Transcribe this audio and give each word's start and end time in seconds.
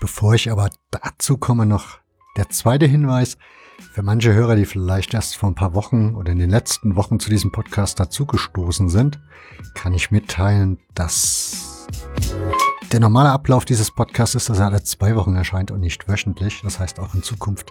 Bevor 0.00 0.34
ich 0.34 0.50
aber 0.50 0.70
dazu 0.90 1.36
komme, 1.38 1.64
noch 1.64 1.98
der 2.36 2.48
zweite 2.48 2.86
Hinweis. 2.86 3.38
Für 3.92 4.02
manche 4.02 4.34
Hörer, 4.34 4.56
die 4.56 4.64
vielleicht 4.64 5.14
erst 5.14 5.36
vor 5.36 5.48
ein 5.48 5.54
paar 5.54 5.74
Wochen 5.74 6.16
oder 6.16 6.32
in 6.32 6.38
den 6.38 6.50
letzten 6.50 6.96
Wochen 6.96 7.20
zu 7.20 7.30
diesem 7.30 7.52
Podcast 7.52 8.00
dazugestoßen 8.00 8.88
sind, 8.88 9.20
kann 9.74 9.94
ich 9.94 10.10
mitteilen, 10.10 10.78
dass 10.94 11.67
der 12.92 13.00
normale 13.00 13.30
Ablauf 13.30 13.64
dieses 13.64 13.90
Podcasts 13.90 14.34
ist, 14.34 14.48
dass 14.48 14.58
er 14.58 14.66
alle 14.66 14.82
zwei 14.82 15.14
Wochen 15.14 15.34
erscheint 15.34 15.70
und 15.70 15.80
nicht 15.80 16.08
wöchentlich. 16.08 16.62
Das 16.62 16.78
heißt, 16.78 16.98
auch 17.00 17.14
in 17.14 17.22
Zukunft 17.22 17.70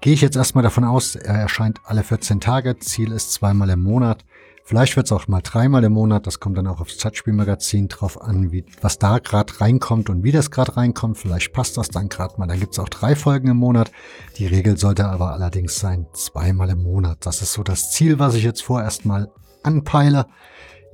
gehe 0.00 0.12
ich 0.12 0.20
jetzt 0.20 0.36
erstmal 0.36 0.62
davon 0.62 0.84
aus, 0.84 1.16
er 1.16 1.34
erscheint 1.34 1.80
alle 1.84 2.04
14 2.04 2.40
Tage. 2.40 2.78
Ziel 2.78 3.12
ist 3.12 3.32
zweimal 3.32 3.70
im 3.70 3.82
Monat. 3.82 4.24
Vielleicht 4.66 4.96
wird 4.96 5.06
es 5.06 5.12
auch 5.12 5.28
mal 5.28 5.42
dreimal 5.42 5.84
im 5.84 5.92
Monat. 5.92 6.26
Das 6.26 6.40
kommt 6.40 6.56
dann 6.56 6.66
auch 6.66 6.80
aufs 6.80 6.96
Touchspielmagazin 6.96 7.88
drauf 7.88 8.20
an, 8.22 8.50
wie, 8.50 8.64
was 8.80 8.98
da 8.98 9.18
gerade 9.18 9.60
reinkommt 9.60 10.08
und 10.08 10.24
wie 10.24 10.32
das 10.32 10.50
gerade 10.50 10.76
reinkommt. 10.76 11.18
Vielleicht 11.18 11.52
passt 11.52 11.76
das 11.76 11.88
dann 11.88 12.08
gerade 12.08 12.34
mal. 12.38 12.46
Dann 12.46 12.60
gibt 12.60 12.72
es 12.72 12.78
auch 12.78 12.88
drei 12.88 13.14
Folgen 13.14 13.48
im 13.48 13.58
Monat. 13.58 13.90
Die 14.38 14.46
Regel 14.46 14.78
sollte 14.78 15.06
aber 15.06 15.32
allerdings 15.32 15.78
sein, 15.78 16.06
zweimal 16.14 16.70
im 16.70 16.82
Monat. 16.82 17.26
Das 17.26 17.42
ist 17.42 17.52
so 17.52 17.62
das 17.62 17.90
Ziel, 17.90 18.18
was 18.18 18.34
ich 18.34 18.44
jetzt 18.44 18.62
vorerst 18.62 19.04
mal 19.04 19.30
anpeile. 19.62 20.26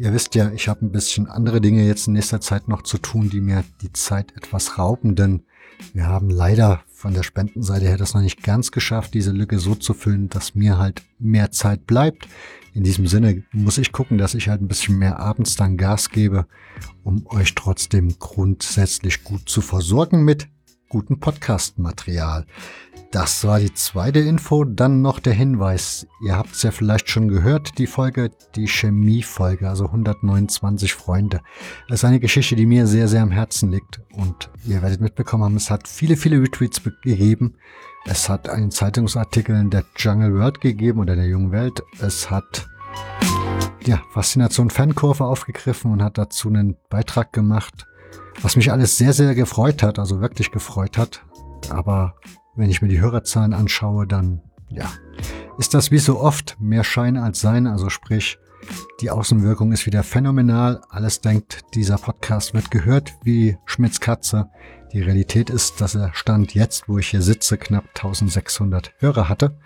Ihr 0.00 0.12
wisst 0.12 0.34
ja, 0.34 0.50
ich 0.50 0.68
habe 0.68 0.84
ein 0.84 0.92
bisschen 0.92 1.26
andere 1.26 1.60
Dinge 1.60 1.86
jetzt 1.86 2.06
in 2.06 2.14
nächster 2.14 2.40
Zeit 2.40 2.68
noch 2.68 2.82
zu 2.82 2.98
tun, 2.98 3.30
die 3.30 3.40
mir 3.40 3.64
die 3.82 3.92
Zeit 3.92 4.32
etwas 4.36 4.78
rauben, 4.78 5.14
denn 5.14 5.42
wir 5.92 6.06
haben 6.06 6.30
leider 6.30 6.82
von 6.92 7.14
der 7.14 7.22
Spendenseite 7.22 7.86
her 7.86 7.96
das 7.96 8.14
noch 8.14 8.20
nicht 8.20 8.42
ganz 8.42 8.70
geschafft, 8.70 9.14
diese 9.14 9.32
Lücke 9.32 9.58
so 9.58 9.74
zu 9.74 9.94
füllen, 9.94 10.28
dass 10.28 10.54
mir 10.54 10.78
halt 10.78 11.02
mehr 11.18 11.50
Zeit 11.50 11.86
bleibt 11.86 12.28
in 12.72 12.84
diesem 12.84 13.06
Sinne 13.06 13.42
muss 13.52 13.78
ich 13.78 13.92
gucken, 13.92 14.18
dass 14.18 14.34
ich 14.34 14.48
halt 14.48 14.60
ein 14.62 14.68
bisschen 14.68 14.98
mehr 14.98 15.18
abends 15.18 15.56
dann 15.56 15.76
Gas 15.76 16.10
gebe, 16.10 16.46
um 17.02 17.26
euch 17.26 17.54
trotzdem 17.54 18.16
grundsätzlich 18.18 19.24
gut 19.24 19.48
zu 19.48 19.60
versorgen 19.60 20.24
mit 20.24 20.48
gutem 20.88 21.20
Podcast-Material. 21.20 22.46
Das 23.10 23.44
war 23.44 23.58
die 23.58 23.74
zweite 23.74 24.20
Info. 24.20 24.64
Dann 24.64 25.02
noch 25.02 25.18
der 25.18 25.32
Hinweis. 25.32 26.06
Ihr 26.24 26.36
habt 26.36 26.52
es 26.52 26.62
ja 26.62 26.70
vielleicht 26.70 27.10
schon 27.10 27.26
gehört, 27.26 27.76
die 27.78 27.88
Folge, 27.88 28.30
die 28.54 28.68
Chemie-Folge, 28.68 29.68
also 29.68 29.86
129 29.86 30.94
Freunde. 30.94 31.40
Das 31.88 32.00
ist 32.00 32.04
eine 32.04 32.20
Geschichte, 32.20 32.54
die 32.54 32.66
mir 32.66 32.86
sehr, 32.86 33.08
sehr 33.08 33.22
am 33.22 33.32
Herzen 33.32 33.72
liegt. 33.72 34.00
Und 34.12 34.50
ihr 34.64 34.80
werdet 34.80 35.00
mitbekommen 35.00 35.42
haben, 35.42 35.56
es 35.56 35.70
hat 35.70 35.88
viele, 35.88 36.16
viele 36.16 36.40
Retweets 36.40 36.80
gegeben. 37.02 37.56
Es 38.04 38.28
hat 38.28 38.48
einen 38.48 38.70
Zeitungsartikel 38.70 39.56
in 39.56 39.70
der 39.70 39.84
Jungle 39.96 40.34
World 40.34 40.60
gegeben 40.60 41.00
oder 41.00 41.16
der 41.16 41.26
jungen 41.26 41.50
Welt. 41.50 41.82
Es 42.00 42.30
hat 42.30 42.68
ja, 43.84 44.02
Faszination 44.12 44.70
Fankurve 44.70 45.24
aufgegriffen 45.24 45.90
und 45.90 46.02
hat 46.02 46.16
dazu 46.16 46.48
einen 46.48 46.76
Beitrag 46.88 47.32
gemacht, 47.32 47.86
was 48.40 48.54
mich 48.54 48.70
alles 48.70 48.96
sehr, 48.96 49.12
sehr 49.12 49.34
gefreut 49.34 49.82
hat, 49.82 49.98
also 49.98 50.20
wirklich 50.20 50.52
gefreut 50.52 50.96
hat. 50.96 51.24
Aber 51.70 52.14
wenn 52.56 52.70
ich 52.70 52.82
mir 52.82 52.88
die 52.88 53.00
Hörerzahlen 53.00 53.52
anschaue, 53.52 54.06
dann 54.06 54.42
ja, 54.68 54.90
ist 55.58 55.74
das 55.74 55.90
wie 55.90 55.98
so 55.98 56.20
oft 56.20 56.56
mehr 56.60 56.84
Schein 56.84 57.16
als 57.16 57.40
Sein, 57.40 57.66
also 57.66 57.88
sprich, 57.90 58.38
die 59.00 59.10
Außenwirkung 59.10 59.72
ist 59.72 59.86
wieder 59.86 60.02
phänomenal. 60.02 60.82
Alles 60.90 61.20
denkt, 61.20 61.62
dieser 61.74 61.96
Podcast 61.96 62.54
wird 62.54 62.70
gehört 62.70 63.14
wie 63.24 63.56
Schmitz 63.64 64.00
Katze. 64.00 64.50
Die 64.92 65.02
Realität 65.02 65.50
ist, 65.50 65.80
dass 65.80 65.94
er 65.94 66.12
Stand 66.14 66.54
jetzt, 66.54 66.88
wo 66.88 66.98
ich 66.98 67.08
hier 67.08 67.22
sitze, 67.22 67.58
knapp 67.58 67.84
1600 67.94 68.92
Hörer 68.98 69.28
hatte. 69.28 69.56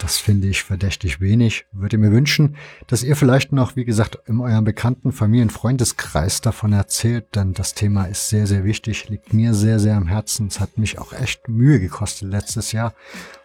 Das 0.00 0.18
finde 0.18 0.48
ich 0.48 0.64
verdächtig 0.64 1.20
wenig. 1.20 1.66
Würde 1.70 1.98
mir 1.98 2.10
wünschen, 2.10 2.56
dass 2.88 3.04
ihr 3.04 3.14
vielleicht 3.14 3.52
noch, 3.52 3.76
wie 3.76 3.84
gesagt, 3.84 4.18
in 4.26 4.40
eurem 4.40 4.64
bekannten 4.64 5.12
Familien-, 5.12 5.50
Freundeskreis 5.50 6.40
davon 6.40 6.72
erzählt, 6.72 7.36
denn 7.36 7.52
das 7.52 7.74
Thema 7.74 8.06
ist 8.06 8.28
sehr, 8.28 8.48
sehr 8.48 8.64
wichtig, 8.64 9.08
liegt 9.08 9.32
mir 9.32 9.54
sehr, 9.54 9.78
sehr 9.78 9.94
am 9.96 10.08
Herzen. 10.08 10.48
Es 10.48 10.58
hat 10.58 10.78
mich 10.78 10.98
auch 10.98 11.12
echt 11.12 11.48
Mühe 11.48 11.78
gekostet 11.78 12.28
letztes 12.28 12.72
Jahr 12.72 12.92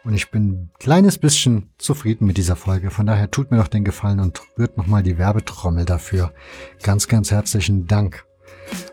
und 0.04 0.16
ich 0.16 0.32
bin 0.32 0.50
ein 0.50 0.70
kleines 0.80 1.20
bisschen 1.20 1.70
zufrieden 1.78 2.26
mit 2.26 2.38
dieser 2.38 2.56
Folge. 2.56 2.90
Von 2.90 3.06
daher 3.06 3.30
tut 3.30 3.52
mir 3.52 3.58
doch 3.58 3.68
den 3.68 3.84
Gefallen 3.84 4.22
und 4.22 4.42
rührt 4.58 4.76
nochmal 4.78 5.04
die 5.04 5.20
Werbetrommel 5.20 5.86
dafür. 5.86 6.34
Ganz, 6.82 7.08
ganz 7.08 7.30
herzlichen 7.30 7.86
Dank. 7.86 8.26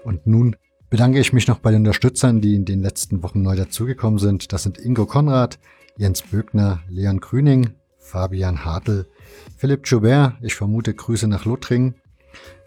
Und 0.05 0.27
nun 0.27 0.57
bedanke 0.95 1.19
ich 1.19 1.33
mich 1.33 1.49
noch 1.49 1.59
bei 1.59 1.73
den 1.73 1.81
Unterstützern, 1.81 2.41
die 2.41 2.55
in 2.55 2.65
den 2.65 2.81
letzten 2.81 3.25
Wochen 3.25 3.43
neu 3.43 3.57
dazugekommen 3.57 4.21
sind. 4.21 4.53
Das 4.53 4.63
sind 4.63 4.79
Ingo 4.79 5.07
Konrad, 5.07 5.59
Jens 5.97 6.23
Bögner, 6.23 6.85
Leon 6.89 7.19
Grüning, 7.19 7.71
Fabian 7.99 8.65
Hartl, 8.65 9.05
Philipp 9.57 9.89
Joubert, 9.89 10.35
ich 10.41 10.55
vermute 10.55 10.95
Grüße 10.95 11.27
nach 11.27 11.47
Lothringen, 11.47 11.97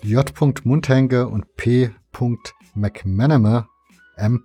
J. 0.01 0.29
Mundhenke 0.65 1.29
und 1.29 1.55
P. 1.55 1.91
McManamer, 2.75 3.69
M. 4.17 4.43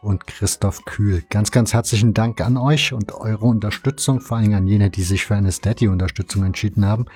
und 0.00 0.26
Christoph 0.28 0.84
Kühl. 0.84 1.24
Ganz, 1.30 1.50
ganz 1.50 1.72
herzlichen 1.72 2.14
Dank 2.14 2.40
an 2.42 2.56
euch 2.56 2.92
und 2.92 3.12
eure 3.12 3.46
Unterstützung, 3.46 4.20
vor 4.20 4.36
allem 4.36 4.54
an 4.54 4.68
jene, 4.68 4.90
die 4.90 5.02
sich 5.02 5.26
für 5.26 5.34
eine 5.34 5.50
Steady-Unterstützung 5.50 6.44
entschieden 6.44 6.86
haben. 6.86 7.06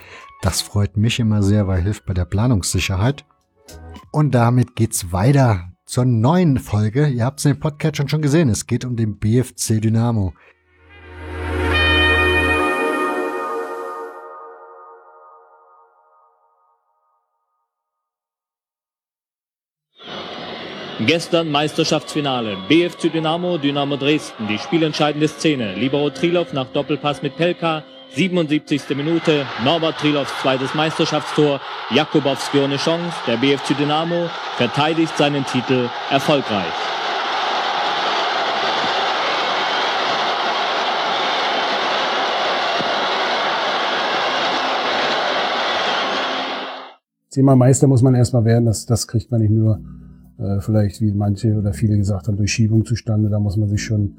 Das 0.42 0.60
freut 0.60 0.96
mich 0.96 1.20
immer 1.20 1.44
sehr, 1.44 1.68
weil 1.68 1.82
hilft 1.82 2.04
bei 2.04 2.14
der 2.14 2.24
Planungssicherheit. 2.24 3.24
Und 4.10 4.32
damit 4.32 4.74
geht's 4.74 5.12
weiter 5.12 5.67
zur 5.88 6.04
neuen 6.04 6.58
Folge. 6.58 7.08
Ihr 7.08 7.24
habt 7.24 7.40
es 7.40 7.46
in 7.46 7.58
Podcast 7.58 8.08
schon 8.10 8.22
gesehen. 8.22 8.50
Es 8.50 8.66
geht 8.66 8.84
um 8.84 8.94
den 8.94 9.18
BFC 9.18 9.80
Dynamo. 9.80 10.34
Gestern 21.06 21.50
Meisterschaftsfinale. 21.50 22.58
BFC 22.68 23.10
Dynamo, 23.10 23.56
Dynamo 23.56 23.96
Dresden. 23.96 24.46
Die 24.46 24.58
spielentscheidende 24.58 25.28
Szene. 25.28 25.74
Libero 25.74 26.10
Trilov 26.10 26.52
nach 26.52 26.66
Doppelpass 26.66 27.22
mit 27.22 27.36
Pelka. 27.36 27.84
77. 28.14 28.96
Minute, 28.96 29.44
Norbert 29.64 29.98
Trilovs 29.98 30.32
zweites 30.40 30.74
Meisterschaftstor, 30.74 31.60
Jakubowski 31.90 32.58
ohne 32.58 32.76
Chance, 32.76 33.14
der 33.26 33.36
BFC 33.36 33.76
Dynamo 33.76 34.28
verteidigt 34.56 35.16
seinen 35.16 35.44
Titel 35.44 35.88
erfolgreich. 36.10 36.72
Zehnmal 47.28 47.56
Meister 47.56 47.86
muss 47.86 48.02
man 48.02 48.14
erstmal 48.14 48.44
werden, 48.44 48.64
das, 48.64 48.86
das 48.86 49.06
kriegt 49.06 49.30
man 49.30 49.42
nicht 49.42 49.52
nur 49.52 49.80
äh, 50.38 50.60
vielleicht, 50.60 51.00
wie 51.00 51.12
manche 51.12 51.54
oder 51.54 51.72
viele 51.72 51.96
gesagt 51.96 52.26
haben, 52.26 52.36
durch 52.36 52.52
Schiebung 52.52 52.84
zustande, 52.84 53.28
da 53.28 53.38
muss 53.38 53.56
man 53.56 53.68
sich 53.68 53.82
schon 53.82 54.16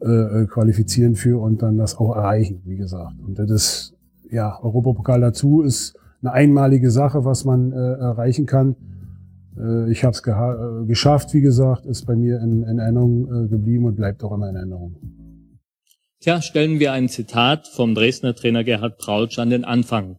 äh, 0.00 0.42
äh, 0.42 0.46
qualifizieren 0.46 1.14
für 1.14 1.40
und 1.40 1.62
dann 1.62 1.78
das 1.78 1.96
auch 1.96 2.14
erreichen, 2.14 2.60
wie 2.64 2.76
gesagt. 2.76 3.14
Und 3.26 3.38
das 3.38 3.50
ist, 3.50 3.94
ja, 4.30 4.58
Europapokal 4.62 5.20
dazu 5.20 5.62
ist 5.62 5.96
eine 6.20 6.32
einmalige 6.32 6.90
Sache, 6.90 7.24
was 7.24 7.44
man 7.44 7.72
äh, 7.72 7.76
erreichen 7.76 8.46
kann. 8.46 8.76
Äh, 9.58 9.90
ich 9.90 10.04
habe 10.04 10.12
es 10.12 10.22
äh, 10.26 10.86
geschafft, 10.86 11.32
wie 11.34 11.40
gesagt, 11.40 11.86
ist 11.86 12.06
bei 12.06 12.14
mir 12.14 12.40
in, 12.40 12.62
in 12.64 12.78
Erinnerung 12.78 13.46
äh, 13.46 13.48
geblieben 13.48 13.86
und 13.86 13.96
bleibt 13.96 14.22
auch 14.22 14.32
immer 14.32 14.50
in 14.50 14.56
Erinnerung. 14.56 14.96
Tja, 16.20 16.42
stellen 16.42 16.80
wir 16.80 16.92
ein 16.92 17.08
Zitat 17.08 17.68
vom 17.68 17.94
Dresdner 17.94 18.34
Trainer 18.34 18.64
Gerhard 18.64 18.98
Prautsch 18.98 19.38
an 19.38 19.50
den 19.50 19.64
Anfang. 19.64 20.18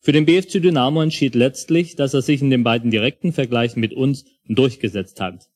Für 0.00 0.12
den 0.12 0.26
BFC 0.26 0.62
Dynamo 0.62 1.02
entschied 1.02 1.34
letztlich, 1.34 1.96
dass 1.96 2.14
er 2.14 2.22
sich 2.22 2.42
in 2.42 2.50
den 2.50 2.64
beiden 2.64 2.90
direkten 2.90 3.32
Vergleichen 3.32 3.80
mit 3.80 3.92
uns 3.92 4.24
durchgesetzt 4.48 5.20
hat. 5.20 5.48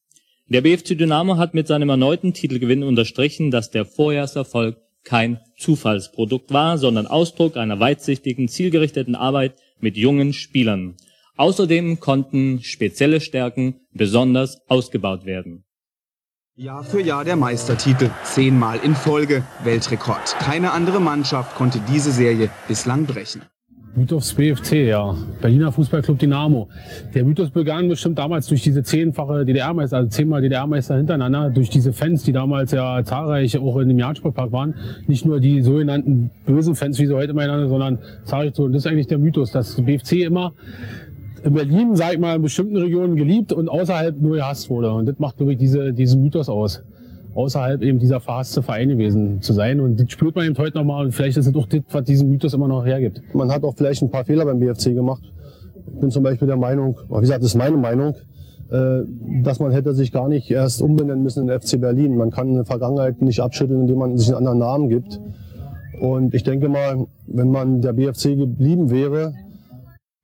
Der 0.52 0.62
BFC 0.62 0.98
Dynamo 0.98 1.36
hat 1.36 1.54
mit 1.54 1.68
seinem 1.68 1.91
erneuten 1.91 2.34
Titelgewinn 2.34 2.82
unterstrichen, 2.82 3.52
dass 3.52 3.70
der 3.70 3.84
Vorjahreserfolg 3.84 4.78
kein 5.04 5.38
Zufallsprodukt 5.56 6.52
war, 6.52 6.76
sondern 6.76 7.06
Ausdruck 7.06 7.56
einer 7.56 7.78
weitsichtigen, 7.78 8.48
zielgerichteten 8.48 9.14
Arbeit 9.14 9.54
mit 9.78 9.97
jungen 9.97 10.32
Spielern. 10.32 10.97
Außerdem 11.36 12.00
konnten 12.00 12.64
spezielle 12.64 13.20
Stärken 13.20 13.76
besonders 13.92 14.60
ausgebaut 14.68 15.24
werden. 15.24 15.62
Jahr 16.56 16.82
für 16.82 17.00
Jahr 17.00 17.24
der 17.24 17.36
Meistertitel, 17.36 18.10
zehnmal 18.24 18.80
in 18.80 18.96
Folge, 18.96 19.44
Weltrekord. 19.62 20.34
Keine 20.41 20.72
andere 20.72 21.00
Mannschaft 21.00 21.54
konnte 21.54 21.80
diese 21.88 22.10
Serie 22.10 22.50
bislang 22.66 23.06
brechen. 23.06 23.42
Mythos 23.97 24.33
BFC, 24.34 24.87
ja. 24.87 25.16
Berliner 25.41 25.72
Fußballclub 25.72 26.16
Dynamo. 26.16 26.69
Der 27.13 27.25
Mythos 27.25 27.51
begann 27.51 27.89
bestimmt 27.89 28.19
damals 28.19 28.47
durch 28.47 28.63
diese 28.63 28.84
zehnfache 28.84 29.45
DDR-Meister, 29.45 29.97
also 29.97 30.09
zehnmal 30.09 30.42
DDR-Meister 30.42 30.97
hintereinander, 30.97 31.51
durch 31.51 31.71
diese 31.71 31.92
Fans, 31.92 32.22
die 32.22 32.33
damals 32.33 32.71
ja 32.71 33.03
zahlreich 33.03 33.59
auch 33.59 33.78
in 33.78 33.89
dem 33.89 33.98
Jahressportpark 33.98 34.53
waren. 34.53 34.75
Nicht 35.09 35.27
nur 35.27 35.41
die 35.41 35.63
sogenannten 35.63 36.31
bösen 36.47 36.77
Fans, 36.77 37.01
wie 37.01 37.07
sie 37.07 37.15
heute 37.15 37.34
meinen, 37.34 37.69
sondern 37.69 37.98
zahlreich 38.25 38.54
so. 38.54 38.65
Und 38.65 38.75
das 38.75 38.84
ist 38.84 38.87
eigentlich 38.87 39.09
der 39.09 39.19
Mythos, 39.19 39.51
dass 39.51 39.81
BFC 39.81 40.25
immer 40.25 40.53
in 41.42 41.54
Berlin, 41.54 41.97
sag 41.97 42.13
ich 42.13 42.19
mal, 42.21 42.37
in 42.37 42.42
bestimmten 42.42 42.77
Regionen 42.77 43.16
geliebt 43.16 43.53
und 43.53 43.69
außerhalb 43.69 44.21
nur 44.21 44.37
gehasst 44.37 44.71
wurde. 44.71 44.92
Und 44.92 45.07
das 45.07 45.19
macht, 45.19 45.39
glaube 45.39 45.53
ich, 45.53 45.59
diese, 45.59 45.92
diesen 45.92 46.22
Mythos 46.22 46.48
aus. 46.48 46.83
Außerhalb 47.34 47.82
eben 47.82 47.98
dieser 47.98 48.21
verhasste 48.21 48.62
Verein 48.62 48.88
gewesen 48.88 49.41
zu 49.41 49.53
sein. 49.53 49.80
Und 49.80 50.00
das 50.00 50.10
spürt 50.10 50.34
man 50.34 50.47
eben 50.47 50.59
heute 50.59 50.78
nochmal. 50.78 51.06
Und 51.06 51.12
vielleicht 51.12 51.36
ist 51.36 51.47
es 51.47 51.54
auch 51.54 51.66
das, 51.66 51.82
was 51.91 52.04
diesen 52.04 52.28
Mythos 52.28 52.54
immer 52.54 52.68
noch 52.68 52.84
hergibt. 52.84 53.22
Man 53.34 53.50
hat 53.50 53.62
auch 53.62 53.74
vielleicht 53.77 54.03
ein 54.03 54.10
paar 54.10 54.24
Fehler 54.24 54.44
beim 54.44 54.59
BFC 54.59 54.94
gemacht. 54.94 55.22
Ich 55.94 56.00
bin 56.00 56.10
zum 56.10 56.22
Beispiel 56.22 56.47
der 56.47 56.56
Meinung, 56.56 56.98
wie 57.09 57.21
gesagt, 57.21 57.42
das 57.42 57.50
ist 57.50 57.56
meine 57.56 57.77
Meinung, 57.77 58.15
äh, 58.71 59.03
dass 59.42 59.60
man 59.60 59.72
hätte 59.72 59.94
sich 59.94 60.12
gar 60.12 60.28
nicht 60.28 60.50
erst 60.50 60.82
umbenennen 60.82 61.22
müssen 61.22 61.48
in 61.48 61.60
FC 61.60 61.80
Berlin. 61.80 62.16
Man 62.16 62.30
kann 62.30 62.48
eine 62.48 62.65
Vergangenheit 62.65 63.21
nicht 63.22 63.41
abschütteln, 63.41 63.82
indem 63.82 63.98
man 63.98 64.16
sich 64.16 64.28
einen 64.28 64.38
anderen 64.38 64.59
Namen 64.59 64.88
gibt. 64.88 65.21
Und 66.00 66.34
ich 66.34 66.44
denke 66.44 66.68
mal, 66.68 67.06
wenn 67.27 67.50
man 67.50 67.82
der 67.82 67.92
BFC 67.92 68.36
geblieben 68.36 68.91
wäre, 68.91 69.34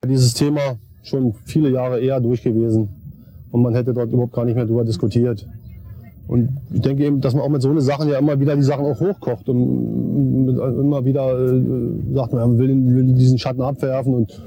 wäre 0.01 0.07
dieses 0.07 0.33
Thema 0.33 0.77
schon 1.03 1.33
viele 1.45 1.69
Jahre 1.69 1.99
eher 1.99 2.19
durch 2.19 2.43
gewesen. 2.43 2.89
Und 3.51 3.61
man 3.61 3.73
hätte 3.73 3.93
dort 3.93 4.11
überhaupt 4.11 4.33
gar 4.33 4.45
nicht 4.45 4.55
mehr 4.55 4.65
drüber 4.65 4.83
diskutiert. 4.83 5.47
Und 6.27 6.49
ich 6.73 6.81
denke 6.81 7.05
eben, 7.05 7.21
dass 7.21 7.33
man 7.33 7.43
auch 7.43 7.49
mit 7.49 7.61
so 7.61 7.69
eine 7.69 7.81
Sachen 7.81 8.09
ja 8.09 8.19
immer 8.19 8.39
wieder 8.39 8.55
die 8.55 8.63
Sachen 8.63 8.85
auch 8.85 8.99
hochkocht 8.99 9.47
und 9.47 10.49
immer 10.57 11.05
wieder 11.05 11.39
äh, 11.39 12.13
sagt, 12.13 12.33
man 12.33 12.57
will, 12.57 12.69
will 12.95 13.13
diesen 13.13 13.37
Schatten 13.37 13.61
abwerfen. 13.61 14.13
Und 14.13 14.41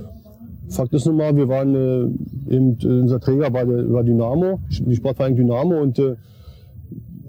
Fakt 0.69 0.93
ist 0.93 1.07
nun 1.07 1.17
mal, 1.17 1.35
wir 1.37 1.49
waren 1.49 1.75
äh, 1.75 2.55
eben, 2.55 2.79
äh, 2.83 3.01
unser 3.01 3.19
Träger 3.19 3.53
war, 3.53 3.65
der, 3.65 3.91
war 3.93 4.05
Dynamo, 4.05 4.61
die 4.69 4.97
Sportverein 4.97 5.35
Dynamo 5.35 5.81
und 5.81 5.99
äh, 5.99 6.17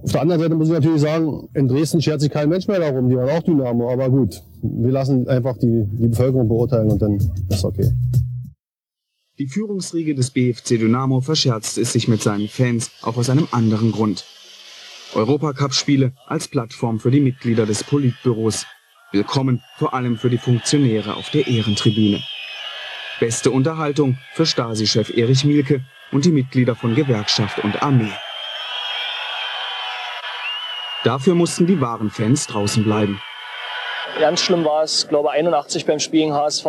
auf 0.04 0.12
der 0.12 0.22
anderen 0.22 0.42
Seite 0.42 0.56
muss 0.56 0.68
ich 0.68 0.74
natürlich 0.74 1.02
sagen, 1.02 1.48
in 1.54 1.68
Dresden 1.68 2.02
schert 2.02 2.22
sich 2.22 2.32
kein 2.32 2.50
Mensch 2.50 2.68
mehr 2.68 2.80
darum, 2.80 3.08
die 3.08 3.16
waren 3.16 3.30
auch 3.30 3.44
Dynamo, 3.44 3.92
aber 3.92 4.10
gut, 4.10 4.42
wir 4.62 4.92
lassen 4.92 5.28
einfach 5.28 5.58
die, 5.58 5.86
die 5.92 6.08
Bevölkerung 6.08 6.48
beurteilen 6.48 6.90
und 6.92 7.02
dann 7.02 7.20
ist 7.50 7.64
okay. 7.64 7.92
Die 9.40 9.48
Führungsriege 9.48 10.14
des 10.14 10.32
BFC 10.32 10.80
Dynamo 10.80 11.22
verscherzt 11.22 11.78
es 11.78 11.94
sich 11.94 12.08
mit 12.08 12.22
seinen 12.22 12.48
Fans 12.48 12.92
auch 13.02 13.18
aus 13.18 13.30
einem 13.30 13.48
anderen 13.52 13.92
Grund. 13.92 14.26
Europacup-Spiele 15.14 16.14
als 16.28 16.48
Plattform 16.48 17.00
für 17.00 17.12
die 17.12 17.20
Mitglieder 17.20 17.66
des 17.66 17.84
Politbüros. 17.84 18.66
Willkommen 19.12 19.62
vor 19.78 19.94
allem 19.94 20.18
für 20.18 20.30
die 20.30 20.38
Funktionäre 20.38 21.16
auf 21.16 21.30
der 21.32 21.48
Ehrentribüne. 21.48 22.22
Beste 23.20 23.52
Unterhaltung 23.52 24.18
für 24.34 24.46
Stasi-Chef 24.46 25.16
Erich 25.16 25.44
Mielke 25.44 25.84
und 26.12 26.26
die 26.26 26.32
Mitglieder 26.32 26.76
von 26.76 26.96
Gewerkschaft 26.96 27.64
und 27.64 27.84
Armee. 27.84 28.12
Dafür 31.04 31.36
mussten 31.36 31.68
die 31.68 31.82
wahren 31.82 32.10
Fans 32.10 32.48
draußen 32.48 32.84
bleiben. 32.84 33.22
Ganz 34.20 34.42
schlimm 34.42 34.66
war 34.66 34.84
es, 34.84 35.08
glaube 35.08 35.30
ich, 35.30 35.40
81 35.40 35.86
beim 35.86 36.00
Spiel 36.00 36.22
gegen 36.22 36.34
HSV, 36.34 36.66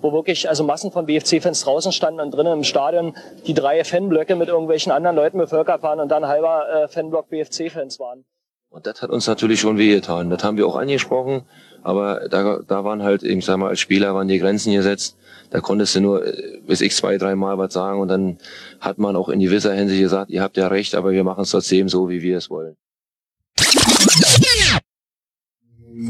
wo 0.00 0.12
wirklich 0.12 0.48
also 0.48 0.64
Massen 0.64 0.92
von 0.92 1.06
BFC-Fans 1.06 1.62
draußen 1.62 1.92
standen 1.92 2.20
und 2.20 2.32
drinnen 2.32 2.52
im 2.52 2.64
Stadion 2.64 3.14
die 3.46 3.54
drei 3.54 3.84
Fanblöcke 3.84 4.36
mit 4.36 4.48
irgendwelchen 4.48 4.92
anderen 4.92 5.16
Leuten 5.16 5.38
bevölkert 5.38 5.82
waren 5.82 6.00
und 6.00 6.08
dann 6.08 6.26
halber 6.26 6.84
äh, 6.84 6.88
Fanblock 6.88 7.28
BFC-Fans 7.28 7.98
waren. 8.00 8.24
Und 8.70 8.86
das 8.86 9.02
hat 9.02 9.10
uns 9.10 9.26
natürlich 9.26 9.60
schon 9.60 9.78
wehgetan. 9.78 10.30
Das 10.30 10.44
haben 10.44 10.56
wir 10.56 10.66
auch 10.66 10.76
angesprochen, 10.76 11.42
aber 11.82 12.28
da, 12.28 12.60
da 12.66 12.84
waren 12.84 13.02
halt, 13.02 13.24
ich 13.24 13.44
sag 13.44 13.56
mal, 13.56 13.68
als 13.68 13.80
Spieler 13.80 14.14
waren 14.14 14.28
die 14.28 14.38
Grenzen 14.38 14.72
gesetzt. 14.72 15.16
Da 15.50 15.60
konntest 15.60 15.96
du 15.96 16.00
nur 16.00 16.24
äh, 16.24 16.60
bis 16.66 16.80
ich 16.80 16.94
zwei, 16.94 17.18
drei 17.18 17.34
Mal 17.34 17.58
was 17.58 17.72
sagen 17.72 18.00
und 18.00 18.08
dann 18.08 18.38
hat 18.78 18.98
man 18.98 19.16
auch 19.16 19.28
in 19.28 19.40
gewisser 19.40 19.74
Hinsicht 19.74 20.00
gesagt, 20.00 20.30
ihr 20.30 20.42
habt 20.42 20.56
ja 20.56 20.68
recht, 20.68 20.94
aber 20.94 21.10
wir 21.10 21.24
machen 21.24 21.42
es 21.42 21.50
trotzdem 21.50 21.88
so, 21.88 22.08
wie 22.08 22.22
wir 22.22 22.38
es 22.38 22.48
wollen. 22.48 22.76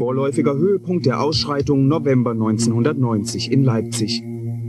Vorläufiger 0.01 0.55
Höhepunkt 0.57 1.05
der 1.05 1.21
Ausschreitungen 1.21 1.87
November 1.87 2.31
1990 2.31 3.51
in 3.51 3.63
Leipzig. 3.63 4.23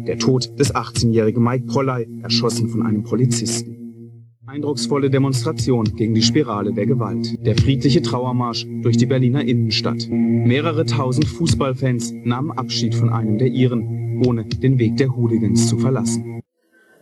Der 0.06 0.18
Tod 0.18 0.58
des 0.60 0.74
18-jährigen 0.74 1.42
Mike 1.42 1.64
Prolley, 1.64 2.06
erschossen 2.22 2.68
von 2.68 2.82
einem 2.82 3.02
Polizisten. 3.02 4.28
Eindrucksvolle 4.44 5.08
Demonstration 5.08 5.84
gegen 5.96 6.12
die 6.12 6.20
Spirale 6.20 6.74
der 6.74 6.84
Gewalt. 6.84 7.34
Der 7.46 7.56
friedliche 7.56 8.02
Trauermarsch 8.02 8.66
durch 8.82 8.98
die 8.98 9.06
Berliner 9.06 9.42
Innenstadt. 9.42 10.06
Mehrere 10.10 10.84
tausend 10.84 11.26
Fußballfans 11.26 12.12
nahmen 12.24 12.52
Abschied 12.52 12.94
von 12.94 13.08
einem 13.08 13.38
der 13.38 13.48
ihren, 13.48 14.22
ohne 14.26 14.44
den 14.44 14.78
Weg 14.78 14.98
der 14.98 15.16
Hooligans 15.16 15.66
zu 15.66 15.78
verlassen. 15.78 16.42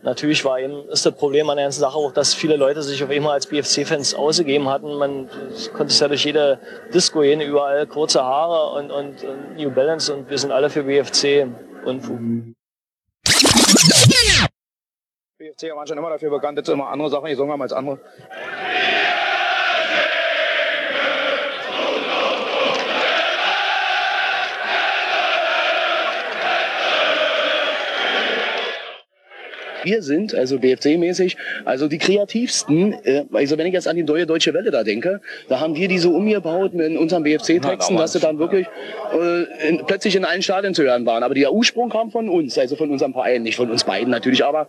Natürlich 0.03 0.43
war 0.43 0.59
eben, 0.59 0.89
ist 0.89 1.05
das 1.05 1.13
Problem 1.13 1.49
an 1.49 1.57
der 1.57 1.65
ganzen 1.67 1.81
Sache 1.81 1.95
auch, 1.95 2.11
dass 2.11 2.33
viele 2.33 2.55
Leute 2.55 2.81
sich 2.81 3.03
auf 3.03 3.09
einmal 3.11 3.33
als 3.33 3.45
BFC-Fans 3.45 4.15
ausgegeben 4.15 4.67
hatten. 4.67 4.95
Man 4.95 5.29
konnte 5.73 5.93
es 5.93 5.99
ja 5.99 6.07
durch 6.07 6.25
jede 6.25 6.59
Disco 6.91 7.21
gehen, 7.21 7.39
überall 7.39 7.85
kurze 7.85 8.23
Haare 8.23 8.79
und, 8.79 8.89
und, 8.91 9.23
und 9.23 9.55
New 9.57 9.69
Balance 9.69 10.11
und 10.13 10.29
wir 10.29 10.37
sind 10.39 10.51
alle 10.51 10.69
für 10.71 10.83
BFC. 10.83 11.47
Unfug. 11.85 12.19
BFC 15.37 15.75
waren 15.75 15.87
schon 15.87 15.97
immer 15.97 16.09
dafür 16.09 16.31
bekannt, 16.31 16.57
dass 16.57 16.65
sie 16.65 16.73
immer 16.73 16.89
andere 16.89 17.09
Sachen 17.09 17.27
gesungen 17.27 17.53
haben 17.53 17.61
als 17.61 17.73
andere. 17.73 17.99
Wir 29.83 30.01
sind, 30.01 30.35
also 30.35 30.57
BFC-mäßig, 30.57 31.37
also 31.65 31.87
die 31.87 31.97
kreativsten. 31.97 32.93
Äh, 33.03 33.25
also 33.33 33.57
wenn 33.57 33.67
ich 33.67 33.73
jetzt 33.73 33.87
an 33.87 33.95
die 33.95 34.03
neue 34.03 34.25
Deutsche 34.25 34.53
Welle 34.53 34.71
da 34.71 34.83
denke, 34.83 35.21
da 35.49 35.59
haben 35.59 35.75
wir 35.75 35.87
die 35.87 35.97
so 35.97 36.11
umgebaut 36.11 36.73
mit 36.73 36.97
unseren 36.97 37.23
BFC-Texten, 37.23 37.97
dass 37.97 38.13
sie 38.13 38.19
dann 38.19 38.39
wirklich 38.39 38.67
äh, 39.13 39.67
in, 39.67 39.85
plötzlich 39.85 40.15
in 40.15 40.25
allen 40.25 40.41
Stadien 40.41 40.73
zu 40.73 40.83
hören 40.83 41.05
waren. 41.05 41.23
Aber 41.23 41.33
der 41.33 41.51
Ursprung 41.51 41.89
kam 41.89 42.11
von 42.11 42.29
uns, 42.29 42.57
also 42.57 42.75
von 42.75 42.91
unserem 42.91 43.13
Verein, 43.13 43.43
nicht 43.43 43.55
von 43.55 43.69
uns 43.69 43.83
beiden 43.83 44.09
natürlich, 44.09 44.43
aber 44.43 44.67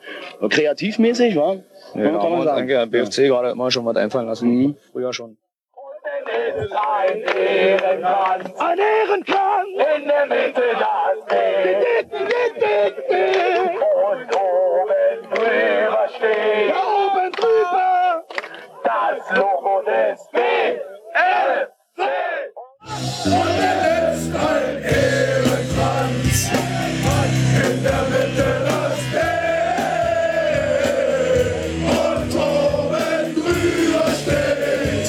kreativmäßig, 0.48 1.36
war. 1.36 1.58
Ja, 1.94 2.10
kann 2.18 2.30
man 2.30 2.42
sagen. 2.44 2.66
Denke, 2.66 2.86
BFC 2.86 3.18
ja. 3.18 3.28
gerade 3.28 3.50
immer 3.50 3.70
schon 3.70 3.84
was 3.84 3.96
einfallen 3.96 4.26
lassen. 4.26 4.48
Mhm. 4.48 4.76
Früher 4.92 5.12
schon. 5.12 5.36
Ein 6.54 7.22
Ehrenkranz, 7.22 8.50
ein 8.58 8.78
Ehrenkranz, 8.78 9.68
in 9.96 10.08
der 10.08 10.26
Mitte 10.26 10.62
das 10.78 11.18
Und 14.12 14.36
oben 14.36 15.01
drüber 15.42 16.08
steht, 16.16 16.72
oben 16.72 17.32
drüber, 17.32 18.24
das 18.84 19.36
Logo 19.36 19.82
des 19.84 20.20
BFC. 20.30 22.00
Und 23.24 23.58
der 23.58 24.12
ist 24.12 24.34
ein 24.34 24.82
Ehrenkranz, 24.82 26.50
in 27.54 27.82
der 27.82 28.02
Mitte 28.10 28.48
das 28.66 29.00
Und 31.90 32.32
oben 32.34 33.22
drüber 33.34 34.06
steht, 34.22 35.08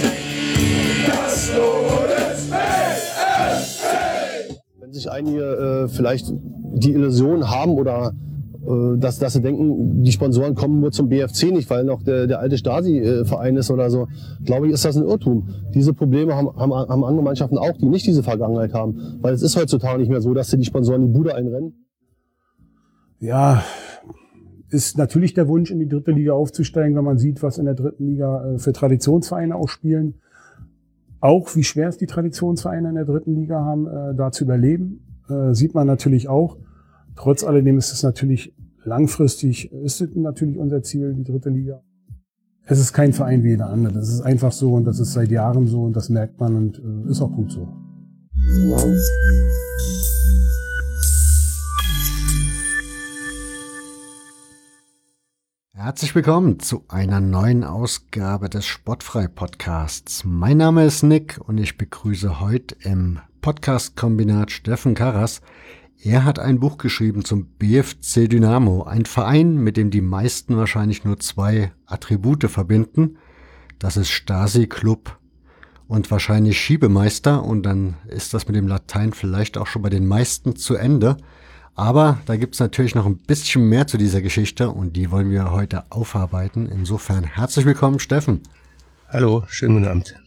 das 1.08 1.36
Logo 1.56 1.98
des 2.08 2.50
BFC. 2.50 3.84
Wenn 4.80 4.94
sich 4.94 5.10
einige 5.12 5.44
äh, 5.44 5.88
vielleicht 5.88 6.26
die 6.32 6.94
Illusion 6.94 7.50
haben 7.50 7.78
oder 7.78 8.14
dass, 8.98 9.20
dass 9.20 9.34
sie 9.34 9.42
denken, 9.42 10.04
die 10.04 10.12
Sponsoren 10.12 10.56
kommen 10.56 10.80
nur 10.80 10.92
zum 10.92 11.10
BFC 11.10 11.52
nicht, 11.52 11.70
weil 11.70 11.84
noch 11.84 12.02
der, 12.02 12.28
der 12.28 12.40
alte 12.40 12.58
Stasi-Verein 12.58 13.58
ist 13.58 13.70
oder 13.70 13.90
so, 13.90 14.08
glaube 14.46 14.68
ich, 14.68 14.74
ist 14.74 14.86
das 14.86 14.96
ein 14.96 15.04
Irrtum. 15.04 15.50
Diese 15.74 15.94
Probleme 15.94 16.36
haben, 16.36 16.48
haben, 16.56 16.74
haben 16.74 17.04
andere 17.04 17.24
Mannschaften 17.24 17.58
auch, 17.58 17.78
die 17.78 17.90
nicht 17.90 18.08
diese 18.08 18.24
Vergangenheit 18.24 18.74
haben. 18.74 19.18
Weil 19.22 19.34
es 19.34 19.42
ist 19.42 19.58
heutzutage 19.58 20.00
nicht 20.00 20.10
mehr 20.10 20.22
so, 20.22 20.34
dass 20.34 20.50
sie 20.50 20.58
die 20.58 20.66
Sponsoren 20.66 21.02
die 21.02 21.12
Bude 21.12 21.36
einrennen. 21.36 21.86
Ja, 23.20 23.64
ist 24.70 24.98
natürlich 24.98 25.34
der 25.34 25.48
Wunsch, 25.48 25.72
in 25.72 25.80
die 25.80 25.88
dritte 25.88 26.12
Liga 26.12 26.34
aufzusteigen, 26.34 26.96
wenn 26.96 27.04
man 27.04 27.18
sieht, 27.18 27.44
was 27.44 27.58
in 27.58 27.66
der 27.66 27.76
dritten 27.76 28.08
Liga 28.08 28.54
äh, 28.54 28.60
für 28.60 28.74
Traditionsvereine 28.74 29.56
auch 29.56 29.70
spielen. 29.70 30.16
Auch 31.20 31.56
wie 31.56 31.64
schwer 31.64 31.88
es 31.88 31.98
die 31.98 32.08
Traditionsvereine 32.08 32.90
in 32.90 32.96
der 32.96 33.06
dritten 33.06 33.36
Liga 33.36 33.64
haben, 33.64 33.88
äh, 33.88 34.16
da 34.16 34.32
zu 34.32 34.44
überleben, 34.44 35.06
äh, 35.30 35.54
sieht 35.54 35.74
man 35.74 35.88
natürlich 35.88 36.28
auch. 36.28 36.58
Trotz 37.16 37.44
alledem 37.44 37.78
ist 37.78 37.92
es 37.94 38.04
natürlich 38.04 38.54
langfristig, 38.84 39.72
ist 39.72 40.02
es 40.02 40.16
natürlich 40.16 40.58
unser 40.58 40.82
Ziel, 40.82 41.14
die 41.14 41.24
dritte 41.24 41.50
Liga. 41.50 41.82
Es 42.66 42.80
ist 42.80 42.94
kein 42.94 43.14
Verein 43.14 43.44
wie 43.44 43.50
jeder 43.50 43.70
andere. 43.70 43.94
Das 43.94 44.10
ist 44.10 44.22
einfach 44.22 44.52
so 44.52 44.74
und 44.74 44.86
das 44.86 45.00
ist 45.00 45.14
seit 45.14 45.30
Jahren 45.30 45.68
so 45.68 45.84
und 45.84 45.96
das 45.96 46.10
merkt 46.10 46.40
man 46.40 46.56
und 46.56 46.80
äh, 46.80 47.12
ist 47.12 47.22
auch 47.22 47.32
gut 47.32 47.52
so. 47.52 47.68
Herzlich 55.74 56.16
willkommen 56.16 56.60
zu 56.60 56.86
einer 56.88 57.20
neuen 57.20 57.64
Ausgabe 57.64 58.50
des 58.50 58.66
Sportfrei 58.66 59.28
Podcasts. 59.28 60.24
Mein 60.24 60.58
Name 60.58 60.86
ist 60.86 61.04
Nick 61.04 61.40
und 61.46 61.58
ich 61.58 61.78
begrüße 61.78 62.40
heute 62.40 62.76
im 62.84 63.20
Podcast-Kombinat 63.42 64.52
Steffen 64.52 64.96
Karras. 64.96 65.42
Er 66.06 66.26
hat 66.26 66.38
ein 66.38 66.60
Buch 66.60 66.78
geschrieben 66.78 67.24
zum 67.24 67.46
BFC 67.46 68.30
Dynamo, 68.30 68.84
ein 68.84 69.06
Verein, 69.06 69.56
mit 69.56 69.78
dem 69.78 69.90
die 69.90 70.02
meisten 70.02 70.58
wahrscheinlich 70.58 71.06
nur 71.06 71.18
zwei 71.22 71.72
Attribute 71.86 72.52
verbinden. 72.52 73.18
Das 73.80 73.96
ist 73.96 74.10
Stasi-Club 74.10 75.18
und 75.88 76.12
wahrscheinlich 76.12 76.60
Schiebemeister 76.60 77.42
und 77.42 77.64
dann 77.64 77.96
ist 78.08 78.34
das 78.34 78.48
mit 78.48 78.58
dem 78.58 78.68
Latein 78.68 79.14
vielleicht 79.14 79.58
auch 79.58 79.68
schon 79.68 79.82
bei 79.82 79.90
den 79.90 80.06
meisten 80.06 80.58
zu 80.58 80.76
Ende. 80.76 81.16
Aber 81.74 82.20
da 82.26 82.36
gibt's 82.36 82.60
natürlich 82.60 82.96
noch 82.96 83.06
ein 83.06 83.20
bisschen 83.20 83.70
mehr 83.70 83.88
zu 83.88 83.98
dieser 83.98 84.22
Geschichte 84.22 84.72
und 84.72 84.98
die 84.98 85.10
wollen 85.10 85.32
wir 85.32 85.52
heute 85.52 85.90
aufarbeiten. 85.90 86.66
Insofern 86.66 87.24
herzlich 87.24 87.66
willkommen, 87.66 88.00
Steffen. 88.00 88.42
Hallo, 89.08 89.46
schönen 89.48 89.76
guten 89.76 89.88
Abend. 89.88 90.23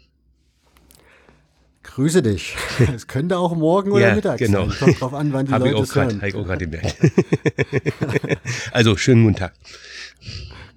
Grüße 1.97 2.21
dich. 2.21 2.55
Es 2.95 3.07
könnte 3.07 3.38
auch 3.38 3.57
morgen 3.57 3.91
oder 3.91 4.09
ja, 4.09 4.15
mittags 4.15 4.38
genau. 4.38 4.69
sein. 4.69 4.79
Kommt 4.79 5.00
drauf 5.00 5.15
an, 5.15 5.33
wann 5.33 5.47
die 5.47 5.53
Hab 5.53 5.65
ich 5.65 5.73
Leute 5.73 5.76
auch 5.79 5.83
es 5.85 5.93
grad, 5.95 6.12
hören. 6.12 6.21
hab 6.21 6.29
ich 6.29 6.35
auch 6.35 6.45
gerade 6.45 6.67
gemerkt. 6.67 6.97
also, 8.73 8.99
schönen 8.99 9.25
guten 9.25 9.37
Tag. 9.37 9.55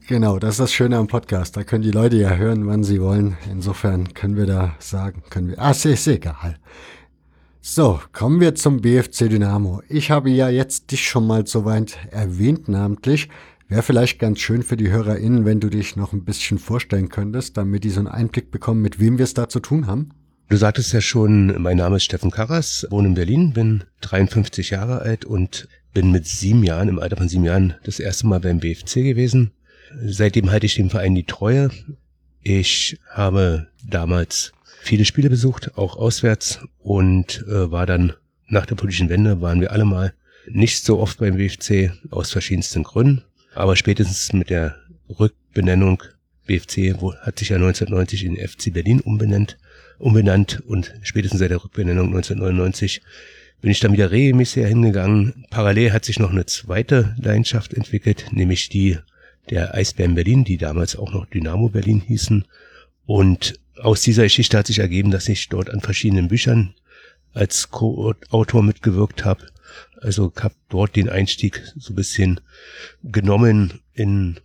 Genau, 0.07 0.39
das 0.39 0.51
ist 0.51 0.59
das 0.61 0.71
Schöne 0.71 0.95
am 0.95 1.07
Podcast. 1.07 1.57
Da 1.57 1.65
können 1.65 1.83
die 1.83 1.91
Leute 1.91 2.15
ja 2.15 2.37
hören, 2.37 2.67
wann 2.67 2.85
sie 2.85 3.01
wollen. 3.01 3.35
Insofern 3.51 4.13
können 4.13 4.37
wir 4.37 4.45
da 4.45 4.75
sagen, 4.79 5.23
können 5.29 5.49
wir. 5.49 5.59
Ah, 5.59 5.71
ist, 5.71 5.85
ist 5.85 6.07
egal. 6.07 6.55
So, 7.59 7.99
kommen 8.13 8.39
wir 8.39 8.55
zum 8.55 8.79
BFC 8.79 9.27
Dynamo. 9.29 9.81
Ich 9.89 10.11
habe 10.11 10.29
ja 10.29 10.47
jetzt 10.47 10.89
dich 10.89 11.05
schon 11.05 11.27
mal 11.27 11.45
soweit 11.45 11.97
erwähnt, 12.11 12.69
namentlich. 12.69 13.27
Wäre 13.67 13.83
vielleicht 13.83 14.19
ganz 14.19 14.39
schön 14.39 14.63
für 14.63 14.77
die 14.77 14.89
HörerInnen, 14.89 15.43
wenn 15.43 15.59
du 15.59 15.69
dich 15.69 15.97
noch 15.97 16.13
ein 16.13 16.23
bisschen 16.23 16.59
vorstellen 16.59 17.09
könntest, 17.09 17.57
damit 17.57 17.83
die 17.83 17.89
so 17.89 17.99
einen 17.99 18.07
Einblick 18.07 18.51
bekommen, 18.51 18.81
mit 18.81 19.01
wem 19.01 19.17
wir 19.17 19.25
es 19.25 19.33
da 19.33 19.49
zu 19.49 19.59
tun 19.59 19.85
haben. 19.85 20.11
Du 20.49 20.57
sagtest 20.57 20.93
ja 20.93 20.99
schon, 20.99 21.61
mein 21.61 21.77
Name 21.77 21.97
ist 21.97 22.05
Steffen 22.05 22.31
Karras, 22.31 22.87
wohne 22.89 23.09
in 23.09 23.13
Berlin, 23.13 23.53
bin 23.53 23.83
53 24.01 24.71
Jahre 24.71 24.99
alt 24.99 25.23
und 25.23 25.67
bin 25.93 26.11
mit 26.11 26.25
sieben 26.25 26.63
Jahren, 26.63 26.89
im 26.89 26.97
Alter 26.97 27.17
von 27.17 27.29
sieben 27.29 27.43
Jahren, 27.43 27.75
das 27.83 27.99
erste 27.99 28.25
Mal 28.25 28.39
beim 28.39 28.59
BFC 28.59 28.95
gewesen. 29.03 29.51
Seitdem 30.03 30.49
halte 30.49 30.65
ich 30.65 30.73
dem 30.73 30.89
Verein 30.89 31.13
die 31.13 31.25
Treue. 31.25 31.69
Ich 32.41 32.97
habe 33.11 33.67
damals 33.87 34.51
viele 34.81 35.05
Spiele 35.05 35.29
besucht, 35.29 35.77
auch 35.77 35.97
auswärts 35.97 36.61
und 36.79 37.45
äh, 37.47 37.69
war 37.69 37.85
dann 37.85 38.13
nach 38.47 38.65
der 38.65 38.73
politischen 38.73 39.09
Wende, 39.09 39.41
waren 39.41 39.61
wir 39.61 39.71
alle 39.71 39.85
mal 39.85 40.15
nicht 40.47 40.83
so 40.83 40.97
oft 40.97 41.19
beim 41.19 41.37
BFC 41.37 41.91
aus 42.09 42.31
verschiedensten 42.31 42.81
Gründen. 42.81 43.21
Aber 43.53 43.75
spätestens 43.75 44.33
mit 44.33 44.49
der 44.49 44.77
Rückbenennung 45.19 46.01
BFC 46.47 46.95
hat 47.21 47.37
sich 47.37 47.49
ja 47.49 47.57
1990 47.57 48.25
in 48.25 48.35
FC 48.35 48.73
Berlin 48.73 48.99
umbenannt, 48.99 49.59
umbenannt 49.99 50.63
und 50.65 50.93
spätestens 51.03 51.39
seit 51.39 51.51
der 51.51 51.63
Rückbenennung 51.63 52.07
1999 52.07 53.01
bin 53.61 53.71
ich 53.71 53.79
dann 53.79 53.93
wieder 53.93 54.11
regelmäßig 54.11 54.65
hingegangen. 54.65 55.45
Parallel 55.49 55.91
hat 55.91 56.05
sich 56.05 56.19
noch 56.19 56.31
eine 56.31 56.45
zweite 56.45 57.15
Leidenschaft 57.21 57.73
entwickelt, 57.73 58.27
nämlich 58.31 58.69
die 58.69 58.97
der 59.49 59.73
Eisbären 59.73 60.15
Berlin, 60.15 60.43
die 60.43 60.57
damals 60.57 60.95
auch 60.95 61.11
noch 61.11 61.25
Dynamo 61.25 61.69
Berlin 61.69 62.01
hießen. 62.01 62.45
Und 63.05 63.59
aus 63.81 64.01
dieser 64.01 64.23
Geschichte 64.23 64.57
hat 64.57 64.67
sich 64.67 64.79
ergeben, 64.79 65.11
dass 65.11 65.27
ich 65.27 65.49
dort 65.49 65.69
an 65.69 65.81
verschiedenen 65.81 66.27
Büchern 66.27 66.73
als 67.33 67.69
Co-Autor 67.69 68.63
mitgewirkt 68.63 69.25
habe. 69.25 69.47
Also 70.01 70.31
habe 70.39 70.55
dort 70.69 70.95
den 70.95 71.09
Einstieg 71.09 71.63
so 71.77 71.93
ein 71.93 71.95
bisschen 71.95 72.41
genommen 73.03 73.79
in, 73.93 74.39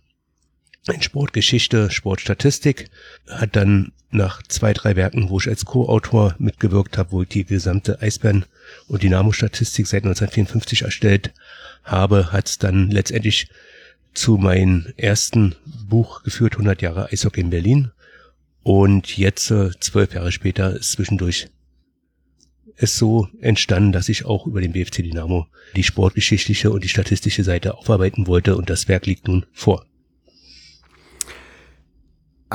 in 0.93 1.01
Sportgeschichte, 1.01 1.89
Sportstatistik. 1.89 2.89
Hat 3.27 3.55
dann 3.55 3.91
nach 4.11 4.41
zwei, 4.43 4.73
drei 4.73 4.95
Werken, 4.95 5.29
wo 5.29 5.39
ich 5.39 5.47
als 5.47 5.65
Co-Autor 5.65 6.35
mitgewirkt 6.37 6.97
habe, 6.97 7.11
wo 7.11 7.21
ich 7.23 7.29
die 7.29 7.45
gesamte 7.45 8.01
Eisbären- 8.01 8.45
und 8.87 9.03
Dynamo-Statistik 9.03 9.87
seit 9.87 10.03
1954 10.03 10.83
erstellt 10.83 11.33
habe, 11.83 12.31
hat 12.31 12.47
es 12.47 12.57
dann 12.57 12.89
letztendlich 12.91 13.49
zu 14.13 14.37
meinem 14.37 14.87
ersten 14.95 15.55
Buch 15.87 16.23
geführt, 16.23 16.53
100 16.53 16.81
Jahre 16.81 17.11
Eishockey 17.11 17.41
in 17.41 17.49
Berlin. 17.49 17.91
Und 18.63 19.17
jetzt, 19.17 19.51
äh, 19.51 19.71
zwölf 19.79 20.13
Jahre 20.13 20.31
später, 20.31 20.75
ist 20.75 20.93
zwischendurch 20.93 21.49
es 22.77 22.97
so 22.97 23.27
entstanden, 23.39 23.91
dass 23.91 24.09
ich 24.09 24.25
auch 24.25 24.47
über 24.47 24.61
den 24.61 24.73
BFC 24.73 25.03
Dynamo 25.03 25.47
die 25.75 25.83
sportgeschichtliche 25.83 26.71
und 26.71 26.83
die 26.83 26.89
statistische 26.89 27.43
Seite 27.43 27.77
aufarbeiten 27.77 28.27
wollte 28.27 28.57
und 28.57 28.69
das 28.69 28.87
Werk 28.87 29.05
liegt 29.05 29.27
nun 29.27 29.45
vor. 29.53 29.85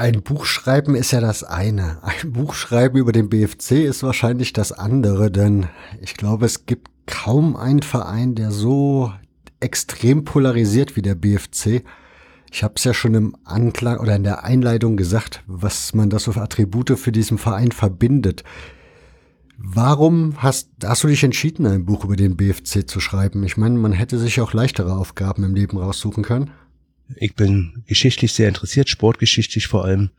Ein 0.00 0.22
Buch 0.22 0.46
schreiben 0.46 0.94
ist 0.94 1.10
ja 1.10 1.20
das 1.20 1.44
eine. 1.44 1.98
Ein 2.00 2.32
Buch 2.32 2.54
schreiben 2.54 2.96
über 2.96 3.12
den 3.12 3.28
BFC 3.28 3.84
ist 3.84 4.02
wahrscheinlich 4.02 4.54
das 4.54 4.72
andere, 4.72 5.30
denn 5.30 5.66
ich 6.00 6.14
glaube, 6.14 6.46
es 6.46 6.64
gibt 6.64 6.88
kaum 7.04 7.54
einen 7.54 7.82
Verein, 7.82 8.34
der 8.34 8.50
so 8.50 9.12
extrem 9.60 10.24
polarisiert 10.24 10.96
wie 10.96 11.02
der 11.02 11.16
BFC. 11.16 11.84
Ich 12.50 12.62
habe 12.62 12.72
es 12.76 12.84
ja 12.84 12.94
schon 12.94 13.12
im 13.12 13.36
Anklang 13.44 13.98
oder 13.98 14.16
in 14.16 14.22
der 14.22 14.42
Einleitung 14.42 14.96
gesagt, 14.96 15.44
was 15.46 15.92
man 15.92 16.08
da 16.08 16.18
so 16.18 16.32
für 16.32 16.40
Attribute 16.40 16.98
für 16.98 17.12
diesen 17.12 17.36
Verein 17.36 17.70
verbindet. 17.70 18.42
Warum 19.58 20.42
hast, 20.42 20.70
hast 20.82 21.04
du 21.04 21.08
dich 21.08 21.22
entschieden, 21.24 21.66
ein 21.66 21.84
Buch 21.84 22.06
über 22.06 22.16
den 22.16 22.38
BFC 22.38 22.88
zu 22.88 23.00
schreiben? 23.00 23.44
Ich 23.44 23.58
meine, 23.58 23.76
man 23.76 23.92
hätte 23.92 24.18
sich 24.18 24.40
auch 24.40 24.54
leichtere 24.54 24.96
Aufgaben 24.96 25.44
im 25.44 25.54
Leben 25.54 25.76
raussuchen 25.76 26.24
können. 26.24 26.52
Ich 27.16 27.34
bin 27.34 27.82
geschichtlich 27.86 28.32
sehr 28.32 28.48
interessiert, 28.48 28.88
sportgeschichtlich 28.88 29.66
vor 29.66 29.84
allem. 29.84 30.10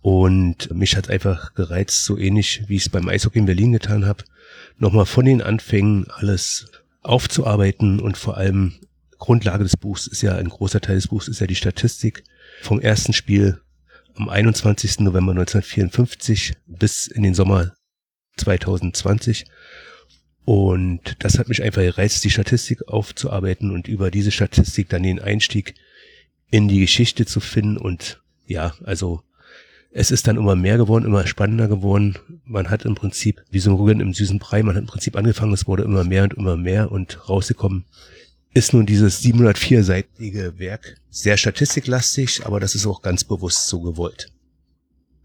Und 0.00 0.72
mich 0.72 0.96
hat 0.96 1.10
einfach 1.10 1.54
gereizt, 1.54 2.04
so 2.04 2.16
ähnlich 2.16 2.62
wie 2.68 2.76
ich 2.76 2.82
es 2.82 2.88
beim 2.88 3.08
Eishockey 3.08 3.40
in 3.40 3.46
Berlin 3.46 3.72
getan 3.72 4.06
habe, 4.06 4.24
nochmal 4.78 5.06
von 5.06 5.24
den 5.24 5.42
Anfängen 5.42 6.06
alles 6.10 6.66
aufzuarbeiten 7.02 8.00
und 8.00 8.16
vor 8.16 8.36
allem 8.36 8.74
Grundlage 9.18 9.64
des 9.64 9.76
Buchs 9.76 10.06
ist 10.06 10.22
ja, 10.22 10.36
ein 10.36 10.48
großer 10.48 10.80
Teil 10.80 10.96
des 10.96 11.08
Buchs 11.08 11.28
ist 11.28 11.40
ja 11.40 11.46
die 11.46 11.56
Statistik 11.56 12.22
vom 12.62 12.80
ersten 12.80 13.12
Spiel 13.12 13.60
am 14.14 14.28
21. 14.28 15.00
November 15.00 15.32
1954 15.32 16.54
bis 16.66 17.06
in 17.06 17.22
den 17.22 17.34
Sommer 17.34 17.72
2020. 18.36 19.46
Und 20.44 21.16
das 21.18 21.38
hat 21.38 21.48
mich 21.48 21.62
einfach 21.62 21.82
gereizt, 21.82 22.24
die 22.24 22.30
Statistik 22.30 22.88
aufzuarbeiten 22.88 23.70
und 23.70 23.86
über 23.86 24.10
diese 24.10 24.30
Statistik 24.30 24.88
dann 24.88 25.02
den 25.02 25.20
Einstieg 25.20 25.74
in 26.50 26.68
die 26.68 26.80
Geschichte 26.80 27.26
zu 27.26 27.40
finden. 27.40 27.76
Und 27.76 28.22
ja, 28.46 28.74
also 28.84 29.22
es 29.90 30.10
ist 30.10 30.26
dann 30.26 30.36
immer 30.36 30.56
mehr 30.56 30.76
geworden, 30.76 31.04
immer 31.04 31.26
spannender 31.26 31.68
geworden. 31.68 32.16
Man 32.44 32.70
hat 32.70 32.84
im 32.84 32.94
Prinzip, 32.94 33.42
wie 33.50 33.58
so 33.58 33.70
ein 33.70 33.76
Rügen 33.76 34.00
im 34.00 34.14
süßen 34.14 34.38
Brei, 34.38 34.62
man 34.62 34.76
hat 34.76 34.82
im 34.82 34.88
Prinzip 34.88 35.16
angefangen, 35.16 35.52
es 35.52 35.66
wurde 35.66 35.82
immer 35.82 36.04
mehr 36.04 36.24
und 36.24 36.34
immer 36.34 36.56
mehr 36.56 36.92
und 36.92 37.28
rausgekommen 37.28 37.84
ist 38.54 38.72
nun 38.72 38.86
dieses 38.86 39.22
704-seitige 39.22 40.58
Werk 40.58 40.96
sehr 41.10 41.36
statistiklastig, 41.36 42.44
aber 42.46 42.60
das 42.60 42.74
ist 42.74 42.86
auch 42.86 43.02
ganz 43.02 43.24
bewusst 43.24 43.68
so 43.68 43.80
gewollt. 43.80 44.32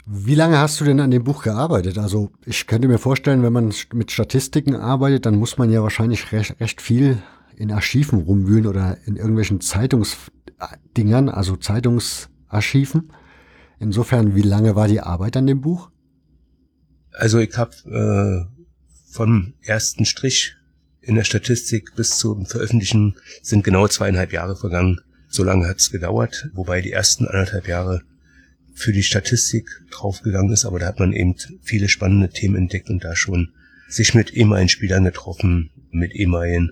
Wie 0.06 0.36
lange 0.36 0.58
hast 0.58 0.82
du 0.82 0.86
denn 0.86 1.00
an 1.00 1.12
dem 1.12 1.24
Buch 1.24 1.44
gearbeitet? 1.44 1.98
Also 1.98 2.32
ich 2.46 2.68
könnte 2.68 2.90
mir 2.90 2.98
vorstellen, 2.98 3.42
wenn 3.42 3.54
man 3.54 3.74
mit 3.94 4.12
Statistiken 4.12 4.76
arbeitet, 4.76 5.26
dann 5.26 5.36
muss 5.36 5.58
man 5.58 5.72
ja 5.72 5.82
wahrscheinlich 5.82 6.32
recht, 6.32 6.60
recht 6.60 6.82
viel 6.82 7.24
in 7.56 7.72
Archiven 7.72 8.20
rumwühlen 8.20 8.68
oder 8.68 8.98
in 9.06 9.16
irgendwelchen 9.16 9.62
Zeitungsdingern, 10.64 11.30
also 11.30 11.56
Zeitungsarchiven. 11.56 13.12
Insofern, 13.80 14.36
wie 14.36 14.42
lange 14.42 14.76
war 14.76 14.88
die 14.88 15.02
Arbeit 15.02 15.38
an 15.38 15.48
dem 15.48 15.62
Buch? 15.62 15.90
Also 17.12 17.40
ich 17.40 17.56
habe 17.58 17.76
äh, 17.86 18.64
vom 19.12 19.54
ersten 19.62 20.06
Strich 20.06 20.56
in 21.02 21.16
der 21.16 21.24
Statistik 21.24 21.96
bis 21.96 22.18
zum 22.18 22.46
Veröffentlichen 22.46 23.16
sind 23.42 23.64
genau 23.64 23.88
zweieinhalb 23.88 24.32
Jahre 24.32 24.56
vergangen. 24.56 25.02
So 25.28 25.44
lange 25.44 25.68
hat 25.68 25.78
es 25.78 25.92
gedauert, 25.92 26.50
wobei 26.54 26.82
die 26.82 26.92
ersten 26.92 27.28
anderthalb 27.28 27.68
Jahre 27.68 28.02
für 28.74 28.94
die 28.94 29.04
Statistik 29.04 29.70
draufgegangen 29.92 30.52
ist, 30.52 30.66
aber 30.66 30.80
da 30.80 30.88
hat 30.88 31.00
man 31.00 31.14
eben 31.14 31.36
viele 31.62 31.90
spannende 31.90 32.30
Themen 32.30 32.56
entdeckt 32.56 32.90
und 32.90 33.04
da 33.04 33.16
schon 33.16 33.54
sich 33.88 34.16
mit 34.16 34.34
ehemaligen 34.34 34.70
Spielern 34.70 35.04
getroffen, 35.04 35.70
mit 35.92 36.14
ehemaligen 36.14 36.72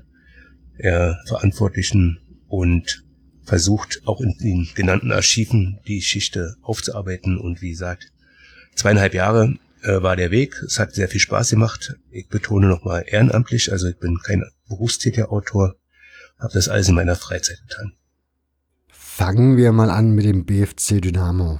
äh, 0.77 1.13
Verantwortlichen 1.27 2.19
und 2.47 3.03
versucht 3.43 4.01
auch 4.05 4.21
in 4.21 4.35
den 4.37 4.69
genannten 4.75 5.11
Archiven 5.11 5.79
die 5.87 5.99
Geschichte 5.99 6.55
aufzuarbeiten 6.61 7.37
und 7.37 7.61
wie 7.61 7.71
gesagt, 7.71 8.11
zweieinhalb 8.75 9.13
Jahre 9.13 9.55
äh, 9.81 10.01
war 10.01 10.15
der 10.15 10.31
Weg. 10.31 10.61
Es 10.63 10.79
hat 10.79 10.93
sehr 10.93 11.07
viel 11.07 11.19
Spaß 11.19 11.49
gemacht. 11.49 11.95
Ich 12.09 12.27
betone 12.27 12.67
nochmal 12.67 13.03
ehrenamtlich, 13.07 13.71
also 13.71 13.87
ich 13.87 13.97
bin 13.97 14.19
kein 14.19 14.43
berufstätiger 14.69 15.31
Autor, 15.31 15.75
habe 16.39 16.53
das 16.53 16.69
alles 16.69 16.87
in 16.89 16.95
meiner 16.95 17.15
Freizeit 17.15 17.61
getan. 17.67 17.93
Fangen 18.89 19.57
wir 19.57 19.71
mal 19.71 19.89
an 19.89 20.11
mit 20.11 20.25
dem 20.25 20.45
BFC 20.45 21.01
Dynamo. 21.01 21.59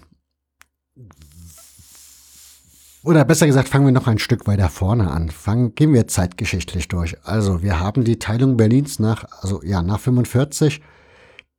Oder 3.04 3.26
besser 3.26 3.48
gesagt, 3.48 3.68
fangen 3.68 3.86
wir 3.86 3.92
noch 3.92 4.06
ein 4.06 4.20
Stück 4.20 4.46
weiter 4.46 4.70
vorne 4.70 5.10
an. 5.10 5.32
Fangen, 5.32 5.74
gehen 5.74 5.92
wir 5.92 6.08
zeitgeschichtlich 6.08 6.88
durch. 6.88 7.18
Also, 7.24 7.64
wir 7.64 7.80
haben 7.80 8.04
die 8.04 8.20
Teilung 8.20 8.58
Berlins 8.58 9.00
nach, 9.00 9.26
also 9.42 9.64
ja, 9.64 9.82
nach 9.82 10.00
45. 10.00 10.82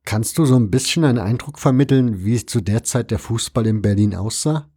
Kannst 0.05 0.37
du 0.37 0.45
so 0.45 0.55
ein 0.55 0.69
bisschen 0.69 1.05
einen 1.05 1.19
Eindruck 1.19 1.59
vermitteln, 1.59 2.25
wie 2.25 2.45
zu 2.45 2.61
der 2.61 2.83
Zeit 2.83 3.11
der 3.11 3.19
Fußball 3.19 3.65
in 3.65 3.81
Berlin 3.81 4.15
aussah? 4.15 4.69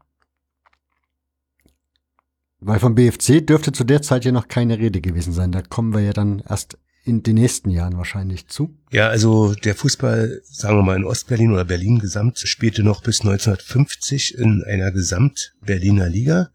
Weil 2.60 2.78
vom 2.78 2.94
BFC 2.94 3.46
dürfte 3.46 3.72
zu 3.72 3.84
der 3.84 4.02
Zeit 4.02 4.24
ja 4.24 4.32
noch 4.32 4.48
keine 4.48 4.78
Rede 4.78 5.00
gewesen 5.00 5.32
sein. 5.32 5.52
Da 5.52 5.62
kommen 5.62 5.92
wir 5.92 6.00
ja 6.00 6.12
dann 6.12 6.42
erst 6.48 6.78
in 7.04 7.22
den 7.22 7.36
nächsten 7.36 7.70
Jahren 7.70 7.96
wahrscheinlich 7.96 8.48
zu. 8.48 8.76
Ja, 8.90 9.08
also 9.08 9.54
der 9.54 9.76
Fußball, 9.76 10.42
sagen 10.44 10.76
wir 10.76 10.82
mal 10.82 10.96
in 10.96 11.04
Ostberlin 11.04 11.52
oder 11.52 11.64
Berlin 11.64 12.00
gesamt, 12.00 12.38
spielte 12.38 12.82
noch 12.82 13.02
bis 13.02 13.20
1950 13.20 14.36
in 14.36 14.64
einer 14.66 14.90
Gesamt-Berliner 14.90 16.08
Liga. 16.08 16.50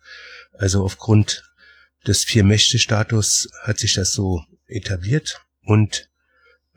Also 0.58 0.84
aufgrund 0.84 1.50
des 2.06 2.26
Vier-Mächte-Status 2.26 3.50
hat 3.64 3.80
sich 3.80 3.94
das 3.94 4.12
so 4.12 4.44
etabliert. 4.68 5.42
Und 5.64 6.11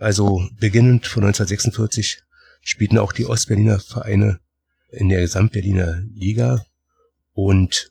Also 0.04 0.46
beginnend 0.60 1.06
von 1.06 1.24
1946 1.24 2.24
spielten 2.60 2.98
auch 2.98 3.10
die 3.10 3.24
Ostberliner 3.24 3.80
Vereine 3.80 4.38
in 4.90 5.08
der 5.08 5.22
Gesamtberliner 5.22 6.02
Liga. 6.14 6.66
Und 7.32 7.90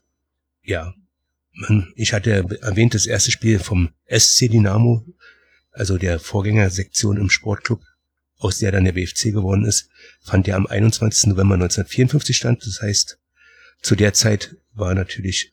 ja, 0.61 0.93
ich 1.95 2.13
hatte 2.13 2.59
erwähnt, 2.61 2.93
das 2.93 3.07
erste 3.07 3.31
Spiel 3.31 3.57
vom 3.57 3.89
SC 4.07 4.47
Dynamo, 4.47 5.03
also 5.71 5.97
der 5.97 6.19
Vorgängersektion 6.19 7.17
im 7.17 7.31
Sportclub, 7.31 7.81
aus 8.37 8.59
der 8.59 8.71
dann 8.71 8.85
der 8.85 8.91
BFC 8.91 9.31
geworden 9.31 9.65
ist, 9.65 9.89
fand 10.21 10.45
ja 10.45 10.55
am 10.55 10.67
21. 10.67 11.31
November 11.31 11.55
1954 11.55 12.37
statt. 12.37 12.59
Das 12.63 12.79
heißt, 12.79 13.17
zu 13.81 13.95
der 13.95 14.13
Zeit 14.13 14.55
war 14.73 14.93
natürlich 14.93 15.51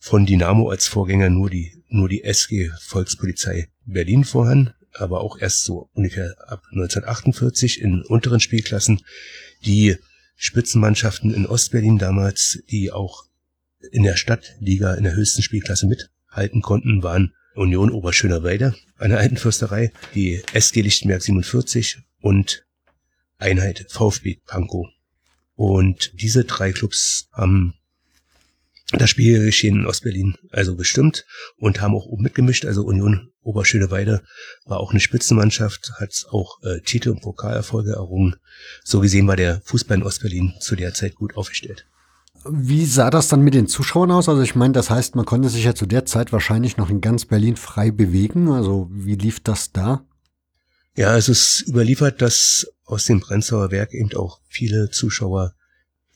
von 0.00 0.26
Dynamo 0.26 0.68
als 0.68 0.88
Vorgänger 0.88 1.30
nur 1.30 1.48
die, 1.48 1.84
nur 1.86 2.08
die 2.08 2.24
SG 2.24 2.72
Volkspolizei 2.80 3.68
Berlin 3.84 4.24
vorhanden, 4.24 4.74
aber 4.94 5.20
auch 5.20 5.38
erst 5.38 5.64
so 5.64 5.88
ungefähr 5.94 6.34
ab 6.46 6.62
1948 6.72 7.80
in 7.80 8.02
unteren 8.02 8.40
Spielklassen. 8.40 9.00
Die 9.64 9.96
Spitzenmannschaften 10.36 11.32
in 11.32 11.46
Ostberlin 11.46 11.98
damals, 11.98 12.62
die 12.70 12.90
auch 12.90 13.24
in 13.90 14.02
der 14.02 14.16
Stadtliga 14.16 14.94
in 14.94 15.04
der 15.04 15.14
höchsten 15.14 15.42
Spielklasse 15.42 15.86
mithalten 15.86 16.62
konnten, 16.62 17.02
waren 17.02 17.34
Union 17.54 17.90
Oberschönerweide 17.90 18.74
der 19.10 19.18
alten 19.18 19.36
Fürsterei, 19.36 19.92
die 20.14 20.42
SG 20.52 20.80
Lichtenberg 20.80 21.22
47 21.22 21.98
und 22.20 22.64
Einheit 23.38 23.86
VfB 23.88 24.36
Pankow. 24.46 24.86
Und 25.54 26.12
diese 26.20 26.44
drei 26.44 26.72
Clubs 26.72 27.28
haben 27.32 27.74
das 29.00 29.10
Spielgeschehen 29.10 29.80
in 29.80 29.86
Ostberlin 29.86 30.36
also 30.50 30.76
bestimmt 30.76 31.24
und 31.56 31.80
haben 31.80 31.94
auch 31.94 32.06
oben 32.06 32.22
mitgemischt. 32.22 32.64
Also 32.64 32.84
Union 32.84 33.32
Oberschöneweide 33.42 34.22
war 34.64 34.78
auch 34.80 34.90
eine 34.90 35.00
Spitzenmannschaft, 35.00 35.92
hat 35.98 36.26
auch 36.30 36.62
äh, 36.62 36.80
Titel 36.80 37.10
und 37.10 37.22
Pokalerfolge 37.22 37.92
errungen. 37.92 38.36
So 38.84 39.00
gesehen 39.00 39.26
war 39.26 39.36
der 39.36 39.60
Fußball 39.64 39.98
in 39.98 40.02
Ostberlin 40.02 40.54
zu 40.60 40.76
der 40.76 40.94
Zeit 40.94 41.14
gut 41.14 41.36
aufgestellt. 41.36 41.86
Wie 42.44 42.86
sah 42.86 43.10
das 43.10 43.28
dann 43.28 43.42
mit 43.42 43.54
den 43.54 43.68
Zuschauern 43.68 44.10
aus? 44.10 44.28
Also 44.28 44.42
ich 44.42 44.54
meine, 44.54 44.72
das 44.72 44.90
heißt, 44.90 45.14
man 45.14 45.24
konnte 45.24 45.48
sich 45.48 45.64
ja 45.64 45.74
zu 45.74 45.86
der 45.86 46.06
Zeit 46.06 46.32
wahrscheinlich 46.32 46.76
noch 46.76 46.90
in 46.90 47.00
ganz 47.00 47.24
Berlin 47.24 47.56
frei 47.56 47.90
bewegen. 47.90 48.50
Also 48.50 48.88
wie 48.92 49.14
lief 49.14 49.40
das 49.40 49.72
da? 49.72 50.04
Ja, 50.96 51.16
es 51.16 51.28
ist 51.28 51.64
überliefert, 51.68 52.20
dass 52.20 52.66
aus 52.84 53.06
dem 53.06 53.20
Prenzlauer 53.20 53.70
Werk 53.70 53.94
eben 53.94 54.12
auch 54.14 54.40
viele 54.48 54.90
Zuschauer 54.90 55.54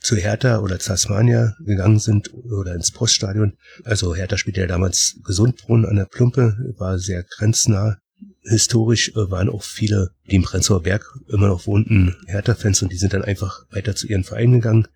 zu 0.06 0.14
Hertha 0.14 0.60
oder 0.60 0.78
Tasmania 0.78 1.56
gegangen 1.58 1.98
sind 1.98 2.32
oder 2.32 2.76
ins 2.76 2.92
Poststadion. 2.92 3.54
Also 3.82 4.14
Hertha 4.14 4.38
spielte 4.38 4.60
ja 4.60 4.68
damals 4.68 5.18
Gesundbrunnen 5.24 5.84
an 5.84 5.96
der 5.96 6.04
Plumpe, 6.04 6.56
war 6.78 7.00
sehr 7.00 7.24
grenznah. 7.24 7.98
Historisch 8.44 9.08
äh, 9.10 9.30
waren 9.32 9.48
auch 9.48 9.64
viele, 9.64 10.12
die 10.30 10.36
im 10.36 10.44
Prenzlauer 10.44 10.84
Berg 10.84 11.12
immer 11.26 11.48
noch 11.48 11.66
wohnten, 11.66 12.14
Hertha-Fans 12.28 12.82
und 12.82 12.92
die 12.92 12.96
sind 12.96 13.14
dann 13.14 13.24
einfach 13.24 13.66
weiter 13.70 13.96
zu 13.96 14.06
ihren 14.06 14.22
Vereinen 14.22 14.52
gegangen. 14.54 14.86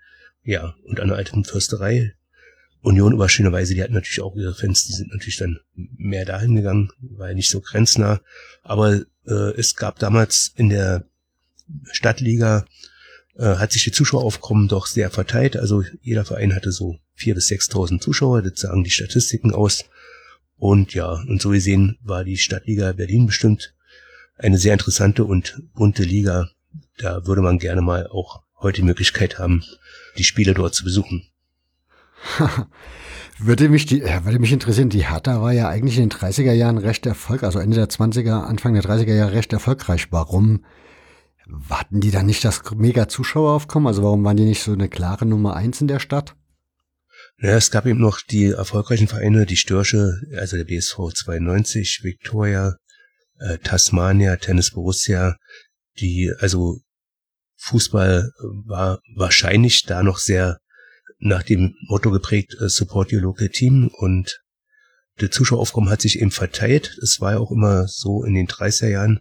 Ja, 0.44 0.76
und 0.84 1.00
an 1.00 1.08
der 1.08 1.16
alten 1.16 1.44
Fürsterei. 1.44 2.14
Union 2.80 3.12
überschönerweise, 3.12 3.74
die 3.74 3.82
hatten 3.82 3.94
natürlich 3.94 4.22
auch 4.22 4.36
ihre 4.36 4.54
Fans, 4.54 4.86
die 4.86 4.92
sind 4.92 5.12
natürlich 5.12 5.38
dann 5.38 5.58
mehr 5.74 6.24
dahin 6.24 6.54
gegangen, 6.54 6.90
war 7.00 7.28
ja 7.28 7.34
nicht 7.34 7.50
so 7.50 7.60
grenznah. 7.60 8.20
Aber 8.62 9.02
äh, 9.26 9.54
es 9.58 9.74
gab 9.74 9.98
damals 9.98 10.52
in 10.54 10.68
der 10.68 11.04
Stadtliga 11.90 12.64
hat 13.46 13.72
sich 13.72 13.84
die 13.84 13.92
Zuschaueraufkommen 13.92 14.68
doch 14.68 14.86
sehr 14.86 15.10
verteilt. 15.10 15.56
Also 15.56 15.82
jeder 16.02 16.24
Verein 16.24 16.54
hatte 16.54 16.72
so 16.72 16.98
vier 17.14 17.34
bis 17.34 17.48
sechstausend 17.48 18.02
Zuschauer, 18.02 18.42
das 18.42 18.60
sagen 18.60 18.84
die 18.84 18.90
Statistiken 18.90 19.52
aus. 19.52 19.84
Und 20.56 20.92
ja, 20.92 21.12
und 21.12 21.40
so 21.40 21.50
gesehen 21.50 21.98
war 22.02 22.22
die 22.22 22.36
Stadtliga 22.36 22.92
Berlin 22.92 23.26
bestimmt 23.26 23.74
eine 24.36 24.58
sehr 24.58 24.74
interessante 24.74 25.24
und 25.24 25.62
bunte 25.74 26.02
Liga. 26.02 26.50
Da 26.98 27.26
würde 27.26 27.40
man 27.42 27.58
gerne 27.58 27.80
mal 27.80 28.06
auch 28.06 28.42
heute 28.60 28.82
die 28.82 28.86
Möglichkeit 28.86 29.38
haben, 29.38 29.64
die 30.18 30.24
Spiele 30.24 30.52
dort 30.52 30.74
zu 30.74 30.84
besuchen. 30.84 31.26
würde 33.38 33.70
mich 33.70 33.86
die, 33.86 34.02
würde 34.02 34.38
mich 34.38 34.52
interessieren, 34.52 34.90
die 34.90 35.08
Hertha 35.08 35.40
war 35.40 35.52
ja 35.52 35.68
eigentlich 35.68 35.96
in 35.96 36.10
den 36.10 36.18
30er 36.18 36.52
Jahren 36.52 36.76
recht 36.76 37.06
erfolgreich, 37.06 37.46
also 37.46 37.58
Ende 37.58 37.76
der 37.76 37.88
20er, 37.88 38.42
Anfang 38.42 38.74
der 38.74 38.82
30er 38.82 39.14
Jahre 39.14 39.32
recht 39.32 39.52
erfolgreich. 39.54 40.08
Warum 40.10 40.64
hatten 41.68 42.00
die 42.00 42.10
da 42.10 42.22
nicht 42.22 42.44
das 42.44 42.62
mega 42.74 43.08
Zuschaueraufkommen? 43.08 43.86
Also 43.86 44.02
warum 44.02 44.24
waren 44.24 44.36
die 44.36 44.44
nicht 44.44 44.62
so 44.62 44.72
eine 44.72 44.88
klare 44.88 45.26
Nummer 45.26 45.54
eins 45.54 45.80
in 45.80 45.88
der 45.88 46.00
Stadt? 46.00 46.34
Ja, 47.38 47.56
es 47.56 47.70
gab 47.70 47.86
eben 47.86 48.00
noch 48.00 48.20
die 48.20 48.46
erfolgreichen 48.46 49.08
Vereine, 49.08 49.46
die 49.46 49.56
Störche, 49.56 50.20
also 50.36 50.56
der 50.56 50.64
BSV 50.64 51.12
92, 51.14 52.00
Victoria, 52.02 52.76
äh, 53.38 53.58
Tasmania, 53.58 54.36
Tennis 54.36 54.72
Borussia, 54.72 55.36
die, 55.98 56.32
also 56.38 56.80
Fußball 57.56 58.30
war 58.66 59.00
wahrscheinlich 59.14 59.84
da 59.84 60.02
noch 60.02 60.18
sehr 60.18 60.58
nach 61.18 61.42
dem 61.42 61.74
Motto 61.88 62.10
geprägt, 62.10 62.56
uh, 62.60 62.68
support 62.68 63.12
your 63.12 63.20
local 63.20 63.48
team 63.48 63.90
und 63.98 64.40
der 65.20 65.30
Zuschaueraufkommen 65.30 65.90
hat 65.90 66.00
sich 66.00 66.18
eben 66.18 66.30
verteilt. 66.30 66.96
Es 67.02 67.20
war 67.20 67.32
ja 67.32 67.38
auch 67.38 67.50
immer 67.50 67.86
so 67.86 68.24
in 68.24 68.34
den 68.34 68.48
30er 68.48 68.88
Jahren, 68.88 69.20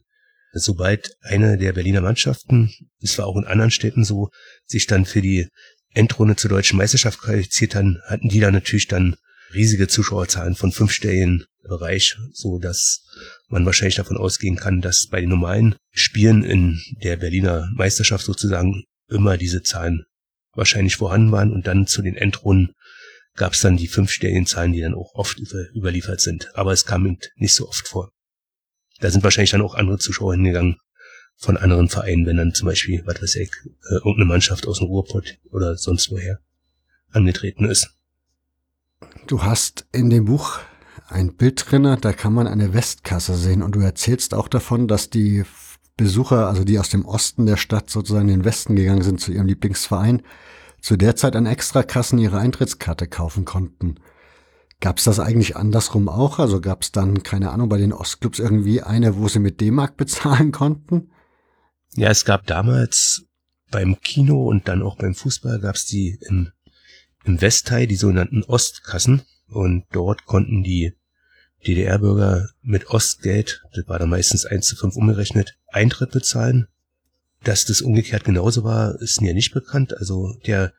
sobald 0.53 1.15
eine 1.21 1.57
der 1.57 1.73
Berliner 1.73 2.01
Mannschaften, 2.01 2.71
es 3.01 3.17
war 3.17 3.27
auch 3.27 3.37
in 3.37 3.45
anderen 3.45 3.71
Städten 3.71 4.03
so, 4.03 4.29
sich 4.65 4.87
dann 4.87 5.05
für 5.05 5.21
die 5.21 5.47
Endrunde 5.93 6.35
zur 6.35 6.49
deutschen 6.49 6.77
Meisterschaft 6.77 7.19
qualifiziert 7.19 7.75
haben, 7.75 7.97
hatten 8.05 8.29
die 8.29 8.39
dann 8.39 8.53
natürlich 8.53 8.87
dann 8.87 9.15
riesige 9.53 9.87
Zuschauerzahlen 9.87 10.55
von 10.55 10.71
fünfstelligen 10.71 11.45
Bereich, 11.63 12.17
so 12.31 12.59
dass 12.59 13.03
man 13.47 13.65
wahrscheinlich 13.65 13.95
davon 13.95 14.17
ausgehen 14.17 14.55
kann, 14.55 14.81
dass 14.81 15.07
bei 15.07 15.21
den 15.21 15.29
normalen 15.29 15.75
Spielen 15.91 16.43
in 16.43 16.79
der 17.03 17.17
Berliner 17.17 17.69
Meisterschaft 17.73 18.25
sozusagen 18.25 18.83
immer 19.07 19.37
diese 19.37 19.61
Zahlen 19.61 20.05
wahrscheinlich 20.53 20.95
vorhanden 20.95 21.31
waren 21.31 21.51
und 21.51 21.67
dann 21.67 21.87
zu 21.87 22.01
den 22.01 22.15
Endrunden 22.15 22.73
gab 23.35 23.53
es 23.53 23.61
dann 23.61 23.77
die 23.77 23.87
fünfstelligen 23.87 24.45
Zahlen, 24.45 24.73
die 24.73 24.81
dann 24.81 24.95
auch 24.95 25.13
oft 25.13 25.39
überliefert 25.73 26.21
sind. 26.21 26.49
Aber 26.55 26.71
es 26.71 26.85
kam 26.85 27.17
nicht 27.35 27.53
so 27.53 27.67
oft 27.67 27.87
vor. 27.87 28.11
Da 28.99 29.09
sind 29.09 29.23
wahrscheinlich 29.23 29.51
dann 29.51 29.61
auch 29.61 29.75
andere 29.75 29.97
Zuschauer 29.97 30.33
hingegangen 30.33 30.77
von 31.37 31.55
anderen 31.55 31.87
Vereinen, 31.87 32.25
wenn 32.25 32.37
dann 32.37 32.53
zum 32.53 32.67
Beispiel, 32.67 33.01
was 33.05 33.21
weiß 33.21 33.35
ich, 33.35 33.51
äh, 33.89 33.95
irgendeine 33.95 34.25
Mannschaft 34.25 34.67
aus 34.67 34.79
dem 34.79 34.87
Ruhrpott 34.87 35.37
oder 35.51 35.77
sonst 35.77 36.11
woher 36.11 36.39
angetreten 37.11 37.65
ist. 37.65 37.95
Du 39.27 39.43
hast 39.43 39.85
in 39.93 40.09
dem 40.09 40.25
Buch 40.25 40.59
ein 41.07 41.35
Bild 41.35 41.63
drinne, 41.69 41.97
da 41.99 42.13
kann 42.13 42.33
man 42.33 42.47
eine 42.47 42.73
Westkasse 42.73 43.35
sehen 43.35 43.63
und 43.63 43.73
du 43.75 43.79
erzählst 43.79 44.33
auch 44.33 44.47
davon, 44.47 44.87
dass 44.87 45.09
die 45.09 45.43
Besucher, 45.97 46.47
also 46.47 46.63
die 46.63 46.79
aus 46.79 46.89
dem 46.89 47.05
Osten 47.05 47.45
der 47.45 47.57
Stadt 47.57 47.89
sozusagen 47.89 48.29
in 48.29 48.39
den 48.39 48.45
Westen 48.45 48.75
gegangen 48.75 49.01
sind 49.01 49.19
zu 49.19 49.31
ihrem 49.31 49.47
Lieblingsverein, 49.47 50.21
zu 50.81 50.97
der 50.97 51.15
Zeit 51.15 51.35
an 51.35 51.45
Extrakassen 51.45 52.19
ihre 52.19 52.37
Eintrittskarte 52.37 53.07
kaufen 53.07 53.45
konnten. 53.45 53.95
Gab 54.81 54.97
es 54.97 55.03
das 55.03 55.19
eigentlich 55.19 55.57
andersrum 55.57 56.07
auch? 56.07 56.39
Also 56.39 56.61
gab 56.61 56.83
es 56.83 56.91
dann, 56.91 57.21
keine 57.23 57.51
Ahnung, 57.51 57.67
bei 57.67 57.77
den 57.77 57.91
Ostclubs 57.91 58.39
irgendwie 58.39 58.81
eine, 58.81 59.17
wo 59.17 59.27
sie 59.27 59.39
mit 59.39 59.59
D-Mark 59.59 59.97
bezahlen 59.97 60.51
konnten? 60.51 61.11
Ja, 61.95 62.09
es 62.09 62.23
gab 62.23 62.45
damals 62.47 63.25
beim 63.71 63.99
Kino 64.01 64.47
und 64.47 64.67
dann 64.67 64.81
auch 64.81 64.95
beim 64.95 65.15
Fußball 65.15 65.59
gab 65.59 65.75
es 65.75 65.85
die 65.85 66.17
im, 66.27 66.51
im 67.25 67.41
Westteil, 67.41 67.87
die 67.87 67.95
sogenannten 67.95 68.43
Ostkassen. 68.43 69.21
Und 69.47 69.85
dort 69.91 70.25
konnten 70.25 70.63
die 70.63 70.93
DDR-Bürger 71.65 72.49
mit 72.61 72.87
Ostgeld, 72.87 73.63
das 73.73 73.87
war 73.87 73.99
dann 73.99 74.09
meistens 74.09 74.45
1 74.45 74.65
zu 74.65 74.75
5 74.75 74.95
umgerechnet, 74.95 75.57
Eintritt 75.67 76.11
bezahlen. 76.11 76.67
Dass 77.43 77.65
das 77.65 77.81
umgekehrt 77.81 78.23
genauso 78.23 78.63
war, 78.63 78.95
ist 79.01 79.21
mir 79.21 79.33
nicht 79.33 79.53
bekannt. 79.53 79.97
Also 79.97 80.33
der 80.45 80.73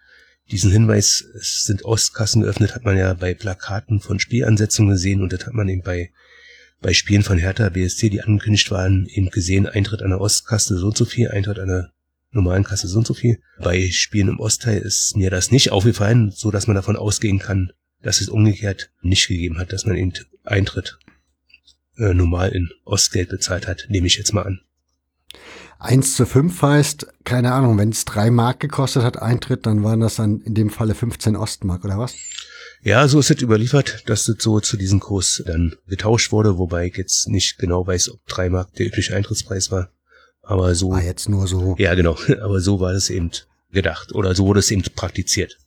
diesen 0.50 0.70
Hinweis, 0.70 1.24
es 1.34 1.64
sind 1.64 1.84
Ostkassen 1.84 2.42
geöffnet, 2.42 2.74
hat 2.74 2.84
man 2.84 2.96
ja 2.96 3.14
bei 3.14 3.34
Plakaten 3.34 4.00
von 4.00 4.18
Spielansetzungen 4.18 4.92
gesehen 4.92 5.22
und 5.22 5.32
das 5.32 5.46
hat 5.46 5.54
man 5.54 5.68
eben 5.68 5.82
bei, 5.82 6.10
bei 6.80 6.92
Spielen 6.92 7.22
von 7.22 7.38
Hertha 7.38 7.68
BSC, 7.68 8.10
die 8.10 8.22
angekündigt 8.22 8.70
waren, 8.70 9.06
eben 9.06 9.30
gesehen, 9.30 9.66
Eintritt 9.66 10.02
an 10.02 10.10
der 10.10 10.20
Ostkasse 10.20 10.76
so 10.78 10.86
und 10.86 10.96
so 10.96 11.04
viel, 11.04 11.28
Eintritt 11.28 11.58
an 11.58 11.68
der 11.68 11.92
normalen 12.32 12.64
Kasse 12.64 12.88
so 12.88 12.98
und 12.98 13.06
so 13.06 13.14
viel. 13.14 13.40
Bei 13.60 13.90
Spielen 13.90 14.28
im 14.28 14.40
Ostteil 14.40 14.78
ist 14.78 15.16
mir 15.16 15.30
das 15.30 15.50
nicht 15.50 15.70
aufgefallen, 15.70 16.30
so 16.30 16.50
dass 16.50 16.66
man 16.66 16.76
davon 16.76 16.96
ausgehen 16.96 17.38
kann, 17.38 17.72
dass 18.02 18.20
es 18.20 18.28
umgekehrt 18.28 18.90
nicht 19.02 19.28
gegeben 19.28 19.58
hat, 19.58 19.72
dass 19.72 19.84
man 19.84 19.96
eben 19.96 20.12
Eintritt 20.44 20.98
äh, 21.96 22.14
normal 22.14 22.50
in 22.50 22.70
Ostgeld 22.84 23.28
bezahlt 23.28 23.66
hat, 23.66 23.86
nehme 23.88 24.06
ich 24.06 24.16
jetzt 24.16 24.32
mal 24.32 24.42
an. 24.42 24.60
1 25.80 26.14
zu 26.14 26.26
5 26.26 26.60
heißt, 26.60 27.06
keine 27.24 27.52
Ahnung, 27.52 27.78
wenn 27.78 27.88
es 27.88 28.04
drei 28.04 28.30
Mark 28.30 28.60
gekostet 28.60 29.02
hat, 29.02 29.20
Eintritt, 29.20 29.64
dann 29.66 29.82
waren 29.82 30.00
das 30.00 30.16
dann 30.16 30.40
in 30.40 30.54
dem 30.54 30.68
Falle 30.70 30.94
15 30.94 31.36
Ostmark, 31.36 31.84
oder 31.84 31.98
was? 31.98 32.14
Ja, 32.82 33.08
so 33.08 33.18
ist 33.18 33.30
es 33.30 33.42
überliefert, 33.42 34.04
dass 34.06 34.24
das 34.24 34.36
so 34.38 34.60
zu 34.60 34.76
diesem 34.76 35.00
Kurs 35.00 35.42
dann 35.46 35.74
getauscht 35.86 36.32
wurde, 36.32 36.58
wobei 36.58 36.86
ich 36.86 36.96
jetzt 36.96 37.28
nicht 37.28 37.58
genau 37.58 37.86
weiß, 37.86 38.10
ob 38.10 38.26
drei 38.26 38.48
Mark 38.50 38.74
der 38.74 38.86
übliche 38.86 39.14
Eintrittspreis 39.14 39.70
war. 39.70 39.90
Aber 40.42 40.74
so. 40.74 40.90
War 40.90 41.02
jetzt 41.02 41.28
nur 41.28 41.46
so. 41.46 41.76
Ja, 41.78 41.94
genau. 41.94 42.18
Aber 42.42 42.60
so 42.60 42.80
war 42.80 42.92
das 42.92 43.10
eben 43.10 43.30
gedacht. 43.70 44.14
Oder 44.14 44.34
so 44.34 44.46
wurde 44.46 44.60
es 44.60 44.70
eben 44.70 44.82
praktiziert. 44.82 45.58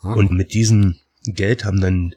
Ah. 0.00 0.14
Und 0.14 0.32
mit 0.32 0.54
diesem 0.54 0.96
Geld 1.24 1.64
haben 1.64 1.80
dann 1.80 2.14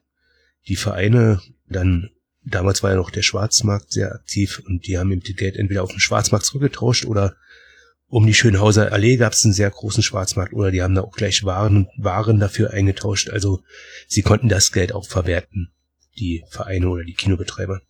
die 0.68 0.76
Vereine 0.76 1.42
dann 1.70 2.10
damals 2.50 2.84
war 2.84 2.92
ja 2.92 2.96
noch 2.96 3.12
der 3.12 3.22
Schwarzmarkt 3.22 3.92
sehr 3.92 4.14
aktiv 4.14 4.62
und 4.66 4.88
die 4.88 4.98
haben 4.98 5.12
eben 5.12 5.22
die 5.22 5.36
Geld 5.36 5.56
entweder 5.56 5.84
auf 5.84 5.92
den 5.92 6.00
Schwarzmarkt 6.00 6.46
zurückgetauscht 6.46 7.06
oder 7.06 7.36
um 8.10 8.26
die 8.26 8.34
Schönhauser 8.34 8.94
Allee 8.94 9.18
gab 9.18 9.34
es 9.34 9.44
einen 9.44 9.54
sehr 9.54 9.70
großen 9.70 10.02
Schwarzmarkt 10.02 10.54
oder 10.54 10.72
die 10.72 10.82
haben 10.82 10.96
da 10.96 11.02
auch 11.02 11.12
gleich 11.12 11.44
Waren, 11.44 11.90
Waren 11.98 12.40
dafür 12.40 12.72
eingetauscht. 12.72 13.30
Also 13.30 13.62
sie 14.08 14.22
konnten 14.22 14.48
das 14.48 14.72
Geld 14.72 14.94
auch 14.94 15.06
verwerten, 15.06 15.72
die 16.18 16.44
Vereine 16.50 16.90
oder 16.90 17.04
die 17.04 17.14
Kinobetreiber. 17.14 17.82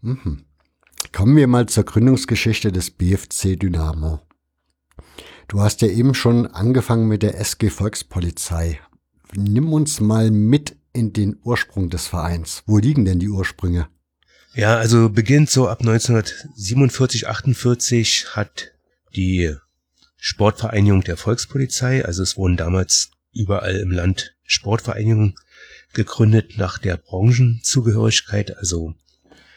Mhm. 0.00 0.46
Kommen 1.12 1.36
wir 1.36 1.46
mal 1.46 1.66
zur 1.66 1.84
Gründungsgeschichte 1.84 2.72
des 2.72 2.90
BFC 2.90 3.58
Dynamo. 3.58 4.20
Du 5.48 5.60
hast 5.60 5.82
ja 5.82 5.88
eben 5.88 6.14
schon 6.14 6.46
angefangen 6.46 7.08
mit 7.08 7.22
der 7.22 7.38
SG 7.38 7.70
Volkspolizei. 7.70 8.80
Nimm 9.34 9.72
uns 9.72 10.00
mal 10.00 10.30
mit 10.30 10.76
in 10.92 11.12
den 11.12 11.38
Ursprung 11.42 11.90
des 11.90 12.06
Vereins. 12.06 12.62
Wo 12.66 12.78
liegen 12.78 13.04
denn 13.04 13.18
die 13.18 13.28
Ursprünge? 13.28 13.88
Ja, 14.54 14.76
also 14.76 15.08
beginnt 15.08 15.48
so 15.48 15.68
ab 15.68 15.80
1947, 15.80 17.28
48 17.28 18.34
hat 18.34 18.72
die 19.14 19.54
Sportvereinigung 20.16 21.02
der 21.02 21.16
Volkspolizei, 21.16 22.04
also 22.04 22.22
es 22.22 22.36
wurden 22.36 22.56
damals 22.56 23.10
überall 23.32 23.76
im 23.76 23.92
Land 23.92 24.34
Sportvereinigungen 24.44 25.36
gegründet 25.92 26.58
nach 26.58 26.78
der 26.78 26.96
Branchenzugehörigkeit, 26.96 28.56
also 28.56 28.94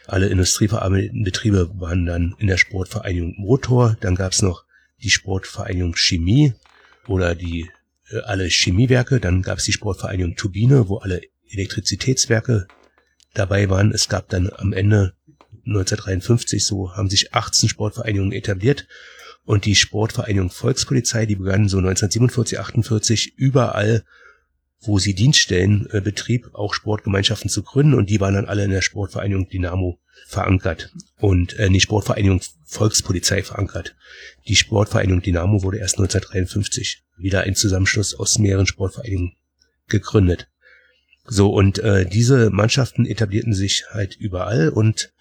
alle 0.06 0.28
industrieverarbeitenden 0.28 1.24
Betriebe 1.24 1.72
waren 1.80 2.06
dann 2.06 2.36
in 2.38 2.48
der 2.48 2.58
Sportvereinigung 2.58 3.36
Motor, 3.38 3.98
dann 4.00 4.16
gab's 4.16 4.42
noch 4.42 4.64
die 5.02 5.10
Sportvereinigung 5.10 5.96
Chemie 5.96 6.54
oder 7.08 7.36
die 7.36 7.70
alle 8.26 8.48
Chemiewerke, 8.48 9.20
dann 9.20 9.42
gab's 9.42 9.66
die 9.66 9.72
Sportvereinigung 9.72 10.36
Turbine, 10.36 10.90
wo 10.90 10.98
alle 10.98 11.22
Elektrizitätswerke 11.50 12.68
dabei 13.34 13.70
waren. 13.70 13.92
Es 13.92 14.10
gab 14.10 14.30
dann 14.30 14.50
am 14.56 14.74
Ende 14.74 15.14
1953 15.66 16.64
so 16.66 16.94
haben 16.94 17.10
sich 17.10 17.34
18 17.34 17.70
Sportvereinigungen 17.70 18.34
etabliert. 18.34 18.88
Und 19.46 19.66
die 19.66 19.76
Sportvereinigung 19.76 20.50
Volkspolizei, 20.50 21.26
die 21.26 21.36
begann 21.36 21.68
so 21.68 21.78
1947, 21.78 22.60
48 22.60 23.38
überall, 23.38 24.04
wo 24.80 25.00
sie 25.00 25.16
Dienststellen 25.16 25.88
äh, 25.92 26.02
betrieb, 26.02 26.50
auch 26.54 26.74
Sportgemeinschaften 26.74 27.50
zu 27.50 27.64
gründen. 27.64 27.94
Und 27.94 28.10
die 28.10 28.20
waren 28.20 28.36
dann 28.36 28.46
alle 28.46 28.64
in 28.64 28.72
der 28.72 28.82
Sportvereinigung 28.82 29.50
Dynamo 29.50 30.00
verankert 30.28 30.92
und 31.18 31.58
äh, 31.60 31.70
die 31.70 31.80
Sportvereinigung 31.80 32.42
Volkspolizei 32.66 33.44
verankert. 33.44 33.96
Die 34.48 34.56
Sportvereinigung 34.56 35.22
Dynamo 35.22 35.64
wurde 35.64 35.78
erst 35.78 36.00
1953 36.00 37.04
wieder 37.18 37.42
ein 37.42 37.56
Zusammenschluss 37.56 38.16
aus 38.16 38.40
mehreren 38.40 38.68
Sportvereinigungen 38.68 39.36
gegründet. 39.88 40.48
So 41.26 41.54
und 41.54 41.80
äh, 41.80 42.06
diese 42.06 42.50
Mannschaften 42.50 43.06
etablierten 43.06 43.54
sich 43.54 43.86
halt 43.92 44.16
überall 44.16 44.70
und 44.70 45.14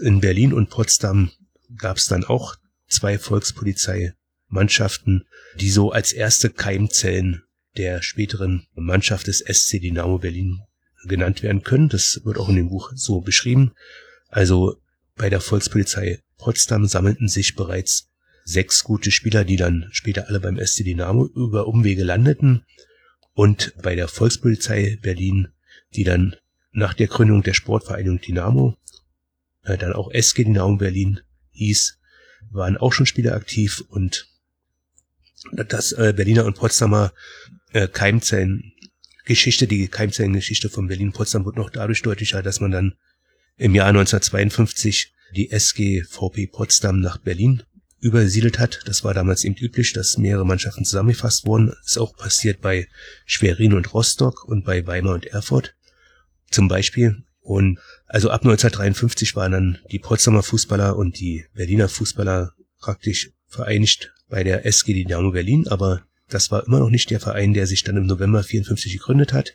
in 0.00 0.20
Berlin 0.20 0.52
und 0.52 0.70
Potsdam 0.70 1.30
gab 1.76 1.98
es 1.98 2.06
dann 2.06 2.24
auch 2.24 2.56
zwei 2.88 3.18
Volkspolizeimannschaften, 3.18 5.26
die 5.58 5.70
so 5.70 5.92
als 5.92 6.12
erste 6.12 6.50
Keimzellen 6.50 7.42
der 7.76 8.02
späteren 8.02 8.66
Mannschaft 8.74 9.26
des 9.26 9.40
SC 9.40 9.80
Dynamo 9.80 10.18
Berlin 10.18 10.60
genannt 11.04 11.42
werden 11.42 11.62
können. 11.62 11.88
Das 11.88 12.20
wird 12.24 12.38
auch 12.38 12.48
in 12.48 12.56
dem 12.56 12.68
Buch 12.68 12.92
so 12.94 13.20
beschrieben. 13.20 13.72
Also 14.32 14.80
bei 15.14 15.28
der 15.28 15.42
Volkspolizei 15.42 16.20
Potsdam 16.38 16.86
sammelten 16.86 17.28
sich 17.28 17.54
bereits 17.54 18.08
sechs 18.44 18.82
gute 18.82 19.10
Spieler, 19.10 19.44
die 19.44 19.56
dann 19.56 19.88
später 19.92 20.26
alle 20.26 20.40
beim 20.40 20.58
SC 20.58 20.84
Dynamo 20.84 21.26
über 21.26 21.68
Umwege 21.68 22.02
landeten. 22.02 22.64
Und 23.34 23.74
bei 23.82 23.94
der 23.94 24.08
Volkspolizei 24.08 24.98
Berlin, 25.02 25.48
die 25.94 26.04
dann 26.04 26.34
nach 26.72 26.94
der 26.94 27.08
Gründung 27.08 27.42
der 27.42 27.52
Sportvereinigung 27.52 28.22
Dynamo, 28.22 28.78
äh, 29.64 29.76
dann 29.76 29.92
auch 29.92 30.10
SG 30.10 30.44
Dynamo 30.44 30.76
Berlin 30.76 31.20
hieß, 31.50 31.98
waren 32.50 32.78
auch 32.78 32.94
schon 32.94 33.06
Spieler 33.06 33.34
aktiv 33.34 33.84
und 33.88 34.28
das 35.52 35.92
äh, 35.92 36.14
Berliner 36.16 36.46
und 36.46 36.56
Potsdamer 36.56 37.12
äh, 37.72 37.86
Keimzellengeschichte, 37.86 39.66
die 39.66 39.88
Keimzellengeschichte 39.88 40.70
von 40.70 40.88
Berlin-Potsdam 40.88 41.44
wird 41.44 41.56
noch 41.56 41.68
dadurch 41.68 42.00
deutlicher, 42.00 42.42
dass 42.42 42.60
man 42.60 42.70
dann 42.70 42.94
im 43.62 43.76
Jahr 43.76 43.88
1952 43.88 45.12
die 45.36 45.52
SG 45.52 46.02
VP 46.02 46.48
Potsdam 46.48 46.98
nach 47.00 47.18
Berlin 47.18 47.62
übersiedelt 48.00 48.58
hat. 48.58 48.80
Das 48.86 49.04
war 49.04 49.14
damals 49.14 49.44
eben 49.44 49.54
üblich, 49.54 49.92
dass 49.92 50.18
mehrere 50.18 50.44
Mannschaften 50.44 50.84
zusammengefasst 50.84 51.46
wurden. 51.46 51.72
Ist 51.84 51.96
auch 51.96 52.16
passiert 52.16 52.60
bei 52.60 52.88
Schwerin 53.24 53.72
und 53.72 53.94
Rostock 53.94 54.44
und 54.44 54.64
bei 54.64 54.84
Weimar 54.88 55.14
und 55.14 55.26
Erfurt 55.26 55.76
zum 56.50 56.66
Beispiel. 56.66 57.22
Und 57.40 57.78
also 58.06 58.30
ab 58.30 58.40
1953 58.40 59.36
waren 59.36 59.52
dann 59.52 59.78
die 59.92 60.00
Potsdamer 60.00 60.42
Fußballer 60.42 60.96
und 60.96 61.20
die 61.20 61.44
Berliner 61.54 61.88
Fußballer 61.88 62.54
praktisch 62.80 63.30
vereinigt 63.46 64.12
bei 64.28 64.42
der 64.42 64.66
SG 64.66 64.92
Dynamo 64.92 65.30
Berlin, 65.30 65.68
aber 65.68 66.02
das 66.28 66.50
war 66.50 66.66
immer 66.66 66.80
noch 66.80 66.90
nicht 66.90 67.10
der 67.10 67.20
Verein, 67.20 67.54
der 67.54 67.68
sich 67.68 67.84
dann 67.84 67.96
im 67.96 68.06
November 68.06 68.42
54 68.42 68.92
gegründet 68.92 69.32
hat. 69.32 69.54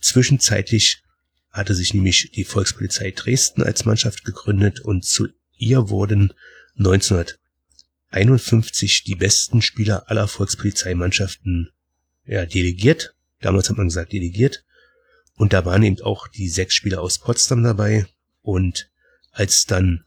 Zwischenzeitlich 0.00 1.02
hatte 1.50 1.74
sich 1.74 1.94
nämlich 1.94 2.30
die 2.32 2.44
Volkspolizei 2.44 3.10
Dresden 3.10 3.62
als 3.62 3.84
Mannschaft 3.84 4.24
gegründet 4.24 4.80
und 4.80 5.04
zu 5.04 5.28
ihr 5.56 5.90
wurden 5.90 6.32
1951 6.78 9.04
die 9.04 9.16
besten 9.16 9.62
Spieler 9.62 10.10
aller 10.10 10.28
Volkspolizeimannschaften 10.28 11.70
ja, 12.24 12.46
delegiert. 12.46 13.14
Damals 13.40 13.68
hat 13.68 13.76
man 13.76 13.88
gesagt 13.88 14.12
delegiert. 14.12 14.64
Und 15.34 15.52
da 15.52 15.64
waren 15.64 15.82
eben 15.82 16.00
auch 16.02 16.28
die 16.28 16.48
sechs 16.48 16.74
Spieler 16.74 17.00
aus 17.00 17.18
Potsdam 17.18 17.62
dabei. 17.62 18.06
Und 18.42 18.90
als 19.30 19.66
dann 19.66 20.04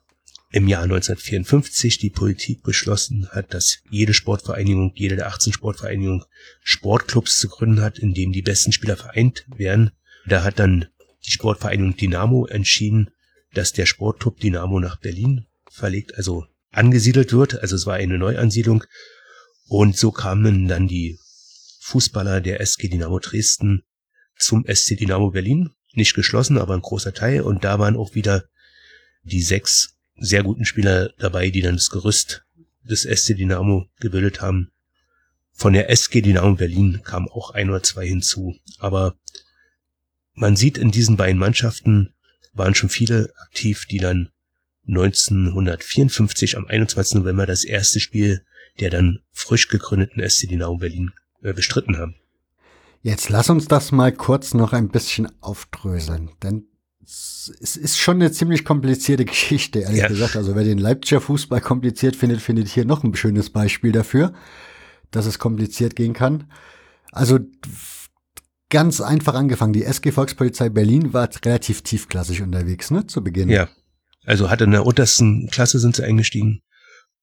im 0.51 0.67
Jahr 0.67 0.83
1954 0.83 1.97
die 1.97 2.09
Politik 2.09 2.63
beschlossen 2.63 3.29
hat, 3.29 3.53
dass 3.53 3.79
jede 3.89 4.13
Sportvereinigung, 4.13 4.91
jede 4.95 5.15
der 5.15 5.27
18 5.27 5.53
Sportvereinigungen 5.53 6.25
Sportclubs 6.61 7.39
zu 7.39 7.47
gründen 7.47 7.81
hat, 7.81 7.99
in 7.99 8.13
denen 8.13 8.33
die 8.33 8.41
besten 8.41 8.73
Spieler 8.73 8.97
vereint 8.97 9.45
werden. 9.47 9.91
Da 10.25 10.43
hat 10.43 10.59
dann 10.59 10.87
die 11.25 11.31
Sportvereinigung 11.31 11.95
Dynamo 11.95 12.45
entschieden, 12.45 13.11
dass 13.53 13.73
der 13.73 13.85
Sportclub 13.85 14.39
Dynamo 14.39 14.79
nach 14.79 14.99
Berlin 14.99 15.45
verlegt, 15.69 16.15
also 16.15 16.45
angesiedelt 16.71 17.33
wird. 17.33 17.59
Also 17.61 17.75
es 17.75 17.85
war 17.85 17.95
eine 17.95 18.17
Neuansiedlung. 18.17 18.83
Und 19.67 19.97
so 19.97 20.11
kamen 20.11 20.67
dann 20.67 20.87
die 20.87 21.17
Fußballer 21.81 22.41
der 22.41 22.61
SG 22.61 22.87
Dynamo 22.87 23.19
Dresden 23.19 23.83
zum 24.37 24.65
SC 24.65 24.97
Dynamo 24.97 25.31
Berlin. 25.31 25.71
Nicht 25.93 26.13
geschlossen, 26.13 26.57
aber 26.57 26.73
ein 26.73 26.81
großer 26.81 27.13
Teil. 27.13 27.41
Und 27.41 27.63
da 27.63 27.79
waren 27.79 27.97
auch 27.97 28.15
wieder 28.15 28.45
die 29.23 29.41
sechs 29.41 29.97
sehr 30.15 30.43
guten 30.43 30.65
Spieler 30.65 31.09
dabei, 31.19 31.49
die 31.49 31.61
dann 31.61 31.75
das 31.75 31.89
Gerüst 31.89 32.45
des 32.83 33.01
SC 33.03 33.35
Dynamo 33.35 33.87
gebildet 33.99 34.41
haben. 34.41 34.71
Von 35.51 35.73
der 35.73 35.89
SG 35.89 36.21
Dynamo 36.21 36.55
Berlin 36.55 37.01
kam 37.03 37.27
auch 37.27 37.51
ein 37.51 37.69
oder 37.69 37.83
zwei 37.83 38.07
hinzu. 38.07 38.55
Aber 38.79 39.15
man 40.33 40.55
sieht 40.55 40.77
in 40.77 40.91
diesen 40.91 41.17
beiden 41.17 41.39
Mannschaften 41.39 42.13
waren 42.53 42.75
schon 42.75 42.89
viele 42.89 43.31
aktiv, 43.45 43.85
die 43.85 43.99
dann 43.99 44.29
1954 44.87 46.57
am 46.57 46.65
21. 46.65 47.19
November 47.19 47.45
das 47.45 47.63
erste 47.63 47.99
Spiel 47.99 48.43
der 48.79 48.89
dann 48.89 49.19
frisch 49.31 49.67
gegründeten 49.67 50.27
SC 50.27 50.47
Dynamo 50.47 50.77
Berlin 50.77 51.11
äh, 51.43 51.53
bestritten 51.53 51.97
haben. 51.97 52.15
Jetzt 53.01 53.29
lass 53.29 53.49
uns 53.49 53.67
das 53.67 53.91
mal 53.91 54.11
kurz 54.11 54.53
noch 54.53 54.73
ein 54.73 54.89
bisschen 54.89 55.27
aufdröseln, 55.41 56.31
denn 56.43 56.67
es 57.03 57.75
ist 57.75 57.97
schon 57.97 58.17
eine 58.17 58.31
ziemlich 58.31 58.63
komplizierte 58.63 59.25
Geschichte, 59.25 59.79
ehrlich 59.79 60.01
ja. 60.01 60.07
gesagt. 60.07 60.35
Also 60.35 60.55
wer 60.55 60.63
den 60.63 60.77
Leipziger 60.77 61.19
Fußball 61.19 61.61
kompliziert 61.61 62.15
findet, 62.15 62.41
findet 62.41 62.67
hier 62.67 62.85
noch 62.85 63.03
ein 63.03 63.15
schönes 63.15 63.49
Beispiel 63.49 63.91
dafür, 63.91 64.33
dass 65.09 65.25
es 65.25 65.39
kompliziert 65.39 65.95
gehen 65.95 66.13
kann. 66.13 66.51
Also 67.11 67.39
ganz 68.71 69.01
einfach 69.01 69.35
angefangen. 69.35 69.73
Die 69.73 69.83
SG 69.83 70.11
Volkspolizei 70.11 70.69
Berlin 70.69 71.13
war 71.13 71.29
relativ 71.45 71.83
tiefklassig 71.83 72.41
unterwegs, 72.41 72.89
ne, 72.89 73.05
zu 73.05 73.23
Beginn. 73.23 73.49
Ja. 73.49 73.69
Also 74.25 74.49
hatte 74.49 74.63
in 74.63 74.71
der 74.71 74.85
untersten 74.85 75.47
Klasse 75.51 75.77
sind 75.77 75.95
sie 75.95 76.03
eingestiegen 76.03 76.63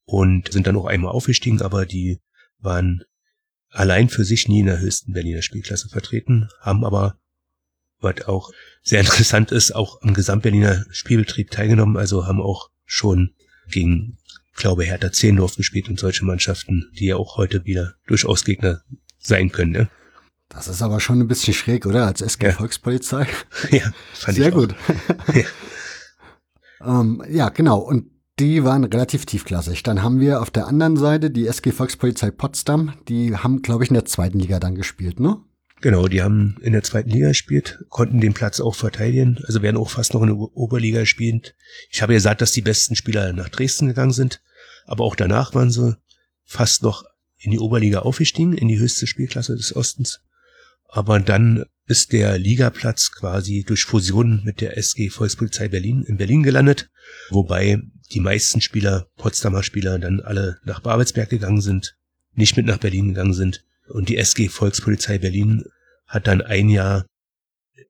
und 0.04 0.52
sind 0.52 0.66
dann 0.66 0.76
auch 0.76 0.86
einmal 0.86 1.12
aufgestiegen, 1.12 1.62
aber 1.62 1.86
die 1.86 2.20
waren 2.60 3.02
allein 3.70 4.08
für 4.08 4.24
sich 4.24 4.48
nie 4.48 4.60
in 4.60 4.66
der 4.66 4.80
höchsten 4.80 5.12
Berliner 5.12 5.42
Spielklasse 5.42 5.88
vertreten, 5.88 6.48
haben 6.60 6.84
aber, 6.84 7.18
was 8.00 8.26
auch 8.26 8.52
sehr 8.82 9.00
interessant 9.00 9.50
ist, 9.50 9.74
auch 9.74 10.02
am 10.02 10.14
Gesamtberliner 10.14 10.84
Spielbetrieb 10.90 11.50
teilgenommen, 11.50 11.96
also 11.96 12.26
haben 12.26 12.40
auch 12.40 12.70
schon 12.84 13.34
gegen, 13.70 14.18
glaube 14.54 14.84
Hertha 14.84 15.12
Zehendorf 15.12 15.56
gespielt 15.56 15.88
und 15.88 16.00
solche 16.00 16.24
Mannschaften, 16.24 16.90
die 16.98 17.06
ja 17.06 17.16
auch 17.16 17.36
heute 17.36 17.64
wieder 17.64 17.94
durchaus 18.06 18.44
Gegner 18.44 18.82
sein 19.18 19.52
können. 19.52 19.72
Ne? 19.72 19.90
Das 20.48 20.66
ist 20.66 20.82
aber 20.82 21.00
schon 21.00 21.20
ein 21.20 21.28
bisschen 21.28 21.54
schräg, 21.54 21.86
oder? 21.86 22.06
Als 22.06 22.22
SG 22.22 22.46
ja. 22.46 22.52
Volkspolizei. 22.52 23.26
Ja, 23.70 23.92
fand 24.14 24.36
Sehr 24.36 24.48
ich 24.48 24.54
gut. 24.54 24.74
ja. 25.34 27.00
ähm, 27.00 27.22
ja, 27.28 27.48
genau. 27.50 27.78
Und 27.78 28.10
die 28.38 28.64
waren 28.64 28.84
relativ 28.84 29.26
tiefklassig. 29.26 29.82
Dann 29.82 30.02
haben 30.02 30.20
wir 30.20 30.40
auf 30.40 30.50
der 30.50 30.66
anderen 30.66 30.96
Seite 30.96 31.30
die 31.30 31.46
SG 31.46 31.72
Volkspolizei 31.72 32.30
Potsdam. 32.30 32.94
Die 33.08 33.36
haben, 33.36 33.62
glaube 33.62 33.84
ich, 33.84 33.90
in 33.90 33.94
der 33.94 34.04
zweiten 34.04 34.38
Liga 34.38 34.58
dann 34.60 34.74
gespielt, 34.74 35.20
ne? 35.20 35.38
Genau, 35.80 36.08
die 36.08 36.22
haben 36.22 36.56
in 36.60 36.72
der 36.72 36.82
zweiten 36.82 37.10
Liga 37.10 37.28
gespielt, 37.28 37.84
konnten 37.88 38.20
den 38.20 38.34
Platz 38.34 38.58
auch 38.58 38.74
verteidigen, 38.74 39.38
also 39.46 39.62
werden 39.62 39.76
auch 39.76 39.90
fast 39.90 40.12
noch 40.12 40.22
in 40.22 40.28
der 40.28 40.36
Oberliga 40.36 41.00
gespielt. 41.00 41.54
Ich 41.90 42.02
habe 42.02 42.14
ja 42.14 42.16
gesagt, 42.16 42.40
dass 42.40 42.50
die 42.50 42.62
besten 42.62 42.96
Spieler 42.96 43.32
nach 43.32 43.48
Dresden 43.48 43.86
gegangen 43.86 44.12
sind, 44.12 44.42
aber 44.86 45.04
auch 45.04 45.14
danach 45.14 45.54
waren 45.54 45.70
sie 45.70 45.96
fast 46.44 46.82
noch 46.82 47.04
in 47.38 47.52
die 47.52 47.60
Oberliga 47.60 48.00
aufgestiegen, 48.00 48.54
in 48.54 48.66
die 48.66 48.78
höchste 48.78 49.06
Spielklasse 49.06 49.54
des 49.54 49.74
Ostens. 49.76 50.20
Aber 50.88 51.20
dann 51.20 51.64
ist 51.86 52.12
der 52.12 52.38
Ligaplatz 52.38 53.12
quasi 53.12 53.64
durch 53.66 53.84
Fusion 53.84 54.42
mit 54.44 54.60
der 54.60 54.76
SG 54.76 55.10
Volkspolizei 55.10 55.68
Berlin 55.68 56.02
in 56.02 56.16
Berlin 56.16 56.42
gelandet, 56.42 56.90
wobei 57.30 57.80
die 58.12 58.20
meisten 58.20 58.60
Spieler, 58.60 59.08
Potsdamer 59.16 59.62
Spieler, 59.62 59.98
dann 59.98 60.20
alle 60.20 60.58
nach 60.64 60.80
Babelsberg 60.80 61.28
gegangen 61.30 61.60
sind, 61.60 61.96
nicht 62.34 62.56
mit 62.56 62.66
nach 62.66 62.78
Berlin 62.78 63.08
gegangen 63.08 63.34
sind. 63.34 63.64
Und 63.88 64.08
die 64.08 64.16
SG 64.16 64.48
Volkspolizei 64.48 65.18
Berlin 65.18 65.64
hat 66.06 66.26
dann 66.26 66.42
ein 66.42 66.68
Jahr 66.68 67.06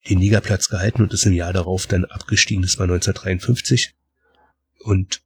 den 0.09 0.21
Ligaplatz 0.21 0.69
gehalten 0.69 1.03
und 1.03 1.13
ist 1.13 1.27
im 1.27 1.33
Jahr 1.33 1.53
darauf 1.53 1.87
dann 1.87 2.05
abgestiegen. 2.05 2.63
Das 2.63 2.79
war 2.79 2.85
1953. 2.85 3.95
Und 4.81 5.23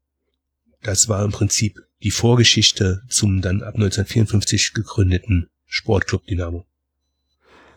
das 0.82 1.08
war 1.08 1.24
im 1.24 1.30
Prinzip 1.30 1.78
die 2.02 2.10
Vorgeschichte 2.10 3.02
zum 3.08 3.42
dann 3.42 3.62
ab 3.62 3.74
1954 3.74 4.72
gegründeten 4.72 5.48
Sportclub 5.66 6.26
Dynamo. 6.26 6.66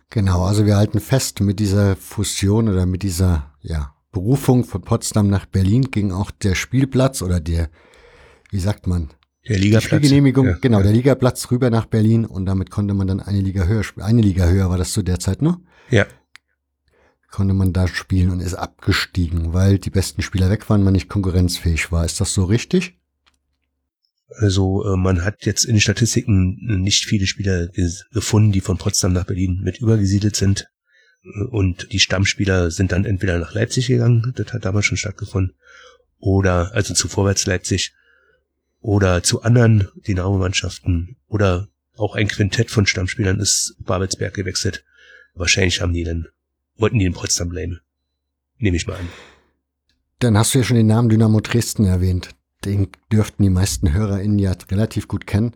Genau, 0.09 0.43
also 0.45 0.65
wir 0.65 0.77
halten 0.77 0.99
fest, 0.99 1.41
mit 1.41 1.59
dieser 1.59 1.95
Fusion 1.95 2.69
oder 2.69 2.85
mit 2.85 3.03
dieser 3.03 3.51
ja, 3.61 3.93
Berufung 4.11 4.63
von 4.63 4.81
Potsdam 4.81 5.27
nach 5.27 5.45
Berlin 5.45 5.91
ging 5.91 6.11
auch 6.11 6.31
der 6.31 6.55
Spielplatz 6.55 7.21
oder 7.21 7.39
der, 7.39 7.69
wie 8.51 8.59
sagt 8.59 8.87
man? 8.87 9.09
Der 9.47 9.59
Ligaplatz. 9.59 9.83
Spielgenehmigung, 9.83 10.45
Ja, 10.47 10.57
genau, 10.59 10.77
ja. 10.77 10.83
der 10.83 10.93
Ligaplatz 10.93 11.51
rüber 11.51 11.69
nach 11.69 11.85
Berlin 11.85 12.25
und 12.25 12.45
damit 12.45 12.71
konnte 12.71 12.93
man 12.93 13.07
dann 13.07 13.19
eine 13.19 13.41
Liga 13.41 13.65
höher 13.65 13.83
spielen. 13.83 14.05
Eine 14.05 14.21
Liga 14.21 14.45
höher 14.47 14.69
war 14.69 14.77
das 14.77 14.93
zu 14.93 15.03
der 15.03 15.19
Zeit 15.19 15.41
noch? 15.41 15.59
Ja. 15.89 16.05
Konnte 17.29 17.53
man 17.53 17.73
da 17.73 17.87
spielen 17.87 18.29
und 18.31 18.39
ist 18.39 18.53
abgestiegen, 18.55 19.53
weil 19.53 19.77
die 19.77 19.89
besten 19.89 20.21
Spieler 20.21 20.49
weg 20.49 20.69
waren, 20.69 20.83
man 20.83 20.93
nicht 20.93 21.09
konkurrenzfähig 21.09 21.91
war. 21.91 22.05
Ist 22.05 22.21
das 22.21 22.33
so 22.33 22.45
richtig? 22.45 22.97
Also 24.29 24.83
äh, 24.85 24.97
man 24.97 25.23
hat 25.23 25.45
jetzt 25.45 25.65
in 25.65 25.75
den 25.75 25.81
Statistiken 25.81 26.57
nicht 26.81 27.05
viele 27.05 27.27
Spieler 27.27 27.67
gefunden, 28.11 28.51
die 28.51 28.61
von 28.61 28.77
Potsdam 28.77 29.13
nach 29.13 29.25
Berlin 29.25 29.61
mit 29.63 29.79
übergesiedelt 29.79 30.35
sind. 30.35 30.67
Äh, 31.23 31.43
Und 31.45 31.91
die 31.91 31.99
Stammspieler 31.99 32.71
sind 32.71 32.91
dann 32.91 33.05
entweder 33.05 33.37
nach 33.39 33.53
Leipzig 33.53 33.87
gegangen, 33.87 34.33
das 34.35 34.51
hat 34.51 34.65
damals 34.65 34.85
schon 34.85 34.97
stattgefunden, 34.97 35.55
oder 36.19 36.73
also 36.73 36.93
zu 36.93 37.07
Vorwärts 37.07 37.45
Leipzig, 37.45 37.93
oder 38.79 39.23
zu 39.23 39.41
anderen 39.43 39.87
Dynamo-Mannschaften, 40.07 41.17
oder 41.27 41.67
auch 41.95 42.15
ein 42.15 42.27
Quintett 42.27 42.71
von 42.71 42.85
Stammspielern 42.85 43.39
ist 43.39 43.75
Babelsberg 43.79 44.33
gewechselt. 44.33 44.83
Wahrscheinlich 45.33 45.81
haben 45.81 45.93
die 45.93 46.03
dann, 46.03 46.27
wollten 46.77 46.99
die 46.99 47.05
in 47.05 47.13
Potsdam 47.13 47.49
bleiben. 47.49 47.79
Nehme 48.57 48.77
ich 48.77 48.87
mal 48.87 48.97
an. 48.97 49.09
Dann 50.19 50.37
hast 50.37 50.53
du 50.53 50.59
ja 50.59 50.63
schon 50.63 50.77
den 50.77 50.87
Namen 50.87 51.09
Dynamo 51.09 51.41
Dresden 51.41 51.85
erwähnt. 51.85 52.29
Den 52.65 52.89
dürften 53.11 53.43
die 53.43 53.49
meisten 53.49 53.93
HörerInnen 53.93 54.39
ja 54.39 54.53
relativ 54.69 55.07
gut 55.07 55.27
kennen. 55.27 55.53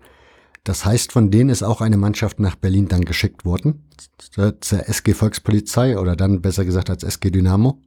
Das 0.64 0.86
heißt, 0.86 1.12
von 1.12 1.32
denen 1.32 1.50
ist 1.50 1.64
auch 1.64 1.82
eine 1.82 1.98
Mannschaft 1.98 2.40
nach 2.40 2.56
Berlin 2.56 2.88
dann 2.88 3.06
geschickt 3.06 3.46
worden. 3.46 3.90
Zur 4.18 4.62
zur 4.62 4.88
SG 4.88 5.14
Volkspolizei 5.14 5.98
oder 5.98 6.16
dann 6.16 6.42
besser 6.42 6.66
gesagt 6.66 6.90
als 6.90 7.04
SG 7.04 7.32
Dynamo. 7.32 7.82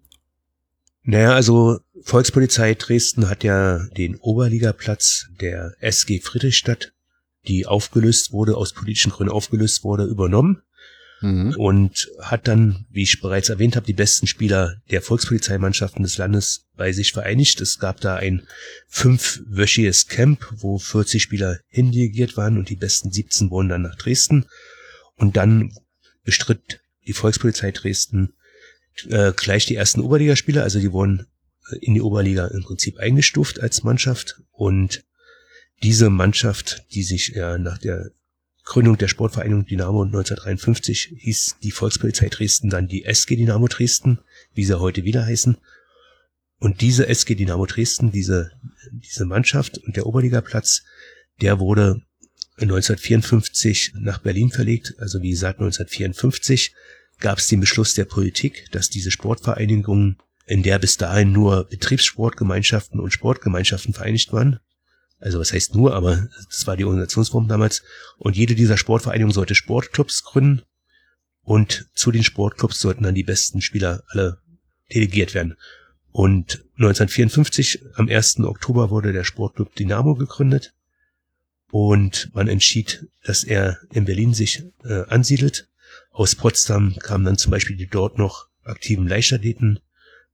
Naja, 1.05 1.35
also 1.35 1.81
Volkspolizei 2.03 2.75
Dresden 2.75 3.29
hat 3.29 3.45
ja 3.45 3.87
den 3.97 4.17
Oberligaplatz 4.17 5.27
der 5.41 5.75
SG 5.81 6.21
Friedrichstadt, 6.21 6.93
die 7.49 7.67
aufgelöst 7.67 8.33
wurde, 8.33 8.57
aus 8.57 8.73
politischen 8.73 9.13
Gründen 9.13 9.33
aufgelöst 9.33 9.85
wurde, 9.85 10.05
übernommen 10.05 10.63
Mhm. 11.23 11.55
und 11.57 12.11
hat 12.21 12.49
dann, 12.49 12.85
wie 12.91 13.03
ich 13.03 13.21
bereits 13.21 13.49
erwähnt 13.49 13.77
habe, 13.77 13.87
die 13.87 13.93
besten 13.93 14.27
Spieler 14.27 14.77
der 14.91 15.03
Volkspolizeimannschaften 15.03 16.03
des 16.03 16.19
Landes 16.19 16.67
bei 16.77 16.93
sich 16.93 17.13
vereinigt. 17.13 17.61
Es 17.61 17.79
gab 17.79 18.01
da 18.01 18.17
ein 18.17 18.43
fünfwöchiges 18.89 20.09
Camp, 20.09 20.47
wo 20.57 20.79
40 20.79 21.23
Spieler 21.23 21.61
hindelegiert 21.69 22.37
waren 22.37 22.59
und 22.59 22.69
die 22.69 22.77
besten 22.77 23.13
17 23.13 23.51
wurden 23.51 23.69
dann 23.69 23.83
nach 23.83 23.97
Dresden. 23.97 24.47
Und 25.15 25.37
dann 25.37 25.73
bestritt 26.25 26.81
die 27.07 27.13
Volkspolizei 27.13 27.71
Dresden 27.71 28.35
äh, 29.09 29.33
gleich 29.33 29.67
die 29.67 29.77
ersten 29.77 30.01
Oberligaspieler, 30.01 30.63
also 30.63 30.81
die 30.81 30.93
wurden 30.93 31.27
äh, 31.71 31.77
in 31.77 31.95
die 31.95 32.03
Oberliga 32.03 32.49
im 32.49 32.63
Prinzip 32.63 32.99
eingestuft 32.99 33.61
als 33.61 33.85
Mannschaft 33.85 34.41
und 34.51 35.05
diese 35.83 36.11
Mannschaft, 36.11 36.85
die 36.93 37.03
sich 37.03 37.29
ja 37.29 37.59
nach 37.59 37.79
der 37.79 38.11
Gründung 38.65 38.97
der 38.97 39.09
Sportvereinigung 39.09 39.67
Dynamo 39.67 40.03
1953 40.03 41.15
hieß 41.19 41.57
die 41.63 41.73
Volkspolizei 41.73 42.29
Dresden 42.29 42.71
dann 42.71 42.87
die 42.87 43.05
SG 43.05 43.37
Dynamo 43.37 43.67
Dresden, 43.67 44.21
wie 44.55 44.65
sie 44.65 44.79
heute 44.79 45.05
wieder 45.05 45.27
heißen. 45.27 45.57
Und 46.59 46.81
diese 46.81 47.09
SG 47.09 47.35
Dynamo 47.35 47.67
Dresden, 47.67 48.13
diese, 48.13 48.53
diese 48.93 49.25
Mannschaft 49.25 49.79
und 49.79 49.97
der 49.97 50.07
Oberligaplatz, 50.07 50.83
der 51.41 51.59
wurde 51.59 52.03
1954 52.61 53.95
nach 53.99 54.19
Berlin 54.19 54.51
verlegt. 54.51 54.95
Also 54.99 55.23
wie 55.23 55.31
gesagt, 55.31 55.59
1954 55.59 56.73
gab 57.19 57.39
es 57.39 57.49
den 57.49 57.61
Beschluss 57.61 57.95
der 57.95 58.05
Politik, 58.05 58.69
dass 58.71 58.91
diese 58.91 59.11
Sportvereinigung, 59.11 60.17
in 60.47 60.63
der 60.63 60.79
bis 60.79 60.97
dahin 60.97 61.33
nur 61.33 61.65
Betriebssportgemeinschaften 61.69 63.01
und 63.01 63.13
Sportgemeinschaften 63.13 63.95
vereinigt 63.95 64.33
waren, 64.33 64.61
also 65.23 65.39
was 65.39 65.53
heißt 65.53 65.75
nur, 65.75 65.95
aber 65.95 66.29
das 66.51 66.67
war 66.67 66.77
die 66.77 66.85
Organisationsform 66.85 67.49
damals, 67.49 67.83
und 68.19 68.37
jede 68.37 68.55
dieser 68.55 68.77
Sportvereinigungen 68.77 69.35
sollte 69.35 69.55
Sportclubs 69.55 70.25
gründen 70.25 70.63
und 71.43 71.89
zu 71.95 72.11
den 72.11 72.25
Sportclubs 72.25 72.81
sollten 72.81 73.05
dann 73.05 73.15
die 73.15 73.25
besten 73.25 73.61
Spieler 73.61 74.03
alle 74.09 74.39
delegiert 74.93 75.35
werden. 75.35 75.57
Und 76.11 76.65
1954, 76.77 77.83
am 77.95 78.09
1. 78.09 78.41
Oktober, 78.41 78.91
wurde 78.91 79.13
der 79.13 79.25
Sportclub 79.25 79.75
Dynamo 79.75 80.15
gegründet 80.15 80.75
und 81.71 82.31
man 82.35 82.49
entschied, 82.49 83.07
dass 83.25 83.45
er 83.45 83.79
in 83.93 84.05
Berlin 84.05 84.35
sich 84.35 84.65
äh, 84.85 85.05
ansiedelt. 85.07 85.69
Aus 86.11 86.35
Potsdam 86.35 86.97
kamen 86.99 87.25
dann 87.25 87.39
zum 87.39 87.51
Beispiel 87.51 87.77
die 87.77 87.87
dort 87.87 88.19
noch 88.19 88.49
aktiven 88.65 89.09
Leichtathleten, 89.09 89.81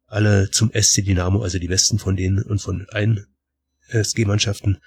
alle 0.07 0.51
zum 0.51 0.73
SC 0.73 1.05
Dynamo, 1.05 1.43
also 1.43 1.59
die 1.59 1.69
besten 1.69 1.99
von 1.99 2.17
denen 2.17 2.43
und 2.43 2.61
von 2.61 2.87
allen 2.91 3.27
SG-Mannschaften. 3.89 4.79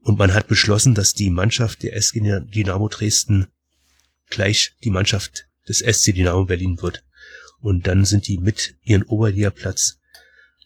Und 0.00 0.18
man 0.18 0.34
hat 0.34 0.48
beschlossen, 0.48 0.94
dass 0.94 1.14
die 1.14 1.30
Mannschaft 1.30 1.82
der 1.82 1.96
SG 1.96 2.20
Dynamo 2.20 2.88
Dresden 2.88 3.46
gleich 4.28 4.74
die 4.84 4.90
Mannschaft 4.90 5.46
des 5.68 5.78
SC 5.78 6.14
Dynamo 6.14 6.44
Berlin 6.44 6.80
wird. 6.82 7.04
Und 7.60 7.86
dann 7.86 8.04
sind 8.04 8.28
die 8.28 8.38
mit 8.38 8.76
ihren 8.82 9.04
Oberligaplatz 9.04 9.98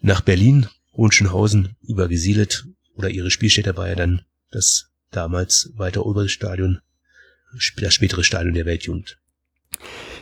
nach 0.01 0.21
Berlin, 0.21 0.67
Hohenschönhausen 0.93 1.77
übergesiedelt 1.83 2.67
oder 2.95 3.11
ihre 3.11 3.31
Spielstätte 3.31 3.77
war 3.77 3.89
ja 3.89 3.95
dann 3.95 4.23
das 4.51 4.91
damals 5.11 5.71
weiter 5.75 6.05
obere 6.05 6.29
Stadion, 6.29 6.81
das 7.53 7.95
spätere 7.95 8.25
Stadion 8.25 8.55
der 8.55 8.67
Weltjugend. 8.67 9.19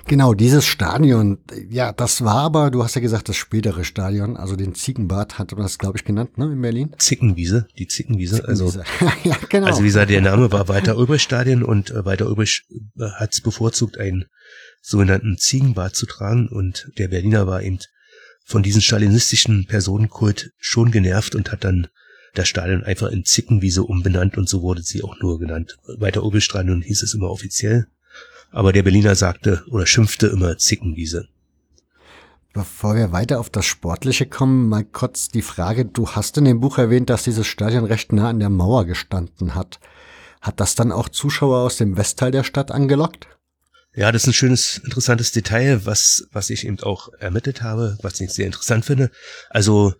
Genau, 0.08 0.34
dieses 0.34 0.64
Stadion, 0.64 1.38
ja, 1.68 1.92
das 1.92 2.22
war 2.22 2.36
aber, 2.36 2.70
du 2.70 2.84
hast 2.84 2.94
ja 2.94 3.00
gesagt, 3.00 3.28
das 3.28 3.36
spätere 3.36 3.82
Stadion, 3.82 4.36
also 4.36 4.54
den 4.54 4.74
Ziegenbad 4.74 5.38
hat 5.38 5.50
man 5.52 5.62
das, 5.62 5.78
glaube 5.78 5.98
ich, 5.98 6.04
genannt, 6.04 6.38
ne, 6.38 6.46
in 6.52 6.60
Berlin? 6.60 6.94
Zickenwiese, 6.98 7.66
die 7.76 7.88
Zickenwiese. 7.88 8.46
Also, 8.46 8.72
ja, 9.24 9.36
genau. 9.48 9.66
also 9.66 9.82
wie 9.82 9.86
gesagt, 9.86 10.10
der 10.10 10.20
Name 10.20 10.52
war 10.52 10.68
Walter 10.68 10.96
Ulbricht 10.96 11.24
Stadion 11.24 11.64
und 11.64 11.90
äh, 11.90 12.04
Walter 12.04 12.26
Ulbricht 12.26 12.66
hat 13.16 13.32
es 13.32 13.40
bevorzugt, 13.40 13.98
einen 13.98 14.26
sogenannten 14.80 15.38
Ziegenbart 15.38 15.96
zu 15.96 16.06
tragen 16.06 16.48
und 16.48 16.88
der 16.98 17.08
Berliner 17.08 17.48
war 17.48 17.62
eben 17.62 17.80
von 18.44 18.62
diesem 18.62 18.82
stalinistischen 18.82 19.66
Personenkult 19.66 20.52
schon 20.58 20.92
genervt 20.92 21.34
und 21.34 21.50
hat 21.50 21.64
dann 21.64 21.88
das 22.34 22.48
Stadion 22.48 22.84
einfach 22.84 23.10
in 23.10 23.24
Zickenwiese 23.24 23.82
umbenannt 23.82 24.38
und 24.38 24.48
so 24.48 24.62
wurde 24.62 24.82
sie 24.82 25.02
auch 25.02 25.18
nur 25.20 25.40
genannt. 25.40 25.76
Ulbricht 25.88 26.46
Stadion 26.46 26.82
hieß 26.82 27.02
es 27.02 27.14
immer 27.14 27.28
offiziell, 27.28 27.88
aber 28.50 28.72
der 28.72 28.82
Berliner 28.82 29.14
sagte 29.14 29.64
oder 29.70 29.86
schimpfte 29.86 30.26
immer 30.28 30.58
Zickenwiese. 30.58 31.28
Bevor 32.52 32.94
wir 32.94 33.12
weiter 33.12 33.38
auf 33.38 33.50
das 33.50 33.66
Sportliche 33.66 34.24
kommen, 34.26 34.68
mal 34.68 34.84
kurz 34.84 35.28
die 35.28 35.42
Frage, 35.42 35.84
du 35.84 36.08
hast 36.08 36.38
in 36.38 36.46
dem 36.46 36.60
Buch 36.60 36.78
erwähnt, 36.78 37.10
dass 37.10 37.24
dieses 37.24 37.46
Stadion 37.46 37.84
recht 37.84 38.12
nah 38.12 38.30
an 38.30 38.40
der 38.40 38.48
Mauer 38.48 38.86
gestanden 38.86 39.54
hat. 39.54 39.78
Hat 40.40 40.58
das 40.60 40.74
dann 40.74 40.90
auch 40.90 41.08
Zuschauer 41.10 41.58
aus 41.58 41.76
dem 41.76 41.96
Westteil 41.98 42.30
der 42.30 42.44
Stadt 42.44 42.70
angelockt? 42.70 43.28
Ja, 43.94 44.10
das 44.12 44.22
ist 44.22 44.28
ein 44.28 44.34
schönes, 44.34 44.78
interessantes 44.84 45.32
Detail, 45.32 45.84
was, 45.84 46.28
was 46.32 46.48
ich 46.50 46.66
eben 46.66 46.80
auch 46.80 47.08
ermittelt 47.18 47.62
habe, 47.62 47.98
was 48.02 48.20
ich 48.20 48.30
sehr 48.30 48.46
interessant 48.46 48.84
finde. 48.84 49.10
Also, 49.50 49.94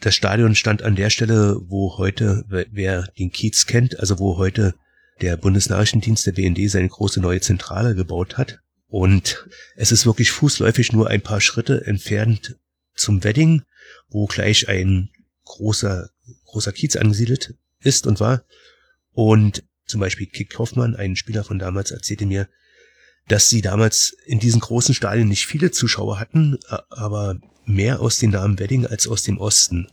das 0.00 0.14
Stadion 0.14 0.54
stand 0.54 0.82
an 0.82 0.96
der 0.96 1.10
Stelle, 1.10 1.56
wo 1.66 1.96
heute, 1.98 2.44
wer- 2.48 2.66
wer 2.70 3.02
den 3.18 3.30
Kiez 3.30 3.66
kennt, 3.66 3.98
also 4.00 4.18
wo 4.18 4.36
heute 4.36 4.74
der 5.20 5.36
Bundesnachrichtendienst 5.36 6.26
der 6.26 6.32
BND 6.32 6.70
seine 6.70 6.88
große 6.88 7.20
neue 7.20 7.40
Zentrale 7.40 7.94
gebaut 7.94 8.36
hat. 8.36 8.60
Und 8.86 9.46
es 9.76 9.92
ist 9.92 10.06
wirklich 10.06 10.30
fußläufig 10.30 10.92
nur 10.92 11.08
ein 11.08 11.22
paar 11.22 11.40
Schritte 11.40 11.86
entfernt 11.86 12.56
zum 12.94 13.24
Wedding, 13.24 13.62
wo 14.08 14.26
gleich 14.26 14.68
ein 14.68 15.10
großer, 15.44 16.10
großer 16.44 16.72
Kiez 16.72 16.96
angesiedelt 16.96 17.54
ist 17.80 18.06
und 18.06 18.20
war. 18.20 18.44
Und 19.12 19.64
zum 19.86 20.00
Beispiel 20.00 20.26
Kick 20.26 20.58
Hoffmann, 20.58 20.96
ein 20.96 21.16
Spieler 21.16 21.44
von 21.44 21.58
damals, 21.58 21.90
erzählte 21.90 22.26
mir, 22.26 22.48
dass 23.28 23.48
sie 23.48 23.62
damals 23.62 24.16
in 24.26 24.38
diesen 24.38 24.60
großen 24.60 24.94
Stadien 24.94 25.28
nicht 25.28 25.46
viele 25.46 25.70
Zuschauer 25.70 26.18
hatten, 26.18 26.58
aber 26.90 27.38
mehr 27.64 28.00
aus 28.00 28.18
den 28.18 28.30
Namen 28.30 28.58
Wedding 28.58 28.86
als 28.86 29.06
aus 29.06 29.22
dem 29.22 29.38
Osten. 29.38 29.88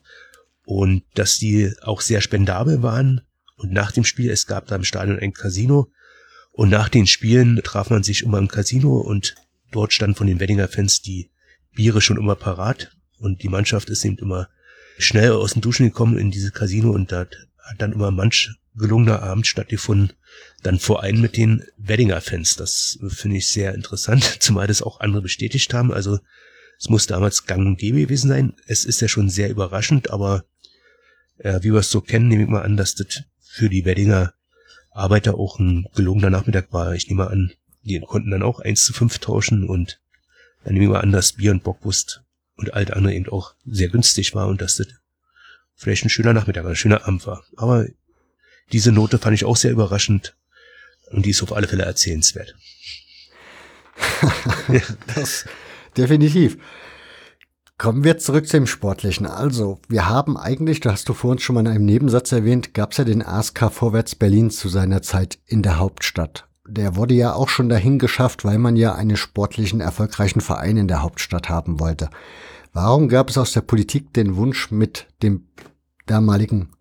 Und 0.65 1.03
dass 1.15 1.37
die 1.37 1.73
auch 1.81 2.01
sehr 2.01 2.21
spendabel 2.21 2.83
waren. 2.83 3.21
Und 3.61 3.71
nach 3.71 3.91
dem 3.91 4.03
Spiel, 4.03 4.31
es 4.31 4.47
gab 4.47 4.65
da 4.67 4.75
im 4.75 4.83
Stadion 4.83 5.19
ein 5.19 5.33
Casino. 5.33 5.91
Und 6.51 6.69
nach 6.69 6.89
den 6.89 7.05
Spielen 7.05 7.61
traf 7.63 7.91
man 7.91 8.01
sich 8.01 8.23
immer 8.23 8.39
im 8.39 8.47
Casino 8.47 8.97
und 8.97 9.35
dort 9.71 9.93
stand 9.93 10.17
von 10.17 10.25
den 10.25 10.39
Weddinger 10.39 10.67
Fans 10.67 11.01
die 11.01 11.29
Biere 11.75 12.01
schon 12.01 12.17
immer 12.17 12.35
parat. 12.35 12.91
Und 13.19 13.43
die 13.43 13.49
Mannschaft 13.49 13.89
ist 13.91 14.03
eben 14.03 14.17
immer 14.17 14.49
schnell 14.97 15.33
aus 15.33 15.53
dem 15.53 15.61
Duschen 15.61 15.85
gekommen 15.85 16.17
in 16.17 16.31
dieses 16.31 16.53
Casino 16.53 16.89
und 16.89 17.11
da 17.11 17.19
hat 17.19 17.75
dann 17.77 17.93
immer 17.93 18.09
manch 18.09 18.49
gelungener 18.75 19.21
Abend 19.21 19.45
stattgefunden, 19.45 20.13
dann 20.63 20.79
vor 20.79 21.03
allem 21.03 21.21
mit 21.21 21.37
den 21.37 21.63
Weddinger-Fans. 21.77 22.55
Das 22.55 22.97
finde 23.09 23.37
ich 23.37 23.47
sehr 23.47 23.75
interessant, 23.75 24.23
zumal 24.39 24.65
das 24.65 24.81
auch 24.81 25.01
andere 25.01 25.21
bestätigt 25.21 25.71
haben. 25.73 25.93
Also 25.93 26.19
es 26.79 26.89
muss 26.89 27.05
damals 27.05 27.45
gang 27.45 27.67
und 27.67 27.77
gäbe 27.77 27.99
gewesen 27.99 28.29
sein. 28.29 28.53
Es 28.65 28.85
ist 28.85 29.01
ja 29.01 29.07
schon 29.07 29.29
sehr 29.29 29.51
überraschend, 29.51 30.09
aber 30.09 30.45
äh, 31.37 31.59
wie 31.61 31.71
wir 31.71 31.79
es 31.79 31.91
so 31.91 32.01
kennen, 32.01 32.27
nehme 32.27 32.43
ich 32.43 32.49
mal 32.49 32.63
an, 32.63 32.75
dass 32.75 32.95
das 32.95 33.23
für 33.51 33.67
die 33.67 33.83
Weddinger 33.83 34.33
Arbeiter 34.91 35.35
auch 35.35 35.59
ein 35.59 35.87
gelungener 35.93 36.29
Nachmittag 36.29 36.71
war. 36.71 36.95
Ich 36.95 37.09
nehme 37.09 37.27
an, 37.27 37.51
die 37.83 37.99
konnten 37.99 38.31
dann 38.31 38.43
auch 38.43 38.59
eins 38.59 38.85
zu 38.85 38.93
fünf 38.93 39.19
tauschen 39.19 39.67
und 39.67 39.99
dann 40.63 40.73
nehme 40.73 40.85
ich 40.85 40.91
mal 40.91 41.01
an, 41.01 41.11
dass 41.11 41.33
Bier 41.33 41.51
und 41.51 41.63
Bockwurst 41.63 42.23
und 42.55 42.73
alt 42.73 42.91
andere 42.91 43.13
eben 43.13 43.27
auch 43.27 43.55
sehr 43.65 43.89
günstig 43.89 44.33
war 44.35 44.47
und 44.47 44.61
dass 44.61 44.77
das 44.77 44.87
vielleicht 45.75 46.05
ein 46.05 46.09
schöner 46.09 46.33
Nachmittag, 46.33 46.65
ein 46.65 46.75
schöner 46.75 47.05
Abend 47.05 47.27
war. 47.27 47.43
Aber 47.57 47.87
diese 48.71 48.93
Note 48.93 49.17
fand 49.17 49.35
ich 49.35 49.43
auch 49.43 49.57
sehr 49.57 49.71
überraschend 49.71 50.35
und 51.11 51.25
die 51.25 51.31
ist 51.31 51.43
auf 51.43 51.51
alle 51.51 51.67
Fälle 51.67 51.83
erzählenswert. 51.83 52.55
das 55.15 55.45
definitiv. 55.97 56.57
Kommen 57.81 58.03
wir 58.03 58.19
zurück 58.19 58.47
zum 58.47 58.67
Sportlichen. 58.67 59.25
Also, 59.25 59.79
wir 59.87 60.07
haben 60.07 60.37
eigentlich, 60.37 60.81
da 60.81 60.91
hast 60.91 61.09
du 61.09 61.15
vorhin 61.15 61.39
schon 61.39 61.55
mal 61.55 61.61
in 61.61 61.67
einem 61.67 61.85
Nebensatz 61.85 62.31
erwähnt, 62.31 62.75
gab 62.75 62.91
es 62.91 62.99
ja 62.99 63.05
den 63.05 63.25
ASK 63.25 63.71
Vorwärts 63.71 64.13
Berlin 64.13 64.51
zu 64.51 64.69
seiner 64.69 65.01
Zeit 65.01 65.39
in 65.47 65.63
der 65.63 65.79
Hauptstadt. 65.79 66.47
Der 66.67 66.95
wurde 66.95 67.15
ja 67.15 67.33
auch 67.33 67.49
schon 67.49 67.69
dahin 67.69 67.97
geschafft, 67.97 68.45
weil 68.45 68.59
man 68.59 68.75
ja 68.75 68.93
einen 68.93 69.17
sportlichen, 69.17 69.81
erfolgreichen 69.81 70.41
Verein 70.41 70.77
in 70.77 70.87
der 70.87 71.01
Hauptstadt 71.01 71.49
haben 71.49 71.79
wollte. 71.79 72.11
Warum 72.71 73.09
gab 73.09 73.31
es 73.31 73.39
aus 73.39 73.51
der 73.51 73.61
Politik 73.61 74.13
den 74.13 74.35
Wunsch, 74.35 74.69
mit 74.69 75.07
dem 75.23 75.47
damaligen 76.05 76.73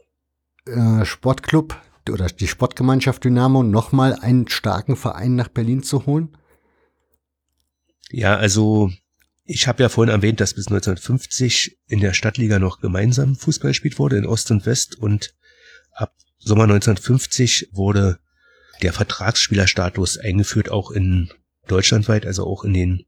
äh, 0.67 1.07
Sportclub 1.07 1.81
oder 2.11 2.27
die 2.27 2.47
Sportgemeinschaft 2.47 3.25
Dynamo 3.25 3.63
nochmal 3.63 4.19
einen 4.21 4.49
starken 4.49 4.97
Verein 4.97 5.35
nach 5.35 5.49
Berlin 5.49 5.83
zu 5.83 6.05
holen? 6.05 6.37
Ja, 8.11 8.37
also 8.37 8.91
ich 9.51 9.67
habe 9.67 9.83
ja 9.83 9.89
vorhin 9.89 10.15
erwähnt, 10.15 10.41
dass 10.41 10.55
bis 10.55 10.69
1950 10.69 11.79
in 11.89 12.01
der 12.01 12.15
Stadtliga 12.15 12.61
noch 12.61 12.81
gemeinsam 12.81 13.35
Fußball 13.35 13.73
gespielt 13.73 13.99
wurde 13.99 14.17
in 14.17 14.27
Ost 14.27 14.51
und 14.53 14.65
West 14.65 14.97
und 14.97 15.35
ab 15.93 16.15
Sommer 16.39 16.65
1950 16.65 17.71
wurde 17.73 18.21
der 18.83 18.93
Vertragsspielerstatus 18.93 20.19
eingeführt, 20.19 20.71
auch 20.71 20.93
in 20.93 21.31
deutschlandweit, 21.67 22.27
also 22.27 22.47
auch 22.47 22.65
in 22.65 22.73
den 22.73 23.05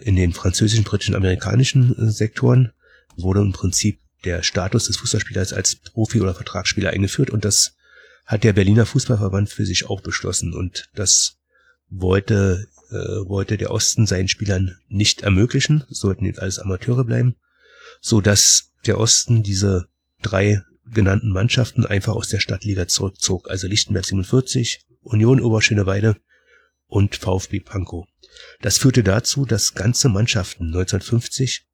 in 0.00 0.16
den 0.16 0.32
französischen, 0.32 0.84
britischen, 0.84 1.14
amerikanischen 1.14 1.94
äh, 1.98 2.10
Sektoren 2.10 2.72
wurde 3.16 3.40
im 3.40 3.52
Prinzip 3.52 4.00
der 4.24 4.42
Status 4.42 4.86
des 4.86 4.96
Fußballspielers 4.98 5.52
als 5.52 5.76
Profi 5.76 6.20
oder 6.20 6.34
Vertragsspieler 6.34 6.90
eingeführt 6.90 7.30
und 7.30 7.44
das 7.44 7.76
hat 8.26 8.44
der 8.44 8.52
Berliner 8.52 8.86
Fußballverband 8.86 9.50
für 9.50 9.66
sich 9.66 9.86
auch 9.86 10.02
beschlossen 10.02 10.54
und 10.54 10.90
das 10.94 11.38
wollte 11.88 12.68
äh, 12.92 13.28
wollte 13.28 13.56
der 13.56 13.70
Osten 13.70 14.06
seinen 14.06 14.28
Spielern 14.28 14.76
nicht 14.88 15.22
ermöglichen, 15.22 15.84
sollten 15.88 16.24
jetzt 16.24 16.40
alles 16.40 16.58
Amateure 16.58 17.04
bleiben, 17.04 17.36
so 18.00 18.20
dass 18.20 18.72
der 18.86 18.98
Osten 18.98 19.42
diese 19.42 19.88
drei 20.22 20.62
genannten 20.84 21.30
Mannschaften 21.30 21.86
einfach 21.86 22.14
aus 22.14 22.28
der 22.28 22.40
Stadtliga 22.40 22.86
zurückzog, 22.88 23.50
also 23.50 23.66
Lichtenberg 23.66 24.04
47, 24.04 24.86
Union 25.00 25.40
Oberschöneweide 25.40 26.16
und 26.86 27.16
VfB 27.16 27.60
Pankow. 27.60 28.06
Das 28.60 28.78
führte 28.78 29.02
dazu, 29.02 29.44
dass 29.46 29.74
ganze 29.74 30.08
Mannschaften 30.08 30.66
1950 30.66 31.66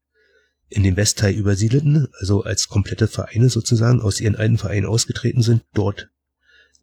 in 0.69 0.83
den 0.83 0.97
Westteil 0.97 1.35
übersiedelten, 1.35 2.09
also 2.21 2.43
als 2.43 2.69
komplette 2.69 3.09
Vereine 3.09 3.49
sozusagen 3.49 4.01
aus 4.01 4.21
ihren 4.21 4.37
alten 4.37 4.59
Vereinen 4.59 4.87
ausgetreten 4.87 5.43
sind, 5.43 5.65
dort 5.75 6.11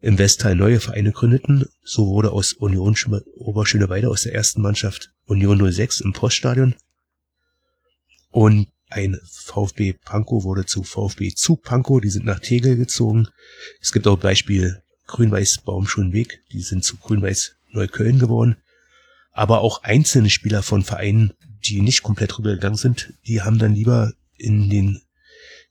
im 0.00 0.18
Westteil 0.18 0.54
neue 0.54 0.80
Vereine 0.80 1.12
gründeten. 1.12 1.66
So 1.82 2.06
wurde 2.06 2.32
aus 2.32 2.52
Union 2.52 2.96
Oberschöneweide 3.36 4.08
aus 4.08 4.22
der 4.22 4.34
ersten 4.34 4.62
Mannschaft 4.62 5.12
Union 5.24 5.72
06 5.72 6.00
im 6.00 6.12
Poststadion 6.12 6.74
und 8.30 8.68
ein 8.88 9.18
VfB 9.24 9.94
Pankow 9.94 10.44
wurde 10.44 10.64
zu 10.64 10.84
VfB 10.84 11.34
zu 11.34 11.56
Pankow, 11.56 12.00
die 12.00 12.10
sind 12.10 12.24
nach 12.24 12.38
Tegel 12.38 12.76
gezogen. 12.76 13.28
Es 13.80 13.92
gibt 13.92 14.06
auch 14.06 14.18
Beispiel 14.18 14.82
Grün-Weiß 15.06 15.62
Baumschulenweg, 15.64 16.40
die 16.52 16.60
sind 16.60 16.84
zu 16.84 16.96
Grün-Weiß 16.96 17.56
Neukölln 17.72 18.20
geworden. 18.20 18.56
Aber 19.32 19.60
auch 19.60 19.82
einzelne 19.82 20.30
Spieler 20.30 20.62
von 20.62 20.82
Vereinen 20.82 21.32
die 21.68 21.80
nicht 21.80 22.02
komplett 22.02 22.38
rübergegangen 22.38 22.76
sind, 22.76 23.14
die 23.26 23.42
haben 23.42 23.58
dann 23.58 23.74
lieber 23.74 24.12
in 24.36 24.70
den 24.70 25.02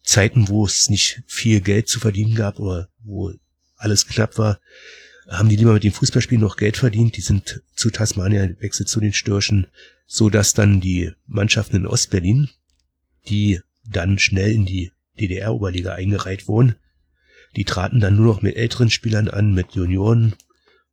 Zeiten, 0.03 0.49
wo 0.49 0.65
es 0.65 0.89
nicht 0.89 1.23
viel 1.27 1.61
Geld 1.61 1.87
zu 1.87 1.99
verdienen 1.99 2.35
gab 2.35 2.59
oder 2.59 2.89
wo 3.03 3.31
alles 3.75 4.07
knapp 4.07 4.37
war, 4.37 4.59
haben 5.27 5.49
die 5.49 5.55
lieber 5.55 5.73
mit 5.73 5.83
dem 5.83 5.93
Fußballspielen 5.93 6.41
noch 6.41 6.57
Geld 6.57 6.77
verdient. 6.77 7.17
Die 7.17 7.21
sind 7.21 7.63
zu 7.75 7.89
Tasmania 7.89 8.49
wechselt 8.59 8.89
zu 8.89 8.99
den 8.99 9.13
Störchen, 9.13 9.67
so 10.05 10.29
dass 10.29 10.53
dann 10.53 10.81
die 10.81 11.11
Mannschaften 11.25 11.77
in 11.77 11.87
Ostberlin, 11.87 12.49
die 13.27 13.59
dann 13.87 14.19
schnell 14.19 14.51
in 14.51 14.65
die 14.65 14.91
DDR-Oberliga 15.19 15.93
eingereiht 15.93 16.47
wurden, 16.47 16.75
die 17.55 17.63
traten 17.63 17.99
dann 17.99 18.15
nur 18.15 18.25
noch 18.25 18.41
mit 18.41 18.55
älteren 18.55 18.89
Spielern 18.89 19.29
an, 19.29 19.53
mit 19.53 19.71
Junioren 19.71 20.35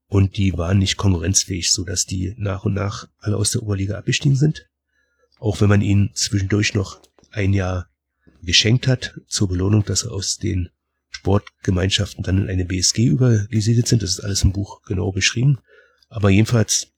und 0.06 0.36
die 0.36 0.56
waren 0.56 0.78
nicht 0.78 0.96
konkurrenzfähig, 0.96 1.72
so 1.72 1.84
dass 1.84 2.06
die 2.06 2.34
nach 2.36 2.64
und 2.64 2.74
nach 2.74 3.08
alle 3.18 3.36
aus 3.36 3.50
der 3.50 3.62
Oberliga 3.62 3.98
abgestiegen 3.98 4.36
sind 4.36 4.66
auch 5.42 5.60
wenn 5.60 5.68
man 5.68 5.82
ihn 5.82 6.10
zwischendurch 6.14 6.72
noch 6.72 7.02
ein 7.32 7.52
Jahr 7.52 7.88
geschenkt 8.42 8.86
hat 8.86 9.20
zur 9.26 9.48
Belohnung, 9.48 9.84
dass 9.84 10.04
er 10.04 10.12
aus 10.12 10.38
den 10.38 10.70
Sportgemeinschaften 11.22 12.24
dann 12.24 12.38
in 12.38 12.50
eine 12.50 12.64
BSG 12.64 13.06
übergesiedelt 13.06 13.86
sind. 13.86 14.02
Das 14.02 14.10
ist 14.10 14.20
alles 14.20 14.42
im 14.42 14.52
Buch 14.52 14.82
genau 14.82 15.12
beschrieben. 15.12 15.60
Aber 16.08 16.30
jedenfalls 16.30 16.88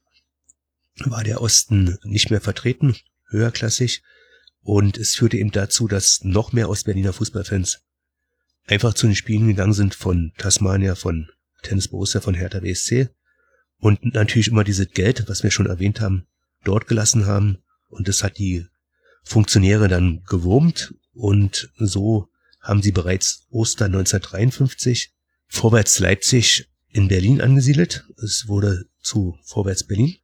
war 1.04 1.22
der 1.22 1.42
Osten 1.42 1.98
nicht 2.04 2.30
mehr 2.30 2.40
vertreten, 2.40 2.96
höherklassig. 3.28 4.02
Und 4.62 4.96
es 4.96 5.14
führte 5.14 5.36
eben 5.36 5.50
dazu, 5.50 5.88
dass 5.88 6.24
noch 6.24 6.54
mehr 6.54 6.70
Ostberliner 6.70 7.12
Fußballfans 7.12 7.82
einfach 8.66 8.94
zu 8.94 9.06
den 9.06 9.14
Spielen 9.16 9.46
gegangen 9.46 9.74
sind 9.74 9.94
von 9.94 10.32
Tasmania, 10.38 10.94
von 10.94 11.28
Tennis 11.62 11.88
Borussia, 11.88 12.22
von 12.22 12.32
Hertha 12.34 12.60
BSC. 12.60 13.10
Und 13.78 14.14
natürlich 14.14 14.48
immer 14.48 14.64
dieses 14.64 14.88
Geld, 14.88 15.28
was 15.28 15.42
wir 15.42 15.50
schon 15.50 15.66
erwähnt 15.66 16.00
haben, 16.00 16.26
dort 16.64 16.86
gelassen 16.86 17.26
haben 17.26 17.58
und 17.88 18.08
das 18.08 18.22
hat 18.22 18.38
die 18.38 18.64
Funktionäre 19.22 19.88
dann 19.88 20.22
gewurmt 20.24 20.94
und 21.12 21.70
so 21.76 22.30
haben 22.64 22.82
sie 22.82 22.92
bereits 22.92 23.46
Ostern 23.50 23.94
1953 23.94 25.12
Vorwärts 25.46 25.98
Leipzig 26.00 26.68
in 26.88 27.08
Berlin 27.08 27.40
angesiedelt. 27.40 28.06
Es 28.22 28.48
wurde 28.48 28.86
zu 29.00 29.38
Vorwärts 29.44 29.84
Berlin. 29.84 30.16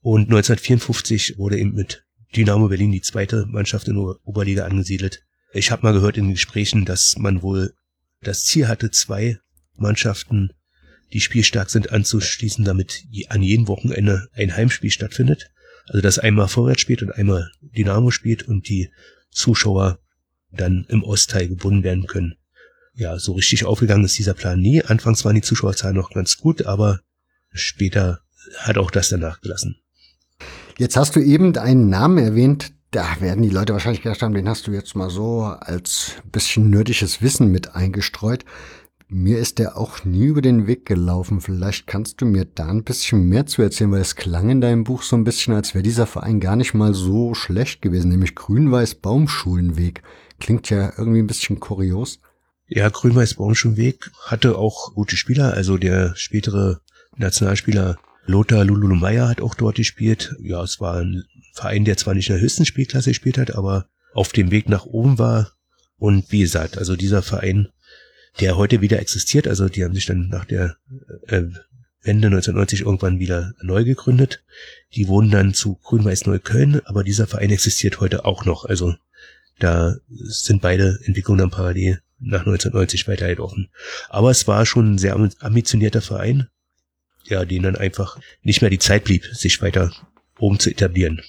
Und 0.00 0.22
1954 0.22 1.36
wurde 1.36 1.58
eben 1.58 1.74
mit 1.74 2.06
Dynamo 2.34 2.68
Berlin 2.68 2.92
die 2.92 3.02
zweite 3.02 3.46
Mannschaft 3.46 3.88
in 3.88 3.96
der 3.96 4.16
Oberliga 4.24 4.64
angesiedelt. 4.64 5.24
Ich 5.52 5.70
habe 5.70 5.82
mal 5.82 5.92
gehört 5.92 6.16
in 6.16 6.24
den 6.24 6.34
Gesprächen, 6.34 6.84
dass 6.84 7.16
man 7.18 7.42
wohl 7.42 7.74
das 8.22 8.44
Ziel 8.44 8.68
hatte, 8.68 8.90
zwei 8.90 9.38
Mannschaften, 9.74 10.52
die 11.12 11.20
spielstark 11.20 11.70
sind, 11.70 11.90
anzuschließen, 11.90 12.64
damit 12.64 13.04
an 13.28 13.42
jedem 13.42 13.66
Wochenende 13.66 14.28
ein 14.32 14.56
Heimspiel 14.56 14.90
stattfindet. 14.90 15.50
Also 15.86 16.02
dass 16.02 16.20
einmal 16.20 16.46
Vorwärts 16.46 16.80
spielt 16.80 17.02
und 17.02 17.10
einmal 17.10 17.50
Dynamo 17.60 18.12
spielt 18.12 18.44
und 18.44 18.68
die 18.68 18.90
Zuschauer 19.30 19.98
dann 20.52 20.86
im 20.88 21.02
Ostteil 21.02 21.48
gebunden 21.48 21.82
werden 21.82 22.06
können. 22.06 22.36
Ja, 22.94 23.18
so 23.18 23.32
richtig 23.32 23.64
aufgegangen 23.64 24.04
ist 24.04 24.18
dieser 24.18 24.34
Plan 24.34 24.60
nie. 24.60 24.82
Anfangs 24.82 25.24
waren 25.24 25.34
die 25.34 25.42
Zuschauerzahlen 25.42 25.96
noch 25.96 26.10
ganz 26.10 26.36
gut, 26.36 26.66
aber 26.66 27.00
später 27.52 28.20
hat 28.58 28.78
auch 28.78 28.90
das 28.90 29.08
danach 29.08 29.40
gelassen. 29.40 29.76
Jetzt 30.78 30.96
hast 30.96 31.14
du 31.16 31.20
eben 31.20 31.56
einen 31.56 31.88
Namen 31.88 32.18
erwähnt, 32.18 32.72
da 32.90 33.20
werden 33.20 33.42
die 33.42 33.50
Leute 33.50 33.72
wahrscheinlich 33.72 34.02
gedacht 34.02 34.22
haben, 34.22 34.34
den 34.34 34.48
hast 34.48 34.66
du 34.66 34.72
jetzt 34.72 34.96
mal 34.96 35.10
so 35.10 35.42
als 35.42 36.14
bisschen 36.32 36.70
nerdisches 36.70 37.22
Wissen 37.22 37.50
mit 37.50 37.74
eingestreut. 37.74 38.44
Mir 39.06 39.38
ist 39.38 39.58
der 39.58 39.76
auch 39.76 40.04
nie 40.04 40.26
über 40.26 40.40
den 40.40 40.66
Weg 40.66 40.86
gelaufen. 40.86 41.40
Vielleicht 41.40 41.86
kannst 41.86 42.20
du 42.20 42.26
mir 42.26 42.44
da 42.44 42.68
ein 42.68 42.84
bisschen 42.84 43.28
mehr 43.28 43.46
zu 43.46 43.62
erzählen, 43.62 43.90
weil 43.90 44.00
es 44.00 44.16
klang 44.16 44.50
in 44.50 44.60
deinem 44.60 44.84
Buch 44.84 45.02
so 45.02 45.16
ein 45.16 45.24
bisschen, 45.24 45.52
als 45.54 45.74
wäre 45.74 45.82
dieser 45.82 46.06
Verein 46.06 46.40
gar 46.40 46.56
nicht 46.56 46.74
mal 46.74 46.94
so 46.94 47.34
schlecht 47.34 47.82
gewesen, 47.82 48.08
nämlich 48.08 48.34
Grün-Weiß 48.34 48.96
Baumschulenweg. 48.96 50.02
Klingt 50.40 50.70
ja 50.70 50.92
irgendwie 50.96 51.20
ein 51.20 51.26
bisschen 51.26 51.60
kurios. 51.60 52.20
Ja, 52.66 52.88
Grün-Weiß 52.88 53.34
Baumschulenweg 53.34 54.10
hatte 54.22 54.56
auch 54.56 54.94
gute 54.94 55.16
Spieler, 55.16 55.54
also 55.54 55.76
der 55.76 56.14
spätere 56.16 56.80
Nationalspieler 57.16 57.98
Lothar 58.26 58.64
Lulu 58.64 58.94
Meyer 58.94 59.28
hat 59.28 59.40
auch 59.40 59.54
dort 59.54 59.76
gespielt. 59.76 60.36
Ja, 60.40 60.62
es 60.62 60.80
war 60.80 60.98
ein 60.98 61.24
Verein, 61.52 61.84
der 61.84 61.96
zwar 61.96 62.14
nicht 62.14 62.28
in 62.28 62.36
der 62.36 62.42
höchsten 62.42 62.64
Spielklasse 62.64 63.10
gespielt 63.10 63.38
hat, 63.38 63.54
aber 63.56 63.86
auf 64.14 64.32
dem 64.32 64.50
Weg 64.50 64.68
nach 64.68 64.86
oben 64.86 65.18
war. 65.18 65.52
Und 65.98 66.30
wie 66.30 66.40
gesagt, 66.40 66.78
also 66.78 66.96
dieser 66.96 67.22
Verein, 67.22 67.68
der 68.38 68.56
heute 68.56 68.80
wieder 68.80 69.00
existiert, 69.00 69.48
also 69.48 69.68
die 69.68 69.84
haben 69.84 69.94
sich 69.94 70.06
dann 70.06 70.28
nach 70.28 70.44
der 70.44 70.76
äh, 71.26 71.42
Wende 72.02 72.28
1990 72.28 72.82
irgendwann 72.82 73.18
wieder 73.18 73.52
neu 73.62 73.84
gegründet. 73.84 74.42
Die 74.94 75.08
wurden 75.08 75.30
dann 75.30 75.54
zu 75.54 75.74
Grün-Weiß 75.82 76.26
Neukölln, 76.26 76.80
aber 76.86 77.04
dieser 77.04 77.26
Verein 77.26 77.50
existiert 77.50 78.00
heute 78.00 78.24
auch 78.24 78.44
noch. 78.44 78.64
Also 78.64 78.94
da 79.60 79.94
sind 80.08 80.62
beide 80.62 80.98
Entwicklungen 81.04 81.38
dann 81.38 81.50
parallel 81.50 82.00
nach 82.18 82.40
1990 82.40 83.08
weitergelaufen. 83.08 83.70
Aber 84.08 84.30
es 84.30 84.46
war 84.46 84.66
schon 84.66 84.94
ein 84.94 84.98
sehr 84.98 85.16
ambitionierter 85.40 86.02
Verein, 86.02 86.48
ja, 87.24 87.44
denen 87.44 87.64
dann 87.64 87.76
einfach 87.76 88.18
nicht 88.42 88.60
mehr 88.60 88.70
die 88.70 88.78
Zeit 88.78 89.04
blieb, 89.04 89.24
sich 89.32 89.62
weiter 89.62 89.92
oben 90.38 90.58
zu 90.58 90.70
etablieren. 90.70 91.22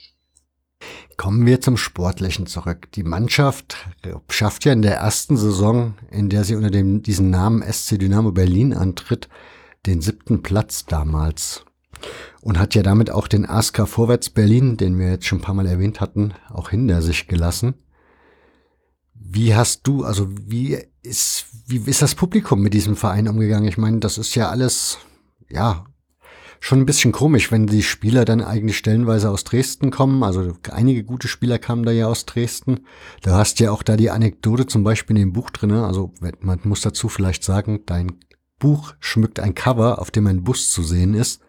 Kommen 1.17 1.45
wir 1.45 1.61
zum 1.61 1.77
Sportlichen 1.77 2.47
zurück. 2.47 2.91
Die 2.93 3.03
Mannschaft 3.03 3.77
schafft 4.29 4.65
ja 4.65 4.73
in 4.73 4.81
der 4.81 4.95
ersten 4.95 5.37
Saison, 5.37 5.93
in 6.09 6.29
der 6.29 6.43
sie 6.43 6.55
unter 6.55 6.71
dem, 6.71 7.03
diesen 7.03 7.29
Namen 7.29 7.61
SC 7.61 7.99
Dynamo 7.99 8.31
Berlin 8.31 8.73
antritt, 8.73 9.29
den 9.85 10.01
siebten 10.01 10.41
Platz 10.41 10.85
damals. 10.85 11.63
Und 12.41 12.57
hat 12.57 12.73
ja 12.73 12.81
damit 12.81 13.11
auch 13.11 13.27
den 13.27 13.45
ASK 13.45 13.87
Vorwärts 13.87 14.31
Berlin, 14.31 14.77
den 14.77 14.97
wir 14.97 15.11
jetzt 15.11 15.27
schon 15.27 15.39
ein 15.39 15.43
paar 15.43 15.53
Mal 15.53 15.67
erwähnt 15.67 16.01
hatten, 16.01 16.33
auch 16.49 16.71
hinter 16.71 17.03
sich 17.03 17.27
gelassen. 17.27 17.75
Wie 19.33 19.55
hast 19.55 19.87
du, 19.87 20.03
also 20.03 20.27
wie 20.29 20.77
ist, 21.03 21.45
wie 21.65 21.77
ist 21.89 22.01
das 22.01 22.15
Publikum 22.15 22.61
mit 22.61 22.73
diesem 22.73 22.97
Verein 22.97 23.29
umgegangen? 23.29 23.69
Ich 23.69 23.77
meine, 23.77 23.99
das 23.99 24.17
ist 24.17 24.35
ja 24.35 24.49
alles, 24.49 24.97
ja, 25.49 25.85
schon 26.59 26.79
ein 26.79 26.85
bisschen 26.85 27.13
komisch, 27.13 27.49
wenn 27.49 27.65
die 27.65 27.81
Spieler 27.81 28.25
dann 28.25 28.41
eigentlich 28.41 28.77
stellenweise 28.77 29.29
aus 29.29 29.45
Dresden 29.45 29.89
kommen. 29.89 30.21
Also 30.23 30.57
einige 30.69 31.05
gute 31.05 31.29
Spieler 31.29 31.59
kamen 31.59 31.83
da 31.83 31.91
ja 31.91 32.07
aus 32.07 32.25
Dresden. 32.25 32.81
Du 33.23 33.31
hast 33.31 33.61
ja 33.61 33.71
auch 33.71 33.83
da 33.83 33.95
die 33.95 34.09
Anekdote 34.09 34.67
zum 34.67 34.83
Beispiel 34.83 35.15
in 35.15 35.23
dem 35.23 35.33
Buch 35.33 35.49
drinne. 35.49 35.85
Also 35.85 36.13
man 36.41 36.59
muss 36.63 36.81
dazu 36.81 37.07
vielleicht 37.07 37.45
sagen, 37.45 37.83
dein 37.85 38.19
Buch 38.59 38.95
schmückt 38.99 39.39
ein 39.39 39.55
Cover, 39.55 39.99
auf 39.99 40.11
dem 40.11 40.27
ein 40.27 40.43
Bus 40.43 40.71
zu 40.71 40.83
sehen 40.83 41.13
ist. 41.13 41.41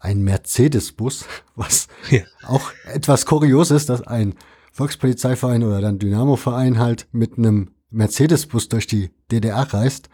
Ein 0.00 0.22
Mercedes-Bus, 0.22 1.24
was 1.54 1.86
ja. 2.10 2.22
auch 2.48 2.72
etwas 2.84 3.26
kurios 3.26 3.70
ist, 3.70 3.90
dass 3.90 4.02
ein 4.02 4.34
Volkspolizeiverein 4.72 5.62
oder 5.62 5.80
dann 5.80 5.98
Dynamo-Verein 5.98 6.78
halt 6.78 7.06
mit 7.12 7.38
einem 7.38 7.74
Mercedes-Bus 7.90 8.68
durch 8.68 8.86
die 8.86 9.10
DDR 9.30 9.62
reist. 9.72 10.08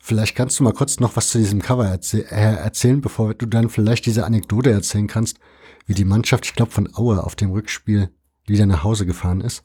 Vielleicht 0.00 0.34
kannst 0.34 0.58
du 0.58 0.64
mal 0.64 0.72
kurz 0.72 1.00
noch 1.00 1.16
was 1.16 1.30
zu 1.30 1.38
diesem 1.38 1.62
Cover 1.62 1.86
erzäh 1.86 2.22
äh, 2.22 2.56
erzählen, 2.56 3.00
bevor 3.00 3.34
du 3.34 3.46
dann 3.46 3.68
vielleicht 3.70 4.06
diese 4.06 4.24
Anekdote 4.24 4.70
erzählen 4.70 5.06
kannst, 5.06 5.38
wie 5.86 5.94
die 5.94 6.04
Mannschaft, 6.04 6.46
ich 6.46 6.54
glaube 6.54 6.72
von 6.72 6.94
Aue 6.94 7.22
auf 7.22 7.36
dem 7.36 7.50
Rückspiel 7.50 8.10
wieder 8.46 8.66
nach 8.66 8.82
Hause 8.82 9.06
gefahren 9.06 9.40
ist. 9.40 9.64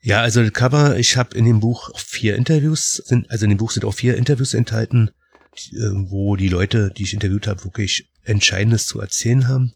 Ja, 0.00 0.20
also 0.20 0.42
das 0.42 0.52
Cover, 0.52 0.96
ich 0.98 1.16
habe 1.16 1.36
in 1.36 1.44
dem 1.44 1.60
Buch 1.60 1.90
vier 1.96 2.36
Interviews, 2.36 3.02
sind, 3.04 3.30
also 3.30 3.44
in 3.44 3.50
dem 3.50 3.58
Buch 3.58 3.70
sind 3.70 3.84
auch 3.84 3.94
vier 3.94 4.16
Interviews 4.16 4.54
enthalten, 4.54 5.10
äh, 5.54 5.76
wo 6.08 6.36
die 6.36 6.48
Leute, 6.48 6.92
die 6.96 7.04
ich 7.04 7.14
interviewt 7.14 7.46
habe, 7.46 7.64
wirklich 7.64 8.10
Entscheidendes 8.22 8.86
zu 8.86 9.00
erzählen 9.00 9.48
haben. 9.48 9.72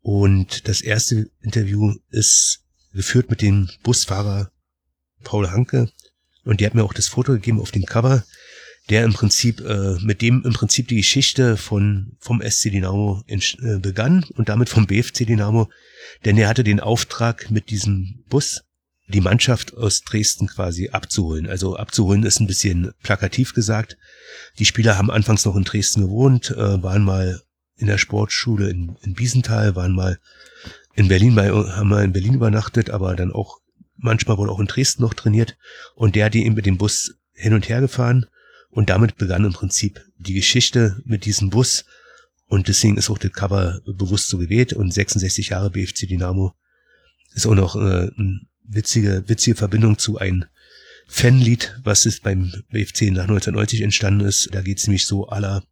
Und 0.00 0.68
das 0.68 0.80
erste 0.80 1.30
Interview 1.40 1.94
ist 2.10 2.63
geführt 2.94 3.30
mit 3.30 3.42
dem 3.42 3.68
Busfahrer 3.82 4.50
Paul 5.22 5.50
Hanke. 5.50 5.90
Und 6.44 6.60
die 6.60 6.66
hat 6.66 6.74
mir 6.74 6.84
auch 6.84 6.92
das 6.92 7.08
Foto 7.08 7.32
gegeben 7.32 7.60
auf 7.60 7.70
dem 7.70 7.84
Cover, 7.84 8.24
der 8.90 9.04
im 9.04 9.14
Prinzip, 9.14 9.60
äh, 9.60 9.96
mit 10.00 10.20
dem 10.20 10.42
im 10.44 10.52
Prinzip 10.52 10.88
die 10.88 10.96
Geschichte 10.96 11.56
von, 11.56 12.16
vom 12.18 12.42
SC 12.42 12.70
Dynamo 12.70 13.22
in, 13.26 13.40
äh, 13.40 13.78
begann 13.78 14.24
und 14.36 14.48
damit 14.48 14.68
vom 14.68 14.86
BFC 14.86 15.24
Dynamo. 15.24 15.70
Denn 16.24 16.36
er 16.36 16.48
hatte 16.48 16.64
den 16.64 16.80
Auftrag 16.80 17.50
mit 17.50 17.70
diesem 17.70 18.24
Bus 18.28 18.62
die 19.06 19.20
Mannschaft 19.20 19.76
aus 19.76 20.02
Dresden 20.02 20.46
quasi 20.46 20.90
abzuholen. 20.90 21.46
Also 21.46 21.76
abzuholen 21.76 22.24
ist 22.24 22.40
ein 22.40 22.46
bisschen 22.46 22.92
plakativ 23.02 23.54
gesagt. 23.54 23.98
Die 24.58 24.64
Spieler 24.64 24.96
haben 24.96 25.10
anfangs 25.10 25.44
noch 25.44 25.56
in 25.56 25.64
Dresden 25.64 26.02
gewohnt, 26.02 26.50
äh, 26.50 26.82
waren 26.82 27.04
mal 27.04 27.40
in 27.76 27.86
der 27.86 27.98
Sportschule 27.98 28.70
in, 28.70 28.96
in 29.02 29.14
Biesenthal, 29.14 29.76
waren 29.76 29.94
mal 29.94 30.18
in 30.94 31.08
Berlin, 31.08 31.34
bei, 31.34 31.50
haben 31.50 31.88
wir 31.88 32.02
in 32.02 32.12
Berlin 32.12 32.34
übernachtet, 32.34 32.90
aber 32.90 33.14
dann 33.16 33.32
auch 33.32 33.60
manchmal 33.96 34.38
wohl 34.38 34.50
auch 34.50 34.60
in 34.60 34.66
Dresden 34.66 35.02
noch 35.02 35.14
trainiert. 35.14 35.56
Und 35.94 36.14
der 36.14 36.26
hat 36.26 36.34
ihn 36.34 36.54
mit 36.54 36.66
dem 36.66 36.78
Bus 36.78 37.14
hin 37.32 37.54
und 37.54 37.68
her 37.68 37.80
gefahren. 37.80 38.26
Und 38.70 38.90
damit 38.90 39.16
begann 39.16 39.44
im 39.44 39.52
Prinzip 39.52 40.04
die 40.18 40.34
Geschichte 40.34 41.00
mit 41.04 41.24
diesem 41.24 41.50
Bus. 41.50 41.84
Und 42.46 42.68
deswegen 42.68 42.96
ist 42.96 43.10
auch 43.10 43.18
das 43.18 43.32
Cover 43.32 43.80
bewusst 43.86 44.28
so 44.28 44.38
gewählt. 44.38 44.72
Und 44.72 44.92
66 44.92 45.50
Jahre 45.50 45.70
BFC 45.70 46.08
Dynamo 46.08 46.54
ist 47.34 47.46
auch 47.46 47.54
noch 47.54 47.76
äh, 47.76 48.10
eine 48.16 48.40
witzige, 48.62 49.24
witzige 49.26 49.56
Verbindung 49.56 49.98
zu 49.98 50.18
einem 50.18 50.44
Fanlied, 51.06 51.78
was 51.82 52.06
ist 52.06 52.22
beim 52.22 52.52
BFC 52.70 53.10
nach 53.10 53.24
1990 53.24 53.82
entstanden 53.82 54.26
ist. 54.26 54.48
Da 54.52 54.62
geht 54.62 54.78
es 54.78 54.86
nämlich 54.86 55.06
so 55.06 55.28
aller 55.28 55.62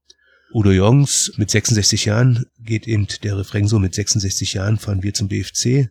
Udo 0.54 0.70
Jongs 0.70 1.32
mit 1.36 1.50
66 1.50 2.04
Jahren 2.04 2.44
geht 2.58 2.86
eben 2.86 3.06
der 3.22 3.38
Refrain 3.38 3.66
so, 3.66 3.78
mit 3.78 3.94
66 3.94 4.52
Jahren 4.52 4.78
fahren 4.78 5.02
wir 5.02 5.14
zum 5.14 5.28
BFC. 5.28 5.88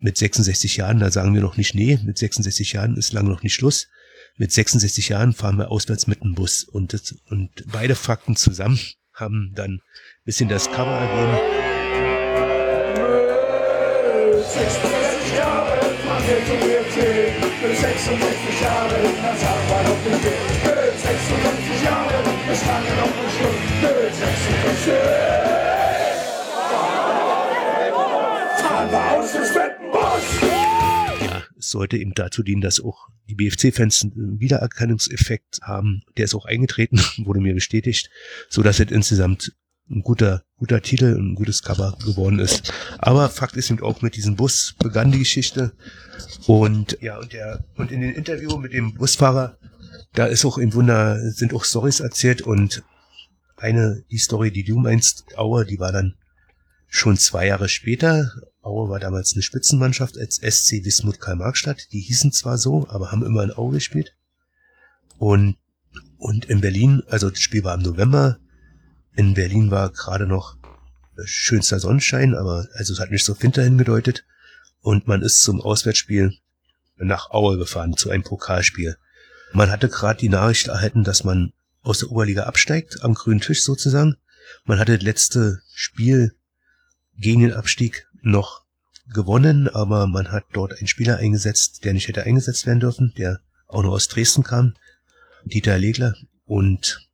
Mit 0.00 0.16
66 0.16 0.76
Jahren, 0.76 0.98
da 0.98 1.10
sagen 1.10 1.34
wir 1.34 1.40
noch 1.40 1.56
nicht 1.56 1.74
nee, 1.74 1.98
mit 2.04 2.18
66 2.18 2.72
Jahren 2.72 2.96
ist 2.96 3.12
lange 3.12 3.30
noch 3.30 3.42
nicht 3.42 3.54
Schluss. 3.54 3.86
Mit 4.36 4.52
66 4.52 5.08
Jahren 5.08 5.32
fahren 5.32 5.58
wir 5.58 5.70
auswärts 5.70 6.08
mit 6.08 6.22
dem 6.22 6.34
Bus. 6.34 6.64
Und, 6.64 6.92
das, 6.92 7.12
und 7.26 7.50
beide 7.70 7.94
Fakten 7.94 8.34
zusammen 8.36 8.80
haben 9.12 9.52
dann 9.54 9.74
ein 9.74 9.80
bisschen 10.24 10.48
das 10.48 10.70
Cover 10.70 10.98
ergeben. 10.98 11.36
66 14.42 15.36
Jahre 15.36 15.80
fahren 16.04 16.24
wir 16.26 16.46
zum 16.46 16.58
BFC. 16.60 17.80
66 17.80 18.37
sollte 31.70 31.98
eben 31.98 32.14
dazu 32.14 32.42
dienen, 32.42 32.60
dass 32.60 32.80
auch 32.80 33.08
die 33.28 33.34
BFC-Fans 33.34 34.04
einen 34.04 34.40
Wiedererkennungseffekt 34.40 35.60
haben. 35.62 36.02
Der 36.16 36.24
ist 36.24 36.34
auch 36.34 36.46
eingetreten, 36.46 37.00
wurde 37.18 37.40
mir 37.40 37.54
bestätigt, 37.54 38.10
so 38.48 38.62
dass 38.62 38.80
es 38.80 38.90
insgesamt 38.90 39.52
ein 39.90 40.02
guter, 40.02 40.44
guter 40.58 40.82
Titel, 40.82 41.16
ein 41.16 41.34
gutes 41.34 41.62
Cover 41.62 41.96
geworden 42.04 42.38
ist. 42.38 42.72
Aber 42.98 43.28
Fakt 43.30 43.56
ist 43.56 43.70
eben 43.70 43.82
auch 43.82 44.02
mit 44.02 44.16
diesem 44.16 44.36
Bus 44.36 44.74
begann 44.78 45.12
die 45.12 45.20
Geschichte. 45.20 45.72
Und 46.46 46.98
ja, 47.00 47.18
und 47.18 47.32
der, 47.32 47.64
und 47.76 47.90
in 47.90 48.02
dem 48.02 48.14
Interview 48.14 48.56
mit 48.58 48.72
dem 48.72 48.94
Busfahrer, 48.94 49.58
da 50.12 50.26
ist 50.26 50.44
auch 50.44 50.58
im 50.58 50.74
Wunder, 50.74 51.18
sind 51.30 51.54
auch 51.54 51.64
Stories 51.64 52.00
erzählt 52.00 52.42
und 52.42 52.82
eine, 53.56 54.04
die 54.10 54.18
Story, 54.18 54.50
die 54.50 54.64
du 54.64 54.78
meinst, 54.78 55.24
Aue, 55.36 55.64
die 55.64 55.78
war 55.78 55.92
dann 55.92 56.14
schon 56.86 57.16
zwei 57.16 57.46
Jahre 57.46 57.68
später. 57.68 58.30
Aue 58.68 58.88
war 58.88 59.00
damals 59.00 59.32
eine 59.32 59.42
Spitzenmannschaft 59.42 60.18
als 60.18 60.36
SC 60.36 60.84
Wismut 60.84 61.20
Karl-Marxstadt. 61.20 61.92
Die 61.92 62.00
hießen 62.00 62.32
zwar 62.32 62.58
so, 62.58 62.86
aber 62.88 63.10
haben 63.10 63.24
immer 63.24 63.42
in 63.42 63.52
Aue 63.52 63.72
gespielt. 63.72 64.14
Und, 65.18 65.56
und 66.18 66.44
in 66.44 66.60
Berlin, 66.60 67.02
also 67.08 67.30
das 67.30 67.40
Spiel 67.40 67.64
war 67.64 67.74
im 67.74 67.82
November. 67.82 68.38
In 69.16 69.34
Berlin 69.34 69.70
war 69.70 69.90
gerade 69.90 70.26
noch 70.26 70.56
schönster 71.24 71.80
Sonnenschein, 71.80 72.34
aber 72.34 72.68
also 72.74 72.92
es 72.92 73.00
hat 73.00 73.10
nicht 73.10 73.24
so 73.24 73.40
Winter 73.42 73.64
hingedeutet. 73.64 74.24
Und 74.80 75.08
man 75.08 75.22
ist 75.22 75.42
zum 75.42 75.60
Auswärtsspiel 75.60 76.38
nach 76.96 77.30
Aue 77.30 77.58
gefahren, 77.58 77.96
zu 77.96 78.10
einem 78.10 78.22
Pokalspiel. 78.22 78.96
Man 79.52 79.70
hatte 79.70 79.88
gerade 79.88 80.20
die 80.20 80.28
Nachricht 80.28 80.68
erhalten, 80.68 81.04
dass 81.04 81.24
man 81.24 81.52
aus 81.82 82.00
der 82.00 82.10
Oberliga 82.10 82.44
absteigt, 82.44 83.02
am 83.02 83.14
grünen 83.14 83.40
Tisch 83.40 83.62
sozusagen. 83.62 84.16
Man 84.64 84.78
hatte 84.78 84.96
das 84.96 85.02
letzte 85.02 85.62
Spiel 85.74 86.34
gegen 87.16 87.40
den 87.40 87.52
Abstieg 87.52 88.07
noch 88.30 88.62
gewonnen, 89.12 89.68
aber 89.68 90.06
man 90.06 90.30
hat 90.30 90.44
dort 90.52 90.74
einen 90.74 90.88
Spieler 90.88 91.16
eingesetzt, 91.16 91.84
der 91.84 91.94
nicht 91.94 92.08
hätte 92.08 92.24
eingesetzt 92.24 92.66
werden 92.66 92.80
dürfen, 92.80 93.14
der 93.16 93.40
auch 93.66 93.82
noch 93.82 93.92
aus 93.92 94.08
Dresden 94.08 94.42
kam, 94.42 94.74
Dieter 95.44 95.78
Legler. 95.78 96.14
Und 96.44 97.08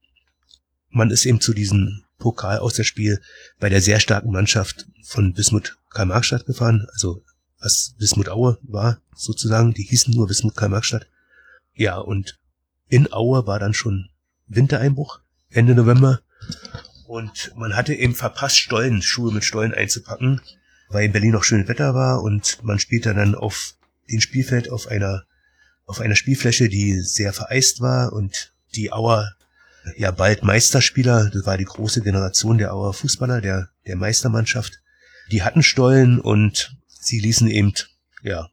man 0.90 1.10
ist 1.10 1.24
eben 1.24 1.40
zu 1.40 1.52
diesem 1.52 2.02
Pokal 2.18 2.58
aus 2.58 2.74
der 2.74 2.84
Spiel 2.84 3.20
bei 3.58 3.68
der 3.68 3.80
sehr 3.80 4.00
starken 4.00 4.30
Mannschaft 4.30 4.86
von 5.02 5.36
Wismut 5.36 5.76
Karl-Marxstadt 5.90 6.46
gefahren, 6.46 6.86
also 6.92 7.22
was 7.60 7.94
Wismut 7.98 8.28
Aue 8.28 8.58
war 8.62 9.00
sozusagen, 9.14 9.72
die 9.74 9.84
hießen 9.84 10.14
nur 10.14 10.28
Wismut 10.28 10.56
Karl-Marxstadt. 10.56 11.06
Ja, 11.74 11.98
und 11.98 12.38
in 12.88 13.12
Aue 13.12 13.46
war 13.46 13.58
dann 13.58 13.74
schon 13.74 14.10
Wintereinbruch, 14.46 15.20
Ende 15.50 15.74
November. 15.74 16.20
Und 17.06 17.52
man 17.56 17.74
hatte 17.74 17.94
eben 17.94 18.14
verpasst, 18.14 18.58
Stollen, 18.58 19.02
Schuhe 19.02 19.32
mit 19.32 19.44
Stollen 19.44 19.74
einzupacken, 19.74 20.40
weil 20.88 21.04
in 21.04 21.12
Berlin 21.12 21.32
noch 21.32 21.44
schönes 21.44 21.68
Wetter 21.68 21.94
war 21.94 22.22
und 22.22 22.62
man 22.62 22.78
spielte 22.78 23.14
dann 23.14 23.34
auf 23.34 23.74
dem 24.10 24.20
Spielfeld 24.20 24.70
auf 24.70 24.88
einer, 24.88 25.24
auf 25.86 26.00
einer 26.00 26.16
Spielfläche, 26.16 26.68
die 26.68 27.00
sehr 27.00 27.32
vereist 27.32 27.80
war 27.80 28.12
und 28.12 28.52
die 28.74 28.92
Auer 28.92 29.34
ja 29.96 30.10
bald 30.10 30.42
Meisterspieler. 30.42 31.30
Das 31.30 31.46
war 31.46 31.58
die 31.58 31.64
große 31.64 32.02
Generation 32.02 32.58
der 32.58 32.72
Auer 32.72 32.92
Fußballer, 32.92 33.40
der, 33.40 33.70
der 33.86 33.96
Meistermannschaft. 33.96 34.80
Die 35.30 35.42
hatten 35.42 35.62
Stollen 35.62 36.20
und 36.20 36.76
sie 36.86 37.20
ließen 37.20 37.48
eben, 37.48 37.72
ja, 38.22 38.48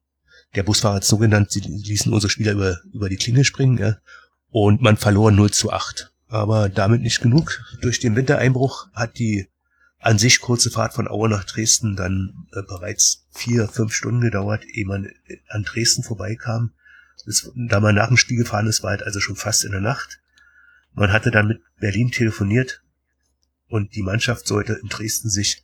der 0.56 0.64
Busfahrer 0.64 0.96
hat 0.96 1.06
so 1.06 1.18
genannt, 1.18 1.52
sie 1.52 1.62
ließen 1.62 2.12
unsere 2.12 2.30
Spieler 2.30 2.54
über, 2.54 2.80
über 2.94 3.10
die 3.10 3.18
Klinge 3.18 3.46
springen, 3.46 3.78
ja, 3.78 3.98
und 4.50 4.82
man 4.82 4.98
verlor 4.98 5.32
0 5.32 5.52
zu 5.52 5.72
8. 5.72 6.12
Aber 6.28 6.70
damit 6.70 7.02
nicht 7.02 7.22
genug. 7.22 7.62
Durch 7.82 8.00
den 8.00 8.16
Wintereinbruch 8.16 8.88
hat 8.94 9.18
die 9.18 9.48
an 10.02 10.18
sich 10.18 10.42
kurze 10.42 10.72
Fahrt 10.72 10.94
von 10.94 11.08
Aue 11.08 11.30
nach 11.30 11.44
Dresden 11.44 11.96
dann 11.96 12.48
äh, 12.54 12.64
bereits 12.64 13.28
vier, 13.32 13.68
fünf 13.68 13.94
Stunden 13.94 14.22
gedauert, 14.22 14.66
ehe 14.66 14.86
man 14.86 15.08
an 15.50 15.64
Dresden 15.64 16.04
vorbeikam. 16.04 16.74
Das, 17.26 17.52
da 17.56 17.80
man 17.80 17.96
nach 17.96 18.08
dem 18.08 18.18
Spiel 18.18 18.38
gefahren 18.38 18.66
ist, 18.66 18.82
war 18.82 18.90
halt 18.90 19.04
also 19.04 19.20
schon 19.20 19.36
fast 19.36 19.64
in 19.64 19.72
der 19.72 19.82
Nacht. 19.82 20.20
Man 20.94 21.14
hatte 21.14 21.30
dann 21.30 21.48
mit 21.48 21.62
Berlin 21.80 22.12
telefoniert 22.12 22.82
und 23.68 23.96
die 23.96 24.02
Mannschaft 24.02 24.48
sollte 24.48 24.74
in 24.74 24.90
Dresden 24.90 25.30
sich 25.30 25.64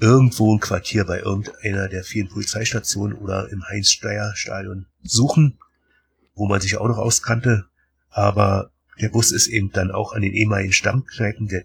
irgendwo 0.00 0.54
ein 0.54 0.60
Quartier 0.60 1.04
bei 1.04 1.20
irgendeiner 1.20 1.88
der 1.88 2.04
vielen 2.04 2.28
Polizeistationen 2.28 3.16
oder 3.16 3.48
im 3.50 3.64
Heinz-Steier-Stadion 3.64 4.86
suchen, 5.02 5.58
wo 6.34 6.46
man 6.46 6.60
sich 6.60 6.76
auch 6.76 6.88
noch 6.88 6.98
auskannte. 6.98 7.66
Aber 8.10 8.70
der 9.00 9.08
Bus 9.08 9.32
ist 9.32 9.46
eben 9.46 9.72
dann 9.72 9.90
auch 9.90 10.12
an 10.12 10.22
den 10.22 10.34
ehemaligen 10.34 10.72
Stammkneipen 10.72 11.48
der, 11.48 11.64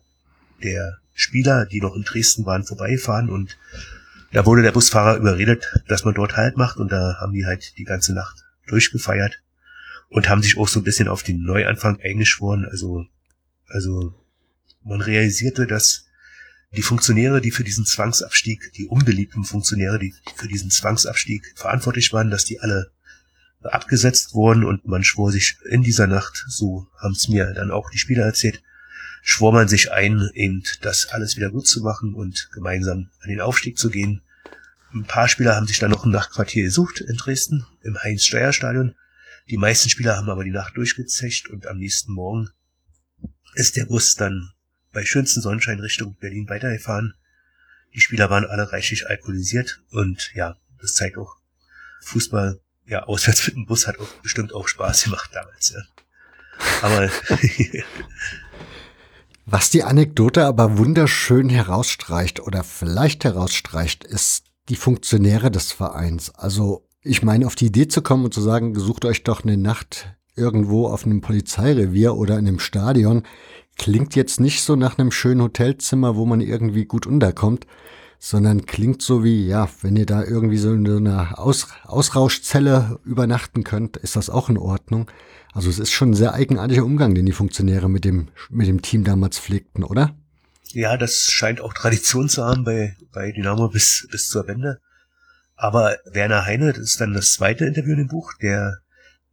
der 0.63 0.99
Spieler, 1.17 1.65
die 1.65 1.81
noch 1.81 1.95
in 1.95 2.03
Dresden 2.03 2.45
waren, 2.45 2.63
vorbeifahren 2.63 3.29
und 3.29 3.57
da 4.31 4.45
wurde 4.45 4.61
der 4.61 4.71
Busfahrer 4.71 5.17
überredet, 5.17 5.65
dass 5.87 6.05
man 6.05 6.13
dort 6.13 6.37
Halt 6.37 6.57
macht 6.57 6.77
und 6.77 6.91
da 6.91 7.17
haben 7.19 7.33
die 7.33 7.45
halt 7.45 7.77
die 7.77 7.85
ganze 7.85 8.13
Nacht 8.13 8.45
durchgefeiert 8.67 9.41
und 10.09 10.29
haben 10.29 10.43
sich 10.43 10.57
auch 10.57 10.67
so 10.67 10.79
ein 10.79 10.83
bisschen 10.83 11.07
auf 11.07 11.23
den 11.23 11.41
Neuanfang 11.41 11.99
eingeschworen. 12.01 12.65
Also, 12.69 13.07
also 13.67 14.13
man 14.83 15.01
realisierte, 15.01 15.65
dass 15.65 16.05
die 16.75 16.83
Funktionäre, 16.83 17.41
die 17.41 17.51
für 17.51 17.63
diesen 17.63 17.85
Zwangsabstieg, 17.85 18.71
die 18.73 18.85
unbeliebten 18.85 19.43
Funktionäre, 19.43 19.97
die 19.97 20.13
für 20.35 20.47
diesen 20.47 20.69
Zwangsabstieg 20.69 21.53
verantwortlich 21.55 22.13
waren, 22.13 22.29
dass 22.29 22.45
die 22.45 22.59
alle 22.59 22.91
abgesetzt 23.63 24.35
wurden 24.35 24.63
und 24.63 24.85
man 24.85 25.03
schwor 25.03 25.31
sich 25.31 25.57
in 25.67 25.81
dieser 25.81 26.05
Nacht, 26.05 26.45
so 26.47 26.87
haben 27.01 27.13
es 27.13 27.27
mir 27.27 27.53
dann 27.53 27.71
auch 27.71 27.89
die 27.89 27.97
Spieler 27.97 28.25
erzählt, 28.25 28.61
schwor 29.29 29.51
man 29.51 29.67
sich 29.67 29.91
ein, 29.91 30.29
eben 30.35 30.63
das 30.79 31.07
alles 31.07 31.35
wieder 31.35 31.49
gut 31.49 31.67
zu 31.67 31.81
machen 31.81 32.13
und 32.13 32.49
gemeinsam 32.53 33.09
an 33.19 33.29
den 33.29 33.41
Aufstieg 33.41 33.77
zu 33.77 33.89
gehen. 33.89 34.21
Ein 34.93 35.03
paar 35.03 35.27
Spieler 35.27 35.53
haben 35.53 35.67
sich 35.67 35.79
dann 35.79 35.91
noch 35.91 36.05
ein 36.05 36.11
Nachtquartier 36.11 36.63
gesucht 36.63 37.01
in 37.01 37.17
Dresden, 37.17 37.65
im 37.81 38.01
Heinz-Steier-Stadion. 38.01 38.95
Die 39.49 39.57
meisten 39.57 39.89
Spieler 39.89 40.15
haben 40.15 40.29
aber 40.29 40.45
die 40.45 40.51
Nacht 40.51 40.77
durchgezecht 40.77 41.49
und 41.49 41.67
am 41.67 41.77
nächsten 41.77 42.13
Morgen 42.13 42.51
ist 43.55 43.75
der 43.75 43.87
Bus 43.87 44.15
dann 44.15 44.53
bei 44.93 45.03
schönsten 45.03 45.41
Sonnenschein 45.41 45.81
Richtung 45.81 46.15
Berlin 46.15 46.47
weitergefahren. 46.47 47.13
Die 47.93 47.99
Spieler 47.99 48.29
waren 48.29 48.45
alle 48.45 48.71
reichlich 48.71 49.09
alkoholisiert 49.09 49.83
und 49.89 50.31
ja, 50.35 50.55
das 50.79 50.93
zeigt 50.93 51.17
auch, 51.17 51.35
Fußball, 51.99 52.61
ja, 52.85 53.03
auswärts 53.03 53.45
mit 53.47 53.57
dem 53.57 53.65
Bus 53.65 53.87
hat 53.87 53.99
auch 53.99 54.09
bestimmt 54.21 54.53
auch 54.53 54.69
Spaß 54.69 55.03
gemacht 55.03 55.31
damals, 55.33 55.71
ja. 55.71 55.81
Aber 56.81 57.11
Was 59.49 59.69
die 59.69 59.85
Anekdote 59.85 60.45
aber 60.45 60.77
wunderschön 60.77 61.47
herausstreicht 61.47 62.41
oder 62.41 62.65
vielleicht 62.65 63.23
herausstreicht, 63.23 64.03
ist 64.03 64.43
die 64.67 64.75
Funktionäre 64.75 65.49
des 65.49 65.71
Vereins. 65.71 66.35
Also 66.35 66.85
ich 67.01 67.23
meine, 67.23 67.47
auf 67.47 67.55
die 67.55 67.67
Idee 67.67 67.87
zu 67.87 68.01
kommen 68.01 68.25
und 68.25 68.33
zu 68.33 68.41
sagen, 68.41 68.77
sucht 68.77 69.05
euch 69.05 69.23
doch 69.23 69.45
eine 69.45 69.55
Nacht 69.55 70.13
irgendwo 70.35 70.87
auf 70.87 71.05
einem 71.05 71.21
Polizeirevier 71.21 72.15
oder 72.15 72.37
in 72.37 72.45
einem 72.45 72.59
Stadion, 72.59 73.23
klingt 73.77 74.17
jetzt 74.17 74.41
nicht 74.41 74.63
so 74.63 74.75
nach 74.75 74.97
einem 74.97 75.11
schönen 75.11 75.41
Hotelzimmer, 75.41 76.17
wo 76.17 76.25
man 76.25 76.41
irgendwie 76.41 76.83
gut 76.83 77.07
unterkommt, 77.07 77.65
sondern 78.19 78.65
klingt 78.65 79.01
so 79.01 79.23
wie, 79.23 79.47
ja, 79.47 79.69
wenn 79.81 79.95
ihr 79.95 80.05
da 80.05 80.23
irgendwie 80.23 80.57
so 80.57 80.73
in 80.73 80.85
so 80.85 80.97
einer 80.97 81.39
Aus 81.39 81.67
Ausrauschzelle 81.83 82.99
übernachten 83.05 83.63
könnt, 83.63 83.97
ist 83.97 84.15
das 84.15 84.29
auch 84.29 84.49
in 84.49 84.57
Ordnung. 84.57 85.09
Also 85.53 85.69
es 85.69 85.79
ist 85.79 85.91
schon 85.91 86.11
ein 86.11 86.15
sehr 86.15 86.33
eigenartiger 86.33 86.85
Umgang, 86.85 87.15
den 87.15 87.25
die 87.25 87.31
Funktionäre 87.31 87.89
mit 87.89 88.05
dem, 88.05 88.27
mit 88.49 88.67
dem 88.67 88.81
Team 88.81 89.03
damals 89.03 89.39
pflegten, 89.39 89.83
oder? 89.83 90.15
Ja, 90.73 90.97
das 90.97 91.31
scheint 91.31 91.61
auch 91.61 91.73
Tradition 91.73 92.29
zu 92.29 92.43
haben 92.43 92.63
bei, 92.63 92.95
bei 93.11 93.31
Dynamo 93.31 93.69
bis, 93.69 94.07
bis 94.11 94.29
zur 94.29 94.47
Wende. 94.47 94.79
Aber 95.55 95.97
Werner 96.05 96.45
Heine, 96.45 96.73
das 96.73 96.83
ist 96.83 97.01
dann 97.01 97.13
das 97.13 97.33
zweite 97.33 97.65
Interview 97.65 97.93
in 97.93 97.99
dem 97.99 98.07
Buch, 98.07 98.33
der, 98.41 98.77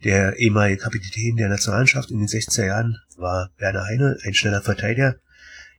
der 0.03 0.39
ehemalige 0.39 0.83
Kapitän 0.83 1.37
der 1.37 1.49
Nationalmannschaft 1.49 2.11
in 2.11 2.19
den 2.19 2.29
60er 2.29 2.67
Jahren 2.67 2.97
war 3.17 3.51
Werner 3.59 3.85
Heine, 3.85 4.17
ein 4.25 4.35
schneller 4.35 4.63
Verteidiger. 4.63 5.17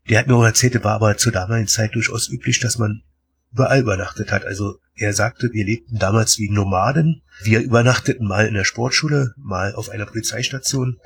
Der 0.10 0.20
hat 0.20 0.28
mir 0.28 0.36
auch 0.36 0.44
erzählt, 0.44 0.84
war 0.84 0.94
aber 0.94 1.18
zur 1.18 1.32
damaligen 1.32 1.68
Zeit 1.68 1.96
durchaus 1.96 2.30
üblich, 2.30 2.60
dass 2.60 2.78
man 2.78 3.04
überall 3.52 3.80
übernachtet 3.80 4.32
hat. 4.32 4.46
Also 4.46 4.80
er 4.96 5.14
sagte, 5.14 5.50
wir 5.52 5.66
lebten 5.66 5.98
damals 5.98 6.38
wie 6.38 6.50
Nomaden. 6.50 7.22
Wir 7.42 7.62
übernachteten 7.62 8.28
mal 8.28 8.48
in 8.48 8.54
der 8.54 8.66
Sportschule, 8.66 9.34
mal 9.38 9.74
auf 9.74 9.90
einer 9.90 10.06
Polizeistation. 10.06 11.00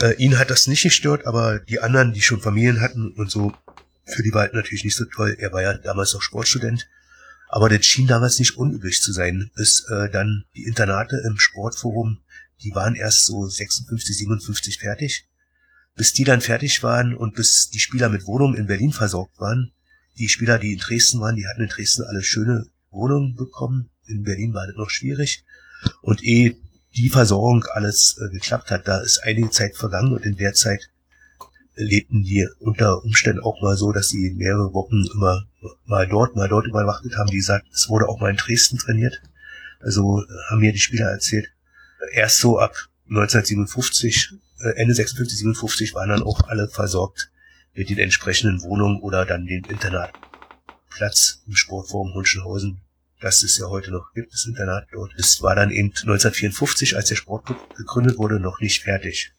Äh, 0.00 0.14
ihn 0.14 0.38
hat 0.38 0.50
das 0.50 0.66
nicht 0.66 0.82
gestört, 0.82 1.26
aber 1.26 1.58
die 1.58 1.80
anderen, 1.80 2.12
die 2.12 2.22
schon 2.22 2.40
Familien 2.40 2.80
hatten 2.80 3.12
und 3.12 3.30
so, 3.30 3.52
für 4.04 4.22
die 4.22 4.32
war 4.32 4.42
halt 4.42 4.54
natürlich 4.54 4.84
nicht 4.84 4.96
so 4.96 5.04
toll. 5.04 5.36
Er 5.38 5.52
war 5.52 5.62
ja 5.62 5.74
damals 5.74 6.14
noch 6.14 6.22
Sportstudent. 6.22 6.88
Aber 7.48 7.68
das 7.68 7.84
schien 7.84 8.06
damals 8.06 8.38
nicht 8.38 8.56
unüblich 8.56 9.02
zu 9.02 9.12
sein, 9.12 9.50
bis 9.54 9.86
äh, 9.88 10.10
dann 10.10 10.44
die 10.54 10.64
Internate 10.64 11.22
im 11.26 11.38
Sportforum, 11.38 12.18
die 12.62 12.74
waren 12.74 12.94
erst 12.94 13.24
so 13.24 13.46
56, 13.46 14.18
57 14.18 14.78
fertig. 14.78 15.27
Bis 15.98 16.14
die 16.14 16.24
dann 16.24 16.40
fertig 16.40 16.82
waren 16.82 17.14
und 17.14 17.34
bis 17.34 17.68
die 17.68 17.80
Spieler 17.80 18.08
mit 18.08 18.26
Wohnungen 18.26 18.56
in 18.56 18.66
Berlin 18.66 18.92
versorgt 18.92 19.38
waren, 19.38 19.72
die 20.16 20.28
Spieler, 20.28 20.58
die 20.58 20.72
in 20.72 20.78
Dresden 20.78 21.20
waren, 21.20 21.36
die 21.36 21.46
hatten 21.46 21.62
in 21.62 21.68
Dresden 21.68 22.04
alle 22.04 22.22
schöne 22.22 22.66
Wohnungen 22.90 23.34
bekommen. 23.34 23.90
In 24.06 24.22
Berlin 24.22 24.54
war 24.54 24.66
das 24.66 24.76
noch 24.76 24.90
schwierig. 24.90 25.44
Und 26.00 26.24
eh 26.24 26.56
die 26.96 27.10
Versorgung 27.10 27.64
alles 27.72 28.18
äh, 28.18 28.32
geklappt 28.32 28.70
hat, 28.70 28.88
da 28.88 29.00
ist 29.00 29.18
einige 29.24 29.50
Zeit 29.50 29.76
vergangen 29.76 30.12
und 30.12 30.24
in 30.24 30.36
der 30.36 30.54
Zeit 30.54 30.88
lebten 31.74 32.22
die 32.22 32.48
unter 32.60 33.04
Umständen 33.04 33.42
auch 33.42 33.60
mal 33.60 33.76
so, 33.76 33.92
dass 33.92 34.08
sie 34.08 34.30
mehrere 34.30 34.72
Wochen 34.74 35.04
immer 35.14 35.46
mal 35.84 36.06
dort, 36.08 36.36
mal 36.36 36.48
dort 36.48 36.66
überwachtet 36.66 37.16
haben. 37.16 37.30
Wie 37.30 37.38
gesagt, 37.38 37.66
es 37.72 37.88
wurde 37.88 38.08
auch 38.08 38.20
mal 38.20 38.30
in 38.30 38.36
Dresden 38.36 38.78
trainiert. 38.78 39.20
Also 39.80 40.22
äh, 40.22 40.26
haben 40.50 40.60
mir 40.60 40.72
die 40.72 40.78
Spieler 40.78 41.10
erzählt. 41.10 41.48
Erst 42.12 42.38
so 42.38 42.58
ab 42.58 42.74
1957, 43.08 44.30
äh, 44.32 44.47
Ende 44.60 44.94
56, 44.94 45.38
57 45.38 45.94
waren 45.94 46.08
dann 46.08 46.22
auch 46.22 46.48
alle 46.48 46.68
versorgt 46.68 47.30
mit 47.74 47.90
den 47.90 47.98
entsprechenden 47.98 48.62
Wohnungen 48.62 49.00
oder 49.00 49.24
dann 49.24 49.46
den 49.46 49.64
Internatplatz 49.64 51.42
im 51.46 51.54
Sportforum 51.54 52.14
Hunschenhausen, 52.14 52.80
das 53.20 53.42
es 53.42 53.58
ja 53.58 53.66
heute 53.66 53.90
noch 53.90 54.12
gibt, 54.14 54.32
das 54.32 54.46
Internat 54.46 54.88
dort. 54.92 55.12
Es 55.16 55.42
war 55.42 55.54
dann 55.54 55.70
eben 55.70 55.88
1954, 55.88 56.96
als 56.96 57.08
der 57.08 57.16
Sportclub 57.16 57.76
gegründet 57.76 58.18
wurde, 58.18 58.40
noch 58.40 58.60
nicht 58.60 58.82
fertig. 58.82 59.32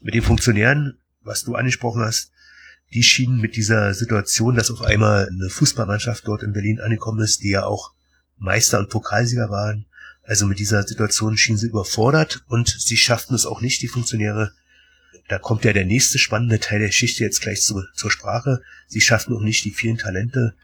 Mit 0.00 0.14
den 0.14 0.22
Funktionären, 0.22 0.98
was 1.22 1.44
du 1.44 1.54
angesprochen 1.54 2.02
hast, 2.02 2.30
die 2.92 3.02
schienen 3.02 3.40
mit 3.40 3.56
dieser 3.56 3.92
Situation, 3.94 4.54
dass 4.54 4.70
auf 4.70 4.82
einmal 4.82 5.28
eine 5.28 5.50
Fußballmannschaft 5.50 6.26
dort 6.26 6.42
in 6.42 6.52
Berlin 6.52 6.80
angekommen 6.80 7.20
ist, 7.20 7.42
die 7.42 7.50
ja 7.50 7.64
auch 7.64 7.92
Meister 8.38 8.78
und 8.78 8.88
Pokalsieger 8.88 9.50
waren. 9.50 9.86
Also 10.28 10.46
mit 10.46 10.58
dieser 10.58 10.82
Situation 10.82 11.38
schienen 11.38 11.56
sie 11.56 11.68
überfordert 11.68 12.44
und 12.48 12.68
sie 12.68 12.98
schafften 12.98 13.34
es 13.34 13.46
auch 13.46 13.62
nicht, 13.62 13.80
die 13.80 13.88
Funktionäre, 13.88 14.52
da 15.26 15.38
kommt 15.38 15.64
ja 15.64 15.72
der 15.72 15.86
nächste 15.86 16.18
spannende 16.18 16.60
Teil 16.60 16.80
der 16.80 16.88
Geschichte 16.88 17.24
jetzt 17.24 17.40
gleich 17.40 17.62
zu, 17.62 17.82
zur 17.94 18.10
Sprache. 18.10 18.60
Sie 18.88 19.00
schafften 19.00 19.34
auch 19.34 19.40
nicht 19.40 19.64
die 19.64 19.70
vielen 19.70 19.96
Talente, 19.96 20.54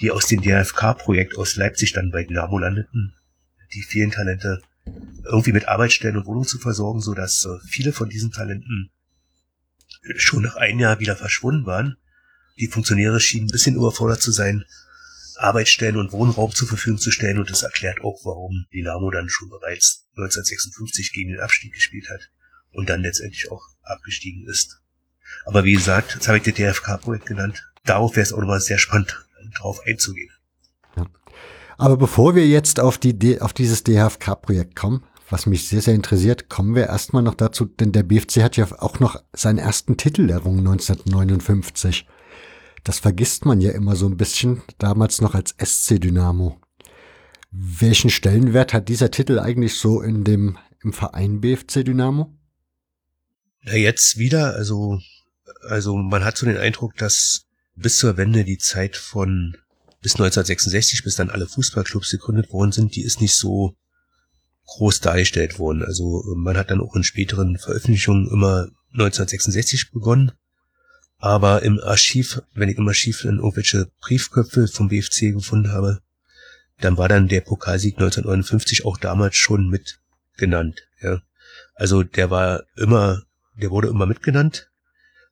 die 0.00 0.10
aus 0.10 0.26
dem 0.26 0.42
DFK-Projekt 0.42 1.38
aus 1.38 1.54
Leipzig 1.54 1.92
dann 1.92 2.10
bei 2.10 2.24
Dynamo 2.24 2.58
landeten, 2.58 3.14
die 3.72 3.82
vielen 3.82 4.10
Talente 4.10 4.60
irgendwie 5.22 5.52
mit 5.52 5.68
Arbeitsstellen 5.68 6.16
und 6.16 6.26
Wohnungen 6.26 6.48
zu 6.48 6.58
versorgen, 6.58 7.00
so 7.00 7.14
dass 7.14 7.44
äh, 7.44 7.64
viele 7.64 7.92
von 7.92 8.08
diesen 8.08 8.32
Talenten 8.32 8.90
schon 10.16 10.42
nach 10.42 10.56
einem 10.56 10.80
Jahr 10.80 10.98
wieder 10.98 11.14
verschwunden 11.14 11.64
waren. 11.64 11.96
Die 12.58 12.66
Funktionäre 12.66 13.20
schienen 13.20 13.46
ein 13.46 13.52
bisschen 13.52 13.76
überfordert 13.76 14.20
zu 14.20 14.32
sein, 14.32 14.64
Arbeitsstellen 15.42 15.96
und 15.96 16.12
Wohnraum 16.12 16.54
zur 16.54 16.68
Verfügung 16.68 16.98
zu 16.98 17.10
stellen 17.10 17.38
und 17.38 17.50
das 17.50 17.62
erklärt 17.62 18.00
auch, 18.02 18.24
warum 18.24 18.66
Dynamo 18.72 19.10
dann 19.10 19.28
schon 19.28 19.48
bereits 19.48 20.06
1956 20.16 21.12
gegen 21.12 21.30
den 21.30 21.40
Abstieg 21.40 21.72
gespielt 21.72 22.08
hat 22.10 22.30
und 22.70 22.88
dann 22.88 23.02
letztendlich 23.02 23.50
auch 23.50 23.62
abgestiegen 23.82 24.46
ist. 24.46 24.80
Aber 25.44 25.64
wie 25.64 25.72
gesagt, 25.72 26.14
jetzt 26.14 26.28
habe 26.28 26.38
ich 26.38 26.44
das 26.44 26.54
DFK-Projekt 26.54 27.26
genannt. 27.26 27.68
Darauf 27.84 28.16
wäre 28.16 28.22
es 28.22 28.32
auch 28.32 28.38
nochmal 28.38 28.60
sehr 28.60 28.78
spannend, 28.78 29.24
drauf 29.56 29.80
einzugehen. 29.86 30.30
Ja. 30.96 31.06
Aber 31.78 31.96
bevor 31.96 32.34
wir 32.34 32.46
jetzt 32.46 32.80
auf, 32.80 32.98
die, 32.98 33.40
auf 33.40 33.52
dieses 33.52 33.82
DFK-Projekt 33.82 34.76
kommen, 34.76 35.04
was 35.28 35.46
mich 35.46 35.66
sehr, 35.66 35.80
sehr 35.80 35.94
interessiert, 35.94 36.50
kommen 36.50 36.74
wir 36.74 36.86
erstmal 36.86 37.22
noch 37.22 37.34
dazu, 37.34 37.64
denn 37.64 37.92
der 37.92 38.02
BFC 38.02 38.42
hat 38.42 38.56
ja 38.56 38.66
auch 38.78 39.00
noch 39.00 39.22
seinen 39.32 39.58
ersten 39.58 39.96
Titel 39.96 40.28
errungen 40.28 40.58
1959. 40.58 42.06
Das 42.84 42.98
vergisst 42.98 43.44
man 43.44 43.60
ja 43.60 43.70
immer 43.72 43.96
so 43.96 44.06
ein 44.06 44.16
bisschen, 44.16 44.62
damals 44.78 45.20
noch 45.20 45.34
als 45.34 45.54
SC 45.62 46.00
Dynamo. 46.00 46.60
Welchen 47.50 48.10
Stellenwert 48.10 48.72
hat 48.72 48.88
dieser 48.88 49.10
Titel 49.10 49.38
eigentlich 49.38 49.74
so 49.78 50.00
in 50.00 50.24
dem, 50.24 50.58
im 50.82 50.92
Verein 50.92 51.40
BFC 51.40 51.84
Dynamo? 51.84 52.34
Ja, 53.62 53.74
jetzt 53.74 54.18
wieder, 54.18 54.54
also 54.54 55.00
Also 55.68 55.96
man 55.96 56.24
hat 56.24 56.36
so 56.36 56.46
den 56.46 56.56
Eindruck, 56.56 56.96
dass 56.96 57.46
bis 57.74 57.98
zur 57.98 58.16
Wende 58.16 58.44
die 58.44 58.58
Zeit 58.58 58.96
von 58.96 59.56
bis 60.00 60.14
1966, 60.14 61.04
bis 61.04 61.14
dann 61.14 61.30
alle 61.30 61.46
Fußballclubs 61.46 62.10
gegründet 62.10 62.52
worden 62.52 62.72
sind, 62.72 62.96
die 62.96 63.02
ist 63.02 63.20
nicht 63.20 63.34
so 63.34 63.76
groß 64.66 65.00
dargestellt 65.00 65.58
worden. 65.58 65.84
Also 65.84 66.24
man 66.34 66.56
hat 66.56 66.70
dann 66.70 66.80
auch 66.80 66.96
in 66.96 67.04
späteren 67.04 67.58
Veröffentlichungen 67.58 68.28
immer 68.28 68.68
1966 68.92 69.92
begonnen. 69.92 70.32
Aber 71.22 71.62
im 71.62 71.78
Archiv, 71.78 72.42
wenn 72.52 72.68
ich 72.68 72.78
im 72.78 72.88
Archiv 72.88 73.22
dann 73.22 73.38
irgendwelche 73.38 73.88
Briefköpfe 74.00 74.66
vom 74.66 74.88
BFC 74.88 75.32
gefunden 75.32 75.70
habe, 75.70 76.02
dann 76.80 76.98
war 76.98 77.08
dann 77.08 77.28
der 77.28 77.42
Pokalsieg 77.42 77.94
1959 77.94 78.84
auch 78.84 78.98
damals 78.98 79.36
schon 79.36 79.68
mit 79.68 80.00
genannt. 80.36 80.80
Ja. 81.00 81.22
Also 81.76 82.02
der 82.02 82.30
war 82.30 82.64
immer, 82.76 83.22
der 83.54 83.70
wurde 83.70 83.86
immer 83.86 84.06
mitgenannt. 84.06 84.68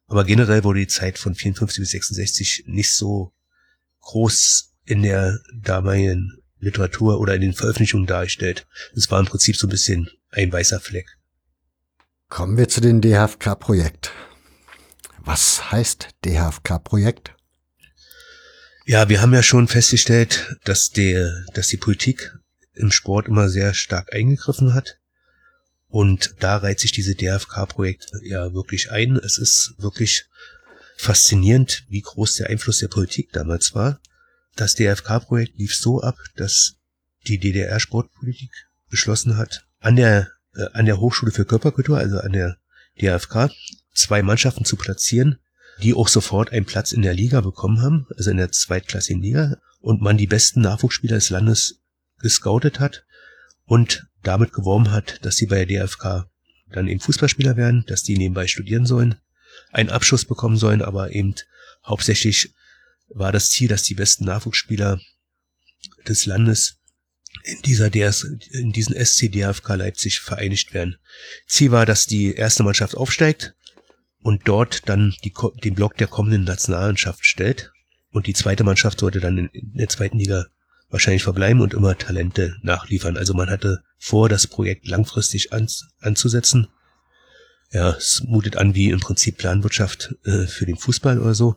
Aber 0.07 0.23
generell 0.23 0.63
wurde 0.63 0.79
die 0.79 0.87
Zeit 0.87 1.19
von 1.19 1.35
54 1.35 1.81
bis 1.81 1.91
66 1.91 2.65
nicht 2.69 2.95
so 2.95 3.33
groß 4.03 4.73
in 4.85 5.03
der 5.03 5.41
damaligen 5.53 6.41
Literatur 6.61 7.19
oder 7.19 7.35
in 7.35 7.41
den 7.41 7.53
Veröffentlichungen 7.53 8.07
dargestellt. 8.07 8.69
Es 8.95 9.11
war 9.11 9.19
im 9.19 9.27
Prinzip 9.27 9.57
so 9.57 9.67
ein 9.67 9.71
bisschen 9.71 10.09
ein 10.31 10.53
weißer 10.53 10.79
Fleck. 10.79 11.19
Kommen 12.29 12.57
wir 12.57 12.69
zu 12.69 12.81
dem 12.81 13.01
DHFK-Projekt. 13.01 14.13
Was 15.23 15.71
heißt 15.71 16.09
DHFK-Projekt? 16.25 17.35
Ja, 18.87 19.09
wir 19.09 19.21
haben 19.21 19.35
ja 19.35 19.43
schon 19.43 19.69
festgestellt, 19.69 20.57
dass 20.65 20.91
der, 20.91 21.45
dass 21.55 21.69
die 21.69 21.77
Politik 21.77 22.35
im 22.73 22.91
Sport 22.91 23.29
immer 23.29 23.49
sehr 23.49 23.75
stark 23.75 24.13
eingegriffen 24.15 24.75
hat. 24.75 24.99
Und 25.89 26.35
da 26.41 26.57
reiht 26.57 26.81
sich 26.81 26.93
diese 26.93 27.15
DFK-Projekt 27.15 28.11
ja 28.23 28.55
wirklich 28.55 28.91
ein. 28.91 29.17
Es 29.17 29.39
ist 29.39 29.75
wirklich 29.79 30.27
faszinierend, 30.97 31.85
wie 31.89 32.01
groß 32.01 32.37
der 32.37 32.49
Einfluss 32.49 32.79
der 32.79 32.89
Politik 32.89 33.33
damals 33.33 33.75
war. 33.75 34.01
Das 34.57 34.75
DFK-Projekt 34.75 35.59
lief 35.59 35.75
so 35.75 36.01
ab, 36.01 36.17
dass 36.37 36.77
die 37.27 37.39
DDR-Sportpolitik 37.39 38.51
beschlossen 38.89 39.37
hat, 39.37 39.67
an 39.79 39.97
der, 39.97 40.31
äh, 40.55 40.67
an 40.73 40.87
der 40.87 40.99
Hochschule 40.99 41.33
für 41.33 41.45
Körperkultur, 41.45 41.99
also 41.99 42.19
an 42.19 42.33
der 42.33 42.57
DFK, 43.01 43.51
zwei 43.93 44.23
Mannschaften 44.23 44.65
zu 44.65 44.77
platzieren, 44.77 45.39
die 45.83 45.95
auch 45.95 46.09
sofort 46.09 46.53
einen 46.53 46.67
Platz 46.67 46.93
in 46.93 47.03
der 47.03 47.15
Liga 47.15 47.41
bekommen 47.41 47.81
haben, 47.83 48.07
also 48.17 48.31
in 48.31 48.37
der 48.37 48.53
zweitklassigen 48.53 49.23
Liga, 49.23 49.57
und 49.81 50.03
man 50.03 50.19
die 50.19 50.27
besten 50.27 50.61
Nachwuchsspieler 50.61 51.15
des 51.15 51.31
Landes 51.31 51.81
gescoutet 52.19 52.81
hat 52.81 53.05
und 53.65 54.07
damit 54.23 54.53
geworben 54.53 54.91
hat, 54.91 55.25
dass 55.25 55.37
sie 55.37 55.47
bei 55.47 55.65
der 55.65 55.87
DFK 55.87 56.29
dann 56.71 56.87
eben 56.87 57.01
Fußballspieler 57.01 57.57
werden, 57.57 57.85
dass 57.87 58.03
die 58.03 58.17
nebenbei 58.17 58.47
studieren 58.47 58.87
sollen, 58.87 59.17
einen 59.73 59.91
Abschluss 59.91 60.25
bekommen 60.25 60.57
sollen, 60.57 60.83
aber 60.83 61.13
eben 61.13 61.35
hauptsächlich 61.85 62.55
war 63.09 63.33
das 63.33 63.51
Ziel, 63.51 63.69
dass 63.69 63.83
die 63.83 63.95
besten 63.95 64.25
Nachwuchsspieler 64.25 65.01
des 66.07 66.27
Landes 66.27 66.77
in 67.45 67.63
dieser 67.63 67.91
DS, 67.91 68.25
in 68.51 68.73
diesen 68.73 68.95
SC 68.95 69.33
DFK 69.33 69.75
Leipzig 69.77 70.21
vereinigt 70.21 70.75
werden. 70.75 70.99
Ziel 71.47 71.71
war, 71.71 71.87
dass 71.87 72.07
die 72.07 72.35
erste 72.35 72.63
Mannschaft 72.63 72.97
aufsteigt 72.97 73.55
und 74.23 74.43
dort 74.47 74.89
dann 74.89 75.15
die, 75.25 75.33
den 75.65 75.75
Block 75.75 75.97
der 75.97 76.07
kommenden 76.07 76.45
Nationalmannschaft 76.45 77.25
stellt 77.25 77.73
und 78.13 78.27
die 78.27 78.35
zweite 78.35 78.65
Mannschaft 78.65 79.01
sollte 79.01 79.21
dann 79.21 79.39
in, 79.39 79.51
der 79.53 79.89
zweiten 79.89 80.19
Liga 80.19 80.47
wahrscheinlich 80.91 81.23
verbleiben 81.23 81.61
und 81.61 81.75
immer 81.75 81.97
Talente 81.97 82.57
nachliefern. 82.63 83.17
Also 83.17 83.35
man 83.35 83.49
hatte 83.49 83.83
vor, 83.99 84.29
das 84.29 84.47
Projekt 84.47 84.89
langfristig 84.89 85.53
an, 85.53 85.69
anzusetzen. 86.01 86.69
Ja, 87.73 87.91
es 87.91 88.23
mutet 88.27 88.57
an 88.57 88.75
wie 88.75 88.91
im 88.91 88.99
Prinzip 88.99 89.39
Planwirtschaft 89.39 90.17
äh, 90.25 90.47
für 90.47 90.67
den 90.67 90.77
Fußball 90.77 91.21
oder 91.21 91.35
so. 91.35 91.55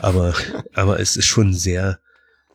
Aber, 0.00 0.34
aber 0.74 0.98
es 0.98 1.16
ist 1.16 1.26
schon 1.26 1.54
sehr, 1.54 2.00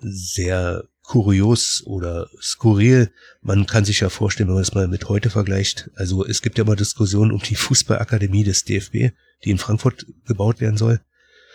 sehr 0.02 0.84
kurios 1.08 1.84
oder 1.86 2.30
skurril. 2.42 3.12
Man 3.42 3.66
kann 3.66 3.86
sich 3.86 4.02
ja 4.02 4.10
vorstellen, 4.10 4.50
wenn 4.50 4.56
man 4.56 4.64
es 4.64 4.74
mal 4.74 4.90
mit 4.90 5.08
heute 5.08 5.30
vergleicht. 5.30 5.90
Also 5.96 6.26
es 6.26 6.42
gibt 6.42 6.58
ja 6.58 6.66
immer 6.66 6.76
Diskussionen 6.76 7.32
um 7.32 7.40
die 7.40 7.56
Fußballakademie 7.56 8.44
des 8.44 8.66
DFB, 8.66 9.16
die 9.44 9.50
in 9.50 9.58
Frankfurt 9.58 10.06
gebaut 10.26 10.60
werden 10.60 10.78
soll. 10.78 11.00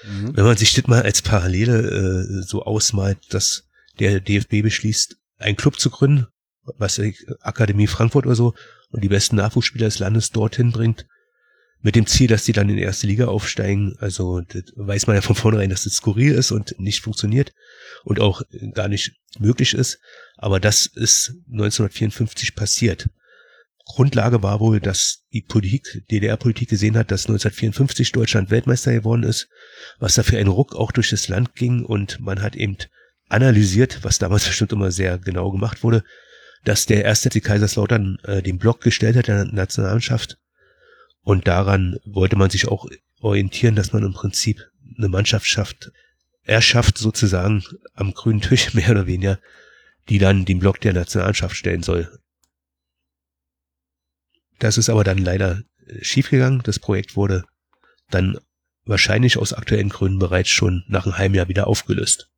Mhm. 0.04 0.36
Wenn 0.36 0.44
man 0.44 0.56
sich 0.56 0.72
das 0.72 0.86
mal 0.86 1.02
als 1.02 1.20
Parallele 1.20 1.78
äh, 1.78 2.42
so 2.42 2.64
ausmalt, 2.64 3.18
dass 3.28 3.68
der 4.00 4.20
DFB 4.20 4.62
beschließt, 4.62 5.18
einen 5.38 5.56
Club 5.56 5.78
zu 5.78 5.90
gründen, 5.90 6.26
was 6.78 7.00
Akademie 7.40 7.86
Frankfurt 7.86 8.24
oder 8.24 8.34
so, 8.34 8.54
und 8.90 9.04
die 9.04 9.08
besten 9.08 9.36
Nachwuchsspieler 9.36 9.86
des 9.86 9.98
Landes 9.98 10.30
dorthin 10.30 10.72
bringt, 10.72 11.06
mit 11.82 11.96
dem 11.96 12.06
Ziel, 12.06 12.28
dass 12.28 12.44
die 12.44 12.52
dann 12.52 12.70
in 12.70 12.76
die 12.76 12.82
erste 12.82 13.06
Liga 13.06 13.26
aufsteigen. 13.26 13.96
Also 13.98 14.40
das 14.40 14.64
weiß 14.76 15.08
man 15.08 15.16
ja 15.16 15.22
von 15.22 15.36
vornherein, 15.36 15.70
dass 15.70 15.84
das 15.84 15.94
skurril 15.94 16.32
ist 16.32 16.52
und 16.52 16.78
nicht 16.78 17.00
funktioniert 17.00 17.52
und 18.04 18.20
auch 18.20 18.42
gar 18.72 18.88
nicht 18.88 19.16
möglich 19.38 19.74
ist. 19.74 19.98
Aber 20.36 20.60
das 20.60 20.86
ist 20.86 21.34
1954 21.50 22.54
passiert. 22.54 23.08
Grundlage 23.84 24.42
war 24.42 24.60
wohl, 24.60 24.80
dass 24.80 25.24
die 25.32 25.42
Politik, 25.42 26.04
DDR-Politik 26.10 26.68
gesehen 26.68 26.96
hat, 26.96 27.10
dass 27.10 27.26
1954 27.26 28.12
Deutschland 28.12 28.50
Weltmeister 28.50 28.92
geworden 28.92 29.24
ist, 29.24 29.48
was 29.98 30.14
da 30.14 30.22
für 30.22 30.38
ein 30.38 30.46
Ruck 30.46 30.74
auch 30.74 30.92
durch 30.92 31.10
das 31.10 31.28
Land 31.28 31.54
ging 31.54 31.84
und 31.84 32.20
man 32.20 32.42
hat 32.42 32.54
eben 32.54 32.76
analysiert, 33.28 33.98
was 34.02 34.18
damals 34.18 34.44
bestimmt 34.46 34.72
immer 34.72 34.92
sehr 34.92 35.18
genau 35.18 35.50
gemacht 35.50 35.82
wurde, 35.82 36.04
dass 36.64 36.86
der 36.86 37.04
erste 37.04 37.30
FC 37.30 37.42
Kaiserslautern 37.42 38.18
äh, 38.22 38.42
den 38.42 38.58
Block 38.58 38.80
gestellt 38.80 39.16
hat 39.16 39.26
der 39.26 39.46
Nationalmannschaft 39.46 40.38
und 41.22 41.48
daran 41.48 41.98
wollte 42.04 42.36
man 42.36 42.50
sich 42.50 42.68
auch 42.68 42.86
orientieren, 43.20 43.74
dass 43.74 43.92
man 43.92 44.04
im 44.04 44.12
Prinzip 44.12 44.60
eine 44.96 45.08
Mannschaft 45.08 45.46
schafft, 45.46 45.90
erschafft 46.44 46.98
sozusagen 46.98 47.64
am 47.94 48.14
grünen 48.14 48.40
Tisch 48.40 48.74
mehr 48.74 48.90
oder 48.90 49.06
weniger, 49.06 49.38
die 50.08 50.18
dann 50.18 50.44
den 50.44 50.58
Block 50.58 50.80
der 50.80 50.92
Nationalmannschaft 50.92 51.56
stellen 51.56 51.82
soll. 51.82 52.18
Das 54.58 54.78
ist 54.78 54.88
aber 54.88 55.04
dann 55.04 55.18
leider 55.18 55.62
äh, 55.86 56.04
schiefgegangen. 56.04 56.62
Das 56.64 56.78
Projekt 56.78 57.16
wurde 57.16 57.44
dann 58.10 58.38
wahrscheinlich 58.84 59.38
aus 59.38 59.52
aktuellen 59.52 59.88
Gründen 59.88 60.18
bereits 60.18 60.50
schon 60.50 60.84
nach 60.88 61.04
einem 61.04 61.18
halben 61.18 61.34
Jahr 61.34 61.48
wieder 61.48 61.66
aufgelöst. 61.66 62.28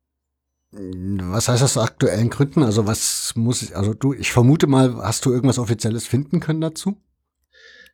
Was 0.71 1.47
heißt 1.47 1.61
das 1.61 1.77
aus 1.77 1.83
aktuellen 1.83 2.29
Gründen? 2.29 2.63
Also 2.63 2.85
was 2.85 3.33
muss 3.35 3.61
ich, 3.61 3.75
also 3.75 3.93
du, 3.93 4.13
ich 4.13 4.31
vermute 4.31 4.67
mal, 4.67 4.95
hast 4.97 5.25
du 5.25 5.31
irgendwas 5.31 5.57
Offizielles 5.57 6.05
finden 6.05 6.39
können 6.39 6.61
dazu? 6.61 7.01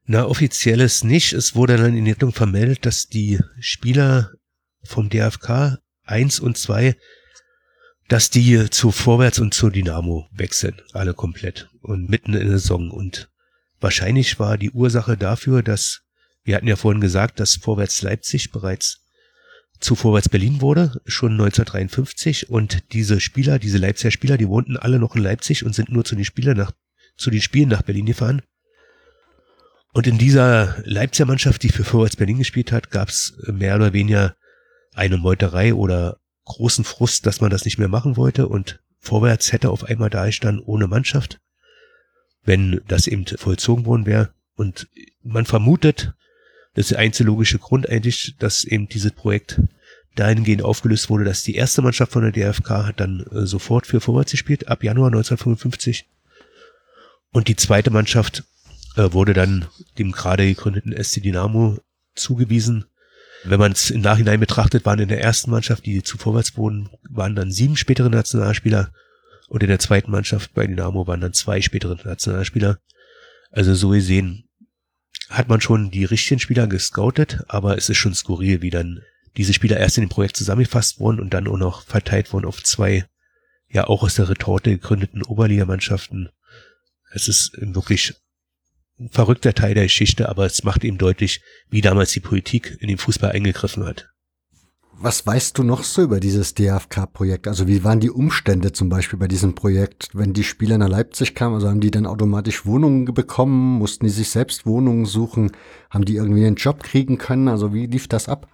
Na, 0.05 0.25
offizielles 0.25 1.03
nicht. 1.03 1.33
Es 1.33 1.55
wurde 1.55 1.77
dann 1.77 1.95
in 1.95 2.05
die 2.05 2.11
Richtung 2.11 2.33
vermeldet, 2.33 2.85
dass 2.85 3.07
die 3.07 3.39
Spieler 3.59 4.31
vom 4.83 5.09
DFK 5.09 5.77
1 6.11 6.39
und 6.39 6.57
2, 6.57 6.95
dass 8.07 8.29
die 8.29 8.69
zu 8.69 8.91
Vorwärts 8.91 9.39
und 9.39 9.53
zu 9.53 9.69
Dynamo 9.69 10.27
wechseln. 10.31 10.81
Alle 10.91 11.13
komplett. 11.13 11.69
Und 11.81 12.09
mitten 12.09 12.33
in 12.33 12.47
der 12.47 12.59
Saison. 12.59 12.91
Und 12.91 13.29
wahrscheinlich 13.79 14.37
war 14.37 14.57
die 14.57 14.71
Ursache 14.71 15.17
dafür, 15.17 15.63
dass, 15.63 16.01
wir 16.43 16.55
hatten 16.55 16.67
ja 16.67 16.75
vorhin 16.75 17.01
gesagt, 17.01 17.39
dass 17.39 17.55
Vorwärts 17.55 18.01
Leipzig 18.01 18.51
bereits 18.51 18.99
zu 19.79 19.95
Vorwärts 19.95 20.29
Berlin 20.29 20.61
wurde, 20.61 21.01
schon 21.05 21.31
1953. 21.31 22.49
Und 22.49 22.83
diese 22.91 23.19
Spieler, 23.19 23.59
diese 23.59 23.77
Leipziger 23.77 24.11
Spieler, 24.11 24.37
die 24.37 24.47
wohnten 24.47 24.77
alle 24.77 24.99
noch 24.99 25.15
in 25.15 25.23
Leipzig 25.23 25.65
und 25.65 25.73
sind 25.73 25.89
nur 25.89 26.03
zu 26.03 26.15
den 26.15 26.25
Spielern 26.25 26.57
nach, 26.57 26.73
zu 27.15 27.31
den 27.31 27.41
Spielen 27.41 27.69
nach 27.69 27.81
Berlin 27.81 28.05
gefahren. 28.05 28.41
Und 29.93 30.07
in 30.07 30.17
dieser 30.17 30.81
Leipziger 30.83 31.25
Mannschaft, 31.25 31.63
die 31.63 31.69
für 31.69 31.83
Vorwärts 31.83 32.15
Berlin 32.15 32.37
gespielt 32.37 32.71
hat, 32.71 32.91
gab 32.91 33.09
es 33.09 33.33
mehr 33.47 33.75
oder 33.75 33.93
weniger 33.93 34.35
eine 34.93 35.17
Meuterei 35.17 35.73
oder 35.73 36.17
großen 36.45 36.83
Frust, 36.83 37.25
dass 37.25 37.41
man 37.41 37.49
das 37.49 37.65
nicht 37.65 37.77
mehr 37.77 37.87
machen 37.87 38.17
wollte 38.17 38.47
und 38.47 38.79
Vorwärts 38.99 39.51
hätte 39.51 39.69
auf 39.69 39.83
einmal 39.83 40.09
da 40.09 40.25
gestanden 40.25 40.63
ohne 40.63 40.87
Mannschaft, 40.87 41.39
wenn 42.43 42.81
das 42.87 43.07
eben 43.07 43.25
vollzogen 43.25 43.85
worden 43.85 44.05
wäre. 44.05 44.33
Und 44.55 44.87
man 45.23 45.45
vermutet, 45.45 46.13
das 46.75 46.85
ist 46.85 46.91
der 46.91 46.99
einzige 46.99 47.27
logische 47.27 47.57
Grund 47.57 47.89
eigentlich, 47.89 48.35
dass 48.37 48.63
eben 48.63 48.87
dieses 48.87 49.11
Projekt 49.11 49.59
dahingehend 50.15 50.61
aufgelöst 50.61 51.09
wurde, 51.09 51.23
dass 51.23 51.43
die 51.43 51.55
erste 51.55 51.81
Mannschaft 51.81 52.11
von 52.11 52.23
der 52.23 52.31
DFK 52.31 52.69
hat 52.69 52.99
dann 52.99 53.25
äh, 53.31 53.45
sofort 53.45 53.87
für 53.87 54.01
Vorwärts 54.01 54.31
gespielt, 54.31 54.67
ab 54.67 54.83
Januar 54.83 55.07
1955. 55.07 56.07
Und 57.31 57.47
die 57.47 57.55
zweite 57.55 57.91
Mannschaft 57.91 58.43
äh, 58.97 59.13
wurde 59.13 59.33
dann 59.33 59.67
dem 59.97 60.11
gerade 60.11 60.45
gegründeten 60.45 60.93
SC 61.01 61.21
Dynamo 61.21 61.77
zugewiesen. 62.13 62.85
Wenn 63.43 63.59
man 63.59 63.71
es 63.71 63.89
im 63.89 64.01
Nachhinein 64.01 64.39
betrachtet, 64.39 64.85
waren 64.85 64.99
in 64.99 65.07
der 65.07 65.21
ersten 65.21 65.49
Mannschaft, 65.49 65.85
die 65.85 66.03
zu 66.03 66.17
Vorwärts 66.17 66.57
wurden, 66.57 66.89
waren 67.09 67.35
dann 67.35 67.51
sieben 67.51 67.75
spätere 67.75 68.09
Nationalspieler 68.09 68.91
und 69.47 69.63
in 69.63 69.69
der 69.69 69.79
zweiten 69.79 70.11
Mannschaft 70.11 70.53
bei 70.53 70.67
Dynamo 70.67 71.07
waren 71.07 71.21
dann 71.21 71.33
zwei 71.33 71.61
spätere 71.61 71.97
Nationalspieler. 72.03 72.79
Also 73.51 73.73
so 73.73 73.89
gesehen 73.89 74.47
hat 75.29 75.49
man 75.49 75.61
schon 75.61 75.91
die 75.91 76.05
richtigen 76.05 76.39
Spieler 76.39 76.67
gescoutet, 76.67 77.43
aber 77.47 77.77
es 77.77 77.89
ist 77.89 77.97
schon 77.97 78.13
skurril, 78.13 78.61
wie 78.61 78.69
dann 78.69 79.01
diese 79.37 79.53
Spieler 79.53 79.77
erst 79.77 79.97
in 79.97 80.05
dem 80.05 80.09
Projekt 80.09 80.37
zusammengefasst 80.37 80.99
wurden 80.99 81.19
und 81.19 81.33
dann 81.33 81.47
auch 81.47 81.57
noch 81.57 81.83
verteilt 81.83 82.31
wurden 82.33 82.45
auf 82.45 82.63
zwei, 82.63 83.05
ja 83.69 83.87
auch 83.87 84.03
aus 84.03 84.15
der 84.15 84.29
Retorte 84.29 84.71
gegründeten 84.71 85.23
Oberligamannschaften. 85.23 86.29
Es 87.11 87.27
ist 87.27 87.57
wirklich 87.59 88.13
verrückter 89.09 89.53
Teil 89.53 89.73
der 89.73 89.83
Geschichte, 89.83 90.29
aber 90.29 90.45
es 90.45 90.63
macht 90.63 90.83
eben 90.83 90.97
deutlich, 90.97 91.41
wie 91.69 91.81
damals 91.81 92.11
die 92.11 92.19
Politik 92.19 92.77
in 92.79 92.87
den 92.87 92.97
Fußball 92.97 93.31
eingegriffen 93.31 93.85
hat. 93.85 94.09
Was 95.03 95.25
weißt 95.25 95.57
du 95.57 95.63
noch 95.63 95.83
so 95.83 96.03
über 96.03 96.19
dieses 96.19 96.53
DFK-Projekt? 96.53 97.47
Also 97.47 97.67
wie 97.67 97.83
waren 97.83 97.99
die 97.99 98.11
Umstände 98.11 98.71
zum 98.71 98.89
Beispiel 98.89 99.17
bei 99.17 99.27
diesem 99.27 99.55
Projekt, 99.55 100.09
wenn 100.13 100.33
die 100.33 100.43
Spieler 100.43 100.77
nach 100.77 100.89
Leipzig 100.89 101.33
kamen? 101.33 101.55
Also 101.55 101.69
haben 101.69 101.79
die 101.79 101.89
dann 101.89 102.05
automatisch 102.05 102.67
Wohnungen 102.67 103.05
bekommen? 103.05 103.79
Mussten 103.79 104.05
die 104.05 104.11
sich 104.11 104.29
selbst 104.29 104.67
Wohnungen 104.67 105.05
suchen? 105.05 105.53
Haben 105.89 106.05
die 106.05 106.17
irgendwie 106.17 106.45
einen 106.45 106.55
Job 106.55 106.83
kriegen 106.83 107.17
können? 107.17 107.47
Also 107.47 107.73
wie 107.73 107.87
lief 107.87 108.07
das 108.07 108.29
ab? 108.29 108.47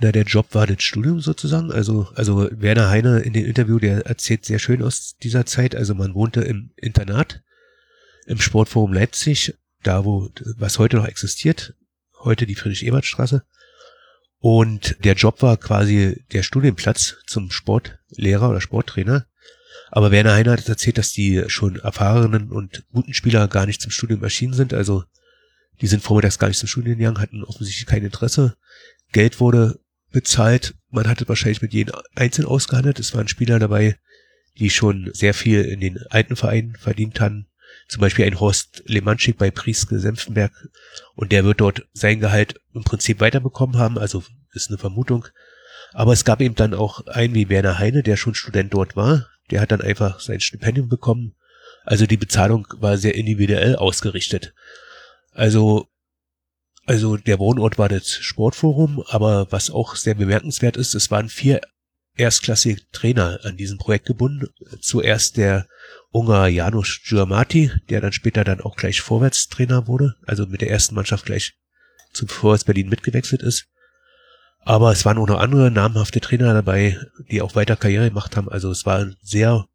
Na, 0.00 0.12
der 0.12 0.22
Job 0.22 0.54
war 0.54 0.68
das 0.68 0.80
Studium 0.80 1.18
sozusagen. 1.18 1.72
Also, 1.72 2.06
also 2.14 2.48
Werner 2.52 2.88
Heine 2.88 3.18
in 3.18 3.32
dem 3.32 3.44
Interview, 3.44 3.80
der 3.80 4.06
erzählt 4.06 4.44
sehr 4.44 4.60
schön 4.60 4.80
aus 4.80 5.16
dieser 5.20 5.44
Zeit. 5.44 5.74
Also 5.74 5.96
man 5.96 6.14
wohnte 6.14 6.42
im 6.42 6.70
Internat, 6.76 7.42
im 8.28 8.40
Sportforum 8.40 8.92
Leipzig, 8.92 9.54
da 9.82 10.04
wo, 10.04 10.28
was 10.56 10.78
heute 10.78 10.96
noch 10.96 11.06
existiert, 11.06 11.74
heute 12.20 12.46
die 12.46 12.54
Friedrich-Ebert-Straße. 12.54 13.42
Und 14.38 14.96
der 15.04 15.14
Job 15.14 15.42
war 15.42 15.56
quasi 15.56 16.22
der 16.32 16.42
Studienplatz 16.42 17.16
zum 17.26 17.50
Sportlehrer 17.50 18.50
oder 18.50 18.60
Sporttrainer. 18.60 19.26
Aber 19.90 20.10
Werner 20.10 20.34
Heiner 20.34 20.52
hat 20.52 20.68
erzählt, 20.68 20.98
dass 20.98 21.12
die 21.12 21.44
schon 21.48 21.76
erfahrenen 21.76 22.52
und 22.52 22.84
guten 22.92 23.14
Spieler 23.14 23.48
gar 23.48 23.66
nicht 23.66 23.80
zum 23.80 23.90
Studium 23.90 24.22
erschienen 24.22 24.52
sind. 24.52 24.74
Also 24.74 25.04
die 25.80 25.86
sind 25.86 26.02
vormittags 26.02 26.38
gar 26.38 26.48
nicht 26.48 26.58
zum 26.58 26.68
Studium 26.68 26.98
gegangen, 26.98 27.20
hatten 27.20 27.44
offensichtlich 27.44 27.86
kein 27.86 28.04
Interesse. 28.04 28.56
Geld 29.12 29.40
wurde 29.40 29.80
bezahlt. 30.10 30.74
Man 30.90 31.08
hatte 31.08 31.28
wahrscheinlich 31.28 31.62
mit 31.62 31.72
jedem 31.72 31.94
einzeln 32.14 32.46
ausgehandelt. 32.46 32.98
Es 32.98 33.14
waren 33.14 33.28
Spieler 33.28 33.58
dabei, 33.58 33.96
die 34.58 34.70
schon 34.70 35.10
sehr 35.14 35.34
viel 35.34 35.62
in 35.62 35.80
den 35.80 35.98
alten 36.10 36.36
Vereinen 36.36 36.76
verdient 36.76 37.20
haben. 37.20 37.46
Zum 37.88 38.00
Beispiel 38.02 38.26
ein 38.26 38.38
Horst 38.38 38.82
Lemanschik 38.84 39.38
bei 39.38 39.50
Prieske 39.50 39.98
Senftenberg. 39.98 40.52
Und 41.14 41.32
der 41.32 41.44
wird 41.44 41.60
dort 41.60 41.86
sein 41.92 42.20
Gehalt 42.20 42.60
im 42.74 42.84
Prinzip 42.84 43.20
weiterbekommen 43.20 43.78
haben. 43.78 43.98
Also 43.98 44.22
ist 44.52 44.68
eine 44.68 44.78
Vermutung. 44.78 45.26
Aber 45.92 46.12
es 46.12 46.24
gab 46.24 46.40
eben 46.40 46.54
dann 46.54 46.74
auch 46.74 47.06
einen 47.06 47.34
wie 47.34 47.48
Werner 47.48 47.78
Heine, 47.78 48.02
der 48.02 48.16
schon 48.16 48.34
Student 48.34 48.74
dort 48.74 48.94
war. 48.94 49.26
Der 49.50 49.60
hat 49.62 49.72
dann 49.72 49.80
einfach 49.80 50.20
sein 50.20 50.40
Stipendium 50.40 50.88
bekommen. 50.88 51.34
Also 51.84 52.06
die 52.06 52.18
Bezahlung 52.18 52.66
war 52.76 52.98
sehr 52.98 53.14
individuell 53.14 53.74
ausgerichtet. 53.76 54.52
Also, 55.32 55.88
also 56.84 57.16
der 57.16 57.38
Wohnort 57.38 57.78
war 57.78 57.88
das 57.88 58.10
Sportforum, 58.10 59.02
aber 59.08 59.50
was 59.50 59.70
auch 59.70 59.96
sehr 59.96 60.14
bemerkenswert 60.14 60.76
ist, 60.76 60.94
es 60.94 61.10
waren 61.10 61.30
vier 61.30 61.62
erstklassige 62.18 62.80
Trainer 62.90 63.40
an 63.44 63.56
diesem 63.56 63.78
Projekt 63.78 64.06
gebunden. 64.06 64.48
Zuerst 64.80 65.36
der 65.36 65.66
Ungar 66.10 66.48
Janusz 66.48 67.00
Giamatti, 67.04 67.70
der 67.88 68.00
dann 68.00 68.12
später 68.12 68.44
dann 68.44 68.60
auch 68.60 68.76
gleich 68.76 69.00
Vorwärtstrainer 69.00 69.86
wurde, 69.86 70.16
also 70.26 70.46
mit 70.46 70.60
der 70.60 70.70
ersten 70.70 70.94
Mannschaft 70.94 71.26
gleich 71.26 71.54
zum 72.12 72.28
Vorwärts 72.28 72.64
Berlin 72.64 72.88
mitgewechselt 72.88 73.42
ist. 73.42 73.66
Aber 74.60 74.92
es 74.92 75.04
waren 75.04 75.18
auch 75.18 75.26
noch 75.26 75.38
andere 75.38 75.70
namhafte 75.70 76.20
Trainer 76.20 76.52
dabei, 76.52 76.98
die 77.30 77.40
auch 77.40 77.54
weiter 77.54 77.76
Karriere 77.76 78.08
gemacht 78.08 78.36
haben. 78.36 78.48
Also 78.48 78.70
es 78.70 78.84
war 78.84 78.98
ein 78.98 79.16
sehr 79.22 79.66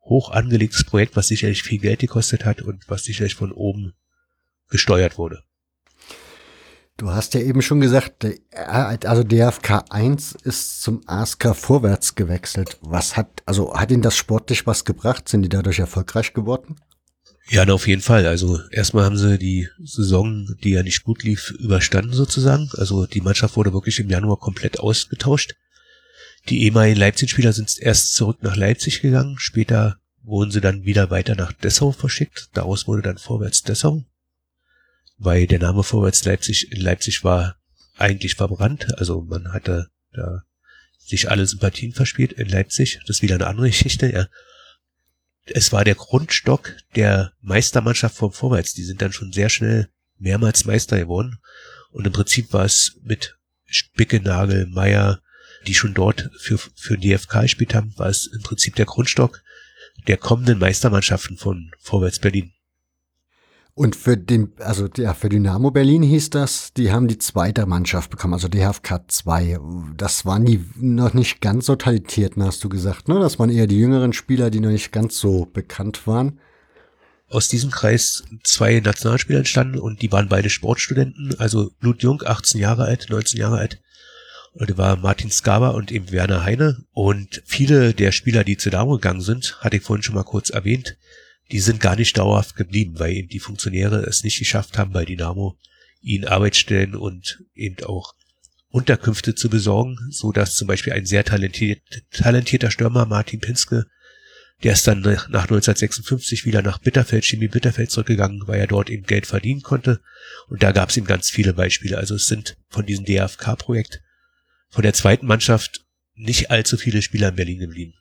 hoch 0.00 0.30
angelegtes 0.30 0.84
Projekt, 0.84 1.16
was 1.16 1.28
sicherlich 1.28 1.62
viel 1.62 1.78
Geld 1.78 2.00
gekostet 2.00 2.44
hat 2.44 2.62
und 2.62 2.88
was 2.88 3.04
sicherlich 3.04 3.34
von 3.34 3.52
oben 3.52 3.94
gesteuert 4.68 5.16
wurde. 5.18 5.44
Du 6.98 7.10
hast 7.10 7.34
ja 7.34 7.40
eben 7.40 7.62
schon 7.62 7.80
gesagt, 7.80 8.26
also 8.50 9.22
DFK 9.22 9.84
1 9.88 10.32
ist 10.42 10.82
zum 10.82 11.00
ASK 11.06 11.54
vorwärts 11.54 12.16
gewechselt. 12.16 12.76
Was 12.80 13.16
hat, 13.16 13.40
also 13.46 13.72
hat 13.72 13.92
Ihnen 13.92 14.02
das 14.02 14.16
sportlich 14.16 14.66
was 14.66 14.84
gebracht? 14.84 15.28
Sind 15.28 15.42
die 15.42 15.48
dadurch 15.48 15.78
erfolgreich 15.78 16.34
geworden? 16.34 16.74
Ja, 17.50 17.64
na, 17.64 17.74
auf 17.74 17.86
jeden 17.86 18.02
Fall. 18.02 18.26
Also 18.26 18.58
erstmal 18.72 19.04
haben 19.04 19.16
sie 19.16 19.38
die 19.38 19.68
Saison, 19.78 20.48
die 20.64 20.70
ja 20.70 20.82
nicht 20.82 21.04
gut 21.04 21.22
lief, 21.22 21.52
überstanden 21.52 22.14
sozusagen. 22.14 22.68
Also 22.74 23.06
die 23.06 23.20
Mannschaft 23.20 23.56
wurde 23.56 23.72
wirklich 23.72 24.00
im 24.00 24.10
Januar 24.10 24.38
komplett 24.38 24.80
ausgetauscht. 24.80 25.54
Die 26.48 26.64
ehemaligen 26.64 26.98
Leipzig-Spieler 26.98 27.52
sind 27.52 27.78
erst 27.78 28.16
zurück 28.16 28.42
nach 28.42 28.56
Leipzig 28.56 29.02
gegangen. 29.02 29.36
Später 29.38 29.98
wurden 30.24 30.50
sie 30.50 30.60
dann 30.60 30.84
wieder 30.84 31.10
weiter 31.10 31.36
nach 31.36 31.52
Dessau 31.52 31.92
verschickt. 31.92 32.48
Daraus 32.54 32.88
wurde 32.88 33.02
dann 33.02 33.18
vorwärts 33.18 33.62
Dessau 33.62 34.04
weil 35.18 35.46
der 35.46 35.58
Name 35.58 35.82
Vorwärts 35.82 36.24
Leipzig 36.24 36.72
in 36.72 36.80
Leipzig 36.80 37.24
war 37.24 37.56
eigentlich 37.96 38.36
verbrannt. 38.36 38.86
Also 38.98 39.20
man 39.20 39.52
hatte 39.52 39.88
da 40.12 40.44
sich 40.98 41.30
alle 41.30 41.46
Sympathien 41.46 41.92
verspielt 41.92 42.32
in 42.32 42.48
Leipzig. 42.48 43.00
Das 43.06 43.16
ist 43.16 43.22
wieder 43.22 43.34
eine 43.34 43.46
andere 43.46 43.68
Geschichte. 43.68 44.10
Ja. 44.12 44.28
Es 45.46 45.72
war 45.72 45.84
der 45.84 45.94
Grundstock 45.94 46.76
der 46.94 47.32
Meistermannschaft 47.40 48.16
vom 48.16 48.32
Vorwärts. 48.32 48.74
Die 48.74 48.84
sind 48.84 49.02
dann 49.02 49.12
schon 49.12 49.32
sehr 49.32 49.48
schnell 49.48 49.88
mehrmals 50.18 50.64
Meister 50.64 50.98
geworden. 50.98 51.38
Und 51.90 52.06
im 52.06 52.12
Prinzip 52.12 52.52
war 52.52 52.64
es 52.64 52.98
mit 53.02 53.36
Spickenagel, 53.64 54.66
Meier, 54.66 55.20
die 55.66 55.74
schon 55.74 55.94
dort 55.94 56.30
für, 56.38 56.58
für 56.58 56.96
DFK 56.96 57.42
gespielt 57.42 57.74
haben, 57.74 57.96
war 57.96 58.08
es 58.08 58.26
im 58.26 58.42
Prinzip 58.42 58.76
der 58.76 58.86
Grundstock 58.86 59.42
der 60.06 60.16
kommenden 60.16 60.58
Meistermannschaften 60.58 61.36
von 61.36 61.70
Vorwärts 61.80 62.18
Berlin. 62.18 62.52
Und 63.78 63.94
für 63.94 64.16
den, 64.16 64.50
also 64.58 64.88
ja, 64.96 65.14
für 65.14 65.28
Dynamo 65.28 65.70
Berlin 65.70 66.02
hieß 66.02 66.30
das, 66.30 66.72
die 66.72 66.90
haben 66.90 67.06
die 67.06 67.18
zweite 67.18 67.64
Mannschaft 67.64 68.10
bekommen, 68.10 68.34
also 68.34 68.48
DHFK 68.48 69.02
2. 69.06 69.60
Das 69.96 70.26
waren 70.26 70.44
die 70.44 70.64
noch 70.80 71.14
nicht 71.14 71.40
ganz 71.40 71.66
so 71.66 71.76
talentierten, 71.76 72.42
hast 72.42 72.64
du 72.64 72.68
gesagt, 72.68 73.06
ne? 73.06 73.20
Das 73.20 73.38
waren 73.38 73.50
eher 73.50 73.68
die 73.68 73.78
jüngeren 73.78 74.12
Spieler, 74.12 74.50
die 74.50 74.58
noch 74.58 74.72
nicht 74.72 74.90
ganz 74.90 75.20
so 75.20 75.44
bekannt 75.44 76.08
waren. 76.08 76.40
Aus 77.28 77.46
diesem 77.46 77.70
Kreis 77.70 78.24
zwei 78.42 78.80
Nationalspieler 78.80 79.38
entstanden 79.38 79.78
und 79.78 80.02
die 80.02 80.10
waren 80.10 80.28
beide 80.28 80.50
Sportstudenten, 80.50 81.36
also 81.38 81.70
Blut 81.78 82.02
Jung, 82.02 82.20
18 82.26 82.60
Jahre 82.60 82.86
alt, 82.86 83.06
19 83.10 83.38
Jahre 83.38 83.58
alt. 83.58 83.80
Und 84.54 84.76
war 84.76 84.96
Martin 84.96 85.30
Skaba 85.30 85.68
und 85.68 85.92
eben 85.92 86.10
Werner 86.10 86.42
Heine. 86.42 86.84
Und 86.90 87.42
viele 87.46 87.94
der 87.94 88.10
Spieler, 88.10 88.42
die 88.42 88.56
zu 88.56 88.70
Dynamo 88.70 88.94
gegangen 88.94 89.20
sind, 89.20 89.56
hatte 89.60 89.76
ich 89.76 89.84
vorhin 89.84 90.02
schon 90.02 90.16
mal 90.16 90.24
kurz 90.24 90.50
erwähnt, 90.50 90.96
die 91.50 91.60
sind 91.60 91.80
gar 91.80 91.96
nicht 91.96 92.16
dauerhaft 92.18 92.56
geblieben, 92.56 92.98
weil 92.98 93.12
eben 93.12 93.28
die 93.28 93.40
Funktionäre 93.40 94.04
es 94.04 94.22
nicht 94.22 94.38
geschafft 94.38 94.78
haben, 94.78 94.92
bei 94.92 95.04
Dynamo 95.04 95.58
ihnen 96.00 96.26
Arbeitsstellen 96.26 96.94
und 96.94 97.42
eben 97.54 97.82
auch 97.84 98.14
Unterkünfte 98.70 99.34
zu 99.34 99.48
besorgen, 99.48 99.96
so 100.10 100.30
dass 100.30 100.54
zum 100.54 100.68
Beispiel 100.68 100.92
ein 100.92 101.06
sehr 101.06 101.24
talentiert, 101.24 101.80
talentierter 102.10 102.70
Stürmer 102.70 103.06
Martin 103.06 103.40
Pinske, 103.40 103.86
der 104.62 104.72
ist 104.72 104.86
dann 104.86 105.00
nach 105.00 105.44
1956 105.44 106.44
wieder 106.44 106.62
nach 106.62 106.78
Bitterfeld, 106.78 107.24
Chemie 107.24 107.48
Bitterfeld 107.48 107.90
zurückgegangen, 107.90 108.42
weil 108.46 108.60
er 108.60 108.66
dort 108.66 108.90
eben 108.90 109.04
Geld 109.04 109.26
verdienen 109.26 109.62
konnte. 109.62 110.00
Und 110.48 110.62
da 110.64 110.72
gab 110.72 110.90
es 110.90 110.96
ihm 110.96 111.04
ganz 111.04 111.30
viele 111.30 111.54
Beispiele. 111.54 111.96
Also 111.96 112.16
es 112.16 112.26
sind 112.26 112.56
von 112.68 112.84
diesem 112.84 113.04
DFK-Projekt, 113.04 114.02
von 114.70 114.82
der 114.82 114.94
zweiten 114.94 115.26
Mannschaft 115.26 115.86
nicht 116.14 116.50
allzu 116.50 116.76
viele 116.76 117.02
Spieler 117.02 117.28
in 117.28 117.36
Berlin 117.36 117.60
geblieben. 117.60 117.94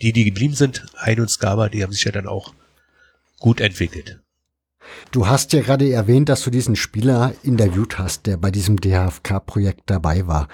Die, 0.00 0.12
die 0.12 0.24
geblieben 0.24 0.54
sind, 0.54 0.86
Hein 0.96 1.20
und 1.20 1.28
Skaba, 1.28 1.68
die 1.68 1.82
haben 1.82 1.92
sich 1.92 2.04
ja 2.04 2.12
dann 2.12 2.28
auch 2.28 2.54
gut 3.40 3.60
entwickelt. 3.60 4.20
Du 5.10 5.26
hast 5.26 5.52
ja 5.52 5.60
gerade 5.60 5.90
erwähnt, 5.90 6.28
dass 6.28 6.42
du 6.42 6.50
diesen 6.50 6.76
Spieler 6.76 7.34
interviewt 7.42 7.98
hast, 7.98 8.26
der 8.26 8.36
bei 8.36 8.50
diesem 8.50 8.80
DHFK-Projekt 8.80 9.82
dabei 9.86 10.26
war. 10.26 10.48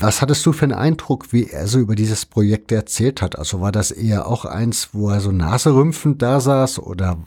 Was 0.00 0.20
hattest 0.20 0.44
du 0.44 0.52
für 0.52 0.64
einen 0.64 0.74
Eindruck, 0.74 1.32
wie 1.32 1.48
er 1.48 1.66
so 1.66 1.78
über 1.78 1.94
dieses 1.94 2.26
Projekt 2.26 2.70
erzählt 2.70 3.22
hat? 3.22 3.38
Also 3.38 3.60
war 3.60 3.72
das 3.72 3.90
eher 3.90 4.26
auch 4.26 4.44
eins, 4.44 4.90
wo 4.92 5.08
er 5.08 5.20
so 5.20 5.32
naserümpfend 5.32 6.20
da 6.20 6.40
saß 6.40 6.80
oder 6.80 7.24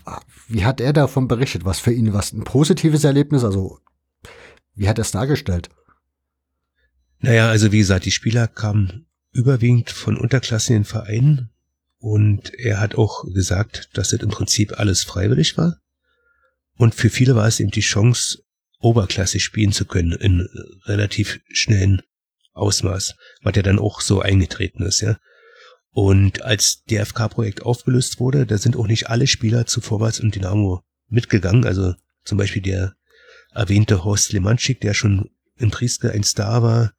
wie 0.48 0.66
hat 0.66 0.82
er 0.82 0.94
davon 0.94 1.28
berichtet? 1.28 1.66
Was 1.66 1.80
für 1.80 1.92
ihn 1.92 2.14
was 2.14 2.32
ein 2.32 2.44
positives 2.44 3.04
Erlebnis? 3.04 3.44
Also 3.44 3.80
wie 4.76 4.88
hat 4.88 5.00
er 5.00 5.04
es 5.04 5.12
dargestellt? 5.12 5.70
Naja, 7.20 7.50
also 7.50 7.72
wie 7.72 7.80
gesagt, 7.80 8.06
die 8.06 8.12
Spieler 8.12 8.48
kamen 8.48 9.06
überwiegend 9.32 9.89
von 9.89 10.18
unterklassigen 10.18 10.86
Vereinen 10.86 11.50
und 12.02 12.52
er 12.56 12.80
hat 12.80 12.95
auch 12.95 13.24
gesagt, 13.32 13.89
dass 13.93 14.10
das 14.10 14.22
im 14.22 14.30
Prinzip 14.30 14.80
alles 14.80 15.04
freiwillig 15.04 15.56
war. 15.58 15.78
Und 16.76 16.95
für 16.95 17.12
viele 17.12 17.36
war 17.36 17.47
es 17.47 17.60
eben 17.60 17.70
die 17.70 17.82
Chance, 17.82 18.39
oberklassig 18.80 19.43
spielen 19.43 19.72
zu 19.72 19.86
können 19.86 20.14
in 20.14 20.47
relativ 20.86 21.39
schnellen 21.54 22.02
Ausmaß, 22.54 23.16
was 23.43 23.56
ja 23.56 23.62
dann 23.62 23.78
auch 23.78 24.02
so 24.02 24.20
eingetreten 24.20 24.84
ist, 24.84 25.02
ja. 25.02 25.18
Und 25.91 26.41
als 26.41 26.84
DFK-Projekt 26.89 27.64
aufgelöst 27.64 28.20
wurde, 28.20 28.47
da 28.47 28.58
sind 28.58 28.78
auch 28.78 28.88
nicht 28.88 29.10
alle 29.10 29.28
Spieler 29.28 29.68
zu 29.68 29.80
Vorwärts 29.82 30.20
und 30.20 30.34
Dynamo 30.34 30.82
mitgegangen. 31.08 31.66
Also 31.66 31.93
zum 32.24 32.38
Beispiel 32.38 32.62
der 32.62 32.95
erwähnte 33.54 34.04
Horst 34.04 34.32
Lemanschik, 34.32 34.80
der 34.80 34.93
schon 34.93 35.30
in 35.58 35.70
Prieske 35.70 36.12
ein 36.12 36.24
Star 36.24 36.64
war, 36.64 36.93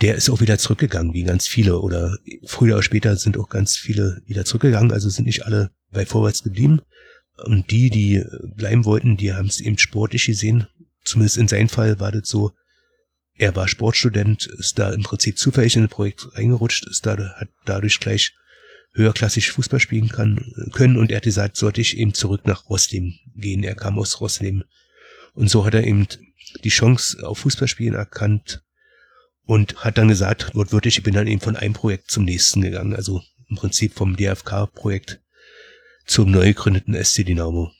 der 0.00 0.14
ist 0.14 0.28
auch 0.28 0.40
wieder 0.40 0.58
zurückgegangen, 0.58 1.14
wie 1.14 1.24
ganz 1.24 1.46
viele. 1.46 1.80
Oder 1.80 2.18
früher 2.44 2.74
oder 2.74 2.82
später 2.82 3.16
sind 3.16 3.38
auch 3.38 3.48
ganz 3.48 3.76
viele 3.76 4.22
wieder 4.26 4.44
zurückgegangen, 4.44 4.92
also 4.92 5.08
sind 5.08 5.26
nicht 5.26 5.46
alle 5.46 5.70
bei 5.90 6.04
Vorwärts 6.04 6.42
geblieben. 6.42 6.80
Und 7.44 7.70
die, 7.70 7.90
die 7.90 8.24
bleiben 8.56 8.84
wollten, 8.84 9.16
die 9.16 9.32
haben 9.32 9.46
es 9.46 9.60
eben 9.60 9.78
sportlich 9.78 10.26
gesehen. 10.26 10.66
Zumindest 11.04 11.36
in 11.36 11.48
seinem 11.48 11.68
Fall 11.68 12.00
war 12.00 12.12
das 12.12 12.28
so, 12.28 12.52
er 13.38 13.54
war 13.54 13.68
Sportstudent, 13.68 14.46
ist 14.46 14.78
da 14.78 14.92
im 14.92 15.02
Prinzip 15.02 15.38
zufällig 15.38 15.76
in 15.76 15.84
ein 15.84 15.88
Projekt 15.88 16.26
reingerutscht, 16.34 16.86
ist 16.86 17.04
da, 17.04 17.16
hat 17.36 17.48
dadurch 17.66 18.00
gleich 18.00 18.32
höherklassig 18.94 19.50
Fußball 19.50 19.78
spielen 19.78 20.08
kann, 20.08 20.70
können 20.72 20.96
und 20.96 21.10
er 21.10 21.18
hat 21.18 21.24
gesagt, 21.24 21.58
sollte 21.58 21.82
ich 21.82 21.98
eben 21.98 22.14
zurück 22.14 22.46
nach 22.46 22.70
Rosleben 22.70 23.18
gehen. 23.34 23.62
Er 23.62 23.74
kam 23.74 23.98
aus 23.98 24.20
Rosleben. 24.20 24.64
Und 25.34 25.50
so 25.50 25.66
hat 25.66 25.74
er 25.74 25.84
eben 25.84 26.06
die 26.64 26.70
Chance 26.70 27.26
auf 27.26 27.40
Fußballspielen 27.40 27.94
erkannt 27.94 28.62
und 29.46 29.84
hat 29.84 29.96
dann 29.96 30.08
gesagt, 30.08 30.54
wortwörtlich, 30.54 30.98
ich 30.98 31.04
bin 31.04 31.14
dann 31.14 31.26
eben 31.26 31.40
von 31.40 31.56
einem 31.56 31.74
Projekt 31.74 32.10
zum 32.10 32.24
nächsten 32.24 32.60
gegangen, 32.60 32.94
also 32.94 33.22
im 33.48 33.56
Prinzip 33.56 33.94
vom 33.94 34.16
DFK-Projekt 34.16 35.20
zum 36.04 36.30
neu 36.30 36.48
gegründeten 36.48 36.94
SC 37.02 37.24
Dynamo. 37.24 37.70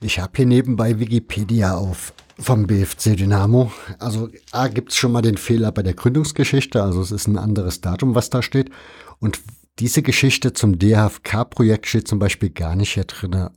Ich 0.00 0.18
habe 0.18 0.32
hier 0.36 0.46
nebenbei 0.46 0.98
Wikipedia 0.98 1.74
auf 1.74 2.12
vom 2.38 2.66
BFC 2.66 3.16
Dynamo. 3.16 3.72
Also 3.98 4.28
A 4.52 4.68
gibt 4.68 4.92
es 4.92 4.96
schon 4.96 5.12
mal 5.12 5.22
den 5.22 5.38
Fehler 5.38 5.72
bei 5.72 5.82
der 5.82 5.94
Gründungsgeschichte, 5.94 6.82
also 6.82 7.00
es 7.00 7.10
ist 7.10 7.26
ein 7.26 7.38
anderes 7.38 7.80
Datum, 7.80 8.14
was 8.14 8.28
da 8.28 8.42
steht. 8.42 8.70
Und 9.20 9.40
diese 9.78 10.02
Geschichte 10.02 10.52
zum 10.52 10.78
DHFK-Projekt 10.78 11.86
steht 11.86 12.08
zum 12.08 12.18
Beispiel 12.18 12.50
gar 12.50 12.76
nicht 12.76 12.92
hier 12.92 13.04
drin. 13.04 13.48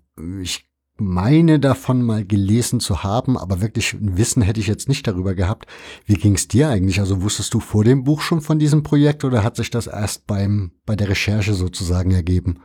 Ich 0.42 0.69
meine 1.00 1.60
davon 1.60 2.02
mal 2.02 2.26
gelesen 2.26 2.80
zu 2.80 3.04
haben, 3.04 3.38
aber 3.38 3.62
wirklich 3.62 3.94
ein 3.94 4.18
Wissen 4.18 4.42
hätte 4.42 4.60
ich 4.60 4.68
jetzt 4.68 4.90
nicht 4.90 5.08
darüber 5.08 5.36
gehabt. 5.36 5.68
Wie 6.06 6.16
ging 6.16 6.36
es 6.36 6.48
dir 6.48 6.70
eigentlich? 6.70 7.00
Also 7.00 7.22
wusstest 7.22 7.54
du 7.54 7.60
vor 7.60 7.84
dem 7.84 8.04
Buch 8.04 8.22
schon 8.22 8.42
von 8.42 8.60
diesem 8.60 8.84
Projekt 8.84 9.24
oder 9.24 9.44
hat 9.44 9.56
sich 9.56 9.70
das 9.70 9.88
erst 9.88 10.28
beim 10.28 10.72
bei 10.86 10.96
der 10.96 11.10
Recherche 11.10 11.54
sozusagen 11.54 12.12
ergeben? 12.12 12.62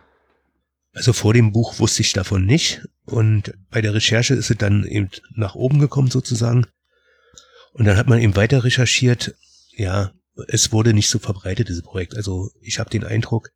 Also 0.92 1.12
vor 1.12 1.34
dem 1.34 1.52
Buch 1.52 1.78
wusste 1.80 2.02
ich 2.02 2.12
davon 2.12 2.46
nicht 2.46 2.86
und 3.04 3.52
bei 3.70 3.80
der 3.80 3.94
Recherche 3.94 4.34
ist 4.34 4.50
es 4.50 4.56
dann 4.56 4.84
eben 4.84 5.10
nach 5.34 5.54
oben 5.54 5.80
gekommen 5.80 6.10
sozusagen. 6.10 6.66
Und 7.72 7.86
dann 7.86 7.96
hat 7.96 8.08
man 8.08 8.20
eben 8.20 8.36
weiter 8.36 8.62
recherchiert. 8.62 9.34
Ja, 9.76 10.12
es 10.46 10.72
wurde 10.72 10.94
nicht 10.94 11.08
so 11.08 11.18
verbreitet, 11.18 11.68
dieses 11.68 11.82
Projekt. 11.82 12.16
Also 12.16 12.50
ich 12.60 12.78
habe 12.78 12.90
den 12.90 13.04
Eindruck, 13.04 13.50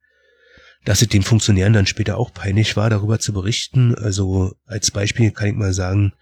dass 0.84 1.02
es 1.02 1.08
den 1.08 1.22
Funktionären 1.22 1.72
dann 1.72 1.86
später 1.86 2.18
auch 2.18 2.32
peinlich 2.32 2.76
war, 2.76 2.90
darüber 2.90 3.18
zu 3.18 3.32
berichten. 3.32 3.94
Also 3.94 4.56
als 4.64 4.90
Beispiel 4.90 5.30
kann 5.30 5.48
ich 5.48 5.54
mal 5.54 5.74
sagen, 5.74 6.12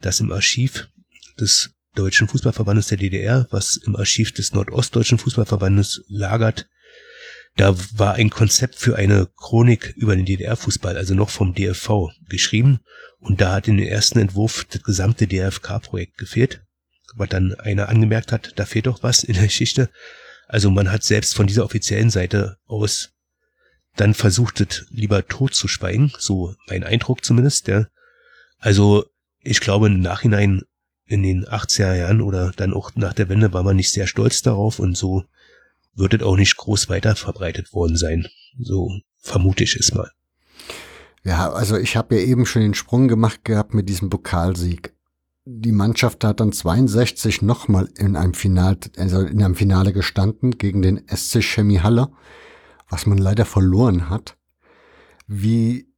dass 0.00 0.20
im 0.20 0.32
Archiv 0.32 0.88
des 1.38 1.74
Deutschen 1.94 2.28
Fußballverbandes 2.28 2.88
der 2.88 2.98
DDR, 2.98 3.46
was 3.50 3.76
im 3.76 3.96
Archiv 3.96 4.32
des 4.32 4.52
Nordostdeutschen 4.52 5.18
Fußballverbandes 5.18 6.04
lagert, 6.08 6.68
da 7.56 7.76
war 7.92 8.14
ein 8.14 8.30
Konzept 8.30 8.74
für 8.74 8.96
eine 8.96 9.28
Chronik 9.36 9.94
über 9.96 10.16
den 10.16 10.24
DDR-Fußball, 10.24 10.96
also 10.96 11.14
noch 11.14 11.30
vom 11.30 11.54
DFV, 11.54 12.10
geschrieben. 12.28 12.80
Und 13.20 13.40
da 13.40 13.52
hat 13.52 13.68
in 13.68 13.76
den 13.76 13.86
ersten 13.86 14.18
Entwurf 14.18 14.66
das 14.70 14.82
gesamte 14.82 15.28
DFK-Projekt 15.28 16.18
gefehlt. 16.18 16.62
Was 17.14 17.28
dann 17.28 17.54
einer 17.54 17.88
angemerkt 17.88 18.32
hat, 18.32 18.52
da 18.56 18.66
fehlt 18.66 18.86
doch 18.86 19.04
was 19.04 19.22
in 19.22 19.34
der 19.34 19.44
Geschichte. 19.44 19.88
Also 20.48 20.70
man 20.70 20.90
hat 20.90 21.04
selbst 21.04 21.36
von 21.36 21.46
dieser 21.46 21.64
offiziellen 21.64 22.10
Seite 22.10 22.58
aus 22.66 23.13
dann 23.96 24.14
versucht 24.14 24.60
es 24.60 24.86
lieber 24.90 25.26
tot 25.26 25.54
zu 25.54 25.68
schweigen, 25.68 26.12
so 26.18 26.54
mein 26.68 26.84
Eindruck 26.84 27.24
zumindest, 27.24 27.68
ja. 27.68 27.86
Also 28.58 29.04
ich 29.40 29.60
glaube 29.60 29.86
im 29.86 30.00
Nachhinein 30.00 30.62
in 31.06 31.22
den 31.22 31.44
80er 31.44 31.94
Jahren 31.94 32.20
oder 32.20 32.52
dann 32.56 32.72
auch 32.72 32.92
nach 32.94 33.12
der 33.12 33.28
Wende 33.28 33.52
war 33.52 33.62
man 33.62 33.76
nicht 33.76 33.92
sehr 33.92 34.06
stolz 34.06 34.42
darauf 34.42 34.78
und 34.78 34.96
so 34.96 35.24
wird 35.94 36.14
es 36.14 36.22
auch 36.22 36.36
nicht 36.36 36.56
groß 36.56 36.88
weiter 36.88 37.14
verbreitet 37.14 37.72
worden 37.72 37.96
sein. 37.96 38.26
So 38.58 38.90
vermute 39.18 39.64
ich 39.64 39.76
es 39.76 39.94
mal. 39.94 40.10
Ja, 41.22 41.52
also 41.52 41.76
ich 41.76 41.96
habe 41.96 42.16
ja 42.16 42.22
eben 42.22 42.46
schon 42.46 42.62
den 42.62 42.74
Sprung 42.74 43.08
gemacht 43.08 43.44
gehabt 43.44 43.74
mit 43.74 43.88
diesem 43.88 44.10
Pokalsieg. 44.10 44.92
Die 45.46 45.72
Mannschaft 45.72 46.24
hat 46.24 46.40
dann 46.40 46.52
62 46.52 47.42
nochmal 47.42 47.88
in 47.96 48.16
einem 48.16 48.34
Finale, 48.34 48.78
also 48.96 49.20
in 49.20 49.42
einem 49.42 49.54
Finale 49.54 49.92
gestanden 49.92 50.58
gegen 50.58 50.82
den 50.82 51.02
SC 51.08 51.42
Chemie 51.42 51.80
Halle, 51.80 52.08
was 52.94 53.06
man 53.06 53.18
leider 53.18 53.44
verloren 53.44 54.08
hat. 54.08 54.36
Wie 55.26 55.88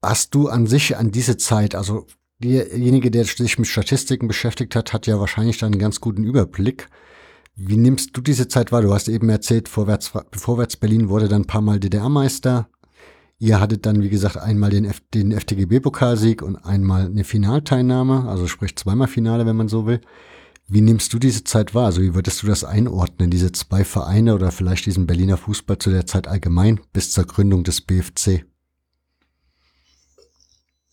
hast 0.00 0.34
du 0.36 0.48
an 0.48 0.68
sich 0.68 0.96
an 0.96 1.10
diese 1.10 1.36
Zeit, 1.36 1.74
also 1.74 2.06
derjenige, 2.38 3.10
der 3.10 3.24
sich 3.24 3.58
mit 3.58 3.66
Statistiken 3.66 4.28
beschäftigt 4.28 4.76
hat, 4.76 4.92
hat 4.92 5.08
ja 5.08 5.18
wahrscheinlich 5.18 5.58
dann 5.58 5.72
einen 5.72 5.80
ganz 5.80 6.00
guten 6.00 6.22
Überblick. 6.22 6.88
Wie 7.56 7.76
nimmst 7.76 8.16
du 8.16 8.20
diese 8.20 8.46
Zeit 8.46 8.70
wahr? 8.70 8.82
Du 8.82 8.94
hast 8.94 9.08
eben 9.08 9.28
erzählt, 9.28 9.68
Vorwärts, 9.68 10.12
Vorwärts 10.32 10.76
Berlin 10.76 11.08
wurde 11.08 11.26
dann 11.26 11.42
ein 11.42 11.46
paar 11.46 11.60
Mal 11.60 11.80
DDR-Meister. 11.80 12.68
Ihr 13.38 13.58
hattet 13.58 13.84
dann, 13.84 14.02
wie 14.02 14.10
gesagt, 14.10 14.36
einmal 14.36 14.70
den, 14.70 14.84
F 14.84 15.00
den 15.12 15.32
FTGB-Pokalsieg 15.32 16.40
und 16.40 16.56
einmal 16.56 17.06
eine 17.06 17.24
Finalteilnahme, 17.24 18.28
also 18.28 18.46
sprich 18.46 18.76
zweimal 18.76 19.08
Finale, 19.08 19.44
wenn 19.44 19.56
man 19.56 19.68
so 19.68 19.86
will. 19.86 20.00
Wie 20.66 20.80
nimmst 20.80 21.12
du 21.12 21.18
diese 21.18 21.44
Zeit 21.44 21.74
wahr? 21.74 21.86
Also 21.86 22.00
wie 22.00 22.14
würdest 22.14 22.42
du 22.42 22.46
das 22.46 22.64
einordnen, 22.64 23.30
diese 23.30 23.52
zwei 23.52 23.84
Vereine 23.84 24.34
oder 24.34 24.50
vielleicht 24.50 24.86
diesen 24.86 25.06
Berliner 25.06 25.36
Fußball 25.36 25.78
zu 25.78 25.90
der 25.90 26.06
Zeit 26.06 26.26
allgemein 26.26 26.80
bis 26.92 27.12
zur 27.12 27.26
Gründung 27.26 27.64
des 27.64 27.82
BFC? 27.82 28.44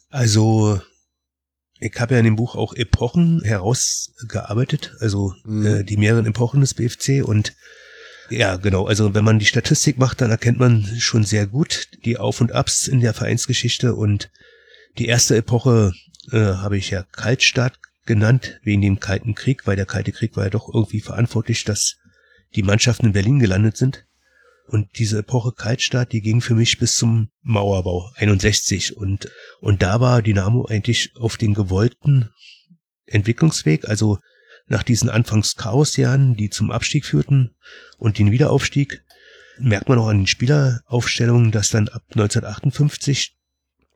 Also 0.10 0.82
ich 1.80 2.00
habe 2.00 2.14
ja 2.14 2.20
in 2.20 2.26
dem 2.26 2.36
Buch 2.36 2.56
auch 2.56 2.74
Epochen 2.74 3.42
herausgearbeitet, 3.44 4.96
also 5.00 5.34
mhm. 5.46 5.66
äh, 5.66 5.84
die 5.84 5.98
mehreren 5.98 6.26
Epochen 6.26 6.62
des 6.62 6.74
BFC 6.74 7.24
und 7.24 7.56
ja, 8.30 8.56
genau. 8.56 8.86
Also 8.86 9.14
wenn 9.14 9.26
man 9.26 9.40
die 9.40 9.46
Statistik 9.46 9.98
macht, 9.98 10.22
dann 10.22 10.32
erkennt 10.32 10.58
man 10.58 10.86
schon 11.00 11.24
sehr 11.24 11.48
gut 11.48 11.90
die 12.06 12.18
Auf 12.18 12.40
und 12.40 12.54
Abs 12.54 12.88
in 12.88 13.02
der 13.02 13.14
Vereinsgeschichte 13.14 13.96
und 13.96 14.32
die 14.98 15.08
erste 15.08 15.36
Epoche 15.36 15.94
äh, 16.32 16.38
habe 16.38 16.78
ich 16.78 16.92
ja 16.92 17.04
Kaltstart 17.04 17.80
genannt, 18.06 18.60
wegen 18.64 18.82
dem 18.82 19.00
Kalten 19.00 19.36
Krieg, 19.36 19.68
weil 19.68 19.76
der 19.76 19.86
Kalte 19.86 20.12
Krieg 20.12 20.36
war 20.36 20.46
ja 20.46 20.50
doch 20.50 20.74
irgendwie 20.74 21.02
verantwortlich, 21.02 21.64
dass 21.64 21.98
die 22.56 22.64
Mannschaften 22.64 23.08
in 23.08 23.14
Berlin 23.14 23.40
gelandet 23.40 23.78
sind. 23.78 24.06
Und 24.68 24.98
diese 25.00 25.20
Epoche 25.20 25.52
Kaltstart, 25.52 26.14
die 26.14 26.22
ging 26.22 26.40
für 26.40 26.56
mich 26.56 26.78
bis 26.78 26.96
zum 26.96 27.30
Mauerbau 27.42 28.10
61 28.16 28.96
und 28.96 29.30
und 29.60 29.82
da 29.82 30.00
war 30.00 30.22
Dynamo 30.22 30.66
eigentlich 30.66 31.12
auf 31.18 31.36
den 31.36 31.54
gewollten 31.54 32.30
Entwicklungsweg, 33.06 33.90
also 33.90 34.20
nach 34.68 34.84
diesen 34.84 35.10
Anfangs 35.10 35.56
Chaosjahren, 35.58 36.36
die 36.36 36.50
zum 36.50 36.72
Abstieg 36.72 37.06
führten 37.06 37.54
und 37.98 38.18
den 38.18 38.32
Wiederaufstieg, 38.32 39.04
merkt 39.60 39.90
man 39.90 40.00
auch 40.00 40.08
an 40.08 40.20
den 40.20 40.28
Spieleraufstellungen, 40.28 41.52
dass 41.52 41.70
dann 41.70 41.90
ab 41.90 42.04
1958 42.12 43.36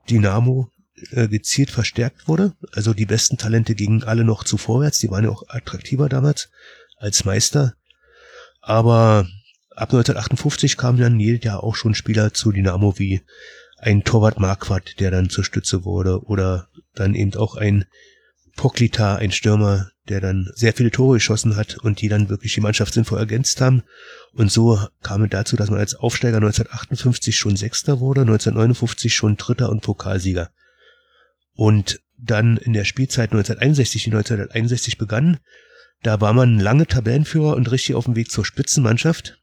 Dynamo 0.10 0.70
äh, 1.12 1.28
gezielt 1.28 1.72
verstärkt 1.72 2.28
wurde. 2.28 2.54
Also 2.72 2.94
die 2.94 3.06
besten 3.06 3.38
Talente 3.38 3.76
gingen 3.76 4.04
alle 4.04 4.24
noch 4.24 4.44
zu 4.44 4.58
vorwärts, 4.58 5.00
die 5.00 5.10
waren 5.10 5.24
ja 5.24 5.30
auch 5.30 5.44
attraktiver 5.48 6.10
damals 6.10 6.50
als 6.98 7.26
Meister. 7.26 7.76
Aber 8.62 9.28
ab 9.72 9.90
1958 9.90 10.78
kamen 10.78 11.00
dann 11.00 11.20
jedes 11.20 11.44
Jahr 11.44 11.64
auch 11.64 11.76
schon 11.76 11.96
Spieler 11.96 12.34
zu 12.34 12.52
Dynamo 12.52 12.98
wie 12.98 13.22
ein 13.78 14.04
Torwart 14.04 14.40
Marquardt, 14.40 15.00
der 15.00 15.12
dann 15.12 15.30
zur 15.30 15.44
Stütze 15.44 15.84
wurde, 15.84 16.24
oder 16.24 16.70
dann 16.94 17.14
eben 17.14 17.36
auch 17.36 17.56
ein 17.56 17.86
Poklita, 18.56 19.18
ein 19.18 19.32
Stürmer, 19.32 19.92
der 20.08 20.22
dann 20.22 20.50
sehr 20.56 20.74
viele 20.74 20.92
Tore 20.92 21.18
geschossen 21.18 21.56
hat 21.56 21.78
und 21.78 22.02
die 22.02 22.08
dann 22.08 22.30
wirklich 22.30 22.54
die 22.54 22.62
Mannschaft 22.62 22.94
sinnvoll 22.94 23.20
ergänzt 23.20 23.60
haben. 23.60 23.84
Und 24.34 24.52
so 24.52 24.80
kam 25.04 25.24
es 25.24 25.30
dazu, 25.30 25.56
dass 25.56 25.70
man 25.70 25.80
als 25.80 25.96
Aufsteiger 25.96 26.38
1958 26.38 27.36
schon 27.36 27.58
Sechster 27.58 28.00
wurde, 28.00 28.22
1959 28.22 29.14
schon 29.14 29.36
Dritter 29.36 29.70
und 29.70 29.82
Pokalsieger. 29.82 30.50
Und 31.56 32.02
dann 32.18 32.58
in 32.58 32.74
der 32.74 32.86
Spielzeit 32.86 33.32
1961, 33.32 34.04
die 34.04 34.12
1961 34.12 34.98
begann, 34.98 35.40
da 36.04 36.22
war 36.22 36.34
man 36.34 36.60
lange 36.60 36.86
Tabellenführer 36.86 37.56
und 37.56 37.72
richtig 37.72 37.96
auf 37.96 38.06
dem 38.06 38.16
Weg 38.16 38.32
zur 38.32 38.46
Spitzenmannschaft. 38.46 39.42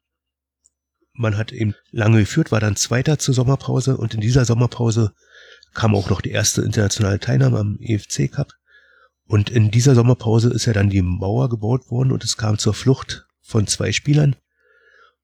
Man 1.15 1.37
hat 1.37 1.53
eben 1.53 1.75
lange 1.91 2.21
geführt, 2.21 2.53
war 2.53 2.61
dann 2.61 2.77
Zweiter 2.77 3.19
zur 3.19 3.35
Sommerpause 3.35 3.97
und 3.97 4.15
in 4.15 4.21
dieser 4.21 4.45
Sommerpause 4.45 5.13
kam 5.75 5.95
auch 5.95 6.11
noch 6.11 6.21
die 6.21 6.31
erste 6.31 6.63
internationale 6.63 7.19
Teilnahme 7.19 7.59
am 7.59 7.79
EFC 7.81 8.31
Cup. 8.31 8.53
Und 9.27 9.51
in 9.51 9.71
dieser 9.71 9.95
Sommerpause 9.95 10.51
ist 10.51 10.67
ja 10.67 10.73
dann 10.73 10.91
die 10.91 11.03
Mauer 11.03 11.49
gebaut 11.49 11.91
worden 11.91 12.13
und 12.13 12.25
es 12.25 12.37
kam 12.37 12.59
zur 12.59 12.75
Flucht 12.75 13.27
von 13.41 13.67
zwei 13.67 13.93
Spielern. 13.93 14.37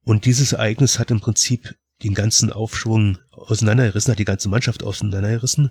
Und 0.02 0.24
dieses 0.24 0.52
Ereignis 0.52 0.98
hat 0.98 1.10
im 1.10 1.20
Prinzip 1.20 1.76
den 2.02 2.14
ganzen 2.14 2.52
Aufschwung 2.52 3.18
auseinandergerissen, 3.30 4.12
hat 4.12 4.18
die 4.18 4.24
ganze 4.24 4.48
Mannschaft 4.48 4.82
auseinandergerissen. 4.82 5.70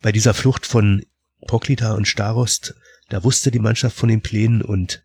Bei 0.00 0.12
dieser 0.12 0.34
Flucht 0.34 0.66
von 0.66 1.04
Poklita 1.46 1.94
und 1.94 2.08
Starost, 2.08 2.74
da 3.08 3.22
wusste 3.24 3.50
die 3.50 3.58
Mannschaft 3.58 3.96
von 3.96 4.08
den 4.08 4.22
Plänen 4.22 4.62
und 4.62 5.04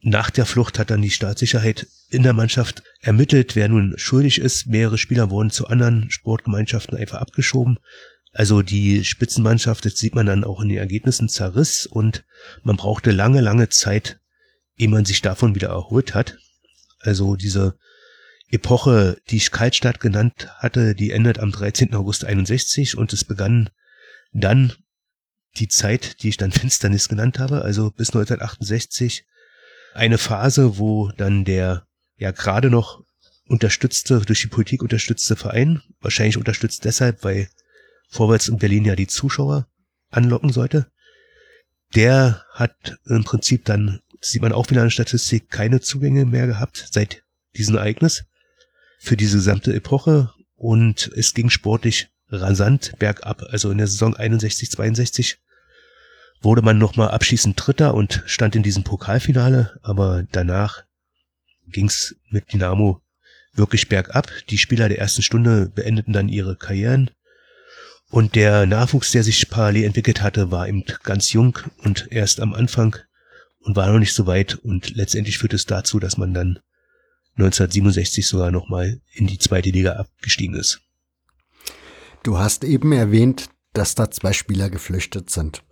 nach 0.00 0.30
der 0.30 0.46
Flucht 0.46 0.78
hat 0.78 0.90
dann 0.90 1.02
die 1.02 1.10
Staatssicherheit 1.10 1.86
in 2.10 2.22
der 2.22 2.32
Mannschaft 2.32 2.82
ermittelt, 3.00 3.56
wer 3.56 3.68
nun 3.68 3.94
schuldig 3.96 4.38
ist. 4.38 4.66
Mehrere 4.66 4.98
Spieler 4.98 5.30
wurden 5.30 5.50
zu 5.50 5.66
anderen 5.66 6.10
Sportgemeinschaften 6.10 6.96
einfach 6.96 7.20
abgeschoben. 7.20 7.78
Also 8.32 8.62
die 8.62 9.04
Spitzenmannschaft, 9.04 9.84
das 9.84 9.96
sieht 9.96 10.14
man 10.14 10.26
dann 10.26 10.44
auch 10.44 10.60
in 10.60 10.68
den 10.68 10.78
Ergebnissen, 10.78 11.28
zerriss 11.28 11.86
und 11.86 12.24
man 12.62 12.76
brauchte 12.76 13.10
lange, 13.10 13.40
lange 13.40 13.70
Zeit, 13.70 14.20
ehe 14.76 14.88
man 14.88 15.04
sich 15.04 15.22
davon 15.22 15.54
wieder 15.54 15.68
erholt 15.68 16.14
hat. 16.14 16.38
Also 17.00 17.34
diese 17.34 17.76
Epoche, 18.50 19.20
die 19.30 19.36
ich 19.36 19.50
Kaltstadt 19.50 20.00
genannt 20.00 20.48
hatte, 20.58 20.94
die 20.94 21.10
endet 21.10 21.38
am 21.38 21.50
13. 21.50 21.94
August 21.94 22.24
61 22.24 22.96
und 22.96 23.12
es 23.12 23.24
begann 23.24 23.70
dann 24.32 24.72
die 25.56 25.68
Zeit, 25.68 26.22
die 26.22 26.28
ich 26.28 26.36
dann 26.36 26.52
Finsternis 26.52 27.08
genannt 27.08 27.38
habe, 27.38 27.62
also 27.62 27.90
bis 27.90 28.10
1968 28.10 29.24
eine 29.94 30.18
Phase, 30.18 30.78
wo 30.78 31.10
dann 31.16 31.44
der 31.44 31.86
ja 32.16 32.30
gerade 32.30 32.70
noch 32.70 33.02
unterstützte, 33.46 34.20
durch 34.20 34.42
die 34.42 34.48
Politik 34.48 34.82
unterstützte 34.82 35.34
Verein. 35.34 35.82
Wahrscheinlich 36.00 36.36
unterstützt 36.36 36.84
deshalb, 36.84 37.24
weil 37.24 37.48
Vorwärts 38.10 38.48
in 38.48 38.58
Berlin 38.58 38.84
ja 38.84 38.94
die 38.94 39.06
Zuschauer 39.06 39.66
anlocken 40.10 40.52
sollte. 40.52 40.90
Der 41.94 42.44
hat 42.52 42.98
im 43.06 43.24
Prinzip 43.24 43.64
dann, 43.64 44.00
sieht 44.20 44.42
man 44.42 44.52
auch 44.52 44.68
wieder 44.70 44.82
in 44.82 44.86
der 44.86 44.90
Statistik, 44.90 45.48
keine 45.48 45.80
Zugänge 45.80 46.26
mehr 46.26 46.46
gehabt 46.46 46.88
seit 46.92 47.22
diesem 47.56 47.76
Ereignis 47.76 48.24
für 48.98 49.16
diese 49.16 49.38
gesamte 49.38 49.74
Epoche 49.74 50.32
und 50.54 51.10
es 51.16 51.34
ging 51.34 51.50
sportlich 51.50 52.10
rasant 52.30 52.92
bergab. 52.98 53.42
Also 53.50 53.70
in 53.70 53.78
der 53.78 53.86
Saison 53.86 54.16
61, 54.16 54.70
62 54.70 55.38
wurde 56.40 56.62
man 56.62 56.78
nochmal 56.78 57.08
abschließend 57.08 57.54
Dritter 57.56 57.94
und 57.94 58.22
stand 58.26 58.54
in 58.54 58.62
diesem 58.62 58.84
Pokalfinale, 58.84 59.78
aber 59.82 60.24
danach 60.30 60.84
ging's 61.66 62.14
mit 62.30 62.52
Dynamo 62.52 63.02
wirklich 63.54 63.88
bergab. 63.88 64.30
Die 64.48 64.58
Spieler 64.58 64.88
der 64.88 64.98
ersten 64.98 65.22
Stunde 65.22 65.70
beendeten 65.74 66.12
dann 66.12 66.28
ihre 66.28 66.56
Karrieren. 66.56 67.10
Und 68.10 68.36
der 68.36 68.64
Nachwuchs, 68.64 69.10
der 69.10 69.22
sich 69.22 69.50
parallel 69.50 69.84
entwickelt 69.84 70.22
hatte, 70.22 70.50
war 70.50 70.66
eben 70.66 70.84
ganz 71.02 71.32
jung 71.32 71.58
und 71.82 72.08
erst 72.10 72.40
am 72.40 72.54
Anfang 72.54 72.96
und 73.60 73.76
war 73.76 73.90
noch 73.90 73.98
nicht 73.98 74.14
so 74.14 74.26
weit. 74.26 74.54
Und 74.54 74.94
letztendlich 74.96 75.38
führte 75.38 75.56
es 75.56 75.66
dazu, 75.66 75.98
dass 75.98 76.16
man 76.16 76.32
dann 76.32 76.60
1967 77.36 78.26
sogar 78.26 78.50
nochmal 78.50 79.00
in 79.12 79.26
die 79.26 79.38
zweite 79.38 79.70
Liga 79.70 79.92
abgestiegen 79.92 80.56
ist. 80.56 80.80
Du 82.28 82.38
hast 82.38 82.62
eben 82.62 82.92
erwähnt, 82.92 83.48
dass 83.72 83.94
da 83.94 84.10
zwei 84.10 84.34
Spieler 84.34 84.68
geflüchtet 84.68 85.30
sind. 85.30 85.62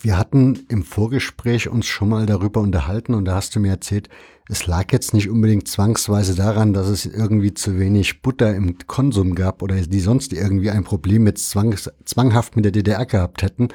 Wir 0.00 0.16
hatten 0.16 0.64
im 0.70 0.82
Vorgespräch 0.82 1.68
uns 1.68 1.84
schon 1.84 2.08
mal 2.08 2.24
darüber 2.24 2.62
unterhalten 2.62 3.12
und 3.12 3.26
da 3.26 3.34
hast 3.34 3.54
du 3.54 3.60
mir 3.60 3.72
erzählt, 3.72 4.08
es 4.48 4.66
lag 4.66 4.90
jetzt 4.92 5.12
nicht 5.12 5.28
unbedingt 5.28 5.68
zwangsweise 5.68 6.34
daran, 6.34 6.72
dass 6.72 6.86
es 6.86 7.04
irgendwie 7.04 7.52
zu 7.52 7.78
wenig 7.78 8.22
Butter 8.22 8.56
im 8.56 8.78
Konsum 8.86 9.34
gab 9.34 9.60
oder 9.60 9.78
die 9.78 10.00
sonst 10.00 10.32
irgendwie 10.32 10.70
ein 10.70 10.84
Problem 10.84 11.24
mit 11.24 11.36
Zwangs 11.36 11.90
zwanghaft 12.06 12.56
mit 12.56 12.64
der 12.64 12.72
DDR 12.72 13.04
gehabt 13.04 13.42
hätten, 13.42 13.68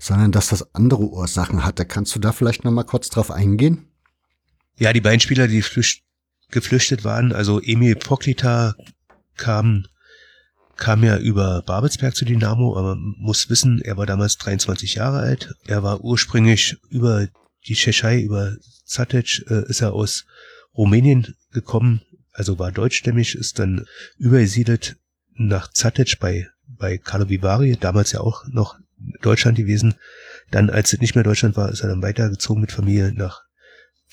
sondern 0.00 0.32
dass 0.32 0.48
das 0.48 0.74
andere 0.74 1.04
Ursachen 1.04 1.64
hatte. 1.64 1.84
Kannst 1.84 2.12
du 2.16 2.18
da 2.18 2.32
vielleicht 2.32 2.64
noch 2.64 2.72
mal 2.72 2.82
kurz 2.82 3.08
drauf 3.08 3.30
eingehen? 3.30 3.86
Ja, 4.80 4.92
die 4.92 5.00
beiden 5.00 5.20
Spieler, 5.20 5.46
die 5.46 5.62
geflüchtet 6.50 7.04
waren, 7.04 7.32
also 7.32 7.60
Emil 7.62 7.94
Poklita 7.94 8.74
kam 9.36 9.84
kam 10.76 11.02
ja 11.04 11.18
über 11.18 11.62
Babelsberg 11.62 12.14
zu 12.14 12.24
Dynamo, 12.24 12.76
aber 12.76 12.94
man 12.96 13.14
muss 13.18 13.48
wissen, 13.50 13.80
er 13.80 13.96
war 13.96 14.06
damals 14.06 14.36
23 14.36 14.94
Jahre 14.94 15.20
alt. 15.20 15.54
Er 15.66 15.82
war 15.82 16.02
ursprünglich 16.02 16.76
über 16.90 17.28
die 17.66 17.74
Tschechei, 17.74 18.20
über 18.20 18.56
Zatec, 18.84 19.44
äh, 19.48 19.68
ist 19.68 19.80
er 19.80 19.92
aus 19.92 20.24
Rumänien 20.76 21.34
gekommen, 21.52 22.02
also 22.32 22.58
war 22.58 22.70
deutschstämmig, 22.70 23.34
ist 23.34 23.58
dann 23.58 23.86
übergesiedelt 24.18 24.96
nach 25.34 25.72
Zatec 25.72 26.18
bei, 26.20 26.48
bei 26.66 26.98
Carlo 26.98 27.28
Vivari, 27.28 27.76
damals 27.80 28.12
ja 28.12 28.20
auch 28.20 28.46
noch 28.48 28.76
Deutschland 29.22 29.56
gewesen. 29.56 29.94
Dann, 30.50 30.70
als 30.70 30.92
es 30.92 31.00
nicht 31.00 31.14
mehr 31.14 31.24
Deutschland 31.24 31.56
war, 31.56 31.70
ist 31.70 31.80
er 31.80 31.88
dann 31.88 32.02
weitergezogen 32.02 32.60
mit 32.60 32.72
Familie 32.72 33.12
nach 33.12 33.45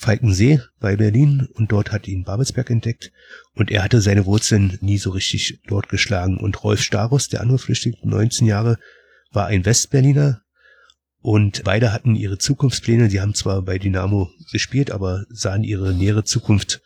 Falkensee 0.03 0.59
bei 0.81 0.97
Berlin 0.97 1.47
und 1.53 1.71
dort 1.71 1.93
hat 1.93 2.09
ihn 2.09 2.25
Babelsberg 2.25 2.69
entdeckt 2.69 3.13
und 3.55 3.71
er 3.71 3.83
hatte 3.83 4.01
seine 4.01 4.25
Wurzeln 4.25 4.77
nie 4.81 4.97
so 4.97 5.11
richtig 5.11 5.61
dort 5.65 5.87
geschlagen. 5.87 6.37
Und 6.37 6.61
Rolf 6.63 6.81
Starus, 6.81 7.29
der 7.29 7.39
andere 7.39 7.57
Flüchtling, 7.57 7.95
19 8.03 8.45
Jahre, 8.45 8.77
war 9.31 9.47
ein 9.47 9.65
Westberliner 9.65 10.41
und 11.21 11.63
beide 11.63 11.93
hatten 11.93 12.15
ihre 12.15 12.37
Zukunftspläne. 12.37 13.09
Sie 13.09 13.21
haben 13.21 13.33
zwar 13.33 13.61
bei 13.61 13.79
Dynamo 13.79 14.29
gespielt, 14.51 14.91
aber 14.91 15.23
sahen 15.29 15.63
ihre 15.63 15.93
nähere 15.93 16.25
Zukunft 16.25 16.81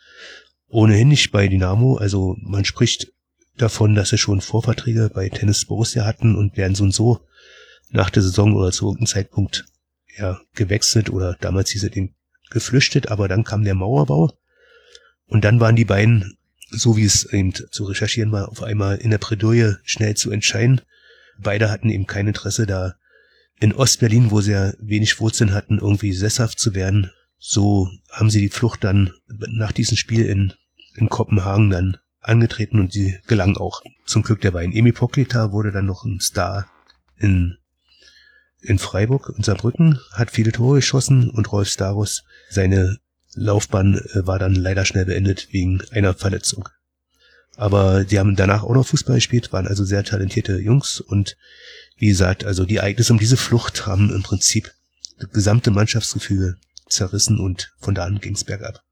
ohnehin 0.68 1.08
nicht 1.08 1.32
bei 1.32 1.48
Dynamo. 1.48 1.96
Also 1.96 2.36
man 2.40 2.66
spricht 2.66 3.12
davon, 3.58 3.96
dass 3.96 4.10
sie 4.10 4.20
schon 4.20 4.42
Vorverträge 4.42 5.10
bei 5.12 5.28
Tennis 5.30 5.66
Borussia 5.66 6.06
hatten 6.06 6.36
und 6.36 6.56
werden 6.56 6.76
so 6.76 6.84
und 6.84 6.94
so 6.94 7.22
nach 7.90 8.12
der 8.12 8.22
Saison 8.22 8.54
oder 8.54 8.72
zu 8.72 8.86
irgendeinem 8.86 9.08
Zeitpunkt 9.08 9.66
ja, 10.18 10.40
gewechselt 10.54 11.10
oder 11.10 11.36
damals 11.40 11.72
hieß 11.72 11.84
es 11.84 11.92
den 11.92 12.14
geflüchtet, 12.50 13.10
aber 13.10 13.28
dann 13.28 13.44
kam 13.44 13.64
der 13.64 13.76
Mauerbau 13.76 14.32
und 15.28 15.44
dann 15.44 15.60
waren 15.60 15.76
die 15.76 15.86
beiden, 15.86 16.38
so 16.70 16.98
wie 16.98 17.06
es 17.06 17.26
eben 17.32 17.54
zu 17.54 17.86
recherchieren 17.86 18.32
war, 18.32 18.50
auf 18.50 18.64
einmal 18.64 18.98
in 18.98 19.12
der 19.12 19.18
Bredouille 19.18 19.80
schnell 19.84 20.16
zu 20.16 20.32
entscheiden. 20.32 20.82
Beide 21.38 21.70
hatten 21.70 21.90
eben 21.90 22.08
kein 22.08 22.28
Interesse 22.28 22.66
da 22.66 22.96
in 23.60 23.74
Ostberlin, 23.74 24.32
wo 24.32 24.42
sie 24.42 24.52
ja 24.52 24.74
wenig 24.80 25.20
Wurzeln 25.20 25.54
hatten, 25.54 25.80
irgendwie 25.80 26.14
sesshaft 26.14 26.60
zu 26.60 26.76
werden. 26.76 27.12
So 27.38 27.90
haben 28.12 28.30
sie 28.30 28.42
die 28.42 28.50
Flucht 28.50 28.84
dann 28.84 29.12
nach 29.28 29.72
diesem 29.72 29.98
Spiel 29.98 30.26
in, 30.26 30.54
in 30.96 31.10
Kopenhagen 31.10 31.70
dann 31.70 31.98
angetreten 32.22 32.80
und 32.80 32.92
sie 32.92 33.18
gelang 33.28 33.58
auch. 33.58 33.82
Zum 34.06 34.24
Glück 34.24 34.42
der 34.42 34.52
beiden. 34.52 34.74
Emi 34.74 34.92
Poklita 34.92 35.52
wurde 35.52 35.72
dann 35.72 35.86
noch 35.86 36.04
ein 36.06 36.20
Star 36.20 36.68
in 37.18 37.58
in 38.62 38.80
Freiburg 38.80 39.30
und 39.30 39.46
Saarbrücken, 39.46 40.00
hat 40.12 40.32
viele 40.32 40.52
Tore 40.52 40.78
geschossen 40.78 41.30
und 41.30 41.52
Rolf 41.52 41.70
Starus, 41.70 42.24
seine 42.50 42.98
Laufbahn 43.34 43.96
äh, 43.96 44.26
war 44.26 44.40
dann 44.40 44.56
leider 44.56 44.86
schnell 44.86 45.06
beendet 45.06 45.50
wegen 45.52 45.82
einer 45.92 46.14
Verletzung. 46.14 46.70
Aber 47.56 48.04
die 48.04 48.20
haben 48.20 48.36
danach 48.36 48.64
auch 48.64 48.74
noch 48.74 48.88
Fußball 48.88 49.16
gespielt, 49.16 49.52
waren 49.52 49.68
also 49.68 49.84
sehr 49.84 50.04
talentierte 50.04 50.58
Jungs 50.60 51.00
und 51.00 51.38
wie 51.98 52.08
gesagt, 52.08 52.46
also 52.46 52.66
die 52.66 52.78
Ereignisse 52.78 53.14
um 53.14 53.20
diese 53.20 53.38
Flucht 53.38 53.88
haben 53.88 54.14
im 54.14 54.24
Prinzip 54.24 54.72
das 55.20 55.32
gesamte 55.32 55.72
Mannschaftsgefüge 55.72 56.58
zerrissen 56.88 57.40
und 57.40 57.74
von 57.80 57.96
da 57.96 58.06
an 58.06 58.20
ging's 58.20 58.44
bergab. 58.44 58.84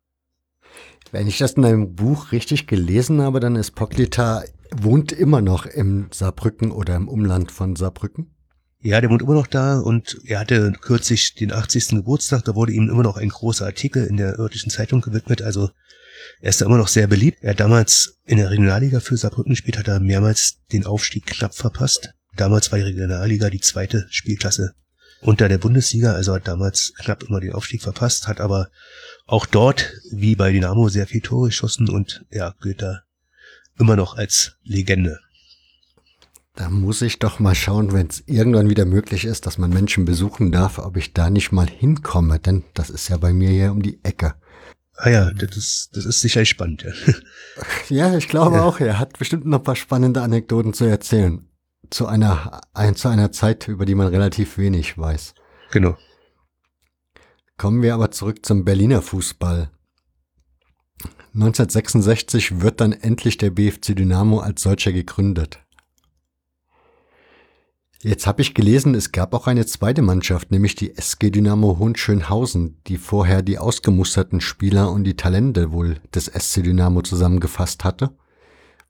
Wenn 1.12 1.28
ich 1.28 1.38
das 1.38 1.54
in 1.54 1.62
deinem 1.62 1.94
Buch 1.94 2.32
richtig 2.32 2.68
gelesen 2.68 3.22
habe, 3.22 3.40
dann 3.40 3.56
ist 3.56 3.72
Poklita 3.76 4.44
wohnt 4.76 5.12
immer 5.12 5.42
noch 5.42 5.66
im 5.66 6.08
Saarbrücken 6.12 6.72
oder 6.72 6.96
im 6.96 7.08
Umland 7.08 7.52
von 7.52 7.76
Saarbrücken. 7.76 8.35
Ja, 8.86 9.02
der 9.02 9.10
wohnt 9.10 9.24
immer 9.24 9.34
noch 9.34 9.48
da 9.48 9.80
und 9.80 10.20
er 10.26 10.38
hatte 10.38 10.72
kürzlich 10.80 11.34
den 11.34 11.52
80. 11.52 11.88
Geburtstag, 11.88 12.46
da 12.46 12.54
wurde 12.54 12.72
ihm 12.72 12.88
immer 12.88 13.02
noch 13.02 13.18
ein 13.18 13.30
großer 13.30 13.66
Artikel 13.66 14.06
in 14.06 14.16
der 14.16 14.38
örtlichen 14.38 14.70
Zeitung 14.70 15.02
gewidmet, 15.02 15.42
also 15.42 15.72
er 16.40 16.50
ist 16.52 16.62
da 16.62 16.68
immer 16.68 16.78
noch 16.78 16.88
sehr 16.88 17.08
beliebt. 17.08 17.40
Er 17.42 17.52
hat 17.52 17.60
damals 17.60 18.20
in 18.26 18.38
der 18.38 18.52
Regionalliga 18.52 19.00
für 19.00 19.18
Saarbrücken 19.18 19.54
gespielt, 19.54 19.80
hat 19.80 19.88
er 19.88 20.00
mehrmals 20.00 20.60
den 20.72 20.86
Aufstieg 20.86 21.26
knapp 21.26 21.56
verpasst. 21.56 22.14
Damals 22.36 22.72
war 22.72 22.78
die 22.78 22.86
Regionalliga 22.86 23.50
die 23.50 23.60
zweite 23.60 24.06
Spielklasse 24.12 24.76
unter 25.22 25.50
der 25.50 25.58
Bundesliga, 25.58 26.14
also 26.14 26.36
hat 26.36 26.48
damals 26.48 26.94
knapp 27.00 27.24
immer 27.24 27.40
den 27.40 27.54
Aufstieg 27.54 27.82
verpasst, 27.82 28.28
hat 28.28 28.40
aber 28.40 28.70
auch 29.26 29.48
dort, 29.48 29.94
wie 30.12 30.36
bei 30.36 30.52
Dynamo, 30.52 30.90
sehr 30.90 31.08
viel 31.08 31.22
Tore 31.22 31.48
geschossen 31.48 31.90
und 31.90 32.24
ja, 32.30 32.54
gilt 32.62 32.84
da 32.84 33.02
immer 33.80 33.96
noch 33.96 34.16
als 34.16 34.58
Legende. 34.62 35.22
Da 36.56 36.70
muss 36.70 37.02
ich 37.02 37.20
doch 37.20 37.40
mal 37.40 37.54
schauen, 37.54 37.92
wenn 37.92 38.08
es 38.08 38.24
irgendwann 38.28 38.70
wieder 38.70 38.86
möglich 38.86 39.26
ist, 39.26 39.46
dass 39.46 39.58
man 39.58 39.72
Menschen 39.72 40.06
besuchen 40.06 40.54
darf, 40.54 40.80
ob 40.80 40.96
ich 40.96 41.14
da 41.14 41.30
nicht 41.30 41.52
mal 41.52 41.68
hinkomme, 41.68 42.40
denn 42.40 42.64
das 42.74 42.90
ist 42.90 43.10
ja 43.10 43.18
bei 43.18 43.34
mir 43.34 43.50
hier 43.50 43.72
um 43.72 43.82
die 43.82 44.00
Ecke. 44.04 44.36
Ah 44.96 45.10
ja, 45.10 45.32
das 45.32 45.58
ist, 45.58 45.90
das 45.94 46.06
ist 46.06 46.22
sicherlich 46.22 46.50
spannend. 46.50 46.84
Ja, 46.84 46.94
ja 47.90 48.18
ich 48.18 48.30
glaube 48.30 48.58
ja. 48.58 48.64
auch, 48.64 48.80
er 48.80 49.00
hat 49.00 49.20
bestimmt 49.20 49.46
noch 49.46 49.60
ein 49.60 49.64
paar 49.64 49.76
spannende 49.76 50.22
Anekdoten 50.22 50.74
zu 50.74 50.86
erzählen. 50.86 51.46
Zu 51.90 52.08
einer, 52.08 52.62
ein, 52.74 52.96
zu 52.96 53.10
einer 53.10 53.34
Zeit, 53.34 53.68
über 53.68 53.86
die 53.86 53.96
man 53.96 54.08
relativ 54.08 54.58
wenig 54.58 54.98
weiß. 54.98 55.36
Genau. 55.72 55.98
Kommen 57.58 57.82
wir 57.82 57.94
aber 57.94 58.12
zurück 58.12 58.46
zum 58.46 58.64
Berliner 58.64 59.02
Fußball. 59.02 59.70
1966 61.34 62.62
wird 62.62 62.80
dann 62.80 62.94
endlich 62.94 63.38
der 63.38 63.50
BFC 63.50 63.94
Dynamo 63.94 64.40
als 64.40 64.62
solcher 64.62 64.94
gegründet. 64.94 65.60
Jetzt 68.08 68.28
habe 68.28 68.44
ich 68.44 68.54
gelesen, 68.54 68.94
es 68.94 69.12
gab 69.12 69.34
auch 69.34 69.48
eine 69.48 69.66
zweite 69.66 70.04
Mannschaft, 70.04 70.52
nämlich 70.52 70.76
die 70.76 70.96
SG 70.96 71.32
Dynamo 71.32 71.80
Hohenschönhausen, 71.80 72.80
die 72.86 73.00
vorher 73.00 73.42
die 73.42 73.58
ausgemusterten 73.58 74.42
Spieler 74.42 74.92
und 74.92 75.06
die 75.06 75.16
Talente 75.16 75.72
wohl 75.72 75.98
des 76.14 76.26
SC 76.26 76.62
Dynamo 76.62 77.02
zusammengefasst 77.02 77.84
hatte, 77.84 78.12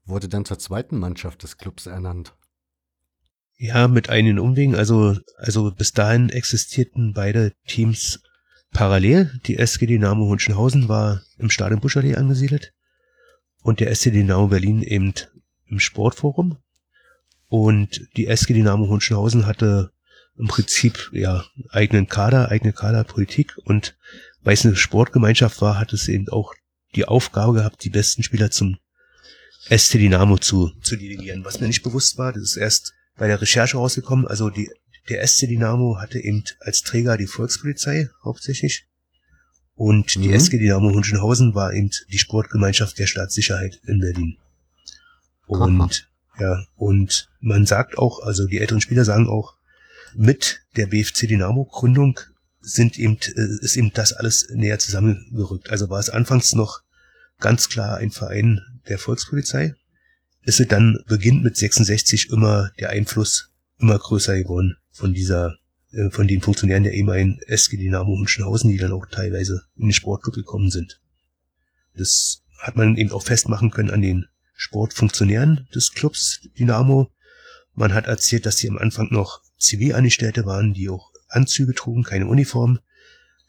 wurde 0.04 0.28
dann 0.28 0.44
zur 0.44 0.58
zweiten 0.58 0.98
Mannschaft 0.98 1.44
des 1.44 1.56
Clubs 1.56 1.86
ernannt. 1.86 2.36
Ja, 3.56 3.88
mit 3.88 4.10
einigen 4.10 4.38
Umwegen. 4.38 4.74
Also, 4.74 5.16
also 5.38 5.72
bis 5.72 5.92
dahin 5.92 6.28
existierten 6.28 7.14
beide 7.14 7.54
Teams 7.66 8.20
parallel. 8.70 9.40
Die 9.46 9.56
SG 9.56 9.86
Dynamo 9.86 10.26
Hohenschönhausen 10.26 10.90
war 10.90 11.22
im 11.38 11.48
Stadion 11.48 11.80
Buschallee 11.80 12.16
angesiedelt 12.16 12.74
und 13.62 13.80
der 13.80 13.94
SC 13.94 14.12
Dynamo 14.12 14.48
Berlin 14.48 14.82
eben 14.82 15.14
im 15.64 15.80
Sportforum. 15.80 16.58
Und 17.48 18.08
die 18.16 18.26
SG 18.26 18.54
Dynamo 18.54 18.88
Hohenschönhausen 18.88 19.46
hatte 19.46 19.92
im 20.38 20.48
Prinzip 20.48 21.10
ja 21.12 21.44
eigenen 21.70 22.08
Kader, 22.08 22.50
eigene 22.50 22.72
Kaderpolitik 22.72 23.56
und 23.64 23.96
weil 24.42 24.54
es 24.54 24.66
eine 24.66 24.76
Sportgemeinschaft 24.76 25.60
war, 25.60 25.78
hat 25.78 25.92
es 25.92 26.08
eben 26.08 26.28
auch 26.28 26.54
die 26.94 27.04
Aufgabe 27.04 27.54
gehabt, 27.54 27.82
die 27.84 27.90
besten 27.90 28.22
Spieler 28.22 28.50
zum 28.50 28.78
SC 29.68 29.92
Dynamo 29.92 30.38
zu, 30.38 30.70
zu 30.82 30.96
delegieren. 30.96 31.44
Was 31.44 31.60
mir 31.60 31.66
nicht 31.66 31.82
bewusst 31.82 32.18
war, 32.18 32.32
das 32.32 32.42
ist 32.42 32.56
erst 32.56 32.92
bei 33.16 33.26
der 33.26 33.40
Recherche 33.40 33.76
rausgekommen. 33.76 34.26
Also 34.26 34.50
die, 34.50 34.70
der 35.08 35.26
SC 35.26 35.48
Dynamo 35.48 35.98
hatte 35.98 36.18
eben 36.18 36.44
als 36.60 36.82
Träger 36.82 37.16
die 37.16 37.26
Volkspolizei 37.26 38.08
hauptsächlich 38.24 38.86
Und 39.74 40.14
die 40.14 40.28
Mhm. 40.28 40.34
SG 40.34 40.58
Dynamo 40.58 40.90
Hunschenhausen 40.90 41.54
war 41.54 41.72
eben 41.72 41.90
die 42.10 42.18
Sportgemeinschaft 42.18 42.98
der 42.98 43.06
Staatssicherheit 43.06 43.80
in 43.86 44.00
Berlin. 44.00 44.38
Und 45.46 46.08
ja, 46.38 46.64
und 46.76 47.28
man 47.40 47.66
sagt 47.66 47.98
auch, 47.98 48.22
also 48.22 48.46
die 48.46 48.58
älteren 48.58 48.80
Spieler 48.80 49.04
sagen 49.04 49.28
auch, 49.28 49.54
mit 50.14 50.62
der 50.76 50.86
BFC 50.86 51.26
Dynamo 51.28 51.64
Gründung 51.64 52.20
sind 52.60 52.98
eben, 52.98 53.18
äh, 53.36 53.64
ist 53.64 53.76
eben 53.76 53.92
das 53.92 54.12
alles 54.12 54.48
näher 54.50 54.78
zusammengerückt. 54.78 55.70
Also 55.70 55.88
war 55.88 56.00
es 56.00 56.10
anfangs 56.10 56.54
noch 56.54 56.82
ganz 57.38 57.68
klar 57.68 57.98
ein 57.98 58.10
Verein 58.10 58.60
der 58.88 58.98
Volkspolizei. 58.98 59.74
Ist 60.42 60.60
es 60.60 60.68
dann 60.68 60.98
beginnt 61.06 61.42
mit 61.42 61.56
66 61.56 62.30
immer 62.30 62.70
der 62.78 62.90
Einfluss 62.90 63.50
immer 63.78 63.98
größer 63.98 64.36
geworden 64.38 64.76
von 64.90 65.12
dieser, 65.12 65.56
äh, 65.92 66.10
von 66.10 66.28
den 66.28 66.40
Funktionären 66.40 66.84
der 66.84 66.94
ehemaligen 66.94 67.38
SG 67.46 67.76
Dynamo 67.76 68.16
Hunschenhausen, 68.16 68.70
die 68.70 68.78
dann 68.78 68.92
auch 68.92 69.06
teilweise 69.06 69.62
in 69.76 69.88
den 69.88 69.92
Sportclub 69.92 70.34
gekommen 70.34 70.70
sind. 70.70 71.00
Das 71.94 72.42
hat 72.58 72.76
man 72.76 72.96
eben 72.96 73.12
auch 73.12 73.22
festmachen 73.22 73.70
können 73.70 73.90
an 73.90 74.02
den 74.02 74.26
Sportfunktionären 74.56 75.68
des 75.74 75.92
Clubs 75.92 76.40
Dynamo. 76.58 77.10
Man 77.74 77.94
hat 77.94 78.06
erzählt, 78.06 78.46
dass 78.46 78.56
sie 78.56 78.68
am 78.68 78.78
Anfang 78.78 79.08
noch 79.10 79.42
Zivilangestellte 79.58 80.46
waren, 80.46 80.72
die 80.72 80.88
auch 80.88 81.12
Anzüge 81.28 81.74
trugen, 81.74 82.02
keine 82.02 82.26
Uniform. 82.26 82.78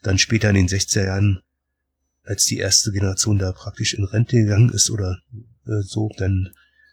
Dann 0.02 0.18
später 0.18 0.50
in 0.50 0.54
den 0.54 0.68
60er 0.68 1.06
Jahren, 1.06 1.42
als 2.24 2.44
die 2.44 2.58
erste 2.58 2.92
Generation 2.92 3.38
da 3.38 3.52
praktisch 3.52 3.94
in 3.94 4.04
Rente 4.04 4.36
gegangen 4.36 4.70
ist 4.70 4.90
oder 4.90 5.18
äh, 5.66 5.82
so, 5.82 6.10
dann 6.18 6.52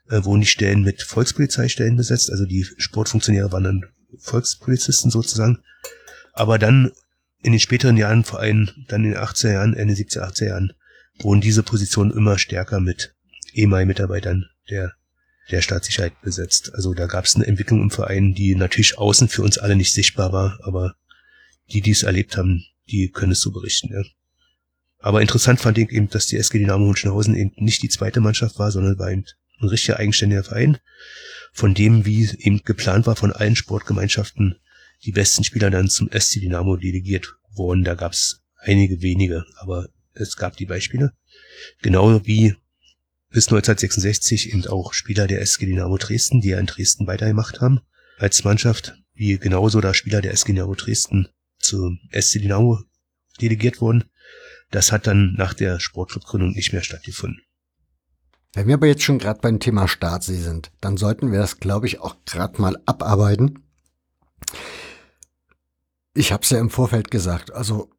äh, 0.09 0.23
wurden 0.23 0.41
die 0.41 0.47
Stellen 0.47 0.83
mit 0.83 1.03
Volkspolizeistellen 1.03 1.97
besetzt. 1.97 2.31
Also 2.31 2.45
die 2.45 2.65
Sportfunktionäre 2.77 3.51
waren 3.51 3.63
dann 3.63 3.85
Volkspolizisten 4.17 5.11
sozusagen. 5.11 5.59
Aber 6.33 6.57
dann 6.57 6.91
in 7.41 7.51
den 7.51 7.59
späteren 7.59 7.97
Jahren, 7.97 8.23
vor 8.23 8.39
allem 8.39 8.69
dann 8.87 9.03
in 9.03 9.11
den 9.11 9.19
80er 9.19 9.51
Jahren, 9.51 9.73
Ende 9.73 9.93
70er, 9.93 10.31
80er 10.31 10.45
Jahren, 10.45 10.73
wurden 11.19 11.41
diese 11.41 11.63
Positionen 11.63 12.11
immer 12.11 12.37
stärker 12.37 12.79
mit 12.79 13.14
ehemaligen 13.55 13.87
Mitarbeitern 13.87 14.45
der, 14.69 14.93
der 15.49 15.61
Staatssicherheit 15.61 16.21
besetzt. 16.21 16.73
Also 16.73 16.93
da 16.93 17.07
gab 17.07 17.25
es 17.25 17.35
eine 17.35 17.47
Entwicklung 17.47 17.81
im 17.81 17.91
Verein, 17.91 18.33
die 18.33 18.55
natürlich 18.55 18.97
außen 18.97 19.29
für 19.29 19.41
uns 19.41 19.57
alle 19.57 19.75
nicht 19.75 19.93
sichtbar 19.93 20.31
war, 20.31 20.59
aber 20.63 20.95
die, 21.71 21.81
die 21.81 21.91
es 21.91 22.03
erlebt 22.03 22.37
haben, 22.37 22.65
die 22.89 23.09
können 23.09 23.31
es 23.31 23.41
so 23.41 23.51
berichten. 23.51 23.91
Ja. 23.91 24.03
Aber 24.99 25.21
interessant 25.21 25.59
fand 25.59 25.77
ich 25.77 25.89
eben, 25.91 26.09
dass 26.09 26.27
die 26.27 26.37
SG 26.37 26.59
Dynamo 26.59 26.85
Hunschenhausen 26.85 27.35
eben 27.35 27.51
nicht 27.57 27.81
die 27.83 27.89
zweite 27.89 28.21
Mannschaft 28.21 28.59
war, 28.59 28.71
sondern 28.71 28.99
war 28.99 29.11
eben 29.11 29.25
ein 29.61 29.69
richtiger 29.69 29.97
eigenständiger 29.97 30.43
Verein, 30.43 30.77
von 31.53 31.73
dem, 31.73 32.05
wie 32.05 32.29
eben 32.39 32.61
geplant 32.63 33.07
war, 33.07 33.15
von 33.15 33.31
allen 33.31 33.55
Sportgemeinschaften 33.55 34.59
die 35.03 35.11
besten 35.11 35.43
Spieler 35.43 35.69
dann 35.69 35.89
zum 35.89 36.09
SC 36.11 36.41
Dynamo 36.41 36.75
delegiert 36.75 37.35
wurden. 37.51 37.83
Da 37.83 37.95
gab 37.95 38.13
es 38.13 38.41
einige 38.57 39.01
wenige, 39.01 39.45
aber 39.57 39.87
es 40.13 40.35
gab 40.35 40.57
die 40.57 40.65
Beispiele. 40.65 41.13
Genau 41.81 42.25
wie 42.25 42.55
bis 43.35 43.47
1966 43.47 44.53
eben 44.53 44.65
auch 44.67 44.93
Spieler 44.93 45.27
der 45.27 45.41
SG 45.41 45.65
Dynamo 45.65 45.97
Dresden, 45.97 46.39
die 46.39 46.51
ja 46.51 46.57
in 46.57 46.67
Dresden 46.67 47.05
weitergemacht 47.05 47.59
haben 47.59 47.81
als 48.17 48.45
Mannschaft, 48.45 48.95
wie 49.13 49.37
genauso 49.37 49.81
da 49.81 49.93
Spieler 49.93 50.21
der 50.21 50.31
SG 50.31 50.53
Dynamo 50.53 50.73
Dresden 50.73 51.27
zum 51.59 51.99
SC 52.13 52.39
Dynamo 52.39 52.79
delegiert 53.41 53.81
wurden. 53.81 54.05
Das 54.71 54.93
hat 54.93 55.05
dann 55.05 55.33
nach 55.33 55.53
der 55.53 55.81
Sportclubgründung 55.81 56.51
nicht 56.51 56.71
mehr 56.71 56.81
stattgefunden. 56.81 57.41
Wenn 58.53 58.67
wir 58.67 58.75
aber 58.75 58.87
jetzt 58.87 59.03
schon 59.03 59.19
gerade 59.19 59.41
beim 59.41 59.59
Thema 59.59 59.89
Staatsee 59.89 60.37
sind, 60.37 60.71
dann 60.79 60.95
sollten 60.95 61.33
wir 61.33 61.39
das, 61.39 61.59
glaube 61.59 61.87
ich, 61.87 61.99
auch 61.99 62.15
gerade 62.25 62.61
mal 62.61 62.77
abarbeiten. 62.85 63.65
Ich 66.13 66.31
habe 66.31 66.43
es 66.43 66.51
ja 66.51 66.59
im 66.59 66.69
Vorfeld 66.69 67.11
gesagt, 67.11 67.51
also 67.51 67.91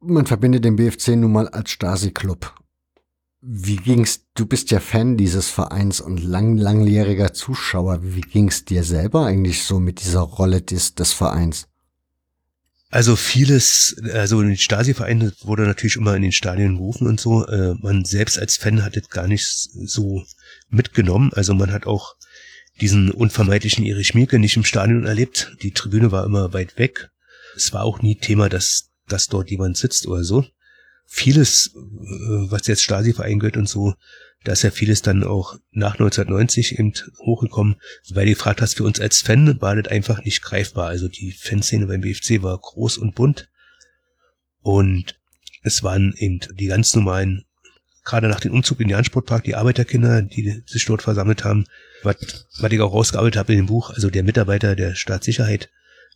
man 0.00 0.26
verbindet 0.26 0.66
den 0.66 0.76
BFC 0.76 1.16
nun 1.16 1.32
mal 1.32 1.48
als 1.48 1.70
Stasi-Club. 1.70 2.61
Wie 3.44 3.74
ging's? 3.74 4.20
Du 4.34 4.46
bist 4.46 4.70
ja 4.70 4.78
Fan 4.78 5.16
dieses 5.16 5.48
Vereins 5.48 6.00
und 6.00 6.22
lang, 6.22 6.56
langjähriger 6.56 7.32
Zuschauer. 7.32 7.98
Wie 8.02 8.20
ging's 8.20 8.64
dir 8.64 8.84
selber 8.84 9.26
eigentlich 9.26 9.64
so 9.64 9.80
mit 9.80 10.00
dieser 10.00 10.20
Rolle 10.20 10.62
des, 10.62 10.94
des 10.94 11.12
Vereins? 11.12 11.66
Also 12.88 13.16
vieles, 13.16 13.96
also 14.12 14.42
die 14.42 14.56
Stasi-Vereine 14.56 15.32
wurde 15.42 15.64
natürlich 15.64 15.96
immer 15.96 16.14
in 16.14 16.22
den 16.22 16.30
Stadien 16.30 16.76
gerufen 16.76 17.08
und 17.08 17.18
so. 17.18 17.44
Äh, 17.46 17.74
man 17.80 18.04
selbst 18.04 18.38
als 18.38 18.58
Fan 18.58 18.84
hat 18.84 18.96
es 18.96 19.08
gar 19.08 19.26
nicht 19.26 19.44
so 19.44 20.22
mitgenommen. 20.68 21.32
Also 21.34 21.52
man 21.52 21.72
hat 21.72 21.86
auch 21.86 22.14
diesen 22.80 23.10
unvermeidlichen 23.10 23.84
Erich 23.84 24.14
Mielke 24.14 24.38
nicht 24.38 24.56
im 24.56 24.64
Stadion 24.64 25.04
erlebt. 25.04 25.56
Die 25.62 25.72
Tribüne 25.72 26.12
war 26.12 26.24
immer 26.24 26.52
weit 26.52 26.78
weg. 26.78 27.10
Es 27.56 27.72
war 27.72 27.82
auch 27.82 28.02
nie 28.02 28.14
Thema, 28.14 28.48
dass, 28.48 28.90
dass 29.08 29.26
dort 29.26 29.50
jemand 29.50 29.76
sitzt 29.76 30.06
oder 30.06 30.22
so. 30.22 30.44
Vieles, 31.14 31.74
äh, 31.74 32.50
was 32.50 32.66
jetzt 32.66 32.82
Stasi-Verein 32.82 33.38
gehört 33.38 33.58
und 33.58 33.68
so, 33.68 33.94
da 34.44 34.52
ist 34.52 34.62
ja 34.62 34.70
vieles 34.70 35.02
dann 35.02 35.24
auch 35.24 35.58
nach 35.70 35.92
1990 35.94 36.78
eben 36.78 36.94
hochgekommen, 37.18 37.76
weil 38.10 38.24
du 38.24 38.32
gefragt 38.32 38.62
hast, 38.62 38.78
für 38.78 38.84
uns 38.84 38.98
als 38.98 39.20
Fan 39.20 39.60
war 39.60 39.76
das 39.76 39.92
einfach 39.92 40.24
nicht 40.24 40.42
greifbar. 40.42 40.88
Also 40.88 41.08
die 41.08 41.32
Fanszene 41.32 41.86
beim 41.86 42.00
BFC 42.00 42.42
war 42.42 42.58
groß 42.58 42.96
und 42.96 43.14
bunt 43.14 43.50
und 44.62 45.20
es 45.62 45.82
waren 45.82 46.14
eben 46.16 46.40
die 46.54 46.66
ganz 46.66 46.94
normalen, 46.94 47.44
gerade 48.04 48.28
nach 48.28 48.40
dem 48.40 48.54
Umzug 48.54 48.80
in 48.80 48.88
den 48.88 48.92
Jahn-Sportpark, 48.92 49.44
die 49.44 49.54
Arbeiterkinder, 49.54 50.22
die 50.22 50.62
sich 50.66 50.86
dort 50.86 51.02
versammelt 51.02 51.44
haben, 51.44 51.66
was, 52.02 52.16
was 52.58 52.72
ich 52.72 52.80
auch 52.80 52.94
rausgearbeitet 52.94 53.38
habe 53.38 53.52
in 53.52 53.58
dem 53.58 53.66
Buch, 53.66 53.90
also 53.90 54.08
der 54.08 54.24
Mitarbeiter 54.24 54.74
der 54.74 54.94
Staatssicherheit 54.94 55.68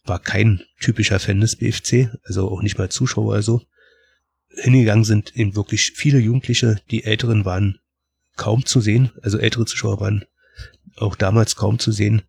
war 0.05 0.21
kein 0.21 0.63
typischer 0.81 1.21
Fan 1.21 1.41
des 1.41 1.57
BFC, 1.57 2.11
also 2.25 2.51
auch 2.51 2.63
nicht 2.63 2.79
mal 2.79 2.89
Zuschauer 2.89 3.27
oder 3.27 3.43
so. 3.43 3.63
Hingegangen 4.57 5.05
sind 5.05 5.37
eben 5.37 5.55
wirklich 5.55 5.93
viele 5.95 6.19
Jugendliche, 6.19 6.81
die 6.91 7.05
Älteren 7.05 7.45
waren 7.45 7.79
kaum 8.37 8.65
zu 8.67 8.81
sehen, 8.81 9.13
also 9.23 9.39
ältere 9.39 9.67
Zuschauer 9.67 10.01
waren 10.01 10.25
auch 10.97 11.17
damals 11.17 11.57
kaum 11.57 11.79
zu 11.79 11.93
sehen. 11.93 12.23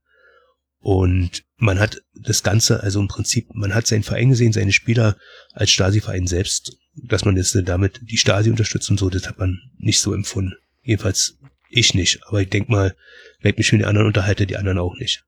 Und 0.80 1.43
man 1.57 1.80
hat 1.80 2.01
das 2.13 2.43
Ganze, 2.43 2.84
also 2.84 2.99
im 2.99 3.07
Prinzip, 3.07 3.53
man 3.53 3.73
hat 3.73 3.88
seinen 3.88 4.03
Verein 4.03 4.30
gesehen, 4.30 4.53
seine 4.53 4.71
Spieler 4.71 5.17
als 5.53 5.71
Stasi-Verein 5.71 6.28
selbst, 6.28 6.78
dass 6.95 7.25
man 7.25 7.36
jetzt 7.36 7.57
damit 7.65 7.99
die 8.03 8.17
Stasi 8.17 8.49
unterstützt 8.49 8.89
und 8.89 8.99
so, 8.99 9.09
das 9.09 9.28
hat 9.28 9.39
man 9.39 9.59
nicht 9.78 9.99
so 9.99 10.13
empfunden. 10.13 10.53
Jedenfalls 10.82 11.38
ich 11.69 11.93
nicht. 11.93 12.21
Aber 12.28 12.41
ich 12.41 12.49
denk 12.49 12.69
mal, 12.69 12.95
wenn 13.41 13.51
ich 13.51 13.57
mich 13.57 13.71
mit 13.71 13.82
den 13.82 13.88
anderen 13.88 14.07
unterhalte, 14.07 14.47
die 14.47 14.57
anderen 14.57 14.78
auch 14.78 14.95
nicht. 14.97 15.25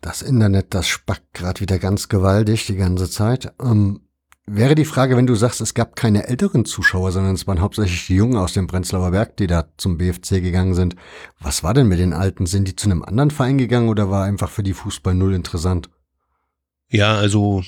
Das 0.00 0.22
Internet, 0.22 0.74
das 0.74 0.88
spackt 0.88 1.34
gerade 1.34 1.60
wieder 1.60 1.78
ganz 1.78 2.08
gewaltig 2.08 2.66
die 2.66 2.76
ganze 2.76 3.10
Zeit. 3.10 3.52
Ähm, 3.60 4.00
wäre 4.52 4.74
die 4.74 4.84
Frage, 4.84 5.16
wenn 5.16 5.26
du 5.26 5.34
sagst, 5.34 5.60
es 5.60 5.74
gab 5.74 5.96
keine 5.96 6.26
älteren 6.26 6.64
Zuschauer, 6.64 7.12
sondern 7.12 7.34
es 7.34 7.46
waren 7.46 7.60
hauptsächlich 7.60 8.06
die 8.06 8.16
Jungen 8.16 8.36
aus 8.36 8.52
dem 8.52 8.66
Prenzlauer 8.66 9.12
Berg, 9.12 9.36
die 9.36 9.46
da 9.46 9.68
zum 9.76 9.98
BFC 9.98 10.42
gegangen 10.42 10.74
sind. 10.74 10.96
Was 11.38 11.62
war 11.62 11.74
denn 11.74 11.86
mit 11.86 11.98
den 11.98 12.12
Alten? 12.12 12.46
Sind 12.46 12.66
die 12.66 12.76
zu 12.76 12.86
einem 12.90 13.02
anderen 13.02 13.30
Verein 13.30 13.58
gegangen 13.58 13.88
oder 13.88 14.10
war 14.10 14.24
einfach 14.24 14.50
für 14.50 14.62
die 14.62 14.74
Fußball 14.74 15.14
null 15.14 15.34
interessant? 15.34 15.90
Ja, 16.88 17.14
also 17.14 17.62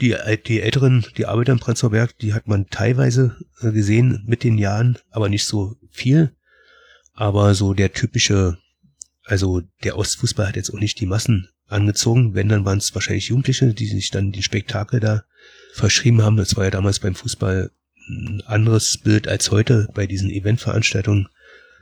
die, 0.00 0.16
die 0.46 0.60
Älteren, 0.60 1.06
die 1.16 1.26
Arbeiter 1.26 1.52
im 1.52 1.60
Prenzlauer 1.60 1.90
Berg, 1.90 2.18
die 2.18 2.32
hat 2.32 2.48
man 2.48 2.68
teilweise 2.68 3.36
äh, 3.60 3.70
gesehen 3.70 4.24
mit 4.26 4.44
den 4.44 4.58
Jahren, 4.58 4.98
aber 5.10 5.28
nicht 5.28 5.44
so 5.44 5.76
viel. 5.90 6.34
Aber 7.12 7.54
so 7.54 7.74
der 7.74 7.92
typische, 7.92 8.58
also 9.24 9.62
der 9.84 9.96
Ostfußball 9.96 10.48
hat 10.48 10.56
jetzt 10.56 10.72
auch 10.72 10.80
nicht 10.80 10.98
die 11.00 11.06
Massen 11.06 11.48
angezogen. 11.68 12.34
Wenn, 12.34 12.48
dann 12.48 12.64
waren 12.64 12.78
es 12.78 12.94
wahrscheinlich 12.94 13.28
Jugendliche, 13.28 13.74
die 13.74 13.86
sich 13.86 14.10
dann 14.10 14.32
die 14.32 14.42
Spektakel 14.42 15.00
da 15.00 15.24
verschrieben 15.72 16.22
haben. 16.22 16.36
Das 16.36 16.56
war 16.56 16.64
ja 16.64 16.70
damals 16.70 17.00
beim 17.00 17.14
Fußball 17.14 17.70
ein 18.08 18.42
anderes 18.46 18.98
Bild 18.98 19.28
als 19.28 19.50
heute 19.50 19.88
bei 19.94 20.06
diesen 20.06 20.30
Eventveranstaltungen. 20.30 21.28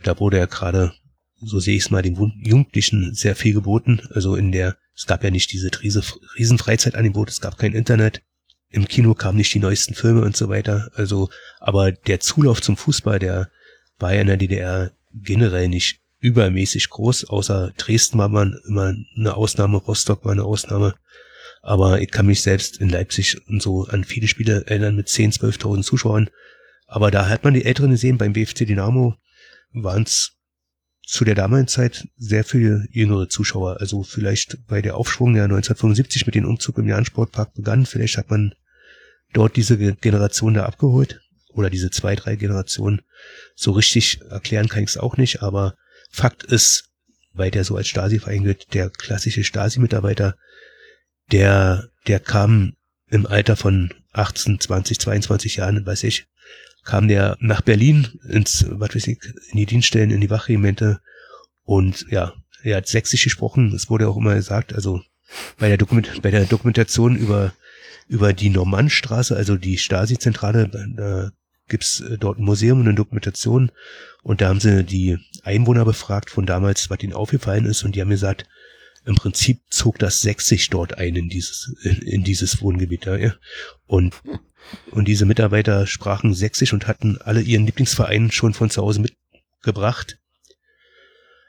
Da 0.03 0.19
wurde 0.19 0.39
ja 0.39 0.47
gerade, 0.47 0.93
so 1.41 1.59
sehe 1.59 1.77
ich 1.77 1.85
es 1.85 1.91
mal, 1.91 2.03
den 2.03 2.17
Jugendlichen 2.43 3.15
sehr 3.15 3.37
viel 3.37 3.55
geboten. 3.55 4.01
Also 4.11 4.37
in 4.37 4.53
der, 4.53 4.77
es 4.95 5.07
gab 5.07 5.25
ja 5.25 5.31
nicht 5.31 5.53
diese 5.53 5.71
riese, 5.83 6.03
riesen 6.39 6.59
es 6.67 7.41
gab 7.41 7.59
kein 7.59 7.73
Internet. 7.73 8.23
Im 8.71 8.89
Kino 8.89 9.15
kamen 9.15 9.37
nicht 9.37 9.53
die 9.53 9.59
neuesten 9.59 9.95
Filme 9.95 10.23
und 10.23 10.37
so 10.37 10.49
weiter. 10.49 10.91
Also, 10.95 11.29
aber 11.61 11.93
der 11.93 12.21
Zulauf 12.21 12.63
zum 12.63 12.77
Fußball, 12.77 13.19
der 13.19 13.51
war 13.99 14.15
ja 14.15 14.23
in 14.23 14.29
der 14.29 14.39
DDR 14.39 14.93
generell 15.13 15.69
nicht 15.69 16.02
übermäßig 16.23 16.89
groß, 16.89 17.25
außer 17.27 17.73
Dresden 17.77 18.17
war 18.17 18.29
man 18.29 18.59
immer 18.67 18.95
eine 19.17 19.35
Ausnahme, 19.35 19.79
Rostock 19.79 20.25
war 20.25 20.33
eine 20.33 20.45
Ausnahme. 20.45 20.95
Aber 21.63 22.01
ich 22.01 22.11
kann 22.11 22.27
mich 22.27 22.43
selbst 22.43 22.81
in 22.81 22.89
Leipzig 22.89 23.41
und 23.49 23.61
so 23.61 23.85
an 23.87 24.05
viele 24.05 24.29
Spiele 24.29 24.65
erinnern 24.67 24.97
mit 24.97 25.09
10, 25.09 25.33
12.000 25.33 25.83
Zuschauern. 25.83 26.31
Aber 26.87 27.11
da 27.11 27.29
hat 27.29 27.45
man 27.45 27.55
die 27.55 27.65
Älteren 27.65 27.91
gesehen, 27.91 28.19
beim 28.19 28.33
BFC 28.33 28.67
Dynamo 28.67 29.17
waren 29.73 30.05
es 30.05 30.39
zu 31.05 31.25
der 31.25 31.35
damaligen 31.35 31.69
Zeit 31.69 32.07
sehr 32.17 32.45
viele 32.45 32.87
jüngere 32.91 33.29
Zuschauer. 33.29 33.81
Also 33.81 34.03
vielleicht 34.03 34.67
bei 34.67 34.81
der 34.81 34.97
Aufschwung 34.97 35.35
der 35.35 35.45
1975 35.45 36.27
mit 36.27 36.37
dem 36.37 36.47
Umzug 36.47 36.79
im 36.79 36.89
Jahn-Sportpark 36.89 37.55
begann, 37.55 37.87
vielleicht 37.87 38.17
hat 38.17 38.31
man 38.31 38.55
dort 39.33 39.57
diese 39.57 39.77
Generation 39.77 40.55
da 40.55 40.67
abgeholt 40.67 41.21
oder 41.49 41.69
diese 41.69 41.91
zwei, 41.91 42.15
drei 42.15 42.37
Generationen. 42.37 43.03
So 43.57 43.73
richtig 43.73 44.21
erklären 44.31 44.69
kann 44.69 44.85
ich 44.85 44.91
es 44.91 44.97
auch 44.97 45.17
nicht, 45.17 45.43
aber 45.43 45.75
Fakt 46.13 46.45
ist, 46.45 46.91
weil 47.33 47.51
der 47.51 47.65
so 47.65 47.77
als 47.77 47.89
Stasi-Verein 47.89 48.45
gilt, 48.45 48.75
der 48.75 48.91
klassische 48.91 49.43
Stasi-Mitarbeiter, 49.43 50.37
der, 51.33 51.89
der 52.07 52.21
kam 52.21 52.75
im 53.09 53.27
Alter 53.27 53.57
von 53.57 53.95
18, 54.13 54.61
20, 54.61 55.01
22 55.01 55.57
Jahren, 55.57 55.85
weiß 55.85 56.05
ich, 56.05 56.27
kam 56.85 57.09
der 57.09 57.37
nach 57.41 57.63
Berlin 57.63 58.21
ins, 58.29 58.67
was 58.69 58.95
weiß 58.95 59.07
ich, 59.07 59.19
in 59.51 59.57
die 59.57 59.67
Dienststellen, 59.67 60.11
in 60.11 60.21
die 60.21 60.31
Wachregimente 60.31 61.01
und 61.65 62.07
ja, 62.11 62.35
er 62.63 62.77
hat 62.77 62.89
sächsisch 62.89 63.25
gesprochen, 63.25 63.73
es 63.75 63.89
wurde 63.89 64.09
auch 64.09 64.17
immer 64.17 64.35
gesagt, 64.35 64.75
also 64.75 65.03
bei 65.59 65.69
der, 65.69 65.79
Dokument, 65.79 66.21
bei 66.21 66.31
der 66.31 66.45
Dokumentation 66.45 67.17
über, 67.17 67.55
über 68.07 68.35
die 68.35 68.51
Normannstraße, 68.51 69.35
also 69.35 69.57
die 69.57 69.79
Stasi-Zentrale, 69.79 70.69
da 70.69 71.31
gibt's 71.69 72.01
äh, 72.01 72.19
dort 72.19 72.39
ein 72.39 72.45
Museum 72.45 72.81
und 72.81 72.87
eine 72.87 72.95
Dokumentation 72.95 73.71
und 74.23 74.41
da 74.41 74.49
haben 74.49 74.61
sie 74.61 74.85
die 74.85 75.19
Einwohner 75.43 75.85
befragt 75.85 76.31
von 76.31 76.47
damals, 76.47 76.91
was 76.91 77.03
ihnen 77.03 77.13
aufgefallen 77.13 77.67
ist 77.67 77.83
und 77.83 77.95
die 77.95 78.01
haben 78.01 78.11
gesagt, 78.11 78.47
im 79.05 79.17
Prinzip 79.17 79.61
zog 79.69 79.99
das 79.99 80.21
Sächsisch 80.21 80.71
dort 80.71 80.97
ein 80.97 81.17
in 81.17 81.29
dieses, 81.29 81.75
in 81.83 82.23
dieses 82.23 82.63
Wohngebiet 82.63 83.07
da, 83.07 83.17
ja. 83.17 83.35
Und, 83.87 84.15
und 84.93 85.09
diese 85.09 85.27
Mitarbeiter 85.27 85.87
sprachen 85.87 86.35
Sächsisch 86.35 86.73
und 86.73 86.87
hatten 86.87 87.19
alle 87.19 87.41
ihren 87.41 87.67
Lieblingsverein 87.67 88.31
schon 88.31 88.55
von 88.55 88.71
zu 88.71 88.81
Hause 88.83 89.01
mitgebracht. 89.01 90.19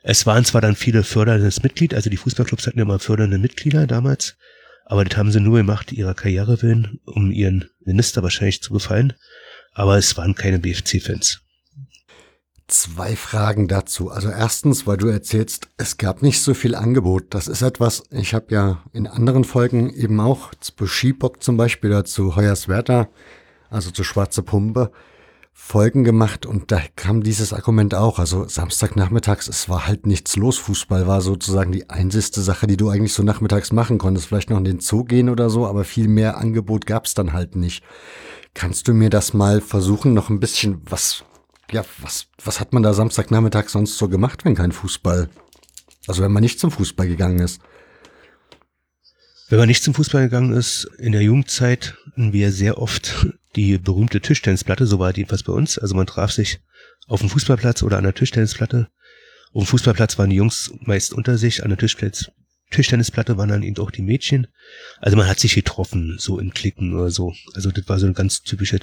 Es 0.02 0.26
waren 0.26 0.44
zwar 0.44 0.62
dann 0.62 0.76
viele 0.76 1.04
förderndes 1.04 1.62
Mitglied, 1.64 1.94
also 1.94 2.10
die 2.10 2.18
Fußballclubs 2.18 2.68
hatten 2.68 2.80
ja 2.80 2.86
mal 2.86 3.00
fördernde 3.00 3.38
Mitglieder 3.38 3.88
damals, 3.88 4.36
aber 4.86 5.06
das 5.06 5.18
haben 5.18 5.32
sie 5.32 5.40
nur 5.40 5.58
gemacht, 5.58 5.92
ihrer 5.92 6.14
Karriere 6.14 6.62
willen, 6.62 7.00
um 7.06 7.32
ihren 7.32 7.70
Minister 7.86 8.24
wahrscheinlich 8.24 8.62
zu 8.62 8.74
gefallen. 8.74 9.14
Aber 9.72 9.98
es 9.98 10.18
waren 10.18 10.36
keine 10.36 10.60
BFC-Fans. 10.60 11.43
Zwei 12.68 13.16
Fragen 13.16 13.68
dazu. 13.68 14.10
Also 14.10 14.30
erstens, 14.30 14.88
weil 14.88 14.98
du 14.98 15.08
erzählst, 15.08 15.68
es 15.78 15.98
gab 15.98 16.22
nicht 16.22 16.42
so 16.42 16.54
viel 16.54 16.76
Angebot. 16.76 17.26
Das 17.32 17.48
ist 17.48 17.62
etwas, 17.62 18.04
ich 18.10 18.34
habe 18.34 18.46
ja 18.50 18.84
in 18.94 19.06
anderen 19.06 19.44
Folgen 19.44 19.90
eben 19.90 20.20
auch 20.20 20.52
zu 20.56 20.88
Skibock 20.88 21.44
zum 21.44 21.58
Beispiel 21.58 21.90
oder 21.90 22.06
zu 22.06 22.36
Hoyerswerda, 22.36 23.10
also 23.70 23.92
zu 23.92 24.04
Schwarze 24.04 24.44
Pumpe, 24.44 24.92
Folgen 25.56 26.04
gemacht 26.04 26.46
und 26.48 26.72
da 26.72 26.82
kam 26.96 27.22
dieses 27.22 27.54
Argument 27.54 27.94
auch. 27.96 28.18
Also 28.18 28.48
Samstagnachmittags, 28.48 29.48
es 29.48 29.70
war 29.70 29.86
halt 29.86 30.08
nichts 30.08 30.36
los. 30.36 30.58
Fußball 30.58 31.06
war 31.06 31.22
sozusagen 31.22 31.72
die 31.72 31.90
einzigste 31.90 32.42
Sache, 32.42 32.66
die 32.66 32.78
du 32.78 32.90
eigentlich 32.90 33.14
so 33.14 33.24
nachmittags 33.24 33.72
machen 33.72 33.98
konntest. 33.98 34.28
Vielleicht 34.28 34.50
noch 34.50 34.58
in 34.58 34.64
den 34.64 34.80
Zoo 34.80 35.04
gehen 35.04 35.30
oder 35.30 35.50
so, 35.50 35.68
aber 35.68 35.84
viel 35.84 36.08
mehr 36.08 36.38
Angebot 36.38 36.86
gab's 36.86 37.14
dann 37.14 37.34
halt 37.34 37.56
nicht. 37.56 37.84
Kannst 38.54 38.88
du 38.88 38.94
mir 38.94 39.10
das 39.10 39.34
mal 39.34 39.62
versuchen, 39.62 40.14
noch 40.14 40.30
ein 40.30 40.40
bisschen, 40.40 40.82
was, 40.90 41.24
ja, 41.74 41.86
was, 42.00 42.28
was 42.44 42.60
hat 42.60 42.74
man 42.74 42.84
da 42.84 42.94
Samstagnachmittag 42.94 43.70
sonst 43.70 43.98
so 43.98 44.08
gemacht, 44.08 44.46
wenn 44.46 44.56
kein 44.56 44.72
Fußball, 44.72 45.30
also 46.08 46.22
wenn 46.22 46.32
man 46.32 46.44
nicht 46.44 46.60
zum 46.60 46.72
Fußball 46.72 47.08
gegangen 47.08 47.40
ist? 47.40 47.62
Wenn 49.50 49.60
man 49.60 49.68
nicht 49.68 49.84
zum 49.84 49.94
Fußball 49.94 50.24
gegangen 50.24 50.54
ist, 50.54 50.86
in 50.98 51.12
der 51.12 51.22
Jugendzeit 51.22 51.96
hatten 52.08 52.34
wir 52.34 52.52
sehr 52.52 52.78
oft 52.78 53.28
die 53.56 53.78
berühmte 53.78 54.22
Tischtennisplatte, 54.22 54.86
so 54.86 55.00
war 55.00 55.12
es 55.12 55.18
jedenfalls 55.18 55.44
bei 55.44 55.54
uns. 55.54 55.78
Also 55.78 55.96
man 55.96 56.08
traf 56.08 56.32
sich 56.32 56.60
auf 57.08 57.20
dem 57.20 57.30
Fußballplatz 57.30 57.84
oder 57.84 57.98
an 57.98 58.04
der 58.04 58.16
Tischtennisplatte. 58.16 58.90
Auf 59.52 59.64
dem 59.64 59.68
Fußballplatz 59.68 60.18
waren 60.18 60.30
die 60.30 60.38
Jungs 60.38 60.72
meist 60.82 61.14
unter 61.14 61.38
sich, 61.38 61.64
an 61.64 61.70
der 61.70 61.78
Tischplatz, 61.78 62.32
Tischtennisplatte 62.72 63.38
waren 63.38 63.50
dann 63.50 63.64
eben 63.64 63.78
auch 63.78 63.92
die 63.92 64.02
Mädchen. 64.02 64.48
Also 65.00 65.16
man 65.16 65.28
hat 65.28 65.40
sich 65.40 65.54
getroffen, 65.54 66.16
so 66.18 66.40
in 66.40 66.54
Klicken 66.54 66.96
oder 66.96 67.12
so. 67.12 67.34
Also 67.54 67.72
das 67.72 67.88
war 67.88 68.00
so 68.00 68.08
eine 68.08 68.16
ganz 68.16 68.42
typische 68.42 68.80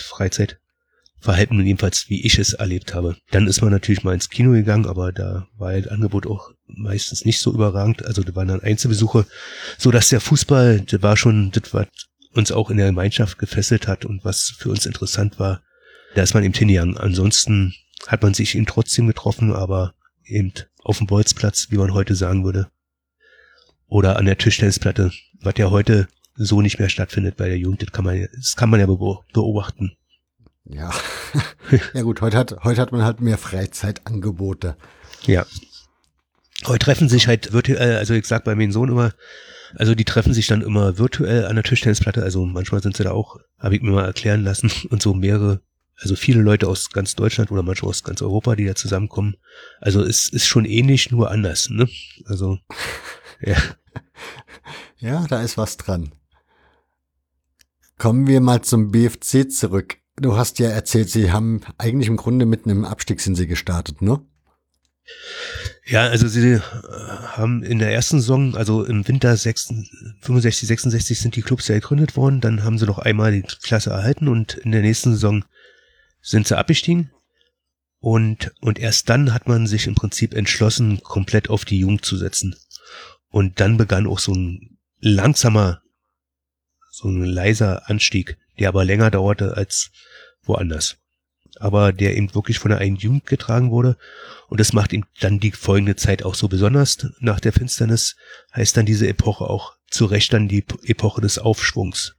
Freizeitverhalten, 1.21 1.67
jedenfalls 1.67 2.09
wie 2.09 2.25
ich 2.25 2.39
es 2.39 2.55
erlebt 2.55 2.95
habe. 2.95 3.17
Dann 3.31 3.47
ist 3.47 3.61
man 3.61 3.71
natürlich 3.71 4.05
mal 4.05 4.15
ins 4.15 4.31
Kino 4.31 4.53
gegangen, 4.53 4.87
aber 4.87 5.13
da 5.13 5.47
war 5.57 5.73
das 5.73 5.89
Angebot 5.89 6.27
auch 6.27 6.51
meistens 6.67 7.25
nicht 7.25 7.41
so 7.41 7.53
überragend. 7.53 8.05
Also 8.05 8.23
da 8.23 8.35
waren 8.35 8.49
dann 8.49 8.63
Einzelbesuche, 8.63 9.27
so 9.79 9.91
dass 9.91 10.09
der 10.09 10.21
Fußball, 10.21 10.81
das 10.81 11.03
war 11.03 11.17
schon 11.17 11.51
das, 11.53 11.75
was 11.75 11.87
uns 12.33 12.53
auch 12.53 12.71
in 12.71 12.79
der 12.79 12.87
Gemeinschaft 12.87 13.39
gefesselt 13.39 13.87
hat 13.87 14.05
und 14.05 14.25
was 14.25 14.55
für 14.59 14.71
uns 14.71 14.87
interessant 14.87 15.39
war. 15.39 15.63
Da 16.15 16.23
ist 16.23 16.35
man 16.35 16.45
eben 16.45 16.55
hingegangen. 16.55 16.97
Ansonsten 16.97 17.75
hat 18.07 18.23
man 18.23 18.35
sich 18.35 18.55
eben 18.55 18.67
trotzdem 18.67 19.07
getroffen, 19.07 19.53
aber 19.53 19.95
eben 20.25 20.53
auf 20.83 20.99
dem 20.99 21.07
Bolzplatz, 21.07 21.69
wie 21.71 21.77
man 21.77 21.93
heute 21.93 22.15
sagen 22.15 22.45
würde. 22.45 22.69
Oder 23.87 24.17
an 24.17 24.25
der 24.25 24.39
Tischtennisplatte, 24.39 25.11
was 25.41 25.55
ja 25.59 25.71
heute 25.71 26.09
so 26.37 26.63
nicht 26.63 26.79
mehr 26.79 26.89
stattfindet 26.89 27.37
bei 27.37 27.49
der 27.49 27.59
Jugend. 27.59 27.83
Das 27.83 27.93
kann 27.93 28.05
man, 28.05 28.27
das 28.35 28.57
kann 28.57 28.71
man 28.71 28.81
ja 28.81 28.87
beobachten. 28.87 29.97
Ja. 30.65 30.91
ja 31.95 32.03
gut, 32.03 32.21
heute 32.21 32.37
hat, 32.37 32.57
heute 32.65 32.81
hat 32.81 32.93
man 32.93 33.03
halt 33.03 33.21
mehr 33.21 33.39
Freizeitangebote. 33.39 34.77
Ja. 35.27 35.47
Heute 36.67 36.85
treffen 36.85 37.09
sich 37.09 37.27
halt 37.27 37.53
virtuell, 37.53 37.97
also 37.97 38.15
ich 38.15 38.27
sag 38.27 38.45
bei 38.45 38.55
meinem 38.55 38.73
Sohn 38.73 38.91
immer, 38.91 39.13
also 39.75 39.95
die 39.95 40.05
treffen 40.05 40.35
sich 40.35 40.47
dann 40.47 40.63
immer 40.63 40.99
virtuell 40.99 41.47
an 41.47 41.57
der 41.57 41.65
Tischtennisplatte. 41.65 42.23
Also 42.23 42.45
manchmal 42.45 42.83
sind 42.83 42.97
sie 42.97 43.05
da 43.05 43.13
auch, 43.13 43.39
habe 43.59 43.77
ich 43.77 43.83
mir 43.83 43.93
mal 43.93 44.05
erklären 44.05 44.43
lassen, 44.43 44.71
und 44.91 45.01
so 45.03 45.15
mehrere, 45.15 45.63
also 45.97 46.17
viele 46.17 46.43
Leute 46.43 46.69
aus 46.69 46.91
ganz 46.91 47.15
Deutschland 47.15 47.51
oder 47.51 47.63
manchmal 47.63 47.91
aus 47.91 48.05
ganz 48.05 48.23
Europa, 48.23 48.57
die 48.57 48.67
da 48.67 48.75
zusammenkommen. 48.75 49.37
Also 49.81 50.03
es 50.03 50.29
ist 50.29 50.47
schon 50.47 50.65
ähnlich, 50.65 51.11
nur 51.11 51.31
anders. 51.31 51.71
Ne? 51.71 51.89
Also 52.27 52.59
ja. 53.41 53.57
Ja, 54.99 55.27
da 55.27 55.41
ist 55.41 55.57
was 55.57 55.79
dran. 55.79 56.13
Kommen 57.97 58.27
wir 58.27 58.41
mal 58.41 58.63
zum 58.63 58.91
BFC 58.91 59.51
zurück. 59.51 59.99
Du 60.21 60.37
hast 60.37 60.59
ja 60.59 60.69
erzählt, 60.69 61.09
sie 61.09 61.33
haben 61.33 61.63
eigentlich 61.79 62.09
im 62.09 62.19
Grunde 62.19 62.45
mit 62.45 62.67
einem 62.67 62.85
Abstieg 62.85 63.23
sind 63.23 63.37
sie 63.37 63.47
gestartet, 63.47 64.03
ne? 64.03 64.21
Ja, 65.87 66.09
also 66.09 66.29
sie 66.29 66.53
äh, 66.53 66.61
haben 66.61 67.63
in 67.63 67.79
der 67.79 67.93
ersten 67.95 68.21
Saison, 68.21 68.55
also 68.55 68.85
im 68.85 69.09
Winter 69.09 69.35
65, 69.35 70.69
66 70.69 71.19
sind 71.19 71.37
die 71.37 71.43
Clubs 71.43 71.69
ja 71.69 71.75
gegründet 71.77 72.17
worden, 72.17 72.43
dann 72.43 72.65
haben 72.65 72.77
sie 72.77 72.85
noch 72.85 72.99
einmal 72.99 73.33
die 73.33 73.43
Klasse 73.43 73.91
erhalten 73.91 74.29
und 74.29 74.55
in 74.55 74.73
der 74.73 74.83
nächsten 74.83 75.13
Saison 75.13 75.43
sind 76.21 76.47
sie 76.47 76.57
abgestiegen. 76.57 77.11
Und, 77.99 78.53
und 78.61 78.79
erst 78.79 79.09
dann 79.09 79.33
hat 79.33 79.49
man 79.49 79.67
sich 79.67 79.87
im 79.87 79.95
Prinzip 79.95 80.35
entschlossen, 80.35 81.03
komplett 81.03 81.49
auf 81.49 81.65
die 81.65 81.79
Jugend 81.79 82.05
zu 82.05 82.19
setzen. 82.19 82.57
Und 83.31 83.59
dann 83.59 83.79
begann 83.79 84.07
auch 84.07 84.19
so 84.19 84.35
ein 84.35 84.79
langsamer, 84.99 85.81
so 86.91 87.09
ein 87.09 87.25
leiser 87.25 87.89
Anstieg, 87.89 88.37
der 88.59 88.69
aber 88.69 88.85
länger 88.85 89.11
dauerte 89.11 89.57
als 89.57 89.91
woanders. 90.43 90.97
Aber 91.59 91.93
der 91.93 92.17
eben 92.17 92.35
wirklich 92.35 92.59
von 92.59 92.71
der 92.71 92.79
einen 92.79 92.97
Jugend 92.97 93.27
getragen 93.27 93.71
wurde. 93.71 93.97
Und 94.49 94.61
das 94.61 94.73
macht 94.73 94.93
ihm 94.93 95.05
dann 95.21 95.41
die 95.41 95.51
folgende 95.51 95.97
Zeit 95.97 96.23
auch 96.23 96.35
so 96.35 96.49
besonders. 96.49 96.99
Nach 97.19 97.41
der 97.41 97.53
Finsternis 97.53 98.17
heißt 98.55 98.77
dann 98.77 98.87
diese 98.87 99.09
Epoche 99.09 99.45
auch 99.45 99.75
zu 99.91 100.07
Recht 100.07 100.33
dann 100.33 100.49
die 100.49 100.65
Epoche 100.85 101.21
des 101.21 101.39
Aufschwungs 101.39 102.15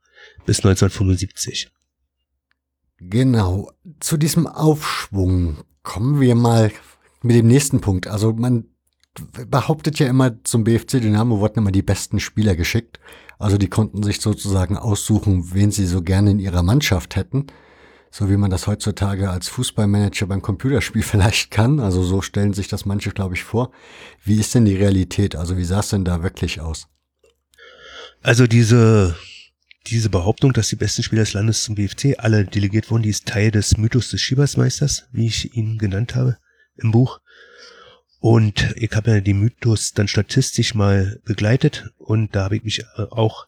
bis 0.46 0.58
1975. 0.58 1.72
Genau. 3.00 3.72
Zu 4.00 4.18
diesem 4.18 4.46
Aufschwung 4.48 5.64
kommen 5.82 6.20
wir 6.20 6.36
mal 6.36 6.72
mit 7.24 7.36
dem 7.36 7.48
nächsten 7.48 7.82
Punkt. 7.82 8.08
Also 8.08 8.34
man 8.34 8.66
behauptet 9.50 10.00
ja 10.00 10.08
immer, 10.08 10.44
zum 10.44 10.64
BFC 10.64 11.02
Dynamo 11.02 11.40
wurden 11.40 11.60
immer 11.60 11.72
die 11.72 11.82
besten 11.82 12.20
Spieler 12.20 12.56
geschickt. 12.56 13.00
Also 13.40 13.58
die 13.58 13.70
konnten 13.70 14.04
sich 14.04 14.22
sozusagen 14.22 14.78
aussuchen, 14.78 15.54
wen 15.54 15.72
sie 15.72 15.88
so 15.88 16.02
gerne 16.02 16.32
in 16.32 16.40
ihrer 16.40 16.64
Mannschaft 16.64 17.16
hätten. 17.16 17.48
So 18.12 18.30
wie 18.30 18.36
man 18.36 18.52
das 18.52 18.68
heutzutage 18.68 19.30
als 19.30 19.48
Fußballmanager 19.48 20.28
beim 20.28 20.42
Computerspiel 20.42 21.02
vielleicht 21.04 21.50
kann. 21.50 21.80
Also 21.80 22.04
so 22.04 22.22
stellen 22.22 22.54
sich 22.54 22.68
das 22.68 22.86
manche, 22.86 23.12
glaube 23.12 23.36
ich, 23.36 23.44
vor. 23.44 23.72
Wie 24.24 24.40
ist 24.40 24.54
denn 24.54 24.66
die 24.66 24.76
Realität? 24.76 25.36
Also 25.36 25.58
wie 25.58 25.64
sah 25.64 25.80
es 25.80 25.90
denn 25.90 26.06
da 26.06 26.22
wirklich 26.22 26.60
aus? 26.60 26.88
Also 28.22 28.46
diese, 28.46 29.16
diese 29.88 30.10
Behauptung, 30.10 30.54
dass 30.54 30.68
die 30.68 30.76
besten 30.76 31.04
Spieler 31.04 31.24
des 31.24 31.34
Landes 31.34 31.64
zum 31.64 31.76
BFC 31.76 32.16
alle 32.18 32.46
delegiert 32.46 32.92
wurden, 32.92 33.04
die 33.04 33.10
ist 33.10 33.28
Teil 33.28 33.50
des 33.50 33.78
Mythos 33.78 34.10
des 34.12 34.22
Schiebersmeisters, 34.22 35.08
wie 35.12 35.26
ich 35.26 35.56
ihn 35.56 35.78
genannt 35.78 36.16
habe 36.16 36.38
im 36.76 36.92
Buch. 36.92 37.20
Und 38.20 38.74
ich 38.76 38.92
habe 38.92 39.10
ja 39.10 39.20
die 39.22 39.34
Mythos 39.34 39.94
dann 39.94 40.08
statistisch 40.08 40.76
mal 40.76 41.20
begleitet 41.26 41.90
und 41.98 42.36
da 42.36 42.44
habe 42.44 42.58
ich 42.58 42.64
mich 42.64 42.82
äh, 42.82 43.02
auch 43.10 43.48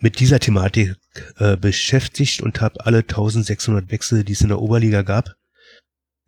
mit 0.00 0.18
dieser 0.18 0.40
Thematik 0.40 0.96
äh, 1.38 1.56
beschäftigt 1.56 2.42
und 2.42 2.60
habe 2.60 2.84
alle 2.84 2.98
1600 2.98 3.90
Wechsel, 3.90 4.24
die 4.24 4.32
es 4.32 4.40
in 4.40 4.48
der 4.48 4.60
Oberliga 4.60 5.02
gab, 5.02 5.36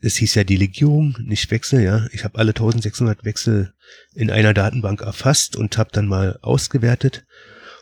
es 0.01 0.17
hieß 0.17 0.35
ja 0.35 0.45
Delegierung, 0.45 1.17
nicht 1.23 1.51
Wechsel, 1.51 1.83
ja. 1.83 2.07
Ich 2.13 2.25
habe 2.25 2.39
alle 2.39 2.51
1600 2.51 3.25
Wechsel 3.25 3.73
in 4.15 4.31
einer 4.31 4.53
Datenbank 4.53 5.01
erfasst 5.01 5.55
und 5.57 5.79
habe 5.79 5.91
dann 5.93 6.09
mal 6.09 6.39
ausgewertet 6.43 7.25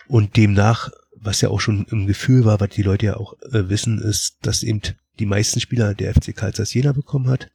und 0.07 0.37
demnach, 0.37 0.91
was 1.17 1.41
ja 1.41 1.49
auch 1.49 1.61
schon 1.61 1.87
im 1.91 2.07
Gefühl 2.07 2.45
war, 2.45 2.61
was 2.61 2.69
die 2.71 2.83
Leute 2.83 3.07
ja 3.07 3.17
auch 3.17 3.35
äh, 3.53 3.69
wissen, 3.69 3.99
ist, 4.01 4.37
dass 4.43 4.63
eben 4.63 4.83
die 5.19 5.27
meisten 5.27 5.61
Spieler 5.61 5.95
der 5.95 6.15
FC 6.15 6.37
Karl 6.37 6.53
Jena 6.53 6.93
bekommen 6.93 7.29
hat 7.29 7.51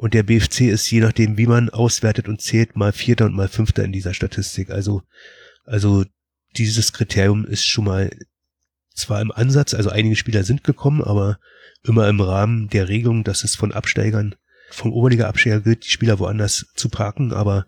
und 0.00 0.14
der 0.14 0.22
BFC 0.22 0.62
ist 0.62 0.90
je 0.90 1.00
nachdem, 1.00 1.36
wie 1.36 1.46
man 1.46 1.68
auswertet 1.68 2.26
und 2.26 2.40
zählt, 2.40 2.74
mal 2.74 2.92
Vierter 2.92 3.26
und 3.26 3.34
mal 3.34 3.48
Fünfter 3.48 3.84
in 3.84 3.92
dieser 3.92 4.14
Statistik. 4.14 4.70
Also, 4.70 5.02
also 5.64 6.04
dieses 6.56 6.92
Kriterium 6.92 7.44
ist 7.44 7.66
schon 7.66 7.84
mal 7.84 8.10
zwar 8.94 9.20
im 9.20 9.32
Ansatz, 9.32 9.74
also 9.74 9.90
einige 9.90 10.16
Spieler 10.16 10.44
sind 10.44 10.64
gekommen, 10.64 11.02
aber 11.02 11.38
immer 11.84 12.08
im 12.08 12.20
Rahmen 12.20 12.68
der 12.68 12.88
Regelung, 12.88 13.24
dass 13.24 13.44
es 13.44 13.54
von 13.54 13.72
Absteigern, 13.72 14.34
vom 14.70 14.92
Oberliga-Absteiger 14.92 15.60
gilt, 15.60 15.84
die 15.84 15.90
Spieler 15.90 16.18
woanders 16.18 16.66
zu 16.74 16.88
parken, 16.88 17.32
aber 17.32 17.66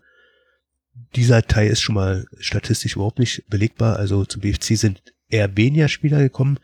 dieser 1.15 1.41
Teil 1.43 1.69
ist 1.69 1.81
schon 1.81 1.95
mal 1.95 2.25
statistisch 2.39 2.95
überhaupt 2.95 3.19
nicht 3.19 3.43
belegbar. 3.49 3.97
Also 3.97 4.25
zum 4.25 4.41
BFC 4.41 4.77
sind 4.77 5.01
eher 5.29 5.57
weniger 5.57 5.87
Spieler 5.87 6.19
gekommen. 6.19 6.59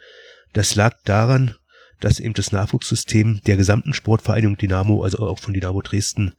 Das 0.53 0.75
lag 0.75 0.97
daran, 1.03 1.55
dass 1.99 2.19
eben 2.19 2.33
das 2.33 2.51
Nachwuchssystem 2.51 3.41
der 3.45 3.57
gesamten 3.57 3.93
Sportvereinigung 3.93 4.57
Dynamo, 4.57 5.03
also 5.03 5.19
auch 5.19 5.39
von 5.39 5.53
Dynamo 5.53 5.81
Dresden, 5.81 6.33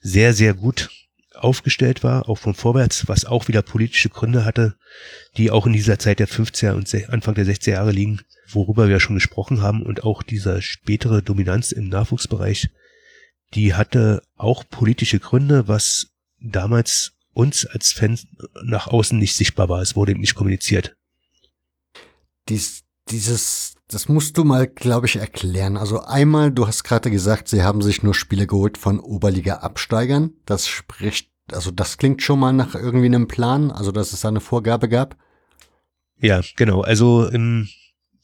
sehr, 0.00 0.34
sehr 0.34 0.54
gut 0.54 0.90
aufgestellt 1.42 2.02
war, 2.02 2.28
auch 2.28 2.38
vom 2.38 2.54
Vorwärts, 2.54 3.08
was 3.08 3.24
auch 3.24 3.48
wieder 3.48 3.62
politische 3.62 4.08
Gründe 4.08 4.44
hatte, 4.44 4.76
die 5.36 5.50
auch 5.50 5.66
in 5.66 5.72
dieser 5.72 5.98
Zeit 5.98 6.18
der 6.18 6.28
50er 6.28 6.72
und 6.72 6.92
Anfang 7.12 7.34
der 7.34 7.46
60er 7.46 7.70
Jahre 7.70 7.92
liegen, 7.92 8.20
worüber 8.48 8.88
wir 8.88 9.00
schon 9.00 9.16
gesprochen 9.16 9.62
haben 9.62 9.82
und 9.82 10.04
auch 10.04 10.22
dieser 10.22 10.62
spätere 10.62 11.22
Dominanz 11.22 11.72
im 11.72 11.88
Nachwuchsbereich, 11.88 12.68
die 13.54 13.74
hatte 13.74 14.22
auch 14.36 14.64
politische 14.68 15.18
Gründe, 15.18 15.68
was 15.68 16.08
damals 16.40 17.12
uns 17.32 17.66
als 17.66 17.92
Fans 17.92 18.26
nach 18.62 18.86
außen 18.86 19.18
nicht 19.18 19.34
sichtbar 19.34 19.68
war. 19.68 19.80
Es 19.80 19.96
wurde 19.96 20.12
eben 20.12 20.20
nicht 20.20 20.34
kommuniziert. 20.34 20.96
Dies, 22.48 22.84
dieses, 23.08 23.74
das 23.88 24.08
musst 24.08 24.36
du 24.36 24.44
mal, 24.44 24.66
glaube 24.66 25.06
ich, 25.06 25.16
erklären. 25.16 25.76
Also 25.76 26.00
einmal, 26.00 26.52
du 26.52 26.66
hast 26.66 26.84
gerade 26.84 27.10
gesagt, 27.10 27.48
sie 27.48 27.62
haben 27.62 27.82
sich 27.82 28.02
nur 28.02 28.14
Spiele 28.14 28.46
geholt 28.46 28.78
von 28.78 29.00
Oberliga-Absteigern. 29.00 30.32
Das 30.46 30.68
spricht, 30.68 31.29
also 31.52 31.70
das 31.70 31.98
klingt 31.98 32.22
schon 32.22 32.38
mal 32.38 32.52
nach 32.52 32.74
irgendwie 32.74 33.06
einem 33.06 33.28
Plan, 33.28 33.70
also 33.70 33.92
dass 33.92 34.12
es 34.12 34.20
da 34.20 34.28
eine 34.28 34.40
Vorgabe 34.40 34.88
gab. 34.88 35.16
Ja, 36.18 36.40
genau. 36.56 36.82
Also 36.82 37.26
im, 37.26 37.68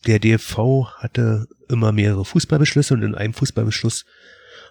der 0.06 0.18
DFV 0.18 0.86
hatte 0.98 1.46
immer 1.68 1.92
mehrere 1.92 2.24
Fußballbeschlüsse 2.24 2.94
und 2.94 3.02
in 3.02 3.14
einem 3.14 3.32
Fußballbeschluss 3.32 4.04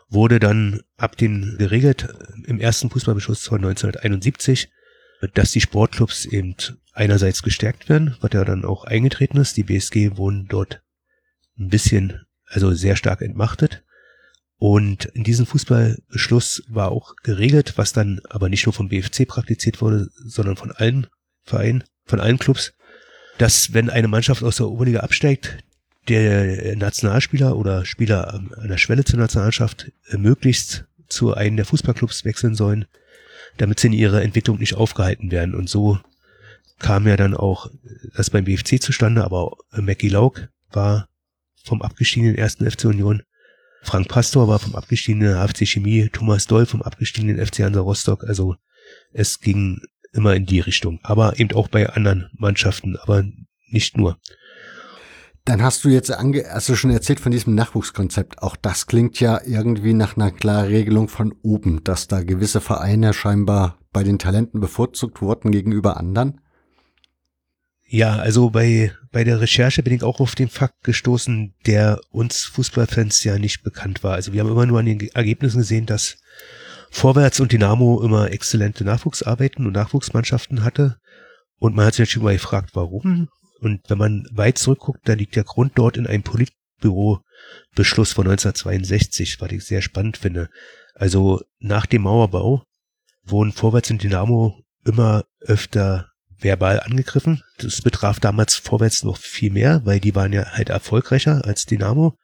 wurde 0.09 0.39
dann 0.39 0.81
ab 0.97 1.17
den 1.17 1.55
geregelt, 1.57 2.07
im 2.45 2.59
ersten 2.59 2.89
Fußballbeschluss 2.89 3.47
von 3.47 3.57
1971, 3.57 4.69
dass 5.33 5.51
die 5.51 5.61
Sportclubs 5.61 6.25
eben 6.25 6.55
einerseits 6.93 7.41
gestärkt 7.41 7.89
werden, 7.89 8.15
was 8.21 8.31
ja 8.33 8.45
dann 8.45 8.65
auch 8.65 8.83
eingetreten 8.83 9.37
ist. 9.37 9.57
Die 9.57 9.63
BSG 9.63 10.17
wurden 10.17 10.47
dort 10.47 10.83
ein 11.57 11.69
bisschen, 11.69 12.21
also 12.45 12.73
sehr 12.73 12.95
stark 12.95 13.21
entmachtet. 13.21 13.83
Und 14.57 15.05
in 15.05 15.23
diesem 15.23 15.45
Fußballbeschluss 15.45 16.63
war 16.69 16.91
auch 16.91 17.15
geregelt, 17.17 17.73
was 17.75 17.93
dann 17.93 18.21
aber 18.29 18.49
nicht 18.49 18.65
nur 18.65 18.73
vom 18.73 18.89
BFC 18.89 19.27
praktiziert 19.27 19.81
wurde, 19.81 20.09
sondern 20.25 20.55
von 20.55 20.71
allen 20.71 21.07
Vereinen, 21.43 21.83
von 22.05 22.19
allen 22.19 22.39
Clubs, 22.39 22.73
dass 23.37 23.73
wenn 23.73 23.89
eine 23.89 24.07
Mannschaft 24.07 24.43
aus 24.43 24.57
der 24.57 24.69
Oberliga 24.69 25.01
absteigt, 25.01 25.57
der 26.07 26.75
Nationalspieler 26.75 27.57
oder 27.57 27.85
Spieler 27.85 28.33
an 28.33 28.67
der 28.69 28.77
Schwelle 28.77 29.03
zur 29.03 29.19
Nationalschaft 29.19 29.91
äh, 30.09 30.17
möglichst 30.17 30.85
zu 31.07 31.33
einem 31.33 31.55
der 31.57 31.65
Fußballclubs 31.65 32.25
wechseln 32.25 32.55
sollen, 32.55 32.85
damit 33.57 33.79
sie 33.79 33.87
in 33.87 33.93
ihrer 33.93 34.21
Entwicklung 34.21 34.59
nicht 34.59 34.75
aufgehalten 34.75 35.31
werden. 35.31 35.55
Und 35.55 35.69
so 35.69 35.99
kam 36.79 37.07
ja 37.07 37.17
dann 37.17 37.35
auch 37.35 37.69
das 38.15 38.29
beim 38.29 38.45
BFC 38.45 38.81
zustande, 38.81 39.23
aber 39.23 39.57
Mackie 39.71 40.09
Lauk 40.09 40.49
war 40.71 41.09
vom 41.63 41.81
abgestiegenen 41.81 42.35
ersten 42.35 42.69
FC 42.69 42.85
Union, 42.85 43.23
Frank 43.85 44.09
Pastor 44.09 44.47
war 44.47 44.59
vom 44.59 44.75
abgestiegenen 44.75 45.35
HFC 45.35 45.67
Chemie, 45.67 46.09
Thomas 46.11 46.47
Doll 46.47 46.65
vom 46.65 46.81
abgestiegenen 46.81 47.45
FC 47.45 47.59
Hansa 47.59 47.81
Rostock, 47.81 48.23
also 48.23 48.55
es 49.13 49.39
ging 49.39 49.79
immer 50.11 50.33
in 50.35 50.45
die 50.45 50.59
Richtung, 50.59 50.99
aber 51.03 51.39
eben 51.39 51.55
auch 51.55 51.67
bei 51.67 51.87
anderen 51.89 52.29
Mannschaften, 52.37 52.97
aber 52.97 53.23
nicht 53.69 53.95
nur. 53.95 54.17
Dann 55.43 55.61
hast 55.61 55.85
du 55.85 55.89
jetzt 55.89 56.11
ange 56.11 56.49
also 56.49 56.75
schon 56.75 56.89
erzählt 56.89 57.19
von 57.19 57.31
diesem 57.31 57.53
Nachwuchskonzept. 57.53 58.41
Auch 58.41 58.55
das 58.55 58.87
klingt 58.87 59.19
ja 59.19 59.39
irgendwie 59.45 59.93
nach 59.93 60.17
einer 60.17 60.31
klaren 60.31 60.67
Regelung 60.67 61.07
von 61.07 61.35
oben, 61.43 61.83
dass 61.83 62.07
da 62.07 62.23
gewisse 62.23 62.61
Vereine 62.61 63.13
scheinbar 63.13 63.77
bei 63.93 64.03
den 64.03 64.17
Talenten 64.17 64.59
bevorzugt 64.59 65.21
wurden 65.21 65.51
gegenüber 65.51 65.97
anderen. 65.97 66.41
Ja, 67.87 68.15
also 68.15 68.49
bei, 68.49 68.91
bei 69.11 69.23
der 69.23 69.39
Recherche 69.39 69.83
bin 69.83 69.93
ich 69.93 70.03
auch 70.03 70.19
auf 70.19 70.33
den 70.33 70.49
Fakt 70.49 70.83
gestoßen, 70.83 71.53
der 71.67 72.01
uns 72.09 72.43
Fußballfans 72.45 73.23
ja 73.23 73.37
nicht 73.37 73.63
bekannt 73.63 74.03
war. 74.03 74.13
Also 74.13 74.33
wir 74.33 74.41
haben 74.41 74.49
immer 74.49 74.65
nur 74.65 74.79
an 74.79 74.87
den 74.87 75.07
Ergebnissen 75.09 75.59
gesehen, 75.59 75.85
dass 75.85 76.17
Vorwärts 76.89 77.39
und 77.39 77.51
Dynamo 77.51 78.01
immer 78.01 78.31
exzellente 78.31 78.83
Nachwuchsarbeiten 78.83 79.67
und 79.67 79.73
Nachwuchsmannschaften 79.73 80.63
hatte. 80.63 80.97
Und 81.59 81.75
man 81.75 81.85
hat 81.85 81.93
sich 81.93 82.07
natürlich 82.07 82.23
mal 82.23 82.33
gefragt, 82.33 82.71
warum. 82.73 83.29
Und 83.59 83.81
wenn 83.87 83.97
man 83.97 84.27
weit 84.31 84.57
zurückguckt, 84.57 85.07
da 85.07 85.13
liegt 85.13 85.35
der 85.35 85.43
Grund 85.43 85.73
dort 85.75 85.95
in 85.97 86.07
einem 86.07 86.23
Politbüro-Beschluss 86.23 88.13
von 88.13 88.25
1962, 88.25 89.39
was 89.39 89.51
ich 89.51 89.63
sehr 89.63 89.81
spannend 89.81 90.17
finde. 90.17 90.49
Also 90.95 91.41
nach 91.59 91.85
dem 91.85 92.03
Mauerbau 92.03 92.63
wurden 93.23 93.51
Vorwärts 93.51 93.91
und 93.91 94.01
Dynamo 94.01 94.59
immer 94.85 95.25
öfter 95.41 96.09
verbal 96.39 96.79
angegriffen. 96.79 97.43
Das 97.57 97.81
betraf 97.81 98.19
damals 98.19 98.55
Vorwärts 98.55 99.03
noch 99.03 99.17
viel 99.17 99.51
mehr, 99.51 99.81
weil 99.85 99.99
die 99.99 100.15
waren 100.15 100.33
ja 100.33 100.51
halt 100.51 100.69
erfolgreicher 100.69 101.45
als 101.45 101.65
Dynamo. 101.65 102.17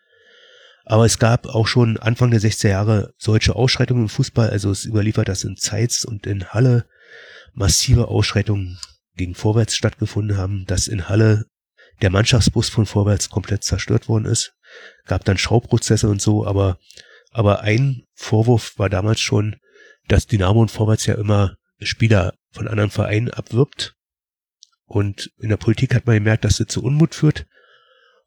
Aber 0.85 1.05
es 1.05 1.19
gab 1.19 1.45
auch 1.45 1.67
schon 1.67 1.97
Anfang 1.97 2.31
der 2.31 2.41
60er 2.41 2.69
Jahre 2.69 3.13
solche 3.17 3.55
Ausschreitungen 3.55 4.03
im 4.03 4.09
Fußball. 4.09 4.49
Also 4.49 4.71
es 4.71 4.85
überliefert, 4.85 5.29
dass 5.29 5.43
in 5.43 5.55
Zeitz 5.57 6.03
und 6.03 6.25
in 6.25 6.49
Halle 6.49 6.85
massive 7.53 8.07
Ausschreitungen 8.07 8.79
gegen 9.15 9.35
Vorwärts 9.35 9.75
stattgefunden 9.75 10.37
haben, 10.37 10.65
dass 10.65 10.87
in 10.87 11.07
Halle 11.07 11.45
der 12.01 12.09
Mannschaftsbus 12.09 12.69
von 12.69 12.85
Vorwärts 12.85 13.29
komplett 13.29 13.63
zerstört 13.63 14.09
worden 14.09 14.25
ist. 14.25 14.53
Gab 15.05 15.23
dann 15.25 15.37
Schauprozesse 15.37 16.09
und 16.09 16.21
so, 16.21 16.45
aber, 16.45 16.79
aber 17.31 17.61
ein 17.61 18.03
Vorwurf 18.15 18.73
war 18.77 18.89
damals 18.89 19.19
schon, 19.19 19.57
dass 20.07 20.27
Dynamo 20.27 20.61
und 20.61 20.71
Vorwärts 20.71 21.05
ja 21.05 21.15
immer 21.15 21.55
Spieler 21.79 22.33
von 22.51 22.67
anderen 22.67 22.89
Vereinen 22.89 23.29
abwirbt. 23.29 23.95
Und 24.91 25.31
in 25.37 25.47
der 25.47 25.55
Politik 25.55 25.95
hat 25.95 26.05
man 26.05 26.15
gemerkt, 26.15 26.43
dass 26.43 26.57
das 26.57 26.67
zu 26.67 26.83
Unmut 26.83 27.15
führt 27.15 27.45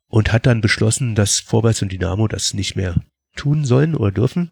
und 0.06 0.32
hat 0.32 0.46
dann 0.46 0.62
beschlossen, 0.62 1.14
dass 1.14 1.38
Vorwärts 1.38 1.82
und 1.82 1.92
Dynamo 1.92 2.26
das 2.26 2.54
nicht 2.54 2.74
mehr 2.74 3.02
tun 3.36 3.66
sollen 3.66 3.94
oder 3.94 4.10
dürfen. 4.10 4.50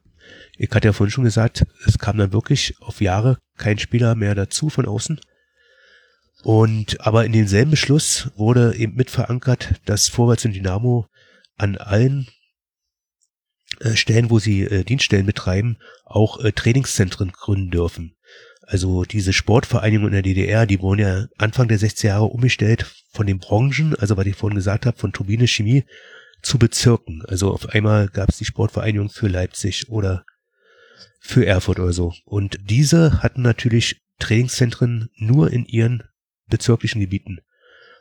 Ich 0.59 0.71
hatte 0.73 0.89
ja 0.89 0.93
vorhin 0.93 1.11
schon 1.11 1.25
gesagt, 1.25 1.65
es 1.87 1.99
kam 1.99 2.19
dann 2.19 2.35
wirklich 2.35 2.75
auf 2.83 3.01
Jahre 3.01 3.39
kein 3.57 3.79
Spieler 3.79 4.15
mehr 4.15 4.35
dazu 4.35 4.69
von 4.69 4.85
außen. 4.85 5.23
Und 6.43 7.01
aber 7.01 7.25
in 7.25 7.33
demselben 7.33 7.71
Beschluss 7.71 8.31
wurde 8.37 8.75
eben 8.77 8.95
mit 8.95 9.09
verankert, 9.09 9.81
dass 9.87 10.09
Vorwärts 10.09 10.45
und 10.45 10.53
Dynamo 10.53 11.07
an 11.57 11.79
allen 11.79 12.29
äh, 13.81 13.97
Stellen, 13.97 14.29
wo 14.29 14.39
sie 14.39 14.65
äh, 14.65 14.85
Dienststellen 14.85 15.25
betreiben, 15.25 15.79
auch 16.05 16.45
äh, 16.45 16.53
Trainingszentren 16.53 17.33
gründen 17.33 17.71
dürfen. 17.71 18.17
Also 18.73 19.05
diese 19.05 19.35
Sportvereinigungen 19.35 20.15
in 20.15 20.15
der 20.15 20.23
DDR, 20.23 20.65
die 20.65 20.81
wurden 20.81 21.01
ja 21.01 21.27
Anfang 21.37 21.69
der 21.69 21.79
60er 21.79 22.07
Jahre 22.07 22.25
umgestellt 22.25 22.87
von 23.13 23.27
den 23.27 23.39
Branchen, 23.39 23.95
also 23.97 24.17
was 24.17 24.25
ich 24.25 24.35
vorhin 24.35 24.57
gesagt 24.57 24.87
habe, 24.87 24.97
von 24.97 25.13
Turbine 25.13 25.47
Chemie 25.47 25.85
zu 26.41 26.59
Bezirken. 26.59 27.23
Also 27.29 27.53
auf 27.53 27.69
einmal 27.69 28.09
gab 28.09 28.31
es 28.31 28.39
die 28.39 28.47
Sportvereinigung 28.47 29.11
für 29.11 29.29
Leipzig 29.29 29.91
oder 29.91 30.25
für 31.21 31.45
Erfurt 31.45 31.81
oder 31.81 31.93
so. 31.93 32.15
Und 32.25 32.57
diese 32.63 33.23
hatten 33.23 33.43
natürlich 33.43 34.01
Trainingszentren 34.19 35.11
nur 35.17 35.53
in 35.53 35.67
ihren 35.67 36.05
bezirklichen 36.49 37.03
Gebieten. 37.03 37.41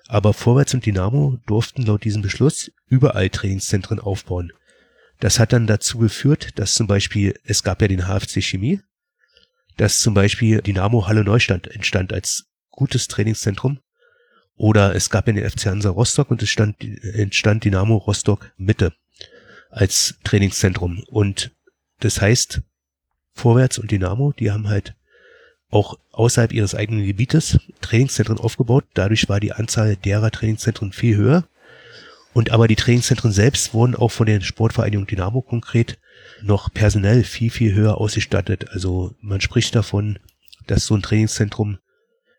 Aber 0.07 0.33
Vorwärts 0.33 0.73
und 0.73 0.85
Dynamo 0.85 1.37
durften 1.47 1.85
laut 1.85 2.05
diesem 2.05 2.21
Beschluss 2.21 2.71
überall 2.87 3.29
Trainingszentren 3.29 3.99
aufbauen. 3.99 4.53
Das 5.19 5.37
hat 5.37 5.51
dann 5.51 5.67
dazu 5.67 5.97
geführt, 5.97 6.57
dass 6.59 6.75
zum 6.75 6.87
Beispiel, 6.87 7.37
es 7.43 7.61
gab 7.61 7.81
ja 7.81 7.89
den 7.89 8.07
HFC 8.07 8.41
Chemie, 8.41 8.79
dass 9.77 9.99
zum 9.99 10.13
Beispiel 10.13 10.61
Dynamo 10.61 11.07
Halle 11.07 11.23
Neustadt 11.23 11.67
entstand 11.67 12.13
als 12.13 12.45
gutes 12.69 13.07
Trainingszentrum. 13.07 13.79
Oder 14.55 14.95
es 14.95 15.09
gab 15.09 15.27
ja 15.27 15.33
den 15.33 15.49
FC 15.49 15.65
Hansa 15.65 15.89
Rostock 15.89 16.29
und 16.29 16.43
es 16.43 16.49
stand, 16.49 16.83
entstand 16.83 17.63
Dynamo 17.63 17.97
Rostock 17.97 18.51
Mitte 18.57 18.93
als 19.69 20.15
Trainingszentrum. 20.23 21.03
Und 21.07 21.51
das 21.99 22.21
heißt, 22.21 22.61
Vorwärts 23.33 23.79
und 23.79 23.91
Dynamo, 23.91 24.33
die 24.33 24.51
haben 24.51 24.67
halt 24.67 24.95
auch 25.69 25.97
außerhalb 26.11 26.51
ihres 26.51 26.75
eigenen 26.75 27.05
Gebietes 27.05 27.57
Trainingszentren 27.79 28.37
aufgebaut. 28.37 28.85
Dadurch 28.93 29.29
war 29.29 29.39
die 29.39 29.53
Anzahl 29.53 29.95
derer 29.95 30.29
Trainingszentren 30.29 30.91
viel 30.91 31.15
höher. 31.15 31.47
Und 32.33 32.51
aber 32.51 32.67
die 32.67 32.75
Trainingszentren 32.75 33.31
selbst 33.31 33.73
wurden 33.73 33.95
auch 33.95 34.09
von 34.09 34.25
der 34.25 34.41
Sportvereinigung 34.41 35.07
Dynamo 35.07 35.41
konkret 35.41 35.97
noch 36.43 36.73
personell 36.73 37.23
viel, 37.23 37.49
viel 37.49 37.73
höher 37.73 37.97
ausgestattet. 37.97 38.69
Also 38.71 39.15
man 39.21 39.41
spricht 39.41 39.75
davon, 39.75 40.19
dass 40.67 40.85
so 40.85 40.95
ein 40.95 41.01
Trainingszentrum 41.01 41.79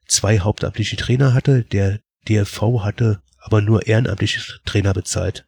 zwei 0.07 0.41
hauptamtliche 0.41 0.97
Trainer 0.97 1.35
hatte. 1.35 1.65
Der 1.65 2.01
DFV 2.29 2.81
hatte 2.83 3.21
aber 3.39 3.61
nur 3.61 3.87
ehrenamtliche 3.87 4.41
Trainer 4.65 4.95
bezahlt. 4.95 5.47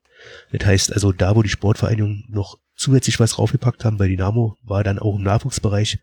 Das 0.52 0.66
heißt 0.66 0.92
also, 0.92 1.12
da 1.12 1.36
wo 1.36 1.42
die 1.42 1.48
Sportvereinigung 1.48 2.24
noch 2.28 2.58
zusätzlich 2.74 3.20
was 3.20 3.38
raufgepackt 3.38 3.84
haben, 3.84 3.98
bei 3.98 4.08
Dynamo 4.08 4.56
war 4.62 4.82
dann 4.82 4.98
auch 4.98 5.16
im 5.16 5.22
Nachwuchsbereich 5.22 5.98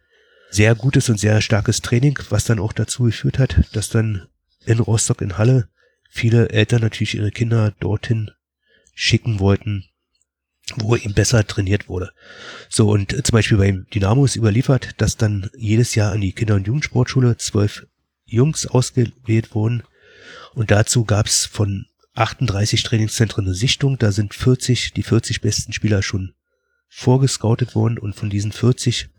sehr 0.49 0.75
gutes 0.75 1.09
und 1.09 1.19
sehr 1.19 1.41
starkes 1.41 1.81
Training, 1.81 2.17
was 2.29 2.45
dann 2.45 2.59
auch 2.59 2.73
dazu 2.73 3.03
geführt 3.03 3.39
hat, 3.39 3.55
dass 3.73 3.89
dann 3.89 4.27
in 4.65 4.79
Rostock 4.79 5.21
in 5.21 5.37
Halle 5.37 5.69
viele 6.09 6.49
Eltern 6.49 6.81
natürlich 6.81 7.15
ihre 7.15 7.31
Kinder 7.31 7.73
dorthin 7.79 8.31
schicken 8.93 9.39
wollten, 9.39 9.85
wo 10.77 10.95
eben 10.95 11.13
besser 11.13 11.45
trainiert 11.45 11.89
wurde. 11.89 12.11
So, 12.69 12.89
und 12.89 13.11
zum 13.11 13.33
Beispiel 13.33 13.57
beim 13.57 13.87
Dynamo 13.93 14.25
ist 14.25 14.35
überliefert, 14.35 14.91
dass 14.97 15.17
dann 15.17 15.49
jedes 15.57 15.95
Jahr 15.95 16.11
an 16.11 16.21
die 16.21 16.33
Kinder- 16.33 16.55
und 16.55 16.67
Jugendsportschule 16.67 17.37
zwölf 17.37 17.85
Jungs 18.25 18.65
ausgewählt 18.65 19.53
wurden. 19.53 19.83
Und 20.53 20.71
dazu 20.71 21.05
gab 21.05 21.27
es 21.27 21.45
von 21.45 21.85
38 22.15 22.83
Trainingszentren 22.83 23.45
eine 23.45 23.53
Sichtung. 23.53 23.97
Da 23.97 24.11
sind 24.11 24.33
40, 24.33 24.93
die 24.93 25.03
40 25.03 25.41
besten 25.41 25.73
Spieler 25.73 26.01
schon 26.01 26.33
vorgescoutet 26.87 27.75
worden 27.75 27.97
und 27.97 28.15
von 28.15 28.29
diesen 28.29 28.51
40 28.51 29.09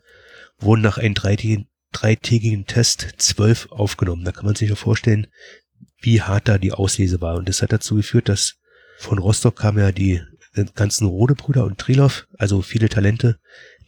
wurden 0.58 0.82
nach 0.82 0.98
einem 0.98 1.14
dreitägigen, 1.14 1.68
dreitägigen 1.90 2.66
Test 2.66 3.14
zwölf 3.18 3.70
aufgenommen. 3.70 4.24
Da 4.24 4.32
kann 4.32 4.46
man 4.46 4.54
sich 4.54 4.68
ja 4.68 4.76
vorstellen, 4.76 5.26
wie 6.00 6.20
hart 6.20 6.48
da 6.48 6.58
die 6.58 6.72
Auslese 6.72 7.20
war. 7.20 7.36
Und 7.36 7.48
das 7.48 7.62
hat 7.62 7.72
dazu 7.72 7.96
geführt, 7.96 8.28
dass 8.28 8.56
von 8.98 9.18
Rostock 9.18 9.56
kamen 9.56 9.78
ja 9.78 9.92
die 9.92 10.22
ganzen 10.74 11.06
Rodebrüder 11.06 11.64
und 11.64 11.78
Trilov, 11.78 12.26
also 12.38 12.62
viele 12.62 12.88
Talente, 12.88 13.38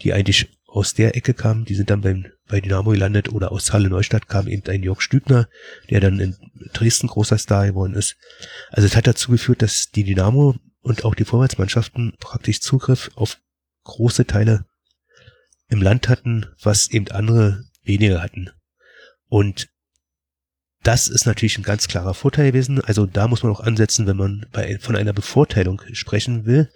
die 0.03 0.13
eigentlich 0.13 0.49
aus 0.67 0.93
der 0.95 1.17
Ecke 1.17 1.35
kamen, 1.35 1.65
die 1.65 1.75
sind 1.75 1.91
dann 1.91 2.01
beim, 2.01 2.27
bei 2.49 2.61
Dynamo 2.61 2.91
gelandet 2.91 3.31
oder 3.31 3.53
aus 3.53 3.73
Halle 3.73 3.89
Neustadt 3.89 4.29
kam 4.29 4.49
eben 4.49 4.69
ein 4.69 4.83
Jörg 4.83 5.01
Stübner, 5.01 5.49
der 5.89 6.01
dann 6.01 6.19
in 6.19 6.37
Dresden 6.73 7.07
großer 7.07 7.39
Star 7.39 7.67
geworden 7.67 7.95
ist. 7.95 8.17
Also 8.71 8.87
es 8.87 8.97
hat 8.97 9.07
dazu 9.07 9.31
geführt, 9.31 9.63
dass 9.63 9.91
die 9.91 10.05
Dynamo 10.05 10.57
und 10.81 11.05
auch 11.05 11.15
die 11.15 11.25
Vorwärtsmannschaften 11.25 12.15
praktisch 12.19 12.61
Zugriff 12.61 13.11
auf 13.15 13.39
große 13.85 14.27
Teile 14.27 14.67
im 15.69 15.81
Land 15.81 16.09
hatten, 16.09 16.47
was 16.61 16.91
eben 16.91 17.09
andere 17.09 17.65
weniger 17.85 18.21
hatten. 18.21 18.51
Und 19.29 19.69
das 20.85 21.09
ist 21.09 21.25
natürlich 21.25 21.57
ein 21.59 21.65
ganz 21.65 21.89
klarer 21.89 22.13
Vorteil 22.13 22.53
gewesen. 22.53 22.81
Also 22.83 23.07
da 23.07 23.27
muss 23.27 23.43
man 23.43 23.51
auch 23.51 23.61
ansetzen, 23.61 24.07
wenn 24.07 24.19
man 24.19 24.47
bei, 24.53 24.79
von 24.79 24.95
einer 24.97 25.15
Bevorteilung 25.15 25.81
sprechen 25.93 26.45
will. 26.45 26.71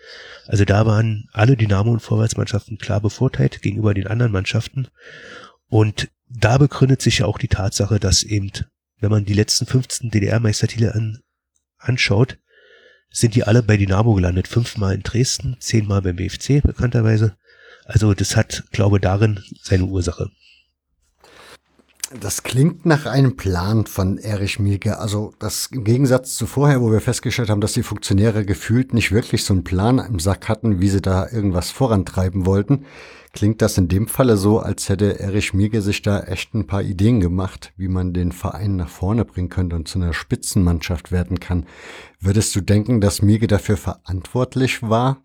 Also 0.46 0.64
da 0.64 0.86
waren 0.86 1.28
alle 1.32 1.56
Dynamo- 1.56 1.92
und 1.92 2.00
Vorwärtsmannschaften 2.00 2.78
klar 2.78 3.02
bevorteilt 3.02 3.60
gegenüber 3.60 3.92
den 3.92 4.06
anderen 4.06 4.32
Mannschaften. 4.32 4.88
Und 5.68 6.08
da 6.26 6.56
begründet 6.56 7.02
sich 7.02 7.18
ja 7.18 7.26
auch 7.26 7.36
die 7.36 7.48
Tatsache, 7.48 8.00
dass 8.00 8.22
eben, 8.22 8.50
wenn 8.98 9.10
man 9.10 9.26
die 9.26 9.34
letzten 9.34 9.66
15 9.66 10.10
DDR-Meistertitel 10.10 10.90
an, 10.90 11.18
anschaut, 11.76 12.38
sind 13.10 13.34
die 13.34 13.44
alle 13.44 13.62
bei 13.62 13.76
Dynamo 13.76 14.14
gelandet. 14.14 14.48
Fünfmal 14.48 14.94
in 14.94 15.02
Dresden, 15.02 15.56
zehnmal 15.60 16.00
beim 16.00 16.16
BFC 16.16 16.62
bekannterweise. 16.62 17.36
Also 17.84 18.14
das 18.14 18.36
hat, 18.36 18.64
glaube 18.70 19.00
darin 19.00 19.44
seine 19.62 19.84
Ursache. 19.84 20.30
Das 22.10 22.42
klingt 22.42 22.86
nach 22.86 23.04
einem 23.04 23.36
Plan 23.36 23.84
von 23.84 24.16
Erich 24.16 24.58
Mielke. 24.58 24.98
Also 24.98 25.34
das 25.38 25.66
im 25.72 25.84
Gegensatz 25.84 26.36
zu 26.36 26.46
vorher, 26.46 26.80
wo 26.80 26.90
wir 26.90 27.02
festgestellt 27.02 27.50
haben, 27.50 27.60
dass 27.60 27.74
die 27.74 27.82
Funktionäre 27.82 28.46
gefühlt 28.46 28.94
nicht 28.94 29.12
wirklich 29.12 29.44
so 29.44 29.52
einen 29.52 29.62
Plan 29.64 29.98
im 29.98 30.18
Sack 30.18 30.48
hatten, 30.48 30.80
wie 30.80 30.88
sie 30.88 31.02
da 31.02 31.28
irgendwas 31.30 31.70
vorantreiben 31.70 32.46
wollten, 32.46 32.86
klingt 33.34 33.60
das 33.60 33.76
in 33.76 33.88
dem 33.88 34.08
Falle 34.08 34.38
so, 34.38 34.58
als 34.58 34.88
hätte 34.88 35.20
Erich 35.20 35.52
Mielke 35.52 35.82
sich 35.82 36.00
da 36.00 36.20
echt 36.20 36.54
ein 36.54 36.66
paar 36.66 36.82
Ideen 36.82 37.20
gemacht, 37.20 37.74
wie 37.76 37.88
man 37.88 38.14
den 38.14 38.32
Verein 38.32 38.76
nach 38.76 38.88
vorne 38.88 39.26
bringen 39.26 39.50
könnte 39.50 39.76
und 39.76 39.86
zu 39.86 39.98
einer 39.98 40.14
Spitzenmannschaft 40.14 41.12
werden 41.12 41.40
kann. 41.40 41.66
Würdest 42.20 42.56
du 42.56 42.62
denken, 42.62 43.02
dass 43.02 43.20
Mielke 43.20 43.48
dafür 43.48 43.76
verantwortlich 43.76 44.82
war? 44.82 45.22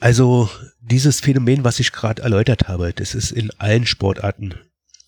Also 0.00 0.48
dieses 0.80 1.20
Phänomen, 1.20 1.62
was 1.62 1.78
ich 1.78 1.92
gerade 1.92 2.22
erläutert 2.22 2.66
habe, 2.66 2.92
das 2.92 3.14
ist 3.14 3.30
in 3.30 3.52
allen 3.58 3.86
Sportarten 3.86 4.54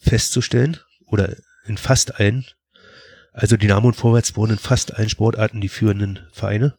festzustellen 0.01 0.79
oder 1.07 1.37
in 1.67 1.77
fast 1.77 2.19
allen. 2.19 2.47
Also 3.33 3.57
Dynamo 3.57 3.89
und 3.89 3.95
Vorwärts 3.95 4.37
wurden 4.37 4.53
in 4.53 4.59
fast 4.59 4.95
allen 4.95 5.09
Sportarten 5.09 5.61
die 5.61 5.69
führenden 5.69 6.21
Vereine. 6.33 6.77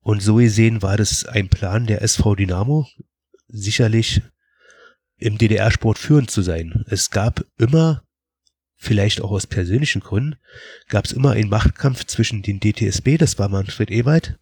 Und 0.00 0.22
so 0.22 0.36
gesehen 0.36 0.82
war 0.82 0.96
das 0.96 1.26
ein 1.26 1.48
Plan 1.48 1.86
der 1.86 2.02
SV 2.02 2.36
Dynamo, 2.36 2.86
sicherlich 3.48 4.22
im 5.18 5.38
DDR-Sport 5.38 5.98
führend 5.98 6.30
zu 6.30 6.42
sein. 6.42 6.84
Es 6.88 7.10
gab 7.10 7.44
immer, 7.58 8.04
vielleicht 8.76 9.20
auch 9.20 9.30
aus 9.30 9.46
persönlichen 9.46 10.00
Gründen, 10.00 10.36
gab 10.88 11.06
es 11.06 11.12
immer 11.12 11.32
einen 11.32 11.48
Machtkampf 11.48 12.04
zwischen 12.04 12.42
den 12.42 12.60
DTSB, 12.60 13.16
das 13.18 13.38
war 13.38 13.48
Manfred 13.48 13.90
Ewald, 13.90 14.38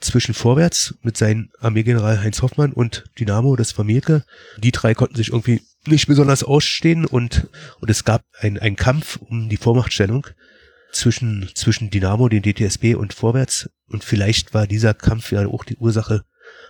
zwischen 0.00 0.34
Vorwärts 0.34 0.94
mit 1.02 1.16
seinem 1.16 1.50
Armeegeneral 1.58 2.20
Heinz 2.22 2.42
Hoffmann 2.42 2.72
und 2.72 3.04
Dynamo, 3.18 3.56
das 3.56 3.76
war 3.76 3.84
Mielke. 3.84 4.24
Die 4.56 4.72
drei 4.72 4.94
konnten 4.94 5.16
sich 5.16 5.28
irgendwie 5.28 5.62
nicht 5.86 6.06
besonders 6.06 6.42
ausstehen 6.42 7.04
und, 7.06 7.48
und 7.80 7.90
es 7.90 8.04
gab 8.04 8.24
ein, 8.40 8.76
Kampf 8.76 9.16
um 9.16 9.48
die 9.48 9.56
Vormachtstellung 9.56 10.26
zwischen, 10.92 11.48
zwischen 11.54 11.90
Dynamo, 11.90 12.28
den 12.28 12.42
DTSB 12.42 12.94
und 12.94 13.14
Vorwärts. 13.14 13.70
Und 13.86 14.04
vielleicht 14.04 14.54
war 14.54 14.66
dieser 14.66 14.94
Kampf 14.94 15.32
ja 15.32 15.46
auch 15.46 15.64
die 15.64 15.76
Ursache, 15.76 16.24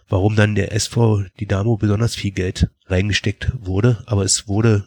warum 0.09 0.37
dann 0.37 0.55
der 0.55 0.73
SV 0.73 1.25
Dynamo 1.41 1.77
besonders 1.77 2.15
viel 2.15 2.33
Geld 2.33 2.71
reingesteckt 2.87 3.53
wurde. 3.55 4.03
Aber 4.07 4.25
es 4.25 4.49
wurde 4.49 4.87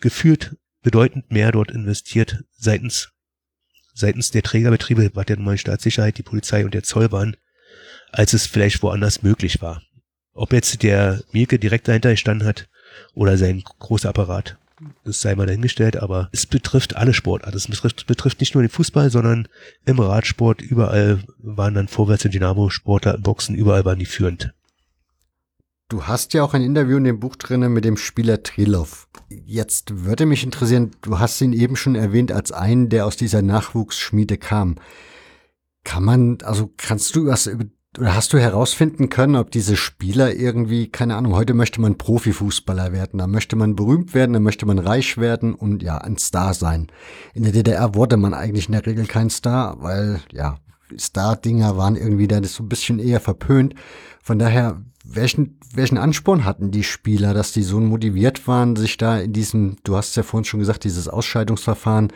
gefühlt 0.00 0.56
bedeutend 0.82 1.30
mehr 1.30 1.52
dort 1.52 1.70
investiert 1.70 2.44
seitens, 2.52 3.12
seitens 3.94 4.30
der 4.30 4.42
Trägerbetriebe, 4.42 5.10
was 5.14 5.26
ja 5.28 5.36
nun 5.36 5.44
mal 5.44 5.58
Staatssicherheit, 5.58 6.18
die 6.18 6.24
Polizei 6.24 6.64
und 6.64 6.74
der 6.74 6.82
Zoll 6.82 7.12
waren, 7.12 7.36
als 8.10 8.32
es 8.32 8.46
vielleicht 8.46 8.82
woanders 8.82 9.22
möglich 9.22 9.62
war. 9.62 9.82
Ob 10.32 10.52
jetzt 10.52 10.82
der 10.82 11.22
Mielke 11.32 11.58
direkt 11.58 11.88
dahinter 11.88 12.10
gestanden 12.10 12.46
hat, 12.46 12.68
oder 13.14 13.36
sein 13.36 13.62
großer 13.78 14.08
Apparat. 14.08 14.58
Das 15.04 15.20
sei 15.20 15.34
mal 15.34 15.46
dahingestellt, 15.46 15.96
aber 15.96 16.28
es 16.32 16.46
betrifft 16.46 16.96
alle 16.96 17.14
Sportarten. 17.14 17.56
Es 17.56 17.68
betrifft, 17.68 18.06
betrifft 18.06 18.40
nicht 18.40 18.54
nur 18.54 18.62
den 18.62 18.70
Fußball, 18.70 19.10
sondern 19.10 19.48
im 19.84 20.00
Radsport 20.00 20.60
überall 20.60 21.22
waren 21.38 21.74
dann 21.74 21.88
Vorwärts 21.88 22.24
und 22.24 22.34
Dynamo 22.34 22.68
Sportler 22.70 23.14
im 23.14 23.22
Boxen, 23.22 23.54
überall 23.54 23.84
waren 23.84 23.98
die 23.98 24.06
führend. 24.06 24.52
Du 25.88 26.04
hast 26.04 26.32
ja 26.32 26.42
auch 26.42 26.54
ein 26.54 26.62
Interview 26.62 26.96
in 26.96 27.04
dem 27.04 27.20
Buch 27.20 27.36
drinne 27.36 27.68
mit 27.68 27.84
dem 27.84 27.98
Spieler 27.98 28.42
Trilov. 28.42 29.08
Jetzt 29.28 30.04
würde 30.04 30.24
mich 30.24 30.42
interessieren, 30.42 30.92
du 31.02 31.18
hast 31.18 31.40
ihn 31.42 31.52
eben 31.52 31.76
schon 31.76 31.96
erwähnt 31.96 32.32
als 32.32 32.50
einen, 32.50 32.88
der 32.88 33.04
aus 33.04 33.18
dieser 33.18 33.42
Nachwuchsschmiede 33.42 34.38
kam. 34.38 34.76
Kann 35.84 36.02
man, 36.02 36.38
also 36.44 36.72
kannst 36.78 37.14
du 37.14 37.26
was 37.26 37.46
über 37.46 37.66
oder 37.98 38.14
hast 38.14 38.32
du 38.32 38.38
herausfinden 38.38 39.10
können, 39.10 39.36
ob 39.36 39.50
diese 39.50 39.76
Spieler 39.76 40.34
irgendwie, 40.34 40.88
keine 40.88 41.16
Ahnung, 41.16 41.34
heute 41.34 41.52
möchte 41.52 41.80
man 41.80 41.98
Profifußballer 41.98 42.92
werden, 42.92 43.18
da 43.18 43.26
möchte 43.26 43.54
man 43.54 43.76
berühmt 43.76 44.14
werden, 44.14 44.32
da 44.32 44.40
möchte 44.40 44.64
man 44.64 44.78
reich 44.78 45.18
werden 45.18 45.54
und 45.54 45.82
ja, 45.82 45.98
ein 45.98 46.16
Star 46.16 46.54
sein. 46.54 46.88
In 47.34 47.42
der 47.42 47.52
DDR 47.52 47.94
wurde 47.94 48.16
man 48.16 48.32
eigentlich 48.32 48.66
in 48.66 48.72
der 48.72 48.86
Regel 48.86 49.06
kein 49.06 49.28
Star, 49.28 49.76
weil 49.82 50.20
ja, 50.32 50.58
Star-Dinger 50.98 51.76
waren 51.76 51.96
irgendwie 51.96 52.28
da 52.28 52.42
so 52.44 52.62
ein 52.62 52.68
bisschen 52.68 52.98
eher 52.98 53.20
verpönt. 53.20 53.74
Von 54.22 54.38
daher, 54.38 54.82
welchen, 55.14 55.58
welchen 55.74 55.98
Ansporn 55.98 56.44
hatten 56.44 56.70
die 56.70 56.84
Spieler, 56.84 57.34
dass 57.34 57.52
die 57.52 57.62
so 57.62 57.80
motiviert 57.80 58.46
waren, 58.46 58.76
sich 58.76 58.96
da 58.96 59.18
in 59.18 59.32
diesem, 59.32 59.76
du 59.84 59.96
hast 59.96 60.16
ja 60.16 60.22
vorhin 60.22 60.44
schon 60.44 60.60
gesagt, 60.60 60.84
dieses 60.84 61.08
Ausscheidungsverfahren 61.08 62.12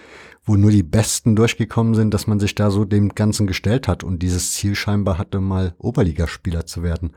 wo 0.46 0.54
nur 0.54 0.70
die 0.70 0.84
Besten 0.84 1.34
durchgekommen 1.34 1.94
sind, 1.94 2.14
dass 2.14 2.28
man 2.28 2.38
sich 2.38 2.54
da 2.54 2.70
so 2.70 2.84
dem 2.84 3.14
Ganzen 3.14 3.48
gestellt 3.48 3.88
hat 3.88 4.04
und 4.04 4.22
dieses 4.22 4.52
Ziel 4.52 4.76
scheinbar 4.76 5.18
hatte, 5.18 5.40
mal 5.40 5.74
Oberligaspieler 5.78 6.66
zu 6.66 6.84
werden. 6.84 7.16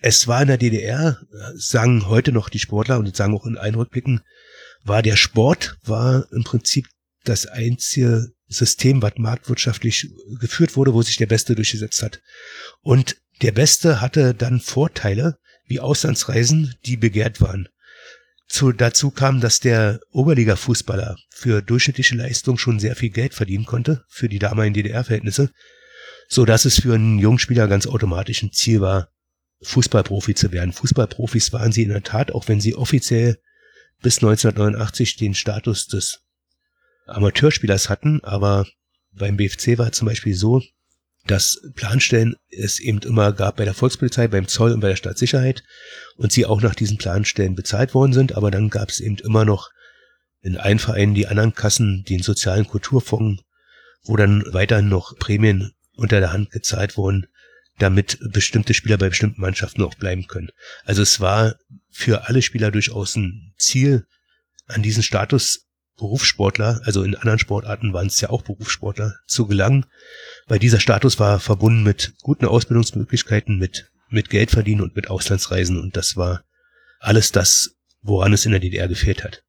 Es 0.00 0.28
war 0.28 0.42
in 0.42 0.48
der 0.48 0.58
DDR, 0.58 1.18
sagen 1.56 2.06
heute 2.06 2.30
noch 2.30 2.50
die 2.50 2.60
Sportler 2.60 2.98
und 2.98 3.16
sagen 3.16 3.34
auch 3.34 3.46
in 3.46 3.56
Einrückblicken, 3.56 4.20
war 4.84 5.02
der 5.02 5.16
Sport, 5.16 5.78
war 5.82 6.26
im 6.30 6.44
Prinzip 6.44 6.86
das 7.24 7.46
einzige 7.46 8.28
System, 8.46 9.02
was 9.02 9.14
marktwirtschaftlich 9.16 10.10
geführt 10.38 10.76
wurde, 10.76 10.94
wo 10.94 11.02
sich 11.02 11.16
der 11.16 11.26
Beste 11.26 11.54
durchgesetzt 11.54 12.02
hat. 12.02 12.20
Und 12.82 13.16
der 13.42 13.52
Beste 13.52 14.00
hatte 14.00 14.34
dann 14.34 14.60
Vorteile 14.60 15.38
wie 15.66 15.80
Auslandsreisen, 15.80 16.74
die 16.84 16.96
begehrt 16.96 17.40
waren. 17.40 17.68
Zu, 18.48 18.72
dazu 18.72 19.10
kam, 19.10 19.40
dass 19.40 19.60
der 19.60 20.00
Oberliga-Fußballer 20.10 21.16
für 21.30 21.60
durchschnittliche 21.60 22.16
Leistung 22.16 22.56
schon 22.56 22.80
sehr 22.80 22.96
viel 22.96 23.10
Geld 23.10 23.34
verdienen 23.34 23.66
konnte, 23.66 24.04
für 24.08 24.28
die 24.28 24.38
damaligen 24.38 24.74
DDR-Verhältnisse, 24.74 25.52
so 26.28 26.46
dass 26.46 26.64
es 26.64 26.80
für 26.80 26.94
einen 26.94 27.18
Jungspieler 27.18 27.68
ganz 27.68 27.86
automatisch 27.86 28.42
ein 28.42 28.52
Ziel 28.52 28.80
war, 28.80 29.10
Fußballprofi 29.62 30.34
zu 30.34 30.50
werden. 30.52 30.72
Fußballprofis 30.72 31.52
waren 31.52 31.72
sie 31.72 31.82
in 31.82 31.90
der 31.90 32.02
Tat, 32.02 32.32
auch 32.32 32.48
wenn 32.48 32.60
sie 32.60 32.74
offiziell 32.74 33.38
bis 34.00 34.18
1989 34.18 35.16
den 35.16 35.34
Status 35.34 35.86
des 35.86 36.20
Amateurspielers 37.06 37.88
hatten, 37.88 38.22
aber 38.22 38.66
beim 39.12 39.36
BFC 39.36 39.78
war 39.78 39.92
zum 39.92 40.06
Beispiel 40.06 40.34
so, 40.34 40.62
dass 41.30 41.60
Planstellen 41.74 42.36
es 42.50 42.80
eben 42.80 42.98
immer 43.00 43.32
gab 43.32 43.56
bei 43.56 43.64
der 43.64 43.74
Volkspolizei, 43.74 44.28
beim 44.28 44.48
Zoll 44.48 44.72
und 44.72 44.80
bei 44.80 44.88
der 44.88 44.96
Staatssicherheit 44.96 45.62
und 46.16 46.32
sie 46.32 46.46
auch 46.46 46.60
nach 46.60 46.74
diesen 46.74 46.98
Planstellen 46.98 47.54
bezahlt 47.54 47.94
worden 47.94 48.12
sind, 48.12 48.32
aber 48.32 48.50
dann 48.50 48.70
gab 48.70 48.88
es 48.88 49.00
eben 49.00 49.18
immer 49.18 49.44
noch 49.44 49.70
in 50.40 50.56
allen 50.56 50.78
Vereinen 50.78 51.14
die 51.14 51.26
anderen 51.26 51.54
Kassen, 51.54 52.04
den 52.08 52.22
sozialen 52.22 52.66
Kulturfonds, 52.66 53.42
wo 54.04 54.16
dann 54.16 54.42
weiterhin 54.52 54.88
noch 54.88 55.16
Prämien 55.18 55.72
unter 55.94 56.20
der 56.20 56.32
Hand 56.32 56.50
gezahlt 56.50 56.96
wurden, 56.96 57.26
damit 57.78 58.18
bestimmte 58.32 58.74
Spieler 58.74 58.98
bei 58.98 59.08
bestimmten 59.08 59.40
Mannschaften 59.40 59.82
auch 59.82 59.94
bleiben 59.94 60.26
können. 60.26 60.50
Also 60.84 61.02
es 61.02 61.20
war 61.20 61.56
für 61.90 62.28
alle 62.28 62.42
Spieler 62.42 62.70
durchaus 62.70 63.16
ein 63.16 63.52
Ziel, 63.58 64.06
an 64.66 64.82
diesen 64.82 65.02
Status 65.02 65.67
Berufssportler, 65.98 66.80
also 66.84 67.02
in 67.02 67.14
anderen 67.14 67.38
Sportarten 67.38 67.92
waren 67.92 68.06
es 68.06 68.20
ja 68.20 68.30
auch 68.30 68.42
Berufssportler, 68.42 69.16
zu 69.26 69.46
gelangen 69.46 69.84
weil 70.48 70.58
dieser 70.58 70.80
Status 70.80 71.20
war 71.20 71.38
verbunden 71.38 71.82
mit 71.82 72.14
guten 72.22 72.46
Ausbildungsmöglichkeiten, 72.46 73.58
mit, 73.58 73.92
mit 74.08 74.30
Geld 74.30 74.50
verdienen 74.50 74.80
und 74.80 74.96
mit 74.96 75.10
Auslandsreisen 75.10 75.78
und 75.78 75.96
das 75.96 76.16
war 76.16 76.42
alles 77.00 77.30
das, 77.30 77.76
woran 78.02 78.32
es 78.32 78.46
in 78.46 78.52
der 78.52 78.60
DDR 78.60 78.88
gefehlt 78.88 79.22
hat. 79.22 79.44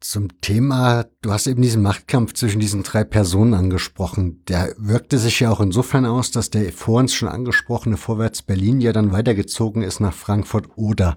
Zum 0.00 0.38
Thema, 0.42 1.06
du 1.22 1.32
hast 1.32 1.46
eben 1.46 1.62
diesen 1.62 1.80
Machtkampf 1.80 2.34
zwischen 2.34 2.60
diesen 2.60 2.82
drei 2.82 3.04
Personen 3.04 3.54
angesprochen. 3.54 4.44
Der 4.48 4.74
wirkte 4.76 5.16
sich 5.16 5.40
ja 5.40 5.50
auch 5.50 5.60
insofern 5.60 6.04
aus, 6.04 6.30
dass 6.30 6.50
der 6.50 6.70
vor 6.74 7.00
uns 7.00 7.14
schon 7.14 7.28
angesprochene 7.28 7.96
Vorwärts 7.96 8.42
Berlin 8.42 8.82
ja 8.82 8.92
dann 8.92 9.12
weitergezogen 9.12 9.82
ist 9.82 10.00
nach 10.00 10.12
Frankfurt 10.12 10.76
oder 10.76 11.16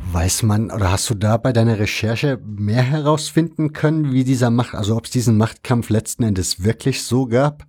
Weiß 0.00 0.42
man 0.42 0.70
oder 0.70 0.90
hast 0.90 1.10
du 1.10 1.14
da 1.14 1.36
bei 1.36 1.52
deiner 1.52 1.78
Recherche 1.78 2.38
mehr 2.44 2.82
herausfinden 2.82 3.72
können, 3.72 4.12
wie 4.12 4.24
dieser 4.24 4.50
Macht, 4.50 4.74
also 4.74 4.96
ob 4.96 5.04
es 5.04 5.10
diesen 5.10 5.36
Machtkampf 5.36 5.90
letzten 5.90 6.22
Endes 6.22 6.62
wirklich 6.62 7.02
so 7.02 7.26
gab? 7.26 7.66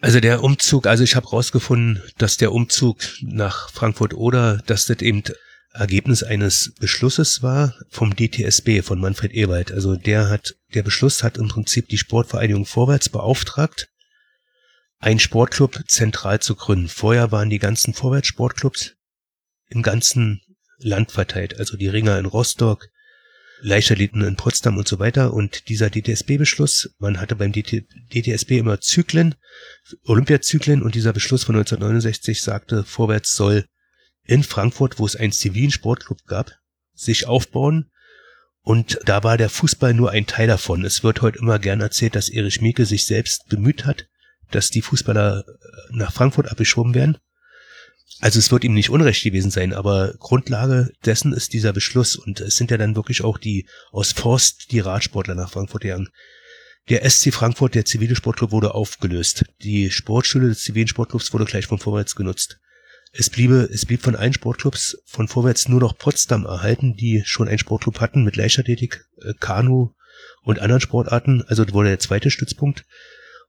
Also 0.00 0.20
der 0.20 0.42
Umzug, 0.42 0.86
also 0.86 1.02
ich 1.02 1.16
habe 1.16 1.28
rausgefunden, 1.28 2.02
dass 2.18 2.36
der 2.36 2.52
Umzug 2.52 2.98
nach 3.22 3.70
Frankfurt 3.70 4.12
oder, 4.12 4.58
dass 4.66 4.86
das 4.86 5.00
eben 5.00 5.22
Ergebnis 5.72 6.22
eines 6.22 6.72
Beschlusses 6.78 7.42
war 7.42 7.74
vom 7.88 8.14
DTSB, 8.14 8.82
von 8.82 9.00
Manfred 9.00 9.32
Ewald. 9.32 9.72
Also 9.72 9.96
der 9.96 10.28
hat, 10.28 10.54
der 10.74 10.82
Beschluss 10.82 11.22
hat 11.22 11.36
im 11.36 11.48
Prinzip 11.48 11.88
die 11.88 11.98
Sportvereinigung 11.98 12.64
Vorwärts 12.64 13.08
beauftragt, 13.08 13.88
einen 15.00 15.18
Sportclub 15.18 15.80
zentral 15.88 16.40
zu 16.40 16.54
gründen. 16.54 16.88
Vorher 16.88 17.32
waren 17.32 17.50
die 17.50 17.58
ganzen 17.58 17.92
Vorwärtssportclubs 17.92 18.94
im 19.68 19.82
ganzen 19.82 20.40
Land 20.84 21.10
verteilt, 21.10 21.58
also 21.58 21.76
die 21.76 21.88
Ringer 21.88 22.18
in 22.18 22.26
Rostock, 22.26 22.88
Leichtathleten 23.60 24.22
in 24.22 24.36
Potsdam 24.36 24.76
und 24.76 24.86
so 24.86 24.98
weiter. 24.98 25.32
Und 25.32 25.68
dieser 25.68 25.90
DTSB-Beschluss, 25.90 26.94
man 26.98 27.20
hatte 27.20 27.34
beim 27.34 27.52
DT, 27.52 27.86
DTSB 28.12 28.58
immer 28.58 28.80
Zyklen, 28.80 29.34
Olympiazyklen 30.04 30.82
und 30.82 30.94
dieser 30.94 31.12
Beschluss 31.12 31.44
von 31.44 31.56
1969 31.56 32.42
sagte, 32.42 32.84
Vorwärts 32.84 33.34
soll 33.34 33.64
in 34.24 34.42
Frankfurt, 34.42 34.98
wo 34.98 35.06
es 35.06 35.16
einen 35.16 35.32
zivilen 35.32 35.70
Sportclub 35.70 36.24
gab, 36.26 36.52
sich 36.94 37.26
aufbauen. 37.26 37.90
Und 38.60 38.98
da 39.04 39.22
war 39.22 39.36
der 39.36 39.50
Fußball 39.50 39.94
nur 39.94 40.10
ein 40.10 40.26
Teil 40.26 40.46
davon. 40.46 40.84
Es 40.84 41.02
wird 41.02 41.22
heute 41.22 41.38
immer 41.38 41.58
gern 41.58 41.80
erzählt, 41.80 42.14
dass 42.14 42.30
Erich 42.30 42.60
Mieke 42.60 42.86
sich 42.86 43.06
selbst 43.06 43.48
bemüht 43.48 43.84
hat, 43.84 44.06
dass 44.50 44.70
die 44.70 44.82
Fußballer 44.82 45.44
nach 45.90 46.12
Frankfurt 46.12 46.50
abgeschoben 46.50 46.94
werden. 46.94 47.18
Also 48.20 48.38
es 48.38 48.50
wird 48.52 48.64
ihm 48.64 48.74
nicht 48.74 48.90
unrecht 48.90 49.24
gewesen 49.24 49.50
sein, 49.50 49.72
aber 49.72 50.14
Grundlage 50.18 50.92
dessen 51.04 51.32
ist 51.32 51.52
dieser 51.52 51.72
Beschluss 51.72 52.16
und 52.16 52.40
es 52.40 52.56
sind 52.56 52.70
ja 52.70 52.76
dann 52.76 52.96
wirklich 52.96 53.22
auch 53.22 53.38
die 53.38 53.66
aus 53.90 54.12
Forst 54.12 54.70
die 54.70 54.80
Radsportler 54.80 55.34
nach 55.34 55.50
Frankfurt 55.50 55.82
gegangen. 55.82 56.08
Der 56.88 57.08
SC 57.08 57.32
Frankfurt, 57.32 57.74
der 57.74 57.86
zivile 57.86 58.14
Sportclub, 58.14 58.52
wurde 58.52 58.74
aufgelöst. 58.74 59.44
Die 59.62 59.90
Sportschule 59.90 60.48
des 60.48 60.62
zivilen 60.62 60.88
Sportclubs 60.88 61.32
wurde 61.32 61.46
gleich 61.46 61.66
von 61.66 61.78
Vorwärts 61.78 62.14
genutzt. 62.14 62.58
Es 63.16 63.30
bliebe, 63.30 63.68
es 63.72 63.86
blieb 63.86 64.02
von 64.02 64.16
allen 64.16 64.32
Sportclubs 64.32 64.98
von 65.06 65.28
vorwärts 65.28 65.68
nur 65.68 65.80
noch 65.80 65.96
Potsdam 65.96 66.44
erhalten, 66.44 66.94
die 66.96 67.22
schon 67.24 67.48
einen 67.48 67.58
Sportclub 67.58 68.00
hatten 68.00 68.24
mit 68.24 68.36
Leichtathletik, 68.36 69.06
äh, 69.22 69.32
Kanu 69.38 69.92
und 70.42 70.58
anderen 70.58 70.80
Sportarten. 70.80 71.42
Also 71.46 71.64
wurde 71.72 71.90
der 71.90 72.00
zweite 72.00 72.30
Stützpunkt. 72.30 72.84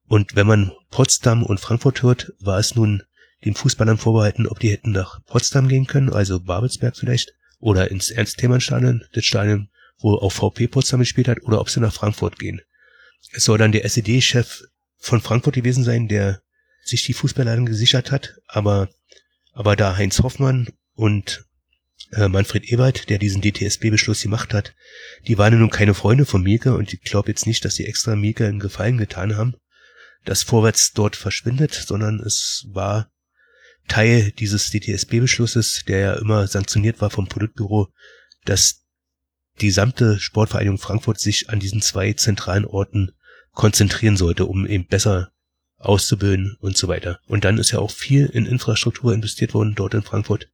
Und 0.08 0.36
wenn 0.36 0.48
man 0.48 0.72
Potsdam 0.92 1.44
und 1.44 1.60
Frankfurt 1.60 2.04
hört, 2.04 2.32
war 2.40 2.60
es 2.60 2.76
nun 2.76 3.04
den 3.44 3.56
Fußballern 3.56 3.98
vorbehalten, 3.98 4.48
ob 4.48 4.60
die 4.60 4.72
hätten 4.72 4.92
nach 4.92 5.24
Potsdam 5.26 5.68
gehen 5.68 5.88
können, 5.88 6.12
also 6.12 6.40
Babelsberg 6.40 6.96
vielleicht, 6.96 7.34
oder 7.60 7.92
ins 7.92 8.10
Ernst-Thälmann-Stadion, 8.10 9.04
das 9.14 9.26
Stadion, 9.26 9.70
wo 10.00 10.16
auch 10.16 10.32
VP 10.32 10.68
Potsdam 10.68 11.00
gespielt 11.00 11.28
hat, 11.28 11.44
oder 11.44 11.60
ob 11.60 11.70
sie 11.70 11.80
nach 11.80 11.94
Frankfurt 11.94 12.40
gehen. 12.40 12.62
Es 13.32 13.44
soll 13.44 13.58
dann 13.58 13.72
der 13.72 13.86
SED-Chef 13.86 14.64
von 14.98 15.22
Frankfurt 15.22 15.56
gewesen 15.56 15.84
sein, 15.84 16.08
der 16.08 16.42
sich 16.84 17.04
die 17.04 17.14
Fußballer 17.14 17.58
gesichert 17.62 18.12
hat, 18.12 18.36
aber 18.48 18.90
aber 19.56 19.78
da 19.78 19.96
Heinz 19.96 20.20
Hoffmann 20.20 20.68
und 20.96 21.46
äh, 22.12 22.28
Manfred 22.28 22.66
Ebert, 22.66 23.10
der 23.10 23.18
diesen 23.18 23.42
DTSB-Beschluss 23.42 24.22
gemacht 24.22 24.54
hat, 24.54 24.76
die 25.28 25.38
waren 25.38 25.58
nun 25.58 25.70
keine 25.70 25.94
Freunde 25.94 26.26
von 26.26 26.44
Mieke 26.44 26.76
und 26.76 26.94
ich 26.94 27.02
glaube 27.02 27.30
jetzt 27.30 27.48
nicht, 27.48 27.64
dass 27.64 27.76
sie 27.76 27.86
extra 27.86 28.16
Mieke 28.16 28.46
einen 28.46 28.60
Gefallen 28.60 28.98
getan 28.98 29.38
haben, 29.38 29.56
dass 30.26 30.44
Vorwärts 30.44 30.92
dort 30.94 31.16
verschwindet, 31.16 31.74
sondern 31.74 32.20
es 32.20 32.68
war 32.70 33.10
Teil 33.88 34.32
dieses 34.32 34.72
DTSB-Beschlusses, 34.72 35.84
der 35.88 36.00
ja 36.00 36.14
immer 36.16 36.48
sanktioniert 36.48 37.02
war 37.02 37.10
vom 37.10 37.28
Politbüro, 37.28 37.90
dass 38.46 38.86
die 39.62 39.68
gesamte 39.68 40.20
Sportvereinigung 40.20 40.78
Frankfurt 40.78 41.20
sich 41.20 41.50
an 41.50 41.60
diesen 41.60 41.82
zwei 41.82 42.14
zentralen 42.14 42.66
Orten 42.66 43.12
konzentrieren 43.54 44.18
sollte, 44.18 44.46
um 44.46 44.66
eben 44.68 44.88
besser 44.88 45.32
auszubilden 45.78 46.58
und 46.60 46.78
so 46.78 46.88
weiter. 46.88 47.20
Und 47.28 47.46
dann 47.46 47.58
ist 47.58 47.72
ja 47.72 47.80
auch 47.80 47.92
viel 47.92 48.26
in 48.26 48.46
Infrastruktur 48.46 49.14
investiert 49.14 49.54
worden 49.54 49.76
dort 49.76 49.94
in 49.94 50.04
Frankfurt. 50.04 50.50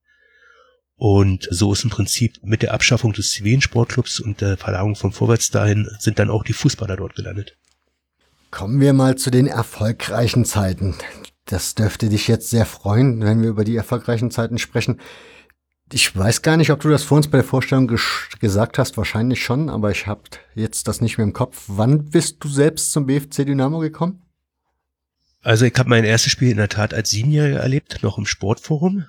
Und 0.95 1.47
so 1.49 1.73
ist 1.73 1.83
im 1.83 1.89
Prinzip 1.89 2.37
mit 2.43 2.61
der 2.61 2.73
Abschaffung 2.73 3.13
des 3.13 3.31
zivilen 3.31 3.61
Sportclubs 3.61 4.19
und 4.19 4.41
der 4.41 4.57
Verlagerung 4.57 4.95
von 4.95 5.11
Vorwärts 5.11 5.49
dahin 5.49 5.89
sind 5.99 6.19
dann 6.19 6.29
auch 6.29 6.43
die 6.43 6.53
Fußballer 6.53 6.95
dort 6.95 7.15
gelandet. 7.15 7.57
Kommen 8.51 8.79
wir 8.81 8.93
mal 8.93 9.15
zu 9.15 9.31
den 9.31 9.47
erfolgreichen 9.47 10.45
Zeiten. 10.45 10.95
Das 11.45 11.75
dürfte 11.75 12.09
dich 12.09 12.27
jetzt 12.27 12.49
sehr 12.49 12.65
freuen, 12.65 13.21
wenn 13.21 13.41
wir 13.41 13.49
über 13.49 13.63
die 13.63 13.75
erfolgreichen 13.75 14.31
Zeiten 14.31 14.57
sprechen. 14.57 14.99
Ich 15.91 16.15
weiß 16.15 16.41
gar 16.41 16.55
nicht, 16.55 16.71
ob 16.71 16.79
du 16.79 16.89
das 16.89 17.03
vor 17.03 17.17
uns 17.17 17.27
bei 17.27 17.39
der 17.39 17.45
Vorstellung 17.45 17.91
gesagt 18.39 18.77
hast, 18.77 18.95
wahrscheinlich 18.95 19.43
schon, 19.43 19.69
aber 19.69 19.91
ich 19.91 20.07
habe 20.07 20.21
jetzt 20.55 20.87
das 20.87 21.01
nicht 21.01 21.17
mehr 21.17 21.27
im 21.27 21.33
Kopf. 21.33 21.65
Wann 21.67 22.09
bist 22.09 22.37
du 22.39 22.47
selbst 22.47 22.91
zum 22.91 23.05
BFC 23.05 23.45
Dynamo 23.45 23.79
gekommen? 23.79 24.21
Also 25.41 25.65
ich 25.65 25.73
habe 25.77 25.89
mein 25.89 26.05
erstes 26.05 26.31
Spiel 26.31 26.51
in 26.51 26.57
der 26.57 26.69
Tat 26.69 26.93
als 26.93 27.09
Siebenjähriger 27.09 27.59
erlebt, 27.59 28.03
noch 28.03 28.17
im 28.17 28.25
Sportforum. 28.25 29.05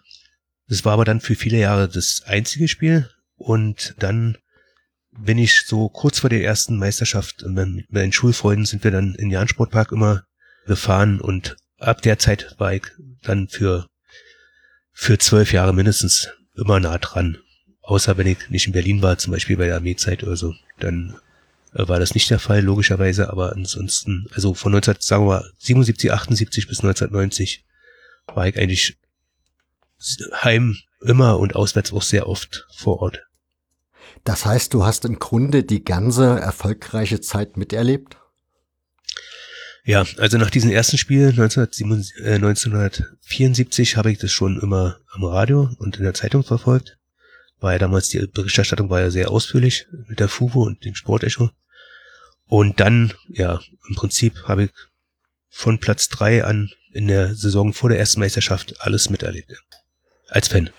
Das 0.67 0.85
war 0.85 0.95
aber 0.95 1.05
dann 1.05 1.21
für 1.21 1.35
viele 1.35 1.59
Jahre 1.59 1.89
das 1.89 2.23
einzige 2.25 2.67
Spiel. 2.67 3.09
Und 3.37 3.95
dann 3.99 4.39
bin 5.13 5.39
ich 5.39 5.65
so 5.67 5.89
kurz 5.89 6.21
vor 6.21 6.31
der 6.31 6.43
ersten 6.43 6.79
Meisterschaft 6.79 7.45
mit 7.47 7.93
meinen 7.93 8.13
Schulfreunden 8.13 8.65
sind 8.65 8.83
wir 8.83 8.91
dann 8.91 9.15
in 9.15 9.27
den 9.27 9.31
Jahn-Sportpark 9.31 9.93
immer 9.93 10.25
gefahren 10.67 11.21
und 11.21 11.57
ab 11.83 12.03
der 12.03 12.19
Zeit 12.19 12.55
war 12.59 12.75
ich 12.75 12.85
dann 13.23 13.49
für, 13.49 13.89
für 14.93 15.19
zwölf 15.19 15.53
Jahre 15.53 15.75
mindestens 15.75 16.29
immer 16.55 16.81
nah 16.81 16.99
dran. 16.99 17.39
Außer 17.83 18.17
wenn 18.17 18.27
ich 18.27 18.49
nicht 18.49 18.67
in 18.67 18.73
Berlin 18.73 19.03
war, 19.03 19.19
zum 19.19 19.33
Beispiel 19.33 19.57
bei 19.57 19.67
der 19.67 19.77
Armeezeit 19.77 20.23
oder 20.23 20.37
so, 20.37 20.55
dann 20.79 21.17
äh, 21.75 21.87
war 21.89 21.99
das 21.99 22.15
nicht 22.15 22.31
der 22.31 22.39
Fall, 22.39 22.61
logischerweise, 22.61 23.31
aber 23.31 23.53
ansonsten, 23.53 24.27
also 24.35 24.55
von 24.55 24.73
19, 24.73 24.97
sagen 25.01 25.27
wir 25.27 25.45
77, 25.59 26.13
78 26.13 26.69
bis 26.69 26.79
1990 26.81 27.65
war 28.27 28.47
ich 28.47 28.57
eigentlich 28.57 28.99
heim 30.33 30.77
immer 31.01 31.39
und 31.39 31.57
auswärts 31.57 31.93
auch 31.93 32.03
sehr 32.03 32.29
oft 32.29 32.67
vor 32.75 33.01
Ort. 33.03 33.23
Das 34.25 34.47
heißt, 34.47 34.73
du 34.75 34.85
hast 34.85 35.05
im 35.05 35.19
Grunde 35.19 35.65
die 35.65 35.85
ganze 35.85 36.39
erfolgreiche 36.39 37.21
Zeit 37.21 37.57
miterlebt? 37.57 38.17
Ja, 39.85 40.07
also 40.19 40.39
nach 40.39 40.51
diesem 40.51 40.71
ersten 40.71 40.97
Spiel 40.97 41.31
1974 41.31 43.93
äh, 43.93 43.97
habe 43.97 44.13
ich 44.13 44.19
das 44.19 44.31
schon 44.31 44.61
immer 44.61 44.99
am 45.11 45.25
Radio 45.25 45.71
und 45.79 45.97
in 45.97 46.05
der 46.05 46.15
Zeitung 46.15 46.45
verfolgt. 46.45 46.99
War 47.59 47.73
ja 47.73 47.79
damals 47.79 48.09
die 48.09 48.25
Berichterstattung 48.27 48.91
war 48.91 49.01
ja 49.01 49.11
sehr 49.11 49.31
ausführlich 49.31 49.87
mit 50.09 50.21
der 50.21 50.29
FUVO 50.29 50.63
und 50.63 50.85
dem 50.85 50.95
Sportecho. 50.95 51.51
Und 52.47 52.79
dann, 52.81 53.13
ja, 53.29 53.61
im 53.89 53.97
Prinzip 53.97 54.45
habe 54.47 54.65
ich 54.65 54.71
von 55.49 55.79
Platz 55.79 56.09
drei 56.09 56.45
an 56.45 56.71
in 56.93 57.09
der 57.09 57.35
Saison 57.35 57.73
vor 57.73 57.91
der 57.91 57.99
ersten 57.99 58.21
Meisterschaft 58.21 58.81
alles 58.81 59.11
miterlebt. 59.11 59.53
Als 60.29 60.49
Fan. 60.49 60.71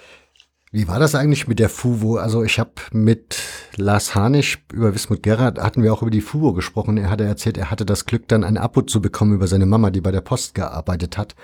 Wie 0.74 0.88
war 0.88 0.98
das 0.98 1.14
eigentlich 1.14 1.48
mit 1.48 1.60
der 1.60 1.70
FUVO? 1.70 2.18
Also 2.18 2.44
ich 2.44 2.58
habe 2.58 2.72
mit 2.92 3.38
Lars 3.76 4.16
Hanisch 4.16 4.58
über 4.74 4.96
Wismut 4.96 5.22
Gerhard 5.22 5.60
hatten 5.60 5.84
wir 5.84 5.94
auch 5.94 6.02
über 6.02 6.10
die 6.10 6.20
FUVO 6.20 6.54
gesprochen. 6.54 6.98
Er 6.98 7.12
hatte 7.12 7.26
erzählt, 7.26 7.60
er 7.60 7.70
hatte 7.70 7.86
das 7.86 8.08
Glück, 8.08 8.28
dann 8.28 8.44
ein 8.44 8.58
Abo 8.58 8.82
zu 8.82 9.00
bekommen 9.00 9.36
über 9.36 9.46
seine 9.46 9.68
Mama, 9.68 9.92
die 9.92 10.02
bei 10.02 10.10
der 10.10 10.22
Post 10.22 10.56
gearbeitet 10.56 11.16
hat. 11.16 11.36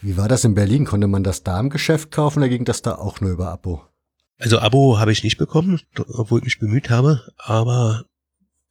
Wie 0.00 0.16
war 0.16 0.28
das 0.28 0.44
in 0.44 0.54
Berlin? 0.54 0.86
Konnte 0.86 1.08
man 1.08 1.22
das 1.22 1.42
da 1.42 1.60
im 1.60 1.68
Geschäft 1.68 2.10
kaufen 2.10 2.38
oder 2.38 2.48
ging 2.48 2.64
das 2.64 2.80
da 2.80 2.94
auch 2.94 3.20
nur 3.20 3.32
über 3.32 3.50
Abo? 3.50 3.82
Also 4.38 4.58
Abo 4.60 4.98
habe 4.98 5.12
ich 5.12 5.22
nicht 5.22 5.36
bekommen, 5.36 5.82
obwohl 6.14 6.38
ich 6.38 6.46
mich 6.46 6.58
bemüht 6.58 6.88
habe, 6.88 7.20
aber 7.36 8.06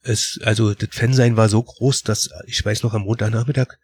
es, 0.02 0.40
also 0.42 0.74
das 0.74 0.88
Fansein 0.90 1.36
war 1.36 1.48
so 1.48 1.62
groß, 1.62 2.02
dass 2.02 2.30
ich 2.46 2.64
weiß 2.64 2.82
noch 2.82 2.94
am 2.94 3.02
Montagnachmittag 3.02 3.78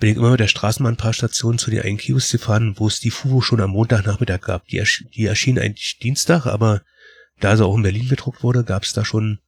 bin 0.00 0.10
ich 0.10 0.16
immer 0.16 0.30
mit 0.30 0.40
der 0.40 0.48
Straßenbahn 0.48 0.94
ein 0.94 0.96
paar 0.96 1.12
Stationen 1.12 1.58
zu 1.58 1.70
den 1.70 1.82
einen 1.82 1.98
Kios 1.98 2.30
gefahren, 2.30 2.74
wo 2.78 2.88
es 2.88 3.00
die 3.00 3.10
FUVO 3.10 3.42
schon 3.42 3.60
am 3.60 3.70
Montagnachmittag 3.70 4.40
gab. 4.40 4.66
Die, 4.68 4.78
erschien, 4.78 5.10
die 5.10 5.26
erschien 5.26 5.58
eigentlich 5.58 5.98
Dienstag, 5.98 6.46
aber 6.46 6.82
da 7.38 7.56
sie 7.56 7.64
auch 7.64 7.76
in 7.76 7.82
Berlin 7.82 8.08
gedruckt 8.08 8.42
wurde, 8.42 8.64
gab 8.64 8.82
es 8.82 8.94
da 8.94 9.04
schon 9.04 9.40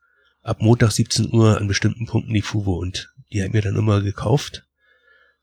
ab 0.43 0.61
Montag 0.61 0.93
17 0.93 1.33
Uhr 1.33 1.59
an 1.59 1.69
bestimmten 1.69 2.07
Punkten 2.07 2.35
die 2.35 2.43
FUVO 2.43 2.75
und 2.75 3.13
die 3.33 3.43
hat 3.43 3.53
mir 3.53 3.63
dann 3.63 3.77
immer 3.77 4.03
gekauft. 4.03 4.67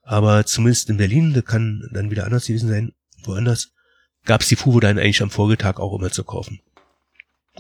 Aber 0.03 0.45
zumindest 0.45 0.89
in 0.89 0.97
Berlin, 0.97 1.33
das 1.33 1.45
kann 1.45 1.89
dann 1.91 2.11
wieder 2.11 2.25
anders 2.25 2.45
gewesen 2.45 2.69
sein, 2.69 2.93
woanders, 3.23 3.73
gab 4.25 4.41
es 4.41 4.47
die 4.47 4.55
FUVO 4.55 4.79
dann 4.79 4.99
eigentlich 4.99 5.23
am 5.23 5.31
Folgetag 5.31 5.79
auch 5.79 5.97
immer 5.97 6.11
zu 6.11 6.23
kaufen. 6.23 6.61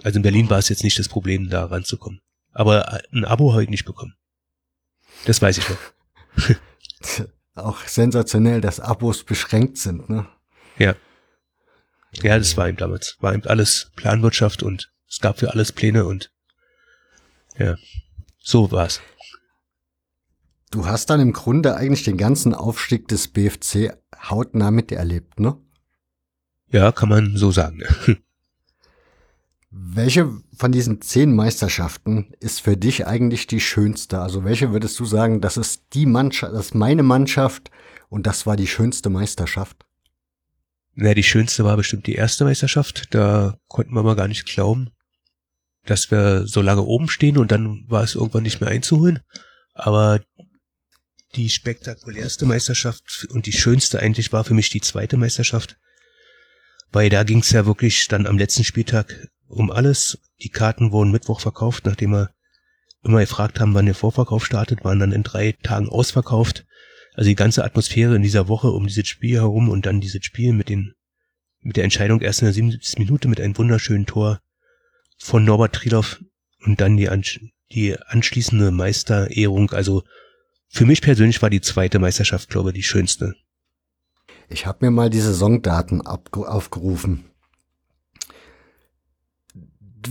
Also 0.03 0.17
in 0.17 0.23
Berlin 0.23 0.49
war 0.51 0.59
es 0.59 0.69
jetzt 0.69 0.83
nicht 0.83 0.99
das 0.99 1.09
Problem, 1.09 1.49
da 1.49 1.65
ranzukommen. 1.65 2.21
Aber 2.51 3.01
ein 3.11 3.25
Abo 3.25 3.53
habe 3.53 3.63
ich 3.63 3.69
nicht 3.69 3.85
bekommen. 3.85 4.13
Das 5.25 5.41
weiß 5.41 5.57
ich 5.57 5.67
noch. 5.67 5.77
Auch 7.65 7.85
sensationell, 7.87 8.61
dass 8.61 8.79
Abos 8.79 9.23
beschränkt 9.23 9.77
sind, 9.77 10.09
ne? 10.09 10.27
Ja. 10.77 10.95
Ja, 12.11 12.37
das 12.37 12.57
war 12.57 12.67
eben 12.67 12.77
damals. 12.77 13.17
War 13.19 13.33
eben 13.33 13.45
alles 13.45 13.91
Planwirtschaft 13.95 14.63
und 14.63 14.91
es 15.07 15.19
gab 15.19 15.39
für 15.39 15.51
alles 15.51 15.71
Pläne 15.71 16.05
und 16.05 16.31
Ja, 17.57 17.75
so 18.39 18.71
war's. 18.71 19.01
Du 20.71 20.85
hast 20.85 21.09
dann 21.09 21.19
im 21.19 21.33
Grunde 21.33 21.75
eigentlich 21.75 22.03
den 22.03 22.17
ganzen 22.17 22.53
Aufstieg 22.53 23.07
des 23.07 23.27
BFC 23.27 23.97
hautnah 24.29 24.71
miterlebt, 24.71 25.39
ne? 25.39 25.57
Ja, 26.67 26.91
kann 26.91 27.09
man 27.09 27.35
so 27.35 27.51
sagen. 27.51 27.81
Welche 29.71 30.31
von 30.57 30.71
diesen 30.71 31.01
zehn 31.01 31.35
Meisterschaften 31.35 32.33
ist 32.39 32.61
für 32.61 32.75
dich 32.75 33.05
eigentlich 33.05 33.45
die 33.45 33.59
schönste? 33.59 34.19
Also 34.19 34.43
welche 34.43 34.71
würdest 34.71 34.99
du 34.99 35.05
sagen, 35.05 35.41
das 35.41 35.57
ist 35.57 35.83
die 35.93 36.07
Mannschaft, 36.07 36.53
das 36.53 36.67
ist 36.67 36.75
meine 36.75 37.03
Mannschaft 37.03 37.69
und 38.09 38.25
das 38.25 38.47
war 38.47 38.55
die 38.55 38.67
schönste 38.67 39.11
Meisterschaft? 39.11 39.85
Na, 40.95 41.13
die 41.13 41.23
schönste 41.23 41.63
war 41.63 41.77
bestimmt 41.77 42.07
die 42.07 42.15
erste 42.15 42.45
Meisterschaft. 42.45 43.13
Da 43.13 43.59
konnten 43.67 43.93
wir 43.93 44.01
mal 44.01 44.15
gar 44.15 44.27
nicht 44.27 44.47
glauben, 44.47 44.89
dass 45.85 46.09
wir 46.09 46.47
so 46.47 46.61
lange 46.61 46.81
oben 46.81 47.07
stehen 47.07 47.37
und 47.37 47.51
dann 47.51 47.85
war 47.87 48.03
es 48.03 48.15
irgendwann 48.15 48.43
nicht 48.43 48.61
mehr 48.61 48.71
einzuholen. 48.71 49.19
Aber 49.75 50.19
die 51.35 51.49
spektakulärste 51.49 52.47
Meisterschaft 52.47 53.27
und 53.29 53.45
die 53.45 53.53
schönste 53.53 53.99
eigentlich 53.99 54.33
war 54.33 54.43
für 54.43 54.55
mich 54.55 54.71
die 54.71 54.81
zweite 54.81 55.15
Meisterschaft. 55.15 55.77
Weil 56.91 57.11
da 57.11 57.23
ging 57.23 57.39
es 57.39 57.51
ja 57.51 57.67
wirklich 57.67 58.07
dann 58.07 58.25
am 58.25 58.39
letzten 58.39 58.63
Spieltag 58.63 59.29
um 59.49 59.71
alles. 59.71 60.19
Die 60.41 60.49
Karten 60.49 60.91
wurden 60.91 61.11
Mittwoch 61.11 61.41
verkauft, 61.41 61.85
nachdem 61.85 62.11
wir 62.11 62.29
immer 63.03 63.19
gefragt 63.19 63.59
haben, 63.59 63.73
wann 63.73 63.85
der 63.85 63.95
Vorverkauf 63.95 64.45
startet, 64.45 64.83
waren 64.83 64.99
dann 64.99 65.11
in 65.11 65.23
drei 65.23 65.53
Tagen 65.63 65.89
ausverkauft. 65.89 66.65
Also 67.15 67.27
die 67.27 67.35
ganze 67.35 67.63
Atmosphäre 67.63 68.15
in 68.15 68.21
dieser 68.21 68.47
Woche 68.47 68.69
um 68.69 68.87
dieses 68.87 69.07
Spiel 69.07 69.35
herum 69.35 69.69
und 69.69 69.85
dann 69.85 69.99
dieses 69.99 70.23
Spiel 70.23 70.53
mit 70.53 70.69
den 70.69 70.93
mit 71.61 71.75
der 71.75 71.83
Entscheidung 71.83 72.21
erst 72.21 72.41
in 72.41 72.45
der 72.45 72.53
77. 72.53 72.99
Minute 72.99 73.27
mit 73.27 73.41
einem 73.41 73.57
wunderschönen 73.57 74.05
Tor 74.05 74.39
von 75.17 75.43
Norbert 75.43 75.75
Trilov 75.75 76.23
und 76.65 76.79
dann 76.79 76.95
die, 76.95 77.09
die 77.73 77.99
anschließende 77.99 78.71
Meisterehrung. 78.71 79.71
Also 79.71 80.03
für 80.69 80.85
mich 80.85 81.01
persönlich 81.01 81.41
war 81.41 81.49
die 81.49 81.61
zweite 81.61 81.99
Meisterschaft, 81.99 82.49
glaube 82.49 82.69
ich, 82.69 82.75
die 82.75 82.83
schönste. 82.83 83.35
Ich 84.47 84.65
habe 84.65 84.85
mir 84.85 84.91
mal 84.91 85.09
die 85.09 85.19
Saisondaten 85.19 86.01
aufgerufen. 86.01 87.28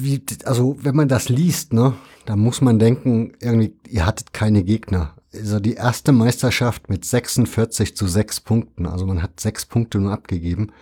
Wie, 0.02 0.22
also 0.44 0.76
wenn 0.80 0.96
man 0.96 1.08
das 1.08 1.28
liest, 1.28 1.72
ne, 1.72 1.94
dann 2.26 2.38
muss 2.38 2.60
man 2.60 2.78
denken, 2.78 3.32
irgendwie, 3.40 3.74
ihr 3.88 4.06
hattet 4.06 4.32
keine 4.32 4.64
Gegner. 4.64 5.14
Also 5.32 5.60
die 5.60 5.74
erste 5.74 6.12
Meisterschaft 6.12 6.88
mit 6.88 7.04
46 7.04 7.96
zu 7.96 8.06
6 8.06 8.40
Punkten, 8.40 8.86
also 8.86 9.06
man 9.06 9.22
hat 9.22 9.40
6 9.40 9.66
Punkte 9.66 9.98
nur 9.98 10.12
abgegeben, 10.12 10.72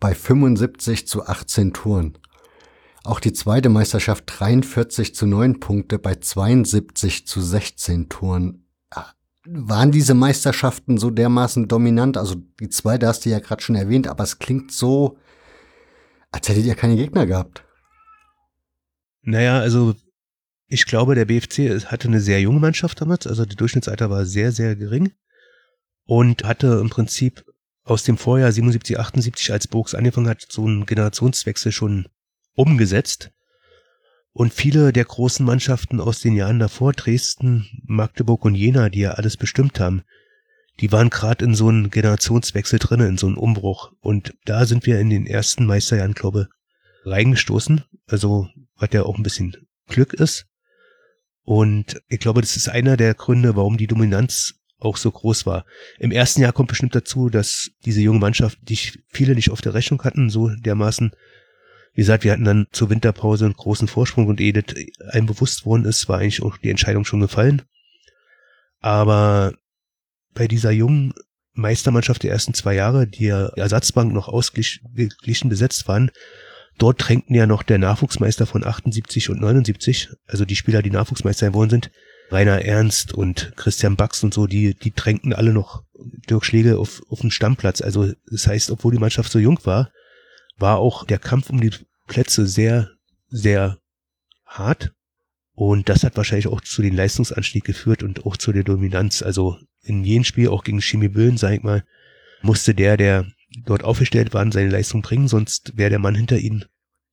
bei 0.00 0.14
75 0.14 1.06
zu 1.08 1.26
18 1.26 1.72
Toren. 1.72 2.18
Auch 3.02 3.20
die 3.20 3.32
zweite 3.32 3.68
Meisterschaft 3.68 4.24
43 4.26 5.14
zu 5.14 5.26
9 5.26 5.60
Punkte 5.60 5.98
bei 5.98 6.14
72 6.14 7.26
zu 7.26 7.40
16 7.40 8.08
Toren 8.08 8.64
waren 9.46 9.92
diese 9.92 10.14
Meisterschaften 10.14 10.98
so 10.98 11.10
dermaßen 11.10 11.68
dominant? 11.68 12.16
Also 12.16 12.36
die 12.60 12.70
zweite 12.70 13.06
hast 13.06 13.24
du 13.24 13.30
ja 13.30 13.38
gerade 13.38 13.62
schon 13.62 13.76
erwähnt, 13.76 14.08
aber 14.08 14.24
es 14.24 14.38
klingt 14.38 14.72
so, 14.72 15.18
als 16.32 16.48
hättet 16.48 16.64
ihr 16.64 16.74
keine 16.74 16.96
Gegner 16.96 17.26
gehabt. 17.26 17.63
Naja, 19.24 19.58
also 19.58 19.94
ich 20.68 20.86
glaube, 20.86 21.14
der 21.14 21.24
BFC 21.24 21.84
hatte 21.86 22.08
eine 22.08 22.20
sehr 22.20 22.40
junge 22.40 22.60
Mannschaft 22.60 23.00
damals, 23.00 23.26
also 23.26 23.44
die 23.44 23.56
Durchschnittsalter 23.56 24.10
war 24.10 24.24
sehr, 24.24 24.52
sehr 24.52 24.76
gering 24.76 25.12
und 26.06 26.44
hatte 26.44 26.78
im 26.80 26.90
Prinzip 26.90 27.44
aus 27.84 28.02
dem 28.04 28.16
Vorjahr 28.16 28.50
77, 28.50 28.98
78, 28.98 29.52
als 29.52 29.68
Burgs 29.68 29.94
angefangen 29.94 30.28
hat, 30.28 30.46
so 30.48 30.64
einen 30.64 30.86
Generationswechsel 30.86 31.70
schon 31.70 32.08
umgesetzt. 32.54 33.30
Und 34.32 34.52
viele 34.52 34.92
der 34.92 35.04
großen 35.04 35.44
Mannschaften 35.44 36.00
aus 36.00 36.20
den 36.20 36.34
Jahren 36.34 36.58
davor, 36.58 36.92
Dresden, 36.92 37.66
Magdeburg 37.84 38.44
und 38.44 38.54
Jena, 38.54 38.88
die 38.88 39.00
ja 39.00 39.12
alles 39.12 39.36
bestimmt 39.36 39.78
haben, 39.78 40.02
die 40.80 40.90
waren 40.90 41.10
gerade 41.10 41.44
in 41.44 41.54
so 41.54 41.68
einem 41.68 41.90
Generationswechsel 41.90 42.78
drin, 42.80 43.00
in 43.00 43.18
so 43.18 43.28
einem 43.28 43.38
Umbruch. 43.38 43.92
Und 44.00 44.34
da 44.44 44.66
sind 44.66 44.86
wir 44.86 44.98
in 44.98 45.10
den 45.10 45.26
ersten 45.26 45.66
Meisterjahren, 45.66 46.14
glaube 46.14 46.48
reingestoßen. 47.04 47.84
Also, 48.06 48.48
was 48.76 48.90
ja 48.92 49.02
auch 49.02 49.16
ein 49.16 49.22
bisschen 49.22 49.56
Glück 49.88 50.14
ist. 50.14 50.46
Und 51.42 52.00
ich 52.08 52.20
glaube, 52.20 52.40
das 52.40 52.56
ist 52.56 52.68
einer 52.68 52.96
der 52.96 53.14
Gründe, 53.14 53.56
warum 53.56 53.76
die 53.76 53.86
Dominanz 53.86 54.54
auch 54.78 54.96
so 54.96 55.10
groß 55.10 55.46
war. 55.46 55.64
Im 55.98 56.10
ersten 56.10 56.40
Jahr 56.40 56.52
kommt 56.52 56.68
bestimmt 56.68 56.94
dazu, 56.94 57.28
dass 57.28 57.70
diese 57.84 58.00
junge 58.00 58.18
Mannschaft, 58.18 58.58
die 58.62 58.78
viele 59.08 59.34
nicht 59.34 59.50
auf 59.50 59.60
der 59.60 59.74
Rechnung 59.74 60.02
hatten, 60.02 60.30
so 60.30 60.48
dermaßen 60.48 61.12
wie 61.94 62.00
gesagt, 62.00 62.24
wir 62.24 62.32
hatten 62.32 62.44
dann 62.44 62.66
zur 62.72 62.90
Winterpause 62.90 63.44
einen 63.44 63.54
großen 63.54 63.86
Vorsprung 63.86 64.26
und 64.26 64.40
das 64.40 64.74
einem 65.10 65.26
bewusst 65.26 65.64
worden 65.64 65.84
ist, 65.84 66.08
war 66.08 66.18
eigentlich 66.18 66.42
auch 66.42 66.58
die 66.58 66.70
Entscheidung 66.70 67.04
schon 67.04 67.20
gefallen. 67.20 67.62
Aber 68.80 69.54
bei 70.34 70.48
dieser 70.48 70.72
jungen 70.72 71.14
Meistermannschaft 71.52 72.24
der 72.24 72.32
ersten 72.32 72.52
zwei 72.52 72.74
Jahre, 72.74 73.06
die 73.06 73.26
ja 73.26 73.46
Ersatzbank 73.46 74.12
noch 74.12 74.26
ausgeglichen 74.26 75.48
besetzt 75.48 75.86
waren, 75.86 76.10
dort 76.78 76.98
tränkten 76.98 77.34
ja 77.34 77.46
noch 77.46 77.62
der 77.62 77.78
Nachwuchsmeister 77.78 78.46
von 78.46 78.64
78 78.64 79.30
und 79.30 79.40
79, 79.40 80.10
also 80.26 80.44
die 80.44 80.56
Spieler, 80.56 80.82
die 80.82 80.90
Nachwuchsmeister 80.90 81.48
geworden 81.48 81.70
sind, 81.70 81.90
Rainer 82.30 82.62
Ernst 82.62 83.12
und 83.12 83.52
Christian 83.56 83.96
Bax 83.96 84.24
und 84.24 84.34
so, 84.34 84.46
die, 84.46 84.74
die 84.74 84.90
tränkten 84.90 85.32
alle 85.32 85.52
noch 85.52 85.84
Dirk 86.28 86.44
Schläge 86.44 86.78
auf, 86.78 87.02
auf 87.08 87.20
den 87.20 87.30
Stammplatz. 87.30 87.80
Also 87.80 88.12
das 88.30 88.46
heißt, 88.46 88.70
obwohl 88.70 88.92
die 88.92 88.98
Mannschaft 88.98 89.30
so 89.30 89.38
jung 89.38 89.58
war, 89.64 89.90
war 90.56 90.78
auch 90.78 91.04
der 91.04 91.18
Kampf 91.18 91.50
um 91.50 91.60
die 91.60 91.72
Plätze 92.06 92.46
sehr, 92.46 92.90
sehr 93.28 93.78
hart. 94.46 94.92
Und 95.52 95.88
das 95.88 96.02
hat 96.02 96.16
wahrscheinlich 96.16 96.48
auch 96.48 96.60
zu 96.60 96.82
den 96.82 96.96
Leistungsanstieg 96.96 97.64
geführt 97.64 98.02
und 98.02 98.26
auch 98.26 98.36
zu 98.36 98.52
der 98.52 98.64
Dominanz. 98.64 99.22
Also 99.22 99.58
in 99.82 100.02
jedem 100.02 100.24
Spiel, 100.24 100.48
auch 100.48 100.64
gegen 100.64 100.80
Chemie 100.80 101.08
Böen, 101.08 101.36
sag 101.36 101.52
ich 101.52 101.62
mal, 101.62 101.84
musste 102.42 102.74
der, 102.74 102.96
der 102.96 103.26
dort 103.64 103.84
aufgestellt 103.84 104.34
war, 104.34 104.50
seine 104.52 104.70
Leistung 104.70 105.02
bringen, 105.02 105.28
sonst 105.28 105.76
wäre 105.76 105.90
der 105.90 105.98
Mann 105.98 106.14
hinter 106.14 106.38
ihm 106.38 106.64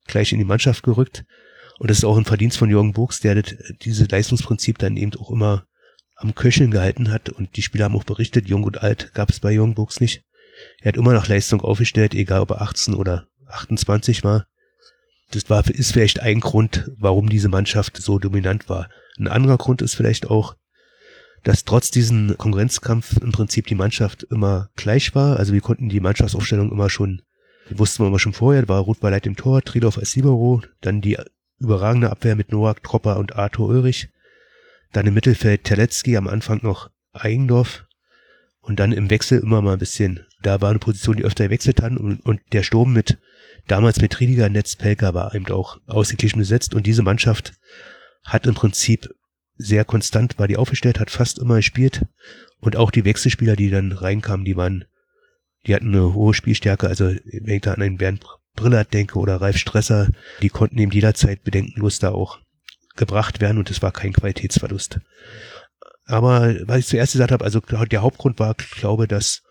gleich 0.06 0.32
in 0.32 0.38
die 0.38 0.44
Mannschaft 0.44 0.82
gerückt. 0.82 1.24
Und 1.78 1.90
das 1.90 1.98
ist 1.98 2.04
auch 2.04 2.16
ein 2.16 2.24
Verdienst 2.24 2.58
von 2.58 2.70
Jürgen 2.70 2.92
Burgs, 2.92 3.20
der 3.20 3.34
das, 3.34 3.54
dieses 3.82 4.08
Leistungsprinzip 4.08 4.78
dann 4.78 4.96
eben 4.96 5.14
auch 5.16 5.30
immer 5.30 5.66
am 6.16 6.34
Köcheln 6.34 6.70
gehalten 6.70 7.10
hat. 7.10 7.28
Und 7.30 7.56
die 7.56 7.62
Spieler 7.62 7.86
haben 7.86 7.96
auch 7.96 8.04
berichtet, 8.04 8.48
jung 8.48 8.64
und 8.64 8.82
alt 8.82 9.12
gab 9.14 9.30
es 9.30 9.40
bei 9.40 9.52
Jürgen 9.52 9.74
Burgs 9.74 10.00
nicht. 10.00 10.24
Er 10.80 10.88
hat 10.88 10.96
immer 10.96 11.12
nach 11.12 11.28
Leistung 11.28 11.60
aufgestellt, 11.60 12.14
egal 12.14 12.40
ob 12.40 12.50
er 12.50 12.62
18 12.62 12.94
oder 12.94 13.26
28 13.48 14.22
war. 14.24 14.46
Das 15.30 15.48
war, 15.48 15.66
ist 15.68 15.92
vielleicht 15.92 16.20
ein 16.20 16.40
Grund, 16.40 16.90
warum 16.98 17.28
diese 17.28 17.48
Mannschaft 17.48 17.96
so 17.96 18.18
dominant 18.18 18.68
war. 18.68 18.90
Ein 19.18 19.28
anderer 19.28 19.58
Grund 19.58 19.82
ist 19.82 19.94
vielleicht 19.94 20.26
auch, 20.26 20.56
dass 21.42 21.64
trotz 21.64 21.90
diesen 21.90 22.36
Konkurrenzkampf 22.38 23.16
im 23.18 23.32
Prinzip 23.32 23.66
die 23.66 23.74
Mannschaft 23.74 24.22
immer 24.24 24.70
gleich 24.76 25.14
war. 25.14 25.38
Also 25.38 25.52
wir 25.52 25.60
konnten 25.60 25.88
die 25.88 26.00
Mannschaftsaufstellung 26.00 26.70
immer 26.70 26.88
schon, 26.88 27.22
wussten 27.70 28.02
wir 28.02 28.08
immer 28.08 28.18
schon 28.18 28.32
vorher, 28.32 28.68
war 28.68 28.80
Ruth 28.80 29.02
Leit 29.02 29.26
im 29.26 29.36
Tor, 29.36 29.62
Tridorf 29.62 29.98
als 29.98 30.14
Libero, 30.14 30.62
dann 30.80 31.00
die 31.00 31.18
überragende 31.58 32.10
Abwehr 32.10 32.36
mit 32.36 32.52
Noak 32.52 32.82
Tropper 32.82 33.18
und 33.18 33.36
Arthur 33.36 33.68
Ulrich, 33.68 34.08
dann 34.92 35.06
im 35.06 35.14
Mittelfeld 35.14 35.64
Terletzky, 35.64 36.16
am 36.16 36.28
Anfang 36.28 36.60
noch 36.62 36.90
Eigendorf. 37.12 37.86
Und 38.60 38.78
dann 38.78 38.92
im 38.92 39.10
Wechsel 39.10 39.40
immer 39.40 39.60
mal 39.60 39.72
ein 39.72 39.78
bisschen, 39.80 40.24
da 40.40 40.60
war 40.60 40.70
eine 40.70 40.78
Position, 40.78 41.16
die 41.16 41.24
öfter 41.24 41.44
gewechselt 41.44 41.82
haben 41.82 41.96
und, 41.96 42.24
und 42.24 42.40
der 42.52 42.62
Sturm 42.62 42.92
mit 42.92 43.18
damals 43.66 44.00
mit 44.00 44.18
Riediger 44.20 44.48
Netzpelker 44.48 45.14
war 45.14 45.34
eben 45.34 45.46
auch 45.48 45.80
ausgeglichen 45.86 46.38
besetzt. 46.38 46.74
Und 46.74 46.86
diese 46.86 47.02
Mannschaft 47.02 47.54
hat 48.24 48.46
im 48.46 48.54
Prinzip 48.54 49.12
sehr 49.62 49.84
konstant 49.84 50.38
war 50.38 50.48
die 50.48 50.56
aufgestellt, 50.56 51.00
hat 51.00 51.10
fast 51.10 51.38
immer 51.38 51.56
gespielt 51.56 52.04
und 52.60 52.76
auch 52.76 52.90
die 52.90 53.04
Wechselspieler, 53.04 53.56
die 53.56 53.70
dann 53.70 53.92
reinkamen, 53.92 54.44
die 54.44 54.56
waren, 54.56 54.84
die 55.66 55.74
hatten 55.74 55.88
eine 55.88 56.14
hohe 56.14 56.34
Spielstärke, 56.34 56.88
also 56.88 57.06
wenn 57.06 57.54
ich 57.54 57.62
da 57.62 57.72
an 57.72 57.82
einen 57.82 57.98
Bernd 57.98 58.24
Brillert 58.54 58.92
denke 58.92 59.18
oder 59.18 59.40
Ralf 59.40 59.56
Stresser, 59.56 60.10
die 60.42 60.50
konnten 60.50 60.78
eben 60.78 60.92
jederzeit 60.92 61.42
bedenkenlos 61.42 61.98
da 61.98 62.10
auch 62.10 62.38
gebracht 62.96 63.40
werden 63.40 63.58
und 63.58 63.70
es 63.70 63.80
war 63.80 63.92
kein 63.92 64.12
Qualitätsverlust. 64.12 65.00
Aber 66.04 66.54
was 66.66 66.80
ich 66.80 66.86
zuerst 66.86 67.12
gesagt 67.12 67.32
habe, 67.32 67.44
also 67.44 67.60
der 67.60 68.02
Hauptgrund 68.02 68.38
war, 68.38 68.54
glaube, 68.54 69.08
dass 69.08 69.42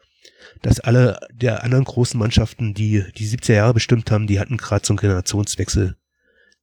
dass 0.61 0.79
alle 0.79 1.19
der 1.31 1.63
anderen 1.63 1.85
großen 1.85 2.19
Mannschaften, 2.19 2.73
die 2.73 3.03
die 3.17 3.27
70er 3.27 3.53
Jahre 3.53 3.73
bestimmt 3.73 4.11
haben, 4.11 4.27
die 4.27 4.39
hatten 4.39 4.57
gerade 4.57 4.85
so 4.85 4.93
einen 4.93 4.99
Generationswechsel 4.99 5.95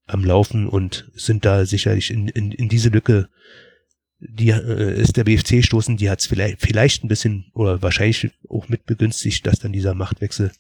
am 0.09 0.25
Laufen 0.25 0.69
und 0.69 1.11
sind 1.15 1.45
da 1.45 1.65
sicherlich 1.65 2.11
in, 2.11 2.29
in, 2.29 2.53
in 2.53 2.69
diese 2.69 2.89
Lücke, 2.89 3.29
die 4.21 4.51
äh, 4.51 5.01
ist 5.01 5.17
der 5.17 5.25
BFC 5.25 5.65
stoßen, 5.65 5.97
die 5.97 6.11
hat 6.11 6.21
es 6.21 6.27
vielleicht, 6.27 6.61
vielleicht 6.61 7.05
ein 7.05 7.09
bisschen 7.09 7.47
oder 7.55 7.83
wahrscheinlich 7.83 8.31
auch 8.49 8.69
mit 8.69 8.87
begünstigt, 8.87 9.47
dass 9.47 9.61
dann 9.61 9.73
dieser 9.73 9.95
Machtwechsel 9.95 10.53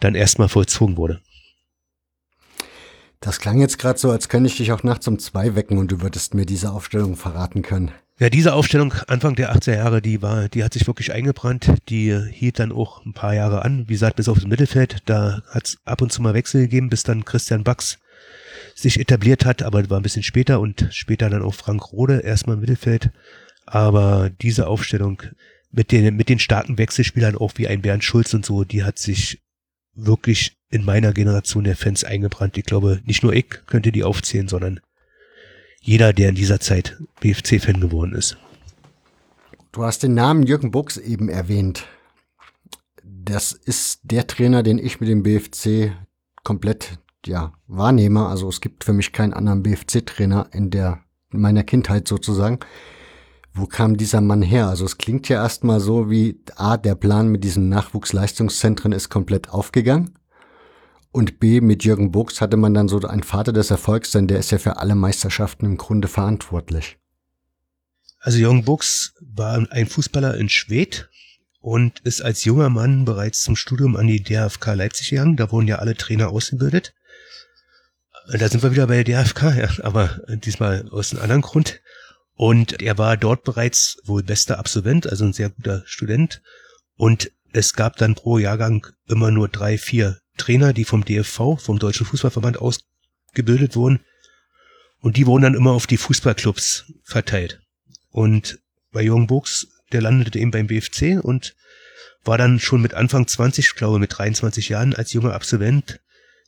dann 0.00 0.14
erstmal 0.14 0.48
vollzogen 0.48 0.96
wurde. 0.96 1.20
Das 3.20 3.40
klang 3.40 3.60
jetzt 3.60 3.78
gerade 3.78 3.98
so, 3.98 4.12
als 4.12 4.28
könnte 4.28 4.48
ich 4.48 4.56
dich 4.56 4.70
auch 4.70 4.84
nachts 4.84 5.08
um 5.08 5.18
zwei 5.18 5.56
wecken 5.56 5.78
und 5.78 5.90
du 5.90 6.00
würdest 6.00 6.34
mir 6.34 6.46
diese 6.46 6.70
Aufstellung 6.70 7.16
verraten 7.16 7.62
können. 7.62 7.90
Ja, 8.20 8.30
diese 8.30 8.52
Aufstellung 8.52 8.94
Anfang 9.06 9.36
der 9.36 9.54
80er 9.54 9.76
Jahre, 9.76 10.02
die 10.02 10.22
war, 10.22 10.48
die 10.48 10.64
hat 10.64 10.72
sich 10.72 10.86
wirklich 10.88 11.12
eingebrannt. 11.12 11.72
Die 11.88 12.16
hielt 12.32 12.58
dann 12.58 12.72
auch 12.72 13.04
ein 13.04 13.12
paar 13.12 13.32
Jahre 13.32 13.64
an. 13.64 13.88
Wie 13.88 13.92
gesagt, 13.92 14.16
bis 14.16 14.28
auf 14.28 14.38
das 14.38 14.46
Mittelfeld. 14.46 15.02
Da 15.06 15.42
hat 15.50 15.68
es 15.68 15.78
ab 15.84 16.02
und 16.02 16.12
zu 16.12 16.20
mal 16.20 16.34
Wechsel 16.34 16.62
gegeben, 16.62 16.90
bis 16.90 17.04
dann 17.04 17.24
Christian 17.24 17.62
Bax 17.62 17.98
sich 18.78 19.00
etabliert 19.00 19.44
hat, 19.44 19.62
aber 19.62 19.90
war 19.90 19.98
ein 19.98 20.04
bisschen 20.04 20.22
später 20.22 20.60
und 20.60 20.86
später 20.92 21.28
dann 21.28 21.42
auch 21.42 21.54
Frank 21.54 21.92
Rode 21.92 22.20
erstmal 22.20 22.54
im 22.54 22.60
Mittelfeld. 22.60 23.10
Aber 23.66 24.30
diese 24.30 24.68
Aufstellung 24.68 25.20
mit 25.72 25.90
den, 25.90 26.14
mit 26.14 26.28
den 26.28 26.38
starken 26.38 26.78
Wechselspielern, 26.78 27.36
auch 27.36 27.52
wie 27.56 27.66
ein 27.66 27.82
Bernd 27.82 28.04
Schulz 28.04 28.32
und 28.34 28.46
so, 28.46 28.62
die 28.62 28.84
hat 28.84 28.98
sich 28.98 29.42
wirklich 29.94 30.56
in 30.70 30.84
meiner 30.84 31.12
Generation 31.12 31.64
der 31.64 31.76
Fans 31.76 32.04
eingebrannt. 32.04 32.56
Ich 32.56 32.64
glaube, 32.64 33.00
nicht 33.04 33.24
nur 33.24 33.32
ich 33.32 33.48
könnte 33.66 33.90
die 33.90 34.04
aufzählen, 34.04 34.46
sondern 34.46 34.78
jeder, 35.80 36.12
der 36.12 36.28
in 36.28 36.34
dieser 36.36 36.60
Zeit 36.60 36.98
BFC-Fan 37.20 37.80
geworden 37.80 38.14
ist. 38.14 38.36
Du 39.72 39.82
hast 39.82 40.04
den 40.04 40.14
Namen 40.14 40.44
Jürgen 40.44 40.70
Buchs 40.70 40.98
eben 40.98 41.28
erwähnt. 41.28 41.86
Das 43.02 43.52
ist 43.52 44.00
der 44.04 44.28
Trainer, 44.28 44.62
den 44.62 44.78
ich 44.78 45.00
mit 45.00 45.08
dem 45.08 45.24
BFC 45.24 45.92
komplett 46.44 46.98
ja, 47.26 47.52
wahrnehme. 47.66 48.26
Also 48.26 48.48
es 48.48 48.60
gibt 48.60 48.84
für 48.84 48.92
mich 48.92 49.12
keinen 49.12 49.32
anderen 49.32 49.62
BFC-Trainer 49.62 50.48
in 50.52 50.70
der 50.70 51.02
in 51.32 51.40
meiner 51.40 51.62
Kindheit 51.64 52.08
sozusagen. 52.08 52.58
Wo 53.52 53.66
kam 53.66 53.96
dieser 53.96 54.20
Mann 54.20 54.42
her? 54.42 54.68
Also 54.68 54.84
es 54.84 54.98
klingt 54.98 55.28
ja 55.28 55.42
erstmal 55.42 55.80
so 55.80 56.10
wie 56.10 56.40
A, 56.56 56.76
der 56.76 56.94
Plan 56.94 57.28
mit 57.28 57.44
diesen 57.44 57.68
Nachwuchsleistungszentren 57.68 58.92
ist 58.92 59.08
komplett 59.08 59.50
aufgegangen. 59.50 60.18
Und 61.10 61.40
B, 61.40 61.60
mit 61.60 61.84
Jürgen 61.84 62.12
Buchs 62.12 62.40
hatte 62.40 62.56
man 62.56 62.74
dann 62.74 62.88
so 62.88 63.00
einen 63.00 63.22
Vater 63.22 63.52
des 63.52 63.70
Erfolgs, 63.70 64.12
denn 64.12 64.28
der 64.28 64.38
ist 64.38 64.52
ja 64.52 64.58
für 64.58 64.76
alle 64.76 64.94
Meisterschaften 64.94 65.64
im 65.64 65.76
Grunde 65.76 66.06
verantwortlich. 66.06 66.98
Also 68.20 68.38
Jürgen 68.38 68.64
Buchs 68.64 69.14
war 69.20 69.66
ein 69.70 69.86
Fußballer 69.86 70.36
in 70.36 70.48
Schwedt 70.48 71.08
und 71.60 72.00
ist 72.00 72.20
als 72.20 72.44
junger 72.44 72.68
Mann 72.68 73.04
bereits 73.04 73.42
zum 73.42 73.56
Studium 73.56 73.96
an 73.96 74.06
die 74.06 74.22
DFK 74.22 74.74
Leipzig 74.74 75.10
gegangen. 75.10 75.36
Da 75.36 75.50
wurden 75.50 75.66
ja 75.66 75.76
alle 75.76 75.96
Trainer 75.96 76.28
ausgebildet. 76.28 76.94
Da 78.30 78.46
sind 78.46 78.62
wir 78.62 78.72
wieder 78.72 78.86
bei 78.86 79.02
der 79.02 79.24
DFK, 79.24 79.42
ja, 79.56 79.70
aber 79.84 80.20
diesmal 80.28 80.86
aus 80.90 81.12
einem 81.12 81.22
anderen 81.22 81.40
Grund. 81.40 81.80
Und 82.34 82.82
er 82.82 82.98
war 82.98 83.16
dort 83.16 83.42
bereits 83.42 83.96
wohl 84.04 84.22
bester 84.22 84.58
Absolvent, 84.58 85.06
also 85.06 85.24
ein 85.24 85.32
sehr 85.32 85.48
guter 85.48 85.82
Student. 85.86 86.42
Und 86.96 87.32
es 87.54 87.72
gab 87.72 87.96
dann 87.96 88.14
pro 88.14 88.36
Jahrgang 88.36 88.86
immer 89.08 89.30
nur 89.30 89.48
drei, 89.48 89.78
vier 89.78 90.18
Trainer, 90.36 90.74
die 90.74 90.84
vom 90.84 91.06
DFV, 91.06 91.56
vom 91.58 91.78
Deutschen 91.78 92.04
Fußballverband 92.04 92.58
ausgebildet 92.58 93.76
wurden. 93.76 94.00
Und 95.00 95.16
die 95.16 95.26
wurden 95.26 95.44
dann 95.44 95.54
immer 95.54 95.72
auf 95.72 95.86
die 95.86 95.96
Fußballclubs 95.96 96.92
verteilt. 97.04 97.62
Und 98.10 98.58
bei 98.92 99.02
Jürgen 99.02 99.26
Buchs, 99.26 99.68
der 99.92 100.02
landete 100.02 100.38
eben 100.38 100.50
beim 100.50 100.66
BFC 100.66 101.18
und 101.22 101.56
war 102.24 102.36
dann 102.36 102.60
schon 102.60 102.82
mit 102.82 102.92
Anfang 102.92 103.26
20, 103.26 103.64
ich 103.64 103.74
glaube 103.74 103.98
mit 103.98 104.18
23 104.18 104.68
Jahren 104.68 104.92
als 104.92 105.14
junger 105.14 105.32
Absolvent 105.32 106.00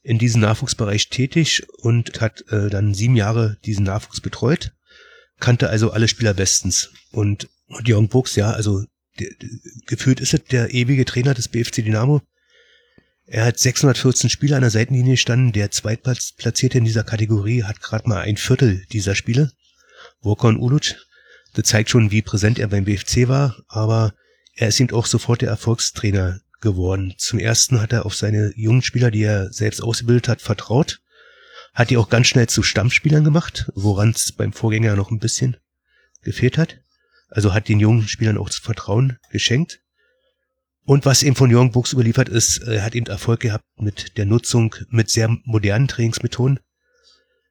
in 0.02 0.18
diesem 0.18 0.40
Nachwuchsbereich 0.40 1.08
tätig 1.08 1.66
und 1.78 2.20
hat 2.20 2.44
äh, 2.48 2.70
dann 2.70 2.94
sieben 2.94 3.16
Jahre 3.16 3.58
diesen 3.64 3.84
Nachwuchs 3.84 4.20
betreut 4.20 4.72
kannte 5.40 5.70
also 5.70 5.90
alle 5.90 6.06
Spieler 6.06 6.34
bestens. 6.34 6.90
Und, 7.10 7.48
und 7.66 7.88
Jürgen 7.88 8.08
Buchs, 8.08 8.36
ja, 8.36 8.52
also 8.52 8.84
der, 9.18 9.30
der, 9.40 9.48
gefühlt 9.86 10.20
ist 10.20 10.34
es 10.34 10.44
der 10.44 10.72
ewige 10.72 11.04
Trainer 11.04 11.34
des 11.34 11.48
BFC 11.48 11.76
Dynamo. 11.76 12.22
Er 13.26 13.44
hat 13.46 13.58
614 13.58 14.30
Spiele 14.30 14.56
an 14.56 14.62
der 14.62 14.70
Seitenlinie 14.70 15.14
gestanden. 15.14 15.52
Der 15.52 15.70
Zweitplatzierte 15.70 16.78
in 16.78 16.84
dieser 16.84 17.04
Kategorie 17.04 17.64
hat 17.64 17.80
gerade 17.80 18.08
mal 18.08 18.20
ein 18.20 18.36
Viertel 18.36 18.84
dieser 18.92 19.14
Spiele. 19.14 19.52
Wokon 20.20 20.56
Uluc. 20.56 20.94
Das 21.54 21.66
zeigt 21.66 21.90
schon, 21.90 22.10
wie 22.10 22.22
präsent 22.22 22.58
er 22.58 22.68
beim 22.68 22.84
BFC 22.84 23.26
war, 23.26 23.64
aber 23.66 24.14
er 24.54 24.68
ist 24.68 24.78
eben 24.78 24.92
auch 24.92 25.06
sofort 25.06 25.42
der 25.42 25.48
Erfolgstrainer 25.48 26.40
geworden. 26.60 27.14
Zum 27.18 27.38
ersten 27.38 27.80
hat 27.80 27.92
er 27.92 28.06
auf 28.06 28.14
seine 28.14 28.52
jungen 28.56 28.82
Spieler, 28.82 29.10
die 29.10 29.22
er 29.22 29.52
selbst 29.52 29.82
ausgebildet 29.82 30.28
hat, 30.28 30.42
vertraut 30.42 31.00
hat 31.74 31.90
die 31.90 31.96
auch 31.96 32.08
ganz 32.08 32.26
schnell 32.26 32.48
zu 32.48 32.62
Stammspielern 32.62 33.24
gemacht, 33.24 33.70
woran 33.74 34.10
es 34.10 34.32
beim 34.32 34.52
Vorgänger 34.52 34.96
noch 34.96 35.10
ein 35.10 35.18
bisschen 35.18 35.56
gefehlt 36.22 36.58
hat. 36.58 36.80
Also 37.28 37.54
hat 37.54 37.68
den 37.68 37.80
jungen 37.80 38.08
Spielern 38.08 38.38
auch 38.38 38.50
Vertrauen 38.50 39.18
geschenkt. 39.30 39.80
Und 40.84 41.06
was 41.06 41.22
eben 41.22 41.36
von 41.36 41.50
Jürgen 41.50 41.70
Buchs 41.70 41.92
überliefert 41.92 42.28
ist, 42.28 42.58
er 42.58 42.82
hat 42.82 42.94
eben 42.94 43.06
Erfolg 43.06 43.40
gehabt 43.40 43.64
mit 43.76 44.16
der 44.16 44.26
Nutzung 44.26 44.74
mit 44.88 45.10
sehr 45.10 45.28
modernen 45.44 45.86
Trainingsmethoden. 45.86 46.58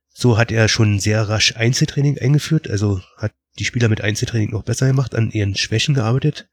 So 0.09 0.37
hat 0.37 0.51
er 0.51 0.67
schon 0.67 0.99
sehr 0.99 1.29
rasch 1.29 1.55
Einzeltraining 1.55 2.17
eingeführt, 2.17 2.69
also 2.69 3.01
hat 3.15 3.31
die 3.57 3.63
Spieler 3.63 3.87
mit 3.87 4.01
Einzeltraining 4.01 4.49
noch 4.51 4.63
besser 4.63 4.87
gemacht, 4.87 5.15
an 5.15 5.31
ihren 5.31 5.55
Schwächen 5.55 5.93
gearbeitet. 5.93 6.49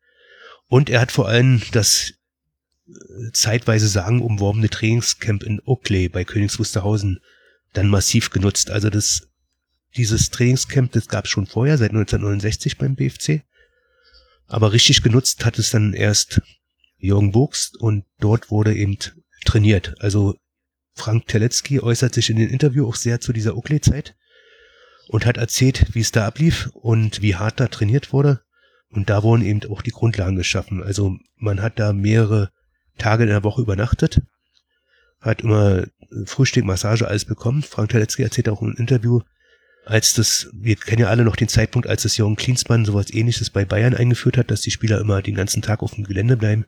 Und 0.69 0.91
er 0.91 1.01
hat 1.01 1.11
vor 1.11 1.29
allem 1.29 1.63
das 1.73 2.11
äh, 2.11 2.16
zeitweise 3.33 3.89
sagen 3.89 4.23
umworbene 4.23 4.69
Trainingscamp 4.69 5.43
in 5.43 5.61
Oakley 5.65 6.09
bei 6.09 6.25
Königs 6.25 6.59
Wusterhausen 6.59 7.21
dann 7.73 7.89
massiv 7.89 8.31
genutzt. 8.31 8.71
Also 8.71 8.91
das, 8.91 9.29
dieses 9.97 10.31
Trainingscamp, 10.31 10.93
das 10.93 11.09
gab 11.09 11.25
es 11.25 11.31
schon 11.31 11.47
vorher, 11.47 11.79
seit 11.79 11.91
1969 11.91 12.79
beim 12.79 12.95
BFC. 12.95 13.43
Aber 14.47 14.73
richtig 14.73 15.03
genutzt 15.03 15.45
hat 15.45 15.59
es 15.59 15.71
dann 15.71 15.93
erst 15.93 16.41
Jürgen 16.99 17.33
Buchs 17.33 17.73
und 17.77 18.05
dort 18.21 18.51
wurde 18.51 18.75
eben 18.75 18.97
trainiert. 19.45 19.95
Also 20.01 20.37
Frank 20.95 21.27
Teletzky 21.27 21.81
äußert 21.81 22.15
sich 22.15 22.31
in 22.31 22.37
dem 22.37 22.49
Interview 22.49 22.89
auch 22.89 22.95
sehr 22.95 23.21
zu 23.21 23.33
dieser 23.33 23.57
Oakley-Zeit 23.57 24.15
und 25.09 25.27
hat 25.27 25.37
erzählt, 25.37 25.95
wie 25.95 26.01
es 26.01 26.13
da 26.13 26.27
ablief 26.27 26.71
und 26.73 27.21
wie 27.21 27.35
hart 27.35 27.61
da 27.61 27.67
trainiert 27.67 28.13
wurde. 28.13 28.41
Und 28.89 29.11
da 29.11 29.23
wurden 29.23 29.45
eben 29.45 29.61
auch 29.71 29.83
die 29.83 29.91
Grundlagen 29.91 30.37
geschaffen. 30.37 30.83
Also 30.83 31.19
man 31.37 31.61
hat 31.61 31.79
da 31.79 31.93
mehrere 31.93 32.51
Tage 32.99 33.25
in 33.25 33.29
der 33.29 33.45
Woche 33.45 33.63
übernachtet 33.63 34.21
hat 35.21 35.43
immer 35.43 35.85
Frühstück, 36.25 36.65
Massage, 36.65 37.07
alles 37.07 37.25
bekommen. 37.25 37.63
Frank 37.63 37.91
Teletzky 37.91 38.23
erzählt 38.23 38.49
auch 38.49 38.63
im 38.63 38.75
Interview, 38.77 39.21
als 39.85 40.15
das, 40.15 40.49
wir 40.53 40.77
kennen 40.77 41.03
ja 41.03 41.09
alle 41.09 41.25
noch 41.25 41.37
den 41.37 41.49
Zeitpunkt, 41.49 41.89
als 41.89 42.03
das 42.03 42.17
Jürgen 42.17 42.37
Klinsmann 42.37 42.85
sowas 42.85 43.13
ähnliches 43.13 43.51
bei 43.51 43.65
Bayern 43.65 43.95
eingeführt 43.95 44.37
hat, 44.37 44.51
dass 44.51 44.61
die 44.61 44.71
Spieler 44.71 45.01
immer 45.01 45.23
den 45.23 45.35
ganzen 45.35 45.63
Tag 45.63 45.83
auf 45.83 45.95
dem 45.95 46.05
Gelände 46.05 46.37
bleiben, 46.37 46.67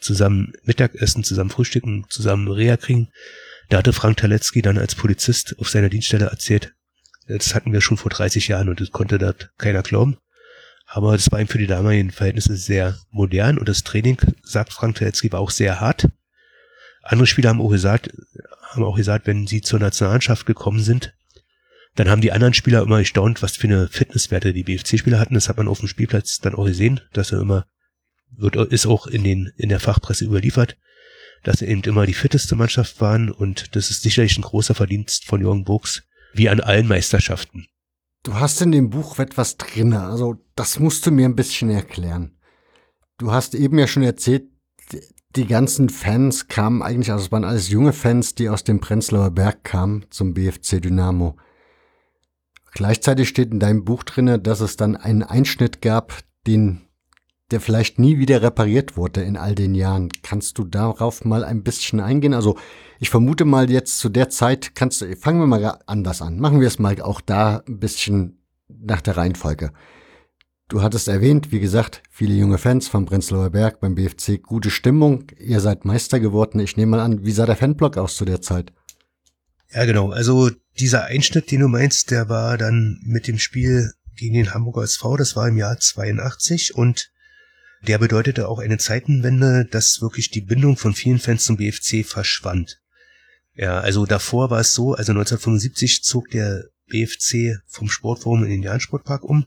zusammen 0.00 0.52
Mittagessen, 0.64 1.24
zusammen 1.24 1.50
frühstücken, 1.50 2.04
zusammen 2.08 2.48
Reha 2.48 2.76
kriegen. 2.76 3.08
Da 3.68 3.78
hatte 3.78 3.92
Frank 3.92 4.18
Teletzky 4.18 4.62
dann 4.62 4.78
als 4.78 4.94
Polizist 4.94 5.56
auf 5.58 5.68
seiner 5.68 5.88
Dienststelle 5.88 6.26
erzählt, 6.26 6.74
das 7.26 7.54
hatten 7.54 7.74
wir 7.74 7.82
schon 7.82 7.98
vor 7.98 8.10
30 8.10 8.48
Jahren 8.48 8.70
und 8.70 8.80
das 8.80 8.90
konnte 8.90 9.18
dort 9.18 9.50
keiner 9.58 9.82
glauben. 9.82 10.16
Aber 10.90 11.12
das 11.12 11.30
war 11.30 11.38
ihm 11.38 11.48
für 11.48 11.58
die 11.58 11.66
damaligen 11.66 12.10
Verhältnisse 12.10 12.56
sehr 12.56 12.98
modern 13.10 13.58
und 13.58 13.68
das 13.68 13.84
Training, 13.84 14.16
sagt 14.42 14.72
Frank 14.72 14.96
Teletzky, 14.96 15.30
war 15.30 15.40
auch 15.40 15.50
sehr 15.50 15.80
hart. 15.80 16.08
Andere 17.02 17.26
Spieler 17.26 17.50
haben 17.50 17.60
auch 17.60 17.68
gesagt, 17.68 18.10
haben 18.62 18.84
auch 18.84 18.96
gesagt, 18.96 19.26
wenn 19.26 19.46
sie 19.46 19.60
zur 19.60 19.80
Nationalmannschaft 19.80 20.46
gekommen 20.46 20.80
sind, 20.80 21.14
dann 21.94 22.08
haben 22.08 22.22
die 22.22 22.32
anderen 22.32 22.54
Spieler 22.54 22.82
immer 22.82 23.00
gestaunt, 23.00 23.42
was 23.42 23.56
für 23.56 23.66
eine 23.66 23.88
Fitnesswerte 23.88 24.54
die 24.54 24.62
BFC-Spieler 24.62 25.18
hatten. 25.18 25.34
Das 25.34 25.50
hat 25.50 25.58
man 25.58 25.68
auf 25.68 25.80
dem 25.80 25.88
Spielplatz 25.88 26.38
dann 26.38 26.54
auch 26.54 26.64
gesehen, 26.64 27.02
dass 27.12 27.32
er 27.32 27.40
immer, 27.40 27.66
wird, 28.30 28.56
ist 28.56 28.86
auch 28.86 29.06
in 29.06 29.24
den, 29.24 29.52
in 29.58 29.68
der 29.68 29.80
Fachpresse 29.80 30.24
überliefert, 30.24 30.78
dass 31.44 31.60
er 31.60 31.68
eben 31.68 31.82
immer 31.82 32.06
die 32.06 32.14
fitteste 32.14 32.56
Mannschaft 32.56 33.00
waren 33.02 33.30
und 33.30 33.76
das 33.76 33.90
ist 33.90 34.02
sicherlich 34.02 34.38
ein 34.38 34.42
großer 34.42 34.74
Verdienst 34.74 35.26
von 35.26 35.42
Jürgen 35.42 35.64
Buchs, 35.64 36.04
wie 36.32 36.48
an 36.48 36.60
allen 36.60 36.88
Meisterschaften. 36.88 37.66
Du 38.22 38.34
hast 38.34 38.60
in 38.60 38.72
dem 38.72 38.90
Buch 38.90 39.18
etwas 39.18 39.56
drin, 39.56 39.92
also 39.94 40.36
das 40.56 40.78
musst 40.78 41.06
du 41.06 41.10
mir 41.10 41.26
ein 41.26 41.36
bisschen 41.36 41.70
erklären. 41.70 42.36
Du 43.16 43.32
hast 43.32 43.54
eben 43.54 43.78
ja 43.78 43.86
schon 43.86 44.02
erzählt, 44.02 44.48
die 45.36 45.46
ganzen 45.46 45.88
Fans 45.88 46.48
kamen 46.48 46.82
eigentlich, 46.82 47.12
also 47.12 47.26
es 47.26 47.32
waren 47.32 47.44
alles 47.44 47.68
junge 47.68 47.92
Fans, 47.92 48.34
die 48.34 48.48
aus 48.48 48.64
dem 48.64 48.80
Prenzlauer 48.80 49.30
Berg 49.30 49.62
kamen 49.64 50.06
zum 50.10 50.34
BFC 50.34 50.80
Dynamo. 50.80 51.36
Gleichzeitig 52.72 53.28
steht 53.28 53.52
in 53.52 53.60
deinem 53.60 53.84
Buch 53.84 54.04
drinne, 54.04 54.38
dass 54.38 54.60
es 54.60 54.76
dann 54.76 54.96
einen 54.96 55.22
Einschnitt 55.22 55.82
gab, 55.82 56.20
den, 56.46 56.87
der 57.50 57.60
vielleicht 57.60 57.98
nie 57.98 58.18
wieder 58.18 58.42
repariert 58.42 58.96
wurde 58.96 59.22
in 59.22 59.36
all 59.36 59.54
den 59.54 59.74
Jahren. 59.74 60.10
Kannst 60.22 60.58
du 60.58 60.64
darauf 60.64 61.24
mal 61.24 61.44
ein 61.44 61.62
bisschen 61.62 62.00
eingehen? 62.00 62.34
Also 62.34 62.58
ich 63.00 63.10
vermute 63.10 63.44
mal 63.44 63.70
jetzt 63.70 63.98
zu 63.98 64.08
der 64.08 64.28
Zeit, 64.28 64.74
kannst 64.74 65.00
du, 65.00 65.16
fangen 65.16 65.40
wir 65.40 65.46
mal 65.46 65.78
anders 65.86 66.20
an. 66.20 66.38
Machen 66.38 66.60
wir 66.60 66.68
es 66.68 66.78
mal 66.78 67.00
auch 67.00 67.20
da 67.20 67.62
ein 67.66 67.78
bisschen 67.78 68.42
nach 68.68 69.00
der 69.00 69.16
Reihenfolge. 69.16 69.72
Du 70.68 70.82
hattest 70.82 71.08
erwähnt, 71.08 71.50
wie 71.50 71.60
gesagt, 71.60 72.02
viele 72.10 72.34
junge 72.34 72.58
Fans 72.58 72.88
vom 72.88 73.06
Prenzlauer 73.06 73.48
Berg 73.48 73.80
beim 73.80 73.94
BFC, 73.94 74.42
gute 74.42 74.70
Stimmung. 74.70 75.24
Ihr 75.38 75.60
seid 75.60 75.86
Meister 75.86 76.20
geworden. 76.20 76.60
Ich 76.60 76.76
nehme 76.76 76.96
mal 76.96 77.00
an, 77.00 77.24
wie 77.24 77.32
sah 77.32 77.46
der 77.46 77.56
Fanblock 77.56 77.96
aus 77.96 78.16
zu 78.16 78.26
der 78.26 78.42
Zeit? 78.42 78.74
Ja, 79.72 79.86
genau. 79.86 80.10
Also 80.10 80.50
dieser 80.78 81.04
Einschnitt, 81.04 81.50
den 81.50 81.60
du 81.60 81.68
meinst, 81.68 82.10
der 82.10 82.28
war 82.28 82.58
dann 82.58 83.00
mit 83.02 83.28
dem 83.28 83.38
Spiel 83.38 83.92
gegen 84.14 84.34
den 84.34 84.52
Hamburger 84.52 84.82
SV, 84.82 85.16
das 85.16 85.36
war 85.36 85.48
im 85.48 85.56
Jahr 85.56 85.78
82 85.78 86.74
und 86.74 87.10
der 87.86 87.98
bedeutete 87.98 88.48
auch 88.48 88.58
eine 88.58 88.78
Zeitenwende, 88.78 89.64
dass 89.64 90.00
wirklich 90.00 90.30
die 90.30 90.40
Bindung 90.40 90.76
von 90.76 90.94
vielen 90.94 91.18
Fans 91.18 91.44
zum 91.44 91.56
BFC 91.56 92.04
verschwand. 92.04 92.80
Ja, 93.54 93.80
also 93.80 94.06
davor 94.06 94.50
war 94.50 94.60
es 94.60 94.74
so, 94.74 94.94
also 94.94 95.12
1975 95.12 96.02
zog 96.02 96.30
der 96.30 96.64
BFC 96.86 97.60
vom 97.66 97.88
Sportforum 97.88 98.44
in 98.44 98.50
den 98.50 98.62
Jahn-Sportpark 98.62 99.24
um 99.24 99.46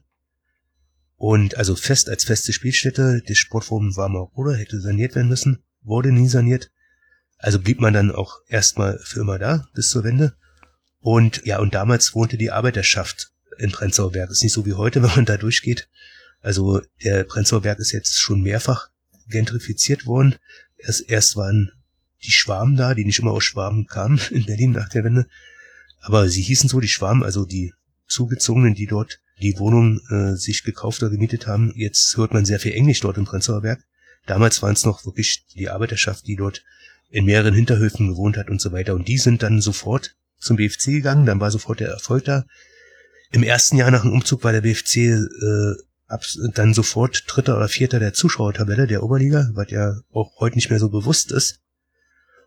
und 1.15 1.57
also 1.57 1.75
fest 1.75 2.09
als 2.09 2.23
feste 2.23 2.53
Spielstätte. 2.53 3.21
Das 3.27 3.37
Sportforum 3.37 3.95
war 3.95 4.09
mal 4.09 4.27
oder 4.33 4.55
hätte 4.55 4.79
saniert 4.81 5.15
werden 5.15 5.29
müssen, 5.29 5.63
wurde 5.81 6.11
nie 6.11 6.27
saniert. 6.27 6.71
Also 7.37 7.59
blieb 7.59 7.79
man 7.79 7.93
dann 7.93 8.11
auch 8.11 8.39
erstmal 8.47 8.99
für 8.99 9.21
immer 9.21 9.39
da 9.39 9.65
bis 9.73 9.89
zur 9.89 10.03
Wende. 10.03 10.35
Und 10.99 11.45
ja, 11.45 11.59
und 11.59 11.73
damals 11.73 12.13
wohnte 12.13 12.37
die 12.37 12.51
Arbeiterschaft 12.51 13.31
in 13.57 13.71
Prenzlauer 13.71 14.11
Berg. 14.11 14.29
Ist 14.29 14.43
nicht 14.43 14.53
so 14.53 14.65
wie 14.65 14.73
heute, 14.73 15.01
wenn 15.03 15.15
man 15.15 15.25
da 15.25 15.37
durchgeht. 15.37 15.89
Also 16.41 16.81
der 17.03 17.23
Prenzlauer 17.23 17.61
Berg 17.61 17.79
ist 17.79 17.91
jetzt 17.91 18.19
schon 18.19 18.41
mehrfach 18.41 18.89
gentrifiziert 19.27 20.05
worden. 20.05 20.35
Erst, 20.77 21.09
erst 21.09 21.35
waren 21.35 21.71
die 22.23 22.31
Schwaben 22.31 22.75
da, 22.75 22.93
die 22.93 23.05
nicht 23.05 23.19
immer 23.19 23.31
aus 23.31 23.43
Schwaben 23.43 23.87
kamen 23.87 24.19
in 24.31 24.45
Berlin 24.45 24.71
nach 24.71 24.89
der 24.89 25.03
Wende. 25.03 25.27
Aber 26.01 26.27
sie 26.27 26.41
hießen 26.41 26.69
so, 26.69 26.79
die 26.79 26.87
Schwaben, 26.87 27.23
also 27.23 27.45
die 27.45 27.73
Zugezogenen, 28.07 28.73
die 28.73 28.87
dort 28.87 29.19
die 29.41 29.57
Wohnung 29.57 30.01
äh, 30.09 30.35
sich 30.35 30.63
gekauft 30.63 31.01
oder 31.01 31.11
gemietet 31.11 31.47
haben. 31.47 31.73
Jetzt 31.75 32.15
hört 32.17 32.33
man 32.33 32.45
sehr 32.45 32.59
viel 32.59 32.73
Englisch 32.73 32.99
dort 32.99 33.17
im 33.17 33.25
Prenzlauer 33.25 33.61
Berg. 33.61 33.83
Damals 34.27 34.61
waren 34.61 34.73
es 34.73 34.85
noch 34.85 35.05
wirklich 35.05 35.45
die 35.55 35.69
Arbeiterschaft, 35.69 36.27
die 36.27 36.35
dort 36.35 36.63
in 37.09 37.25
mehreren 37.25 37.53
Hinterhöfen 37.53 38.09
gewohnt 38.09 38.37
hat 38.37 38.49
und 38.49 38.61
so 38.61 38.71
weiter. 38.71 38.93
Und 38.93 39.07
die 39.07 39.17
sind 39.17 39.43
dann 39.43 39.61
sofort 39.61 40.15
zum 40.39 40.57
BFC 40.57 40.85
gegangen, 40.87 41.25
dann 41.25 41.39
war 41.39 41.51
sofort 41.51 41.79
der 41.79 41.89
Erfolg 41.89 42.25
da. 42.25 42.45
Im 43.31 43.43
ersten 43.43 43.77
Jahr 43.77 43.91
nach 43.91 44.01
dem 44.01 44.11
Umzug 44.11 44.43
war 44.43 44.51
der 44.51 44.61
BFC 44.61 44.97
äh, 44.97 45.73
ab, 46.11 46.23
dann 46.53 46.73
sofort 46.73 47.23
Dritter 47.27 47.57
oder 47.57 47.67
Vierter 47.67 47.99
der 47.99 48.13
Zuschauertabelle 48.13 48.87
der 48.87 49.03
Oberliga, 49.03 49.49
was 49.53 49.71
ja 49.71 49.95
auch 50.11 50.39
heute 50.39 50.55
nicht 50.55 50.69
mehr 50.69 50.79
so 50.79 50.89
bewusst 50.89 51.31
ist. 51.31 51.59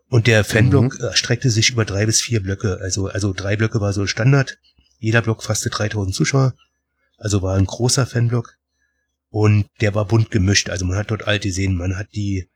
Und 0.09 0.27
der 0.27 0.45
Fanblock 0.45 1.01
mhm. 1.01 1.15
streckte 1.15 1.51
sich 1.51 1.71
über 1.71 1.85
drei 1.85 2.07
bis 2.07 2.21
vier 2.21 2.43
Blöcke. 2.43 2.79
Also, 2.81 3.09
also 3.09 3.33
drei 3.33 3.57
Blöcke 3.57 3.81
war 3.81 3.93
so 3.93 4.07
Standard. 4.07 4.59
Jeder 4.99 5.23
Block 5.23 5.43
fasste 5.43 5.71
3000 5.71 6.15
Zuschauer. 6.15 6.55
Also 7.19 7.43
war 7.43 7.57
ein 7.57 7.67
großer 7.67 8.07
Fanblock. 8.07 8.57
Und 9.31 9.67
der 9.81 9.95
war 9.95 10.05
bunt 10.05 10.31
gemischt. 10.31 10.71
Also 10.71 10.85
man 10.85 10.97
hat 10.97 11.11
dort 11.11 11.27
alte 11.27 11.51
Seen, 11.51 11.77
man 11.77 11.97
hat 11.97 12.09
die, 12.15 12.49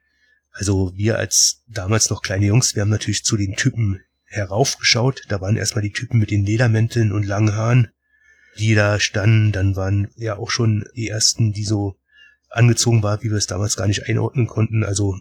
also 0.52 0.92
wir 0.94 1.18
als 1.18 1.62
damals 1.66 2.10
noch 2.10 2.22
kleine 2.22 2.46
Jungs, 2.46 2.76
wir 2.76 2.82
haben 2.82 2.90
natürlich 2.90 3.24
zu 3.24 3.36
den 3.36 3.56
Typen 3.56 4.00
heraufgeschaut. 4.26 5.22
Da 5.28 5.40
waren 5.40 5.56
erstmal 5.56 5.82
die 5.82 5.92
Typen 5.92 6.20
mit 6.20 6.30
den 6.30 6.44
Ledermänteln 6.44 7.10
und 7.10 7.26
langen 7.26 7.56
Haaren, 7.56 7.88
die 8.56 8.74
da 8.74 9.00
standen. 9.00 9.52
Dann 9.52 9.76
waren 9.76 10.08
ja 10.16 10.36
auch 10.36 10.50
schon 10.50 10.84
die 10.94 11.08
ersten, 11.08 11.52
die 11.52 11.64
so 11.64 11.96
angezogen 12.50 13.02
waren, 13.02 13.22
wie 13.22 13.30
wir 13.30 13.36
es 13.36 13.46
damals 13.46 13.76
gar 13.76 13.86
nicht 13.86 14.08
einordnen 14.08 14.46
konnten. 14.46 14.84
Also 14.84 15.18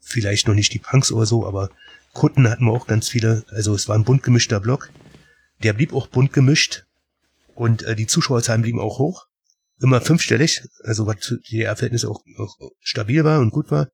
vielleicht 0.00 0.48
noch 0.48 0.54
nicht 0.54 0.72
die 0.72 0.78
Punks 0.78 1.12
oder 1.12 1.26
so, 1.26 1.46
aber 1.46 1.70
Kunden 2.12 2.48
hatten 2.48 2.64
wir 2.64 2.72
auch 2.72 2.86
ganz 2.86 3.08
viele. 3.08 3.44
Also 3.48 3.74
es 3.74 3.88
war 3.88 3.96
ein 3.96 4.04
bunt 4.04 4.22
gemischter 4.22 4.60
Block. 4.60 4.90
Der 5.62 5.72
blieb 5.72 5.94
auch 5.94 6.06
bunt 6.06 6.32
gemischt 6.32 6.84
und 7.54 7.82
äh, 7.82 7.96
die 7.96 8.06
Zuschauerzahlen 8.06 8.62
blieben 8.62 8.80
auch 8.80 8.98
hoch. 8.98 9.26
Immer 9.80 10.00
fünfstellig, 10.00 10.62
also 10.84 11.06
was 11.06 11.16
die 11.20 11.58
DDR-Verhältnisse 11.58 12.08
auch, 12.08 12.22
auch 12.38 12.56
stabil 12.80 13.24
war 13.24 13.40
und 13.40 13.50
gut 13.50 13.70
war. 13.70 13.90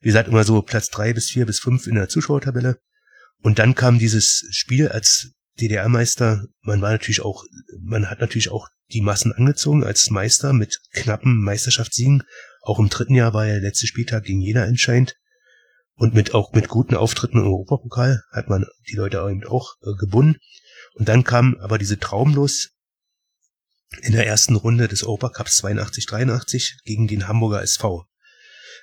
Wie 0.00 0.08
gesagt, 0.08 0.28
immer 0.28 0.44
so 0.44 0.62
Platz 0.62 0.90
drei 0.90 1.12
bis 1.12 1.30
vier 1.30 1.46
bis 1.46 1.60
fünf 1.60 1.86
in 1.86 1.94
der 1.94 2.08
Zuschauertabelle. 2.08 2.80
Und 3.42 3.58
dann 3.58 3.74
kam 3.74 3.98
dieses 3.98 4.46
Spiel 4.50 4.88
als 4.88 5.32
DDR-Meister. 5.60 6.46
Man 6.60 6.80
war 6.80 6.92
natürlich 6.92 7.20
auch, 7.20 7.44
man 7.80 8.08
hat 8.08 8.20
natürlich 8.20 8.50
auch 8.50 8.68
die 8.92 9.00
Massen 9.00 9.32
angezogen 9.32 9.84
als 9.84 10.10
Meister 10.10 10.52
mit 10.52 10.80
knappen 10.92 11.42
Meisterschaftssiegen. 11.42 12.22
Auch 12.62 12.78
im 12.78 12.88
dritten 12.88 13.14
Jahr 13.14 13.34
war 13.34 13.46
ja 13.46 13.54
der 13.54 13.62
letzte 13.62 13.86
Spieltag 13.86 14.24
gegen 14.24 14.40
Jena 14.40 14.64
entscheidend. 14.64 15.16
Und 15.94 16.14
mit 16.14 16.34
auch 16.34 16.52
mit 16.52 16.68
guten 16.68 16.94
Auftritten 16.94 17.38
im 17.38 17.44
Europapokal 17.44 18.22
hat 18.32 18.48
man 18.48 18.66
die 18.88 18.96
Leute 18.96 19.18
eben 19.18 19.44
auch 19.46 19.74
äh, 19.82 19.94
gebunden. 19.98 20.38
Und 20.94 21.08
dann 21.08 21.24
kam 21.24 21.56
aber 21.60 21.78
diese 21.78 21.98
traumlos 21.98 22.70
in 24.00 24.12
der 24.12 24.26
ersten 24.26 24.56
Runde 24.56 24.88
des 24.88 25.04
Europacups 25.04 25.62
82-83 25.62 26.82
gegen 26.84 27.08
den 27.08 27.28
Hamburger 27.28 27.62
SV. 27.62 28.06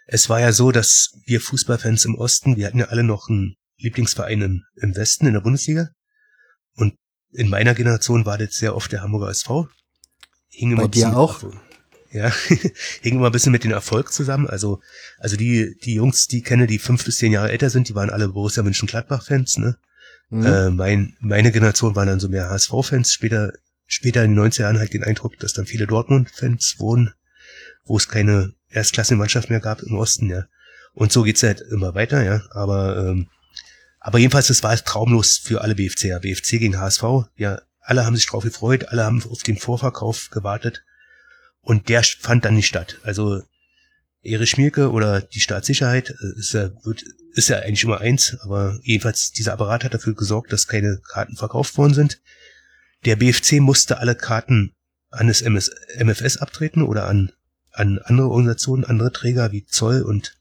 Es 0.05 0.29
war 0.29 0.39
ja 0.39 0.51
so, 0.51 0.71
dass 0.71 1.11
wir 1.25 1.41
Fußballfans 1.41 2.05
im 2.05 2.15
Osten, 2.15 2.57
wir 2.57 2.67
hatten 2.67 2.79
ja 2.79 2.85
alle 2.85 3.03
noch 3.03 3.29
einen 3.29 3.55
Lieblingsverein 3.77 4.63
im 4.75 4.95
Westen 4.95 5.27
in 5.27 5.33
der 5.33 5.41
Bundesliga. 5.41 5.89
Und 6.79 6.95
in 7.31 7.49
meiner 7.49 7.75
Generation 7.75 8.25
war 8.25 8.37
das 8.37 8.55
sehr 8.55 8.75
oft 8.75 8.91
der 8.91 9.01
Hamburger 9.01 9.29
SV. 9.29 9.67
Hing 10.47 10.75
Bei 10.75 10.87
dir 10.87 11.15
auch? 11.15 11.43
Ja, 12.11 12.31
hing 13.01 13.17
immer 13.17 13.27
ein 13.27 13.31
bisschen 13.31 13.51
mit 13.51 13.63
dem 13.63 13.71
Erfolg 13.71 14.11
zusammen. 14.11 14.47
Also, 14.47 14.81
also 15.19 15.37
die, 15.37 15.77
die 15.83 15.93
Jungs, 15.93 16.27
die 16.27 16.41
kenne, 16.41 16.65
die 16.65 16.79
fünf 16.79 17.05
bis 17.05 17.17
zehn 17.17 17.31
Jahre 17.31 17.51
älter 17.51 17.69
sind, 17.69 17.87
die 17.87 17.95
waren 17.95 18.09
alle 18.09 18.29
Borussia 18.29 18.63
Mönchengladbach-Fans, 18.63 19.57
ne? 19.57 19.77
Mhm. 20.29 20.45
Äh, 20.45 20.69
mein, 20.71 21.17
meine 21.19 21.51
Generation 21.51 21.95
waren 21.95 22.07
dann 22.07 22.19
so 22.19 22.29
mehr 22.29 22.49
HSV-Fans. 22.49 23.13
Später, 23.13 23.53
später 23.85 24.23
in 24.23 24.35
den 24.35 24.43
90er 24.43 24.61
Jahren 24.61 24.79
halt 24.79 24.93
den 24.93 25.03
Eindruck, 25.03 25.37
dass 25.39 25.53
dann 25.53 25.65
viele 25.65 25.85
Dortmund-Fans 25.85 26.77
wurden, 26.79 27.13
wo 27.85 27.97
es 27.97 28.07
keine 28.07 28.53
Erstklasse-Mannschaft 28.69 29.49
mehr 29.49 29.59
gab 29.59 29.81
im 29.83 29.95
Osten, 29.95 30.29
ja. 30.29 30.45
Und 30.93 31.11
so 31.11 31.23
geht's 31.23 31.43
halt 31.43 31.61
immer 31.61 31.93
weiter, 31.93 32.23
ja. 32.23 32.41
Aber, 32.51 32.97
ähm, 32.97 33.27
aber 34.09 34.17
jedenfalls, 34.17 34.49
es 34.49 34.63
war 34.63 34.75
traumlos 34.75 35.37
für 35.37 35.61
alle 35.61 35.75
BFCer. 35.75 36.19
BFC 36.19 36.57
gegen 36.57 36.79
HSV, 36.79 37.03
ja, 37.35 37.61
alle 37.79 38.07
haben 38.07 38.15
sich 38.15 38.25
drauf 38.25 38.43
gefreut, 38.43 38.87
alle 38.87 39.03
haben 39.03 39.21
auf 39.29 39.43
den 39.43 39.55
Vorverkauf 39.55 40.31
gewartet. 40.31 40.83
Und 41.61 41.89
der 41.89 42.01
fand 42.01 42.43
dann 42.43 42.55
nicht 42.55 42.65
statt. 42.65 42.97
Also 43.03 43.43
Erich 44.23 44.49
Schmierke 44.49 44.89
oder 44.89 45.21
die 45.21 45.39
Staatssicherheit 45.39 46.09
äh, 46.09 46.39
ist 46.39 46.53
ja, 46.53 46.71
wird, 46.83 47.03
ist 47.35 47.49
ja 47.49 47.59
eigentlich 47.59 47.83
immer 47.83 48.01
eins, 48.01 48.35
aber 48.41 48.79
jedenfalls 48.81 49.31
dieser 49.31 49.53
Apparat 49.53 49.83
hat 49.83 49.93
dafür 49.93 50.15
gesorgt, 50.15 50.51
dass 50.51 50.65
keine 50.65 50.99
Karten 51.07 51.35
verkauft 51.35 51.77
worden 51.77 51.93
sind. 51.93 52.19
Der 53.05 53.15
BFC 53.15 53.59
musste 53.59 53.99
alle 53.99 54.15
Karten 54.15 54.73
an 55.11 55.27
das 55.27 55.43
MS, 55.43 55.69
MFS 55.99 56.37
abtreten 56.37 56.81
oder 56.81 57.05
an, 57.05 57.31
an 57.73 57.99
andere 57.99 58.29
Organisationen, 58.29 58.85
andere 58.85 59.11
Träger 59.11 59.51
wie 59.51 59.67
Zoll 59.67 60.01
und 60.01 60.35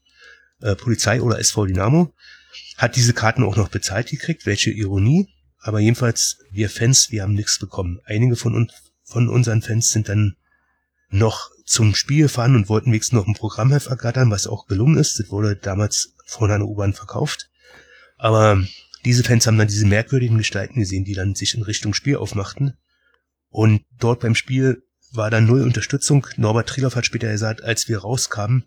äh, 0.59 0.73
Polizei 0.73 1.21
oder 1.21 1.37
SV 1.37 1.67
Dynamo. 1.67 2.15
Hat 2.77 2.95
diese 2.95 3.13
Karten 3.13 3.43
auch 3.43 3.55
noch 3.55 3.69
bezahlt 3.69 4.09
gekriegt, 4.09 4.45
welche 4.45 4.71
Ironie. 4.71 5.27
Aber 5.59 5.79
jedenfalls, 5.79 6.37
wir 6.51 6.69
Fans, 6.69 7.11
wir 7.11 7.23
haben 7.23 7.33
nichts 7.33 7.59
bekommen. 7.59 7.99
Einige 8.05 8.35
von 8.35 8.55
uns, 8.55 8.71
von 9.03 9.29
unseren 9.29 9.61
Fans 9.61 9.91
sind 9.91 10.09
dann 10.09 10.37
noch 11.09 11.49
zum 11.65 11.93
Spiel 11.95 12.27
fahren 12.29 12.55
und 12.55 12.69
wollten 12.69 12.91
wenigstens 12.91 13.17
noch 13.17 13.27
ein 13.27 13.33
Programmheft 13.33 13.87
ergattern, 13.87 14.31
was 14.31 14.47
auch 14.47 14.67
gelungen 14.67 14.97
ist. 14.97 15.19
Das 15.19 15.29
wurde 15.29 15.55
damals 15.55 16.15
von 16.25 16.49
einer 16.49 16.65
U-Bahn 16.65 16.93
verkauft. 16.93 17.49
Aber 18.17 18.63
diese 19.05 19.23
Fans 19.23 19.47
haben 19.47 19.57
dann 19.57 19.67
diese 19.67 19.85
merkwürdigen 19.85 20.37
Gestalten 20.37 20.79
gesehen, 20.79 21.05
die 21.05 21.13
dann 21.13 21.35
sich 21.35 21.55
in 21.55 21.63
Richtung 21.63 21.93
Spiel 21.93 22.17
aufmachten. 22.17 22.77
Und 23.49 23.81
dort 23.97 24.21
beim 24.21 24.35
Spiel 24.35 24.83
war 25.11 25.31
dann 25.31 25.45
null 25.45 25.63
Unterstützung. 25.63 26.27
Norbert 26.37 26.69
Trilov 26.69 26.95
hat 26.95 27.05
später 27.05 27.31
gesagt, 27.31 27.63
als 27.63 27.87
wir 27.87 27.99
rauskamen, 27.99 28.65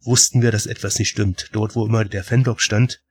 wussten 0.00 0.42
wir, 0.42 0.50
dass 0.50 0.66
etwas 0.66 0.98
nicht 0.98 1.10
stimmt. 1.10 1.50
Dort, 1.52 1.74
wo 1.74 1.86
immer 1.86 2.04
der 2.04 2.24
Fanblock 2.24 2.60
stand, 2.60 3.02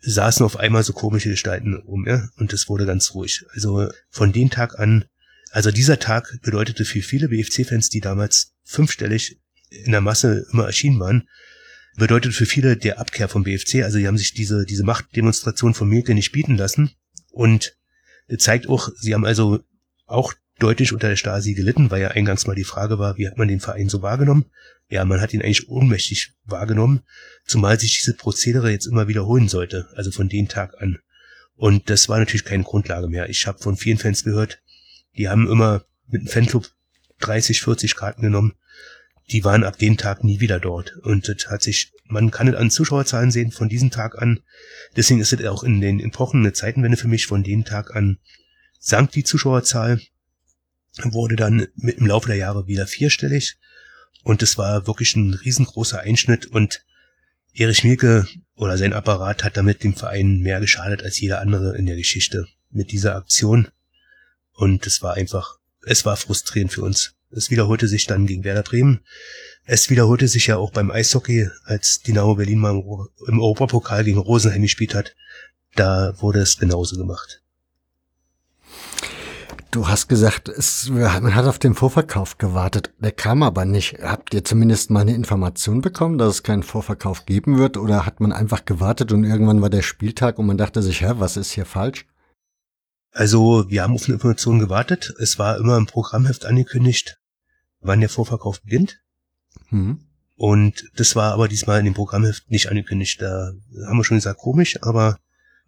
saßen 0.00 0.44
auf 0.44 0.56
einmal 0.56 0.82
so 0.82 0.92
komische 0.92 1.30
Gestalten 1.30 1.76
um, 1.76 2.06
ja, 2.06 2.28
und 2.36 2.52
es 2.52 2.68
wurde 2.68 2.86
ganz 2.86 3.14
ruhig. 3.14 3.44
Also 3.52 3.90
von 4.08 4.32
dem 4.32 4.50
Tag 4.50 4.78
an 4.78 5.04
also 5.50 5.70
dieser 5.70 5.98
Tag 5.98 6.38
bedeutete 6.42 6.84
für 6.84 7.02
viele 7.02 7.28
BFC-Fans, 7.28 7.88
die 7.88 8.00
damals 8.00 8.54
fünfstellig 8.62 9.40
in 9.68 9.92
der 9.92 10.00
Masse 10.00 10.46
immer 10.52 10.66
erschienen 10.66 11.00
waren, 11.00 11.28
bedeutet 11.96 12.34
für 12.34 12.46
viele 12.46 12.76
der 12.76 13.00
Abkehr 13.00 13.28
vom 13.28 13.42
BFC. 13.42 13.82
Also 13.82 13.98
sie 13.98 14.06
haben 14.06 14.18
sich 14.18 14.32
diese, 14.32 14.64
diese 14.64 14.84
Machtdemonstration 14.84 15.74
von 15.74 15.88
Mielke 15.88 16.14
nicht 16.14 16.32
bieten 16.32 16.56
lassen. 16.56 16.92
Und 17.32 17.76
zeigt 18.38 18.68
auch, 18.68 18.90
sie 18.96 19.12
haben 19.12 19.24
also 19.24 19.60
auch 20.06 20.34
deutlich 20.60 20.92
unter 20.92 21.08
der 21.08 21.16
Stasi 21.16 21.54
gelitten, 21.54 21.90
weil 21.90 22.02
ja 22.02 22.08
eingangs 22.08 22.46
mal 22.46 22.54
die 22.54 22.64
Frage 22.64 22.98
war, 22.98 23.16
wie 23.16 23.26
hat 23.26 23.38
man 23.38 23.48
den 23.48 23.60
Verein 23.60 23.88
so 23.88 24.02
wahrgenommen? 24.02 24.46
Ja, 24.90 25.04
man 25.04 25.20
hat 25.20 25.32
ihn 25.32 25.40
eigentlich 25.40 25.68
ohnmächtig 25.68 26.34
wahrgenommen, 26.44 27.02
zumal 27.46 27.78
sich 27.78 27.98
diese 27.98 28.14
Prozedere 28.14 28.70
jetzt 28.70 28.86
immer 28.86 29.06
wiederholen 29.06 29.48
sollte, 29.48 29.88
also 29.94 30.10
von 30.10 30.28
dem 30.28 30.48
Tag 30.48 30.74
an. 30.82 30.98
Und 31.54 31.88
das 31.90 32.08
war 32.08 32.18
natürlich 32.18 32.44
keine 32.44 32.64
Grundlage 32.64 33.06
mehr. 33.06 33.28
Ich 33.28 33.46
habe 33.46 33.60
von 33.60 33.76
vielen 33.76 33.98
Fans 33.98 34.24
gehört, 34.24 34.60
die 35.16 35.28
haben 35.28 35.48
immer 35.48 35.84
mit 36.08 36.22
dem 36.22 36.26
Fanclub 36.26 36.68
30, 37.20 37.62
40 37.62 37.94
Karten 37.94 38.22
genommen. 38.22 38.54
Die 39.30 39.44
waren 39.44 39.62
ab 39.62 39.78
dem 39.78 39.96
Tag 39.96 40.24
nie 40.24 40.40
wieder 40.40 40.58
dort. 40.58 40.96
Und 41.02 41.28
das 41.28 41.48
hat 41.48 41.62
sich, 41.62 41.92
man 42.06 42.32
kann 42.32 42.48
es 42.48 42.56
an 42.56 42.70
Zuschauerzahlen 42.70 43.30
sehen 43.30 43.52
von 43.52 43.68
diesem 43.68 43.92
Tag 43.92 44.20
an. 44.20 44.40
Deswegen 44.96 45.20
ist 45.20 45.32
es 45.32 45.46
auch 45.46 45.62
in 45.62 45.80
den 45.80 46.00
Epochen 46.00 46.40
eine 46.40 46.52
Zeitenwende 46.52 46.96
für 46.96 47.06
mich. 47.06 47.26
Von 47.26 47.44
dem 47.44 47.64
Tag 47.64 47.94
an 47.94 48.18
sank 48.80 49.12
die 49.12 49.22
Zuschauerzahl, 49.22 50.00
wurde 51.04 51.36
dann 51.36 51.68
mit 51.76 51.98
im 51.98 52.06
Laufe 52.06 52.26
der 52.26 52.36
Jahre 52.36 52.66
wieder 52.66 52.86
vierstellig. 52.86 53.58
Und 54.22 54.42
es 54.42 54.58
war 54.58 54.86
wirklich 54.86 55.16
ein 55.16 55.34
riesengroßer 55.34 56.00
Einschnitt 56.00 56.46
und 56.46 56.84
Erich 57.52 57.84
Mielke 57.84 58.26
oder 58.54 58.78
sein 58.78 58.92
Apparat 58.92 59.42
hat 59.42 59.56
damit 59.56 59.82
dem 59.82 59.94
Verein 59.94 60.38
mehr 60.38 60.60
geschadet 60.60 61.02
als 61.02 61.18
jeder 61.18 61.40
andere 61.40 61.76
in 61.76 61.86
der 61.86 61.96
Geschichte 61.96 62.46
mit 62.70 62.92
dieser 62.92 63.16
Aktion. 63.16 63.68
Und 64.52 64.86
es 64.86 65.02
war 65.02 65.14
einfach, 65.14 65.58
es 65.82 66.04
war 66.04 66.16
frustrierend 66.16 66.72
für 66.72 66.82
uns. 66.82 67.14
Es 67.30 67.50
wiederholte 67.50 67.88
sich 67.88 68.06
dann 68.06 68.26
gegen 68.26 68.44
Werder 68.44 68.62
Bremen. 68.62 69.00
Es 69.64 69.88
wiederholte 69.88 70.28
sich 70.28 70.48
ja 70.48 70.56
auch 70.56 70.72
beim 70.72 70.90
Eishockey, 70.90 71.48
als 71.64 72.00
Dynamo 72.00 72.34
Berlin 72.34 72.58
mal 72.58 72.82
im 73.26 73.40
Europapokal 73.40 74.04
gegen 74.04 74.18
Rosenheim 74.18 74.62
gespielt 74.62 74.94
hat. 74.94 75.14
Da 75.74 76.14
wurde 76.20 76.40
es 76.40 76.58
genauso 76.58 76.96
gemacht. 76.96 77.39
Du 79.70 79.86
hast 79.86 80.08
gesagt, 80.08 80.48
es, 80.48 80.88
man 80.88 81.34
hat 81.34 81.46
auf 81.46 81.60
den 81.60 81.74
Vorverkauf 81.74 82.38
gewartet. 82.38 82.92
Der 82.98 83.12
kam 83.12 83.44
aber 83.44 83.64
nicht. 83.64 83.98
Habt 84.02 84.34
ihr 84.34 84.44
zumindest 84.44 84.90
mal 84.90 85.02
eine 85.02 85.14
Information 85.14 85.80
bekommen, 85.80 86.18
dass 86.18 86.34
es 86.34 86.42
keinen 86.42 86.64
Vorverkauf 86.64 87.24
geben 87.24 87.56
wird? 87.56 87.76
Oder 87.76 88.04
hat 88.04 88.18
man 88.18 88.32
einfach 88.32 88.64
gewartet 88.64 89.12
und 89.12 89.22
irgendwann 89.22 89.62
war 89.62 89.70
der 89.70 89.82
Spieltag 89.82 90.40
und 90.40 90.46
man 90.46 90.58
dachte 90.58 90.82
sich, 90.82 91.02
hä, 91.02 91.12
was 91.18 91.36
ist 91.36 91.52
hier 91.52 91.66
falsch? 91.66 92.06
Also 93.12 93.64
wir 93.68 93.82
haben 93.84 93.94
auf 93.94 94.06
eine 94.06 94.14
Information 94.14 94.58
gewartet. 94.58 95.14
Es 95.20 95.38
war 95.38 95.56
immer 95.58 95.76
im 95.76 95.86
Programmheft 95.86 96.46
angekündigt, 96.46 97.20
wann 97.80 98.00
der 98.00 98.08
Vorverkauf 98.08 98.62
beginnt. 98.62 99.00
Hm. 99.68 100.00
Und 100.34 100.90
das 100.96 101.14
war 101.14 101.32
aber 101.32 101.46
diesmal 101.46 101.78
in 101.78 101.84
dem 101.84 101.94
Programmheft 101.94 102.50
nicht 102.50 102.68
angekündigt. 102.70 103.22
Da 103.22 103.52
haben 103.86 103.98
wir 103.98 104.04
schon 104.04 104.16
gesagt, 104.16 104.40
komisch, 104.40 104.82
aber 104.82 105.18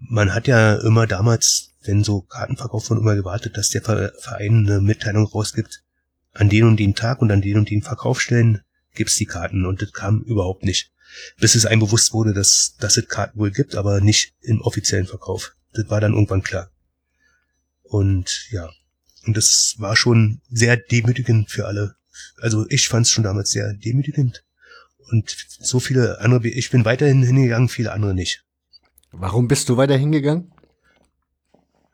man 0.09 0.35
hat 0.35 0.47
ja 0.47 0.75
immer 0.77 1.07
damals, 1.07 1.71
wenn 1.83 2.05
so 2.05 2.23
Kartenverkauf 2.23 2.85
von 2.85 2.99
immer 2.99 3.15
gewartet, 3.15 3.57
dass 3.57 3.71
der 3.71 3.83
Verein 3.83 4.67
eine 4.67 4.81
Mitteilung 4.81 5.27
rausgibt, 5.27 5.83
an 6.33 6.49
den 6.49 6.65
und 6.65 6.79
den 6.79 6.95
Tag 6.95 7.21
und 7.21 7.31
an 7.31 7.43
den 7.43 7.59
und 7.59 7.71
den 7.71 7.83
Verkaufsstellen 7.83 8.63
gibt's 8.95 9.17
die 9.17 9.27
Karten 9.27 9.67
und 9.67 9.83
das 9.83 9.93
kam 9.93 10.23
überhaupt 10.23 10.65
nicht. 10.65 10.91
Bis 11.39 11.55
es 11.55 11.67
einem 11.67 11.81
bewusst 11.81 12.13
wurde, 12.15 12.33
dass, 12.33 12.77
dass 12.81 12.97
es 12.97 13.07
Karten 13.07 13.39
wohl 13.39 13.51
gibt, 13.51 13.75
aber 13.75 14.01
nicht 14.01 14.35
im 14.41 14.63
offiziellen 14.63 15.07
Verkauf. 15.07 15.55
Das 15.73 15.89
war 15.91 16.01
dann 16.01 16.15
irgendwann 16.15 16.43
klar. 16.43 16.71
Und 17.83 18.49
ja, 18.51 18.71
und 19.27 19.37
das 19.37 19.75
war 19.79 19.97
schon 19.97 20.41
sehr 20.51 20.77
demütigend 20.77 21.51
für 21.51 21.67
alle. 21.67 21.97
Also 22.41 22.67
ich 22.71 22.89
fand 22.89 23.07
es 23.07 23.13
schon 23.13 23.25
damals 23.25 23.51
sehr 23.51 23.75
demütigend. 23.75 24.45
Und 25.11 25.37
so 25.61 25.81
viele 25.81 26.21
andere, 26.21 26.49
ich 26.49 26.71
bin 26.71 26.87
weiterhin 26.87 27.23
hingegangen, 27.23 27.69
viele 27.69 27.93
andere 27.93 28.15
nicht. 28.15 28.42
Warum 29.13 29.47
bist 29.47 29.69
du 29.69 29.77
weiter 29.77 29.97
hingegangen? 29.97 30.51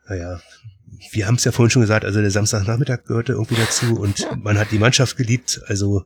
Naja, 0.07 0.41
wir 1.11 1.27
haben 1.27 1.35
es 1.35 1.43
ja 1.43 1.51
vorhin 1.51 1.69
schon 1.69 1.81
gesagt, 1.81 2.05
also 2.05 2.21
der 2.21 2.31
Samstagnachmittag 2.31 3.05
gehörte 3.05 3.33
irgendwie 3.33 3.55
dazu 3.55 3.99
und 3.99 4.27
man 4.43 4.57
hat 4.57 4.71
die 4.71 4.79
Mannschaft 4.79 5.17
geliebt. 5.17 5.61
Also 5.67 6.05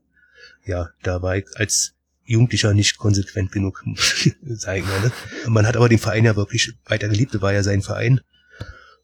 ja, 0.65 0.89
da 1.03 1.21
war 1.21 1.37
ich 1.37 1.45
als 1.55 1.93
Jugendlicher 2.25 2.73
nicht 2.73 2.97
konsequent 2.97 3.51
genug, 3.51 3.83
sag 4.43 4.77
ich 4.77 4.85
mal. 4.85 5.01
Ne? 5.01 5.11
Man 5.47 5.67
hat 5.67 5.75
aber 5.75 5.89
den 5.89 5.99
Verein 5.99 6.25
ja 6.25 6.35
wirklich 6.35 6.73
weiter 6.85 7.09
geliebt, 7.09 7.39
war 7.41 7.53
ja 7.53 7.63
sein 7.63 7.81
Verein. 7.81 8.21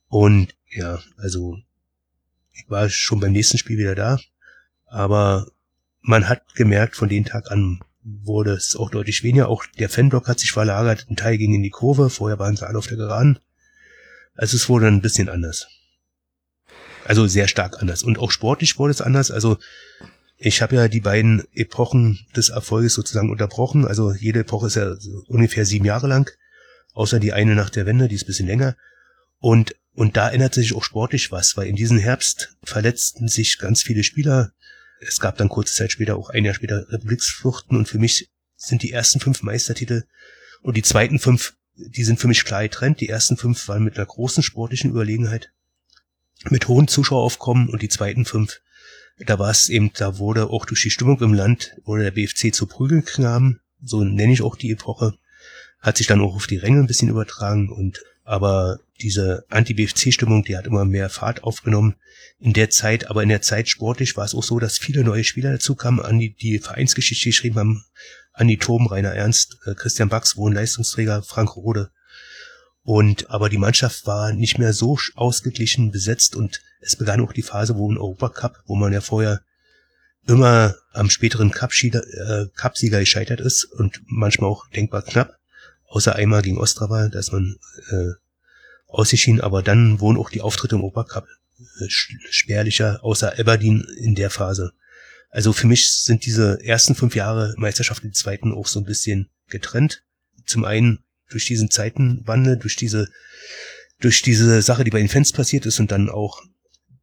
Und 0.07 0.56
ja, 0.69 0.99
also 1.18 1.57
ich 2.53 2.69
war 2.69 2.90
schon 2.90 3.19
beim 3.19 3.31
nächsten 3.31 3.57
Spiel 3.57 3.77
wieder 3.77 3.95
da, 3.95 4.19
aber 4.88 5.48
man 6.02 6.27
hat 6.27 6.56
gemerkt, 6.56 6.95
von 6.95 7.10
dem 7.10 7.26
Tag 7.26 7.52
an 7.52 7.80
wurde 8.03 8.53
es 8.53 8.76
auch 8.76 8.89
deutlich 8.89 9.23
weniger. 9.23 9.49
Auch 9.49 9.65
der 9.77 9.89
Fanblock 9.89 10.27
hat 10.27 10.39
sich 10.39 10.51
verlagert, 10.51 11.07
ein 11.09 11.15
Teil 11.15 11.38
ging 11.38 11.53
in 11.53 11.63
die 11.63 11.69
Kurve, 11.69 12.09
vorher 12.09 12.39
waren 12.39 12.55
sie 12.55 12.67
alle 12.67 12.77
auf 12.77 12.88
der 12.88 12.97
Geraden. 12.97 13.39
Also 14.35 14.55
es 14.55 14.69
wurde 14.69 14.88
ein 14.88 15.01
bisschen 15.01 15.30
anders. 15.30 15.67
Also 17.05 17.27
sehr 17.27 17.47
stark 17.47 17.81
anders. 17.81 18.03
Und 18.03 18.19
auch 18.19 18.31
sportlich 18.31 18.77
wurde 18.77 18.91
es 18.91 19.01
anders. 19.01 19.31
Also 19.31 19.57
ich 20.38 20.61
habe 20.61 20.76
ja 20.76 20.88
die 20.88 21.01
beiden 21.01 21.43
Epochen 21.53 22.26
des 22.35 22.49
Erfolges 22.49 22.93
sozusagen 22.93 23.30
unterbrochen. 23.30 23.85
Also 23.85 24.13
jede 24.13 24.39
Epoche 24.39 24.67
ist 24.67 24.76
ja 24.76 24.95
ungefähr 25.27 25.65
sieben 25.65 25.85
Jahre 25.85 26.07
lang, 26.07 26.31
außer 26.93 27.19
die 27.19 27.34
eine 27.34 27.55
nach 27.55 27.69
der 27.69 27.85
Wende, 27.85 28.07
die 28.07 28.15
ist 28.15 28.23
ein 28.23 28.27
bisschen 28.27 28.47
länger. 28.47 28.77
Und, 29.39 29.76
und 29.93 30.15
da 30.15 30.30
ändert 30.30 30.53
sich 30.53 30.73
auch 30.73 30.84
sportlich 30.84 31.31
was, 31.31 31.57
weil 31.57 31.67
in 31.67 31.76
diesem 31.76 31.97
Herbst 31.97 32.55
verletzten 32.63 33.27
sich 33.27 33.57
ganz 33.57 33.84
viele 33.84 34.03
Spieler. 34.03 34.53
Es 35.01 35.19
gab 35.19 35.38
dann 35.38 35.49
kurze 35.49 35.73
Zeit 35.73 35.91
später 35.91 36.17
auch 36.17 36.30
ein 36.30 36.45
Jahr 36.45 36.53
später 36.53 36.91
Republiksfluchten 36.91 37.77
und 37.77 37.88
für 37.88 37.99
mich 37.99 38.30
sind 38.55 38.84
die 38.84 38.91
ersten 38.91 39.19
fünf 39.19 39.41
Meistertitel 39.41 40.03
und 40.61 40.76
die 40.76 40.81
zweiten 40.81 41.19
fünf, 41.19 41.55
die 41.76 42.03
sind 42.03 42.19
für 42.19 42.27
mich 42.27 42.43
klar 42.43 42.63
getrennt. 42.63 42.99
Die 42.99 43.09
ersten 43.09 43.38
fünf 43.38 43.67
waren 43.67 43.84
mit 43.84 43.97
einer 43.97 44.05
großen 44.05 44.43
sportlichen 44.43 44.91
Überlegenheit, 44.91 45.51
mit 46.49 46.67
hohen 46.67 46.88
Zuschaueraufkommen 46.88 47.69
und 47.69 47.81
die 47.81 47.89
zweiten 47.89 48.26
fünf, 48.26 48.59
da 49.19 49.39
war 49.39 49.51
es 49.51 49.69
eben, 49.69 49.91
da 49.93 50.17
wurde 50.17 50.49
auch 50.49 50.65
durch 50.65 50.81
die 50.81 50.91
Stimmung 50.91 51.21
im 51.21 51.34
Land, 51.34 51.76
wurde 51.84 52.03
der 52.03 52.11
BFC 52.11 52.53
zu 52.53 52.67
Prügelknaben, 52.67 53.61
so 53.81 54.03
nenne 54.03 54.34
ich 54.34 54.41
auch 54.41 54.55
die 54.55 54.71
Epoche, 54.71 55.13
hat 55.80 55.97
sich 55.97 56.07
dann 56.07 56.21
auch 56.21 56.35
auf 56.35 56.47
die 56.47 56.57
Ränge 56.57 56.80
ein 56.80 56.88
bisschen 56.88 57.09
übertragen 57.09 57.69
und 57.69 58.03
aber 58.30 58.80
diese 59.01 59.43
Anti-BFC-Stimmung, 59.49 60.43
die 60.43 60.56
hat 60.56 60.68
immer 60.68 60.85
mehr 60.85 61.10
Fahrt 61.10 61.43
aufgenommen. 61.43 61.95
In 62.38 62.53
der 62.53 62.69
Zeit, 62.69 63.10
aber 63.10 63.23
in 63.23 63.30
der 63.30 63.41
Zeit 63.41 63.69
sportlich 63.69 64.15
war 64.18 64.26
es 64.26 64.35
auch 64.35 64.43
so, 64.43 64.60
dass 64.60 64.77
viele 64.77 65.03
neue 65.03 65.23
Spieler 65.23 65.53
dazu 65.53 65.73
kamen, 65.73 65.99
an 65.99 66.19
die, 66.19 66.35
die 66.35 66.60
Vereinsgeschichte 66.60 67.30
geschrieben 67.30 67.56
haben. 67.56 67.85
Andi 68.34 68.57
Tom, 68.57 68.85
Rainer 68.85 69.14
Ernst, 69.14 69.57
äh, 69.65 69.73
Christian 69.73 70.10
Bax, 70.10 70.38
Wohnleistungsträger, 70.38 71.23
Frank 71.23 71.56
Rode. 71.56 71.89
Und, 72.84 73.31
aber 73.31 73.49
die 73.49 73.57
Mannschaft 73.57 74.06
war 74.06 74.31
nicht 74.31 74.60
mehr 74.60 74.73
so 74.73 74.99
ausgeglichen 75.15 75.89
besetzt 75.89 76.35
und 76.35 76.61
es 76.81 76.97
begann 76.97 77.22
auch 77.22 77.34
die 77.34 77.41
Phase, 77.41 77.77
wo 77.77 77.91
ein 77.91 77.97
Europacup, 77.97 78.61
wo 78.68 78.76
man 78.76 78.93
ja 78.93 79.01
vorher 79.01 79.41
immer 80.27 80.76
am 80.93 81.10
späteren 81.10 81.49
Cup-Sieger 81.49 82.03
äh, 82.03 82.45
Cup 82.56 82.76
gescheitert 82.76 83.41
ist 83.41 83.64
und 83.64 84.03
manchmal 84.06 84.51
auch 84.51 84.68
denkbar 84.69 85.01
knapp, 85.01 85.38
außer 85.89 86.15
einmal 86.15 86.41
gegen 86.41 86.57
Ostrava, 86.57 87.09
da 87.09 87.19
ist 87.19 87.31
man 87.31 87.57
äh, 87.91 88.11
ausgeschieden, 88.87 89.41
aber 89.41 89.61
dann 89.61 89.99
wurden 89.99 90.17
auch 90.17 90.29
die 90.29 90.41
Auftritte 90.41 90.75
im 90.75 90.83
Obercup 90.83 91.27
äh, 91.59 91.85
spärlicher, 91.89 93.03
außer 93.03 93.37
Aberdeen 93.37 93.85
in 93.97 94.15
der 94.15 94.29
Phase. 94.29 94.73
Also 95.29 95.53
für 95.53 95.67
mich 95.67 95.91
sind 95.91 96.25
diese 96.25 96.59
ersten 96.63 96.95
fünf 96.95 97.15
Jahre 97.15 97.53
Meisterschaft 97.57 98.03
die 98.03 98.11
zweiten 98.11 98.51
auch 98.51 98.67
so 98.67 98.79
ein 98.79 98.85
bisschen 98.85 99.29
getrennt. 99.47 100.03
Zum 100.45 100.65
einen 100.65 101.03
durch 101.29 101.45
diesen 101.45 101.69
Zeitenwandel, 101.69 102.57
durch 102.57 102.75
diese, 102.75 103.09
durch 103.99 104.21
diese 104.23 104.61
Sache, 104.61 104.83
die 104.83 104.89
bei 104.89 104.99
den 104.99 105.09
Fans 105.09 105.31
passiert 105.31 105.67
ist 105.67 105.79
und 105.79 105.91
dann 105.91 106.09
auch 106.09 106.41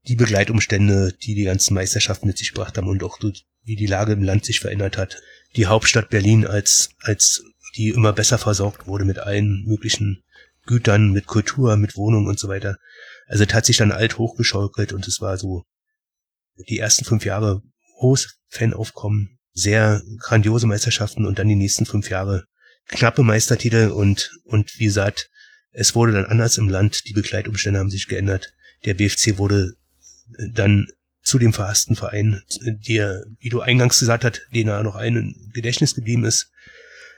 die 0.08 0.16
Begleitumstände, 0.16 1.12
die 1.12 1.34
die 1.34 1.44
ganzen 1.44 1.74
Meisterschaften 1.74 2.26
mit 2.26 2.38
sich 2.38 2.52
gebracht 2.52 2.76
haben 2.76 2.88
und 2.88 3.02
auch 3.02 3.18
wie 3.62 3.76
die 3.76 3.86
Lage 3.86 4.12
im 4.12 4.22
Land 4.22 4.44
sich 4.44 4.60
verändert 4.60 4.96
hat. 4.96 5.20
Die 5.54 5.66
Hauptstadt 5.66 6.10
Berlin 6.10 6.46
als, 6.46 6.90
als 7.00 7.42
die 7.76 7.90
immer 7.90 8.12
besser 8.12 8.38
versorgt 8.38 8.86
wurde 8.86 9.04
mit 9.04 9.18
allen 9.18 9.64
möglichen 9.66 10.22
Gütern, 10.66 11.12
mit 11.12 11.26
Kultur, 11.26 11.76
mit 11.76 11.96
Wohnungen 11.96 12.26
und 12.26 12.38
so 12.38 12.48
weiter. 12.48 12.76
Also 13.26 13.44
es 13.44 13.54
hat 13.54 13.66
sich 13.66 13.76
dann 13.76 13.92
alt 13.92 14.18
hochgeschaukelt 14.18 14.92
und 14.92 15.06
es 15.06 15.20
war 15.20 15.36
so 15.38 15.64
die 16.68 16.78
ersten 16.78 17.04
fünf 17.04 17.24
Jahre 17.24 17.62
hohes 18.00 18.38
Fanaufkommen, 18.48 19.38
sehr 19.52 20.02
grandiose 20.18 20.66
Meisterschaften 20.66 21.26
und 21.26 21.38
dann 21.38 21.48
die 21.48 21.56
nächsten 21.56 21.86
fünf 21.86 22.10
Jahre 22.10 22.44
knappe 22.88 23.22
Meistertitel 23.22 23.90
und, 23.90 24.30
und 24.44 24.78
wie 24.78 24.84
gesagt, 24.84 25.30
es 25.70 25.94
wurde 25.94 26.12
dann 26.12 26.24
anders 26.24 26.56
im 26.56 26.68
Land, 26.68 27.06
die 27.06 27.12
Begleitumstände 27.12 27.78
haben 27.78 27.90
sich 27.90 28.08
geändert. 28.08 28.54
Der 28.84 28.94
BFC 28.94 29.38
wurde 29.38 29.74
dann 30.52 30.86
zu 31.22 31.38
dem 31.38 31.52
verhassten 31.52 31.96
Verein, 31.96 32.42
der, 32.64 33.24
wie 33.40 33.48
du 33.48 33.60
eingangs 33.60 33.98
gesagt 33.98 34.24
hast, 34.24 34.40
den 34.54 34.68
er 34.68 34.82
noch 34.82 34.94
ein 34.94 35.34
Gedächtnis 35.52 35.94
geblieben 35.94 36.24
ist, 36.24 36.52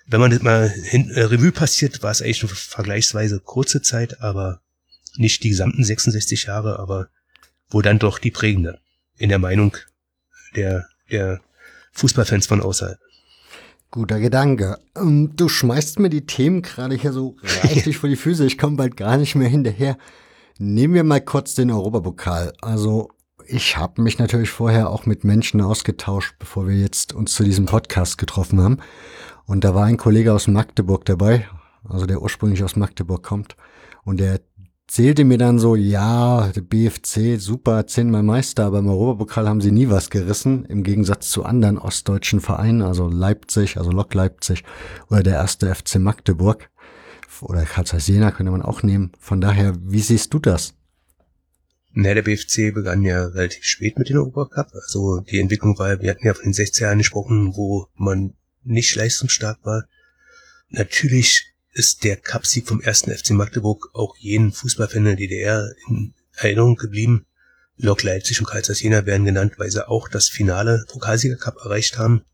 wenn 0.08 0.20
man 0.20 0.30
das 0.30 0.42
mal 0.42 0.68
hin, 0.68 1.10
äh, 1.10 1.22
Revue 1.22 1.52
passiert, 1.52 2.02
war 2.02 2.10
es 2.10 2.22
eigentlich 2.22 2.42
eine 2.42 2.48
vergleichsweise 2.48 3.40
kurze 3.40 3.82
Zeit, 3.82 4.20
aber 4.20 4.60
nicht 5.16 5.44
die 5.44 5.50
gesamten 5.50 5.84
66 5.84 6.44
Jahre, 6.44 6.78
aber 6.78 7.08
wo 7.68 7.82
dann 7.82 7.98
doch 7.98 8.18
die 8.18 8.30
prägende 8.30 8.78
in 9.18 9.28
der 9.28 9.38
Meinung 9.38 9.76
der, 10.56 10.88
der 11.10 11.40
Fußballfans 11.92 12.46
von 12.46 12.62
außerhalb. 12.62 12.98
Guter 13.90 14.20
Gedanke. 14.20 14.78
Ähm, 14.96 15.34
du 15.36 15.48
schmeißt 15.48 15.98
mir 15.98 16.10
die 16.10 16.26
Themen 16.26 16.62
gerade 16.62 16.94
hier 16.94 17.12
so 17.12 17.36
reichlich 17.62 17.98
vor 17.98 18.08
die 18.08 18.16
Füße. 18.16 18.46
Ich 18.46 18.58
komme 18.58 18.76
bald 18.76 18.96
gar 18.96 19.18
nicht 19.18 19.34
mehr 19.34 19.48
hinterher. 19.48 19.98
Nehmen 20.58 20.94
wir 20.94 21.04
mal 21.04 21.20
kurz 21.20 21.54
den 21.54 21.70
Europapokal. 21.70 22.52
Also 22.60 23.10
ich 23.46 23.76
habe 23.76 24.02
mich 24.02 24.18
natürlich 24.18 24.50
vorher 24.50 24.90
auch 24.90 25.06
mit 25.06 25.24
Menschen 25.24 25.60
ausgetauscht, 25.60 26.34
bevor 26.38 26.68
wir 26.68 26.76
jetzt 26.76 27.14
uns 27.14 27.34
zu 27.34 27.44
diesem 27.44 27.66
Podcast 27.66 28.18
getroffen 28.18 28.60
haben. 28.60 28.78
Und 29.48 29.64
da 29.64 29.74
war 29.74 29.86
ein 29.86 29.96
Kollege 29.96 30.34
aus 30.34 30.46
Magdeburg 30.46 31.06
dabei, 31.06 31.48
also 31.82 32.04
der 32.04 32.20
ursprünglich 32.20 32.62
aus 32.62 32.76
Magdeburg 32.76 33.22
kommt. 33.22 33.56
Und 34.04 34.20
der 34.20 34.40
zählte 34.86 35.24
mir 35.24 35.38
dann 35.38 35.58
so, 35.58 35.74
ja, 35.74 36.48
der 36.48 36.60
BFC, 36.60 37.40
super, 37.40 37.86
zehnmal 37.86 38.22
Meister, 38.22 38.66
aber 38.66 38.80
im 38.80 38.88
Europapokal 38.88 39.48
haben 39.48 39.62
sie 39.62 39.72
nie 39.72 39.88
was 39.88 40.10
gerissen, 40.10 40.66
im 40.66 40.82
Gegensatz 40.82 41.30
zu 41.30 41.46
anderen 41.46 41.78
ostdeutschen 41.78 42.42
Vereinen, 42.42 42.82
also 42.82 43.08
Leipzig, 43.08 43.78
also 43.78 43.90
Lok 43.90 44.12
Leipzig 44.12 44.64
oder 45.08 45.22
der 45.22 45.36
erste 45.36 45.74
FC 45.74 45.96
Magdeburg 45.96 46.68
oder 47.40 47.62
Karlsruhe 47.62 48.00
Jena 48.00 48.32
könnte 48.32 48.52
man 48.52 48.60
auch 48.60 48.82
nehmen. 48.82 49.12
Von 49.18 49.40
daher, 49.40 49.72
wie 49.80 50.00
siehst 50.00 50.34
du 50.34 50.40
das? 50.40 50.74
Na, 51.92 52.12
der 52.12 52.22
BFC 52.22 52.74
begann 52.74 53.02
ja 53.02 53.24
relativ 53.24 53.64
spät 53.64 53.98
mit 53.98 54.10
dem 54.10 54.18
Europacup. 54.18 54.74
Also 54.74 55.20
die 55.20 55.40
Entwicklung 55.40 55.78
war, 55.78 56.02
wir 56.02 56.10
hatten 56.10 56.26
ja 56.26 56.34
von 56.34 56.44
den 56.44 56.52
60 56.52 56.82
Jahren 56.82 56.98
gesprochen, 56.98 57.56
wo 57.56 57.86
man 57.94 58.34
nicht 58.68 58.94
leistungsstark 58.94 59.58
war. 59.64 59.86
Natürlich 60.68 61.54
ist 61.72 62.04
der 62.04 62.16
Cupsieg 62.16 62.66
vom 62.66 62.80
ersten 62.80 63.10
FC 63.10 63.30
Magdeburg 63.30 63.90
auch 63.94 64.16
jenen 64.16 64.52
Fußballfan 64.52 65.04
der 65.04 65.16
DDR 65.16 65.72
in 65.88 66.14
Erinnerung 66.36 66.76
geblieben. 66.76 67.26
Lok 67.76 68.02
Leipzig 68.02 68.40
und 68.40 68.46
Karlsruhe 68.46 68.76
Jena 68.76 69.06
werden 69.06 69.24
genannt, 69.24 69.54
weil 69.58 69.70
sie 69.70 69.88
auch 69.88 70.08
das 70.08 70.28
Finale 70.28 70.84
Pokalsieger 70.88 71.36
Cup 71.36 71.56
erreicht 71.58 71.98
haben. 71.98 72.24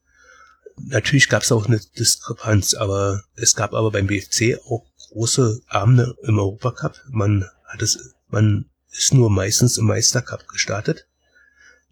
Natürlich 0.77 1.28
gab 1.28 1.43
es 1.43 1.52
auch 1.52 1.66
eine 1.66 1.81
Diskrepanz, 1.98 2.74
aber 2.74 3.23
es 3.36 3.55
gab 3.55 3.74
aber 3.74 3.90
beim 3.90 4.06
BFC 4.06 4.59
auch 4.66 4.85
große 5.11 5.61
Abende 5.69 6.16
im 6.23 6.39
Europacup. 6.39 6.98
Man 7.11 7.48
hat 7.66 7.82
es, 7.82 8.15
man 8.28 8.70
ist 8.90 9.12
nur 9.12 9.31
meistens 9.31 9.77
im 9.77 9.86
Meistercup 9.86 10.48
gestartet 10.48 11.06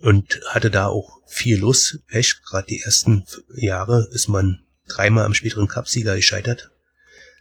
und 0.03 0.41
hatte 0.49 0.71
da 0.71 0.89
auch 0.89 1.21
viel 1.27 1.59
Lust. 1.59 2.01
Pech, 2.09 2.43
gerade 2.43 2.67
die 2.67 2.83
ersten 2.83 3.25
Jahre 3.55 4.09
ist 4.13 4.29
man 4.29 4.65
dreimal 4.89 5.25
am 5.25 5.35
späteren 5.35 5.69
Cupsieger 5.69 6.17
gescheitert. 6.17 6.71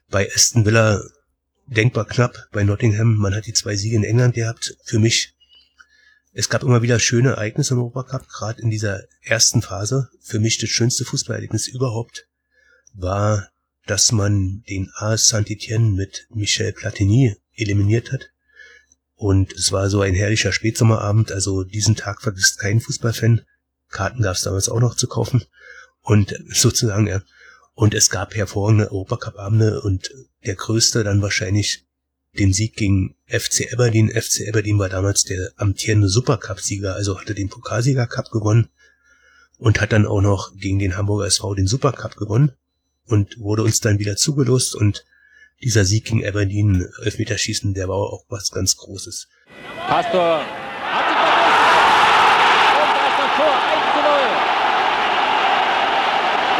Bei 0.09 0.31
Aston 0.33 0.65
Villa 0.65 1.01
denkbar 1.65 2.05
knapp 2.05 2.47
bei 2.51 2.63
Nottingham. 2.63 3.15
Man 3.15 3.33
hat 3.33 3.47
die 3.47 3.53
zwei 3.53 3.75
Siege 3.75 3.95
in 3.95 4.03
England 4.03 4.35
gehabt. 4.35 4.77
Für 4.83 4.99
mich, 4.99 5.33
es 6.33 6.49
gab 6.49 6.63
immer 6.63 6.81
wieder 6.81 6.99
schöne 6.99 7.31
Ereignisse 7.31 7.73
im 7.73 7.79
Europacup, 7.79 8.27
gerade 8.27 8.61
in 8.61 8.69
dieser 8.69 9.03
ersten 9.21 9.61
Phase. 9.61 10.09
Für 10.21 10.39
mich 10.39 10.57
das 10.59 10.69
schönste 10.69 11.03
Fußballerlebnis 11.03 11.67
überhaupt 11.67 12.27
war, 12.93 13.49
dass 13.87 14.11
man 14.11 14.63
den 14.69 14.91
AS 14.95 15.27
Saint-Étienne 15.29 15.95
mit 15.95 16.27
Michel 16.29 16.73
Platini 16.73 17.35
eliminiert 17.55 18.11
hat. 18.11 18.29
Und 19.21 19.53
es 19.53 19.71
war 19.71 19.87
so 19.91 20.01
ein 20.01 20.15
herrlicher 20.15 20.51
Spätsommerabend, 20.51 21.31
also 21.31 21.63
diesen 21.63 21.95
Tag 21.95 22.23
vergisst 22.23 22.57
kein 22.57 22.79
Fußballfan. 22.79 23.41
Karten 23.89 24.23
gab 24.23 24.35
es 24.35 24.41
damals 24.41 24.67
auch 24.67 24.79
noch 24.79 24.95
zu 24.95 25.07
kaufen. 25.07 25.43
Und 26.01 26.33
sozusagen, 26.51 27.05
ja. 27.05 27.21
Und 27.75 27.93
es 27.93 28.09
gab 28.09 28.33
hervorragende 28.33 28.91
Europacup-Abende 28.91 29.81
und 29.81 30.09
der 30.43 30.55
größte 30.55 31.03
dann 31.03 31.21
wahrscheinlich 31.21 31.85
den 32.39 32.51
Sieg 32.51 32.75
gegen 32.75 33.15
FC 33.27 33.71
Aberdeen. 33.71 34.09
FC 34.09 34.47
Aberdeen 34.49 34.79
war 34.79 34.89
damals 34.89 35.23
der 35.23 35.51
amtierende 35.55 36.09
Supercup-Sieger, 36.09 36.95
also 36.95 37.21
hatte 37.21 37.35
den 37.35 37.49
Pokalsieger-Cup 37.49 38.31
gewonnen 38.31 38.69
und 39.59 39.81
hat 39.81 39.91
dann 39.91 40.07
auch 40.07 40.21
noch 40.21 40.55
gegen 40.55 40.79
den 40.79 40.97
Hamburger 40.97 41.27
SV 41.27 41.53
den 41.53 41.67
Supercup 41.67 42.15
gewonnen 42.15 42.53
und 43.05 43.37
wurde 43.37 43.61
uns 43.61 43.81
dann 43.81 43.99
wieder 43.99 44.15
zugelost 44.15 44.73
und 44.73 45.05
dieser 45.63 45.85
Sieg 45.85 46.05
gegen 46.05 46.25
Aberdeen, 46.25 46.87
Elfmeterschießen, 47.03 47.73
der 47.73 47.87
war 47.87 47.95
auch 47.97 48.25
was 48.29 48.51
ganz 48.51 48.75
Großes. 48.77 49.27
Pastor 49.87 50.39
hat 50.39 51.05
verwusst. 51.05 51.71
Und 52.81 52.89
da 52.95 53.01
ist 53.07 53.19
das 53.19 53.31
Tor 53.37 53.53
1 53.71 53.93
zu 53.93 54.01
0. 54.01 54.11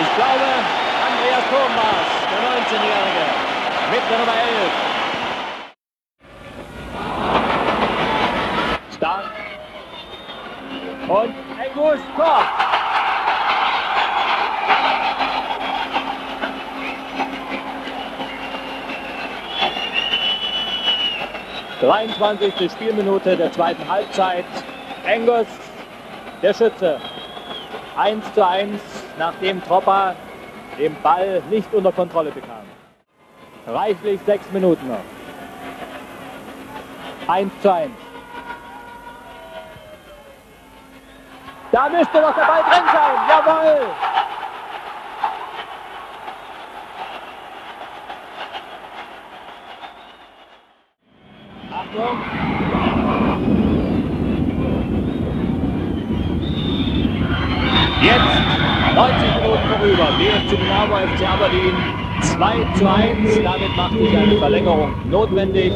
Ich 0.02 0.11
glaube, 0.15 0.48
Andreas 1.07 1.45
es, 1.52 2.06
der 2.32 2.41
19-Jährige, 2.41 3.26
mit 3.91 4.03
der 4.10 4.18
Nummer 4.19 4.38
11. 4.38 4.72
Stark. 8.95 9.34
Und 11.07 11.34
Engus, 11.60 11.99
Tor. 12.15 12.81
23. 21.82 22.72
Spielminute 22.72 23.36
der 23.36 23.52
zweiten 23.52 23.90
Halbzeit. 23.90 24.45
Engels, 25.06 25.48
der 26.44 26.53
Schütze. 26.53 26.99
1 27.98 28.34
zu 28.34 28.48
1, 28.48 28.80
nachdem 29.18 29.64
Tropper 29.64 30.16
den 30.78 30.95
Ball 31.02 31.41
nicht 31.49 31.74
unter 31.74 31.91
Kontrolle 31.91 32.30
bekam. 32.32 32.62
Reichlich 33.68 34.22
sechs 34.26 34.45
Minuten 34.52 34.88
noch. 34.88 34.99
1 37.28 37.52
zu 37.62 37.74
1. 37.74 37.91
Da 41.72 41.90
müsste 41.90 42.22
doch 42.22 42.36
der 42.36 42.45
Ball 42.45 42.64
drin 42.64 42.86
sein. 42.94 43.18
Jawohl! 43.28 43.88
Jetzt 58.02 58.19
90 58.95 59.35
Minuten 59.35 59.69
vorüber. 59.69 60.07
BFC 60.18 60.60
Dynamo 60.60 60.98
FC 60.98 61.30
Aberdeen 61.30 61.76
2 62.19 62.68
zu 62.77 62.89
1. 62.89 63.41
Damit 63.41 63.77
macht 63.77 63.93
sich 63.93 64.18
eine 64.18 64.38
Verlängerung 64.38 65.10
notwendig. 65.10 65.72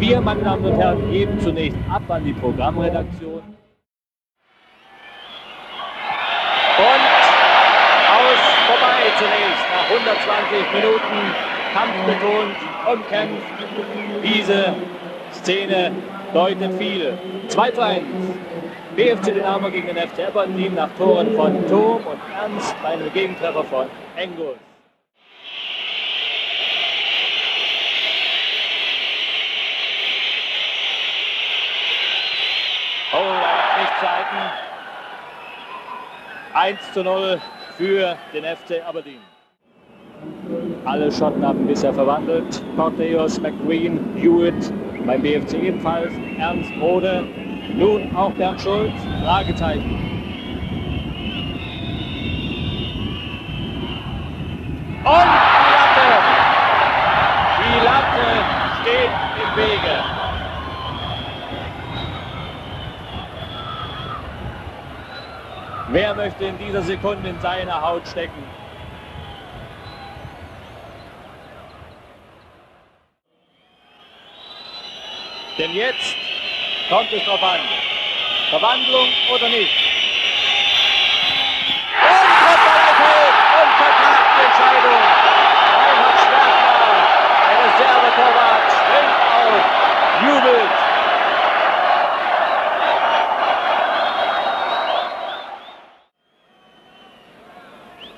Wir, 0.00 0.20
meine 0.20 0.42
Damen 0.42 0.64
und 0.64 0.76
Herren, 0.76 1.08
geben 1.12 1.38
zunächst 1.38 1.78
ab 1.88 2.02
an 2.08 2.24
die 2.24 2.32
Programmredaktion. 2.32 3.42
Und 6.78 7.04
aus 8.16 8.40
vorbei 8.66 9.12
zunächst 9.16 9.64
nach 9.70 9.86
120 9.90 10.72
Minuten 10.74 11.50
kampfbetont, 11.72 12.56
umkämpft. 12.92 13.46
Diese 14.24 14.74
Szene 15.42 15.92
deutet 16.34 16.74
viel. 16.78 17.18
2 17.48 17.70
zu 17.70 17.80
1. 17.80 18.02
BFC 18.96 19.34
Dynamo 19.34 19.70
gegen 19.70 19.86
den 19.86 19.96
FC 19.96 20.26
Aberdeen 20.28 20.74
nach 20.74 20.90
Toren 20.98 21.34
von 21.34 21.66
Thom 21.66 22.04
und 22.06 22.20
Ernst 22.38 22.74
bei 22.82 22.88
einem 22.90 23.10
Gegentreffer 23.12 23.64
von 23.64 23.86
Engels. 24.16 24.58
Oh, 33.12 33.16
da 33.16 33.40
gab 33.40 33.80
nicht 33.80 33.98
zu 33.98 34.08
halten. 34.08 34.70
1 36.52 36.92
zu 36.92 37.02
0 37.02 37.40
für 37.78 38.16
den 38.34 38.44
FC 38.44 38.86
Aberdeen. 38.86 39.20
Alle 40.84 41.10
Schotten 41.10 41.46
haben 41.46 41.66
bisher 41.66 41.94
verwandelt. 41.94 42.62
Corteos, 42.76 43.40
McQueen, 43.40 43.98
Hewitt, 44.16 44.72
beim 45.06 45.22
BFC 45.22 45.54
ebenfalls. 45.54 46.12
Ernst 46.38 46.72
Rode, 46.80 47.24
nun 47.76 48.14
auch 48.14 48.32
Bernd 48.32 48.60
Schulz, 48.60 48.92
Fragezeichen. 49.22 49.96
Und 55.04 55.30
die 55.30 55.74
Latte! 55.74 56.40
Die 57.58 57.84
Latte 57.84 58.26
steht 58.80 59.10
im 59.42 59.56
Wege. 59.56 60.20
Wer 65.92 66.14
möchte 66.14 66.44
in 66.44 66.58
dieser 66.58 66.82
Sekunde 66.82 67.30
in 67.30 67.40
seiner 67.40 67.82
Haut 67.82 68.06
stecken? 68.06 68.59
Denn 75.58 75.74
jetzt 75.74 76.16
kommt 76.88 77.12
es 77.12 77.22
drauf 77.24 77.42
an. 77.42 77.60
Verwandlung 78.50 79.08
oder 79.32 79.48
nicht. 79.48 79.74
Und 82.02 82.30
und 83.62 83.72
vertagt 83.78 84.26
die 84.36 84.44
Entscheidung. 84.46 85.02
Reinhard 85.76 86.18
Schwertner, 86.20 86.84
der 87.46 87.58
Reservetorwart, 87.64 88.66
springt 88.72 89.16
auf, 89.36 89.62
jubelt. 90.22 90.76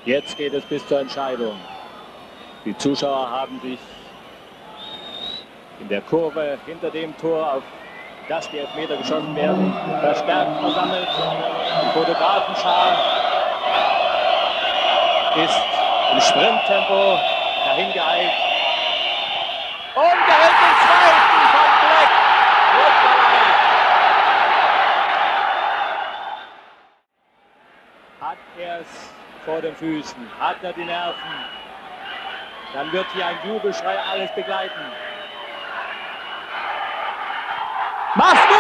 Jetzt 0.05 0.37
geht 0.37 0.53
es 0.53 0.65
bis 0.65 0.87
zur 0.87 1.01
Entscheidung. 1.01 1.57
Die 2.65 2.77
Zuschauer 2.77 3.31
haben 3.31 3.61
sich 3.61 3.79
in 5.83 5.89
der 5.89 6.01
Kurve 6.03 6.59
hinter 6.65 6.91
dem 6.91 7.17
Tor, 7.19 7.55
auf 7.55 7.63
das 8.29 8.49
die 8.51 8.59
Elfmeter 8.59 8.97
geschossen 8.97 9.35
werden, 9.35 9.75
verstärkt 10.01 10.61
versammelt. 10.61 11.09
Die 11.09 11.99
Fotografenschar 11.99 12.97
ist 15.45 15.61
im 16.13 16.21
Sprinttempo 16.21 17.19
dahin 17.67 17.93
geeilt. 17.93 18.31
Und 19.97 20.03
er 20.05 20.39
hält 20.39 20.59
den 20.63 20.77
zweiten 20.85 21.43
von 21.53 21.71
Black. 21.83 22.11
Hat 28.21 28.39
er 28.57 28.81
es 28.81 29.13
vor 29.45 29.61
den 29.61 29.75
Füßen? 29.75 30.31
Hat 30.39 30.57
er 30.63 30.73
die 30.75 30.85
Nerven? 30.85 31.33
Dann 32.73 32.93
wird 32.93 33.07
hier 33.15 33.27
ein 33.27 33.37
Jubelschrei 33.45 33.99
alles 33.99 34.31
begleiten. 34.35 34.81
Basta! 38.15 38.52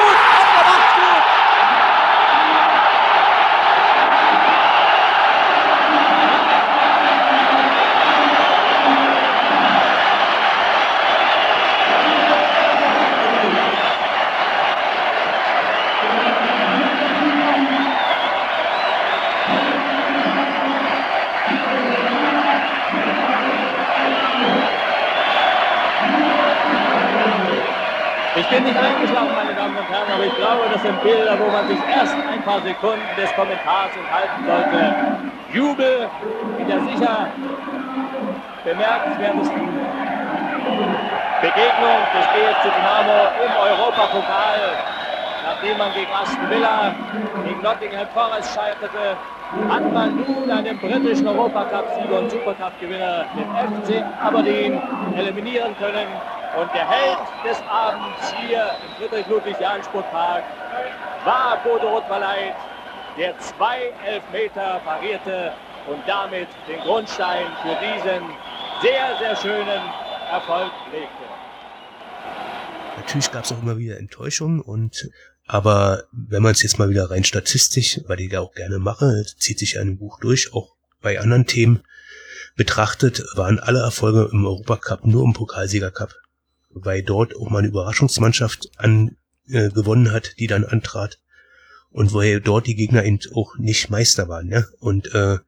Paar 32.52 32.60
Sekunden 32.68 33.16
des 33.16 33.34
Kommentars 33.34 33.96
enthalten 33.96 34.44
sollte. 34.46 34.94
Jubel 35.54 36.10
in 36.58 36.68
der 36.68 36.80
sicher 36.80 37.28
bemerkenswertesten 38.64 39.62
Begegnung 41.40 41.96
des 42.12 42.26
BFC 42.28 42.68
Dynamo 42.76 43.16
im 43.40 43.52
Europapokal. 43.56 44.60
Nachdem 45.42 45.78
man 45.78 45.90
gegen 45.94 46.12
Aston 46.12 46.50
Villa, 46.50 46.94
gegen 47.46 47.62
Nottingham 47.62 48.06
Forest 48.12 48.54
scheiterte, 48.54 49.16
hat 49.68 49.92
man 49.92 50.16
nun 50.16 50.50
einen 50.50 50.76
britischen 50.78 51.28
Europacup-Sieger 51.28 52.18
und 52.18 52.30
Supercup-Gewinner, 52.30 53.24
den 53.34 53.48
FC 53.72 54.04
Aberdeen, 54.22 54.80
eliminieren 55.16 55.74
können. 55.78 56.31
Und 56.58 56.68
der 56.74 56.86
Held 56.86 57.18
des 57.44 57.56
Abends 57.66 58.34
hier 58.46 58.70
im 58.84 58.94
Friedrich-Ludwig-Jahn-Sportpark 58.96 60.44
war 61.24 61.62
Bodo 61.64 61.88
Rottwaleit, 61.88 62.54
der 63.16 63.38
zwei 63.38 63.92
Elfmeter 64.04 64.80
parierte 64.84 65.52
und 65.86 66.02
damit 66.06 66.48
den 66.68 66.78
Grundstein 66.80 67.46
für 67.62 67.74
diesen 67.80 68.22
sehr, 68.82 69.16
sehr 69.18 69.36
schönen 69.36 69.80
Erfolg 70.30 70.70
legte. 70.92 71.24
Natürlich 72.98 73.30
gab 73.32 73.44
es 73.44 73.52
auch 73.52 73.62
immer 73.62 73.78
wieder 73.78 73.98
Enttäuschungen 73.98 74.60
und 74.60 75.08
aber 75.46 76.04
wenn 76.12 76.42
man 76.42 76.52
es 76.52 76.62
jetzt 76.62 76.78
mal 76.78 76.90
wieder 76.90 77.10
rein 77.10 77.24
statistisch, 77.24 78.00
weil 78.06 78.20
ich 78.20 78.30
da 78.30 78.40
auch 78.40 78.54
gerne 78.54 78.78
mache, 78.78 79.24
zieht 79.38 79.58
sich 79.58 79.78
ein 79.78 79.98
Buch 79.98 80.20
durch, 80.20 80.52
auch 80.52 80.74
bei 81.00 81.18
anderen 81.18 81.46
Themen 81.46 81.82
betrachtet, 82.56 83.24
waren 83.34 83.58
alle 83.58 83.80
Erfolge 83.80 84.28
im 84.30 84.44
Europacup 84.44 85.04
nur 85.04 85.24
im 85.24 85.32
Pokalsiegercup, 85.32 86.14
weil 86.74 87.02
dort 87.02 87.36
auch 87.36 87.50
mal 87.50 87.58
eine 87.58 87.68
Überraschungsmannschaft 87.68 88.70
an, 88.76 89.16
äh, 89.48 89.70
gewonnen 89.70 90.12
hat, 90.12 90.38
die 90.38 90.46
dann 90.46 90.64
antrat. 90.64 91.18
Und 91.90 92.12
woher 92.12 92.40
dort 92.40 92.66
die 92.66 92.74
Gegner 92.74 93.04
eben 93.04 93.18
auch 93.34 93.58
nicht 93.58 93.90
Meister 93.90 94.28
waren, 94.28 94.48
ja 94.48 94.64
und 94.80 95.14
äh, 95.14 95.38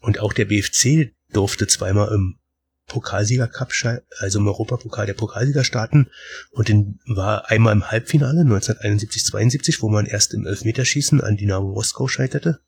und 0.00 0.18
auch 0.20 0.32
der 0.32 0.46
BFC 0.46 1.12
durfte 1.32 1.66
zweimal 1.66 2.12
im 2.14 2.36
Pokalsieger 2.86 3.46
Cup, 3.46 3.72
also 4.18 4.40
im 4.40 4.48
Europapokal 4.48 5.06
der 5.06 5.14
Pokalsieger 5.14 5.62
starten. 5.62 6.08
Und 6.50 6.68
den 6.68 6.98
war 7.06 7.48
einmal 7.48 7.72
im 7.72 7.88
Halbfinale 7.88 8.42
1971-72, 8.42 9.80
wo 9.80 9.88
man 9.88 10.06
erst 10.06 10.34
im 10.34 10.46
Elfmeterschießen 10.46 11.20
an 11.20 11.36
Dynamo 11.36 11.72
Moskau 11.72 12.08
scheiterte. 12.08 12.60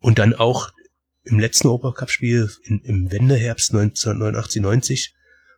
Und 0.00 0.18
dann 0.18 0.34
auch 0.34 0.72
im 1.22 1.38
letzten 1.38 1.68
Europacup-Spiel 1.68 2.50
im 2.64 3.10
Wendeherbst 3.10 3.72
1989-90, 3.72 5.10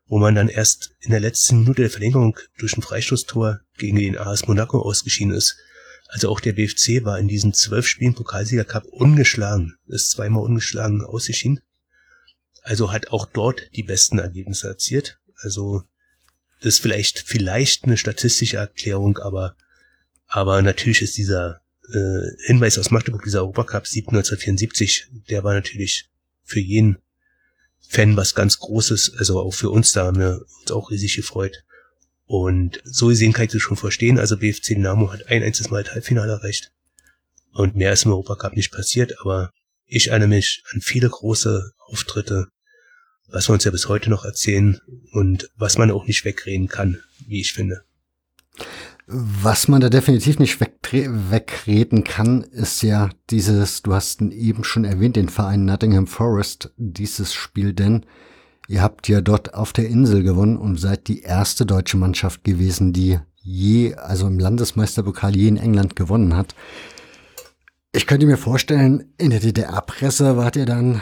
wo 0.09 0.19
man 0.19 0.35
dann 0.35 0.49
erst 0.49 0.95
in 1.01 1.11
der 1.11 1.21
letzten 1.21 1.61
Minute 1.61 1.83
der 1.83 1.91
Verlängerung 1.91 2.37
durch 2.59 2.77
ein 2.77 2.83
Freistoßtor 2.83 3.61
gegen 3.77 3.99
den 3.99 4.19
AS 4.19 4.47
Monaco 4.47 4.81
ausgeschieden 4.81 5.33
ist. 5.33 5.57
Also 6.09 6.31
auch 6.31 6.41
der 6.41 6.55
BFC 6.55 7.05
war 7.05 7.19
in 7.19 7.29
diesen 7.29 7.53
zwölf 7.53 7.87
Spielen 7.87 8.15
Pokalsieger 8.15 8.65
Cup 8.65 8.85
ungeschlagen, 8.87 9.77
ist 9.87 10.11
zweimal 10.11 10.43
ungeschlagen 10.43 11.05
ausgeschieden 11.05 11.61
also 12.69 12.93
hat 12.93 13.09
auch 13.09 13.25
dort 13.25 13.71
die 13.75 13.83
besten 13.83 14.19
Ergebnisse 14.19 14.69
erzielt. 14.69 15.19
Also 15.37 15.85
das 16.61 16.75
ist 16.75 16.81
vielleicht 16.81 17.21
vielleicht 17.21 17.85
eine 17.85 17.97
statistische 17.97 18.59
Erklärung, 18.59 19.19
aber 19.19 19.57
aber 20.27 20.61
natürlich 20.61 21.01
ist 21.01 21.17
dieser 21.17 21.63
äh, 21.91 22.47
Hinweis 22.47 22.79
aus 22.79 22.91
Magdeburg, 22.91 23.25
dieser 23.25 23.41
Europacup 23.41 23.87
1974, 23.87 25.09
der 25.31 25.45
war 25.45 25.55
natürlich 25.55 26.11
für 26.45 26.61
jeden 26.61 26.99
Fan 27.87 28.17
was 28.17 28.35
ganz 28.35 28.59
Großes, 28.59 29.15
also 29.19 29.41
auch 29.41 29.55
für 29.55 29.71
uns, 29.71 29.93
da 29.93 30.07
haben 30.07 30.19
wir 30.19 30.41
uns 30.61 30.71
auch 30.71 30.91
riesig 30.91 31.17
gefreut. 31.17 31.65
Und 32.27 32.81
so 32.85 33.07
gesehen 33.07 33.33
kann 33.33 33.47
ich 33.47 33.53
das 33.53 33.63
schon 33.63 33.77
verstehen. 33.77 34.19
Also 34.19 34.37
BFC 34.37 34.75
Dynamo 34.75 35.13
hat 35.13 35.27
ein 35.29 35.43
einziges 35.43 35.71
Mal 35.71 35.85
Halbfinale 35.85 36.33
erreicht. 36.33 36.73
Und 37.53 37.77
mehr 37.77 37.93
ist 37.93 38.05
im 38.05 38.13
Europacup 38.13 38.55
nicht 38.55 38.71
passiert, 38.71 39.15
aber 39.21 39.53
ich 39.87 40.09
erinnere 40.09 40.29
mich 40.29 40.63
an 40.73 40.83
viele 40.83 41.09
große 41.09 41.73
Auftritte 41.87 42.49
was 43.29 43.49
wir 43.49 43.53
uns 43.53 43.65
ja 43.65 43.71
bis 43.71 43.89
heute 43.89 44.11
noch 44.11 44.25
erzählen 44.25 44.81
und 45.13 45.51
was 45.57 45.79
man 45.79 45.91
auch 45.91 46.07
nicht 46.07 46.25
wegreden 46.25 46.69
kann, 46.69 47.03
wie 47.27 47.41
ich 47.41 47.53
finde. 47.53 47.83
Was 49.11 49.69
man 49.69 49.81
da 49.81 49.89
definitiv 49.89 50.39
nicht 50.39 50.61
wegreden 50.61 52.05
kann, 52.05 52.43
ist 52.43 52.83
ja 52.83 53.09
dieses, 53.31 53.81
du 53.81 53.95
hast 53.95 54.21
eben 54.21 54.65
schon 54.65 54.85
erwähnt, 54.85 55.17
den 55.17 55.31
Verein 55.31 55.65
Nottingham 55.65 56.07
Forest, 56.07 56.75
dieses 56.77 57.33
Spiel, 57.33 57.73
denn 57.73 58.05
ihr 58.69 58.83
habt 58.83 59.09
ja 59.09 59.23
dort 59.23 59.55
auf 59.55 59.73
der 59.73 59.89
Insel 59.89 60.23
gewonnen 60.23 60.59
und 60.59 60.79
seid 60.79 61.09
die 61.09 61.23
erste 61.23 61.65
deutsche 61.65 61.97
Mannschaft 61.97 62.45
gewesen, 62.45 62.93
die 62.93 63.19
je, 63.37 63.95
also 63.95 64.27
im 64.27 64.39
Landesmeisterpokal 64.39 65.35
je 65.35 65.49
in 65.49 65.57
England 65.57 65.97
gewonnen 65.97 66.37
hat. 66.37 66.55
Ich 67.93 68.07
könnte 68.07 68.27
mir 68.27 68.37
vorstellen, 68.37 69.15
in 69.17 69.31
der 69.31 69.41
DDR-Presse 69.41 70.37
wart 70.37 70.57
ihr 70.57 70.67
dann 70.67 71.01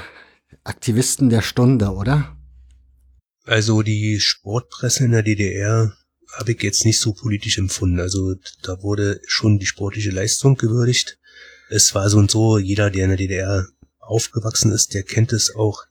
Aktivisten 0.62 1.28
der 1.28 1.42
Stunde, 1.42 1.90
oder? 1.90 2.36
Also 3.46 3.82
die 3.82 4.20
Sportpresse 4.20 5.06
in 5.06 5.10
der 5.10 5.24
DDR 5.24 5.92
habe 6.32 6.52
ich 6.52 6.62
jetzt 6.62 6.84
nicht 6.84 7.00
so 7.00 7.12
politisch 7.12 7.58
empfunden. 7.58 8.00
Also 8.00 8.34
da 8.62 8.82
wurde 8.82 9.20
schon 9.26 9.58
die 9.58 9.66
sportliche 9.66 10.10
Leistung 10.10 10.56
gewürdigt. 10.56 11.18
Es 11.68 11.94
war 11.94 12.08
so 12.10 12.18
und 12.18 12.30
so, 12.30 12.58
jeder, 12.58 12.90
der 12.90 13.04
in 13.04 13.10
der 13.10 13.18
DDR 13.18 13.66
aufgewachsen 13.98 14.72
ist, 14.72 14.94
der 14.94 15.02
kennt 15.02 15.32
es 15.32 15.54
auch. 15.54 15.84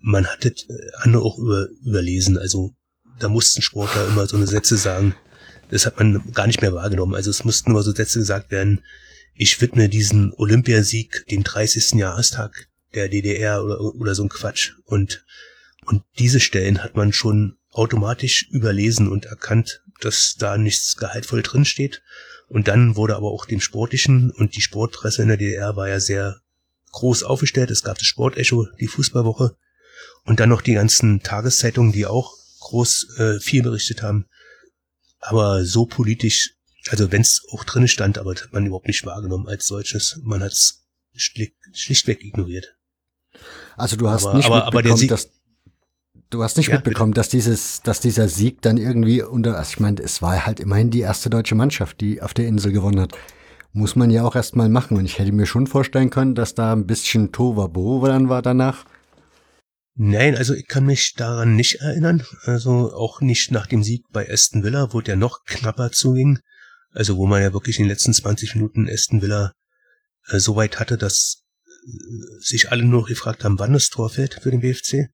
Man 0.00 0.26
hatte 0.26 0.54
andere 1.00 1.22
auch 1.22 1.38
über, 1.38 1.68
überlesen. 1.84 2.38
Also 2.38 2.74
da 3.18 3.28
mussten 3.28 3.62
Sportler 3.62 4.06
immer 4.06 4.26
so 4.26 4.36
eine 4.36 4.46
Sätze 4.46 4.76
sagen. 4.76 5.14
Das 5.70 5.84
hat 5.86 5.98
man 5.98 6.32
gar 6.32 6.46
nicht 6.46 6.62
mehr 6.62 6.72
wahrgenommen. 6.72 7.14
Also 7.14 7.30
es 7.30 7.44
mussten 7.44 7.70
immer 7.70 7.82
so 7.82 7.92
Sätze 7.92 8.20
gesagt 8.20 8.50
werden. 8.50 8.82
Ich 9.34 9.60
widme 9.60 9.88
diesen 9.88 10.32
Olympiasieg 10.34 11.26
dem 11.30 11.44
30. 11.44 11.92
Jahrestag 11.94 12.68
der 12.94 13.08
DDR 13.08 13.62
oder, 13.62 13.80
oder 13.80 14.14
so 14.14 14.22
ein 14.22 14.28
Quatsch. 14.28 14.72
Und, 14.84 15.24
und 15.84 16.02
diese 16.18 16.40
Stellen 16.40 16.82
hat 16.82 16.96
man 16.96 17.12
schon 17.12 17.58
automatisch 17.70 18.48
überlesen 18.50 19.08
und 19.08 19.26
erkannt, 19.26 19.82
dass 20.00 20.36
da 20.38 20.56
nichts 20.56 20.96
gehaltvoll 20.96 21.42
drin 21.42 21.64
steht. 21.64 22.02
Und 22.48 22.68
dann 22.68 22.96
wurde 22.96 23.16
aber 23.16 23.30
auch 23.30 23.44
dem 23.44 23.60
Sportlichen 23.60 24.30
und 24.30 24.56
die 24.56 24.62
Sportpresse 24.62 25.22
in 25.22 25.28
der 25.28 25.36
DDR 25.36 25.76
war 25.76 25.88
ja 25.88 26.00
sehr 26.00 26.40
groß 26.92 27.22
aufgestellt. 27.24 27.70
Es 27.70 27.82
gab 27.82 27.98
das 27.98 28.06
Sportecho, 28.06 28.66
die 28.80 28.86
Fußballwoche 28.86 29.56
und 30.24 30.40
dann 30.40 30.48
noch 30.48 30.62
die 30.62 30.74
ganzen 30.74 31.22
Tageszeitungen, 31.22 31.92
die 31.92 32.06
auch 32.06 32.34
groß 32.60 33.18
äh, 33.18 33.40
viel 33.40 33.62
berichtet 33.62 34.02
haben. 34.02 34.26
Aber 35.20 35.64
so 35.64 35.84
politisch, 35.84 36.54
also 36.88 37.12
wenn 37.12 37.22
es 37.22 37.42
auch 37.52 37.64
drin 37.64 37.88
stand, 37.88 38.18
aber 38.18 38.30
hat 38.30 38.52
man 38.52 38.66
überhaupt 38.66 38.86
nicht 38.86 39.04
wahrgenommen 39.04 39.46
als 39.46 39.66
solches. 39.66 40.18
Man 40.22 40.42
hat 40.42 40.52
es 40.52 40.86
schlicht, 41.14 41.54
schlichtweg 41.72 42.24
ignoriert. 42.24 42.76
Also 43.76 43.96
du 43.96 44.08
hast 44.08 44.24
aber, 44.26 44.36
nicht 44.36 44.46
aber, 44.46 44.64
mitbekommen, 44.64 44.92
aber 44.92 45.06
dass 45.06 45.30
du 46.30 46.42
hast 46.42 46.56
nicht 46.56 46.68
ja, 46.68 46.76
mitbekommen, 46.76 47.12
bitte. 47.12 47.20
dass 47.20 47.28
dieses, 47.28 47.82
dass 47.82 48.00
dieser 48.00 48.28
Sieg 48.28 48.62
dann 48.62 48.76
irgendwie 48.76 49.22
unter, 49.22 49.56
also 49.56 49.70
ich 49.70 49.80
meine, 49.80 50.02
es 50.02 50.22
war 50.22 50.46
halt 50.46 50.60
immerhin 50.60 50.90
die 50.90 51.00
erste 51.00 51.30
deutsche 51.30 51.54
Mannschaft, 51.54 52.00
die 52.00 52.22
auf 52.22 52.34
der 52.34 52.46
Insel 52.46 52.72
gewonnen 52.72 53.00
hat. 53.00 53.16
Muss 53.72 53.96
man 53.96 54.10
ja 54.10 54.24
auch 54.24 54.34
erstmal 54.34 54.68
machen. 54.68 54.96
Und 54.96 55.04
ich 55.04 55.18
hätte 55.18 55.32
mir 55.32 55.46
schon 55.46 55.66
vorstellen 55.66 56.10
können, 56.10 56.34
dass 56.34 56.54
da 56.54 56.72
ein 56.72 56.86
bisschen 56.86 57.32
Tovabo 57.32 58.04
dann 58.06 58.28
war 58.28 58.42
danach. 58.42 58.84
Nein, 59.94 60.36
also 60.36 60.54
ich 60.54 60.66
kann 60.66 60.86
mich 60.86 61.14
daran 61.16 61.56
nicht 61.56 61.76
erinnern. 61.80 62.24
Also 62.42 62.92
auch 62.94 63.20
nicht 63.20 63.50
nach 63.50 63.66
dem 63.66 63.82
Sieg 63.82 64.04
bei 64.10 64.30
Aston 64.30 64.62
Villa, 64.62 64.92
wo 64.92 65.00
der 65.00 65.16
noch 65.16 65.44
knapper 65.44 65.90
zuging. 65.90 66.38
Also 66.92 67.16
wo 67.16 67.26
man 67.26 67.42
ja 67.42 67.52
wirklich 67.52 67.78
in 67.78 67.84
den 67.84 67.90
letzten 67.90 68.14
20 68.14 68.54
Minuten 68.54 68.88
Aston 68.88 69.22
Villa 69.22 69.52
äh, 70.28 70.38
so 70.38 70.56
weit 70.56 70.80
hatte, 70.80 70.96
dass 70.96 71.42
sich 72.40 72.70
alle 72.70 72.84
nur 72.84 73.06
gefragt 73.06 73.44
haben, 73.44 73.58
wann 73.58 73.72
das 73.72 73.88
Tor 73.88 74.10
fällt 74.10 74.34
für 74.34 74.50
den 74.50 74.60
BFC. 74.60 75.08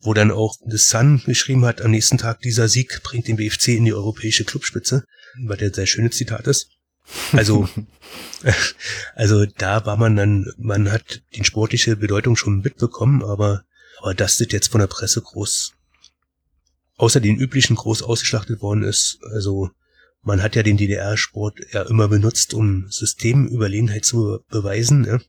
Wo 0.00 0.14
dann 0.14 0.30
auch 0.30 0.56
The 0.66 0.78
Sun 0.78 1.22
geschrieben 1.26 1.64
hat, 1.64 1.82
am 1.82 1.90
nächsten 1.90 2.18
Tag, 2.18 2.40
dieser 2.40 2.68
Sieg 2.68 3.02
bringt 3.02 3.28
den 3.28 3.36
BFC 3.36 3.68
in 3.68 3.84
die 3.84 3.92
europäische 3.92 4.44
Clubspitze, 4.44 5.04
weil 5.42 5.58
der 5.58 5.74
sehr 5.74 5.86
schöne 5.86 6.10
Zitat 6.10 6.46
ist. 6.46 6.70
Also, 7.32 7.68
also 9.14 9.44
da 9.44 9.84
war 9.84 9.96
man 9.96 10.16
dann, 10.16 10.52
man 10.56 10.90
hat 10.90 11.22
die 11.34 11.44
sportliche 11.44 11.96
Bedeutung 11.96 12.36
schon 12.36 12.60
mitbekommen, 12.60 13.22
aber, 13.22 13.64
aber 13.98 14.14
dass 14.14 14.38
das 14.38 14.48
jetzt 14.52 14.68
von 14.68 14.80
der 14.80 14.86
Presse 14.86 15.20
groß, 15.20 15.74
außer 16.96 17.20
den 17.20 17.36
üblichen 17.36 17.76
groß 17.76 18.02
ausgeschlachtet 18.02 18.62
worden 18.62 18.84
ist, 18.84 19.18
also 19.32 19.70
man 20.22 20.42
hat 20.42 20.54
ja 20.54 20.62
den 20.62 20.76
DDR-Sport 20.76 21.60
ja 21.72 21.82
immer 21.82 22.08
benutzt, 22.08 22.54
um 22.54 22.86
Systemüberlegenheit 22.90 24.04
zu 24.04 24.40
beweisen. 24.50 25.02
Ne? 25.02 25.20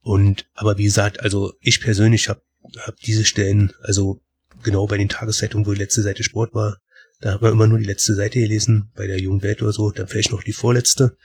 Und 0.00 0.46
aber 0.54 0.78
wie 0.78 0.84
gesagt, 0.84 1.20
also 1.20 1.52
ich 1.60 1.80
persönlich 1.80 2.28
habe 2.28 2.42
hab 2.78 2.96
diese 2.96 3.24
Stellen, 3.24 3.72
also 3.82 4.20
genau 4.62 4.86
bei 4.86 4.98
den 4.98 5.08
Tageszeitungen, 5.08 5.66
wo 5.66 5.72
die 5.72 5.80
letzte 5.80 6.02
Seite 6.02 6.22
Sport 6.22 6.54
war, 6.54 6.78
da 7.20 7.32
hat 7.32 7.42
man 7.42 7.52
immer 7.52 7.66
nur 7.66 7.78
die 7.78 7.84
letzte 7.84 8.14
Seite 8.14 8.38
gelesen, 8.38 8.90
bei 8.94 9.06
der 9.06 9.20
Jungen 9.20 9.42
Welt 9.42 9.62
oder 9.62 9.72
so, 9.72 9.90
dann 9.90 10.06
vielleicht 10.06 10.30
noch 10.30 10.42
die 10.42 10.52
vorletzte. 10.52 11.16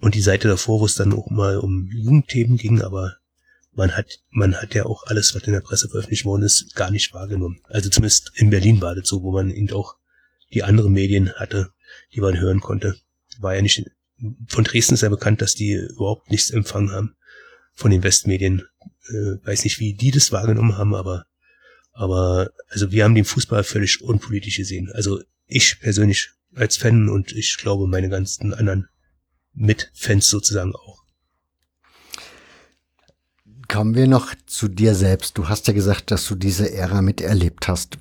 Und 0.00 0.14
die 0.14 0.20
Seite 0.20 0.48
davor, 0.48 0.80
wo 0.80 0.86
es 0.86 0.94
dann 0.94 1.12
auch 1.12 1.30
mal 1.30 1.58
um 1.58 1.88
Jugendthemen 1.92 2.56
ging, 2.56 2.82
aber 2.82 3.16
man 3.72 3.96
hat, 3.96 4.20
man 4.30 4.56
hat 4.56 4.74
ja 4.74 4.84
auch 4.86 5.04
alles, 5.06 5.34
was 5.34 5.44
in 5.44 5.52
der 5.52 5.60
Presse 5.60 5.88
veröffentlicht 5.88 6.24
worden 6.24 6.42
ist, 6.42 6.74
gar 6.74 6.90
nicht 6.90 7.14
wahrgenommen. 7.14 7.60
Also 7.64 7.90
zumindest 7.90 8.32
in 8.34 8.50
Berlin 8.50 8.80
war 8.80 8.94
das 8.94 9.08
so, 9.08 9.22
wo 9.22 9.32
man 9.32 9.50
eben 9.50 9.72
auch 9.72 9.96
die 10.52 10.62
anderen 10.62 10.92
Medien 10.92 11.32
hatte, 11.34 11.70
die 12.14 12.20
man 12.20 12.38
hören 12.40 12.60
konnte. 12.60 12.96
War 13.38 13.54
ja 13.54 13.62
nicht, 13.62 13.84
von 14.48 14.64
Dresden 14.64 14.94
ist 14.94 15.02
ja 15.02 15.08
bekannt, 15.08 15.42
dass 15.42 15.54
die 15.54 15.72
überhaupt 15.72 16.30
nichts 16.30 16.50
empfangen 16.50 16.90
haben 16.90 17.14
von 17.74 17.90
den 17.90 18.02
Westmedien. 18.02 18.64
Äh, 19.08 19.46
weiß 19.46 19.64
nicht, 19.64 19.80
wie 19.80 19.94
die 19.94 20.10
das 20.10 20.32
wahrgenommen 20.32 20.76
haben, 20.76 20.94
aber, 20.94 21.26
Aber 21.92 22.50
also 22.68 22.92
wir 22.92 23.04
haben 23.04 23.14
den 23.14 23.24
Fußball 23.24 23.64
völlig 23.64 24.02
unpolitisch 24.02 24.56
gesehen. 24.56 24.90
Also 24.92 25.20
ich 25.46 25.80
persönlich 25.80 26.30
als 26.54 26.76
Fan 26.76 27.08
und 27.08 27.32
ich 27.32 27.56
glaube 27.58 27.86
meine 27.86 28.08
ganzen 28.08 28.54
anderen 28.54 28.88
Mitfans 29.52 30.28
sozusagen 30.28 30.74
auch. 30.74 31.02
Kommen 33.68 33.94
wir 33.94 34.06
noch 34.06 34.34
zu 34.46 34.68
dir 34.68 34.94
selbst. 34.94 35.36
Du 35.36 35.48
hast 35.48 35.66
ja 35.66 35.74
gesagt, 35.74 36.10
dass 36.10 36.26
du 36.26 36.34
diese 36.34 36.72
Ära 36.72 37.02
miterlebt 37.02 37.68
hast. 37.68 37.98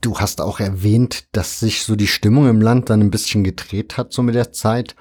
Du 0.00 0.18
hast 0.20 0.40
auch 0.40 0.60
erwähnt, 0.60 1.24
dass 1.32 1.58
sich 1.58 1.82
so 1.82 1.96
die 1.96 2.06
Stimmung 2.06 2.48
im 2.48 2.60
Land 2.60 2.88
dann 2.88 3.00
ein 3.00 3.10
bisschen 3.10 3.42
gedreht 3.42 3.96
hat, 3.96 4.12
so 4.12 4.22
mit 4.22 4.36
der 4.36 4.52
Zeit. 4.52 4.94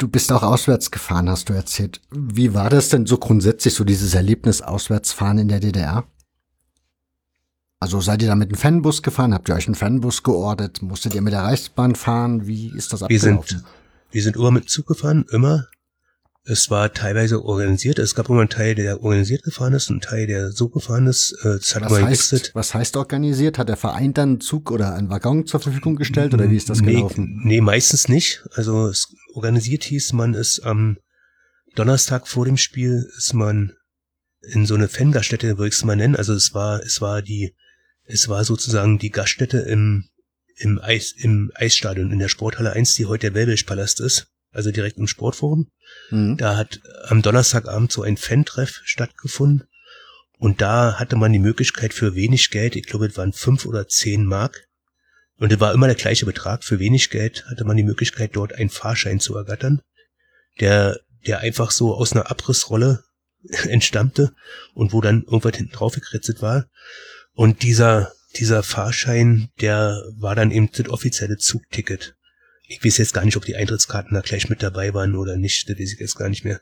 Du 0.00 0.08
bist 0.08 0.32
auch 0.32 0.42
auswärts 0.42 0.90
gefahren, 0.90 1.28
hast 1.28 1.50
du 1.50 1.52
erzählt. 1.52 2.00
Wie 2.10 2.54
war 2.54 2.70
das 2.70 2.88
denn 2.88 3.04
so 3.04 3.18
grundsätzlich, 3.18 3.74
so 3.74 3.84
dieses 3.84 4.14
Erlebnis 4.14 4.62
Auswärtsfahren 4.62 5.36
in 5.36 5.48
der 5.48 5.60
DDR? 5.60 6.04
Also 7.80 8.00
seid 8.00 8.22
ihr 8.22 8.28
da 8.28 8.34
mit 8.34 8.48
einem 8.48 8.56
Fanbus 8.56 9.02
gefahren? 9.02 9.34
Habt 9.34 9.50
ihr 9.50 9.54
euch 9.54 9.66
einen 9.66 9.74
Fanbus 9.74 10.22
geordert? 10.22 10.80
Musstet 10.80 11.14
ihr 11.14 11.20
mit 11.20 11.34
der 11.34 11.42
Reichsbahn 11.42 11.96
fahren? 11.96 12.46
Wie 12.46 12.74
ist 12.74 12.94
das 12.94 13.00
Wir 13.00 13.18
abgelaufen? 13.18 13.58
sind, 13.58 13.64
wir 14.10 14.22
sind 14.22 14.36
immer 14.36 14.50
mit 14.50 14.70
Zug 14.70 14.86
gefahren, 14.86 15.26
immer. 15.32 15.66
Es 16.44 16.70
war 16.70 16.92
teilweise 16.92 17.44
organisiert. 17.44 17.98
Es 17.98 18.14
gab 18.14 18.30
immer 18.30 18.40
einen 18.40 18.48
Teil, 18.48 18.74
der 18.74 19.02
organisiert 19.02 19.42
gefahren 19.42 19.74
ist, 19.74 19.90
und 19.90 19.96
einen 19.96 20.00
Teil, 20.00 20.26
der 20.26 20.50
so 20.50 20.68
gefahren 20.68 21.06
ist. 21.06 21.32
Äh, 21.42 21.58
Das 21.58 21.74
hat 21.74 21.82
was, 21.90 22.02
heißt, 22.02 22.50
was 22.54 22.74
heißt 22.74 22.96
organisiert? 22.96 23.58
Hat 23.58 23.68
der 23.68 23.76
Verein 23.76 24.14
dann 24.14 24.28
einen 24.30 24.40
Zug 24.40 24.70
oder 24.70 24.94
einen 24.94 25.10
Waggon 25.10 25.46
zur 25.46 25.60
Verfügung 25.60 25.96
gestellt 25.96 26.32
oder 26.32 26.50
wie 26.50 26.56
ist 26.56 26.70
das 26.70 26.80
nee, 26.80 26.94
gelaufen? 26.94 27.40
Nee, 27.44 27.60
meistens 27.60 28.08
nicht. 28.08 28.42
Also 28.52 28.88
es 28.88 29.14
organisiert 29.34 29.84
hieß, 29.84 30.14
man 30.14 30.34
ist 30.34 30.60
am 30.60 30.96
Donnerstag 31.74 32.26
vor 32.26 32.46
dem 32.46 32.56
Spiel 32.56 33.06
ist 33.16 33.34
man 33.34 33.74
in 34.40 34.66
so 34.66 34.74
eine 34.74 34.88
Fangaststätte, 34.88 35.58
würde 35.58 35.68
ich 35.68 35.74
es 35.74 35.84
mal 35.84 35.96
nennen. 35.96 36.16
Also 36.16 36.32
es 36.32 36.54
war, 36.54 36.80
es 36.82 37.00
war 37.00 37.22
die, 37.22 37.54
es 38.04 38.28
war 38.28 38.44
sozusagen 38.44 38.98
die 38.98 39.10
Gaststätte 39.10 39.58
im, 39.58 40.08
im 40.56 40.80
Eis, 40.80 41.12
im 41.16 41.52
Eisstadion 41.54 42.10
in 42.10 42.18
der 42.18 42.28
Sporthalle 42.28 42.72
1, 42.72 42.94
die 42.94 43.06
heute 43.06 43.28
der 43.30 43.34
Wellwelschpalast 43.34 44.00
ist. 44.00 44.29
Also 44.52 44.70
direkt 44.70 44.98
im 44.98 45.06
Sportforum. 45.06 45.70
Mhm. 46.10 46.36
Da 46.36 46.56
hat 46.56 46.80
am 47.04 47.22
Donnerstagabend 47.22 47.92
so 47.92 48.02
ein 48.02 48.16
Fan-Treff 48.16 48.80
stattgefunden. 48.84 49.68
Und 50.38 50.60
da 50.60 50.98
hatte 50.98 51.16
man 51.16 51.32
die 51.32 51.38
Möglichkeit 51.38 51.92
für 51.92 52.14
wenig 52.14 52.50
Geld, 52.50 52.74
ich 52.74 52.86
glaube, 52.86 53.06
es 53.06 53.16
waren 53.16 53.32
fünf 53.32 53.66
oder 53.66 53.86
zehn 53.88 54.24
Mark. 54.24 54.66
Und 55.36 55.52
es 55.52 55.60
war 55.60 55.72
immer 55.72 55.86
der 55.86 55.96
gleiche 55.96 56.26
Betrag. 56.26 56.64
Für 56.64 56.78
wenig 56.78 57.10
Geld 57.10 57.44
hatte 57.46 57.64
man 57.64 57.76
die 57.76 57.82
Möglichkeit, 57.82 58.36
dort 58.36 58.54
einen 58.54 58.70
Fahrschein 58.70 59.20
zu 59.20 59.36
ergattern, 59.36 59.80
der, 60.58 60.98
der 61.26 61.40
einfach 61.40 61.70
so 61.70 61.94
aus 61.94 62.12
einer 62.12 62.30
Abrissrolle 62.30 63.04
entstammte 63.68 64.32
und 64.74 64.92
wo 64.92 65.00
dann 65.00 65.22
irgendwas 65.22 65.56
hinten 65.56 65.72
drauf 65.72 65.94
gekritzelt 65.94 66.42
war. 66.42 66.66
Und 67.32 67.62
dieser, 67.62 68.12
dieser 68.36 68.62
Fahrschein, 68.62 69.50
der 69.60 70.02
war 70.16 70.34
dann 70.34 70.50
eben 70.50 70.70
das 70.72 70.88
offizielle 70.88 71.36
Zugticket. 71.36 72.16
Ich 72.72 72.84
weiß 72.84 72.98
jetzt 72.98 73.14
gar 73.14 73.24
nicht, 73.24 73.36
ob 73.36 73.44
die 73.44 73.56
Eintrittskarten 73.56 74.14
da 74.14 74.20
gleich 74.20 74.48
mit 74.48 74.62
dabei 74.62 74.94
waren 74.94 75.16
oder 75.16 75.36
nicht, 75.36 75.68
das 75.68 75.76
weiß 75.76 75.92
ich 75.92 75.98
jetzt 75.98 76.14
gar 76.14 76.28
nicht 76.28 76.44
mehr. 76.44 76.60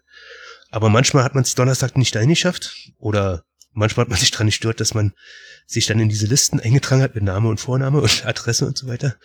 Aber 0.70 0.88
manchmal 0.88 1.22
hat 1.22 1.34
man 1.34 1.44
es 1.44 1.54
Donnerstag 1.54 1.98
nicht 1.98 2.14
dahin 2.14 2.30
geschafft 2.30 2.74
oder 2.96 3.44
manchmal 3.72 4.04
hat 4.04 4.08
man 4.08 4.18
sich 4.18 4.30
daran 4.30 4.46
gestört, 4.46 4.80
dass 4.80 4.94
man 4.94 5.12
sich 5.66 5.84
dann 5.84 6.00
in 6.00 6.08
diese 6.08 6.26
Listen 6.26 6.60
eingetragen 6.60 7.02
hat 7.02 7.14
mit 7.14 7.24
Name 7.24 7.50
und 7.50 7.60
Vorname 7.60 8.00
und 8.00 8.24
Adresse 8.24 8.64
und 8.64 8.78
so 8.78 8.86
weiter. 8.86 9.16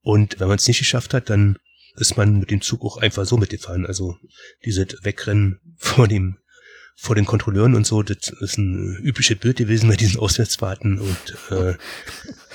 Und 0.00 0.40
wenn 0.40 0.48
man 0.48 0.56
es 0.56 0.66
nicht 0.66 0.80
geschafft 0.80 1.14
hat, 1.14 1.30
dann 1.30 1.58
ist 1.94 2.16
man 2.16 2.40
mit 2.40 2.50
dem 2.50 2.60
Zug 2.60 2.84
auch 2.84 2.96
einfach 2.96 3.24
so 3.24 3.36
mitgefahren. 3.36 3.86
Also 3.86 4.16
diese 4.64 4.84
Wegrennen 5.02 5.60
vor 5.76 6.08
dem 6.08 6.38
vor 6.98 7.14
den 7.14 7.26
Kontrolleuren 7.26 7.74
und 7.74 7.86
so, 7.86 8.02
das 8.02 8.30
ist 8.40 8.56
ein 8.56 8.96
übliches 9.04 9.38
Bild 9.38 9.58
gewesen 9.58 9.90
bei 9.90 9.96
diesen 9.96 10.18
Auswärtsfahrten 10.18 10.98
und 10.98 11.36
äh, 11.50 11.74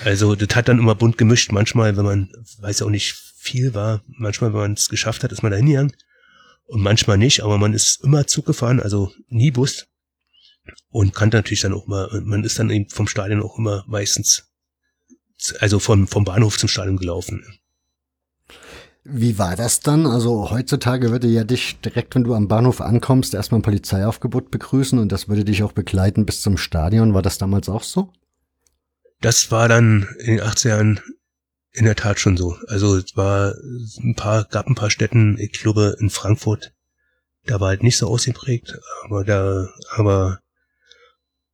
also 0.03 0.33
das 0.33 0.55
hat 0.55 0.67
dann 0.67 0.79
immer 0.79 0.95
bunt 0.95 1.19
gemischt. 1.19 1.51
Manchmal, 1.51 1.95
wenn 1.95 2.05
man, 2.05 2.31
weiß 2.57 2.81
auch 2.81 2.89
nicht 2.89 3.30
viel 3.41 3.73
war, 3.73 4.03
manchmal, 4.07 4.53
wenn 4.53 4.59
man 4.59 4.73
es 4.73 4.87
geschafft 4.87 5.23
hat, 5.23 5.31
ist 5.31 5.41
man 5.41 5.51
da 5.51 5.57
hingegangen 5.57 5.93
und 6.65 6.81
manchmal 6.81 7.17
nicht, 7.17 7.41
aber 7.43 7.57
man 7.57 7.73
ist 7.73 8.03
immer 8.03 8.27
Zug 8.27 8.45
gefahren, 8.45 8.79
also 8.79 9.11
nie 9.29 9.49
Bus 9.49 9.87
und 10.89 11.15
kann 11.15 11.29
natürlich 11.29 11.61
dann 11.61 11.73
auch 11.73 11.87
mal, 11.87 12.21
man 12.23 12.43
ist 12.43 12.59
dann 12.59 12.69
eben 12.69 12.87
vom 12.89 13.07
Stadion 13.07 13.41
auch 13.41 13.57
immer 13.57 13.83
meistens, 13.87 14.51
also 15.59 15.79
vom, 15.79 16.07
vom 16.07 16.23
Bahnhof 16.23 16.57
zum 16.57 16.69
Stadion 16.69 16.97
gelaufen. 16.97 17.43
Wie 19.03 19.39
war 19.39 19.55
das 19.55 19.79
dann? 19.79 20.05
Also 20.05 20.51
heutzutage 20.51 21.09
würde 21.09 21.27
ja 21.27 21.43
dich 21.43 21.79
direkt, 21.81 22.13
wenn 22.13 22.23
du 22.23 22.35
am 22.35 22.47
Bahnhof 22.47 22.79
ankommst, 22.79 23.33
erstmal 23.33 23.59
ein 23.59 23.63
Polizeiaufgebot 23.63 24.51
begrüßen 24.51 24.99
und 24.99 25.11
das 25.11 25.27
würde 25.27 25.43
dich 25.43 25.63
auch 25.63 25.71
begleiten 25.71 26.27
bis 26.27 26.41
zum 26.41 26.57
Stadion. 26.57 27.15
War 27.15 27.23
das 27.23 27.39
damals 27.39 27.67
auch 27.67 27.81
so? 27.81 28.13
Das 29.19 29.49
war 29.49 29.67
dann 29.67 30.07
in 30.19 30.37
den 30.37 30.41
80er 30.41 30.69
Jahren 30.69 30.99
in 31.73 31.85
der 31.85 31.95
Tat 31.95 32.19
schon 32.19 32.37
so. 32.37 32.57
Also 32.67 32.97
es 32.97 33.15
war 33.15 33.55
ein 33.99 34.15
paar, 34.15 34.45
gab 34.45 34.67
ein 34.67 34.75
paar 34.75 34.91
Städten, 34.91 35.37
ich 35.39 35.53
glaube 35.53 35.95
in 35.99 36.09
Frankfurt, 36.09 36.73
da 37.45 37.59
war 37.59 37.69
halt 37.69 37.83
nicht 37.83 37.97
so 37.97 38.07
ausgeprägt, 38.07 38.77
aber 39.03 39.23
da, 39.23 39.69
aber, 39.91 40.39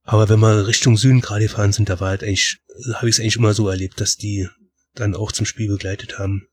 aber 0.04 0.30
wenn 0.30 0.40
wir 0.40 0.68
Richtung 0.68 0.98
Süden 0.98 1.22
gerade 1.22 1.44
gefahren 1.44 1.72
sind, 1.72 1.90
da 1.90 2.00
war 2.00 2.10
halt 2.10 2.24
eigentlich, 2.24 2.60
habe 2.94 3.10
ich 3.10 3.16
es 3.16 3.20
eigentlich 3.20 3.38
immer 3.38 3.54
so 3.54 3.70
erlebt, 3.70 4.02
dass 4.02 4.18
die 4.18 4.48
dann 4.96 5.16
auch 5.16 5.32
zum 5.32 5.46
Spiel 5.46 5.70
begleitet 5.70 6.20
haben. 6.20 6.48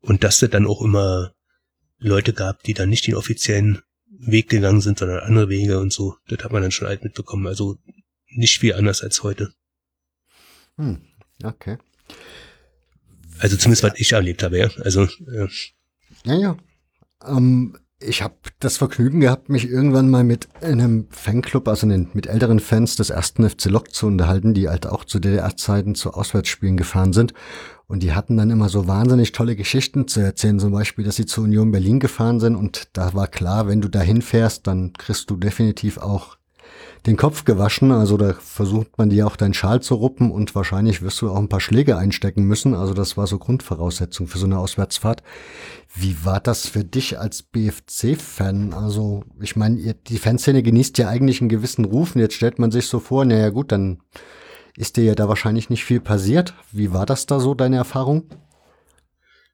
Und 0.00 0.24
dass 0.24 0.42
es 0.42 0.50
dann 0.50 0.66
auch 0.66 0.82
immer 0.82 1.32
Leute 1.98 2.32
gab, 2.32 2.62
die 2.62 2.74
dann 2.74 2.90
nicht 2.90 3.06
den 3.06 3.14
offiziellen 3.14 3.82
Weg 4.06 4.48
gegangen 4.48 4.80
sind, 4.80 4.98
sondern 4.98 5.20
andere 5.20 5.48
Wege 5.48 5.80
und 5.80 5.92
so. 5.92 6.16
Das 6.28 6.44
hat 6.44 6.52
man 6.52 6.62
dann 6.62 6.70
schon 6.70 6.86
alt 6.86 7.02
mitbekommen. 7.02 7.46
Also 7.46 7.78
nicht 8.28 8.58
viel 8.58 8.74
anders 8.74 9.02
als 9.02 9.22
heute. 9.22 9.52
Hm, 10.76 11.02
okay. 11.42 11.78
Also 13.38 13.56
zumindest 13.56 13.82
was 13.82 13.92
ich 13.96 14.12
erlebt 14.12 14.42
habe, 14.42 14.58
ja. 14.58 14.70
Also 14.82 15.06
ja. 15.32 15.46
Ja. 16.24 16.56
Ähm, 17.26 17.76
ich 18.00 18.22
habe 18.22 18.34
das 18.60 18.76
Vergnügen 18.76 19.20
gehabt, 19.20 19.48
mich 19.48 19.68
irgendwann 19.68 20.10
mal 20.10 20.24
mit 20.24 20.48
einem 20.62 21.06
Fanclub, 21.10 21.68
also 21.68 21.86
mit 21.86 22.26
älteren 22.26 22.60
Fans 22.60 22.96
des 22.96 23.10
ersten 23.10 23.48
FC 23.48 23.66
Lok 23.66 23.94
zu 23.94 24.06
unterhalten, 24.06 24.54
die 24.54 24.68
halt 24.68 24.86
auch 24.86 25.04
zu 25.04 25.18
DDR-Zeiten 25.18 25.94
zu 25.94 26.12
Auswärtsspielen 26.12 26.76
gefahren 26.76 27.12
sind. 27.12 27.32
Und 27.86 28.02
die 28.02 28.12
hatten 28.12 28.36
dann 28.36 28.50
immer 28.50 28.68
so 28.68 28.86
wahnsinnig 28.86 29.32
tolle 29.32 29.56
Geschichten 29.56 30.08
zu 30.08 30.20
erzählen, 30.20 30.58
zum 30.58 30.72
Beispiel, 30.72 31.04
dass 31.04 31.16
sie 31.16 31.26
zur 31.26 31.44
Union 31.44 31.70
Berlin 31.70 32.00
gefahren 32.00 32.40
sind 32.40 32.56
und 32.56 32.88
da 32.94 33.14
war 33.14 33.28
klar, 33.28 33.68
wenn 33.68 33.80
du 33.80 33.88
da 33.88 34.00
hinfährst, 34.00 34.66
dann 34.66 34.92
kriegst 34.94 35.30
du 35.30 35.36
definitiv 35.36 35.98
auch 35.98 36.36
den 37.06 37.16
Kopf 37.16 37.44
gewaschen. 37.44 37.92
Also 37.92 38.16
da 38.16 38.32
versucht 38.32 38.96
man 38.96 39.10
dir 39.10 39.26
auch 39.26 39.36
deinen 39.36 39.54
Schal 39.54 39.80
zu 39.80 39.94
ruppen 39.94 40.30
und 40.30 40.54
wahrscheinlich 40.54 41.02
wirst 41.02 41.20
du 41.20 41.30
auch 41.30 41.38
ein 41.38 41.48
paar 41.48 41.60
Schläge 41.60 41.96
einstecken 41.96 42.44
müssen. 42.44 42.74
Also 42.74 42.94
das 42.94 43.16
war 43.16 43.26
so 43.26 43.38
Grundvoraussetzung 43.38 44.26
für 44.26 44.38
so 44.38 44.46
eine 44.46 44.58
Auswärtsfahrt. 44.58 45.22
Wie 45.94 46.16
war 46.24 46.40
das 46.40 46.66
für 46.66 46.84
dich 46.84 47.18
als 47.18 47.42
BFC-Fan? 47.42 48.72
Also 48.72 49.24
ich 49.40 49.56
meine, 49.56 49.94
die 49.94 50.18
Fanszene 50.18 50.62
genießt 50.62 50.98
ja 50.98 51.08
eigentlich 51.08 51.40
einen 51.40 51.50
gewissen 51.50 51.84
Ruf 51.84 52.14
und 52.14 52.20
jetzt 52.20 52.34
stellt 52.34 52.58
man 52.58 52.70
sich 52.70 52.86
so 52.86 53.00
vor, 53.00 53.24
naja 53.24 53.50
gut, 53.50 53.70
dann 53.70 53.98
ist 54.76 54.96
dir 54.96 55.04
ja 55.04 55.14
da 55.14 55.28
wahrscheinlich 55.28 55.70
nicht 55.70 55.84
viel 55.84 56.00
passiert. 56.00 56.54
Wie 56.72 56.92
war 56.92 57.06
das 57.06 57.26
da 57.26 57.38
so, 57.38 57.54
deine 57.54 57.76
Erfahrung? 57.76 58.24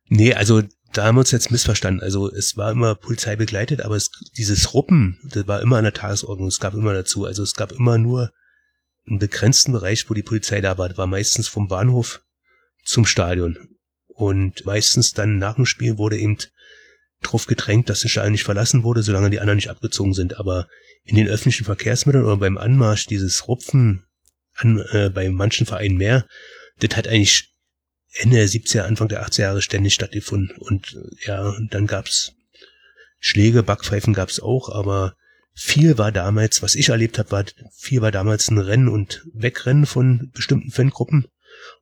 Nee, 0.08 0.34
also 0.34 0.62
da 0.92 1.04
haben 1.04 1.14
wir 1.16 1.20
uns 1.20 1.30
jetzt 1.30 1.50
missverstanden. 1.50 2.02
Also 2.02 2.30
es 2.30 2.56
war 2.56 2.72
immer 2.72 2.94
Polizei 2.94 3.36
begleitet, 3.36 3.82
aber 3.82 3.96
es, 3.96 4.10
dieses 4.36 4.74
Ruppen, 4.74 5.18
das 5.24 5.46
war 5.46 5.60
immer 5.62 5.78
an 5.78 5.84
der 5.84 5.92
Tagesordnung. 5.92 6.48
Es 6.48 6.60
gab 6.60 6.74
immer 6.74 6.92
dazu. 6.92 7.24
Also 7.24 7.42
es 7.42 7.54
gab 7.54 7.72
immer 7.72 7.98
nur 7.98 8.32
einen 9.06 9.18
begrenzten 9.18 9.72
Bereich, 9.72 10.08
wo 10.10 10.14
die 10.14 10.22
Polizei 10.22 10.60
da 10.60 10.78
war. 10.78 10.88
Das 10.88 10.98
war 10.98 11.06
meistens 11.06 11.48
vom 11.48 11.68
Bahnhof 11.68 12.22
zum 12.84 13.06
Stadion. 13.06 13.56
Und 14.08 14.66
meistens 14.66 15.12
dann 15.12 15.38
nach 15.38 15.54
dem 15.54 15.66
Spiel 15.66 15.96
wurde 15.96 16.18
eben 16.18 16.38
drauf 17.22 17.46
gedrängt, 17.46 17.88
dass 17.88 18.00
das 18.00 18.10
Stadion 18.10 18.32
nicht 18.32 18.44
verlassen 18.44 18.82
wurde, 18.82 19.02
solange 19.02 19.30
die 19.30 19.40
anderen 19.40 19.56
nicht 19.56 19.70
abgezogen 19.70 20.14
sind. 20.14 20.38
Aber 20.38 20.66
in 21.04 21.16
den 21.16 21.28
öffentlichen 21.28 21.64
Verkehrsmitteln 21.64 22.24
oder 22.24 22.36
beim 22.36 22.58
Anmarsch 22.58 23.06
dieses 23.06 23.46
Rupfen 23.46 24.04
an, 24.54 24.84
äh, 24.90 25.10
bei 25.10 25.30
manchen 25.30 25.66
Vereinen 25.66 25.96
mehr, 25.96 26.26
das 26.80 26.96
hat 26.96 27.06
eigentlich 27.06 27.49
Ende 28.14 28.36
der 28.36 28.48
70er, 28.48 28.82
Anfang 28.82 29.08
der 29.08 29.26
80er 29.26 29.40
Jahre 29.40 29.62
ständig 29.62 29.94
stattgefunden. 29.94 30.56
Und 30.56 30.98
ja, 31.24 31.54
dann 31.70 31.86
gab's 31.86 32.32
Schläge, 33.18 33.62
Backpfeifen 33.62 34.14
gab's 34.14 34.40
auch, 34.40 34.68
aber 34.70 35.14
viel 35.52 35.98
war 35.98 36.10
damals, 36.10 36.62
was 36.62 36.74
ich 36.74 36.88
erlebt 36.88 37.18
habe, 37.18 37.30
war 37.30 37.44
viel 37.76 38.00
war 38.00 38.10
damals 38.10 38.50
ein 38.50 38.58
Rennen 38.58 38.88
und 38.88 39.26
Wegrennen 39.34 39.86
von 39.86 40.30
bestimmten 40.32 40.70
Fangruppen. 40.70 41.26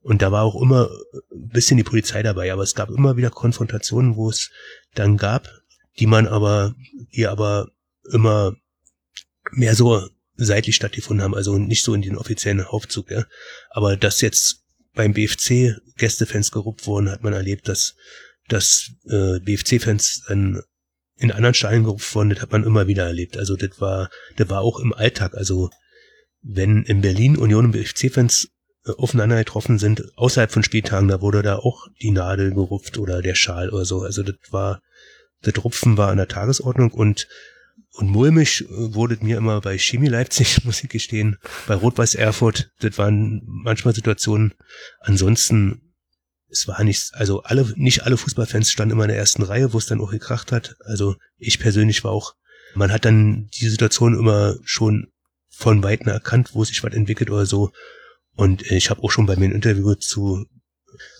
Und 0.01 0.23
da 0.23 0.33
war 0.33 0.43
auch 0.43 0.61
immer 0.61 0.91
ein 1.13 1.49
bisschen 1.49 1.77
die 1.77 1.85
Polizei 1.85 2.23
dabei, 2.23 2.53
aber 2.53 2.63
es 2.63 2.75
gab 2.75 2.91
immer 2.91 3.17
wieder 3.17 3.31
Konfrontationen, 3.31 4.17
wo 4.17 4.31
es 4.31 4.51
dann 4.95 5.17
gab, 5.17 5.49
die 5.99 6.07
man 6.07 6.27
aber, 6.27 6.75
die 7.15 7.27
aber 7.27 7.69
immer 8.11 8.57
mehr 9.53 9.75
so 9.75 10.09
seitlich 10.35 10.77
stattgefunden 10.77 11.23
haben, 11.23 11.35
also 11.35 11.59
nicht 11.59 11.85
so 11.85 11.95
in 11.95 12.03
den 12.03 12.17
offiziellen 12.17 12.67
Hauptzug, 12.67 13.11
ja. 13.11 13.25
Aber 13.71 13.97
dass 13.97 14.21
jetzt 14.21 14.65
beim 14.95 15.13
BFC 15.13 15.77
Gästefans 15.97 16.51
geruppt 16.51 16.87
wurden, 16.87 17.11
hat 17.11 17.23
man 17.23 17.33
erlebt, 17.33 17.69
dass, 17.69 17.95
dass 18.49 18.91
äh, 19.09 19.41
BFC-Fans 19.41 20.25
dann 20.29 20.63
in 21.19 21.33
anderen 21.33 21.55
Stadien 21.55 21.85
gerupft 21.85 22.15
wurden, 22.15 22.31
das 22.31 22.41
hat 22.41 22.53
man 22.53 22.65
immer 22.65 22.87
wieder 22.87 23.05
erlebt. 23.05 23.37
Also 23.37 23.57
das 23.57 23.81
war, 23.81 24.09
das 24.37 24.49
war 24.49 24.61
auch 24.61 24.81
im 24.81 24.93
Alltag. 24.93 25.35
Also 25.35 25.71
wenn 26.43 26.85
in 26.85 27.01
Berlin 27.01 27.37
Union 27.37 27.67
und 27.67 27.73
BFC-Fans 27.73 28.49
äh, 28.87 28.93
aufeinander 28.93 29.37
getroffen 29.37 29.79
sind, 29.79 30.05
außerhalb 30.17 30.51
von 30.51 30.63
Spieltagen, 30.63 31.09
da 31.09 31.21
wurde 31.21 31.43
da 31.43 31.57
auch 31.57 31.89
die 32.01 32.13
Nadel 32.13 32.55
gerupft 32.55 32.99
oder 32.99 33.21
der 33.23 33.35
Schal 33.35 33.71
oder 33.71 33.85
so. 33.85 34.03
Also 34.03 34.23
das 34.23 34.37
war, 34.51 34.81
das 35.43 35.63
Rupfen 35.63 35.97
war 35.97 36.11
an 36.11 36.19
der 36.19 36.29
Tagesordnung 36.29 36.93
und 36.93 37.29
und 37.99 38.11
mulmig 38.11 38.65
äh, 38.65 38.95
wurde 38.95 39.19
mir 39.23 39.37
immer 39.39 39.61
bei 39.61 39.77
Chemie 39.77 40.07
Leipzig, 40.07 40.65
muss 40.65 40.83
ich 40.85 40.89
gestehen, 40.89 41.37
bei 41.67 41.75
Rot-Weiß 41.75 42.15
Erfurt, 42.15 42.71
das 42.79 42.97
waren 42.97 43.43
manchmal 43.45 43.93
Situationen. 43.93 44.55
Ansonsten, 45.01 45.95
es 46.49 46.69
war 46.69 46.83
nichts, 46.85 47.13
also 47.13 47.43
alle, 47.43 47.73
nicht 47.75 48.05
alle 48.05 48.17
Fußballfans 48.17 48.71
standen 48.71 48.93
immer 48.93 49.05
in 49.05 49.09
der 49.09 49.19
ersten 49.19 49.43
Reihe, 49.43 49.73
wo 49.73 49.79
es 49.79 49.87
dann 49.87 50.01
auch 50.01 50.13
gekracht 50.13 50.53
hat. 50.53 50.77
Also 50.85 51.17
ich 51.39 51.59
persönlich 51.59 52.05
war 52.05 52.13
auch, 52.13 52.35
man 52.77 52.93
hat 52.93 53.05
dann 53.05 53.49
die 53.55 53.69
Situation 53.69 54.17
immer 54.17 54.55
schon 54.63 55.09
von 55.51 55.83
Weitem 55.83 56.07
erkannt, 56.07 56.51
wo 56.55 56.65
sich 56.65 56.85
was 56.85 56.95
entwickelt 56.95 57.31
oder 57.31 57.47
so. 57.47 57.73
Und 58.37 58.63
ich 58.71 58.91
habe 58.91 59.03
auch 59.03 59.11
schon 59.11 59.27
bei 59.27 59.35
meinem 59.35 59.57
Interview 59.57 59.95
zu 59.95 60.47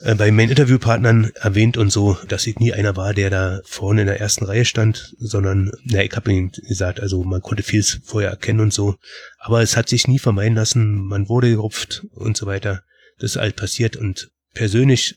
äh, 0.03 0.15
bei 0.15 0.31
meinen 0.31 0.51
Interviewpartnern 0.51 1.31
erwähnt 1.35 1.77
und 1.77 1.91
so, 1.91 2.19
dass 2.29 2.47
ich 2.47 2.59
nie 2.59 2.73
einer 2.73 2.97
war, 2.97 3.15
der 3.15 3.31
da 3.31 3.61
vorne 3.65 4.03
in 4.03 4.07
der 4.07 4.21
ersten 4.21 4.45
Reihe 4.45 4.65
stand, 4.65 5.15
sondern, 5.19 5.71
na, 5.85 6.03
ich 6.03 6.15
habe 6.15 6.33
ihnen 6.33 6.53
gesagt, 6.53 7.01
also 7.01 7.25
man 7.25 7.43
konnte 7.43 7.63
vieles 7.63 8.01
vorher 8.05 8.31
erkennen 8.31 8.61
und 8.61 8.73
so. 8.73 8.97
Aber 9.39 9.63
es 9.63 9.77
hat 9.77 9.89
sich 9.89 10.09
nie 10.09 10.19
vermeiden 10.19 10.57
lassen, 10.57 11.07
man 11.07 11.29
wurde 11.29 11.51
gerupft 11.51 12.07
und 12.13 12.37
so 12.37 12.47
weiter. 12.47 12.83
Das 13.19 13.33
ist 13.33 13.37
halt 13.37 13.57
passiert 13.57 13.97
und 13.97 14.31
persönlich, 14.55 15.17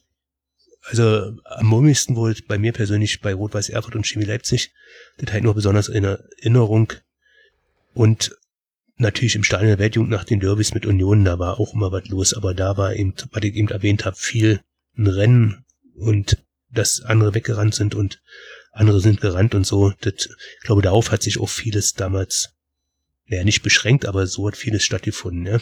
also 0.83 1.33
am 1.45 1.65
mummigsten 1.67 2.15
wohl 2.15 2.35
bei 2.47 2.57
mir 2.57 2.73
persönlich 2.73 3.21
bei 3.21 3.33
Rot-Weiß 3.33 3.69
Erfurt 3.69 3.95
und 3.95 4.07
Chemie 4.07 4.25
Leipzig, 4.25 4.73
das 5.17 5.31
halt 5.31 5.43
nur 5.43 5.53
besonders 5.53 5.87
in 5.87 6.03
Erinnerung 6.03 6.93
und 7.93 8.35
natürlich 8.97 9.35
im 9.35 9.43
Stadion 9.43 9.69
der 9.69 9.79
Weltjugend 9.79 10.11
nach 10.11 10.23
den 10.23 10.39
Derbys 10.39 10.73
mit 10.73 10.85
Union, 10.85 11.25
da 11.25 11.39
war 11.39 11.59
auch 11.59 11.73
immer 11.73 11.91
was 11.91 12.07
los, 12.07 12.33
aber 12.33 12.53
da 12.53 12.77
war 12.77 12.95
eben, 12.95 13.13
was 13.31 13.43
ich 13.43 13.55
eben 13.55 13.69
erwähnt 13.69 14.05
habe, 14.05 14.15
viel 14.15 14.61
ein 14.97 15.07
Rennen 15.07 15.65
und 15.95 16.37
dass 16.69 17.01
andere 17.01 17.33
weggerannt 17.33 17.75
sind 17.75 17.95
und 17.95 18.21
andere 18.71 19.01
sind 19.01 19.21
gerannt 19.21 19.55
und 19.55 19.65
so. 19.65 19.93
Das, 20.01 20.13
ich 20.15 20.63
glaube, 20.63 20.81
darauf 20.81 21.11
hat 21.11 21.23
sich 21.23 21.39
auch 21.39 21.49
vieles 21.49 21.93
damals, 21.93 22.55
ja 23.25 23.43
nicht 23.43 23.63
beschränkt, 23.63 24.05
aber 24.05 24.27
so 24.27 24.47
hat 24.47 24.57
vieles 24.57 24.83
stattgefunden. 24.83 25.45
Ja. 25.45 25.59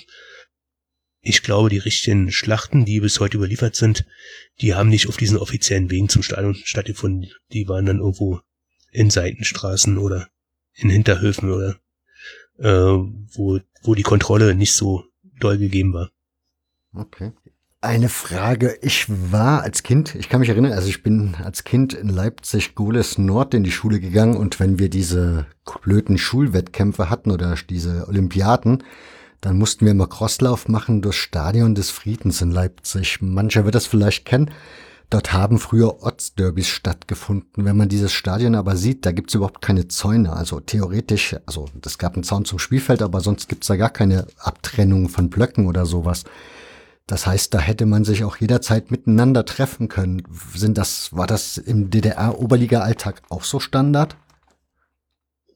Ich 1.22 1.44
glaube, 1.44 1.70
die 1.70 1.78
richtigen 1.78 2.32
Schlachten, 2.32 2.86
die 2.86 3.00
bis 3.00 3.20
heute 3.20 3.38
überliefert 3.38 3.76
sind, 3.76 4.06
die 4.62 4.74
haben 4.74 4.90
nicht 4.90 5.08
auf 5.08 5.18
diesen 5.18 5.38
offiziellen 5.38 5.90
Wegen 5.90 6.10
zum 6.10 6.24
Stadion 6.24 6.56
stattgefunden. 6.56 7.32
Die 7.52 7.68
waren 7.68 7.86
dann 7.86 8.00
irgendwo 8.00 8.40
in 8.92 9.10
Seitenstraßen 9.10 9.98
oder 9.98 10.30
in 10.74 10.90
Hinterhöfen 10.90 11.52
oder 11.52 11.80
äh, 12.60 12.70
wo, 12.70 13.60
wo 13.84 13.96
die 13.96 14.04
Kontrolle 14.04 14.56
nicht 14.56 14.74
so 14.74 15.04
doll 15.40 15.58
gegeben 15.58 15.94
war. 15.94 16.10
Okay. 16.94 17.32
Eine 17.82 18.10
Frage. 18.10 18.78
Ich 18.82 19.06
war 19.08 19.64
als 19.64 19.84
Kind, 19.84 20.14
ich 20.16 20.28
kann 20.28 20.42
mich 20.42 20.50
erinnern, 20.50 20.74
also 20.74 20.90
ich 20.90 21.02
bin 21.02 21.36
als 21.42 21.64
Kind 21.64 21.94
in 21.94 22.10
Leipzig 22.10 22.76
Goles 22.76 23.18
Nord 23.18 23.54
in 23.54 23.64
die 23.64 23.72
Schule 23.72 24.02
gegangen 24.02 24.36
und 24.36 24.60
wenn 24.60 24.80
wir 24.80 24.90
diese 24.90 25.46
blöden 25.82 26.18
Schulwettkämpfe 26.18 27.10
hatten 27.10 27.32
oder 27.32 27.56
diese 27.70 28.06
Olympiaden, 28.10 28.84
dann 29.40 29.58
mussten 29.58 29.86
wir 29.86 29.92
immer 29.92 30.08
Crosslauf 30.08 30.68
machen 30.68 31.02
durchs 31.02 31.20
Stadion 31.20 31.74
des 31.74 31.90
Friedens 31.90 32.42
in 32.42 32.52
Leipzig. 32.52 33.22
Mancher 33.22 33.64
wird 33.64 33.76
das 33.76 33.86
vielleicht 33.86 34.26
kennen. 34.26 34.52
Dort 35.10 35.34
haben 35.34 35.58
früher 35.58 36.04
Ortsderbys 36.04 36.68
stattgefunden. 36.68 37.66
Wenn 37.66 37.78
man 37.78 37.90
dieses 37.90 38.14
Stadion 38.14 38.54
aber 38.54 38.76
sieht, 38.76 39.08
da 39.08 39.12
gibt's 39.12 39.34
überhaupt 39.34 39.62
keine 39.62 39.88
Zäune. 39.88 40.34
Also 40.34 40.60
theoretisch, 40.60 41.36
also 41.48 41.66
es 41.84 41.98
gab 41.98 42.14
einen 42.14 42.24
Zaun 42.24 42.46
zum 42.46 42.60
Spielfeld, 42.60 43.02
aber 43.02 43.20
sonst 43.22 43.50
gibt's 43.50 43.68
da 43.68 43.76
gar 43.76 43.90
keine 43.90 44.28
Abtrennung 44.38 45.10
von 45.10 45.32
Blöcken 45.32 45.66
oder 45.66 45.88
sowas. 45.88 46.26
Das 47.08 47.26
heißt, 47.26 47.56
da 47.56 47.60
hätte 47.60 47.88
man 47.88 48.04
sich 48.04 48.24
auch 48.24 48.38
jederzeit 48.38 48.92
miteinander 48.92 49.46
treffen 49.46 49.88
können. 49.88 50.22
Sind 50.54 50.78
das, 50.78 51.12
war 51.12 51.26
das 51.26 51.58
im 51.58 51.90
DDR-Oberliga-Alltag 51.90 53.24
auch 53.30 53.44
so 53.44 53.60
Standard? 53.60 54.16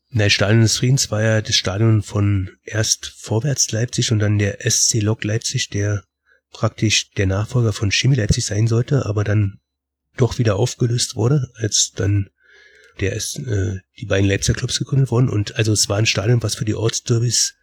Na, 0.10 0.32
Stadion 0.32 0.62
des 0.62 0.78
Friedens 0.78 1.12
war 1.12 1.22
ja 1.22 1.42
das 1.44 1.56
Stadion 1.56 2.02
von 2.02 2.50
erst 2.64 3.06
Vorwärts 3.06 3.72
Leipzig 3.72 4.12
und 4.12 4.18
dann 4.18 4.40
der 4.40 4.68
SC 4.68 5.02
Lok 5.02 5.24
Leipzig, 5.24 5.70
der 5.70 6.04
praktisch 6.54 7.12
der 7.12 7.28
Nachfolger 7.28 7.74
von 7.74 7.92
Chemie 7.92 8.16
Leipzig 8.16 8.46
sein 8.46 8.68
sollte, 8.68 9.06
aber 9.06 9.24
dann 9.24 9.60
doch 10.16 10.38
wieder 10.38 10.56
aufgelöst 10.56 11.16
wurde, 11.16 11.50
als 11.56 11.92
dann 11.96 12.30
der 13.00 13.14
ist, 13.14 13.40
äh, 13.40 13.80
die 14.00 14.06
beiden 14.06 14.30
Leipziger 14.30 14.58
Clubs 14.58 14.78
gegründet 14.78 15.12
wurden. 15.12 15.30
Und 15.30 15.56
also 15.56 15.72
es 15.72 15.90
war 15.90 15.98
ein 15.98 16.06
Stadion, 16.06 16.44
was 16.44 16.56
für 16.56 16.66
die 16.66 16.76
Ortsderbys 16.76 17.56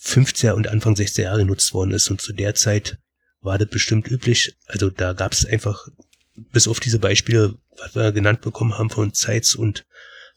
50er 0.00 0.52
und 0.52 0.66
Anfang 0.66 0.94
60er 0.94 1.22
Jahre 1.22 1.40
genutzt 1.40 1.74
worden 1.74 1.92
ist. 1.92 2.10
Und 2.10 2.20
zu 2.20 2.32
der 2.32 2.54
Zeit 2.54 2.98
war 3.40 3.58
das 3.58 3.68
bestimmt 3.68 4.08
üblich. 4.08 4.56
Also 4.66 4.88
da 4.88 5.12
gab 5.12 5.32
es 5.32 5.44
einfach, 5.44 5.86
bis 6.34 6.68
auf 6.68 6.80
diese 6.80 6.98
Beispiele, 6.98 7.58
was 7.76 7.94
wir 7.94 8.12
genannt 8.12 8.40
bekommen 8.40 8.78
haben 8.78 8.90
von 8.90 9.12
Zeitz 9.12 9.54
und 9.54 9.84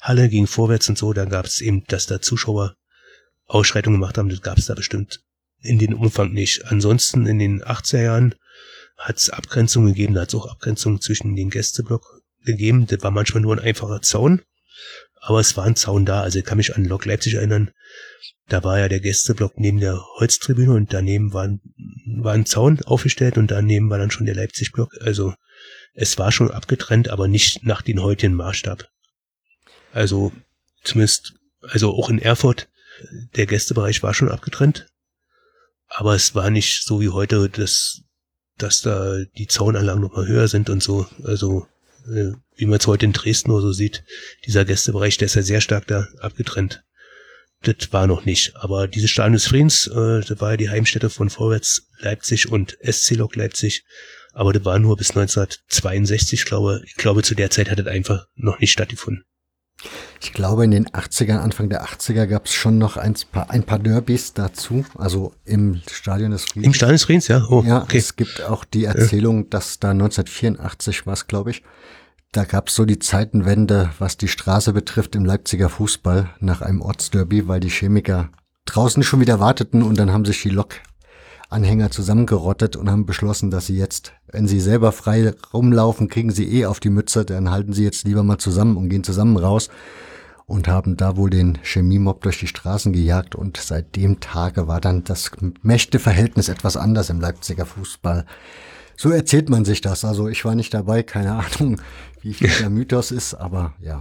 Halle 0.01 0.27
gegen 0.27 0.47
Vorwärts 0.47 0.89
und 0.89 0.97
so, 0.97 1.13
da 1.13 1.25
gab 1.25 1.45
es 1.45 1.61
eben, 1.61 1.85
dass 1.85 2.05
da 2.05 2.21
Zuschauer 2.21 2.75
Ausschreitungen 3.45 3.99
gemacht 3.99 4.17
haben, 4.17 4.29
das 4.29 4.41
gab 4.41 4.57
es 4.57 4.65
da 4.65 4.73
bestimmt 4.73 5.23
in 5.65 5.79
den 5.79 5.93
Umfang 5.93 6.31
nicht. 6.31 6.65
Ansonsten 6.65 7.25
in 7.25 7.39
den 7.39 7.63
80er 7.63 8.01
Jahren 8.01 8.35
hat 8.97 9.17
es 9.17 9.29
Abgrenzungen 9.29 9.89
gegeben, 9.89 10.13
da 10.13 10.21
hat 10.21 10.29
es 10.29 10.35
auch 10.35 10.47
Abgrenzungen 10.47 11.01
zwischen 11.01 11.35
den 11.35 11.49
Gästeblock 11.49 12.21
gegeben. 12.43 12.87
Das 12.87 13.03
war 13.03 13.11
manchmal 13.11 13.41
nur 13.41 13.55
ein 13.55 13.63
einfacher 13.63 14.01
Zaun, 14.01 14.41
aber 15.21 15.39
es 15.39 15.57
war 15.57 15.65
ein 15.65 15.75
Zaun 15.75 16.05
da. 16.05 16.21
Also 16.21 16.39
ich 16.39 16.45
kann 16.45 16.57
mich 16.57 16.75
an 16.75 16.85
Lok 16.85 17.05
Leipzig 17.05 17.35
erinnern. 17.35 17.71
Da 18.47 18.63
war 18.63 18.79
ja 18.79 18.87
der 18.87 18.99
Gästeblock 18.99 19.59
neben 19.59 19.79
der 19.79 19.99
Holztribüne 20.19 20.73
und 20.73 20.93
daneben 20.93 21.33
war, 21.33 21.49
war 22.17 22.33
ein 22.33 22.45
Zaun 22.45 22.79
aufgestellt 22.83 23.37
und 23.37 23.49
daneben 23.49 23.89
war 23.89 23.97
dann 23.97 24.11
schon 24.11 24.27
der 24.27 24.35
Leipzig-Block. 24.35 24.95
Also 25.01 25.33
es 25.93 26.17
war 26.19 26.31
schon 26.31 26.51
abgetrennt, 26.51 27.09
aber 27.09 27.27
nicht 27.27 27.65
nach 27.65 27.81
den 27.81 28.01
heutigen 28.01 28.35
Maßstab. 28.35 28.87
Also 29.91 30.31
zumindest, 30.83 31.33
also 31.61 31.93
auch 31.93 32.09
in 32.09 32.19
Erfurt, 32.19 32.69
der 33.35 33.45
Gästebereich 33.47 34.03
war 34.03 34.13
schon 34.13 34.29
abgetrennt. 34.29 34.87
Aber 35.97 36.13
es 36.13 36.35
war 36.35 36.49
nicht 36.49 36.83
so 36.83 36.99
wie 36.99 37.09
heute, 37.09 37.49
dass, 37.49 38.01
dass 38.57 38.81
da 38.81 39.23
die 39.37 39.47
Zaunanlagen 39.47 40.01
nochmal 40.01 40.27
höher 40.27 40.49
sind 40.49 40.69
und 40.69 40.83
so. 40.83 41.07
Also, 41.23 41.67
äh, 42.07 42.33
wie 42.57 42.65
man 42.65 42.79
es 42.79 42.87
heute 42.87 43.05
in 43.05 43.13
Dresden 43.13 43.51
oder 43.51 43.61
so 43.61 43.71
sieht, 43.71 44.03
dieser 44.45 44.65
Gästebereich, 44.65 45.17
der 45.17 45.27
ist 45.27 45.35
ja 45.35 45.41
sehr 45.41 45.61
stark 45.61 45.87
da 45.87 46.07
abgetrennt. 46.19 46.83
Das 47.63 47.93
war 47.93 48.07
noch 48.07 48.25
nicht. 48.25 48.57
Aber 48.57 48.89
dieses 48.89 49.09
Stadion 49.09 49.33
des 49.33 49.47
Friedens, 49.47 49.87
äh, 49.87 50.19
das 50.19 50.41
war 50.41 50.51
ja 50.51 50.57
die 50.57 50.69
Heimstätte 50.69 51.09
von 51.09 51.29
Vorwärts 51.29 51.87
Leipzig 51.99 52.51
und 52.51 52.77
SC 52.83 53.11
Lok 53.11 53.37
Leipzig. 53.37 53.85
Aber 54.33 54.51
das 54.51 54.65
war 54.65 54.79
nur 54.79 54.97
bis 54.97 55.11
1962, 55.11 56.43
glaube 56.43 56.81
ich. 56.85 56.95
glaube, 56.95 57.23
zu 57.23 57.35
der 57.35 57.51
Zeit 57.51 57.71
hat 57.71 57.79
das 57.79 57.87
einfach 57.87 58.27
noch 58.35 58.59
nicht 58.59 58.73
stattgefunden. 58.73 59.23
Ich 60.21 60.33
glaube, 60.33 60.63
in 60.63 60.71
den 60.71 60.87
80ern, 60.87 61.37
Anfang 61.37 61.69
der 61.69 61.85
80er 61.85 62.25
gab 62.25 62.45
es 62.45 62.53
schon 62.53 62.77
noch 62.77 62.97
ein 62.97 63.15
paar, 63.31 63.49
ein 63.51 63.63
paar 63.63 63.79
Derbys 63.79 64.33
dazu, 64.33 64.85
also 64.97 65.33
im 65.43 65.81
Stadion 65.91 66.31
des 66.31 66.45
Friedens. 66.45 66.65
Im 66.65 66.73
Stadion 66.73 66.95
des 66.95 67.03
Friedens, 67.03 67.27
ja. 67.27 67.45
Oh, 67.49 67.63
ja, 67.65 67.83
okay. 67.83 67.97
es 67.97 68.15
gibt 68.15 68.41
auch 68.41 68.65
die 68.65 68.85
Erzählung, 68.85 69.49
dass 69.49 69.79
da 69.79 69.91
1984 69.91 71.05
war 71.05 71.13
es, 71.13 71.27
glaube 71.27 71.51
ich, 71.51 71.63
da 72.31 72.43
gab 72.43 72.67
es 72.67 72.75
so 72.75 72.85
die 72.85 72.99
Zeitenwende, 72.99 73.91
was 73.99 74.17
die 74.17 74.27
Straße 74.27 74.73
betrifft 74.73 75.15
im 75.15 75.23
Leipziger 75.23 75.69
Fußball 75.69 76.31
nach 76.39 76.61
einem 76.61 76.81
Ortsderby, 76.81 77.47
weil 77.47 77.59
die 77.59 77.69
Chemiker 77.69 78.29
draußen 78.65 79.03
schon 79.03 79.21
wieder 79.21 79.39
warteten 79.39 79.83
und 79.83 79.97
dann 79.97 80.11
haben 80.11 80.25
sich 80.25 80.41
die 80.41 80.49
Lok 80.49 80.75
Anhänger 81.49 81.91
zusammengerottet 81.91 82.75
und 82.75 82.89
haben 82.89 83.05
beschlossen, 83.05 83.51
dass 83.51 83.67
sie 83.67 83.77
jetzt, 83.77 84.13
wenn 84.31 84.47
sie 84.47 84.59
selber 84.59 84.91
frei 84.91 85.33
rumlaufen, 85.53 86.07
kriegen 86.07 86.31
sie 86.31 86.59
eh 86.59 86.65
auf 86.65 86.79
die 86.79 86.89
Mütze, 86.89 87.25
dann 87.25 87.51
halten 87.51 87.73
sie 87.73 87.83
jetzt 87.83 88.05
lieber 88.05 88.23
mal 88.23 88.37
zusammen 88.37 88.77
und 88.77 88.89
gehen 88.89 89.03
zusammen 89.03 89.37
raus 89.37 89.69
und 90.47 90.67
haben 90.67 90.97
da 90.97 91.17
wohl 91.17 91.29
den 91.29 91.57
Chemiemob 91.63 92.21
durch 92.21 92.39
die 92.39 92.47
Straßen 92.47 92.93
gejagt 92.93 93.35
und 93.35 93.57
seit 93.57 93.95
dem 93.95 94.19
Tage 94.19 94.67
war 94.67 94.81
dann 94.81 95.03
das 95.03 95.31
Mächteverhältnis 95.61 96.49
etwas 96.49 96.77
anders 96.77 97.09
im 97.09 97.19
Leipziger 97.19 97.65
Fußball. 97.65 98.25
So 98.97 99.09
erzählt 99.09 99.49
man 99.49 99.65
sich 99.65 99.81
das. 99.81 100.05
Also 100.05 100.27
ich 100.27 100.45
war 100.45 100.55
nicht 100.55 100.73
dabei, 100.73 101.03
keine 101.03 101.33
Ahnung, 101.59 101.81
wie 102.21 102.33
viel 102.33 102.49
der 102.49 102.69
Mythos 102.69 103.11
ist, 103.11 103.33
aber 103.33 103.73
ja. 103.79 103.99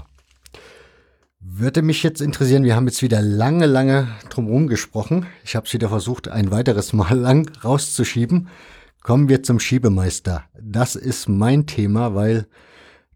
Würde 1.46 1.82
mich 1.82 2.02
jetzt 2.02 2.22
interessieren, 2.22 2.64
wir 2.64 2.74
haben 2.74 2.86
jetzt 2.86 3.02
wieder 3.02 3.20
lange, 3.20 3.66
lange 3.66 4.08
drumherum 4.30 4.66
gesprochen. 4.66 5.26
Ich 5.44 5.54
habe 5.54 5.66
es 5.66 5.74
wieder 5.74 5.90
versucht, 5.90 6.26
ein 6.26 6.50
weiteres 6.50 6.94
Mal 6.94 7.12
lang 7.18 7.50
rauszuschieben. 7.62 8.48
Kommen 9.02 9.28
wir 9.28 9.42
zum 9.42 9.60
Schiebemeister. 9.60 10.44
Das 10.58 10.96
ist 10.96 11.28
mein 11.28 11.66
Thema, 11.66 12.14
weil 12.14 12.46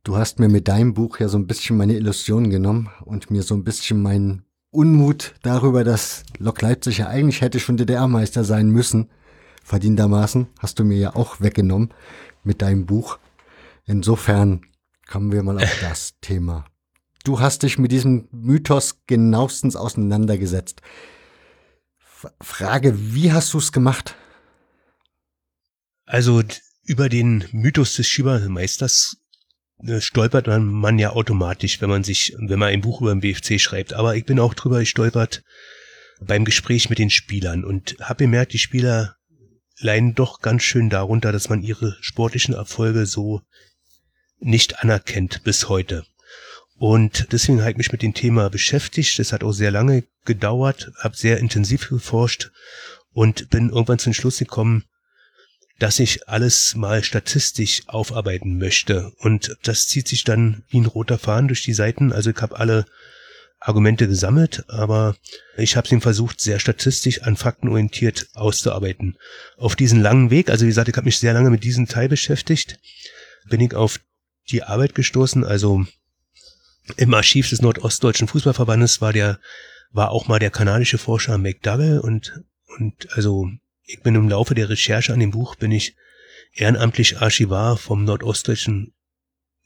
du 0.04 0.18
hast 0.18 0.40
mir 0.40 0.50
mit 0.50 0.68
deinem 0.68 0.92
Buch 0.92 1.20
ja 1.20 1.28
so 1.28 1.38
ein 1.38 1.46
bisschen 1.46 1.78
meine 1.78 1.94
Illusionen 1.94 2.50
genommen 2.50 2.90
und 3.06 3.30
mir 3.30 3.42
so 3.42 3.54
ein 3.54 3.64
bisschen 3.64 4.02
meinen 4.02 4.44
Unmut 4.70 5.34
darüber, 5.42 5.82
dass 5.82 6.24
Lok 6.36 6.60
Leipzig 6.60 6.98
ja 6.98 7.06
eigentlich 7.06 7.40
hätte 7.40 7.58
schon 7.58 7.78
DDR-Meister 7.78 8.44
sein 8.44 8.68
müssen, 8.68 9.08
verdientermaßen, 9.64 10.48
hast 10.58 10.78
du 10.78 10.84
mir 10.84 10.98
ja 10.98 11.16
auch 11.16 11.40
weggenommen 11.40 11.94
mit 12.44 12.60
deinem 12.60 12.84
Buch. 12.84 13.18
Insofern 13.86 14.66
kommen 15.10 15.32
wir 15.32 15.42
mal 15.42 15.56
auf 15.56 15.78
das 15.80 16.12
Thema 16.20 16.66
du 17.24 17.40
hast 17.40 17.62
dich 17.62 17.78
mit 17.78 17.92
diesem 17.92 18.28
Mythos 18.32 19.00
genauestens 19.06 19.76
auseinandergesetzt. 19.76 20.82
Frage, 22.40 23.14
wie 23.14 23.32
hast 23.32 23.52
du 23.54 23.58
es 23.58 23.72
gemacht? 23.72 24.16
Also 26.04 26.42
über 26.84 27.08
den 27.08 27.44
Mythos 27.52 27.94
des 27.94 28.08
Schiebermeisters 28.08 29.18
äh, 29.84 30.00
stolpert 30.00 30.46
man 30.46 30.98
ja 30.98 31.10
automatisch, 31.10 31.80
wenn 31.80 31.90
man 31.90 32.02
sich, 32.02 32.34
wenn 32.38 32.58
man 32.58 32.70
ein 32.70 32.80
Buch 32.80 33.02
über 33.02 33.14
den 33.14 33.20
BFC 33.20 33.60
schreibt. 33.60 33.92
Aber 33.92 34.16
ich 34.16 34.24
bin 34.24 34.40
auch 34.40 34.54
drüber 34.54 34.80
gestolpert 34.80 35.42
beim 36.20 36.44
Gespräch 36.44 36.90
mit 36.90 36.98
den 36.98 37.10
Spielern 37.10 37.64
und 37.64 37.96
habe 38.00 38.24
gemerkt, 38.24 38.52
die 38.52 38.58
Spieler 38.58 39.16
leiden 39.78 40.14
doch 40.14 40.40
ganz 40.40 40.62
schön 40.64 40.90
darunter, 40.90 41.30
dass 41.30 41.48
man 41.48 41.62
ihre 41.62 41.96
sportlichen 42.00 42.54
Erfolge 42.54 43.06
so 43.06 43.42
nicht 44.40 44.80
anerkennt 44.80 45.44
bis 45.44 45.68
heute. 45.68 46.04
Und 46.78 47.32
deswegen 47.32 47.60
habe 47.60 47.72
ich 47.72 47.76
mich 47.76 47.92
mit 47.92 48.02
dem 48.02 48.14
Thema 48.14 48.50
beschäftigt. 48.50 49.18
Das 49.18 49.32
hat 49.32 49.42
auch 49.42 49.52
sehr 49.52 49.72
lange 49.72 50.04
gedauert, 50.24 50.92
habe 50.98 51.16
sehr 51.16 51.38
intensiv 51.38 51.88
geforscht 51.88 52.50
und 53.12 53.50
bin 53.50 53.70
irgendwann 53.70 53.98
zum 53.98 54.14
Schluss 54.14 54.38
gekommen, 54.38 54.84
dass 55.80 55.98
ich 55.98 56.28
alles 56.28 56.74
mal 56.76 57.02
statistisch 57.02 57.82
aufarbeiten 57.86 58.58
möchte. 58.58 59.12
Und 59.18 59.56
das 59.62 59.88
zieht 59.88 60.08
sich 60.08 60.24
dann 60.24 60.62
wie 60.68 60.78
ein 60.80 60.86
roter 60.86 61.18
Faden 61.18 61.48
durch 61.48 61.62
die 61.62 61.74
Seiten. 61.74 62.12
Also 62.12 62.30
ich 62.30 62.36
habe 62.38 62.58
alle 62.58 62.84
Argumente 63.60 64.06
gesammelt, 64.06 64.64
aber 64.68 65.16
ich 65.56 65.76
habe 65.76 65.88
es 65.92 66.02
versucht, 66.02 66.40
sehr 66.40 66.60
statistisch 66.60 67.22
an 67.22 67.36
Fakten 67.36 67.68
orientiert 67.68 68.28
auszuarbeiten. 68.34 69.18
Auf 69.56 69.74
diesen 69.74 70.00
langen 70.00 70.30
Weg, 70.30 70.48
also 70.48 70.64
wie 70.64 70.68
gesagt, 70.68 70.88
ich 70.88 70.96
habe 70.96 71.06
mich 71.06 71.18
sehr 71.18 71.32
lange 71.32 71.50
mit 71.50 71.64
diesem 71.64 71.88
Teil 71.88 72.08
beschäftigt, 72.08 72.78
bin 73.48 73.60
ich 73.60 73.74
auf 73.74 73.98
die 74.50 74.62
Arbeit 74.62 74.94
gestoßen. 74.94 75.44
Also 75.44 75.86
im 76.96 77.14
Archiv 77.14 77.48
des 77.50 77.62
Nordostdeutschen 77.62 78.28
Fußballverbandes 78.28 79.00
war 79.00 79.12
der, 79.12 79.40
war 79.90 80.10
auch 80.10 80.28
mal 80.28 80.38
der 80.38 80.50
kanadische 80.50 80.98
Forscher 80.98 81.38
McDougall 81.38 82.00
und, 82.00 82.42
und 82.78 83.08
also 83.12 83.48
ich 83.84 84.00
bin 84.02 84.14
im 84.14 84.28
Laufe 84.28 84.54
der 84.54 84.68
Recherche 84.68 85.12
an 85.12 85.20
dem 85.20 85.30
Buch 85.30 85.56
bin 85.56 85.72
ich 85.72 85.96
ehrenamtlich 86.52 87.20
Archivar 87.20 87.76
vom 87.76 88.04
Nordostdeutschen 88.04 88.94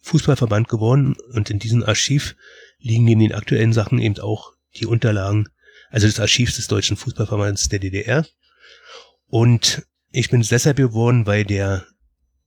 Fußballverband 0.03 0.69
geworden 0.69 1.17
und 1.33 1.51
in 1.51 1.59
diesem 1.59 1.83
Archiv 1.83 2.37
liegen 2.79 3.05
neben 3.05 3.21
den 3.21 3.35
aktuellen 3.35 3.73
Sachen 3.73 3.99
eben 3.99 4.19
auch 4.19 4.53
die 4.75 4.87
Unterlagen, 4.87 5.49
also 5.91 6.07
des 6.07 6.21
Archivs 6.21 6.57
des 6.57 6.67
Deutschen 6.67 6.97
Fußballverbands 6.97 7.69
der 7.69 7.79
DDR. 7.79 8.27
Und 9.27 9.87
ich 10.11 10.31
bin 10.31 10.41
es 10.41 10.49
deshalb 10.49 10.77
geworden, 10.77 11.27
weil 11.27 11.45
der 11.45 11.87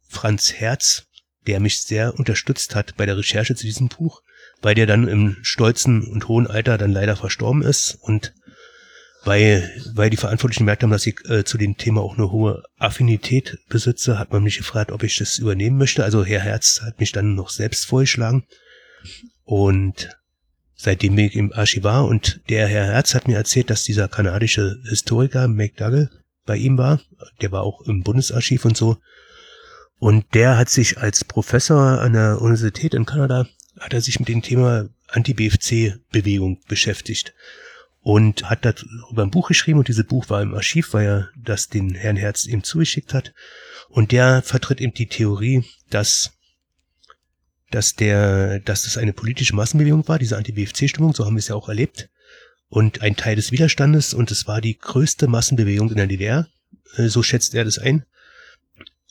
Franz 0.08 0.54
Herz, 0.54 1.08
der 1.48 1.60
mich 1.60 1.82
sehr 1.82 2.18
unterstützt 2.18 2.76
hat 2.76 2.96
bei 2.98 3.06
der 3.06 3.18
Recherche 3.18 3.56
zu 3.56 3.66
diesem 3.66 3.88
Buch, 3.88 4.22
weil 4.66 4.74
der 4.74 4.88
dann 4.88 5.08
im 5.08 5.38
stolzen 5.44 6.02
und 6.02 6.28
hohen 6.28 6.48
Alter 6.48 6.80
dann 6.80 6.92
leider 6.92 7.16
verstorben 7.16 7.62
ist 7.62 8.00
und 8.02 8.34
weil, 9.24 9.72
weil 9.94 10.10
die 10.10 10.18
Verantwortlichen 10.18 10.64
gemerkt 10.64 10.82
haben, 10.82 10.90
dass 10.90 11.06
ich 11.06 11.18
äh, 11.30 11.44
zu 11.44 11.60
dem 11.60 11.78
Thema 11.78 12.02
auch 12.02 12.18
eine 12.18 12.32
hohe 12.32 12.64
Affinität 12.80 13.60
besitze, 13.70 14.18
hat 14.18 14.32
man 14.32 14.42
mich 14.42 14.58
gefragt, 14.58 14.92
ob 14.92 15.04
ich 15.04 15.18
das 15.18 15.38
übernehmen 15.38 15.78
möchte. 15.78 16.04
Also 16.04 16.26
Herr 16.26 16.40
Herz 16.40 16.82
hat 16.84 17.00
mich 17.00 17.12
dann 17.12 17.36
noch 17.36 17.50
selbst 17.50 17.86
vorgeschlagen. 17.86 18.46
Und 19.44 20.10
seitdem 20.74 21.16
bin 21.16 21.26
ich 21.26 21.36
im 21.36 21.54
Archivar 21.54 22.08
und 22.08 22.42
der 22.50 22.68
Herr 22.68 22.86
Herz 22.86 23.14
hat 23.14 23.28
mir 23.28 23.38
erzählt, 23.38 23.70
dass 23.70 23.84
dieser 23.84 24.08
kanadische 24.08 24.82
Historiker 24.90 25.48
McDougall 25.48 26.10
bei 26.48 26.58
ihm 26.58 26.80
war. 26.80 27.02
Der 27.40 27.52
war 27.52 27.62
auch 27.62 27.82
im 27.82 28.02
Bundesarchiv 28.02 28.66
und 28.66 28.76
so. 28.76 28.98
Und 30.00 30.26
der 30.34 30.58
hat 30.58 30.70
sich 30.70 30.98
als 30.98 31.24
Professor 31.24 32.02
an 32.02 32.14
der 32.14 32.42
Universität 32.42 32.96
in 32.96 33.06
Kanada, 33.06 33.46
hat 33.80 33.94
er 33.94 34.02
sich 34.02 34.20
mit 34.20 34.30
dem 34.30 34.42
Thema 34.42 34.90
Anti-BFC-Bewegung 35.08 36.62
beschäftigt 36.68 37.34
und 38.02 38.50
hat 38.50 38.66
darüber 38.66 39.24
ein 39.24 39.32
Buch 39.32 39.48
geschrieben 39.48 39.80
und 39.80 39.88
dieses 39.88 40.06
Buch 40.06 40.30
war 40.30 40.42
im 40.42 40.54
Archiv, 40.54 40.94
weil 40.94 41.06
er 41.06 41.30
das 41.36 41.70
den 41.70 41.96
Herrn 41.96 42.18
Herz 42.18 42.46
ihm 42.46 42.64
zugeschickt 42.64 43.14
hat. 43.14 43.34
Und 43.90 44.12
der 44.12 44.42
vertritt 44.42 44.82
eben 44.82 44.94
die 44.94 45.08
Theorie, 45.08 45.64
dass 45.90 46.32
dass 47.72 47.96
der, 47.96 48.60
dass 48.60 48.84
das 48.84 48.98
eine 48.98 49.12
politische 49.12 49.56
Massenbewegung 49.56 50.08
war, 50.08 50.20
diese 50.20 50.38
Anti-BFC-Stimmung, 50.38 51.14
so 51.14 51.26
haben 51.26 51.36
wir 51.36 51.40
es 51.40 51.48
ja 51.48 51.56
auch 51.56 51.68
erlebt, 51.68 52.10
und 52.70 53.02
ein 53.02 53.16
Teil 53.16 53.36
des 53.36 53.52
Widerstandes, 53.52 54.14
und 54.14 54.32
es 54.32 54.48
war 54.48 54.62
die 54.62 54.78
größte 54.78 55.28
Massenbewegung 55.28 55.90
in 55.90 55.98
der 55.98 56.08
DDR, 56.08 56.48
äh, 56.96 57.08
so 57.08 57.24
schätzt 57.24 57.54
er 57.54 57.66
das 57.66 57.78
ein. 57.78 58.06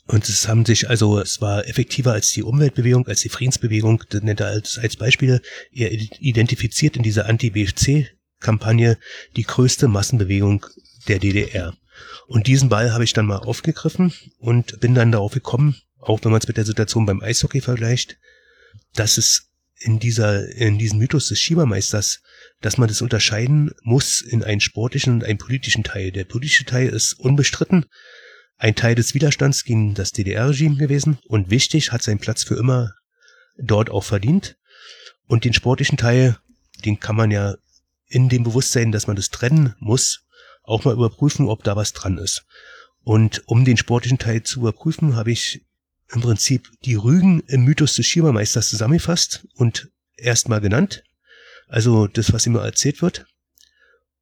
Und 0.07 0.29
es 0.29 0.47
haben 0.47 0.65
sich, 0.65 0.89
also 0.89 1.19
es 1.19 1.41
war 1.41 1.67
effektiver 1.67 2.13
als 2.13 2.31
die 2.31 2.43
Umweltbewegung, 2.43 3.07
als 3.07 3.21
die 3.21 3.29
Friedensbewegung, 3.29 4.03
das 4.09 4.21
nennt 4.21 4.39
er 4.39 4.47
als, 4.47 4.77
als 4.77 4.97
Beispiele. 4.97 5.41
Er 5.71 5.91
identifiziert 5.91 6.95
in 6.95 7.03
dieser 7.03 7.25
Anti-BFC 7.25 8.11
Kampagne 8.39 8.99
die 9.35 9.43
größte 9.43 9.87
Massenbewegung 9.87 10.65
der 11.07 11.19
DDR. 11.19 11.75
Und 12.27 12.47
diesen 12.47 12.69
Ball 12.69 12.91
habe 12.91 13.03
ich 13.03 13.13
dann 13.13 13.25
mal 13.25 13.37
aufgegriffen 13.37 14.13
und 14.37 14.79
bin 14.79 14.93
dann 14.93 15.11
darauf 15.11 15.33
gekommen, 15.33 15.77
auch 15.99 16.19
wenn 16.23 16.31
man 16.31 16.41
es 16.41 16.47
mit 16.47 16.57
der 16.57 16.65
Situation 16.65 17.05
beim 17.05 17.21
Eishockey 17.21 17.61
vergleicht, 17.61 18.17
dass 18.93 19.17
es 19.17 19.49
in 19.77 19.99
dieser, 19.99 20.47
in 20.51 20.77
diesem 20.77 20.99
Mythos 20.99 21.27
des 21.27 21.39
Schiebermeisters, 21.39 22.21
dass 22.61 22.77
man 22.77 22.87
das 22.87 23.01
unterscheiden 23.01 23.71
muss 23.81 24.21
in 24.21 24.43
einen 24.43 24.61
sportlichen 24.61 25.13
und 25.13 25.23
einen 25.23 25.37
politischen 25.37 25.83
Teil. 25.83 26.11
Der 26.11 26.25
politische 26.25 26.65
Teil 26.65 26.89
ist 26.89 27.13
unbestritten 27.13 27.85
ein 28.57 28.75
Teil 28.75 28.95
des 28.95 29.13
Widerstands 29.13 29.63
gegen 29.63 29.93
das 29.93 30.11
DDR-Regime 30.11 30.77
gewesen 30.77 31.19
und 31.27 31.49
wichtig, 31.49 31.91
hat 31.91 32.01
seinen 32.01 32.19
Platz 32.19 32.43
für 32.43 32.55
immer 32.55 32.93
dort 33.57 33.89
auch 33.89 34.03
verdient. 34.03 34.57
Und 35.27 35.43
den 35.43 35.53
sportlichen 35.53 35.97
Teil, 35.97 36.37
den 36.83 36.99
kann 36.99 37.15
man 37.15 37.31
ja 37.31 37.55
in 38.07 38.29
dem 38.29 38.43
Bewusstsein, 38.43 38.91
dass 38.91 39.07
man 39.07 39.15
das 39.15 39.29
trennen 39.29 39.75
muss, 39.79 40.25
auch 40.63 40.85
mal 40.85 40.93
überprüfen, 40.93 41.47
ob 41.47 41.63
da 41.63 41.75
was 41.75 41.93
dran 41.93 42.17
ist. 42.17 42.45
Und 43.03 43.43
um 43.47 43.65
den 43.65 43.77
sportlichen 43.77 44.17
Teil 44.17 44.43
zu 44.43 44.61
überprüfen, 44.61 45.15
habe 45.15 45.31
ich 45.31 45.65
im 46.13 46.21
Prinzip 46.21 46.69
die 46.83 46.95
Rügen 46.95 47.41
im 47.41 47.63
Mythos 47.63 47.95
des 47.95 48.05
Schiebermeisters 48.05 48.69
zusammengefasst 48.69 49.47
und 49.55 49.89
erstmal 50.15 50.61
genannt. 50.61 51.03
Also 51.67 52.07
das, 52.07 52.31
was 52.31 52.45
immer 52.45 52.63
erzählt 52.63 53.01
wird. 53.01 53.25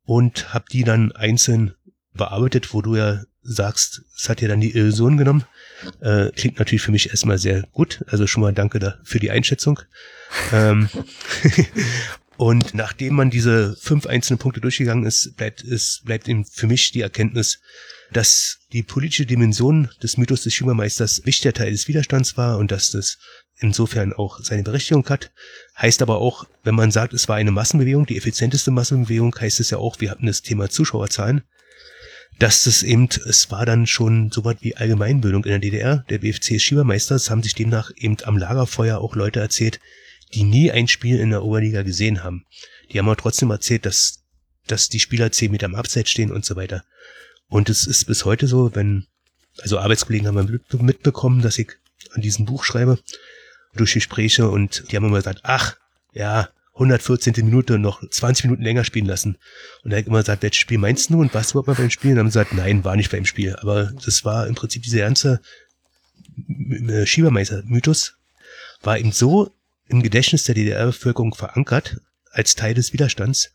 Und 0.05 0.53
habe 0.53 0.65
die 0.71 0.83
dann 0.83 1.13
einzeln 1.13 1.75
bearbeitet, 2.13 2.73
wo 2.73 2.81
du 2.81 2.95
ja 2.97 3.23
sagst, 3.43 4.01
es 4.17 4.29
hat 4.29 4.41
ja 4.41 4.47
dann 4.47 4.61
die 4.61 4.71
Illusion 4.71 5.17
genommen. 5.17 5.45
Äh, 6.01 6.31
klingt 6.31 6.59
natürlich 6.59 6.81
für 6.81 6.91
mich 6.91 7.09
erstmal 7.09 7.37
sehr 7.37 7.63
gut. 7.73 8.03
Also 8.07 8.27
schon 8.27 8.41
mal 8.41 8.53
danke 8.53 8.79
da 8.79 8.99
für 9.03 9.19
die 9.19 9.31
Einschätzung. 9.31 9.79
ähm, 10.51 10.89
Und 12.37 12.73
nachdem 12.73 13.15
man 13.15 13.29
diese 13.29 13.75
fünf 13.79 14.07
einzelnen 14.07 14.39
Punkte 14.39 14.59
durchgegangen 14.59 15.05
ist, 15.05 15.35
bleibt, 15.37 15.61
ist, 15.61 16.03
bleibt 16.05 16.27
eben 16.27 16.45
für 16.45 16.67
mich 16.67 16.91
die 16.91 17.01
Erkenntnis, 17.01 17.59
dass 18.11 18.59
die 18.71 18.83
politische 18.83 19.25
Dimension 19.25 19.89
des 20.01 20.17
Mythos 20.17 20.43
des 20.43 20.53
Schülermeisters 20.53 21.25
wichtiger 21.25 21.53
Teil 21.53 21.71
des 21.71 21.87
Widerstands 21.87 22.37
war 22.37 22.57
und 22.57 22.71
dass 22.71 22.91
das 22.91 23.17
insofern 23.59 24.13
auch 24.13 24.39
seine 24.41 24.63
Berechtigung 24.63 25.07
hat. 25.09 25.31
Heißt 25.77 26.01
aber 26.01 26.17
auch, 26.17 26.45
wenn 26.63 26.75
man 26.75 26.91
sagt, 26.91 27.13
es 27.13 27.27
war 27.27 27.35
eine 27.35 27.51
Massenbewegung, 27.51 28.05
die 28.05 28.17
effizienteste 28.17 28.71
Massenbewegung, 28.71 29.35
heißt 29.39 29.59
es 29.59 29.69
ja 29.69 29.77
auch, 29.77 29.99
wir 29.99 30.11
hatten 30.11 30.25
das 30.25 30.41
Thema 30.41 30.69
Zuschauerzahlen, 30.69 31.43
dass 32.39 32.63
das 32.63 32.83
eben, 32.83 33.09
es 33.27 33.51
war 33.51 33.65
dann 33.65 33.87
schon 33.87 34.31
so 34.31 34.43
was 34.43 34.57
wie 34.61 34.75
Allgemeinbildung 34.75 35.43
in 35.45 35.51
der 35.51 35.59
DDR. 35.59 36.05
Der 36.09 36.19
BFC 36.19 36.51
ist 36.51 36.63
Schiebermeister, 36.63 37.15
es 37.15 37.29
haben 37.29 37.43
sich 37.43 37.53
demnach 37.53 37.91
eben 37.95 38.17
am 38.23 38.37
Lagerfeuer 38.37 38.99
auch 38.99 39.15
Leute 39.15 39.39
erzählt, 39.39 39.79
die 40.33 40.43
nie 40.43 40.71
ein 40.71 40.87
Spiel 40.87 41.19
in 41.19 41.29
der 41.29 41.43
Oberliga 41.43 41.83
gesehen 41.83 42.23
haben. 42.23 42.45
Die 42.91 42.99
haben 42.99 43.07
aber 43.07 43.17
trotzdem 43.17 43.51
erzählt, 43.51 43.85
dass, 43.85 44.23
dass 44.67 44.89
die 44.89 44.99
Spieler 44.99 45.31
zehn 45.31 45.51
Meter 45.51 45.67
am 45.67 45.75
Abseits 45.75 46.09
stehen 46.09 46.31
und 46.31 46.43
so 46.45 46.55
weiter. 46.55 46.83
Und 47.47 47.69
es 47.69 47.85
ist 47.85 48.05
bis 48.05 48.25
heute 48.25 48.47
so, 48.47 48.75
wenn, 48.75 49.05
also 49.59 49.77
Arbeitskollegen 49.77 50.27
haben 50.27 50.61
mitbekommen, 50.79 51.41
dass 51.41 51.59
ich 51.59 51.71
an 52.13 52.21
diesem 52.21 52.45
Buch 52.45 52.63
schreibe, 52.63 52.99
durch 53.75 53.93
Gespräche 53.93 54.49
und 54.49 54.91
die 54.91 54.95
haben 54.95 55.05
immer 55.05 55.17
gesagt, 55.17 55.41
ach, 55.43 55.77
ja, 56.13 56.49
114. 56.73 57.33
Minute 57.45 57.77
noch 57.77 58.07
20 58.07 58.45
Minuten 58.45 58.63
länger 58.63 58.83
spielen 58.83 59.05
lassen. 59.05 59.37
Und 59.83 59.91
habe 59.91 60.01
ich 60.01 60.07
immer 60.07 60.19
gesagt, 60.19 60.41
welches 60.41 60.59
Spiel 60.59 60.77
meinst 60.79 61.09
du 61.09 61.21
und 61.21 61.33
warst 61.33 61.51
du 61.51 61.59
überhaupt 61.59 61.67
mal 61.67 61.83
beim 61.83 61.91
Spiel? 61.91 62.11
Und 62.11 62.17
dann 62.17 62.25
haben 62.25 62.31
sie 62.31 62.39
gesagt, 62.39 62.53
nein, 62.53 62.83
war 62.83 62.95
nicht 62.95 63.11
beim 63.11 63.25
Spiel. 63.25 63.55
Aber 63.57 63.91
das 64.03 64.25
war 64.25 64.47
im 64.47 64.55
Prinzip 64.55 64.83
diese 64.83 64.99
ganze 64.99 65.41
Schiebermeister-Mythos 67.05 68.15
war 68.81 68.97
eben 68.97 69.11
so 69.11 69.53
im 69.87 70.01
Gedächtnis 70.01 70.43
der 70.43 70.55
DDR-Bevölkerung 70.55 71.35
verankert, 71.35 71.97
als 72.31 72.55
Teil 72.55 72.73
des 72.73 72.93
Widerstands, 72.93 73.51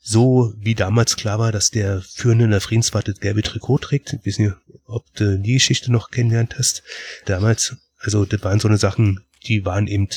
so 0.00 0.54
wie 0.56 0.74
damals 0.74 1.16
klar 1.16 1.38
war, 1.38 1.50
dass 1.50 1.70
der 1.70 2.02
Führende 2.02 2.44
in 2.44 2.50
der 2.50 2.60
Friedensfahrt 2.60 3.08
das 3.08 3.20
gelbe 3.20 3.42
Trikot 3.42 3.78
trägt. 3.78 4.12
Ich 4.12 4.26
weiß 4.26 4.38
nicht, 4.38 4.54
ob 4.86 5.12
du 5.14 5.38
die 5.38 5.54
Geschichte 5.54 5.90
noch 5.90 6.10
kennengelernt 6.10 6.56
hast. 6.58 6.82
Damals, 7.26 7.76
also 7.98 8.24
das 8.24 8.42
waren 8.44 8.60
so 8.60 8.68
eine 8.68 8.78
Sachen, 8.78 9.24
die 9.46 9.64
waren 9.64 9.86
eben, 9.88 10.08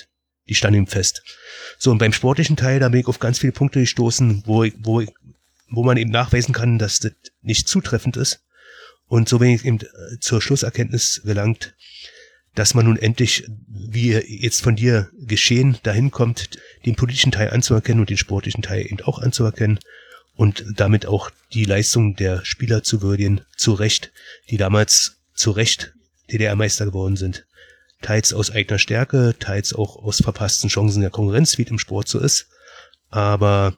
die 0.47 0.55
standen 0.55 0.81
eben 0.81 0.87
fest. 0.87 1.23
So, 1.77 1.91
und 1.91 1.97
beim 1.97 2.13
sportlichen 2.13 2.55
Teil, 2.55 2.79
da 2.79 2.89
bin 2.89 3.01
ich 3.01 3.07
auf 3.07 3.19
ganz 3.19 3.39
viele 3.39 3.53
Punkte 3.53 3.79
gestoßen, 3.79 4.43
wo, 4.45 4.65
wo, 4.77 5.03
wo 5.69 5.83
man 5.83 5.97
eben 5.97 6.11
nachweisen 6.11 6.53
kann, 6.53 6.77
dass 6.77 6.99
das 6.99 7.13
nicht 7.41 7.67
zutreffend 7.67 8.17
ist. 8.17 8.41
Und 9.07 9.29
so 9.29 9.39
bin 9.39 9.49
ich 9.49 9.65
eben 9.65 9.79
zur 10.19 10.41
Schlusserkenntnis 10.41 11.21
gelangt, 11.23 11.75
dass 12.55 12.73
man 12.73 12.85
nun 12.85 12.97
endlich, 12.97 13.45
wie 13.67 14.13
jetzt 14.13 14.61
von 14.61 14.75
dir 14.75 15.09
geschehen, 15.19 15.77
dahin 15.83 16.09
kommt, 16.09 16.57
den 16.85 16.95
politischen 16.95 17.31
Teil 17.31 17.49
anzuerkennen 17.49 17.99
und 17.99 18.09
den 18.09 18.17
sportlichen 18.17 18.63
Teil 18.63 18.85
eben 18.85 19.01
auch 19.01 19.19
anzuerkennen 19.19 19.79
und 20.35 20.65
damit 20.75 21.05
auch 21.05 21.29
die 21.53 21.65
Leistung 21.65 22.15
der 22.15 22.43
Spieler 22.45 22.83
zu 22.83 23.01
würdigen, 23.01 23.41
zu 23.55 23.73
Recht, 23.73 24.11
die 24.49 24.57
damals 24.57 25.17
zu 25.33 25.51
Recht 25.51 25.93
DDR-Meister 26.31 26.85
geworden 26.85 27.17
sind. 27.17 27.45
Teils 28.01 28.33
aus 28.33 28.51
eigener 28.51 28.79
Stärke, 28.79 29.35
teils 29.39 29.73
auch 29.73 29.95
aus 29.97 30.21
verpassten 30.21 30.69
Chancen 30.69 31.01
der 31.01 31.09
Konkurrenz, 31.09 31.57
wie 31.57 31.63
es 31.63 31.69
im 31.69 31.79
Sport 31.79 32.07
so 32.07 32.19
ist. 32.19 32.47
Aber 33.09 33.77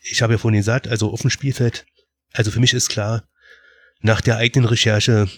ich 0.00 0.22
habe 0.22 0.34
ja 0.34 0.38
vorhin 0.38 0.60
gesagt, 0.60 0.88
also 0.88 1.10
auf 1.10 1.22
dem 1.22 1.30
Spielfeld, 1.30 1.86
also 2.32 2.50
für 2.50 2.60
mich 2.60 2.74
ist 2.74 2.88
klar, 2.88 3.24
nach 4.00 4.20
der 4.20 4.36
eigenen 4.36 4.68
Recherche, 4.68 5.28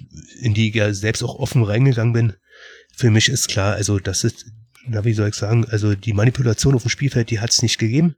in 0.41 0.55
die 0.55 0.69
ich 0.69 0.75
ja 0.75 0.93
selbst 0.93 1.23
auch 1.23 1.37
offen 1.37 1.63
reingegangen 1.63 2.13
bin, 2.13 2.35
für 2.95 3.11
mich 3.11 3.29
ist 3.29 3.49
klar, 3.49 3.75
also 3.75 3.99
das 3.99 4.25
ist, 4.25 4.47
na 4.87 5.05
wie 5.05 5.13
soll 5.13 5.29
ich 5.29 5.35
sagen, 5.35 5.65
also 5.67 5.95
die 5.95 6.13
Manipulation 6.13 6.75
auf 6.75 6.83
dem 6.83 6.91
Spielfeld, 6.91 7.31
die 7.31 7.41
hat 7.41 7.51
es 7.51 7.63
nicht 7.63 7.79
gegeben. 7.79 8.17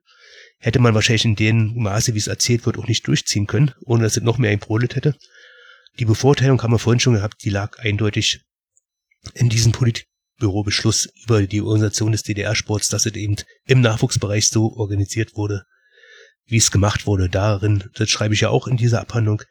Hätte 0.59 0.78
man 0.78 0.94
wahrscheinlich 0.94 1.24
in 1.24 1.36
dem 1.36 1.74
Maße, 1.77 2.14
wie 2.14 2.18
es 2.18 2.27
erzählt 2.27 2.66
wird, 2.66 2.78
auch 2.78 2.86
nicht 2.86 3.06
durchziehen 3.06 3.47
können, 3.47 3.72
ohne 3.85 4.05
dass 4.05 4.16
es 4.16 4.22
noch 4.22 4.39
mehr 4.39 4.56
Prolet 4.56 4.97
hätte. 4.97 5.16
Die 5.98 6.05
Bevorteilung 6.05 6.62
haben 6.62 6.72
wir 6.72 6.78
vorhin 6.78 7.01
schon 7.01 7.14
gehabt, 7.14 7.44
die 7.44 7.51
lag 7.51 7.78
eindeutig 7.78 8.40
in 9.34 9.48
diesem 9.48 9.72
Politbürobeschluss 9.72 11.09
über 11.24 11.42
die 11.47 11.60
Organisation 11.60 12.12
des 12.12 12.22
DDR-Sports, 12.22 12.88
dass 12.88 13.06
es 13.06 13.14
eben 13.14 13.36
im 13.66 13.80
Nachwuchsbereich 13.80 14.48
so 14.48 14.72
organisiert 14.74 15.36
wurde, 15.36 15.64
wie 16.47 16.56
es 16.56 16.70
gemacht 16.70 17.06
wurde. 17.06 17.28
Darin, 17.28 17.90
das 17.94 18.10
schreibe 18.10 18.34
ich 18.34 18.40
ja 18.40 18.51
auch 18.51 18.66
in 18.66 18.76
dieser 18.76 19.01
Abhandlung, 19.01 19.42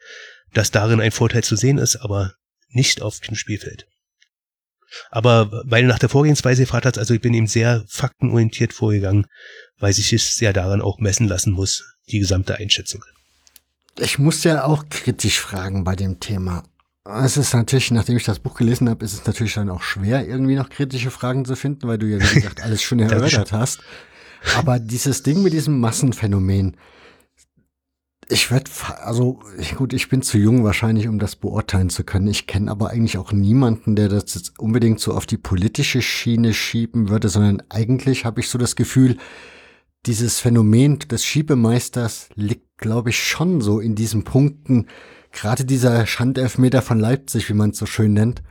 dass 0.52 0.70
darin 0.70 1.00
ein 1.00 1.12
Vorteil 1.12 1.44
zu 1.44 1.56
sehen 1.56 1.78
ist, 1.78 1.96
aber 1.96 2.34
nicht 2.68 3.02
auf 3.02 3.20
dem 3.20 3.36
Spielfeld. 3.36 3.86
Aber 5.10 5.62
weil 5.64 5.84
nach 5.84 5.98
der 5.98 6.08
Vorgehensweise 6.08 6.62
gefragt 6.62 6.86
hat, 6.86 6.98
also 6.98 7.14
ich 7.14 7.20
bin 7.20 7.34
eben 7.34 7.46
sehr 7.46 7.84
faktenorientiert 7.88 8.72
vorgegangen, 8.72 9.26
weil 9.78 9.92
sich 9.92 10.12
es 10.12 10.34
sehr 10.34 10.52
daran 10.52 10.80
auch 10.80 10.98
messen 10.98 11.28
lassen 11.28 11.52
muss, 11.52 11.84
die 12.08 12.18
gesamte 12.18 12.56
Einschätzung. 12.56 13.04
Ich 13.98 14.18
muss 14.18 14.44
ja 14.44 14.64
auch 14.64 14.88
kritisch 14.88 15.38
fragen 15.38 15.84
bei 15.84 15.94
dem 15.94 16.20
Thema. 16.20 16.64
Es 17.24 17.36
ist 17.36 17.54
natürlich, 17.54 17.90
nachdem 17.90 18.16
ich 18.16 18.24
das 18.24 18.38
Buch 18.38 18.54
gelesen 18.54 18.88
habe, 18.88 19.04
ist 19.04 19.12
es 19.12 19.26
natürlich 19.26 19.54
dann 19.54 19.70
auch 19.70 19.82
schwer, 19.82 20.26
irgendwie 20.26 20.54
noch 20.54 20.68
kritische 20.68 21.10
Fragen 21.10 21.44
zu 21.44 21.56
finden, 21.56 21.88
weil 21.88 21.98
du 21.98 22.06
ja, 22.06 22.18
wie 22.18 22.34
gesagt, 22.40 22.62
alles 22.62 22.82
schon 22.82 23.00
erörtert 23.00 23.52
hast. 23.52 23.80
Aber 24.56 24.78
dieses 24.78 25.22
Ding 25.22 25.42
mit 25.42 25.52
diesem 25.52 25.78
Massenphänomen, 25.80 26.76
ich 28.28 28.50
würde, 28.50 28.70
also 29.02 29.40
gut, 29.76 29.92
ich 29.92 30.08
bin 30.08 30.22
zu 30.22 30.38
jung 30.38 30.62
wahrscheinlich, 30.62 31.08
um 31.08 31.18
das 31.18 31.34
beurteilen 31.34 31.90
zu 31.90 32.04
können. 32.04 32.28
Ich 32.28 32.46
kenne 32.46 32.70
aber 32.70 32.90
eigentlich 32.90 33.18
auch 33.18 33.32
niemanden, 33.32 33.96
der 33.96 34.08
das 34.08 34.34
jetzt 34.34 34.58
unbedingt 34.58 35.00
so 35.00 35.14
auf 35.14 35.26
die 35.26 35.36
politische 35.36 36.00
Schiene 36.00 36.54
schieben 36.54 37.08
würde, 37.08 37.28
sondern 37.28 37.62
eigentlich 37.70 38.24
habe 38.24 38.40
ich 38.40 38.48
so 38.48 38.56
das 38.56 38.76
Gefühl, 38.76 39.16
dieses 40.06 40.38
Phänomen 40.38 41.00
des 41.00 41.24
Schiebemeisters 41.24 42.28
liegt, 42.34 42.78
glaube 42.78 43.10
ich, 43.10 43.22
schon 43.22 43.60
so 43.60 43.80
in 43.80 43.96
diesen 43.96 44.22
Punkten. 44.24 44.86
Gerade 45.32 45.64
dieser 45.64 46.06
Schandelfmeter 46.06 46.82
von 46.82 46.98
Leipzig, 46.98 47.48
wie 47.48 47.54
man 47.54 47.70
es 47.70 47.78
so 47.78 47.86
schön 47.86 48.12
nennt. 48.12 48.42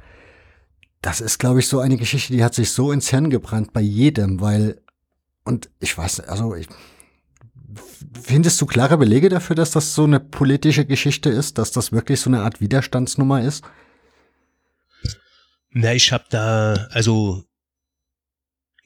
Das 1.01 1.21
ist, 1.21 1.39
glaube 1.39 1.59
ich, 1.59 1.67
so 1.67 1.79
eine 1.79 1.97
Geschichte, 1.97 2.33
die 2.33 2.43
hat 2.43 2.53
sich 2.53 2.71
so 2.71 2.91
ins 2.91 3.09
Hirn 3.09 3.29
gebrannt 3.29 3.73
bei 3.73 3.81
jedem, 3.81 4.41
weil, 4.41 4.81
und 5.43 5.69
ich 5.79 5.97
weiß, 5.97 6.21
also 6.21 6.55
ich, 6.55 6.67
Findest 8.21 8.59
du 8.61 8.65
klare 8.65 8.97
Belege 8.97 9.29
dafür, 9.29 9.55
dass 9.55 9.71
das 9.71 9.93
so 9.93 10.03
eine 10.03 10.19
politische 10.19 10.85
Geschichte 10.85 11.29
ist, 11.29 11.57
dass 11.57 11.71
das 11.71 11.91
wirklich 11.91 12.19
so 12.19 12.29
eine 12.29 12.41
Art 12.41 12.61
Widerstandsnummer 12.61 13.43
ist? 13.43 13.63
Na, 15.71 15.93
ich 15.93 16.11
habe 16.11 16.25
da, 16.29 16.87
also 16.91 17.43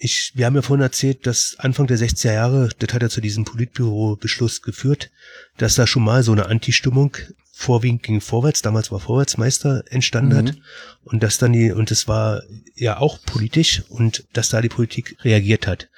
ich, 0.03 0.34
wir 0.35 0.45
haben 0.45 0.55
ja 0.55 0.61
vorhin 0.61 0.84
erzählt, 0.84 1.25
dass 1.25 1.55
Anfang 1.59 1.88
der 1.88 1.97
60er 1.97 2.34
Jahre, 2.34 2.69
das 2.77 2.93
hat 2.93 3.01
ja 3.01 3.09
zu 3.09 3.21
diesem 3.21 3.45
Politbüro-Beschluss 3.45 4.61
geführt, 4.61 5.11
dass 5.57 5.75
da 5.75 5.88
schon 5.88 6.03
mal 6.03 6.23
so 6.23 6.34
eine 6.34 6.47
Anti-Stimmung 6.47 7.15
vorwiegend 7.53 8.03
gegen 8.03 8.19
Vorwärts, 8.19 8.61
damals 8.61 8.91
war 8.91 8.99
Vorwärtsmeister, 8.99 9.85
entstanden 9.89 10.34
mhm. 10.34 10.47
hat. 10.49 10.57
Und 11.05 11.23
dass 11.23 11.38
dann 11.38 11.53
die, 11.53 11.71
und 11.71 11.89
es 11.89 12.09
war 12.09 12.43
ja 12.75 12.97
auch 12.97 13.17
politisch 13.25 13.84
und 13.88 14.25
dass 14.34 14.49
da 14.49 14.59
die 14.59 14.67
Politik 14.67 15.15
reagiert 15.23 15.67
hat. 15.67 15.89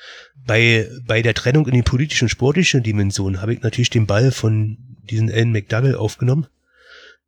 Bei, 0.46 0.88
bei 1.08 1.24
der 1.24 1.34
Trennung 1.34 1.66
in 1.66 1.74
die 1.74 1.82
politische 1.82 2.26
und 2.26 2.30
sportliche 2.30 2.82
Dimension 2.82 3.42
habe 3.42 3.56
ich 3.56 3.62
natürlich 3.62 3.90
den 3.90 4.06
Ball 4.06 4.32
von 4.32 4.78
diesen 5.10 5.32
Alan 5.32 5.52
McDougall 5.52 5.96
aufgenommen, 5.96 6.46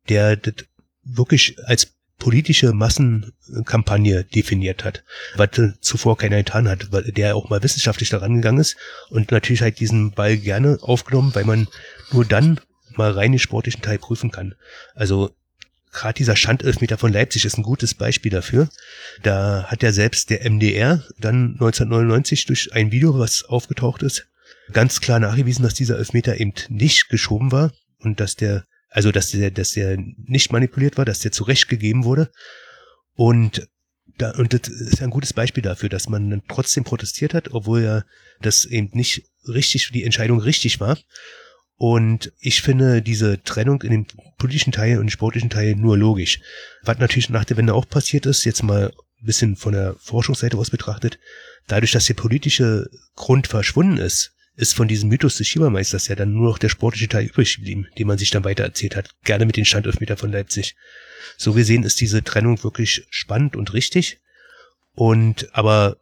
der 0.08 0.36
das 0.36 0.54
wirklich 1.02 1.56
als 1.64 1.97
politische 2.18 2.72
Massenkampagne 2.72 4.24
definiert 4.24 4.84
hat, 4.84 5.04
was 5.36 5.50
zuvor 5.80 6.18
keiner 6.18 6.38
getan 6.38 6.68
hat, 6.68 6.92
weil 6.92 7.04
der 7.12 7.36
auch 7.36 7.48
mal 7.48 7.62
wissenschaftlich 7.62 8.10
daran 8.10 8.36
gegangen 8.36 8.58
ist 8.58 8.76
und 9.10 9.30
natürlich 9.30 9.62
halt 9.62 9.80
diesen 9.80 10.12
Ball 10.12 10.36
gerne 10.36 10.78
aufgenommen, 10.82 11.34
weil 11.34 11.44
man 11.44 11.68
nur 12.12 12.24
dann 12.24 12.60
mal 12.96 13.12
rein 13.12 13.32
den 13.32 13.38
sportlichen 13.38 13.82
Teil 13.82 13.98
prüfen 13.98 14.30
kann. 14.30 14.54
Also 14.94 15.30
gerade 15.92 16.14
dieser 16.14 16.36
Schandelfmeter 16.36 16.98
von 16.98 17.12
Leipzig 17.12 17.44
ist 17.44 17.56
ein 17.56 17.62
gutes 17.62 17.94
Beispiel 17.94 18.30
dafür. 18.30 18.68
Da 19.22 19.64
hat 19.64 19.82
ja 19.82 19.92
selbst 19.92 20.30
der 20.30 20.48
MDR 20.48 21.04
dann 21.18 21.52
1999 21.52 22.46
durch 22.46 22.72
ein 22.72 22.92
Video, 22.92 23.18
was 23.18 23.44
aufgetaucht 23.44 24.02
ist, 24.02 24.26
ganz 24.72 25.00
klar 25.00 25.20
nachgewiesen, 25.20 25.62
dass 25.62 25.74
dieser 25.74 25.98
Elfmeter 25.98 26.38
eben 26.38 26.52
nicht 26.68 27.08
geschoben 27.08 27.52
war 27.52 27.72
und 28.00 28.20
dass 28.20 28.36
der, 28.36 28.64
also 28.88 29.12
dass 29.12 29.30
der, 29.30 29.50
dass 29.50 29.72
der 29.72 29.96
nicht 30.16 30.52
manipuliert 30.52 30.96
war, 30.96 31.04
dass 31.04 31.20
der 31.20 31.32
zurechtgegeben 31.32 32.04
wurde. 32.04 32.30
Und 33.14 33.68
da, 34.16 34.32
und 34.32 34.52
das 34.52 34.68
ist 34.68 35.02
ein 35.02 35.10
gutes 35.10 35.32
Beispiel 35.32 35.62
dafür, 35.62 35.88
dass 35.88 36.08
man 36.08 36.30
dann 36.30 36.42
trotzdem 36.48 36.84
protestiert 36.84 37.34
hat, 37.34 37.52
obwohl 37.52 37.82
ja 37.82 38.04
das 38.40 38.64
eben 38.64 38.90
nicht 38.92 39.24
richtig, 39.46 39.90
die 39.92 40.04
Entscheidung 40.04 40.40
richtig 40.40 40.80
war. 40.80 40.98
Und 41.76 42.32
ich 42.40 42.62
finde 42.62 43.02
diese 43.02 43.40
Trennung 43.44 43.82
in 43.82 43.90
dem 43.90 44.06
politischen 44.36 44.72
Teil 44.72 44.98
und 44.98 45.06
dem 45.06 45.10
sportlichen 45.10 45.50
Teil 45.50 45.76
nur 45.76 45.96
logisch. 45.96 46.40
Was 46.82 46.98
natürlich 46.98 47.30
nach 47.30 47.44
der 47.44 47.56
Wende 47.56 47.74
auch 47.74 47.88
passiert 47.88 48.26
ist, 48.26 48.44
jetzt 48.44 48.64
mal 48.64 48.92
ein 49.20 49.26
bisschen 49.26 49.56
von 49.56 49.72
der 49.72 49.94
Forschungsseite 49.98 50.56
aus 50.56 50.70
betrachtet, 50.70 51.20
dadurch, 51.68 51.92
dass 51.92 52.06
der 52.06 52.14
politische 52.14 52.90
Grund 53.14 53.46
verschwunden 53.46 53.98
ist, 53.98 54.34
ist 54.58 54.74
von 54.74 54.88
diesem 54.88 55.08
Mythos 55.08 55.36
des 55.36 55.46
Schiebermeisters 55.46 56.08
ja 56.08 56.16
dann 56.16 56.32
nur 56.32 56.48
noch 56.50 56.58
der 56.58 56.68
sportliche 56.68 57.08
Teil 57.08 57.26
übrig 57.26 57.56
geblieben, 57.56 57.86
den 57.96 58.08
man 58.08 58.18
sich 58.18 58.30
dann 58.30 58.42
weiter 58.42 58.64
erzählt 58.64 58.96
hat, 58.96 59.14
gerne 59.22 59.46
mit 59.46 59.56
den 59.56 59.64
Standelfmeter 59.64 60.16
von 60.16 60.32
Leipzig. 60.32 60.74
So 61.36 61.52
gesehen 61.52 61.84
ist 61.84 62.00
diese 62.00 62.24
Trennung 62.24 62.62
wirklich 62.64 63.06
spannend 63.08 63.54
und 63.54 63.72
richtig. 63.72 64.20
Und 64.94 65.54
aber 65.54 65.98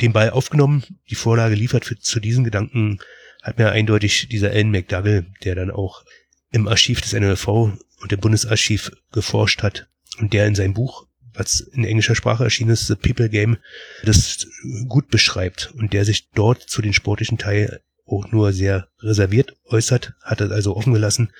den 0.00 0.12
Ball 0.12 0.30
aufgenommen, 0.30 0.82
die 1.10 1.14
Vorlage 1.14 1.54
liefert 1.54 1.84
für, 1.84 1.96
zu 1.96 2.18
diesen 2.18 2.42
Gedanken 2.42 2.98
hat 3.40 3.58
mir 3.58 3.70
eindeutig 3.70 4.28
dieser 4.28 4.50
Alan 4.50 4.72
McDougall, 4.72 5.26
der 5.44 5.54
dann 5.54 5.70
auch 5.70 6.04
im 6.50 6.66
Archiv 6.66 7.00
des 7.00 7.12
NLV 7.12 7.46
und 7.46 8.12
im 8.12 8.18
Bundesarchiv 8.18 8.90
geforscht 9.12 9.62
hat 9.62 9.88
und 10.18 10.32
der 10.32 10.48
in 10.48 10.56
seinem 10.56 10.74
Buch, 10.74 11.06
was 11.40 11.60
in 11.60 11.84
englischer 11.84 12.14
Sprache 12.14 12.44
erschienen 12.44 12.70
ist, 12.70 12.86
The 12.86 12.94
People 12.94 13.28
Game, 13.28 13.56
das 14.04 14.46
gut 14.88 15.08
beschreibt 15.08 15.72
und 15.74 15.92
der 15.92 16.04
sich 16.04 16.28
dort 16.30 16.62
zu 16.62 16.82
den 16.82 16.92
sportlichen 16.92 17.38
Teil 17.38 17.80
auch 18.06 18.30
nur 18.30 18.52
sehr 18.52 18.88
reserviert 19.00 19.56
äußert, 19.64 20.14
hat 20.22 20.40
er 20.40 20.50
also 20.50 20.76
offen 20.76 20.92
gelassen. 20.92 21.32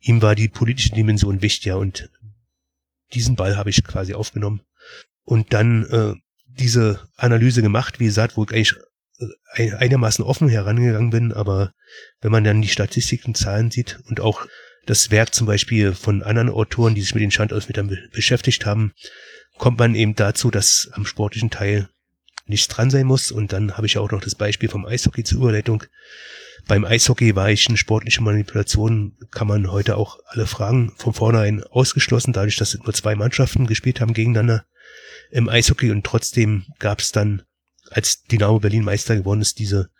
Ihm 0.00 0.22
war 0.22 0.34
die 0.34 0.48
politische 0.48 0.94
Dimension 0.94 1.42
wichtiger 1.42 1.78
und 1.78 2.10
diesen 3.12 3.36
Ball 3.36 3.56
habe 3.56 3.70
ich 3.70 3.84
quasi 3.84 4.14
aufgenommen 4.14 4.62
und 5.22 5.52
dann 5.52 5.84
äh, 5.84 6.14
diese 6.46 7.08
Analyse 7.16 7.62
gemacht, 7.62 8.00
wie 8.00 8.06
gesagt, 8.06 8.36
wo 8.36 8.46
ich 8.50 8.74
eigentlich 9.52 9.74
einigermaßen 9.74 10.24
offen 10.24 10.48
herangegangen 10.48 11.10
bin, 11.10 11.32
aber 11.32 11.72
wenn 12.20 12.32
man 12.32 12.42
dann 12.44 12.62
die 12.62 12.68
Statistiken, 12.68 13.34
Zahlen 13.34 13.70
sieht 13.70 14.00
und 14.08 14.20
auch 14.20 14.46
das 14.86 15.10
Werk 15.10 15.34
zum 15.34 15.46
Beispiel 15.46 15.94
von 15.94 16.22
anderen 16.22 16.50
Autoren, 16.50 16.94
die 16.94 17.00
sich 17.00 17.14
mit 17.14 17.22
den 17.22 17.30
Schandausmietern 17.30 17.88
be 17.88 17.98
beschäftigt 18.12 18.66
haben, 18.66 18.92
kommt 19.58 19.78
man 19.78 19.94
eben 19.94 20.14
dazu, 20.14 20.50
dass 20.50 20.90
am 20.92 21.06
sportlichen 21.06 21.50
Teil 21.50 21.88
nichts 22.46 22.68
dran 22.68 22.90
sein 22.90 23.06
muss. 23.06 23.30
Und 23.30 23.52
dann 23.52 23.76
habe 23.76 23.86
ich 23.86 23.98
auch 23.98 24.10
noch 24.10 24.20
das 24.20 24.34
Beispiel 24.34 24.68
vom 24.68 24.86
Eishockey 24.86 25.24
zur 25.24 25.38
Überleitung. 25.38 25.84
Beim 26.66 26.84
Eishockey 26.84 27.36
war 27.36 27.50
ich 27.50 27.68
eine 27.68 27.76
sportliche 27.76 28.22
Manipulation, 28.22 29.16
kann 29.30 29.46
man 29.46 29.70
heute 29.70 29.96
auch 29.96 30.18
alle 30.26 30.46
Fragen 30.46 30.92
von 30.96 31.12
vornherein 31.12 31.62
ausgeschlossen, 31.62 32.32
dadurch, 32.32 32.56
dass 32.56 32.74
nur 32.74 32.94
zwei 32.94 33.14
Mannschaften 33.14 33.66
gespielt 33.66 34.00
haben 34.00 34.14
gegeneinander 34.14 34.64
im 35.30 35.48
Eishockey 35.48 35.90
und 35.90 36.04
trotzdem 36.04 36.64
gab 36.78 37.00
es 37.00 37.12
dann 37.12 37.42
als 37.90 38.22
Dynamo 38.24 38.60
Berlin 38.60 38.84
Meister 38.84 39.16
geworden 39.16 39.42
ist, 39.42 39.58
diese, 39.58 39.90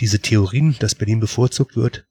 diese 0.00 0.20
Theorien, 0.20 0.76
dass 0.78 0.94
Berlin 0.94 1.18
bevorzugt 1.18 1.76
wird. 1.76 2.06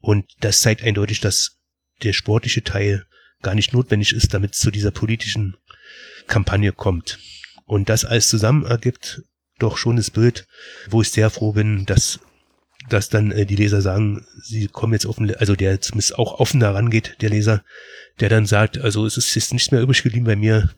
Und 0.00 0.26
das 0.40 0.60
zeigt 0.60 0.82
eindeutig, 0.82 1.20
dass 1.20 1.58
der 2.02 2.12
sportliche 2.12 2.62
Teil 2.62 3.06
gar 3.42 3.54
nicht 3.54 3.72
notwendig 3.72 4.12
ist, 4.12 4.34
damit 4.34 4.54
es 4.54 4.60
zu 4.60 4.70
dieser 4.70 4.90
politischen 4.90 5.56
Kampagne 6.28 6.72
kommt. 6.72 7.18
Und 7.66 7.88
das 7.88 8.04
alles 8.04 8.28
zusammen 8.28 8.64
ergibt 8.64 9.22
doch 9.58 9.76
schon 9.76 9.96
das 9.96 10.10
Bild, 10.10 10.46
wo 10.88 11.02
ich 11.02 11.10
sehr 11.10 11.30
froh 11.30 11.52
bin, 11.52 11.84
dass, 11.84 12.20
dass 12.88 13.08
dann 13.08 13.32
äh, 13.32 13.44
die 13.44 13.56
Leser 13.56 13.82
sagen, 13.82 14.24
sie 14.42 14.68
kommen 14.68 14.92
jetzt 14.92 15.06
offen, 15.06 15.34
also 15.34 15.56
der 15.56 15.80
zumindest 15.80 16.18
auch 16.18 16.38
offen 16.38 16.60
daran 16.60 16.90
geht, 16.90 17.16
der 17.20 17.30
Leser, 17.30 17.64
der 18.20 18.28
dann 18.28 18.46
sagt, 18.46 18.78
also 18.78 19.04
es 19.04 19.16
ist 19.16 19.34
jetzt 19.34 19.52
nichts 19.52 19.70
mehr 19.70 19.82
übrig 19.82 20.02
geblieben 20.02 20.26
bei 20.26 20.36
mir, 20.36 20.70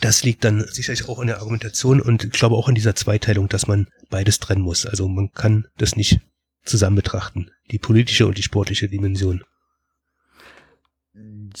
das 0.00 0.24
liegt 0.24 0.44
dann 0.44 0.66
sicherlich 0.68 1.08
auch 1.08 1.20
in 1.20 1.26
der 1.26 1.38
Argumentation 1.38 2.00
und 2.00 2.24
ich 2.24 2.30
glaube 2.32 2.56
auch 2.56 2.68
in 2.68 2.74
dieser 2.74 2.94
Zweiteilung, 2.94 3.48
dass 3.48 3.66
man 3.66 3.88
beides 4.08 4.40
trennen 4.40 4.62
muss. 4.62 4.86
Also 4.86 5.06
man 5.06 5.32
kann 5.32 5.68
das 5.76 5.96
nicht 5.96 6.20
zusammen 6.64 6.96
betrachten. 6.96 7.50
die 7.70 7.78
politische 7.78 8.26
und 8.26 8.38
die 8.38 8.42
sportliche 8.42 8.88
Dimension. 8.88 9.44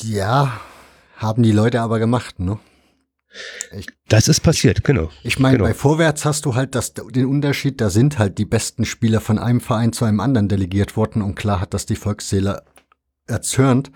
Ja, 0.02 0.60
haben 1.22 1.42
die 1.42 1.52
Leute 1.52 1.80
aber 1.80 1.98
gemacht, 1.98 2.40
ne? 2.40 2.58
Ich, 3.74 3.86
das 4.08 4.28
ist 4.28 4.40
passiert, 4.40 4.84
genau. 4.84 5.08
Ich 5.22 5.38
meine, 5.38 5.56
genau. 5.56 5.68
bei 5.68 5.74
Vorwärts 5.74 6.26
hast 6.26 6.44
du 6.44 6.54
halt 6.54 6.74
das, 6.74 6.92
den 6.92 7.26
Unterschied, 7.26 7.80
da 7.80 7.88
sind 7.88 8.18
halt 8.18 8.36
die 8.36 8.44
besten 8.44 8.84
Spieler 8.84 9.20
von 9.20 9.38
einem 9.38 9.60
Verein 9.60 9.94
zu 9.94 10.04
einem 10.04 10.20
anderen 10.20 10.48
delegiert 10.48 10.96
worden 10.96 11.22
und 11.22 11.34
klar 11.34 11.60
hat 11.60 11.72
das 11.72 11.86
die 11.86 11.96
Volksseele 11.96 12.62
erzürnt. 13.26 13.90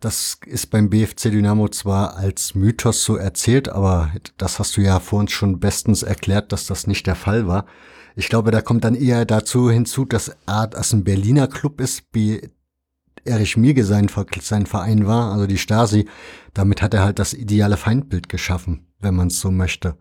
Das 0.00 0.38
ist 0.44 0.70
beim 0.70 0.90
BFC 0.90 1.30
Dynamo 1.30 1.68
zwar 1.68 2.16
als 2.16 2.54
Mythos 2.54 3.02
so 3.02 3.16
erzählt, 3.16 3.70
aber 3.70 4.12
das 4.36 4.58
hast 4.58 4.76
du 4.76 4.82
ja 4.82 5.00
vor 5.00 5.20
uns 5.20 5.32
schon 5.32 5.58
bestens 5.58 6.02
erklärt, 6.02 6.52
dass 6.52 6.66
das 6.66 6.86
nicht 6.86 7.06
der 7.06 7.14
Fall 7.14 7.46
war. 7.46 7.64
Ich 8.14 8.28
glaube, 8.28 8.50
da 8.50 8.60
kommt 8.60 8.84
dann 8.84 8.94
eher 8.94 9.24
dazu 9.24 9.70
hinzu, 9.70 10.04
dass 10.04 10.36
A, 10.46 10.66
das 10.66 10.92
ein 10.92 11.04
Berliner 11.04 11.48
Club 11.48 11.80
ist, 11.80 12.12
B, 12.12 12.40
Erich 13.26 13.56
Miege 13.56 13.84
sein, 13.84 14.08
sein 14.40 14.66
Verein 14.66 15.06
war, 15.06 15.32
also 15.32 15.46
die 15.46 15.58
Stasi. 15.58 16.08
Damit 16.54 16.82
hat 16.82 16.94
er 16.94 17.04
halt 17.04 17.18
das 17.18 17.34
ideale 17.34 17.76
Feindbild 17.76 18.28
geschaffen, 18.28 18.86
wenn 19.00 19.14
man 19.14 19.28
es 19.28 19.40
so 19.40 19.50
möchte. 19.50 19.96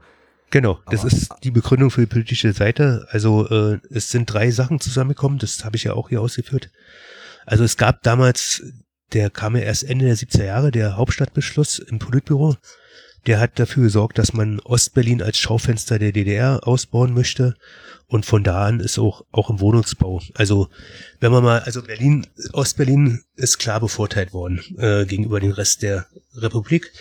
Genau, 0.51 0.79
das 0.89 1.01
Aber, 1.01 1.11
ist 1.11 1.33
die 1.43 1.51
Begründung 1.51 1.91
für 1.91 2.01
die 2.01 2.07
politische 2.07 2.53
Seite. 2.53 3.07
Also 3.09 3.49
äh, 3.49 3.79
es 3.89 4.09
sind 4.09 4.31
drei 4.31 4.51
Sachen 4.51 4.79
zusammengekommen, 4.79 5.39
das 5.39 5.65
habe 5.65 5.75
ich 5.75 5.83
ja 5.83 5.93
auch 5.93 6.09
hier 6.09 6.21
ausgeführt. 6.21 6.71
Also 7.45 7.63
es 7.63 7.77
gab 7.77 8.03
damals, 8.03 8.63
der 9.13 9.29
kam 9.29 9.55
ja 9.55 9.63
erst 9.63 9.83
Ende 9.83 10.05
der 10.05 10.15
70er 10.15 10.45
Jahre, 10.45 10.71
der 10.71 10.97
Hauptstadtbeschluss 10.97 11.79
im 11.79 11.99
Politbüro. 11.99 12.55
Der 13.25 13.39
hat 13.39 13.57
dafür 13.57 13.83
gesorgt, 13.83 14.17
dass 14.17 14.33
man 14.33 14.59
Ostberlin 14.59 15.21
als 15.21 15.37
Schaufenster 15.37 15.97
der 15.97 16.11
DDR 16.11 16.67
ausbauen 16.67 17.13
möchte 17.13 17.55
und 18.07 18.25
von 18.25 18.43
da 18.43 18.65
an 18.65 18.79
ist 18.79 18.99
auch, 18.99 19.25
auch 19.31 19.49
im 19.49 19.59
Wohnungsbau. 19.59 20.21
Also, 20.35 20.69
wenn 21.19 21.31
man 21.31 21.43
mal, 21.43 21.59
also 21.59 21.81
Berlin, 21.81 22.27
Ostberlin 22.53 23.23
ist 23.35 23.57
klar 23.57 23.79
bevorteilt 23.79 24.31
worden, 24.31 24.61
äh, 24.77 25.05
gegenüber 25.05 25.39
dem 25.39 25.51
Rest 25.51 25.81
der 25.81 26.05
Republik. 26.35 26.91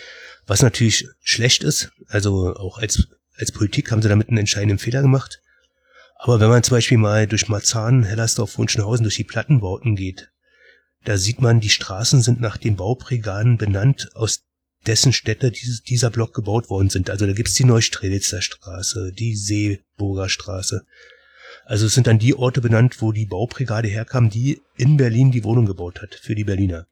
Was 0.47 0.61
natürlich 0.61 1.07
schlecht 1.21 1.63
ist. 1.63 1.91
Also, 2.07 2.55
auch 2.55 2.79
als, 2.79 3.07
als 3.37 3.51
Politik 3.51 3.91
haben 3.91 4.01
sie 4.01 4.09
damit 4.09 4.29
einen 4.29 4.39
entscheidenden 4.39 4.79
Fehler 4.79 5.03
gemacht. 5.03 5.41
Aber 6.17 6.39
wenn 6.39 6.49
man 6.49 6.63
zum 6.63 6.77
Beispiel 6.77 6.97
mal 6.97 7.27
durch 7.27 7.49
Marzahn, 7.49 8.03
Hellersdorf, 8.03 8.57
Wunschenhausen 8.57 9.03
durch 9.03 9.17
die 9.17 9.23
Plattenbauten 9.23 9.95
geht, 9.95 10.31
da 11.03 11.17
sieht 11.17 11.39
man, 11.39 11.59
die 11.59 11.69
Straßen 11.69 12.21
sind 12.23 12.41
nach 12.41 12.57
den 12.57 12.77
Baubrigaden 12.77 13.57
benannt, 13.57 14.09
aus 14.15 14.43
dessen 14.87 15.13
Städte 15.13 15.51
dieses, 15.51 15.81
dieser 15.81 16.09
Block 16.09 16.33
gebaut 16.33 16.69
worden 16.69 16.89
sind. 16.89 17.09
Also 17.09 17.25
da 17.25 17.33
gibt's 17.33 17.53
die 17.53 17.65
Neustrelitzer 17.65 18.41
Straße, 18.41 19.11
die 19.11 19.35
Seeburger 19.35 20.29
Straße. 20.29 20.85
Also 21.65 21.87
es 21.87 21.93
sind 21.93 22.07
dann 22.07 22.19
die 22.19 22.35
Orte 22.35 22.61
benannt, 22.61 23.01
wo 23.01 23.11
die 23.11 23.25
Baubrigade 23.25 23.87
herkam, 23.87 24.29
die 24.29 24.61
in 24.77 24.97
Berlin 24.97 25.31
die 25.31 25.43
Wohnung 25.43 25.65
gebaut 25.65 26.01
hat 26.01 26.15
für 26.15 26.35
die 26.35 26.43
Berliner. 26.43 26.87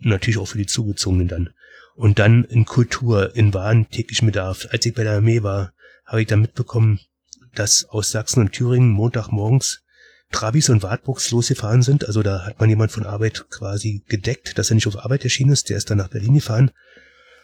Natürlich 0.00 0.38
auch 0.38 0.48
für 0.48 0.58
die 0.58 0.66
Zugezogenen 0.66 1.28
dann. 1.28 1.50
Und 1.94 2.18
dann 2.18 2.44
in 2.44 2.64
Kultur, 2.64 3.34
in 3.36 3.52
Waren, 3.54 3.88
täglichen 3.88 4.26
Bedarf. 4.26 4.68
Als 4.70 4.86
ich 4.86 4.94
bei 4.94 5.04
der 5.04 5.16
Armee 5.16 5.42
war, 5.42 5.72
habe 6.06 6.22
ich 6.22 6.28
dann 6.28 6.40
mitbekommen, 6.40 7.00
dass 7.54 7.84
aus 7.84 8.10
Sachsen 8.10 8.40
und 8.40 8.52
Thüringen 8.52 8.90
Montagmorgens 8.90 9.82
Trabis 10.32 10.68
und 10.68 10.82
Wartburgs 10.84 11.30
losgefahren 11.32 11.82
sind. 11.82 12.06
Also 12.06 12.22
da 12.22 12.46
hat 12.46 12.60
man 12.60 12.68
jemand 12.68 12.92
von 12.92 13.04
Arbeit 13.04 13.46
quasi 13.50 14.04
gedeckt, 14.08 14.58
dass 14.58 14.70
er 14.70 14.76
nicht 14.76 14.86
auf 14.86 15.04
Arbeit 15.04 15.24
erschienen 15.24 15.52
ist. 15.52 15.68
Der 15.68 15.76
ist 15.76 15.90
dann 15.90 15.98
nach 15.98 16.08
Berlin 16.08 16.34
gefahren 16.34 16.70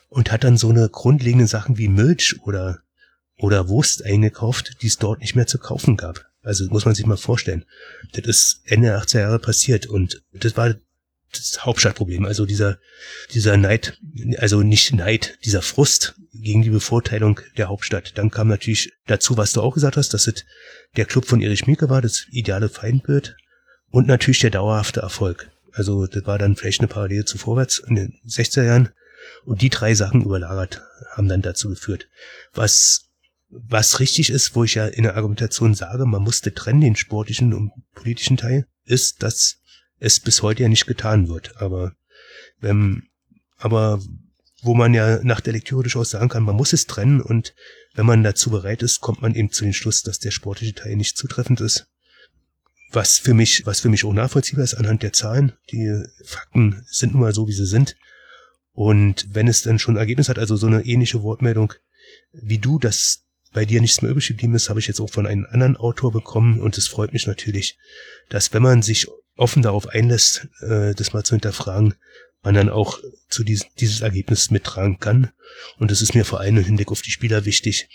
und 0.09 0.33
hat 0.33 0.44
dann 0.44 0.57
so 0.57 0.70
eine 0.70 0.89
grundlegende 0.89 1.47
Sachen 1.47 1.78
wie 1.78 1.89
Milch 1.89 2.36
oder, 2.43 2.81
oder 3.39 3.68
Wurst 3.68 4.05
eingekauft, 4.05 4.83
die 4.83 4.86
es 4.86 4.99
dort 4.99 5.20
nicht 5.20 5.36
mehr 5.36 5.47
zu 5.47 5.59
kaufen 5.59 5.97
gab. 5.97 6.26
Also 6.43 6.67
muss 6.67 6.85
man 6.85 6.94
sich 6.94 7.07
mal 7.07 7.17
vorstellen. 7.17 7.65
Das 8.12 8.25
ist 8.25 8.62
Ende 8.65 8.89
der 8.89 9.02
80er 9.02 9.20
Jahre 9.20 9.39
passiert 9.39 9.86
und 9.86 10.23
das 10.33 10.57
war 10.57 10.75
das 11.33 11.65
Hauptstadtproblem. 11.65 12.25
Also 12.25 12.47
dieser, 12.47 12.78
dieser 13.33 13.57
Neid, 13.57 13.99
also 14.39 14.62
nicht 14.62 14.93
Neid, 14.93 15.39
dieser 15.44 15.62
Frust 15.62 16.15
gegen 16.33 16.62
die 16.62 16.70
Bevorteilung 16.70 17.41
der 17.57 17.68
Hauptstadt. 17.68 18.17
Dann 18.17 18.31
kam 18.31 18.49
natürlich 18.49 18.93
dazu, 19.07 19.36
was 19.36 19.52
du 19.52 19.60
auch 19.60 19.75
gesagt 19.75 19.97
hast, 19.97 20.15
dass 20.15 20.26
es 20.26 20.44
der 20.97 21.05
Club 21.05 21.26
von 21.26 21.43
Erich 21.43 21.67
Mielke 21.67 21.91
war, 21.91 22.01
das 22.01 22.26
ideale 22.31 22.68
Feindbild 22.68 23.36
und 23.91 24.07
natürlich 24.07 24.41
der 24.41 24.51
dauerhafte 24.51 25.01
Erfolg. 25.01 25.51
Also 25.73 26.07
das 26.07 26.25
war 26.26 26.39
dann 26.39 26.57
vielleicht 26.57 26.81
eine 26.81 26.89
Parallele 26.89 27.25
zu 27.25 27.39
Vorwärts 27.39 27.78
in 27.78 27.97
den 27.97 28.15
60er 28.26 28.65
Jahren. 28.65 28.91
Und 29.45 29.63
die 29.63 29.71
drei 29.71 29.95
Sachen 29.95 30.23
überlagert 30.23 30.83
haben 31.11 31.29
dann 31.29 31.43
dazu 31.43 31.69
geführt. 31.69 32.09
Was, 32.53 33.11
was 33.49 34.01
richtig 34.01 34.31
ist, 34.31 34.55
wo 34.55 34.65
ich 34.65 34.75
ja 34.75 34.87
in 34.87 35.05
der 35.05 35.17
Argumentation 35.17 35.75
sage, 35.75 36.07
man 36.07 36.23
musste 36.23 36.55
trennen 36.55 36.81
den 36.81 36.97
sportlichen 36.97 37.55
und 37.55 37.73
politischen 37.95 38.37
Teil, 38.37 38.67
ist, 38.85 39.23
dass 39.23 39.59
es 39.99 40.21
bis 40.21 40.43
heute 40.43 40.63
ja 40.63 40.69
nicht 40.69 40.87
getan 40.87 41.29
wird. 41.29 41.57
Aber 41.61 41.95
wenn, 42.61 43.09
aber 43.59 44.01
wo 44.63 44.75
man 44.75 44.95
ja 44.95 45.21
nach 45.23 45.41
der 45.41 45.53
Lektüre 45.53 45.83
durchaus 45.83 46.11
sagen 46.11 46.29
kann, 46.29 46.43
man 46.43 46.57
muss 46.57 46.73
es 46.73 46.87
trennen 46.87 47.21
und 47.21 47.55
wenn 47.95 48.07
man 48.07 48.23
dazu 48.23 48.51
bereit 48.51 48.83
ist, 48.83 49.01
kommt 49.01 49.23
man 49.23 49.35
eben 49.35 49.51
zu 49.51 49.65
dem 49.65 49.73
Schluss, 49.73 50.03
dass 50.03 50.19
der 50.19 50.31
sportliche 50.31 50.75
Teil 50.75 50.97
nicht 50.97 51.17
zutreffend 51.17 51.61
ist. 51.61 51.87
Was 52.93 53.19
für 53.19 53.35
mich, 53.35 53.65
was 53.67 53.81
für 53.81 53.89
mich 53.89 54.05
auch 54.05 54.13
nachvollziehbar 54.13 54.65
ist 54.65 54.75
anhand 54.75 55.03
der 55.03 55.13
Zahlen. 55.13 55.53
Die 55.71 56.05
Fakten 56.25 56.85
sind 56.91 57.13
nun 57.13 57.23
mal 57.23 57.35
so, 57.35 57.49
wie 57.49 57.53
sie 57.53 57.67
sind. 57.67 57.97
Und 58.77 59.27
wenn 59.33 59.49
es 59.49 59.63
dann 59.63 59.79
schon 59.79 59.95
ein 59.95 60.01
Ergebnis 60.01 60.29
hat, 60.29 60.39
also 60.39 60.55
so 60.55 60.67
eine 60.67 60.85
ähnliche 60.85 61.23
Wortmeldung 61.23 61.73
wie 62.33 62.59
du, 62.59 62.79
dass 62.79 63.25
bei 63.55 63.65
dir 63.65 63.81
nichts 63.81 64.03
mehr 64.03 64.11
übrig 64.11 64.29
geblieben 64.29 64.55
ist, 64.55 64.69
habe 64.69 64.81
ich 64.81 64.87
jetzt 64.87 65.01
auch 65.01 65.09
von 65.09 65.27
einem 65.27 65.47
anderen 65.51 65.79
Autor 65.79 66.13
bekommen 66.13 66.61
und 66.61 66.77
es 66.77 66.87
freut 66.87 67.15
mich 67.15 67.27
natürlich, 67.27 67.79
dass 68.29 68.53
wenn 68.53 68.63
man 68.63 68.83
sich 68.83 69.09
offen 69.35 69.63
darauf 69.63 69.89
einlässt, 69.89 70.49
äh, 70.61 70.95
das 70.95 71.15
mal 71.15 71.25
zu 71.25 71.35
hinterfragen, 71.35 71.95
man 72.43 72.55
dann 72.55 72.69
auch 72.69 73.01
zu 73.31 73.45
diesem 73.45 73.67
dieses 73.81 74.03
Ergebnis 74.03 74.51
mittragen 74.51 74.99
kann. 74.99 75.31
Und 75.79 75.91
das 75.91 76.03
ist 76.03 76.15
mir 76.15 76.27
vor 76.27 76.41
allem 76.41 76.59
im 76.59 76.65
Hinblick 76.65 76.93
auf 76.93 77.01
die 77.01 77.11
Spieler 77.11 77.47
wichtig, 77.47 77.89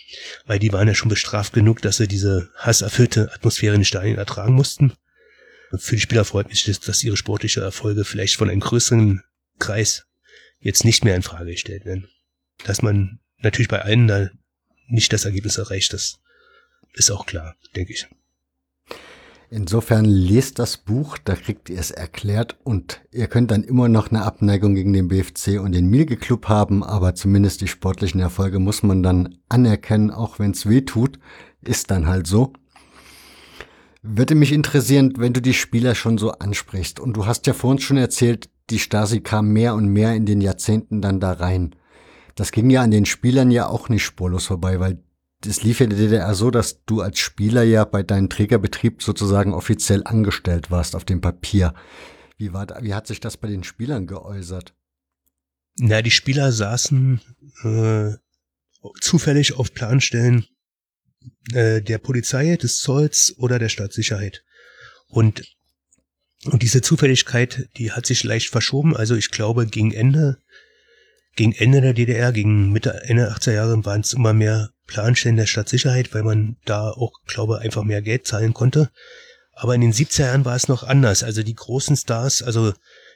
weil 0.47 0.57
die 0.57 0.73
waren 0.73 0.87
ja 0.87 0.95
schon 0.95 1.09
bestraft 1.09 1.53
genug, 1.53 1.83
dass 1.83 1.97
sie 1.97 2.07
diese 2.07 2.49
hasserfüllte 2.55 3.31
Atmosphäre 3.33 3.75
in 3.75 3.81
den 3.81 3.85
Stadien 3.85 4.17
ertragen 4.17 4.55
mussten. 4.55 4.93
Für 5.77 5.95
die 5.95 6.01
Spieler 6.01 6.25
freut 6.25 6.49
mich, 6.49 6.63
dass 6.63 7.03
ihre 7.03 7.17
sportliche 7.17 7.61
Erfolge 7.61 8.03
vielleicht 8.03 8.37
von 8.37 8.49
einem 8.49 8.61
größeren 8.61 9.21
Kreis 9.59 10.07
jetzt 10.61 10.85
nicht 10.85 11.03
mehr 11.03 11.15
in 11.15 11.23
Frage 11.23 11.51
gestellt 11.51 11.85
werden. 11.85 12.07
Dass 12.65 12.81
man 12.81 13.19
natürlich 13.39 13.67
bei 13.67 13.81
allen 13.81 14.07
da 14.07 14.29
nicht 14.87 15.11
das 15.11 15.25
Ergebnis 15.25 15.57
erreicht, 15.57 15.93
das 15.93 16.19
ist 16.93 17.11
auch 17.11 17.25
klar, 17.25 17.55
denke 17.75 17.93
ich. 17.93 18.07
Insofern 19.53 20.05
lest 20.05 20.59
das 20.59 20.77
Buch, 20.77 21.17
da 21.17 21.35
kriegt 21.35 21.69
ihr 21.69 21.77
es 21.77 21.91
erklärt 21.91 22.57
und 22.63 23.01
ihr 23.11 23.27
könnt 23.27 23.51
dann 23.51 23.65
immer 23.65 23.89
noch 23.89 24.09
eine 24.09 24.23
Abneigung 24.23 24.75
gegen 24.75 24.93
den 24.93 25.09
BFC 25.09 25.59
und 25.59 25.73
den 25.73 25.89
Milge 25.89 26.15
Club 26.15 26.47
haben, 26.47 26.85
aber 26.85 27.15
zumindest 27.15 27.59
die 27.59 27.67
sportlichen 27.67 28.21
Erfolge 28.21 28.59
muss 28.59 28.81
man 28.81 29.03
dann 29.03 29.39
anerkennen, 29.49 30.09
auch 30.09 30.39
wenn 30.39 30.51
es 30.51 30.69
weh 30.69 30.81
tut, 30.81 31.19
ist 31.61 31.91
dann 31.91 32.07
halt 32.07 32.27
so. 32.27 32.53
Würde 34.01 34.35
mich 34.35 34.53
interessieren, 34.53 35.15
wenn 35.17 35.33
du 35.33 35.41
die 35.41 35.53
Spieler 35.53 35.95
schon 35.95 36.17
so 36.17 36.31
ansprichst 36.31 37.01
und 37.01 37.17
du 37.17 37.25
hast 37.25 37.45
ja 37.45 37.51
vor 37.51 37.71
uns 37.71 37.83
schon 37.83 37.97
erzählt, 37.97 38.49
die 38.71 38.79
Stasi 38.79 39.21
kam 39.21 39.49
mehr 39.49 39.75
und 39.75 39.87
mehr 39.87 40.15
in 40.15 40.25
den 40.25 40.41
Jahrzehnten 40.41 41.01
dann 41.01 41.19
da 41.19 41.33
rein. 41.33 41.75
Das 42.35 42.51
ging 42.51 42.69
ja 42.69 42.81
an 42.81 42.91
den 42.91 43.05
Spielern 43.05 43.51
ja 43.51 43.67
auch 43.67 43.89
nicht 43.89 44.03
spurlos 44.03 44.47
vorbei, 44.47 44.79
weil 44.79 45.03
es 45.45 45.63
lief 45.63 45.79
ja 45.79 45.85
in 45.85 45.89
der 45.89 45.99
DDR 45.99 46.33
so, 46.33 46.51
dass 46.51 46.83
du 46.85 47.01
als 47.01 47.19
Spieler 47.19 47.63
ja 47.63 47.83
bei 47.85 48.03
deinem 48.03 48.29
Trägerbetrieb 48.29 49.01
sozusagen 49.01 49.53
offiziell 49.53 50.03
angestellt 50.05 50.71
warst 50.71 50.95
auf 50.95 51.03
dem 51.03 51.21
Papier. 51.21 51.73
Wie, 52.37 52.53
war 52.53 52.65
da, 52.65 52.81
wie 52.81 52.93
hat 52.93 53.07
sich 53.07 53.19
das 53.19 53.37
bei 53.37 53.47
den 53.47 53.63
Spielern 53.63 54.07
geäußert? 54.07 54.73
Na, 55.77 56.01
die 56.01 56.11
Spieler 56.11 56.51
saßen 56.51 57.21
äh, 57.63 58.11
zufällig 58.99 59.53
auf 59.53 59.73
Planstellen 59.73 60.45
äh, 61.53 61.81
der 61.81 61.97
Polizei, 61.97 62.55
des 62.55 62.79
Zolls 62.79 63.35
oder 63.37 63.59
der 63.59 63.69
Staatssicherheit. 63.69 64.43
Und 65.07 65.43
und 66.45 66.63
diese 66.63 66.81
Zufälligkeit, 66.81 67.69
die 67.77 67.91
hat 67.91 68.05
sich 68.05 68.23
leicht 68.23 68.49
verschoben. 68.49 68.95
Also 68.95 69.15
ich 69.15 69.29
glaube, 69.29 69.67
gegen 69.67 69.91
Ende, 69.91 70.37
gegen 71.35 71.53
Ende 71.53 71.81
der 71.81 71.93
DDR, 71.93 72.31
gegen 72.31 72.71
Mitte, 72.71 73.01
Ende 73.03 73.31
80er 73.31 73.53
Jahre 73.53 73.85
waren 73.85 74.01
es 74.01 74.13
immer 74.13 74.33
mehr 74.33 74.71
Planstellen 74.87 75.37
der 75.37 75.45
Stadtsicherheit, 75.45 76.13
weil 76.13 76.23
man 76.23 76.57
da 76.65 76.89
auch, 76.89 77.13
glaube 77.27 77.59
einfach 77.59 77.83
mehr 77.83 78.01
Geld 78.01 78.25
zahlen 78.25 78.53
konnte. 78.53 78.89
Aber 79.53 79.75
in 79.75 79.81
den 79.81 79.93
70er 79.93 80.25
Jahren 80.25 80.45
war 80.45 80.55
es 80.55 80.67
noch 80.67 80.83
anders. 80.83 81.23
Also 81.23 81.43
die 81.43 81.53
großen 81.53 81.95
Stars, 81.95 82.41
also 82.41 82.73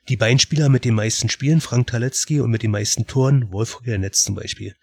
die 0.07 0.17
beiden 0.17 0.37
Spieler 0.37 0.69
mit 0.69 0.85
den 0.85 0.93
meisten 0.93 1.29
Spielen, 1.29 1.61
Frank 1.61 1.87
Taletzky 1.87 2.39
und 2.39 2.51
mit 2.51 2.61
den 2.61 2.71
meisten 2.71 3.07
Toren, 3.07 3.51
Wolfgang 3.51 4.01
Netz 4.01 4.23
zum 4.23 4.35
Beispiel. 4.35 4.75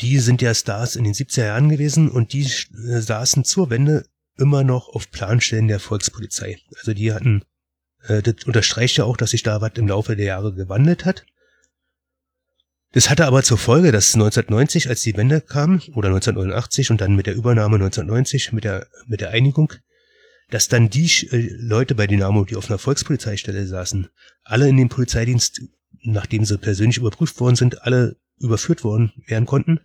Die 0.00 0.18
sind 0.20 0.40
ja 0.40 0.54
Stars 0.54 0.96
in 0.96 1.04
den 1.04 1.12
70er 1.12 1.44
Jahren 1.44 1.68
gewesen 1.68 2.08
und 2.08 2.32
die 2.32 2.44
äh, 2.44 3.00
saßen 3.00 3.44
zur 3.44 3.68
Wende 3.68 4.06
immer 4.38 4.64
noch 4.64 4.88
auf 4.88 5.10
Planstellen 5.10 5.68
der 5.68 5.80
Volkspolizei. 5.80 6.58
Also 6.78 6.94
die 6.94 7.12
hatten 7.12 7.42
äh, 8.06 8.22
das 8.22 8.44
unterstreicht 8.44 8.96
ja 8.96 9.04
auch, 9.04 9.16
dass 9.16 9.30
sich 9.30 9.42
da 9.42 9.60
was 9.60 9.72
im 9.74 9.88
Laufe 9.88 10.16
der 10.16 10.26
Jahre 10.26 10.54
gewandelt 10.54 11.04
hat. 11.04 11.24
Das 12.92 13.10
hatte 13.10 13.26
aber 13.26 13.42
zur 13.42 13.58
Folge, 13.58 13.92
dass 13.92 14.14
1990, 14.14 14.88
als 14.88 15.02
die 15.02 15.16
Wende 15.16 15.40
kam, 15.40 15.82
oder 15.94 16.08
1989 16.08 16.90
und 16.90 17.00
dann 17.00 17.16
mit 17.16 17.26
der 17.26 17.34
Übernahme 17.34 17.76
1990, 17.76 18.52
mit 18.52 18.64
der, 18.64 18.86
mit 19.06 19.20
der 19.20 19.30
Einigung, 19.30 19.74
dass 20.50 20.68
dann 20.68 20.88
die 20.88 21.06
äh, 21.30 21.50
Leute 21.58 21.94
bei 21.94 22.06
Dynamo, 22.06 22.44
die 22.44 22.56
auf 22.56 22.70
einer 22.70 22.78
Volkspolizeistelle 22.78 23.66
saßen, 23.66 24.08
alle 24.42 24.68
in 24.68 24.78
den 24.78 24.88
Polizeidienst, 24.88 25.60
nachdem 26.02 26.44
sie 26.44 26.56
persönlich 26.56 26.96
überprüft 26.96 27.38
worden 27.40 27.56
sind, 27.56 27.82
alle 27.82 28.16
überführt 28.38 28.84
worden 28.84 29.12
werden 29.26 29.46
konnten. 29.46 29.80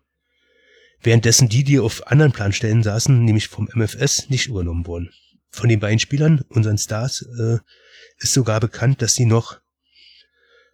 Währenddessen 1.02 1.50
die, 1.50 1.66
die 1.66 1.80
auf 1.80 2.08
anderen 2.08 2.32
Planstellen 2.32 2.84
saßen, 2.84 3.26
nämlich 3.26 3.50
vom 3.50 3.68
MFS, 3.74 4.30
nicht 4.30 4.48
übernommen 4.48 4.88
wurden. 4.88 5.10
Von 5.50 5.68
den 5.68 5.82
beiden 5.82 6.00
Spielern, 6.00 6.46
unseren 6.48 6.78
Stars, 6.78 7.24
äh, 7.38 7.58
ist 8.24 8.34
sogar 8.34 8.60
bekannt, 8.60 9.02
dass 9.02 9.14
sie 9.14 9.26
noch 9.26 9.60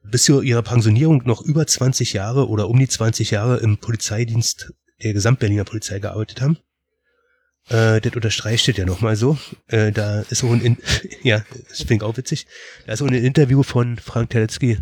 bis 0.04 0.24
zu 0.24 0.42
ihrer 0.42 0.62
Pensionierung 0.62 1.24
noch 1.26 1.42
über 1.42 1.68
20 1.68 2.14
Jahre 2.14 2.48
oder 2.48 2.70
um 2.70 2.80
die 2.80 2.88
20 2.88 3.32
Jahre 3.32 3.58
im 3.58 3.78
Polizeidienst 3.78 4.74
der 5.04 5.14
Gesamtberliner 5.14 5.66
Polizei 5.66 6.00
gearbeitet 6.00 6.42
haben. 6.42 6.58
Äh, 7.70 8.02
das 8.02 8.16
unterstreicht 8.16 8.68
das 8.68 8.78
ja 8.78 8.86
nochmal 8.86 9.16
so. 9.16 9.38
Äh, 9.68 9.92
da 9.92 10.22
ist 10.22 10.40
so 10.40 10.52
ein, 10.52 10.62
In 10.62 10.78
ja, 11.24 11.44
das 11.70 11.82
ich 11.82 12.02
auch 12.02 12.18
witzig. 12.18 12.48
Da 12.86 12.94
ist 12.94 13.00
so 13.00 13.06
ein 13.06 13.14
Interview 13.14 13.64
von 13.64 13.98
Frank 13.98 14.32
Teletzky, 14.32 14.80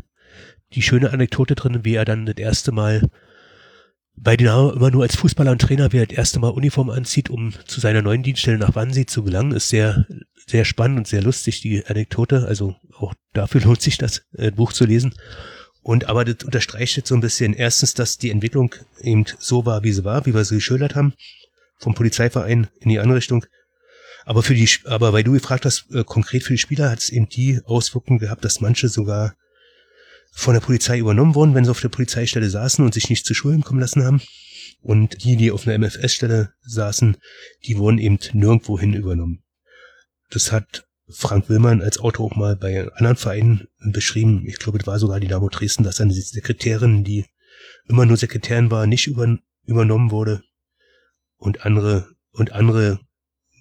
die 0.74 0.82
schöne 0.82 1.12
Anekdote 1.12 1.56
drin, 1.56 1.84
wie 1.84 1.96
er 1.96 2.06
dann 2.06 2.26
das 2.26 2.38
erste 2.38 2.72
Mal 2.72 3.10
bei 4.16 4.36
Dynamo 4.36 4.72
immer 4.72 4.90
nur 4.90 5.04
als 5.04 5.16
Fußballer 5.16 5.52
und 5.52 5.62
Trainer, 5.62 5.92
wie 5.92 5.98
er 5.98 6.08
das 6.08 6.18
erste 6.18 6.40
Mal 6.40 6.50
Uniform 6.50 6.90
anzieht, 6.90 7.30
um 7.30 7.54
zu 7.66 7.80
seiner 7.80 8.02
neuen 8.02 8.24
Dienststelle 8.24 8.58
nach 8.58 8.76
Wannsee 8.76 9.06
zu 9.06 9.24
gelangen, 9.24 9.52
ist 9.52 9.70
sehr, 9.70 10.08
sehr 10.50 10.66
spannend 10.66 10.98
und 10.98 11.08
sehr 11.08 11.22
lustig, 11.22 11.62
die 11.62 11.86
Anekdote. 11.86 12.46
Also 12.48 12.76
auch 12.98 13.14
dafür 13.34 13.62
lohnt 13.66 13.82
sich 13.82 13.98
das 13.98 14.24
äh, 14.34 14.52
Buch 14.52 14.74
zu 14.74 14.86
lesen. 14.86 15.14
Und 15.82 16.10
aber 16.10 16.26
das 16.26 16.44
unterstreicht 16.44 16.98
jetzt 16.98 17.10
so 17.10 17.16
ein 17.16 17.22
bisschen 17.22 17.54
erstens, 17.54 17.94
dass 17.94 18.18
die 18.18 18.30
Entwicklung 18.30 18.76
eben 19.02 19.26
so 19.40 19.66
war, 19.66 19.84
wie 19.84 19.94
sie 19.94 20.04
war, 20.04 20.26
wie 20.26 20.34
wir 20.34 20.44
sie 20.44 20.56
geschildert 20.56 20.96
haben, 20.96 21.14
vom 21.78 21.94
Polizeiverein 21.94 22.68
in 22.80 22.90
die 22.90 23.00
andere 23.00 23.18
Richtung. 23.18 23.46
Aber 24.26 24.44
für 24.44 24.56
die, 24.56 24.68
aber 24.84 25.14
weil 25.14 25.24
du 25.24 25.32
gefragt 25.32 25.64
hast, 25.66 25.86
äh, 25.94 26.04
konkret 26.04 26.44
für 26.44 26.54
die 26.54 26.58
Spieler 26.58 26.90
hat 26.90 27.00
es 27.00 27.10
eben 27.10 27.30
die 27.30 27.62
Auswirkungen 27.64 28.20
gehabt, 28.20 28.44
dass 28.44 28.60
manche 28.60 28.90
sogar 28.90 29.36
von 30.34 30.54
der 30.54 30.62
Polizei 30.62 31.00
übernommen 31.00 31.36
wurden, 31.36 31.56
wenn 31.56 31.64
sie 31.64 31.72
auf 31.72 31.80
der 31.80 31.90
Polizeistelle 31.90 32.50
saßen 32.50 32.84
und 32.84 32.94
sich 32.94 33.10
nicht 33.10 33.26
zu 33.26 33.34
Schulen 33.34 33.64
kommen 33.64 33.80
lassen 33.80 34.04
haben. 34.04 34.22
Und 34.82 35.24
die, 35.24 35.38
die 35.38 35.52
auf 35.52 35.66
einer 35.66 35.78
MFS-Stelle 35.78 36.52
saßen, 36.62 37.18
die 37.66 37.78
wurden 37.78 37.98
eben 37.98 38.20
nirgendwohin 38.34 38.94
übernommen. 38.94 39.44
Das 40.30 40.52
hat 40.52 40.88
Frank 41.10 41.50
Willmann 41.50 41.82
als 41.82 42.00
Autor 42.00 42.26
auch 42.26 42.36
mal 42.36 42.56
bei 42.56 42.88
anderen 42.96 43.16
Vereinen 43.16 43.68
beschrieben. 43.80 44.44
Ich 44.46 44.60
glaube, 44.60 44.78
es 44.80 44.88
war 44.88 45.00
sogar 45.00 45.20
die 45.20 45.28
Damo 45.28 45.50
Dresden, 45.50 45.84
dass 45.84 46.02
eine 46.02 46.14
Sekretärin, 46.14 47.04
die 47.04 47.26
immer 47.88 48.06
nur 48.06 48.18
Sekretärin 48.18 48.72
war, 48.72 48.88
nicht 48.88 49.08
über, 49.08 49.38
übernommen 49.66 50.12
wurde. 50.12 50.44
Und 51.38 51.66
andere, 51.66 52.10
und 52.32 52.52
andere 52.52 53.00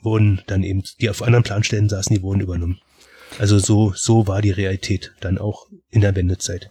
wurden 0.02 0.42
dann 0.46 0.62
eben, 0.62 0.82
die 1.00 1.10
auf 1.10 1.22
anderen 1.22 1.44
Planstellen 1.44 1.88
saßen, 1.88 2.14
die 2.14 2.22
wurden 2.22 2.40
übernommen. 2.40 2.80
Also 3.38 3.58
so, 3.58 3.92
so 3.94 4.26
war 4.26 4.42
die 4.42 4.50
Realität 4.50 5.12
dann 5.20 5.38
auch 5.38 5.66
in 5.90 6.00
der 6.00 6.16
Wendezeit. 6.16 6.70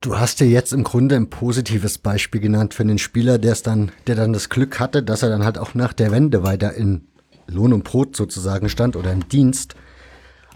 Du 0.00 0.18
hast 0.18 0.40
dir 0.40 0.48
jetzt 0.48 0.72
im 0.72 0.84
Grunde 0.84 1.16
ein 1.16 1.28
positives 1.28 1.98
Beispiel 1.98 2.40
genannt 2.40 2.74
für 2.74 2.84
den 2.84 2.98
Spieler, 2.98 3.38
der 3.38 3.52
es 3.52 3.62
dann, 3.62 3.92
der 4.06 4.14
dann 4.14 4.32
das 4.32 4.48
Glück 4.48 4.80
hatte, 4.80 5.02
dass 5.02 5.22
er 5.22 5.28
dann 5.28 5.44
halt 5.44 5.58
auch 5.58 5.74
nach 5.74 5.92
der 5.92 6.10
Wende 6.10 6.42
weiter 6.42 6.72
in 6.74 7.08
Lohn 7.50 7.72
und 7.72 7.84
Brot 7.84 8.16
sozusagen 8.16 8.68
stand 8.68 8.96
oder 8.96 9.12
im 9.12 9.28
Dienst. 9.28 9.74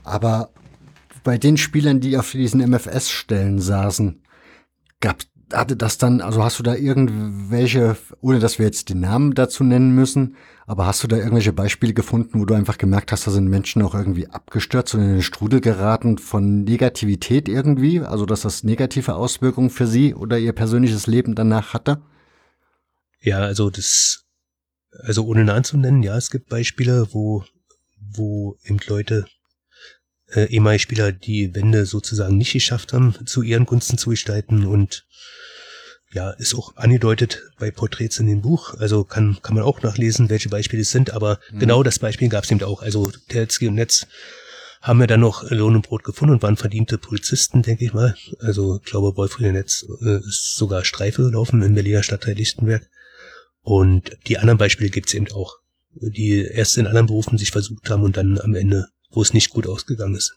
Aber 0.03 0.51
bei 1.23 1.39
den 1.39 1.57
Spielern, 1.57 2.01
die 2.01 2.17
auf 2.17 2.33
diesen 2.33 2.61
MFS-Stellen 2.61 3.61
saßen, 3.61 4.23
gab, 5.01 5.17
hatte 5.53 5.77
das 5.77 5.99
dann, 5.99 6.21
also 6.21 6.43
hast 6.43 6.59
du 6.59 6.63
da 6.63 6.75
irgendwelche, 6.75 7.97
ohne 8.21 8.39
dass 8.39 8.59
wir 8.59 8.67
jetzt 8.67 8.89
die 8.89 8.95
Namen 8.95 9.35
dazu 9.35 9.65
nennen 9.65 9.95
müssen, 9.95 10.37
aber 10.67 10.87
hast 10.87 11.03
du 11.03 11.09
da 11.09 11.17
irgendwelche 11.17 11.53
Beispiele 11.53 11.95
gefunden, 11.95 12.41
wo 12.41 12.45
du 12.45 12.55
einfach 12.55 12.79
gemerkt 12.79 13.13
hast, 13.13 13.27
da 13.27 13.31
sind 13.31 13.49
Menschen 13.49 13.83
auch 13.83 13.95
irgendwie 13.95 14.29
abgestürzt 14.29 14.95
und 14.95 15.03
in 15.03 15.13
den 15.15 15.23
Strudel 15.23 15.61
geraten 15.61 16.19
von 16.19 16.65
Negativität 16.65 17.49
irgendwie? 17.49 18.01
Also, 18.01 18.27
dass 18.27 18.43
das 18.43 18.65
negative 18.65 19.15
Auswirkungen 19.15 19.71
für 19.71 19.87
sie 19.87 20.15
oder 20.15 20.39
ihr 20.39 20.53
persönliches 20.53 21.07
Leben 21.07 21.35
danach 21.35 21.75
hatte? 21.75 22.01
Ja, 23.21 23.39
also 23.39 23.71
das, 23.71 24.24
also 25.03 25.27
ohne 25.27 25.45
Namen 25.45 25.65
zu 25.65 25.77
nennen, 25.77 26.03
ja, 26.03 26.17
es 26.17 26.31
gibt 26.31 26.49
Beispiele, 26.49 27.09
wo, 27.13 27.45
wo 27.99 28.57
eben 28.65 28.79
Leute, 28.87 29.27
äh, 30.33 30.45
ehemalige 30.47 30.81
Spieler 30.81 31.13
die 31.13 31.55
Wende 31.55 31.87
sozusagen 31.87 32.37
nicht 32.37 32.53
geschafft 32.53 32.93
haben, 32.93 33.15
zu 33.27 33.43
ihren 33.43 33.67
Gunsten 33.67 33.99
zu 33.99 34.11
gestalten 34.11 34.67
und 34.67 35.07
ja, 36.13 36.31
ist 36.31 36.55
auch 36.55 36.77
angedeutet 36.77 37.43
bei 37.59 37.73
Porträts 37.73 38.21
in 38.21 38.29
dem 38.29 38.41
Buch. 38.41 38.75
Also 38.75 39.03
kann, 39.03 39.39
kann 39.43 39.57
man 39.57 39.65
auch 39.65 39.83
nachlesen, 39.83 40.31
welche 40.31 40.49
Beispiele 40.49 40.83
es 40.83 40.93
sind, 40.93 41.11
aber 41.11 41.41
mhm. 41.51 41.59
genau 41.59 41.83
das 41.83 41.99
Beispiel 41.99 42.29
gab 42.29 42.45
es 42.45 42.51
eben 42.53 42.63
auch. 42.63 42.83
Also 42.83 43.11
Telzki 43.29 43.67
und 43.67 43.75
Netz 43.75 44.07
haben 44.81 45.01
wir 45.01 45.07
dann 45.07 45.21
noch 45.21 45.51
Lohn 45.51 45.75
und 45.77 45.89
Brot 45.89 46.05
gefunden 46.05 46.35
und 46.35 46.43
waren 46.43 46.57
verdiente 46.57 46.99
Polizisten, 46.99 47.63
denke 47.63 47.85
ich 47.85 47.95
mal. 47.95 48.15
Also 48.39 48.77
ich 48.77 48.91
glaube, 48.91 49.17
Wolfried 49.17 49.53
Netz 49.53 49.85
äh, 50.03 50.19
ist 50.19 50.57
sogar 50.57 50.85
Streife 50.85 51.23
gelaufen 51.23 51.63
in 51.63 51.75
Berliner 51.75 52.03
Stadtteil 52.03 52.35
Lichtenberg. 52.35 52.89
Und 53.65 54.17
die 54.29 54.39
anderen 54.39 54.59
Beispiele 54.59 54.91
gibt's 54.91 55.15
eben 55.15 55.33
auch, 55.33 55.57
die 55.95 56.45
erst 56.45 56.77
in 56.77 56.87
anderen 56.87 57.07
Berufen 57.07 57.39
sich 57.39 57.51
versucht 57.51 57.89
haben 57.89 58.03
und 58.03 58.17
dann 58.17 58.39
am 58.39 58.55
Ende, 58.55 58.89
wo 59.11 59.23
es 59.23 59.33
nicht 59.33 59.51
gut 59.51 59.67
ausgegangen 59.67 60.15
ist. 60.15 60.37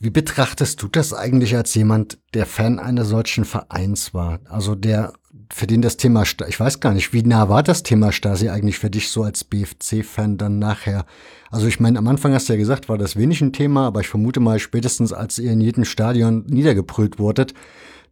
Wie 0.00 0.10
betrachtest 0.10 0.82
du 0.82 0.88
das 0.88 1.12
eigentlich 1.12 1.54
als 1.54 1.74
jemand, 1.74 2.18
der 2.32 2.46
Fan 2.46 2.78
eines 2.78 3.08
solchen 3.08 3.44
Vereins 3.44 4.14
war? 4.14 4.40
Also 4.46 4.74
der, 4.74 5.12
für 5.52 5.66
den 5.66 5.82
das 5.82 5.98
Thema, 5.98 6.24
ich 6.48 6.58
weiß 6.58 6.80
gar 6.80 6.94
nicht, 6.94 7.12
wie 7.12 7.22
nah 7.22 7.48
war 7.48 7.62
das 7.62 7.82
Thema 7.82 8.12
Stasi 8.12 8.48
eigentlich 8.48 8.78
für 8.78 8.90
dich 8.90 9.10
so 9.10 9.22
als 9.22 9.44
BFC-Fan 9.44 10.38
dann 10.38 10.58
nachher? 10.58 11.04
Also 11.50 11.66
ich 11.68 11.80
meine, 11.80 11.98
am 11.98 12.08
Anfang 12.08 12.32
hast 12.32 12.48
du 12.48 12.54
ja 12.54 12.58
gesagt, 12.58 12.88
war 12.88 12.98
das 12.98 13.16
wenig 13.16 13.42
ein 13.42 13.52
Thema, 13.52 13.86
aber 13.86 14.00
ich 14.00 14.08
vermute 14.08 14.40
mal, 14.40 14.58
spätestens 14.58 15.12
als 15.12 15.38
ihr 15.38 15.52
in 15.52 15.60
jedem 15.60 15.84
Stadion 15.84 16.44
niedergebrüllt 16.46 17.18
wurdet, 17.18 17.52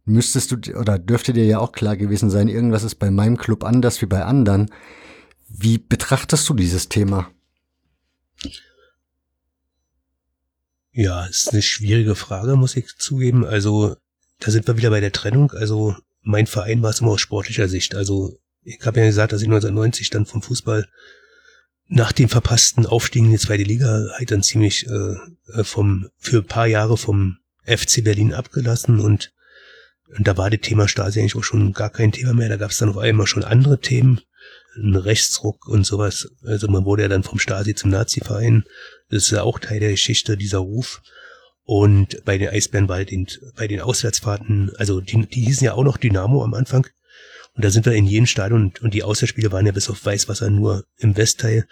müsstest 0.05 0.51
du, 0.51 0.77
oder 0.77 0.99
dürfte 0.99 1.33
dir 1.33 1.45
ja 1.45 1.59
auch 1.59 1.71
klar 1.71 1.95
gewesen 1.95 2.29
sein, 2.29 2.47
irgendwas 2.47 2.83
ist 2.83 2.95
bei 2.95 3.11
meinem 3.11 3.37
Club 3.37 3.63
anders 3.63 4.01
wie 4.01 4.05
bei 4.05 4.23
anderen. 4.23 4.71
Wie 5.47 5.77
betrachtest 5.77 6.47
du 6.49 6.53
dieses 6.53 6.89
Thema? 6.89 7.31
Ja, 10.91 11.25
ist 11.25 11.51
eine 11.51 11.61
schwierige 11.61 12.15
Frage, 12.15 12.55
muss 12.55 12.75
ich 12.75 12.95
zugeben. 12.97 13.45
Also, 13.45 13.95
da 14.39 14.51
sind 14.51 14.67
wir 14.67 14.77
wieder 14.77 14.91
bei 14.91 14.99
der 14.99 15.11
Trennung. 15.11 15.51
Also, 15.51 15.95
mein 16.21 16.47
Verein 16.47 16.81
war 16.83 16.91
es 16.91 17.01
immer 17.01 17.11
aus 17.11 17.21
sportlicher 17.21 17.67
Sicht. 17.67 17.95
Also, 17.95 18.39
ich 18.63 18.79
habe 18.85 18.99
ja 18.99 19.05
gesagt, 19.07 19.33
dass 19.33 19.41
ich 19.41 19.47
1990 19.47 20.09
dann 20.09 20.25
vom 20.25 20.41
Fußball 20.41 20.87
nach 21.87 22.11
dem 22.11 22.29
verpassten 22.29 22.85
Aufstieg 22.85 23.23
in 23.23 23.31
die 23.31 23.37
zweite 23.37 23.63
Liga 23.63 24.07
halt 24.13 24.31
dann 24.31 24.43
ziemlich 24.43 24.87
äh, 24.87 25.15
äh 25.53 25.63
vom 25.63 26.09
für 26.17 26.37
ein 26.37 26.47
paar 26.47 26.67
Jahre 26.67 26.97
vom 26.97 27.37
FC 27.65 28.03
Berlin 28.03 28.33
abgelassen 28.33 28.99
und, 28.99 29.33
und 30.17 30.27
da 30.27 30.37
war 30.37 30.49
das 30.49 30.61
Thema 30.61 30.87
Stasi 30.87 31.19
eigentlich 31.19 31.35
auch 31.35 31.43
schon 31.43 31.73
gar 31.73 31.89
kein 31.89 32.11
Thema 32.11 32.33
mehr. 32.33 32.49
Da 32.49 32.57
gab 32.57 32.71
es 32.71 32.77
dann 32.77 32.89
auf 32.89 32.97
einmal 32.97 33.27
schon 33.27 33.43
andere 33.43 33.79
Themen, 33.79 34.21
ein 34.75 34.95
Rechtsruck 34.95 35.67
und 35.67 35.85
sowas. 35.85 36.29
Also 36.43 36.67
man 36.67 36.85
wurde 36.85 37.03
ja 37.03 37.07
dann 37.09 37.23
vom 37.23 37.39
Stasi 37.39 37.75
zum 37.75 37.91
Nazi-Verein 37.91 38.63
das 39.13 39.23
ist 39.23 39.31
ja 39.31 39.43
auch 39.43 39.59
Teil 39.59 39.79
der 39.79 39.91
Geschichte, 39.91 40.37
dieser 40.37 40.57
Ruf. 40.57 41.01
Und 41.65 42.25
bei 42.25 42.37
den 42.37 42.49
Eisbärenwald, 42.49 43.11
bei 43.55 43.67
den 43.67 43.79
Auswärtsfahrten, 43.79 44.71
also 44.77 45.01
die, 45.01 45.27
die 45.27 45.41
hießen 45.41 45.63
ja 45.63 45.73
auch 45.75 45.83
noch 45.83 45.97
Dynamo 45.97 46.43
am 46.43 46.55
Anfang. 46.55 46.87
Und 47.53 47.63
da 47.63 47.69
sind 47.69 47.85
wir 47.85 47.93
in 47.93 48.07
jedem 48.07 48.25
Stadion 48.25 48.63
und, 48.63 48.81
und 48.81 48.93
die 48.95 49.03
Auswärtsspiele 49.03 49.51
waren 49.51 49.67
ja 49.67 49.71
bis 49.71 49.89
auf 49.89 50.03
Weißwasser 50.03 50.49
nur 50.49 50.85
im 50.97 51.15
Westteil. 51.15 51.67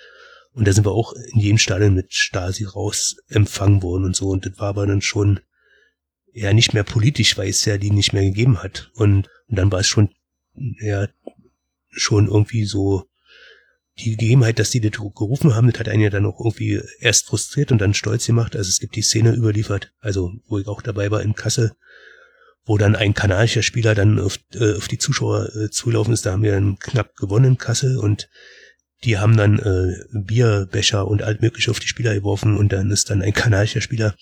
Und 0.54 0.68
da 0.68 0.74
sind 0.74 0.86
wir 0.86 0.92
auch 0.92 1.14
in 1.14 1.40
jedem 1.40 1.58
Stadion 1.58 1.96
mit 1.96 2.14
Stasi 2.14 2.66
raus 2.66 3.16
empfangen 3.28 3.82
worden 3.82 4.06
und 4.06 4.16
so. 4.16 4.30
Und 4.30 4.46
das 4.46 4.60
war 4.60 4.68
aber 4.70 4.86
dann 4.86 5.02
schon 5.02 5.40
ja 6.34 6.54
nicht 6.54 6.74
mehr 6.74 6.84
politisch, 6.84 7.38
weil 7.38 7.50
es 7.50 7.66
ja 7.66 7.78
die 7.78 7.92
nicht 7.92 8.14
mehr 8.14 8.24
gegeben 8.24 8.62
hat. 8.64 8.92
Und, 8.94 9.30
und 9.48 9.58
dann 9.58 9.72
war 9.72 9.80
es 9.80 9.88
schon, 9.88 10.10
ja, 10.80 11.08
schon 11.90 12.28
irgendwie 12.28 12.66
so 12.66 13.06
die 13.98 14.12
Gegebenheit, 14.12 14.60
dass 14.60 14.72
die 14.72 14.82
das 14.82 14.92
gerufen 14.92 15.54
haben, 15.56 15.70
das 15.70 15.80
hat 15.80 15.90
einen 15.90 16.02
ja 16.02 16.10
dann 16.10 16.26
auch 16.26 16.40
irgendwie 16.40 16.82
erst 17.00 17.28
frustriert 17.28 17.72
und 17.72 17.80
dann 17.80 17.94
stolz 17.94 18.26
gemacht. 18.26 18.56
Also 18.56 18.70
es 18.70 18.80
gibt 18.80 18.96
die 18.96 19.02
Szene 19.02 19.34
überliefert, 19.34 19.92
also 20.00 20.32
wo 20.48 20.60
ich 20.60 20.68
auch 20.68 20.82
dabei 20.82 21.12
war 21.12 21.22
in 21.22 21.36
Kassel, 21.36 21.74
wo 22.66 22.78
dann 22.78 22.96
ein 22.96 23.14
kanadischer 23.14 23.64
Spieler 23.64 23.96
dann 23.96 24.20
auf, 24.20 24.40
äh, 24.54 24.76
auf 24.76 24.88
die 24.88 24.98
Zuschauer 24.98 25.54
äh, 25.56 25.70
zulaufen 25.70 26.14
ist. 26.14 26.26
Da 26.26 26.32
haben 26.32 26.44
wir 26.44 26.54
dann 26.54 26.80
knapp 26.80 27.16
gewonnen 27.16 27.46
in 27.46 27.58
Kassel 27.58 27.98
und 27.98 28.30
die 29.04 29.18
haben 29.18 29.36
dann 29.36 29.60
äh, 29.60 29.96
Bierbecher 30.14 31.08
und 31.08 31.24
alt 31.24 31.42
auf 31.70 31.80
die 31.80 31.88
Spieler 31.88 32.14
geworfen 32.14 32.58
und 32.58 32.72
dann 32.72 32.92
ist 32.92 33.10
dann 33.10 33.22
ein 33.22 33.34
kanadischer 33.34 33.82
Spieler 33.82 34.16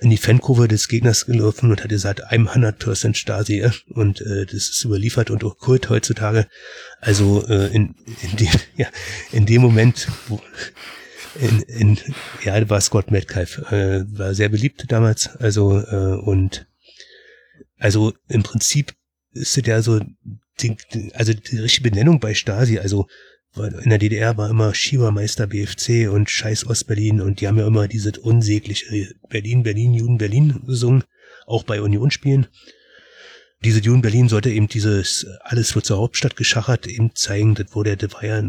in 0.00 0.10
die 0.10 0.16
Fankurve 0.16 0.68
des 0.68 0.88
Gegners 0.88 1.26
gelaufen 1.26 1.70
und 1.70 1.82
hat 1.82 1.90
gesagt, 1.90 2.26
I'm 2.26 2.48
100% 2.48 3.14
Stasi 3.14 3.68
und 3.90 4.20
äh, 4.20 4.46
das 4.46 4.68
ist 4.68 4.84
überliefert 4.84 5.30
und 5.30 5.44
auch 5.44 5.58
Kult 5.58 5.88
heutzutage. 5.90 6.46
Also 7.00 7.46
äh, 7.48 7.66
in, 7.74 7.94
in, 8.22 8.36
dem, 8.36 8.52
ja, 8.76 8.88
in 9.32 9.46
dem 9.46 9.62
Moment, 9.62 10.08
wo, 10.28 10.40
in, 11.40 11.62
in, 11.62 11.98
ja, 12.44 12.68
war 12.68 12.80
Scott 12.80 13.10
Metcalf, 13.10 13.58
äh, 13.70 14.04
war 14.18 14.34
sehr 14.34 14.48
beliebt 14.48 14.84
damals, 14.88 15.28
also 15.36 15.80
äh, 15.80 16.16
und 16.20 16.66
also 17.78 18.12
im 18.28 18.42
Prinzip 18.42 18.94
ist 19.32 19.58
es 19.58 19.66
ja 19.66 19.82
so, 19.82 20.00
die, 20.60 20.76
also 21.14 21.32
die 21.32 21.58
richtige 21.58 21.90
Benennung 21.90 22.20
bei 22.20 22.34
Stasi, 22.34 22.78
also 22.78 23.06
weil 23.54 23.72
in 23.74 23.90
der 23.90 23.98
DDR 23.98 24.36
war 24.36 24.50
immer 24.50 24.74
Schiebermeister 24.74 25.46
BFC 25.46 26.08
und 26.10 26.30
Scheiß 26.30 26.66
Ostberlin 26.66 27.20
und 27.20 27.40
die 27.40 27.48
haben 27.48 27.58
ja 27.58 27.66
immer 27.66 27.88
dieses 27.88 28.18
unsägliche 28.18 29.14
Berlin, 29.28 29.62
Berlin, 29.62 29.94
Juden, 29.94 30.18
Berlin 30.18 30.62
gesungen, 30.66 31.04
auch 31.46 31.62
bei 31.62 31.80
Unionsspielen. 31.80 32.46
Diese 33.62 33.80
Juden 33.80 34.02
Berlin 34.02 34.28
sollte 34.28 34.50
eben 34.50 34.68
dieses 34.68 35.26
alles 35.40 35.74
wird 35.74 35.86
zur 35.86 35.98
Hauptstadt 35.98 36.36
geschachert 36.36 36.86
eben 36.86 37.14
zeigen, 37.14 37.54
das 37.54 37.74
wurde, 37.74 37.96
das 37.96 38.12
war 38.12 38.24
ja, 38.24 38.42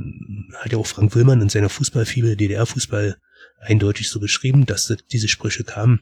hat 0.56 0.72
ja 0.72 0.77
auch 0.77 0.88
Frank 0.88 1.16
Willmann 1.16 1.42
in 1.42 1.50
seiner 1.50 1.69
Fußballfibel, 1.69 2.35
DDR-Fußball 2.35 3.16
eindeutig 3.59 4.09
so 4.09 4.19
beschrieben, 4.19 4.66
dass 4.66 4.88
das, 4.88 4.98
diese 5.11 5.27
Sprüche 5.27 5.64
kamen. 5.64 6.01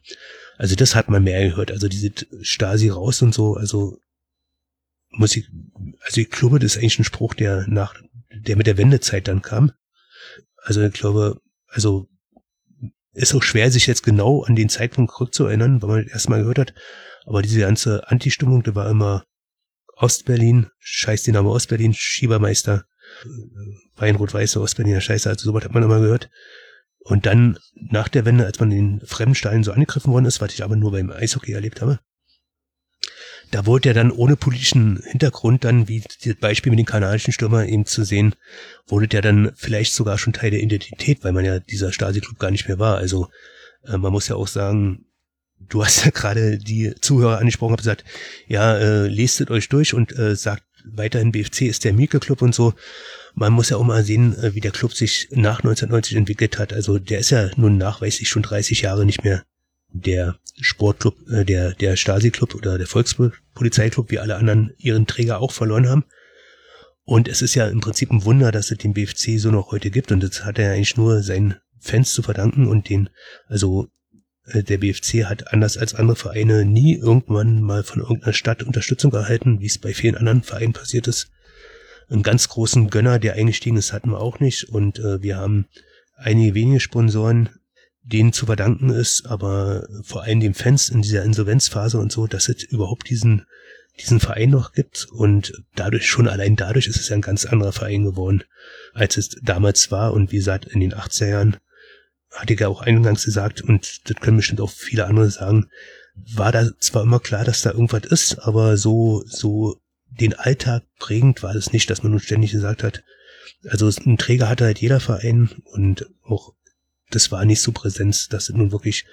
Also 0.56 0.74
das 0.74 0.94
hat 0.94 1.08
man 1.08 1.24
mehr 1.24 1.48
gehört, 1.48 1.70
also 1.70 1.88
diese 1.88 2.10
Stasi 2.42 2.88
raus 2.88 3.22
und 3.22 3.34
so, 3.34 3.54
also 3.54 3.98
muss 5.10 5.36
ich, 5.36 5.48
also 6.04 6.20
ich 6.20 6.30
glaube, 6.30 6.58
das 6.58 6.72
ist 6.72 6.78
eigentlich 6.78 6.98
ein 6.98 7.04
Spruch, 7.04 7.34
der 7.34 7.66
nach 7.68 7.94
der 8.46 8.56
mit 8.56 8.66
der 8.66 8.78
Wendezeit 8.78 9.28
dann 9.28 9.42
kam. 9.42 9.72
Also 10.62 10.82
ich 10.82 10.92
glaube, 10.92 11.40
also 11.68 12.08
ist 13.12 13.34
auch 13.34 13.42
schwer, 13.42 13.70
sich 13.70 13.86
jetzt 13.86 14.02
genau 14.02 14.42
an 14.42 14.56
den 14.56 14.68
Zeitpunkt 14.68 15.12
zurückzuerinnern, 15.12 15.82
weil 15.82 15.88
man 15.88 16.06
erstmal 16.08 16.40
gehört 16.40 16.58
hat. 16.58 16.74
Aber 17.26 17.42
diese 17.42 17.60
ganze 17.60 18.08
Anti-Stimmung, 18.08 18.62
da 18.62 18.74
war 18.74 18.90
immer 18.90 19.24
Ostberlin, 19.96 20.68
scheiß 20.78 21.22
den 21.22 21.34
Name 21.34 21.50
Ostberlin, 21.50 21.94
Schiebermeister, 21.94 22.84
Weinrot-Weiße, 23.96 24.60
Ostberliner 24.60 25.00
Scheiße, 25.00 25.28
also 25.28 25.44
sowas 25.44 25.64
hat 25.64 25.72
man 25.72 25.84
immer 25.84 26.00
gehört. 26.00 26.30
Und 26.98 27.26
dann 27.26 27.58
nach 27.74 28.08
der 28.08 28.24
Wende, 28.24 28.46
als 28.46 28.58
man 28.58 28.70
den 28.70 29.00
Fremdensteilen 29.04 29.62
so 29.62 29.72
angegriffen 29.72 30.12
worden 30.12 30.24
ist, 30.24 30.40
was 30.40 30.54
ich 30.54 30.64
aber 30.64 30.74
nur 30.74 30.90
beim 30.90 31.10
Eishockey 31.10 31.52
erlebt 31.52 31.82
habe, 31.82 32.00
da 33.54 33.66
wurde 33.66 33.90
ja 33.90 33.92
dann 33.92 34.10
ohne 34.10 34.34
politischen 34.34 35.00
Hintergrund 35.06 35.62
dann, 35.62 35.86
wie 35.86 36.02
das 36.24 36.34
Beispiel 36.40 36.70
mit 36.70 36.78
den 36.80 36.86
kanadischen 36.86 37.32
Stürmer 37.32 37.66
eben 37.66 37.86
zu 37.86 38.02
sehen, 38.02 38.34
wurde 38.88 39.06
der 39.06 39.22
dann 39.22 39.52
vielleicht 39.54 39.94
sogar 39.94 40.18
schon 40.18 40.32
Teil 40.32 40.50
der 40.50 40.60
Identität, 40.60 41.22
weil 41.22 41.30
man 41.30 41.44
ja 41.44 41.60
dieser 41.60 41.92
Stasi-Club 41.92 42.40
gar 42.40 42.50
nicht 42.50 42.66
mehr 42.66 42.80
war. 42.80 42.96
Also 42.96 43.28
äh, 43.86 43.96
man 43.96 44.10
muss 44.10 44.26
ja 44.26 44.34
auch 44.34 44.48
sagen, 44.48 45.04
du 45.60 45.84
hast 45.84 46.04
ja 46.04 46.10
gerade 46.10 46.58
die 46.58 46.96
Zuhörer 47.00 47.38
angesprochen, 47.38 47.74
hab 47.74 47.78
gesagt, 47.78 48.02
ja, 48.48 48.76
äh, 48.76 49.06
lestet 49.06 49.52
euch 49.52 49.68
durch 49.68 49.94
und 49.94 50.18
äh, 50.18 50.34
sagt 50.34 50.64
weiterhin 50.84 51.30
BFC 51.30 51.62
ist 51.62 51.84
der 51.84 51.92
Mieke-Club 51.92 52.42
und 52.42 52.56
so. 52.56 52.74
Man 53.34 53.52
muss 53.52 53.70
ja 53.70 53.76
auch 53.76 53.84
mal 53.84 54.02
sehen, 54.02 54.36
äh, 54.36 54.56
wie 54.56 54.60
der 54.60 54.72
Club 54.72 54.94
sich 54.94 55.28
nach 55.30 55.60
1990 55.60 56.16
entwickelt 56.16 56.58
hat. 56.58 56.72
Also 56.72 56.98
der 56.98 57.20
ist 57.20 57.30
ja 57.30 57.50
nun 57.54 57.78
nachweislich 57.78 58.28
schon 58.28 58.42
30 58.42 58.80
Jahre 58.80 59.06
nicht 59.06 59.22
mehr 59.22 59.44
der 59.94 60.38
Sportclub, 60.60 61.16
äh, 61.30 61.44
der, 61.44 61.72
der 61.72 61.96
Stasi-Club 61.96 62.54
oder 62.54 62.76
der 62.76 62.86
Volkspolizeiclub, 62.86 64.10
wie 64.10 64.18
alle 64.18 64.36
anderen 64.36 64.72
ihren 64.76 65.06
Träger 65.06 65.40
auch 65.40 65.52
verloren 65.52 65.88
haben. 65.88 66.04
Und 67.04 67.28
es 67.28 67.42
ist 67.42 67.54
ja 67.54 67.68
im 67.68 67.80
Prinzip 67.80 68.10
ein 68.10 68.24
Wunder, 68.24 68.50
dass 68.50 68.70
es 68.70 68.78
den 68.78 68.94
BFC 68.94 69.38
so 69.38 69.50
noch 69.50 69.70
heute 69.72 69.90
gibt. 69.90 70.10
Und 70.10 70.22
das 70.22 70.44
hat 70.44 70.58
er 70.58 70.72
eigentlich 70.72 70.96
nur 70.96 71.22
seinen 71.22 71.56
Fans 71.78 72.12
zu 72.12 72.22
verdanken 72.22 72.66
und 72.66 72.88
den, 72.88 73.10
also 73.46 73.88
äh, 74.46 74.62
der 74.62 74.78
BFC 74.78 75.24
hat 75.24 75.52
anders 75.52 75.76
als 75.76 75.94
andere 75.94 76.16
Vereine 76.16 76.64
nie 76.64 76.96
irgendwann 76.96 77.62
mal 77.62 77.84
von 77.84 78.00
irgendeiner 78.00 78.32
Stadt 78.32 78.62
Unterstützung 78.62 79.12
erhalten, 79.12 79.60
wie 79.60 79.66
es 79.66 79.78
bei 79.78 79.92
vielen 79.92 80.16
anderen 80.16 80.42
Vereinen 80.42 80.72
passiert 80.72 81.06
ist. 81.06 81.30
Einen 82.08 82.22
ganz 82.22 82.48
großen 82.48 82.90
Gönner, 82.90 83.18
der 83.18 83.34
eingestiegen 83.34 83.76
ist, 83.76 83.92
hatten 83.92 84.10
wir 84.10 84.20
auch 84.20 84.40
nicht. 84.40 84.64
Und 84.64 84.98
äh, 84.98 85.22
wir 85.22 85.36
haben 85.36 85.66
einige 86.16 86.54
wenige 86.54 86.80
Sponsoren, 86.80 87.50
denen 88.04 88.32
zu 88.32 88.46
verdanken 88.46 88.90
ist, 88.90 89.26
aber 89.26 89.88
vor 90.02 90.22
allem 90.22 90.40
den 90.40 90.54
Fans 90.54 90.88
in 90.88 91.02
dieser 91.02 91.24
Insolvenzphase 91.24 91.98
und 91.98 92.12
so, 92.12 92.26
dass 92.26 92.48
es 92.48 92.62
überhaupt 92.62 93.08
diesen, 93.08 93.46
diesen 93.98 94.20
Verein 94.20 94.50
noch 94.50 94.72
gibt. 94.72 95.06
Und 95.10 95.52
dadurch, 95.74 96.06
schon 96.06 96.28
allein 96.28 96.56
dadurch 96.56 96.86
ist 96.86 97.00
es 97.00 97.08
ja 97.08 97.16
ein 97.16 97.22
ganz 97.22 97.46
anderer 97.46 97.72
Verein 97.72 98.04
geworden, 98.04 98.44
als 98.92 99.16
es 99.16 99.30
damals 99.42 99.90
war. 99.90 100.12
Und 100.12 100.32
wie 100.32 100.36
gesagt, 100.36 100.66
in 100.66 100.80
den 100.80 100.92
80er 100.92 101.28
Jahren, 101.28 101.56
hatte 102.34 102.54
ich 102.54 102.60
ja 102.60 102.68
auch 102.68 102.82
eingangs 102.82 103.24
gesagt 103.24 103.62
und 103.62 104.10
das 104.10 104.16
können 104.20 104.36
bestimmt 104.36 104.60
auch 104.60 104.70
viele 104.70 105.06
andere 105.06 105.30
sagen, 105.30 105.70
war 106.14 106.52
da 106.52 106.68
zwar 106.78 107.02
immer 107.02 107.20
klar, 107.20 107.44
dass 107.44 107.62
da 107.62 107.70
irgendwas 107.70 108.04
ist, 108.04 108.38
aber 108.40 108.76
so, 108.76 109.24
so 109.26 109.80
den 110.10 110.34
Alltag 110.34 110.84
prägend 110.98 111.42
war 111.42 111.54
es 111.54 111.72
nicht, 111.72 111.90
dass 111.90 112.02
man 112.02 112.12
nun 112.12 112.20
ständig 112.20 112.52
gesagt 112.52 112.82
hat, 112.82 113.02
also 113.68 113.88
ein 114.04 114.18
Träger 114.18 114.48
hatte 114.48 114.64
halt 114.64 114.80
jeder 114.80 115.00
Verein 115.00 115.48
und 115.64 116.06
auch 116.22 116.54
das 117.10 117.30
war 117.30 117.44
nicht 117.44 117.60
so 117.60 117.72
präsent, 117.72 118.32
dass 118.32 118.48
nun 118.48 118.72
wirklich 118.72 119.04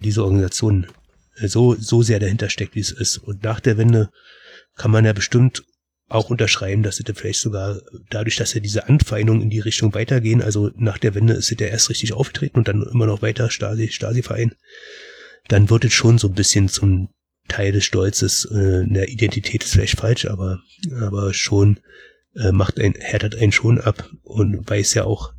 diese 0.00 0.24
Organisation 0.24 0.86
äh, 1.36 1.48
so, 1.48 1.74
so 1.74 2.02
sehr 2.02 2.20
dahinter 2.20 2.50
steckt, 2.50 2.74
wie 2.74 2.80
es 2.80 2.92
ist. 2.92 3.18
Und 3.18 3.42
nach 3.42 3.60
der 3.60 3.78
Wende 3.78 4.10
kann 4.76 4.90
man 4.90 5.04
ja 5.04 5.12
bestimmt 5.12 5.64
auch 6.08 6.28
unterschreiben, 6.28 6.82
dass 6.82 6.98
es 6.98 7.18
vielleicht 7.18 7.40
sogar 7.40 7.80
dadurch, 8.10 8.36
dass 8.36 8.54
ja 8.54 8.60
diese 8.60 8.88
Anfeindungen 8.88 9.42
in 9.42 9.50
die 9.50 9.60
Richtung 9.60 9.94
weitergehen, 9.94 10.42
also 10.42 10.70
nach 10.76 10.98
der 10.98 11.14
Wende 11.14 11.34
ist 11.34 11.52
es 11.52 11.60
ja 11.60 11.68
erst 11.68 11.88
richtig 11.88 12.12
aufgetreten 12.12 12.58
und 12.58 12.66
dann 12.66 12.82
immer 12.82 13.06
noch 13.06 13.22
weiter 13.22 13.48
Stasi, 13.48 13.88
Stasi-Verein, 13.88 14.54
dann 15.48 15.70
wird 15.70 15.84
es 15.84 15.92
schon 15.92 16.18
so 16.18 16.28
ein 16.28 16.34
bisschen 16.34 16.68
zum 16.68 17.10
Teil 17.46 17.72
des 17.72 17.84
Stolzes, 17.84 18.44
äh, 18.46 18.84
der 18.86 19.08
Identität 19.08 19.62
ist 19.62 19.72
vielleicht 19.72 19.98
falsch, 19.98 20.26
aber, 20.26 20.60
aber 21.00 21.32
schon 21.32 21.78
äh, 22.34 22.52
macht 22.52 22.80
ein, 22.80 22.94
härtet 22.94 23.36
einen 23.36 23.52
schon 23.52 23.80
ab 23.80 24.08
und 24.22 24.68
weiß 24.68 24.94
ja 24.94 25.04
auch, 25.04 25.32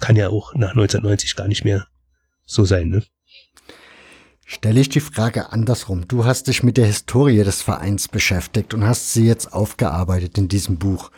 kann 0.00 0.16
ja 0.16 0.28
auch 0.28 0.54
nach 0.54 0.70
1990 0.70 1.36
gar 1.36 1.48
nicht 1.48 1.64
mehr 1.64 1.86
so 2.46 2.64
sein, 2.64 2.88
ne? 2.88 3.02
Stelle 4.44 4.80
ich 4.80 4.90
die 4.90 5.00
Frage 5.00 5.50
andersrum. 5.50 6.06
Du 6.08 6.24
hast 6.24 6.48
dich 6.48 6.62
mit 6.62 6.76
der 6.76 6.86
Historie 6.86 7.42
des 7.42 7.62
Vereins 7.62 8.08
beschäftigt 8.08 8.74
und 8.74 8.84
hast 8.84 9.14
sie 9.14 9.26
jetzt 9.26 9.52
aufgearbeitet 9.52 10.36
in 10.36 10.48
diesem 10.48 10.78
Buch. 10.78 11.10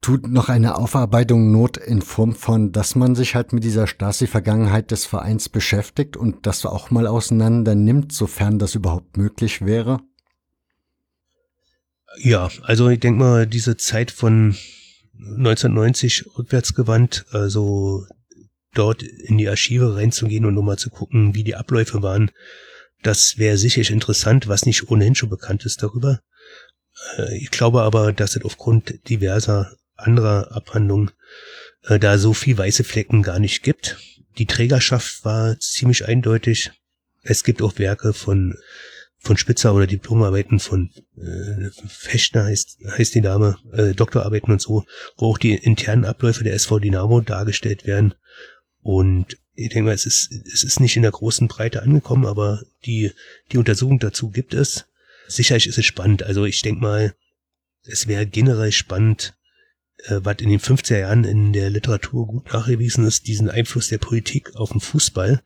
Tut 0.00 0.26
noch 0.26 0.48
eine 0.48 0.76
Aufarbeitung 0.76 1.52
Not 1.52 1.76
in 1.76 2.02
Form 2.02 2.34
von, 2.34 2.72
dass 2.72 2.94
man 2.94 3.14
sich 3.14 3.34
halt 3.34 3.52
mit 3.52 3.62
dieser 3.62 3.86
Stasi-Vergangenheit 3.86 4.90
des 4.90 5.06
Vereins 5.06 5.48
beschäftigt 5.48 6.16
und 6.16 6.46
das 6.46 6.66
auch 6.66 6.90
mal 6.90 7.06
auseinander 7.06 7.74
nimmt, 7.74 8.12
sofern 8.12 8.58
das 8.58 8.74
überhaupt 8.74 9.16
möglich 9.16 9.64
wäre? 9.64 10.00
Ja, 12.18 12.50
also 12.62 12.88
ich 12.88 13.00
denke 13.00 13.20
mal, 13.20 13.46
diese 13.46 13.76
Zeit 13.76 14.10
von 14.10 14.56
1990 15.18 16.26
rückwärts 16.36 16.74
gewandt, 16.74 17.24
also 17.30 18.06
dort 18.74 19.02
in 19.02 19.38
die 19.38 19.48
Archive 19.48 19.96
reinzugehen 19.96 20.44
und 20.44 20.54
nochmal 20.54 20.78
zu 20.78 20.90
gucken, 20.90 21.34
wie 21.34 21.44
die 21.44 21.54
Abläufe 21.54 22.02
waren. 22.02 22.30
Das 23.02 23.38
wäre 23.38 23.56
sicherlich 23.56 23.90
interessant, 23.90 24.48
was 24.48 24.66
nicht 24.66 24.90
ohnehin 24.90 25.14
schon 25.14 25.28
bekannt 25.28 25.64
ist 25.64 25.82
darüber. 25.82 26.20
Äh, 27.16 27.38
ich 27.38 27.50
glaube 27.50 27.82
aber, 27.82 28.12
dass 28.12 28.36
es 28.36 28.44
aufgrund 28.44 29.08
diverser 29.08 29.76
anderer 29.96 30.52
Abhandlungen 30.52 31.10
äh, 31.82 31.98
da 31.98 32.18
so 32.18 32.32
viel 32.32 32.58
weiße 32.58 32.84
Flecken 32.84 33.22
gar 33.22 33.38
nicht 33.38 33.62
gibt. 33.62 33.98
Die 34.38 34.46
Trägerschaft 34.46 35.24
war 35.24 35.58
ziemlich 35.60 36.06
eindeutig. 36.06 36.72
Es 37.22 37.44
gibt 37.44 37.62
auch 37.62 37.78
Werke 37.78 38.12
von 38.12 38.56
von 39.24 39.36
Spitzer 39.38 39.74
oder 39.74 39.86
Diplomarbeiten 39.86 40.60
von 40.60 40.90
äh, 41.16 41.70
Fechtner 41.88 42.44
heißt, 42.44 42.78
heißt 42.86 43.14
die 43.14 43.22
Dame, 43.22 43.56
äh, 43.72 43.94
Doktorarbeiten 43.94 44.52
und 44.52 44.60
so, 44.60 44.84
wo 45.16 45.30
auch 45.30 45.38
die 45.38 45.54
internen 45.54 46.04
Abläufe 46.04 46.44
der 46.44 46.54
SV 46.54 46.78
Dynamo 46.78 47.20
dargestellt 47.20 47.86
werden. 47.86 48.14
Und 48.82 49.38
ich 49.54 49.70
denke 49.70 49.86
mal, 49.86 49.94
es 49.94 50.04
ist, 50.04 50.30
es 50.52 50.62
ist 50.62 50.78
nicht 50.78 50.96
in 50.96 51.02
der 51.02 51.10
großen 51.10 51.48
Breite 51.48 51.82
angekommen, 51.82 52.26
aber 52.26 52.62
die, 52.84 53.12
die 53.50 53.58
Untersuchung 53.58 53.98
dazu 53.98 54.30
gibt 54.30 54.52
es. 54.52 54.84
Sicherlich 55.26 55.68
ist 55.68 55.78
es 55.78 55.86
spannend. 55.86 56.22
Also 56.22 56.44
ich 56.44 56.60
denke 56.60 56.82
mal, 56.82 57.14
es 57.84 58.06
wäre 58.06 58.26
generell 58.26 58.72
spannend, 58.72 59.34
äh, 60.04 60.20
was 60.22 60.36
in 60.40 60.50
den 60.50 60.60
50er 60.60 60.98
Jahren 60.98 61.24
in 61.24 61.54
der 61.54 61.70
Literatur 61.70 62.26
gut 62.26 62.52
nachgewiesen 62.52 63.06
ist, 63.06 63.26
diesen 63.26 63.48
Einfluss 63.48 63.88
der 63.88 63.98
Politik 63.98 64.54
auf 64.56 64.72
den 64.72 64.80
Fußball 64.80 65.42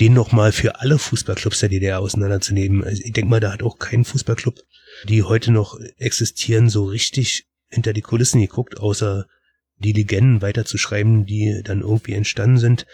den 0.00 0.12
nochmal 0.12 0.52
für 0.52 0.80
alle 0.80 0.98
Fußballclubs 0.98 1.60
der 1.60 1.68
DDR 1.68 2.00
auseinanderzunehmen. 2.00 2.82
Also 2.82 3.02
ich 3.04 3.12
denke 3.12 3.30
mal, 3.30 3.40
da 3.40 3.52
hat 3.52 3.62
auch 3.62 3.78
kein 3.78 4.04
Fußballclub, 4.04 4.60
die 5.08 5.22
heute 5.22 5.52
noch 5.52 5.78
existieren, 5.98 6.68
so 6.68 6.84
richtig 6.84 7.46
hinter 7.68 7.92
die 7.92 8.02
Kulissen 8.02 8.40
geguckt, 8.40 8.78
außer 8.78 9.26
die 9.78 9.92
Legenden 9.92 10.42
weiterzuschreiben, 10.42 11.26
die 11.26 11.62
dann 11.64 11.80
irgendwie 11.80 12.14
entstanden 12.14 12.58
sind. 12.58 12.86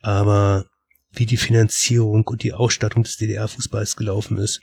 Aber 0.00 0.66
wie 1.12 1.26
die 1.26 1.36
Finanzierung 1.36 2.26
und 2.26 2.42
die 2.42 2.52
Ausstattung 2.52 3.02
des 3.02 3.16
DDR-Fußballs 3.16 3.96
gelaufen 3.96 4.38
ist, 4.38 4.60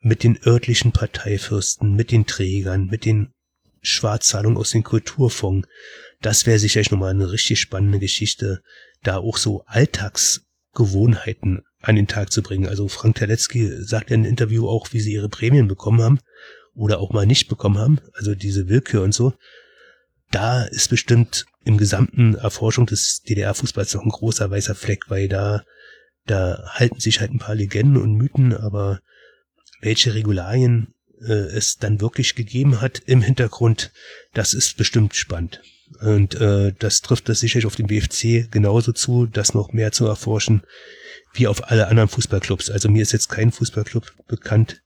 mit 0.00 0.22
den 0.22 0.38
örtlichen 0.44 0.92
Parteifürsten, 0.92 1.94
mit 1.94 2.12
den 2.12 2.26
Trägern, 2.26 2.86
mit 2.86 3.04
den 3.04 3.32
Schwarzzahlungen 3.80 4.58
aus 4.58 4.70
den 4.70 4.82
Kulturfonds, 4.82 5.68
das 6.20 6.46
wäre 6.46 6.58
sicherlich 6.58 6.90
nochmal 6.90 7.10
eine 7.10 7.30
richtig 7.30 7.60
spannende 7.60 7.98
Geschichte, 7.98 8.62
da 9.02 9.18
auch 9.18 9.36
so 9.36 9.62
Alltags 9.66 10.42
Gewohnheiten 10.74 11.62
an 11.80 11.96
den 11.96 12.06
Tag 12.06 12.32
zu 12.32 12.42
bringen. 12.42 12.68
Also 12.68 12.88
Frank 12.88 13.16
Terletzky 13.16 13.70
sagt 13.82 14.10
ja 14.10 14.14
in 14.14 14.22
einem 14.22 14.30
Interview 14.30 14.68
auch, 14.68 14.92
wie 14.92 15.00
sie 15.00 15.12
ihre 15.12 15.28
Prämien 15.28 15.68
bekommen 15.68 16.02
haben 16.02 16.20
oder 16.74 17.00
auch 17.00 17.12
mal 17.12 17.26
nicht 17.26 17.48
bekommen 17.48 17.78
haben, 17.78 18.00
also 18.14 18.34
diese 18.34 18.68
Willkür 18.68 19.02
und 19.02 19.12
so. 19.12 19.34
Da 20.30 20.64
ist 20.64 20.90
bestimmt 20.90 21.46
im 21.64 21.78
gesamten 21.78 22.34
Erforschung 22.34 22.86
des 22.86 23.22
DDR-Fußballs 23.22 23.94
noch 23.94 24.02
ein 24.02 24.10
großer 24.10 24.50
weißer 24.50 24.74
Fleck, 24.74 25.04
weil 25.08 25.28
da, 25.28 25.64
da 26.26 26.64
halten 26.66 27.00
sich 27.00 27.20
halt 27.20 27.32
ein 27.32 27.38
paar 27.38 27.54
Legenden 27.54 27.96
und 27.96 28.14
Mythen, 28.14 28.54
aber 28.54 29.00
welche 29.80 30.14
Regularien 30.14 30.94
äh, 31.20 31.32
es 31.32 31.78
dann 31.78 32.00
wirklich 32.00 32.34
gegeben 32.34 32.80
hat 32.80 33.00
im 33.06 33.22
Hintergrund, 33.22 33.92
das 34.34 34.54
ist 34.54 34.76
bestimmt 34.76 35.16
spannend. 35.16 35.62
Und 36.00 36.34
äh, 36.36 36.72
das 36.78 37.00
trifft 37.00 37.28
das 37.28 37.40
sicherlich 37.40 37.66
auf 37.66 37.76
den 37.76 37.86
BFC 37.86 38.50
genauso 38.50 38.92
zu, 38.92 39.26
das 39.26 39.54
noch 39.54 39.72
mehr 39.72 39.92
zu 39.92 40.06
erforschen, 40.06 40.62
wie 41.32 41.46
auf 41.46 41.70
alle 41.70 41.88
anderen 41.88 42.08
Fußballclubs. 42.08 42.70
Also 42.70 42.88
mir 42.88 43.02
ist 43.02 43.12
jetzt 43.12 43.28
kein 43.28 43.52
Fußballclub 43.52 44.12
bekannt, 44.26 44.82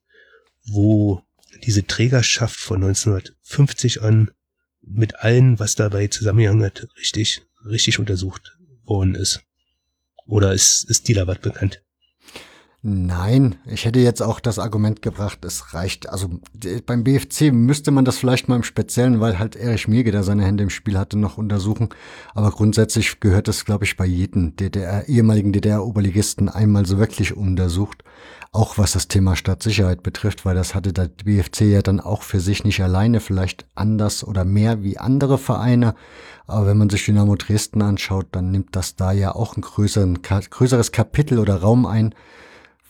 wo 0.64 1.22
diese 1.64 1.86
Trägerschaft 1.86 2.56
von 2.56 2.76
1950 2.82 4.02
an 4.02 4.30
mit 4.80 5.16
allen, 5.20 5.58
was 5.58 5.74
dabei 5.74 6.08
zusammengehangen 6.08 6.64
hat, 6.64 6.88
richtig, 6.98 7.42
richtig 7.64 7.98
untersucht 7.98 8.56
worden 8.84 9.14
ist. 9.14 9.42
Oder 10.26 10.52
ist, 10.52 10.84
ist 10.88 11.08
Dilabat 11.08 11.42
bekannt? 11.42 11.82
Nein, 12.84 13.54
ich 13.64 13.84
hätte 13.84 14.00
jetzt 14.00 14.22
auch 14.22 14.40
das 14.40 14.58
Argument 14.58 15.02
gebracht, 15.02 15.44
es 15.44 15.72
reicht. 15.72 16.08
Also 16.08 16.40
beim 16.84 17.04
BFC 17.04 17.52
müsste 17.52 17.92
man 17.92 18.04
das 18.04 18.18
vielleicht 18.18 18.48
mal 18.48 18.56
im 18.56 18.64
Speziellen, 18.64 19.20
weil 19.20 19.38
halt 19.38 19.54
Erich 19.54 19.86
Mirge 19.86 20.10
da 20.10 20.24
seine 20.24 20.44
Hände 20.44 20.64
im 20.64 20.70
Spiel 20.70 20.98
hatte, 20.98 21.16
noch 21.16 21.38
untersuchen. 21.38 21.90
Aber 22.34 22.50
grundsätzlich 22.50 23.20
gehört 23.20 23.46
das, 23.46 23.64
glaube 23.64 23.84
ich, 23.84 23.96
bei 23.96 24.04
jedem 24.04 24.56
DDR, 24.56 25.08
ehemaligen 25.08 25.52
DDR-Oberligisten 25.52 26.48
einmal 26.48 26.84
so 26.84 26.98
wirklich 26.98 27.36
untersucht. 27.36 28.02
Auch 28.50 28.78
was 28.78 28.92
das 28.92 29.06
Thema 29.06 29.36
Stadtsicherheit 29.36 30.02
betrifft, 30.02 30.44
weil 30.44 30.56
das 30.56 30.74
hatte 30.74 30.92
der 30.92 31.08
BFC 31.08 31.60
ja 31.60 31.82
dann 31.82 32.00
auch 32.00 32.22
für 32.22 32.40
sich 32.40 32.64
nicht 32.64 32.82
alleine, 32.82 33.20
vielleicht 33.20 33.64
anders 33.76 34.24
oder 34.26 34.44
mehr 34.44 34.82
wie 34.82 34.98
andere 34.98 35.38
Vereine. 35.38 35.94
Aber 36.48 36.66
wenn 36.66 36.78
man 36.78 36.90
sich 36.90 37.04
Dynamo 37.04 37.36
Dresden 37.36 37.80
anschaut, 37.80 38.26
dann 38.32 38.50
nimmt 38.50 38.74
das 38.74 38.96
da 38.96 39.12
ja 39.12 39.36
auch 39.36 39.56
ein 39.56 39.62
größeres 39.62 40.90
Kapitel 40.90 41.38
oder 41.38 41.60
Raum 41.60 41.86
ein 41.86 42.12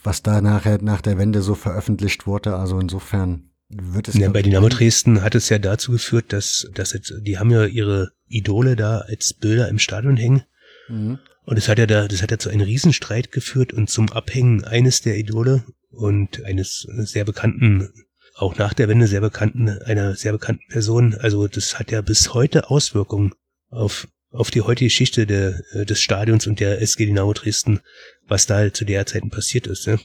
was 0.03 0.23
da 0.23 0.41
nachher 0.41 0.81
nach 0.83 1.01
der 1.01 1.19
Wende 1.19 1.43
so 1.43 1.55
veröffentlicht 1.55 2.27
wurde. 2.27 2.57
Also 2.57 2.79
insofern 2.79 3.51
wird 3.69 4.09
es. 4.09 4.15
Ja, 4.15 4.29
bei 4.29 4.43
Dynamo 4.43 4.69
Dresden 4.69 5.23
hat 5.23 5.35
es 5.35 5.49
ja 5.49 5.59
dazu 5.59 5.93
geführt, 5.93 6.33
dass, 6.33 6.69
dass 6.75 6.93
jetzt, 6.93 7.13
die 7.21 7.39
haben 7.39 7.51
ja 7.51 7.65
ihre 7.65 8.13
Idole 8.27 8.77
da 8.77 8.99
als 8.99 9.35
Bilder 9.35 9.69
im 9.69 9.79
Stadion 9.79 10.17
hängen. 10.17 10.45
Mhm. 10.89 11.19
Und 11.45 11.57
es 11.57 11.69
hat 11.69 11.79
ja 11.79 11.87
da, 11.87 12.07
das 12.07 12.23
hat 12.23 12.31
ja 12.31 12.39
zu 12.39 12.51
einem 12.51 12.63
Riesenstreit 12.63 13.33
geführt 13.33 13.73
und 13.73 13.91
zum 13.91 14.11
Abhängen 14.13 14.65
eines 14.65 15.01
der 15.01 15.19
Idole 15.19 15.65
und 15.91 16.45
eines 16.45 16.87
sehr 16.99 17.25
bekannten, 17.25 17.89
auch 18.37 18.57
nach 18.57 18.75
der 18.75 18.89
Wende 18.89 19.07
sehr 19.07 19.21
bekannten, 19.21 19.69
einer 19.69 20.15
sehr 20.15 20.33
bekannten 20.33 20.69
Person. 20.69 21.15
Also 21.15 21.49
das 21.49 21.79
hat 21.79 21.91
ja 21.91 22.01
bis 22.01 22.33
heute 22.33 22.71
Auswirkungen 22.71 23.33
auf 23.71 24.07
auf 24.33 24.51
die 24.51 24.63
heutige 24.63 24.87
Geschichte 24.87 25.27
der, 25.27 25.63
äh, 25.73 25.85
des 25.85 26.01
Stadions 26.01 26.47
und 26.47 26.61
der 26.61 26.81
SG 26.81 27.07
Dynamo 27.07 27.33
Dresden, 27.33 27.81
was 28.27 28.47
da 28.47 28.57
halt 28.57 28.77
zu 28.77 28.85
der 28.85 29.07
Zeit 29.07 29.29
passiert 29.31 29.67
ist. 29.67 29.87
Ne? 29.87 30.01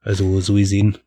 Also 0.00 0.40
so 0.40 0.54
gesehen 0.54 0.98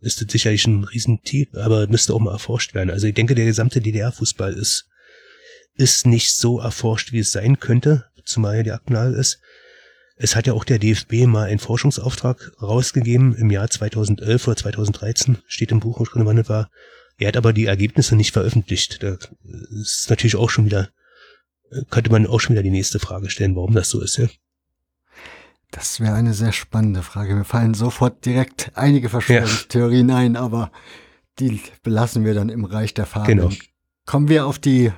ist 0.00 0.20
das 0.22 0.32
sicherlich 0.32 0.66
ein 0.66 0.84
Riesentief, 0.84 1.48
aber 1.54 1.86
müsste 1.86 2.14
auch 2.14 2.20
mal 2.20 2.32
erforscht 2.32 2.74
werden. 2.74 2.90
Also 2.90 3.06
ich 3.06 3.14
denke, 3.14 3.34
der 3.34 3.44
gesamte 3.44 3.80
DDR-Fußball 3.80 4.54
ist, 4.54 4.88
ist 5.74 6.06
nicht 6.06 6.34
so 6.34 6.58
erforscht, 6.58 7.12
wie 7.12 7.18
es 7.18 7.32
sein 7.32 7.60
könnte, 7.60 8.06
zumal 8.24 8.56
er 8.56 8.62
die 8.62 8.72
aktuell 8.72 9.14
ist. 9.14 9.40
Es 10.16 10.36
hat 10.36 10.46
ja 10.46 10.52
auch 10.52 10.64
der 10.64 10.78
DFB 10.78 11.26
mal 11.26 11.48
einen 11.48 11.58
Forschungsauftrag 11.58 12.52
rausgegeben 12.60 13.34
im 13.34 13.50
Jahr 13.50 13.68
2011 13.68 14.48
oder 14.48 14.56
2013, 14.56 15.38
steht 15.46 15.72
im 15.72 15.80
Buch, 15.80 16.06
drin, 16.08 16.26
wann 16.26 16.38
es 16.38 16.48
war. 16.48 16.70
Er 17.18 17.28
hat 17.28 17.36
aber 17.36 17.52
die 17.52 17.66
Ergebnisse 17.66 18.16
nicht 18.16 18.32
veröffentlicht. 18.32 19.02
Da 19.02 19.18
ist 19.70 20.08
natürlich 20.08 20.36
auch 20.36 20.50
schon 20.50 20.64
wieder 20.64 20.90
könnte 21.90 22.10
man 22.10 22.26
auch 22.26 22.40
schon 22.40 22.54
wieder 22.54 22.62
die 22.62 22.70
nächste 22.70 22.98
Frage 22.98 23.30
stellen, 23.30 23.56
warum 23.56 23.74
das 23.74 23.90
so 23.90 24.00
ist. 24.00 24.16
Ja? 24.16 24.26
Das 25.70 26.00
wäre 26.00 26.14
eine 26.14 26.34
sehr 26.34 26.52
spannende 26.52 27.02
Frage. 27.02 27.34
Mir 27.34 27.44
fallen 27.44 27.74
sofort 27.74 28.24
direkt 28.24 28.72
einige 28.74 29.08
Verschwörungstheorien 29.08 30.08
ja. 30.08 30.16
ein, 30.16 30.36
aber 30.36 30.72
die 31.38 31.60
belassen 31.82 32.24
wir 32.24 32.34
dann 32.34 32.48
im 32.48 32.64
Reich 32.64 32.92
der 32.94 33.06
Farben. 33.06 33.28
Genau. 33.28 33.50
Kommen 34.04 34.28
wir 34.28 34.46
auf 34.46 34.58
die 34.58 34.92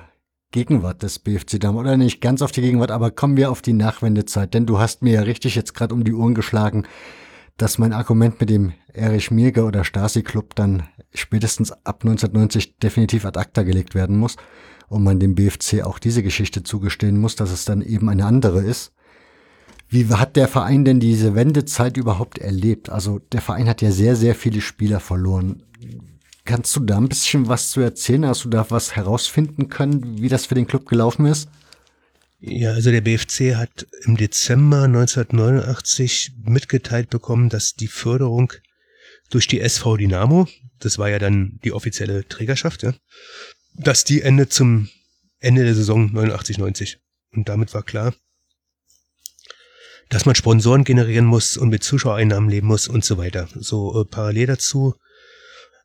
Gegenwart 0.51 1.03
des 1.03 1.19
BFC 1.19 1.59
Damm 1.59 1.75
oder 1.75 1.97
nicht 1.97 2.21
ganz 2.21 2.41
auf 2.41 2.51
die 2.51 2.61
Gegenwart, 2.61 2.91
aber 2.91 3.11
kommen 3.11 3.37
wir 3.37 3.51
auf 3.51 3.61
die 3.61 3.73
Nachwendezeit, 3.73 4.53
denn 4.53 4.65
du 4.65 4.79
hast 4.79 5.01
mir 5.01 5.13
ja 5.13 5.21
richtig 5.21 5.55
jetzt 5.55 5.73
gerade 5.73 5.93
um 5.93 6.03
die 6.03 6.13
Ohren 6.13 6.35
geschlagen, 6.35 6.85
dass 7.57 7.77
mein 7.77 7.93
Argument 7.93 8.39
mit 8.39 8.49
dem 8.49 8.73
Erich 8.93 9.31
Mirge 9.31 9.63
oder 9.63 9.83
Stasi 9.83 10.23
Club 10.23 10.55
dann 10.55 10.83
spätestens 11.13 11.71
ab 11.71 12.03
1990 12.03 12.77
definitiv 12.77 13.25
ad 13.25 13.39
acta 13.39 13.63
gelegt 13.63 13.95
werden 13.95 14.17
muss 14.17 14.37
und 14.93 15.03
man 15.03 15.19
dem 15.19 15.35
BFC 15.35 15.81
auch 15.83 15.99
diese 15.99 16.23
Geschichte 16.23 16.63
zugestehen 16.63 17.17
muss, 17.17 17.35
dass 17.35 17.51
es 17.51 17.65
dann 17.65 17.81
eben 17.81 18.09
eine 18.09 18.25
andere 18.25 18.61
ist. 18.61 18.93
Wie 19.89 20.07
hat 20.07 20.35
der 20.35 20.47
Verein 20.47 20.85
denn 20.85 20.99
diese 20.99 21.35
Wendezeit 21.35 21.97
überhaupt 21.97 22.37
erlebt? 22.39 22.89
Also 22.89 23.19
der 23.31 23.41
Verein 23.41 23.67
hat 23.67 23.81
ja 23.81 23.91
sehr, 23.91 24.15
sehr 24.15 24.35
viele 24.35 24.61
Spieler 24.61 24.99
verloren. 24.99 25.63
Kannst 26.45 26.75
du 26.75 26.81
da 26.81 26.97
ein 26.97 27.09
bisschen 27.09 27.47
was 27.47 27.69
zu 27.69 27.81
erzählen? 27.81 28.25
Hast 28.25 28.45
du 28.45 28.49
da 28.49 28.65
was 28.69 28.95
herausfinden 28.95 29.69
können, 29.69 30.21
wie 30.21 30.29
das 30.29 30.45
für 30.45 30.55
den 30.55 30.67
Club 30.67 30.87
gelaufen 30.87 31.25
ist? 31.25 31.49
Ja, 32.39 32.71
also 32.71 32.91
der 32.91 33.01
BFC 33.01 33.55
hat 33.55 33.87
im 34.03 34.17
Dezember 34.17 34.83
1989 34.83 36.33
mitgeteilt 36.43 37.09
bekommen, 37.09 37.49
dass 37.49 37.75
die 37.75 37.87
Förderung 37.87 38.51
durch 39.29 39.47
die 39.47 39.61
SV 39.61 39.97
Dynamo, 39.97 40.47
das 40.79 40.97
war 40.97 41.09
ja 41.09 41.19
dann 41.19 41.59
die 41.63 41.71
offizielle 41.71 42.27
Trägerschaft, 42.27 42.83
ja, 42.83 42.93
dass 43.75 44.03
die 44.03 44.21
endet 44.21 44.53
zum 44.53 44.89
Ende 45.39 45.63
der 45.63 45.75
Saison 45.75 46.11
89, 46.13 46.57
90. 46.57 46.99
Und 47.31 47.49
damit 47.49 47.73
war 47.73 47.83
klar, 47.83 48.13
dass 50.09 50.25
man 50.25 50.35
Sponsoren 50.35 50.83
generieren 50.83 51.25
muss 51.25 51.57
und 51.57 51.69
mit 51.69 51.83
Zuschauereinnahmen 51.83 52.49
leben 52.49 52.67
muss 52.67 52.87
und 52.87 53.03
so 53.03 53.17
weiter. 53.17 53.47
So 53.55 54.01
äh, 54.01 54.05
parallel 54.05 54.47
dazu 54.47 54.95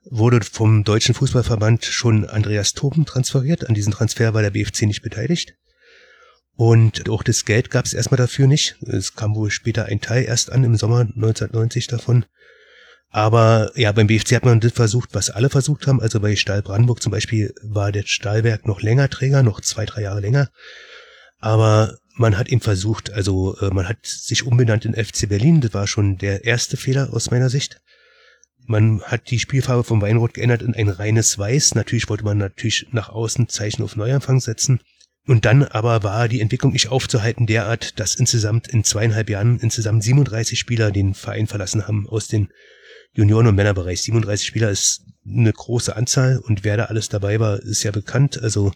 wurde 0.04 0.40
vom 0.44 0.84
Deutschen 0.84 1.14
Fußballverband 1.14 1.84
schon 1.84 2.28
Andreas 2.28 2.74
Toben 2.74 3.04
transferiert. 3.04 3.68
An 3.68 3.74
diesem 3.74 3.92
Transfer 3.92 4.34
war 4.34 4.42
der 4.42 4.50
BFC 4.50 4.82
nicht 4.82 5.02
beteiligt. 5.02 5.54
Und 6.56 7.08
auch 7.08 7.22
das 7.22 7.44
Geld 7.44 7.70
gab 7.70 7.84
es 7.84 7.94
erstmal 7.94 8.18
dafür 8.18 8.46
nicht. 8.48 8.76
Es 8.82 9.14
kam 9.14 9.34
wohl 9.34 9.50
später 9.50 9.86
ein 9.86 10.00
Teil 10.00 10.24
erst 10.24 10.50
an 10.50 10.64
im 10.64 10.76
Sommer 10.76 11.00
1990 11.00 11.86
davon. 11.86 12.26
Aber 13.10 13.72
ja, 13.74 13.92
beim 13.92 14.06
BFC 14.06 14.32
hat 14.32 14.44
man 14.44 14.60
das 14.60 14.72
versucht, 14.72 15.10
was 15.14 15.30
alle 15.30 15.48
versucht 15.48 15.86
haben. 15.86 16.00
Also 16.00 16.20
bei 16.20 16.36
Stahl 16.36 16.62
Brandenburg 16.62 17.02
zum 17.02 17.12
Beispiel 17.12 17.54
war 17.62 17.90
der 17.90 18.04
Stahlwerk 18.04 18.66
noch 18.66 18.82
länger 18.82 19.08
Träger, 19.08 19.42
noch 19.42 19.60
zwei, 19.60 19.86
drei 19.86 20.02
Jahre 20.02 20.20
länger. 20.20 20.50
Aber 21.38 21.96
man 22.16 22.36
hat 22.36 22.48
eben 22.48 22.60
versucht, 22.60 23.10
also 23.12 23.56
äh, 23.58 23.70
man 23.70 23.88
hat 23.88 23.98
sich 24.02 24.44
umbenannt 24.44 24.84
in 24.84 24.94
FC 24.94 25.28
Berlin. 25.28 25.60
Das 25.60 25.72
war 25.72 25.86
schon 25.86 26.18
der 26.18 26.44
erste 26.44 26.76
Fehler 26.76 27.10
aus 27.12 27.30
meiner 27.30 27.48
Sicht. 27.48 27.80
Man 28.66 29.00
hat 29.02 29.30
die 29.30 29.38
Spielfarbe 29.38 29.84
vom 29.84 30.02
Weinrot 30.02 30.34
geändert 30.34 30.60
in 30.60 30.74
ein 30.74 30.90
reines 30.90 31.38
Weiß. 31.38 31.74
Natürlich 31.74 32.10
wollte 32.10 32.24
man 32.24 32.36
natürlich 32.36 32.88
nach 32.90 33.08
außen 33.08 33.48
Zeichen 33.48 33.82
auf 33.82 33.96
Neuanfang 33.96 34.40
setzen. 34.40 34.80
Und 35.26 35.44
dann 35.44 35.62
aber 35.62 36.02
war 36.02 36.28
die 36.28 36.40
Entwicklung 36.40 36.72
nicht 36.72 36.88
aufzuhalten 36.88 37.46
derart, 37.46 37.98
dass 37.98 38.14
insgesamt 38.14 38.68
in 38.68 38.84
zweieinhalb 38.84 39.30
Jahren 39.30 39.58
insgesamt 39.60 40.02
37 40.02 40.58
Spieler 40.58 40.90
den 40.90 41.14
Verein 41.14 41.46
verlassen 41.46 41.86
haben 41.86 42.06
aus 42.08 42.28
den 42.28 42.48
Junioren- 43.18 43.48
und 43.48 43.56
Männerbereich. 43.56 44.02
37 44.02 44.46
Spieler 44.46 44.70
ist 44.70 45.02
eine 45.26 45.52
große 45.52 45.96
Anzahl 45.96 46.38
und 46.38 46.62
wer 46.62 46.76
da 46.76 46.84
alles 46.84 47.08
dabei 47.08 47.40
war, 47.40 47.58
ist 47.58 47.82
ja 47.82 47.90
bekannt. 47.90 48.40
Also 48.40 48.70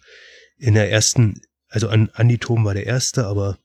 in 0.59 0.75
der 0.75 0.91
ersten, 0.91 1.41
also 1.69 1.89
an 1.89 2.11
Andi 2.13 2.39
Thom 2.39 2.65
war 2.65 2.75
der 2.75 2.87
erste, 2.87 3.25
aber 3.27 3.59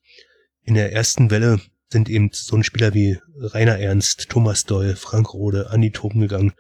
in 0.62 0.76
der 0.76 0.94
ersten 0.94 1.32
Welle 1.32 1.60
sind 1.92 2.10
eben 2.10 2.30
so 2.32 2.56
ein 2.56 2.64
Spieler 2.64 2.94
wie 2.94 3.18
Rainer 3.40 3.80
Ernst, 3.80 4.30
Thomas 4.30 4.66
Doll, 4.66 4.96
Frank 4.96 5.34
Rode, 5.34 5.72
Andi 5.72 5.90
Thom 5.90 6.20
gegangen, 6.20 6.54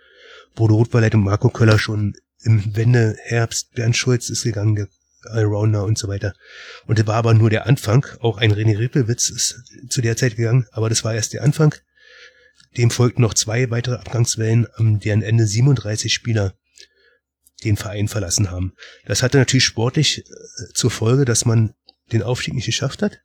Bodo 0.56 0.78
Rotweiler 0.78 1.14
und 1.14 1.24
Marco 1.24 1.50
Köller 1.50 1.78
schon 1.78 2.16
im 2.42 2.76
Wende 2.76 3.16
Herbst, 3.22 3.76
Bernd 3.76 3.96
Schulz 3.96 4.32
ist 4.32 4.42
gegangen, 4.42 4.74
der 4.74 4.88
Allrounder 5.30 5.84
und 5.84 6.00
so 6.00 6.08
weiter. 6.08 6.34
Und 6.88 6.98
das 6.98 7.06
war 7.06 7.18
aber 7.18 7.36
nur 7.36 7.52
der 7.52 7.68
Anfang. 7.68 8.04
Auch 8.22 8.40
ein 8.40 8.52
René 8.52 8.80
Rippelwitz 8.80 9.30
ist 9.30 9.64
zu 9.90 10.02
der 10.02 10.18
Zeit 10.18 10.38
gegangen, 10.38 10.66
aber 10.72 10.90
das 10.90 11.04
war 11.04 11.14
erst 11.14 11.34
der 11.34 11.44
Anfang. 11.44 11.76
Dem 12.78 12.92
folgten 12.92 13.22
noch 13.22 13.34
zwei 13.34 13.70
weitere 13.70 13.96
Abgangswellen, 13.96 14.68
an 14.76 15.00
deren 15.00 15.22
Ende 15.22 15.48
37 15.48 16.14
Spieler 16.14 16.54
den 17.64 17.76
Verein 17.76 18.08
verlassen 18.08 18.52
haben. 18.52 18.74
Das 19.06 19.24
hatte 19.24 19.40
natürlich 19.40 19.64
sportlich 19.64 20.20
äh, 20.20 20.74
zur 20.74 20.92
Folge, 20.92 21.26
dass 21.26 21.46
man 21.46 21.74
den 22.12 22.22
Aufstieg 22.22 22.54
nicht 22.54 22.68
geschafft 22.68 23.02
hat, 23.02 23.20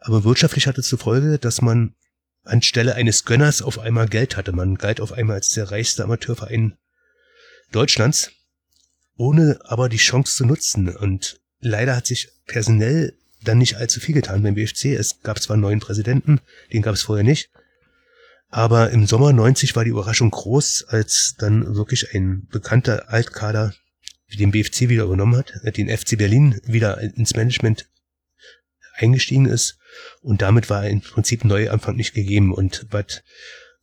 aber 0.00 0.24
wirtschaftlich 0.24 0.66
hatte 0.66 0.80
es 0.80 0.88
zur 0.88 0.98
Folge, 0.98 1.38
dass 1.38 1.62
man 1.62 1.94
anstelle 2.44 2.94
eines 2.94 3.24
Gönners 3.24 3.62
auf 3.62 3.78
einmal 3.78 4.08
Geld 4.08 4.36
hatte. 4.36 4.52
Man 4.52 4.76
galt 4.76 5.00
auf 5.00 5.12
einmal 5.12 5.36
als 5.36 5.50
der 5.50 5.70
reichste 5.70 6.04
Amateurverein 6.04 6.76
Deutschlands, 7.70 8.32
ohne 9.16 9.60
aber 9.64 9.88
die 9.88 9.96
Chance 9.96 10.36
zu 10.36 10.44
nutzen. 10.44 10.94
Und 10.94 11.40
leider 11.60 11.96
hat 11.96 12.06
sich 12.06 12.28
personell 12.46 13.16
dann 13.42 13.58
nicht 13.58 13.76
allzu 13.76 14.00
viel 14.00 14.14
getan 14.14 14.42
beim 14.42 14.54
BFC. 14.54 14.86
Es 14.86 15.20
gab 15.22 15.40
zwar 15.40 15.54
einen 15.54 15.62
neuen 15.62 15.80
Präsidenten, 15.80 16.40
den 16.72 16.82
gab 16.82 16.94
es 16.94 17.02
vorher 17.02 17.24
nicht, 17.24 17.50
aber 18.52 18.90
im 18.90 19.06
Sommer 19.06 19.32
90 19.32 19.74
war 19.74 19.84
die 19.84 19.90
Überraschung 19.90 20.30
groß, 20.30 20.84
als 20.88 21.34
dann 21.38 21.74
wirklich 21.74 22.14
ein 22.14 22.46
bekannter 22.48 23.08
Altkader 23.08 23.74
den 24.38 24.50
BFC 24.50 24.88
wieder 24.88 25.04
übernommen 25.04 25.36
hat, 25.36 25.52
den 25.76 25.88
FC 25.88 26.16
Berlin 26.18 26.60
wieder 26.64 27.00
ins 27.00 27.34
Management 27.34 27.88
eingestiegen 28.94 29.46
ist 29.46 29.78
und 30.20 30.42
damit 30.42 30.68
war 30.68 30.86
im 30.86 31.00
Prinzip 31.00 31.44
Neuanfang 31.44 31.96
nicht 31.96 32.12
gegeben 32.12 32.52
und 32.52 32.86
was 32.90 33.22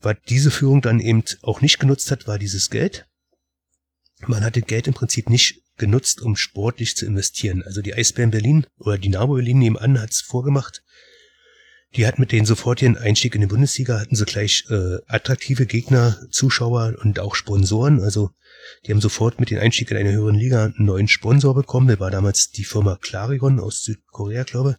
was 0.02 0.18
diese 0.30 0.52
Führung 0.52 0.82
dann 0.82 1.00
eben 1.00 1.24
auch 1.42 1.62
nicht 1.62 1.80
genutzt 1.80 2.10
hat, 2.12 2.28
war 2.28 2.40
dieses 2.40 2.70
Geld. 2.70 3.06
man 4.28 4.44
hatte 4.44 4.62
Geld 4.62 4.88
im 4.88 4.94
Prinzip 4.94 5.30
nicht 5.30 5.64
genutzt, 5.78 6.22
um 6.22 6.36
sportlich 6.36 6.96
zu 6.96 7.06
investieren. 7.06 7.64
Also 7.64 7.82
die 7.82 7.94
Eisbären 7.94 8.32
Berlin 8.32 8.66
oder 8.78 8.98
Dynamo 8.98 9.34
Berlin 9.34 9.60
nebenan 9.60 10.00
hat's 10.00 10.22
vorgemacht. 10.22 10.84
Die 11.96 12.06
hatten 12.06 12.22
mit 12.22 12.32
den 12.32 12.46
sofortigen 12.46 12.98
Einstieg 12.98 13.34
in 13.34 13.42
die 13.42 13.48
Bundesliga, 13.48 14.00
hatten 14.00 14.16
sie 14.16 14.26
gleich 14.26 14.66
äh, 14.70 14.98
attraktive 15.08 15.66
Gegner, 15.66 16.20
Zuschauer 16.30 16.96
und 17.02 17.20
auch 17.20 17.34
Sponsoren. 17.34 18.02
Also 18.02 18.30
die 18.86 18.92
haben 18.92 19.02
sofort 19.02 19.40
mit 19.40 19.50
dem 19.50 19.60
Einstieg 19.60 19.90
in 19.90 19.98
eine 19.98 20.12
höhere 20.12 20.32
Liga 20.32 20.66
einen 20.66 20.86
neuen 20.86 21.08
Sponsor 21.08 21.56
bekommen. 21.56 21.88
Der 21.88 22.00
war 22.00 22.12
damals 22.12 22.52
die 22.52 22.64
Firma 22.64 22.98
Clarion 23.02 23.60
aus 23.60 23.84
Südkorea, 23.84 24.44
glaube 24.44 24.78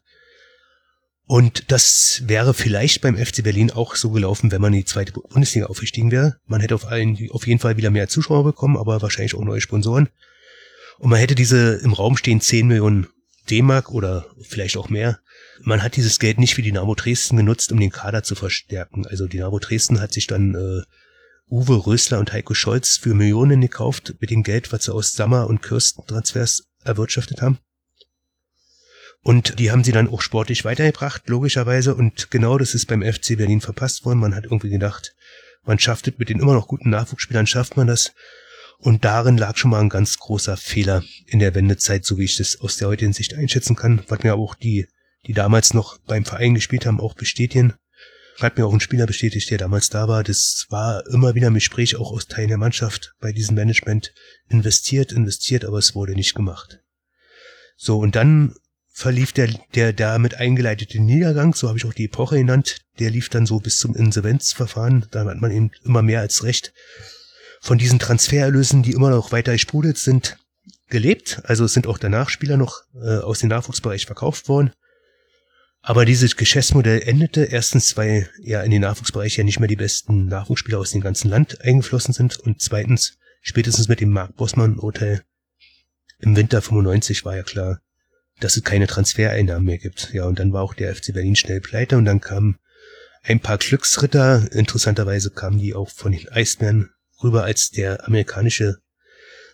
und 1.31 1.71
das 1.71 2.23
wäre 2.27 2.55
vielleicht 2.55 3.03
beim 3.03 3.17
FC 3.17 3.45
Berlin 3.45 3.71
auch 3.71 3.95
so 3.95 4.11
gelaufen, 4.11 4.51
wenn 4.51 4.61
man 4.61 4.73
in 4.73 4.81
die 4.81 4.85
zweite 4.85 5.13
Bundesliga 5.13 5.67
aufgestiegen 5.67 6.11
wäre. 6.11 6.39
Man 6.47 6.61
hätte 6.61 6.75
auf, 6.75 6.87
allen, 6.87 7.17
auf 7.31 7.47
jeden 7.47 7.61
Fall 7.61 7.77
wieder 7.77 7.91
mehr 7.91 8.09
Zuschauer 8.09 8.43
bekommen, 8.43 8.77
aber 8.77 9.01
wahrscheinlich 9.01 9.37
auch 9.37 9.45
neue 9.45 9.61
Sponsoren. 9.61 10.09
Und 10.99 11.11
man 11.11 11.21
hätte 11.21 11.37
diese 11.37 11.75
im 11.85 11.93
Raum 11.93 12.17
stehen 12.17 12.41
10 12.41 12.67
Millionen 12.67 13.07
D-Mark 13.51 13.91
oder 13.91 14.27
vielleicht 14.43 14.77
auch 14.77 14.89
mehr. 14.89 15.21
Man 15.63 15.83
hat 15.83 15.97
dieses 15.97 16.19
Geld 16.19 16.39
nicht 16.39 16.57
wie 16.57 16.63
Dynamo 16.63 16.95
Dresden 16.95 17.37
genutzt, 17.37 17.73
um 17.73 17.81
den 17.81 17.91
Kader 17.91 18.23
zu 18.23 18.35
verstärken. 18.35 19.07
Also 19.07 19.27
Dynamo 19.27 19.59
Dresden 19.59 20.01
hat 20.01 20.13
sich 20.13 20.27
dann 20.27 20.55
äh, 20.55 20.83
Uwe 21.51 21.87
Rösler 21.87 22.21
und 22.21 22.33
Heiko 22.33 22.55
Scholz 22.55 22.97
für 22.97 23.15
Millionen 23.15 23.61
gekauft 23.61 24.15
mit 24.21 24.31
dem 24.31 24.43
Geld, 24.43 24.73
was 24.73 24.85
sie 24.85 24.95
aus 24.95 25.13
Sammer 25.13 25.49
und 25.49 25.63
Kirsten-Transfers 25.63 26.69
erwirtschaftet 26.85 27.43
haben. 27.43 27.59
Und 29.23 29.59
die 29.59 29.71
haben 29.71 29.85
sie 29.85 29.93
dann 29.93 30.09
auch 30.09 30.23
sportlich 30.23 30.65
weitergebracht, 30.65 31.29
logischerweise. 31.29 31.95
Und 31.95 32.31
genau 32.31 32.57
das 32.57 32.75
ist 32.75 32.87
beim 32.87 33.03
FC 33.03 33.37
Berlin 33.37 33.61
verpasst 33.61 34.05
worden. 34.05 34.21
Man 34.21 34.35
hat 34.35 34.45
irgendwie 34.45 34.71
gedacht, 34.71 35.15
man 35.65 35.79
schafft 35.79 36.09
es 36.09 36.15
mit 36.17 36.31
den 36.31 36.41
immer 36.41 36.55
noch 36.55 36.69
guten 36.69 36.91
Nachwuchsspielern, 36.91 37.47
schafft 37.47 37.77
man 37.77 37.87
das. 37.87 38.13
Und 38.81 39.05
darin 39.05 39.37
lag 39.37 39.57
schon 39.57 39.71
mal 39.71 39.81
ein 39.81 39.91
ganz 39.91 40.19
großer 40.19 40.57
Fehler 40.57 41.05
in 41.27 41.39
der 41.39 41.55
Wendezeit, 41.55 42.05
so 42.05 42.17
wie 42.19 42.25
ich 42.25 42.37
das 42.37 42.61
aus 42.61 42.79
der 42.79 42.89
heutigen 42.89 43.13
Sicht 43.13 43.35
einschätzen 43.35 43.77
kann, 43.77 44.03
was 44.09 44.23
mir 44.23 44.35
auch 44.35 44.55
die, 44.55 44.87
die 45.27 45.35
damals 45.35 45.75
noch 45.75 45.99
beim 45.99 46.25
Verein 46.25 46.55
gespielt 46.55 46.87
haben, 46.87 47.01
auch 47.01 47.15
bestätigen. 47.15 47.75
Hat 48.41 48.57
mir 48.57 48.65
auch 48.65 48.73
ein 48.73 48.81
Spieler 48.81 49.07
bestätigt, 49.07 49.51
der 49.51 49.59
damals 49.59 49.91
da 49.91 50.09
war. 50.09 50.25
Das 50.25 50.65
war 50.71 51.07
immer 51.13 51.35
wieder 51.35 51.49
im 51.49 51.55
Gespräch, 51.55 51.97
auch 51.97 52.11
aus 52.11 52.27
Teilen 52.27 52.49
der 52.49 52.57
Mannschaft 52.57 53.13
bei 53.21 53.33
diesem 53.33 53.55
Management. 53.55 54.15
Investiert, 54.49 55.13
investiert, 55.13 55.67
aber 55.67 55.77
es 55.77 55.95
wurde 55.95 56.15
nicht 56.15 56.35
gemacht. 56.35 56.81
So, 57.77 57.99
und 57.99 58.17
dann 58.17 58.55
verlief 58.89 59.33
der, 59.33 59.49
der 59.75 59.93
damit 59.93 60.37
eingeleitete 60.37 61.01
Niedergang, 61.01 61.55
so 61.55 61.69
habe 61.69 61.77
ich 61.77 61.85
auch 61.85 61.93
die 61.93 62.07
Epoche 62.07 62.37
genannt, 62.37 62.79
der 62.99 63.11
lief 63.11 63.29
dann 63.29 63.45
so 63.45 63.59
bis 63.61 63.77
zum 63.79 63.95
Insolvenzverfahren. 63.95 65.07
Da 65.11 65.27
hat 65.27 65.41
man 65.41 65.51
eben 65.51 65.71
immer 65.85 66.01
mehr 66.01 66.21
als 66.21 66.45
Recht 66.45 66.73
von 67.61 67.79
diesen 67.79 67.99
Transfererlösen, 67.99 68.83
die 68.83 68.93
immer 68.93 69.11
noch 69.11 69.33
weiter 69.33 69.53
gesprudelt 69.53 69.99
sind, 69.99 70.39
gelebt. 70.89 71.43
Also 71.45 71.65
es 71.65 71.75
sind 71.75 71.87
auch 71.87 71.99
danach 71.99 72.31
Spieler 72.31 72.57
noch 72.57 72.83
äh, 72.95 73.19
aus 73.19 73.41
dem 73.41 73.51
Nachwuchsbereich 73.51 74.07
verkauft 74.07 74.49
worden. 74.49 74.73
Aber 75.83 76.05
dieses 76.05 76.37
Geschäftsmodell 76.37 77.03
endete 77.03 77.45
erstens, 77.45 77.97
weil 77.97 78.29
ja 78.43 78.63
in 78.63 78.71
den 78.71 78.83
Nachwuchsbereich 78.83 79.37
ja 79.37 79.45
nicht 79.45 79.61
mehr 79.61 79.69
die 79.69 79.77
besten 79.77 80.27
Nachwuchsspieler 80.27 80.79
aus 80.79 80.91
dem 80.91 81.01
ganzen 81.01 81.31
Land 81.31 81.63
eingeflossen 81.63 82.13
sind 82.13 82.39
und 82.39 82.61
zweitens, 82.61 83.19
spätestens 83.41 83.89
mit 83.89 84.01
dem 84.01 84.11
Mark 84.11 84.37
Bossmann-Urteil 84.37 85.23
im 86.19 86.37
Winter 86.37 86.61
95 86.61 87.25
war 87.25 87.37
ja 87.37 87.43
klar, 87.43 87.81
dass 88.41 88.57
es 88.57 88.65
keine 88.65 88.87
Transfereinnahmen 88.87 89.65
mehr 89.65 89.79
gibt. 89.79 90.13
Ja, 90.13 90.25
und 90.25 90.39
dann 90.39 90.53
war 90.53 90.63
auch 90.63 90.75
der 90.75 90.95
FC 90.95 91.15
Berlin 91.15 91.37
schnell 91.37 91.61
pleite 91.61 91.97
und 91.97 92.05
dann 92.05 92.21
kamen 92.21 92.59
ein 93.23 93.41
paar 93.41 93.57
Glücksritter. 93.57 94.53
Interessanterweise 94.53 95.31
kamen 95.31 95.59
die 95.59 95.75
auch 95.75 95.89
von 95.89 96.13
den 96.13 96.29
Eisbären 96.29 96.91
rüber, 97.23 97.45
als 97.45 97.71
der 97.71 98.07
amerikanische 98.07 98.79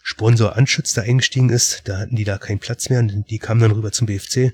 Sponsor 0.02 0.56
Anschütz 0.56 0.94
da 0.94 1.02
eingestiegen 1.02 1.50
ist. 1.50 1.82
Da 1.84 1.98
hatten 1.98 2.16
die 2.16 2.24
da 2.24 2.38
keinen 2.38 2.60
Platz 2.60 2.88
mehr 2.88 3.00
und 3.00 3.24
die 3.30 3.38
kamen 3.38 3.60
dann 3.60 3.72
rüber 3.72 3.92
zum 3.92 4.06
BFC. 4.06 4.52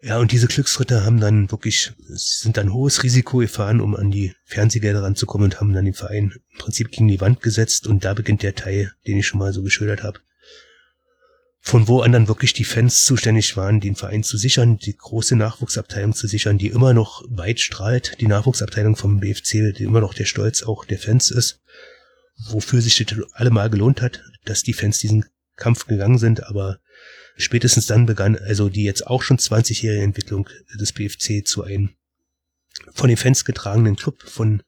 Ja, 0.00 0.18
und 0.18 0.32
diese 0.32 0.48
Glücksritter 0.48 1.04
haben 1.04 1.20
dann 1.20 1.50
wirklich, 1.50 1.92
sind 2.08 2.56
dann 2.56 2.72
hohes 2.72 3.02
Risiko 3.02 3.38
gefahren, 3.38 3.80
um 3.80 3.96
an 3.96 4.10
die 4.10 4.34
Fernsehgelder 4.44 5.02
ranzukommen 5.02 5.46
und 5.46 5.60
haben 5.60 5.72
dann 5.72 5.86
den 5.86 5.94
Verein 5.94 6.34
im 6.52 6.58
Prinzip 6.58 6.90
gegen 6.90 7.08
die 7.08 7.20
Wand 7.20 7.40
gesetzt 7.40 7.86
und 7.86 8.04
da 8.04 8.12
beginnt 8.12 8.42
der 8.42 8.54
Teil, 8.54 8.92
den 9.06 9.18
ich 9.18 9.26
schon 9.26 9.38
mal 9.38 9.52
so 9.52 9.62
geschildert 9.62 10.02
habe 10.02 10.20
von 11.66 11.88
wo 11.88 12.02
an 12.02 12.12
dann 12.12 12.28
wirklich 12.28 12.52
die 12.52 12.64
Fans 12.64 13.06
zuständig 13.06 13.56
waren, 13.56 13.80
den 13.80 13.96
Verein 13.96 14.22
zu 14.22 14.36
sichern, 14.36 14.76
die 14.76 14.94
große 14.94 15.34
Nachwuchsabteilung 15.34 16.12
zu 16.12 16.26
sichern, 16.26 16.58
die 16.58 16.66
immer 16.66 16.92
noch 16.92 17.24
weit 17.26 17.58
strahlt, 17.58 18.20
die 18.20 18.26
Nachwuchsabteilung 18.26 18.96
vom 18.96 19.20
BFC, 19.20 19.72
die 19.74 19.84
immer 19.84 20.02
noch 20.02 20.12
der 20.12 20.26
Stolz 20.26 20.62
auch 20.62 20.84
der 20.84 20.98
Fans 20.98 21.30
ist, 21.30 21.62
wofür 22.36 22.80
sich 22.80 23.04
das 23.04 23.18
allemal 23.32 23.70
gelohnt 23.70 24.02
hat, 24.02 24.22
dass 24.44 24.62
die 24.62 24.72
Fans 24.72 24.98
diesen 24.98 25.24
Kampf 25.56 25.86
gegangen 25.86 26.18
sind, 26.18 26.44
aber 26.44 26.78
spätestens 27.36 27.86
dann 27.86 28.06
begann 28.06 28.36
also 28.36 28.68
die 28.68 28.84
jetzt 28.84 29.06
auch 29.06 29.22
schon 29.22 29.38
20-jährige 29.38 30.02
Entwicklung 30.02 30.48
des 30.78 30.92
BFC 30.92 31.46
zu 31.46 31.62
einem 31.62 31.90
von 32.92 33.08
den 33.08 33.16
Fans 33.16 33.44
getragenen 33.44 33.96
Club 33.96 34.22
von 34.22 34.62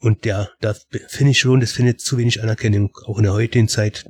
und 0.00 0.24
ja, 0.26 0.48
da 0.60 0.76
finde 1.08 1.32
ich 1.32 1.40
schon, 1.40 1.58
das 1.58 1.72
findet 1.72 2.00
zu 2.00 2.18
wenig 2.18 2.40
Anerkennung, 2.40 2.96
auch 3.04 3.18
in 3.18 3.24
der 3.24 3.32
heutigen 3.32 3.68
Zeit. 3.68 4.08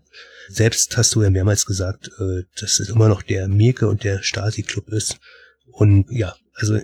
Selbst 0.49 0.97
hast 0.99 1.15
du 1.15 1.23
ja 1.23 1.31
mehrmals 1.31 1.65
gesagt, 1.65 2.11
äh, 2.19 2.43
dass 2.61 2.79
es 2.79 2.91
immer 2.91 3.09
noch 3.09 3.23
der 3.23 3.49
Mirke 3.49 3.89
und 3.89 4.05
der 4.05 4.23
Stasi-Club 4.23 4.91
ist. 4.91 5.19
Und 5.71 6.11
ja, 6.11 6.37
also 6.53 6.79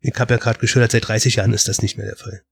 ich 0.00 0.14
habe 0.18 0.34
ja 0.34 0.38
gerade 0.38 0.58
geschildert, 0.58 0.92
seit 0.92 1.06
30 1.06 1.36
Jahren 1.36 1.52
ist 1.52 1.68
das 1.68 1.82
nicht 1.82 1.98
mehr 1.98 2.06
der 2.06 2.16
Fall. 2.16 2.42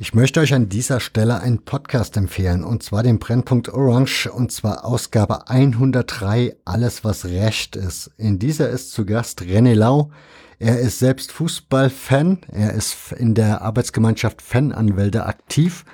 Ich 0.00 0.12
möchte 0.12 0.40
euch 0.40 0.52
an 0.52 0.68
dieser 0.68 0.98
Stelle 0.98 1.40
einen 1.40 1.64
Podcast 1.64 2.16
empfehlen, 2.16 2.64
und 2.64 2.82
zwar 2.82 3.04
den 3.04 3.20
Brennpunkt 3.20 3.68
Orange, 3.68 4.26
und 4.26 4.50
zwar 4.50 4.84
Ausgabe 4.84 5.48
103, 5.48 6.56
Alles 6.64 7.04
was 7.04 7.26
Recht 7.26 7.76
ist. 7.76 8.10
In 8.16 8.40
dieser 8.40 8.70
ist 8.70 8.90
zu 8.90 9.06
Gast 9.06 9.42
René 9.42 9.74
Lau, 9.74 10.10
er 10.58 10.80
ist 10.80 10.98
selbst 10.98 11.30
Fußballfan. 11.30 12.38
Er 12.50 12.72
ist 12.72 13.12
in 13.12 13.34
der 13.34 13.62
Arbeitsgemeinschaft 13.62 14.42
Fananwälte 14.42 15.26
aktiv. 15.26 15.84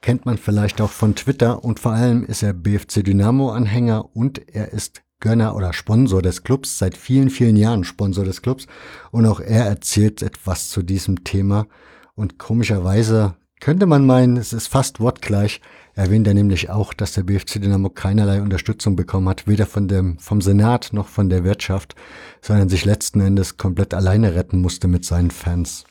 Kennt 0.00 0.26
man 0.26 0.38
vielleicht 0.38 0.80
auch 0.80 0.90
von 0.90 1.16
Twitter. 1.16 1.64
Und 1.64 1.80
vor 1.80 1.92
allem 1.92 2.24
ist 2.24 2.44
er 2.44 2.52
BFC 2.52 3.02
Dynamo-Anhänger 3.02 4.14
und 4.14 4.48
er 4.48 4.72
ist 4.72 5.02
Gönner 5.18 5.56
oder 5.56 5.72
Sponsor 5.72 6.22
des 6.22 6.44
Clubs, 6.44 6.78
seit 6.78 6.96
vielen, 6.96 7.30
vielen 7.30 7.56
Jahren 7.56 7.82
Sponsor 7.82 8.24
des 8.24 8.42
Clubs. 8.42 8.66
Und 9.10 9.26
auch 9.26 9.40
er 9.40 9.64
erzählt 9.64 10.22
etwas 10.22 10.68
zu 10.68 10.82
diesem 10.82 11.24
Thema. 11.24 11.66
Und 12.14 12.38
komischerweise 12.38 13.34
könnte 13.60 13.86
man 13.86 14.06
meinen, 14.06 14.36
es 14.36 14.52
ist 14.52 14.68
fast 14.68 15.00
wortgleich, 15.00 15.60
erwähnt 15.94 16.26
er 16.26 16.34
nämlich 16.34 16.70
auch, 16.70 16.92
dass 16.92 17.12
der 17.12 17.22
BFC 17.22 17.60
Dynamo 17.60 17.88
keinerlei 17.88 18.42
Unterstützung 18.42 18.96
bekommen 18.96 19.28
hat, 19.28 19.46
weder 19.46 19.66
von 19.66 19.88
dem, 19.88 20.18
vom 20.18 20.40
Senat 20.40 20.90
noch 20.92 21.08
von 21.08 21.28
der 21.28 21.44
Wirtschaft, 21.44 21.94
sondern 22.42 22.68
sich 22.68 22.84
letzten 22.84 23.20
Endes 23.20 23.56
komplett 23.56 23.94
alleine 23.94 24.34
retten 24.34 24.60
musste 24.60 24.88
mit 24.88 25.04
seinen 25.04 25.30
Fans. 25.30 25.84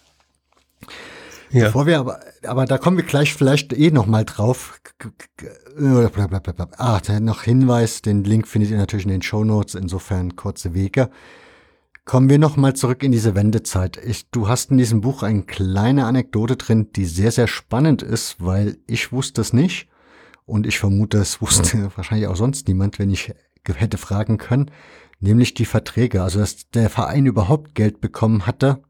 Ja. 1.50 1.66
Bevor 1.66 1.86
wir 1.86 2.00
aber, 2.00 2.20
aber 2.46 2.66
da 2.66 2.78
kommen 2.78 2.98
wir 2.98 3.04
gleich 3.04 3.34
vielleicht 3.34 3.74
eh 3.74 3.92
noch 3.92 4.08
mal 4.08 4.26
drauf. 4.26 4.80
Ah, 6.78 7.00
noch 7.20 7.44
Hinweis, 7.44 8.02
den 8.02 8.24
Link 8.24 8.48
findet 8.48 8.72
ihr 8.72 8.78
natürlich 8.78 9.06
in 9.06 9.12
den 9.12 9.22
Show 9.22 9.44
Notes, 9.44 9.76
insofern 9.76 10.36
kurze 10.36 10.74
Wege. 10.74 11.10
Kommen 12.06 12.30
wir 12.30 12.38
noch 12.38 12.58
mal 12.58 12.76
zurück 12.76 13.02
in 13.02 13.14
diese 13.14 13.34
Wendezeit. 13.34 13.98
Ich, 13.98 14.30
du 14.30 14.50
hast 14.50 14.72
in 14.72 14.78
diesem 14.78 15.00
Buch 15.00 15.24
eine 15.24 15.44
kleine 15.44 16.06
Anekdote 16.06 16.58
drin, 16.58 16.92
die 16.92 17.06
sehr, 17.06 17.32
sehr 17.32 17.48
spannend 17.48 18.02
ist, 18.02 18.36
weil 18.40 18.78
ich 18.88 19.14
wusste 19.14 19.40
es 19.40 19.54
nicht. 19.54 19.88
Und 20.46 20.68
ich 20.68 20.80
vermute, 20.80 21.20
es 21.20 21.42
wusste 21.42 21.92
wahrscheinlich 21.96 22.28
auch 22.28 22.36
sonst 22.36 22.68
niemand, 22.68 23.00
wenn 23.00 23.10
ich 23.10 23.34
hätte 23.66 23.98
fragen 23.98 24.38
können. 24.38 24.70
Nämlich 25.22 25.54
die 25.54 25.66
Verträge. 25.66 26.22
Also, 26.22 26.40
dass 26.40 26.70
der 26.72 26.90
Verein 26.90 27.26
überhaupt 27.26 27.76
Geld 27.76 28.02
bekommen 28.02 28.46
hatte, 28.46 28.84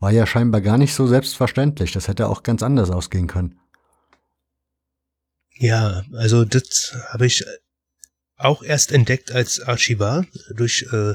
war 0.00 0.12
ja 0.12 0.26
scheinbar 0.26 0.62
gar 0.62 0.78
nicht 0.78 0.94
so 0.94 1.06
selbstverständlich. 1.06 1.92
Das 1.92 2.08
hätte 2.08 2.28
auch 2.28 2.42
ganz 2.42 2.62
anders 2.62 2.90
ausgehen 2.90 3.26
können. 3.26 3.58
Ja, 5.56 6.02
also 6.14 6.46
das 6.46 6.96
habe 7.10 7.26
ich 7.26 7.44
auch 8.36 8.62
erst 8.62 8.90
entdeckt 8.90 9.32
als 9.32 9.60
Archivar 9.60 10.26
durch 10.54 10.86
äh, 10.90 11.14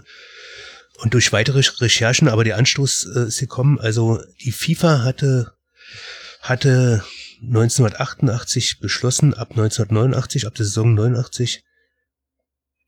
und 1.01 1.13
durch 1.13 1.31
weitere 1.31 1.61
Recherchen, 1.79 2.27
aber 2.27 2.43
der 2.43 2.57
Anstoß 2.57 3.07
äh, 3.15 3.27
ist 3.27 3.39
gekommen. 3.39 3.79
Also 3.79 4.21
die 4.43 4.51
FIFA 4.51 5.03
hatte 5.03 5.53
hatte 6.41 7.03
1988 7.41 8.79
beschlossen, 8.79 9.33
ab 9.33 9.51
1989, 9.51 10.47
ab 10.47 10.55
der 10.55 10.65
Saison 10.65 10.93
89, 10.93 11.63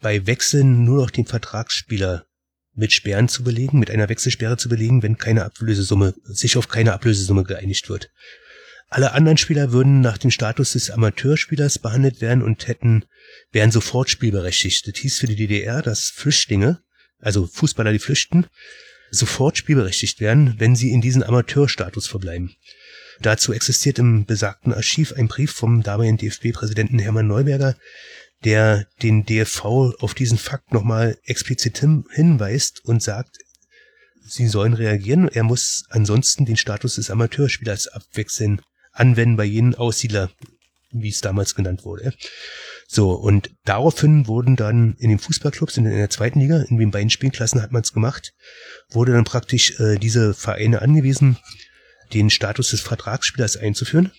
bei 0.01 0.25
Wechseln 0.25 0.83
nur 0.83 1.01
noch 1.01 1.11
den 1.11 1.25
Vertragsspieler 1.25 2.25
mit 2.73 2.93
Sperren 2.93 3.27
zu 3.27 3.43
belegen, 3.43 3.79
mit 3.79 3.91
einer 3.91 4.09
Wechselsperre 4.09 4.57
zu 4.57 4.69
belegen, 4.69 5.03
wenn 5.03 5.17
keine 5.17 5.45
Ablösesumme, 5.45 6.13
sich 6.23 6.57
auf 6.57 6.69
keine 6.69 6.93
Ablösesumme 6.93 7.43
geeinigt 7.43 7.89
wird. 7.89 8.09
Alle 8.87 9.13
anderen 9.13 9.37
Spieler 9.37 9.71
würden 9.71 10.01
nach 10.01 10.17
dem 10.17 10.31
Status 10.31 10.73
des 10.73 10.91
Amateurspielers 10.91 11.79
behandelt 11.79 12.19
werden 12.19 12.43
und 12.43 12.67
hätten, 12.67 13.05
wären 13.51 13.71
sofort 13.71 14.09
spielberechtigt. 14.09 14.87
Das 14.87 14.99
hieß 14.99 15.19
für 15.19 15.27
die 15.27 15.35
DDR, 15.37 15.81
dass 15.81 16.09
Flüchtlinge, 16.09 16.81
also 17.21 17.47
Fußballer, 17.47 17.91
die 17.91 17.99
flüchten, 17.99 18.47
sofort 19.11 19.57
spielberechtigt 19.57 20.19
werden, 20.19 20.55
wenn 20.57 20.75
sie 20.75 20.91
in 20.91 21.01
diesen 21.01 21.23
Amateurstatus 21.23 22.07
verbleiben. 22.07 22.55
Dazu 23.21 23.53
existiert 23.53 23.99
im 23.99 24.25
besagten 24.25 24.73
Archiv 24.73 25.13
ein 25.13 25.27
Brief 25.27 25.51
vom 25.51 25.83
damaligen 25.83 26.17
DFB-Präsidenten 26.17 26.97
Hermann 26.97 27.27
Neuberger, 27.27 27.75
der 28.43 28.87
den 29.03 29.25
DFV 29.25 29.93
auf 29.99 30.13
diesen 30.15 30.37
Fakt 30.37 30.73
nochmal 30.73 31.17
explizit 31.25 31.77
hin 31.77 32.05
hinweist 32.11 32.83
und 32.85 33.03
sagt, 33.03 33.37
sie 34.23 34.47
sollen 34.47 34.73
reagieren. 34.73 35.27
Er 35.27 35.43
muss 35.43 35.83
ansonsten 35.89 36.45
den 36.45 36.57
Status 36.57 36.95
des 36.95 37.11
Amateurspielers 37.11 37.87
abwechseln, 37.89 38.61
anwenden 38.91 39.37
bei 39.37 39.45
jenen 39.45 39.75
Aussiedler, 39.75 40.31
wie 40.89 41.09
es 41.09 41.21
damals 41.21 41.53
genannt 41.53 41.85
wurde. 41.85 42.13
So, 42.93 43.11
und 43.13 43.51
daraufhin 43.63 44.27
wurden 44.27 44.57
dann 44.57 44.95
in 44.97 45.07
den 45.07 45.17
Fußballclubs 45.17 45.77
in 45.77 45.85
der 45.85 46.09
zweiten 46.09 46.41
Liga, 46.41 46.61
in 46.63 46.77
den 46.77 46.91
beiden 46.91 47.09
Spielklassen 47.09 47.61
hat 47.61 47.71
man 47.71 47.83
es 47.83 47.93
gemacht, 47.93 48.33
wurde 48.89 49.13
dann 49.13 49.23
praktisch 49.23 49.79
äh, 49.79 49.97
diese 49.97 50.33
Vereine 50.33 50.81
angewiesen, 50.81 51.37
den 52.13 52.29
Status 52.29 52.71
des 52.71 52.81
Vertragsspielers 52.81 53.55
einzuführen. 53.55 54.11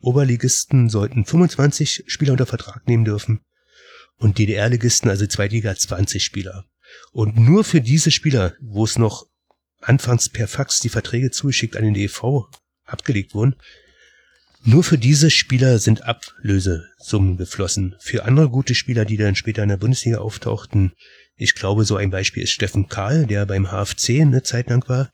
Oberligisten 0.00 0.88
sollten 0.88 1.24
25 1.24 2.02
Spieler 2.08 2.32
unter 2.32 2.46
Vertrag 2.46 2.88
nehmen 2.88 3.04
dürfen 3.04 3.42
und 4.16 4.38
DDR-Ligisten, 4.38 5.08
also 5.08 5.24
Zweitliga, 5.28 5.76
20 5.76 6.24
Spieler. 6.24 6.64
Und 7.12 7.38
nur 7.38 7.62
für 7.62 7.80
diese 7.80 8.10
Spieler, 8.10 8.54
wo 8.60 8.82
es 8.82 8.98
noch 8.98 9.28
anfangs 9.80 10.30
per 10.30 10.48
Fax 10.48 10.80
die 10.80 10.88
Verträge 10.88 11.30
zugeschickt 11.30 11.76
an 11.76 11.84
den 11.84 11.94
DEV 11.94 12.48
abgelegt 12.86 13.34
wurden, 13.34 13.54
nur 14.66 14.84
für 14.84 14.98
diese 14.98 15.30
Spieler 15.30 15.78
sind 15.78 16.02
Ablösesummen 16.02 17.36
geflossen. 17.36 17.94
Für 18.00 18.24
andere 18.24 18.50
gute 18.50 18.74
Spieler, 18.74 19.04
die 19.04 19.16
dann 19.16 19.36
später 19.36 19.62
in 19.62 19.68
der 19.68 19.76
Bundesliga 19.76 20.18
auftauchten, 20.18 20.92
ich 21.36 21.54
glaube, 21.54 21.84
so 21.84 21.96
ein 21.96 22.10
Beispiel 22.10 22.42
ist 22.42 22.50
Steffen 22.50 22.88
Kahl, 22.88 23.26
der 23.26 23.46
beim 23.46 23.68
HFC 23.70 24.20
eine 24.20 24.42
Zeit 24.42 24.68
lang 24.68 24.88
war. 24.88 25.10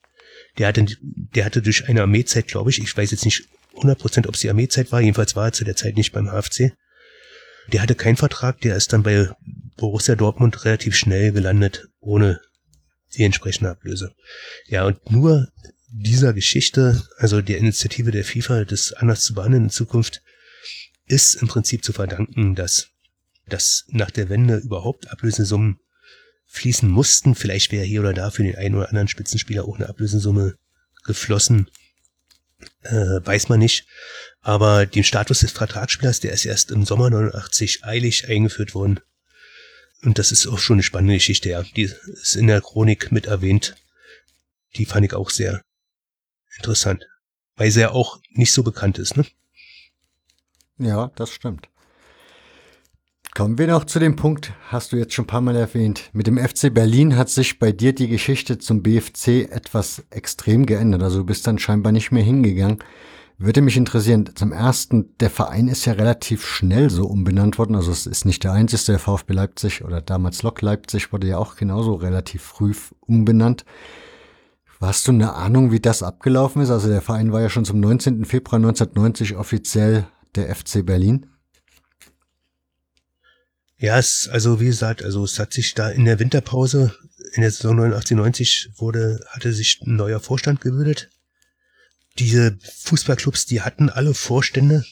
Der 0.59 0.69
hatte, 0.69 0.87
der 1.01 1.45
hatte 1.45 1.63
durch 1.63 1.89
eine 1.89 2.03
Armeezeit, 2.03 2.49
glaube 2.49 2.71
ich, 2.71 2.79
ich 2.79 2.97
weiß 2.97 3.11
jetzt 3.11 3.25
nicht 3.25 3.49
100%, 3.77 4.29
ob 4.29 4.35
es 4.35 4.41
die 4.41 4.49
Armeezeit 4.49 4.93
war, 4.93 5.01
jedenfalls 5.01 5.37
war 5.37 5.47
er 5.47 5.53
zu 5.53 5.65
der 5.65 5.77
Zeit 5.77 5.97
nicht 5.97 6.13
beim 6.13 6.29
HFC. 6.29 6.73
Der 7.73 7.83
hatte 7.83 7.95
keinen 7.95 8.17
Vertrag, 8.17 8.61
der 8.61 8.77
ist 8.77 8.93
dann 8.93 9.03
bei 9.03 9.31
Borussia 9.77 10.15
Dortmund 10.15 10.65
relativ 10.65 10.97
schnell 10.97 11.33
gelandet, 11.33 11.89
ohne 12.01 12.41
die 13.15 13.25
entsprechende 13.25 13.71
Ablöse. 13.71 14.13
Ja, 14.67 14.85
und 14.85 15.11
nur 15.11 15.49
dieser 15.93 16.33
Geschichte, 16.33 17.03
also 17.19 17.43
der 17.43 17.59
Initiative 17.59 18.11
der 18.11 18.25
FIFA, 18.25 18.65
das 18.65 18.93
anders 18.95 19.23
zu 19.23 19.35
behandeln 19.35 19.65
in 19.65 19.71
Zukunft, 19.71 20.23
ist 21.07 21.35
im 21.35 21.49
Prinzip 21.49 21.85
zu 21.85 21.93
verdanken, 21.93 22.55
dass, 22.55 22.89
dass 23.47 23.85
nach 23.89 24.11
der 24.11 24.31
Wende 24.31 24.57
überhaupt 24.57 25.11
Ablösesummen 25.11 25.81
fließen 26.47 26.89
mussten. 26.89 27.35
Vielleicht 27.35 27.73
wäre 27.73 27.85
hier 27.85 28.01
oder 28.01 28.15
da 28.15 28.31
für 28.31 28.43
den 28.43 28.57
einen 28.57 28.75
oder 28.75 28.89
anderen 28.89 29.09
Spitzenspieler 29.09 29.65
auch 29.65 29.77
eine 29.77 29.89
Ablösesumme 29.89 30.57
geflossen. 31.05 31.71
Äh, 32.83 33.21
weiß 33.25 33.51
man 33.51 33.59
nicht. 33.59 33.87
Aber 34.41 34.87
den 34.87 35.05
Status 35.05 35.41
des 35.41 35.53
Vertragsspielers, 35.53 36.21
der 36.21 36.33
ist 36.33 36.47
erst 36.47 36.71
im 36.71 36.87
Sommer 36.87 37.11
89 37.11 37.85
eilig 37.85 38.29
eingeführt 38.29 38.75
worden. 38.75 39.01
Und 40.03 40.19
das 40.19 40.33
ist 40.33 40.47
auch 40.47 40.59
schon 40.59 40.77
eine 40.77 40.83
spannende 40.83 41.15
Geschichte, 41.15 41.51
ja. 41.51 41.63
Die 41.77 41.83
ist 41.83 42.35
in 42.35 42.47
der 42.47 42.63
Chronik 42.63 43.13
mit 43.13 43.27
erwähnt. 43.27 43.77
Die 44.77 44.87
fand 44.87 45.05
ich 45.05 45.13
auch 45.13 45.31
sehr 45.31 45.63
interessant. 46.63 47.09
Weil 47.57 47.71
sie 47.71 47.81
ja 47.81 47.91
auch 47.91 48.21
nicht 48.31 48.53
so 48.53 48.63
bekannt 48.63 48.99
ist, 48.99 49.17
ne? 49.17 49.27
Ja, 50.79 51.11
das 51.17 51.31
stimmt. 51.31 51.69
Kommen 53.35 53.57
wir 53.57 53.67
noch 53.67 53.85
zu 53.85 53.99
dem 53.99 54.15
Punkt, 54.15 54.53
hast 54.69 54.93
du 54.93 54.97
jetzt 54.97 55.15
schon 55.15 55.25
ein 55.25 55.29
paar 55.29 55.41
Mal 55.41 55.57
erwähnt. 55.57 56.11
Mit 56.13 56.27
dem 56.27 56.39
FC 56.39 56.73
Berlin 56.73 57.17
hat 57.17 57.31
sich 57.31 57.59
bei 57.59 57.73
dir 57.73 57.95
die 57.95 58.09
Geschichte 58.09 58.59
zum 58.59 58.83
BFC 58.83 59.51
etwas 59.51 60.05
extrem 60.11 60.67
geändert. 60.67 61.03
Also 61.03 61.21
du 61.21 61.25
bist 61.25 61.47
dann 61.47 61.59
scheinbar 61.59 61.93
nicht 61.93 62.13
mehr 62.13 62.23
hingegangen. 62.23 62.79
Würde 63.39 63.63
mich 63.63 63.77
interessieren, 63.77 64.31
zum 64.35 64.53
ersten, 64.53 65.17
der 65.19 65.31
Verein 65.31 65.69
ist 65.69 65.87
ja 65.87 65.95
relativ 65.95 66.47
schnell 66.47 66.91
so 66.91 67.07
umbenannt 67.07 67.59
worden. 67.59 67.75
Also 67.75 67.91
es 67.91 68.07
ist 68.07 68.27
nicht 68.27 68.45
der 68.45 68.53
einzige, 68.53 68.85
der 68.85 68.99
VfB 68.99 69.33
Leipzig 69.33 69.83
oder 69.83 70.01
damals 70.03 70.43
Lok 70.43 70.61
Leipzig 70.61 71.13
wurde 71.13 71.27
ja 71.27 71.39
auch 71.39 71.57
genauso 71.57 71.95
relativ 71.95 72.43
früh 72.43 72.75
umbenannt. 73.01 73.65
Hast 74.83 75.07
du 75.07 75.13
eine 75.13 75.35
Ahnung, 75.35 75.71
wie 75.71 75.79
das 75.79 76.03
abgelaufen 76.03 76.61
ist? 76.61 76.71
Also 76.71 76.89
der 76.89 77.03
Verein 77.03 77.33
war 77.33 77.41
ja 77.41 77.49
schon 77.49 77.65
zum 77.65 77.79
19. 77.79 78.25
Februar 78.25 78.57
1990 78.57 79.37
offiziell 79.37 80.09
der 80.35 80.53
FC 80.53 80.85
Berlin. 80.85 81.27
Ja, 83.79 83.97
es, 83.97 84.29
also 84.31 84.61
wie 84.61 84.67
gesagt, 84.67 85.05
also 85.05 85.25
es 85.25 85.39
hat 85.39 85.53
sich 85.53 85.75
da 85.75 85.89
in 85.89 86.05
der 86.05 86.19
Winterpause, 86.19 86.97
in 87.35 87.43
der 87.43 87.53
Saison 87.53 87.77
89, 87.77 88.17
90 88.17 88.71
wurde, 88.77 89.21
hatte 89.29 89.53
sich 89.53 89.81
ein 89.87 89.95
neuer 89.95 90.19
Vorstand 90.19 90.61
gebildet. 90.61 91.11
Diese 92.19 92.59
Fußballclubs, 92.81 93.47
die 93.47 93.61
hatten 93.61 93.89
alle 93.89 94.15
Vorstände, 94.15 94.85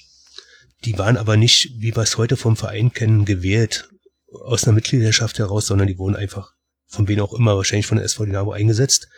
die 0.85 0.99
waren 0.99 1.17
aber 1.17 1.37
nicht, 1.37 1.75
wie 1.81 1.97
wir 1.97 2.03
es 2.05 2.17
heute 2.17 2.37
vom 2.37 2.57
Verein 2.57 2.93
kennen, 2.93 3.25
gewählt 3.25 3.89
aus 4.33 4.65
einer 4.65 4.73
Mitgliedschaft 4.73 5.41
heraus, 5.41 5.67
sondern 5.67 5.89
die 5.89 5.99
wurden 5.99 6.15
einfach 6.15 6.55
von 6.87 7.09
wem 7.09 7.21
auch 7.21 7.35
immer, 7.35 7.57
wahrscheinlich 7.57 7.87
von 7.87 7.97
der 7.97 8.05
SV 8.05 8.27
Dynamo 8.27 8.53
eingesetzt. 8.53 9.09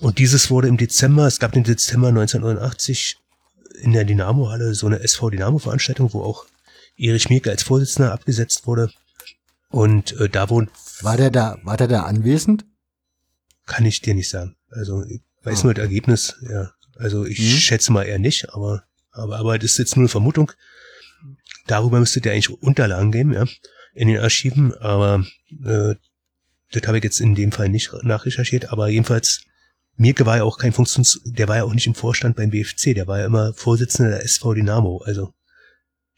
Und 0.00 0.18
dieses 0.18 0.50
wurde 0.50 0.68
im 0.68 0.78
Dezember, 0.78 1.26
es 1.26 1.38
gab 1.38 1.54
im 1.54 1.64
Dezember 1.64 2.08
1989 2.08 3.18
in 3.82 3.92
der 3.92 4.04
Dynamo-Halle 4.04 4.74
so 4.74 4.86
eine 4.86 5.00
SV 5.00 5.30
Dynamo-Veranstaltung, 5.30 6.12
wo 6.14 6.22
auch 6.22 6.46
Erich 6.96 7.28
Mielke 7.28 7.50
als 7.50 7.62
Vorsitzender 7.62 8.12
abgesetzt 8.12 8.66
wurde. 8.66 8.90
Und 9.68 10.18
äh, 10.18 10.28
da 10.28 10.50
wohnt. 10.50 10.70
War 11.02 11.16
der 11.16 11.30
da, 11.30 11.58
war 11.62 11.76
der 11.76 11.86
da 11.86 12.02
anwesend? 12.02 12.64
Kann 13.66 13.84
ich 13.84 14.00
dir 14.00 14.14
nicht 14.14 14.28
sagen. 14.28 14.56
Also 14.70 15.04
ich 15.04 15.20
weiß 15.42 15.60
oh. 15.60 15.64
nur 15.66 15.74
das 15.74 15.84
Ergebnis, 15.84 16.36
ja. 16.48 16.72
Also 16.96 17.24
ich 17.24 17.38
hm. 17.38 17.58
schätze 17.58 17.92
mal 17.92 18.02
eher 18.02 18.18
nicht, 18.18 18.52
aber, 18.52 18.84
aber, 19.12 19.38
aber 19.38 19.58
das 19.58 19.72
ist 19.72 19.78
jetzt 19.78 19.96
nur 19.96 20.02
eine 20.02 20.08
Vermutung. 20.08 20.52
Darüber 21.66 22.00
müsstet 22.00 22.26
ihr 22.26 22.32
eigentlich 22.32 22.50
Unterlagen 22.50 23.12
geben, 23.12 23.32
ja, 23.32 23.46
in 23.94 24.08
den 24.08 24.18
Archiven, 24.18 24.74
aber 24.74 25.24
äh, 25.64 25.94
das 26.72 26.82
habe 26.86 26.98
ich 26.98 27.04
jetzt 27.04 27.20
in 27.20 27.34
dem 27.34 27.52
Fall 27.52 27.68
nicht 27.68 27.92
nachrecherchiert, 28.02 28.70
aber 28.72 28.88
jedenfalls 28.88 29.42
Mirke 29.96 30.26
war 30.26 30.38
ja 30.38 30.44
auch 30.44 30.58
kein 30.58 30.72
Funktions, 30.72 31.20
der 31.24 31.48
war 31.48 31.56
ja 31.56 31.64
auch 31.64 31.74
nicht 31.74 31.86
im 31.86 31.94
Vorstand 31.94 32.36
beim 32.36 32.50
BFC, 32.50 32.94
der 32.94 33.06
war 33.06 33.18
ja 33.18 33.26
immer 33.26 33.52
Vorsitzender 33.54 34.10
der 34.12 34.24
SV 34.24 34.54
Dynamo, 34.54 35.02
also 35.04 35.34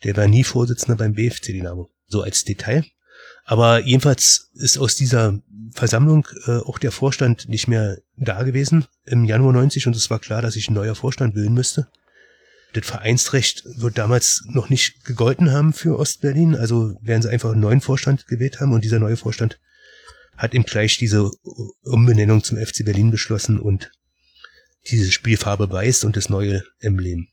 der 0.05 0.17
war 0.17 0.28
nie 0.28 0.44
Vorsitzender 0.44 0.97
beim 0.97 1.15
BFC 1.15 1.47
Dynamo. 1.47 1.91
So 2.07 2.23
als 2.23 2.44
Detail. 2.44 2.84
Aber 3.44 3.81
jedenfalls 3.84 4.51
ist 4.55 4.78
aus 4.78 4.97
dieser 4.97 5.41
Versammlung 5.73 6.28
äh, 6.47 6.59
auch 6.59 6.78
der 6.78 6.92
Vorstand 6.92 7.49
nicht 7.49 7.67
mehr 7.67 7.99
da 8.17 8.42
gewesen 8.42 8.86
im 9.05 9.25
Januar 9.25 9.52
90 9.52 9.86
und 9.86 9.97
es 9.97 10.10
war 10.10 10.20
klar, 10.20 10.42
dass 10.42 10.57
ich 10.57 10.68
ein 10.68 10.75
neuer 10.75 10.94
Vorstand 10.94 11.34
wählen 11.34 11.52
müsste. 11.52 11.89
Das 12.73 12.86
Vereinsrecht 12.86 13.65
wird 13.76 13.99
damals 13.99 14.44
noch 14.47 14.70
nicht 14.70 15.05
gegolten 15.05 15.51
haben 15.51 15.73
für 15.73 15.99
Ostberlin, 15.99 16.55
also 16.55 16.97
werden 17.02 17.23
sie 17.23 17.31
einfach 17.31 17.52
einen 17.52 17.60
neuen 17.60 17.81
Vorstand 17.81 18.26
gewählt 18.26 18.60
haben 18.60 18.73
und 18.73 18.84
dieser 18.84 18.99
neue 18.99 19.17
Vorstand 19.17 19.59
hat 20.36 20.55
ihm 20.55 20.65
gleich 20.65 20.97
diese 20.97 21.31
Umbenennung 21.83 22.43
zum 22.43 22.59
FC 22.59 22.85
Berlin 22.85 23.11
beschlossen 23.11 23.61
und 23.61 23.93
diese 24.91 25.12
Spielfarbe 25.12 25.70
weiß 25.70 26.05
und 26.05 26.17
das 26.17 26.28
neue 26.28 26.65
Emblem. 26.81 27.28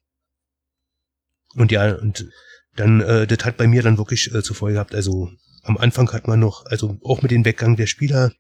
Und 1.56 1.72
ja, 1.72 1.96
und 1.96 2.30
dann, 2.76 3.02
äh, 3.02 3.26
das 3.26 3.44
hat 3.46 3.58
bei 3.58 3.68
mir 3.68 3.82
dann 3.82 3.98
wirklich 3.98 4.34
äh, 4.34 4.44
zur 4.44 4.70
gehabt, 4.70 4.94
also 4.94 5.32
am 5.64 5.78
Anfang 5.78 6.12
hat 6.12 6.28
man 6.28 6.40
noch, 6.40 6.66
also 6.66 7.00
auch 7.04 7.22
mit 7.22 7.32
dem 7.32 7.46
Weggang 7.46 7.76
der 7.76 7.88
Spieler, 7.88 8.32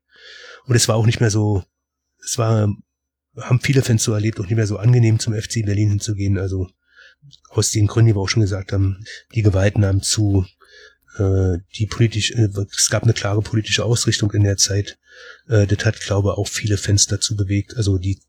und 0.66 0.76
es 0.76 0.88
war 0.88 0.96
auch 0.96 1.06
nicht 1.06 1.20
mehr 1.20 1.32
so, 1.32 1.64
es 2.24 2.38
war, 2.38 2.72
haben 3.38 3.60
viele 3.62 3.82
Fans 3.82 4.04
so 4.04 4.14
erlebt, 4.14 4.40
auch 4.40 4.46
nicht 4.46 4.56
mehr 4.56 4.68
so 4.68 4.78
angenehm 4.78 5.20
zum 5.20 5.34
FC 5.34 5.66
Berlin 5.66 5.90
hinzugehen, 5.90 6.38
also 6.38 6.70
aus 7.50 7.72
den 7.72 7.88
Gründen, 7.88 8.10
die 8.10 8.16
wir 8.16 8.22
auch 8.22 8.30
schon 8.30 8.44
gesagt 8.44 8.72
haben, 8.72 9.04
die 9.34 9.42
Gewalt 9.42 9.78
nahm 9.78 10.02
zu, 10.02 10.46
äh, 11.20 11.60
die 11.76 11.88
politisch, 11.88 12.32
äh, 12.32 12.50
es 12.72 12.90
gab 12.90 13.04
eine 13.04 13.14
klare 13.14 13.42
politische 13.42 13.84
Ausrichtung 13.84 14.32
in 14.32 14.44
der 14.44 14.58
Zeit, 14.58 14.98
äh, 15.48 15.68
das 15.68 15.86
hat, 15.86 16.00
glaube 16.00 16.30
ich, 16.30 16.38
auch 16.38 16.48
viele 16.48 16.78
Fans 16.78 17.08
dazu 17.08 17.36
bewegt, 17.36 17.76
also 17.76 17.98
die, 17.98 18.22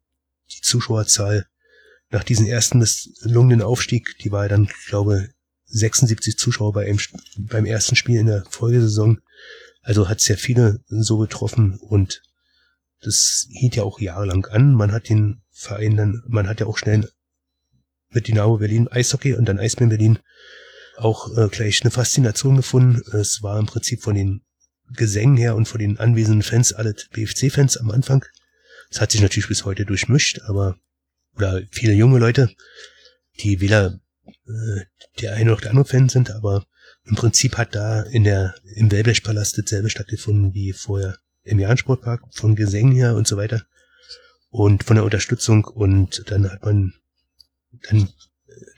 die 0.50 0.60
Zuschauerzahl 0.60 1.46
nach 2.10 2.24
diesem 2.24 2.46
ersten 2.46 2.78
misslungenen 2.78 3.62
Aufstieg, 3.62 4.18
die 4.18 4.32
war 4.32 4.48
dann, 4.48 4.68
glaube 4.88 5.28
ich, 5.28 5.34
76 5.72 6.36
Zuschauer 6.36 6.72
bei 6.72 6.86
einem, 6.86 6.98
beim 7.38 7.64
ersten 7.64 7.94
Spiel 7.94 8.18
in 8.18 8.26
der 8.26 8.44
Folgesaison. 8.50 9.20
Also 9.82 10.08
hat 10.08 10.20
sehr 10.20 10.36
viele 10.36 10.80
so 10.88 11.18
betroffen 11.18 11.78
und 11.78 12.22
das 13.00 13.46
hielt 13.50 13.76
ja 13.76 13.84
auch 13.84 14.00
jahrelang 14.00 14.44
an. 14.46 14.74
Man 14.74 14.92
hat 14.92 15.08
den 15.08 15.42
Verein 15.50 15.96
dann, 15.96 16.22
man 16.26 16.48
hat 16.48 16.60
ja 16.60 16.66
auch 16.66 16.76
schnell 16.76 17.08
mit 18.10 18.28
Dynamo 18.28 18.58
Berlin 18.58 18.88
Eishockey 18.88 19.34
und 19.34 19.46
dann 19.46 19.58
Eisbären 19.58 19.88
Berlin 19.88 20.18
auch 21.00 21.36
äh, 21.36 21.48
gleich 21.48 21.82
eine 21.82 21.90
Faszination 21.90 22.56
gefunden. 22.56 23.02
Es 23.16 23.42
war 23.42 23.58
im 23.58 23.66
Prinzip 23.66 24.02
von 24.02 24.14
den 24.14 24.42
Gesängen 24.92 25.36
her 25.36 25.56
und 25.56 25.66
von 25.66 25.78
den 25.78 25.98
anwesenden 25.98 26.42
Fans 26.42 26.72
alle 26.72 26.94
BFC-Fans 27.12 27.76
am 27.76 27.90
Anfang. 27.90 28.24
Das 28.90 29.00
hat 29.00 29.12
sich 29.12 29.20
natürlich 29.20 29.48
bis 29.48 29.64
heute 29.64 29.84
durchmischt, 29.84 30.40
aber 30.46 30.76
oder 31.36 31.62
viele 31.70 31.92
junge 31.92 32.18
Leute, 32.18 32.50
die 33.40 33.60
weder 33.60 34.00
äh, 34.26 34.84
der 35.20 35.34
eine 35.34 35.54
oder 35.54 35.70
andere 35.70 35.84
Fan 35.84 36.08
sind, 36.08 36.30
aber 36.30 36.66
im 37.04 37.14
Prinzip 37.14 37.56
hat 37.56 37.74
da 37.74 38.02
in 38.02 38.24
der, 38.24 38.54
im 38.74 38.90
Wellblechpalast 38.90 39.58
dasselbe 39.58 39.90
stattgefunden 39.90 40.54
wie 40.54 40.72
vorher 40.72 41.16
im 41.42 41.58
Jahrensportpark, 41.58 42.22
von 42.32 42.56
Gesängen 42.56 42.92
her 42.92 43.14
und 43.14 43.26
so 43.26 43.36
weiter. 43.36 43.64
und 44.50 44.82
von 44.84 44.96
der 44.96 45.04
Unterstützung 45.04 45.64
und 45.64 46.24
dann 46.26 46.50
hat 46.50 46.64
man 46.64 46.92
dann 47.88 48.08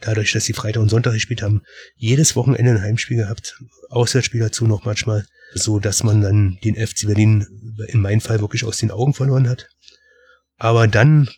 dadurch, 0.01 0.33
dass 0.33 0.44
die 0.44 0.52
Freitag 0.52 0.83
und 0.83 0.89
Sonntag 0.89 1.15
gespielt 1.15 1.43
haben, 1.43 1.62
jedes 1.97 2.36
Wochenende 2.36 2.73
ein 2.73 2.83
Heimspiel 2.83 3.19
gehabt, 3.19 3.59
Auswärtsspiel 3.89 4.41
dazu 4.41 4.67
noch 4.67 4.85
manchmal, 4.85 5.27
so 5.55 5.78
dass 5.78 6.02
man 6.02 6.20
dann 6.20 6.59
den 6.65 6.75
FC 6.75 7.07
Berlin 7.07 7.47
in 7.89 8.01
meinem 8.01 8.20
Fall 8.20 8.41
wirklich 8.41 8.65
aus 8.65 8.78
den 8.78 8.91
Augen 8.91 9.15
verloren 9.15 9.49
hat. 9.49 9.69
Aber 10.57 10.89
dann, 10.89 11.28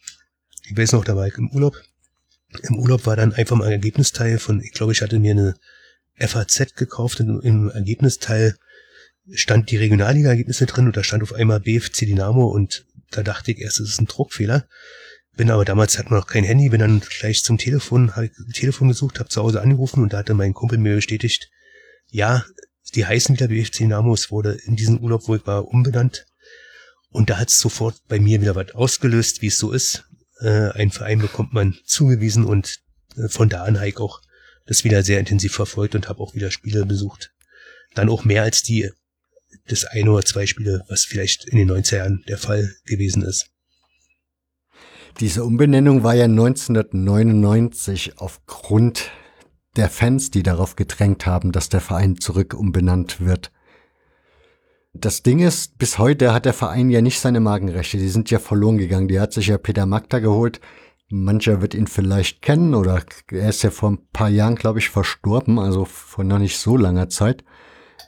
ich 0.69 0.77
weiß 0.77 0.93
noch, 0.93 1.05
da 1.05 1.17
war 1.17 1.27
ich 1.27 1.37
im 1.37 1.51
Urlaub. 1.51 1.77
Im 2.63 2.79
Urlaub 2.79 3.07
war 3.07 3.17
dann 3.17 3.33
einfach 3.33 3.57
mal 3.57 3.67
ein 3.67 3.73
Ergebnisteil 3.73 4.39
von, 4.39 4.61
ich 4.61 4.73
glaube, 4.73 4.93
ich 4.93 5.03
hatte 5.03 5.19
mir 5.19 5.33
eine 5.33 5.57
FAZ 6.17 6.75
gekauft 6.77 7.21
und 7.21 7.41
im 7.41 7.71
Ergebnisteil 7.71 8.57
stand 9.33 9.71
die 9.71 9.77
Regionalliga-Ergebnisse 9.77 10.67
drin 10.67 10.87
und 10.87 10.97
da 10.97 11.03
stand 11.03 11.23
auf 11.23 11.33
einmal 11.33 11.61
BFC 11.61 12.01
Dynamo 12.01 12.47
und 12.47 12.87
da 13.11 13.23
dachte 13.23 13.53
ich 13.53 13.61
erst, 13.61 13.81
es 13.81 13.91
ist 13.91 14.01
ein 14.01 14.07
Druckfehler. 14.07 14.67
Bin 15.37 15.51
aber 15.51 15.65
damals 15.65 15.99
hatten 15.99 16.11
wir 16.11 16.19
noch 16.19 16.27
kein 16.27 16.45
Handy, 16.45 16.69
bin 16.69 16.81
dann 16.81 17.01
gleich 17.01 17.43
zum 17.43 17.59
Telefon, 17.59 18.15
habe 18.15 18.31
Telefon 18.53 18.89
gesucht, 18.89 19.19
habe 19.19 19.29
zu 19.29 19.43
Hause 19.43 19.61
angerufen 19.61 20.03
und 20.03 20.13
da 20.13 20.19
hatte 20.19 20.35
mein 20.35 20.55
Kumpel 20.55 20.79
mir 20.79 20.95
bestätigt, 20.95 21.51
ja, 22.11 22.45
die 22.95 23.05
heißen 23.05 23.35
wieder 23.35 23.49
BFC 23.49 23.79
Dynamo, 23.79 24.15
es 24.15 24.31
wurde 24.31 24.53
in 24.67 24.77
diesem 24.77 24.99
Urlaub, 24.99 25.27
wo 25.27 25.35
ich 25.35 25.47
war, 25.47 25.67
umbenannt. 25.67 26.27
Und 27.11 27.31
da 27.31 27.39
hat 27.39 27.49
es 27.49 27.59
sofort 27.59 27.97
bei 28.09 28.21
mir 28.21 28.41
wieder 28.41 28.55
was 28.55 28.75
ausgelöst, 28.75 29.43
wie 29.43 29.49
es 29.49 29.59
so 29.59 29.73
ist. 29.73 30.05
Äh, 30.41 30.71
ein 30.73 30.91
Verein 30.91 31.19
bekommt 31.19 31.53
man 31.53 31.77
zugewiesen 31.85 32.45
und 32.45 32.81
äh, 33.17 33.29
von 33.29 33.49
da 33.49 33.65
an 33.65 33.79
habe 33.79 33.89
ich 33.89 33.99
auch 33.99 34.21
das 34.67 34.85
wieder 34.85 35.03
sehr 35.03 35.21
intensiv 35.21 35.55
verfolgt 35.55 35.95
und 35.95 36.09
habe 36.09 36.21
auch 36.21 36.35
wieder 36.35 36.51
Spiele 36.51 36.87
besucht. 36.87 37.33
Dann 37.95 38.09
auch 38.09 38.25
mehr 38.25 38.43
als 38.43 38.63
die 38.63 38.91
das 39.67 39.85
eine 39.85 40.11
oder 40.11 40.25
zwei 40.25 40.47
Spiele, 40.47 40.85
was 40.89 41.05
vielleicht 41.05 41.45
in 41.47 41.57
den 41.57 41.71
90er 41.71 41.97
Jahren 41.97 42.25
der 42.29 42.39
Fall 42.39 42.75
gewesen 42.85 43.23
ist. 43.23 43.51
Diese 45.21 45.45
Umbenennung 45.45 46.03
war 46.03 46.15
ja 46.15 46.25
1999 46.25 48.19
aufgrund 48.19 49.13
der 49.77 49.89
Fans, 49.89 50.33
die 50.33 50.43
darauf 50.43 50.75
gedrängt 50.75 51.25
haben, 51.25 51.53
dass 51.53 51.69
der 51.69 51.81
Verein 51.81 52.19
zurück 52.19 52.55
umbenannt 52.55 53.21
wird. 53.21 53.53
Das 54.93 55.23
Ding 55.23 55.41
ist, 55.41 55.79
bis 55.79 55.99
heute 55.99 56.33
hat 56.33 56.47
der 56.47 56.53
Verein 56.53 56.91
ja 56.91 57.01
nicht 57.01 57.21
seine 57.21 57.41
Magenrechte, 57.41 57.99
die 57.99 58.09
sind 58.09 58.31
ja 58.31 58.39
verloren 58.39 58.79
gegangen. 58.79 59.09
Die 59.09 59.21
hat 59.21 59.33
sich 59.33 59.49
ja 59.49 59.59
Peter 59.59 59.87
Magda 59.87 60.19
geholt. 60.19 60.61
Mancher 61.11 61.61
wird 61.61 61.75
ihn 61.75 61.87
vielleicht 61.87 62.43
kennen 62.43 62.75
oder 62.75 63.05
er 63.31 63.49
ist 63.49 63.63
ja 63.63 63.71
vor 63.71 63.91
ein 63.91 64.07
paar 64.13 64.31
Jahren, 64.31 64.57
glaube 64.57 64.79
ich, 64.81 64.91
verstorben, 64.91 65.59
also 65.59 65.85
vor 65.85 66.25
noch 66.25 66.39
nicht 66.39 66.59
so 66.59 66.77
langer 66.77 67.09
Zeit. 67.09 67.45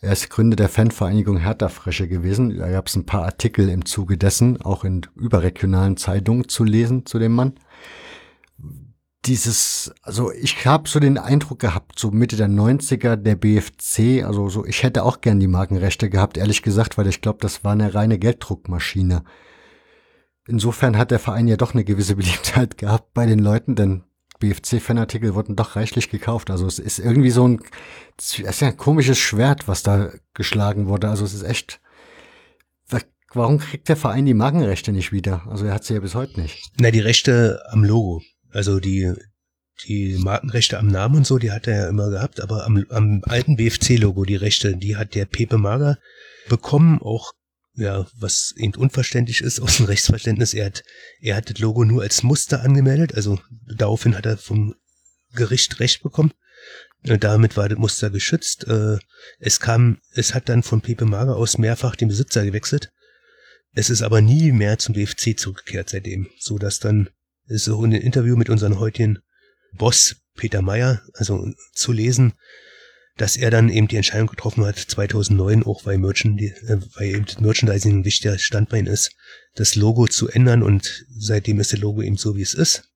Er 0.06 0.12
ist 0.12 0.30
Gründer 0.30 0.54
der 0.54 0.68
Fanvereinigung 0.68 1.38
Hertha 1.38 1.68
Frische 1.68 2.06
gewesen. 2.06 2.56
Da 2.56 2.70
gab 2.70 2.86
es 2.86 2.94
ein 2.94 3.06
paar 3.06 3.24
Artikel 3.24 3.68
im 3.68 3.84
Zuge 3.86 4.16
dessen, 4.16 4.62
auch 4.62 4.84
in 4.84 5.02
überregionalen 5.16 5.96
Zeitungen 5.96 6.48
zu 6.48 6.62
lesen 6.62 7.06
zu 7.06 7.18
dem 7.18 7.32
Mann. 7.32 7.54
Dieses, 9.24 9.92
also 10.02 10.30
ich 10.30 10.64
habe 10.64 10.88
so 10.88 11.00
den 11.00 11.18
Eindruck 11.18 11.58
gehabt, 11.58 11.98
so 11.98 12.12
Mitte 12.12 12.36
der 12.36 12.46
90er, 12.46 13.16
der 13.16 13.34
BFC, 13.34 14.24
also 14.24 14.48
so, 14.48 14.64
ich 14.64 14.84
hätte 14.84 15.02
auch 15.02 15.22
gern 15.22 15.40
die 15.40 15.48
Markenrechte 15.48 16.08
gehabt, 16.08 16.36
ehrlich 16.36 16.62
gesagt, 16.62 16.96
weil 16.96 17.08
ich 17.08 17.20
glaube, 17.20 17.40
das 17.40 17.64
war 17.64 17.72
eine 17.72 17.92
reine 17.92 18.20
Gelddruckmaschine. 18.20 19.24
Insofern 20.46 20.96
hat 20.96 21.10
der 21.10 21.18
Verein 21.18 21.48
ja 21.48 21.56
doch 21.56 21.74
eine 21.74 21.82
gewisse 21.82 22.14
Beliebtheit 22.14 22.78
gehabt 22.78 23.12
bei 23.12 23.26
den 23.26 23.40
Leuten, 23.40 23.74
denn 23.74 24.04
BFC-Fanartikel 24.38 25.34
wurden 25.34 25.56
doch 25.56 25.76
reichlich 25.76 26.10
gekauft. 26.10 26.50
Also 26.50 26.66
es 26.66 26.78
ist 26.78 26.98
irgendwie 26.98 27.30
so 27.30 27.46
ein, 27.46 27.60
es 28.18 28.38
ist 28.38 28.60
ja 28.60 28.68
ein 28.68 28.76
komisches 28.76 29.18
Schwert, 29.18 29.68
was 29.68 29.82
da 29.82 30.10
geschlagen 30.34 30.86
wurde. 30.88 31.08
Also 31.08 31.24
es 31.24 31.34
ist 31.34 31.42
echt, 31.42 31.80
warum 33.32 33.58
kriegt 33.58 33.88
der 33.88 33.96
Verein 33.96 34.26
die 34.26 34.34
Markenrechte 34.34 34.92
nicht 34.92 35.12
wieder? 35.12 35.46
Also 35.48 35.66
er 35.66 35.74
hat 35.74 35.84
sie 35.84 35.94
ja 35.94 36.00
bis 36.00 36.14
heute 36.14 36.40
nicht. 36.40 36.70
Na, 36.78 36.90
die 36.90 37.00
Rechte 37.00 37.62
am 37.68 37.84
Logo. 37.84 38.22
Also 38.52 38.80
die, 38.80 39.12
die 39.86 40.16
Markenrechte 40.18 40.78
am 40.78 40.88
Namen 40.88 41.16
und 41.16 41.26
so, 41.26 41.38
die 41.38 41.52
hat 41.52 41.66
er 41.66 41.76
ja 41.76 41.88
immer 41.88 42.10
gehabt, 42.10 42.40
aber 42.40 42.64
am, 42.64 42.84
am 42.90 43.22
alten 43.24 43.56
BFC-Logo, 43.56 44.24
die 44.24 44.36
Rechte, 44.36 44.76
die 44.76 44.96
hat 44.96 45.14
der 45.14 45.26
Pepe 45.26 45.58
Mager 45.58 45.98
bekommen, 46.48 47.00
auch 47.02 47.32
ja, 47.76 48.06
was 48.18 48.54
eben 48.56 48.74
unverständlich 48.74 49.40
ist 49.40 49.60
aus 49.60 49.76
dem 49.76 49.86
Rechtsverständnis, 49.86 50.54
er 50.54 50.66
hat, 50.66 50.82
er 51.20 51.36
hat 51.36 51.50
das 51.50 51.58
Logo 51.58 51.84
nur 51.84 52.02
als 52.02 52.22
Muster 52.22 52.62
angemeldet, 52.62 53.14
also 53.14 53.38
daraufhin 53.66 54.16
hat 54.16 54.26
er 54.26 54.38
vom 54.38 54.74
Gericht 55.34 55.80
Recht 55.80 56.02
bekommen. 56.02 56.32
Damit 57.02 57.56
war 57.56 57.68
das 57.68 57.78
Muster 57.78 58.10
geschützt. 58.10 58.66
Äh, 58.66 58.98
es 59.38 59.60
kam, 59.60 59.98
es 60.12 60.34
hat 60.34 60.48
dann 60.48 60.62
von 60.62 60.80
Pepe 60.80 61.04
Mager 61.04 61.36
aus 61.36 61.58
mehrfach 61.58 61.94
den 61.94 62.08
Besitzer 62.08 62.44
gewechselt. 62.44 62.90
Es 63.72 63.90
ist 63.90 64.02
aber 64.02 64.22
nie 64.22 64.50
mehr 64.50 64.78
zum 64.78 64.94
BFC 64.94 65.38
zurückgekehrt 65.38 65.90
seitdem, 65.90 66.28
so 66.38 66.58
dass 66.58 66.80
dann 66.80 67.10
so 67.46 67.84
in 67.84 67.90
dem 67.92 68.02
Interview 68.02 68.34
mit 68.34 68.48
unserem 68.48 68.80
heutigen 68.80 69.18
Boss 69.72 70.16
Peter 70.34 70.62
Meyer, 70.62 71.02
also 71.14 71.46
zu 71.74 71.92
lesen, 71.92 72.32
dass 73.16 73.36
er 73.36 73.50
dann 73.50 73.68
eben 73.68 73.88
die 73.88 73.96
Entscheidung 73.96 74.26
getroffen 74.26 74.64
hat, 74.64 74.78
2009, 74.78 75.62
auch 75.64 75.86
weil, 75.86 75.98
Merchand, 75.98 76.40
äh, 76.40 76.52
weil 76.94 77.08
eben 77.08 77.26
Merchandising 77.40 78.00
ein 78.00 78.04
wichtiger 78.04 78.38
Standbein 78.38 78.86
ist, 78.86 79.12
das 79.54 79.74
Logo 79.74 80.06
zu 80.06 80.28
ändern 80.28 80.62
und 80.62 81.06
seitdem 81.16 81.60
ist 81.60 81.72
das 81.72 81.80
Logo 81.80 82.02
eben 82.02 82.16
so, 82.16 82.36
wie 82.36 82.42
es 82.42 82.54
ist. 82.54 82.90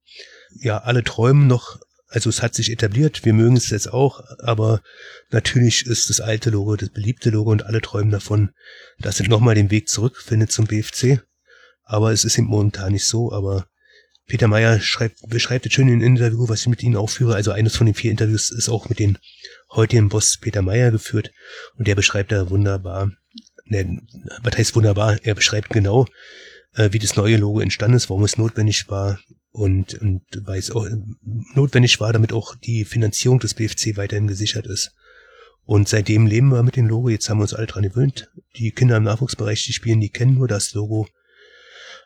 Ja, 0.55 0.79
alle 0.79 1.05
träumen 1.05 1.47
noch, 1.47 1.81
also 2.09 2.29
es 2.29 2.43
hat 2.43 2.55
sich 2.55 2.71
etabliert, 2.71 3.25
wir 3.25 3.33
mögen 3.33 3.57
es 3.57 3.71
jetzt 3.71 3.93
auch, 3.93 4.23
aber 4.41 4.83
natürlich 5.31 5.87
ist 5.87 6.11
das 6.11 6.21
alte 6.21 6.51
Logo 6.51 6.77
das 6.77 6.91
beliebte 6.91 7.31
Logo 7.31 7.51
und 7.51 7.65
alle 7.65 7.81
träumen 7.81 8.11
davon, 8.11 8.51
dass 8.99 9.21
es 9.21 9.29
nochmal 9.29 9.55
den 9.55 9.71
Weg 9.71 9.89
zurückfindet 9.89 10.53
zum 10.53 10.67
BFC. 10.67 11.23
Aber 11.85 12.13
es 12.13 12.25
ist 12.25 12.39
eben 12.39 12.47
momentan 12.47 12.93
nicht 12.93 13.07
so, 13.07 13.33
aber 13.33 13.67
Peter 14.31 14.47
Meyer 14.47 14.79
schreibt, 14.79 15.29
beschreibt 15.29 15.67
es 15.67 15.73
schön 15.73 15.89
in 15.89 15.95
einem 15.95 16.17
Interview, 16.17 16.49
was 16.49 16.61
ich 16.61 16.69
mit 16.69 16.85
Ihnen 16.85 16.95
auch 16.95 17.11
führe. 17.11 17.35
Also 17.35 17.51
eines 17.51 17.77
von 17.77 17.87
den 17.87 17.97
vier 17.97 18.13
Interviews 18.13 18.51
ist 18.51 18.69
auch 18.69 18.89
mit 18.89 19.01
den 19.01 19.19
heutigen 19.73 20.09
Boss 20.09 20.39
Peter 20.41 20.63
Meyer 20.63 20.93
geführt. 20.93 21.33
Und 21.77 21.89
der 21.89 21.97
beschreibt 21.97 22.31
da 22.31 22.49
wunderbar, 22.49 23.11
ne, 23.65 24.01
was 24.43 24.57
heißt 24.57 24.77
wunderbar? 24.77 25.19
Er 25.25 25.35
beschreibt 25.35 25.71
genau, 25.71 26.07
äh, 26.75 26.91
wie 26.93 27.01
das 27.01 27.17
neue 27.17 27.39
Logo 27.39 27.59
entstanden 27.59 27.97
ist, 27.97 28.09
warum 28.09 28.23
es 28.23 28.39
notwendig 28.39 28.89
war 28.89 29.19
und, 29.51 29.95
und 29.95 30.23
weil 30.45 30.61
es 30.61 30.71
auch 30.71 30.87
notwendig 31.57 31.99
war, 31.99 32.13
damit 32.13 32.33
auch 32.33 32.55
die 32.55 32.85
Finanzierung 32.85 33.41
des 33.41 33.55
BFC 33.55 33.97
weiterhin 33.97 34.29
gesichert 34.29 34.67
ist. 34.67 34.95
Und 35.65 35.89
seitdem 35.89 36.29
leben 36.29 36.51
wir 36.51 36.63
mit 36.63 36.77
dem 36.77 36.87
Logo. 36.87 37.09
Jetzt 37.09 37.29
haben 37.29 37.39
wir 37.39 37.43
uns 37.43 37.55
alle 37.55 37.67
dran 37.67 37.83
gewöhnt. 37.83 38.31
Die 38.57 38.71
Kinder 38.71 38.97
im 38.97 39.03
Nachwuchsbereich, 39.03 39.65
die 39.65 39.73
spielen, 39.73 40.01
die 40.01 40.11
kennen 40.11 40.35
nur 40.35 40.47
das 40.47 40.73
Logo. 40.73 41.09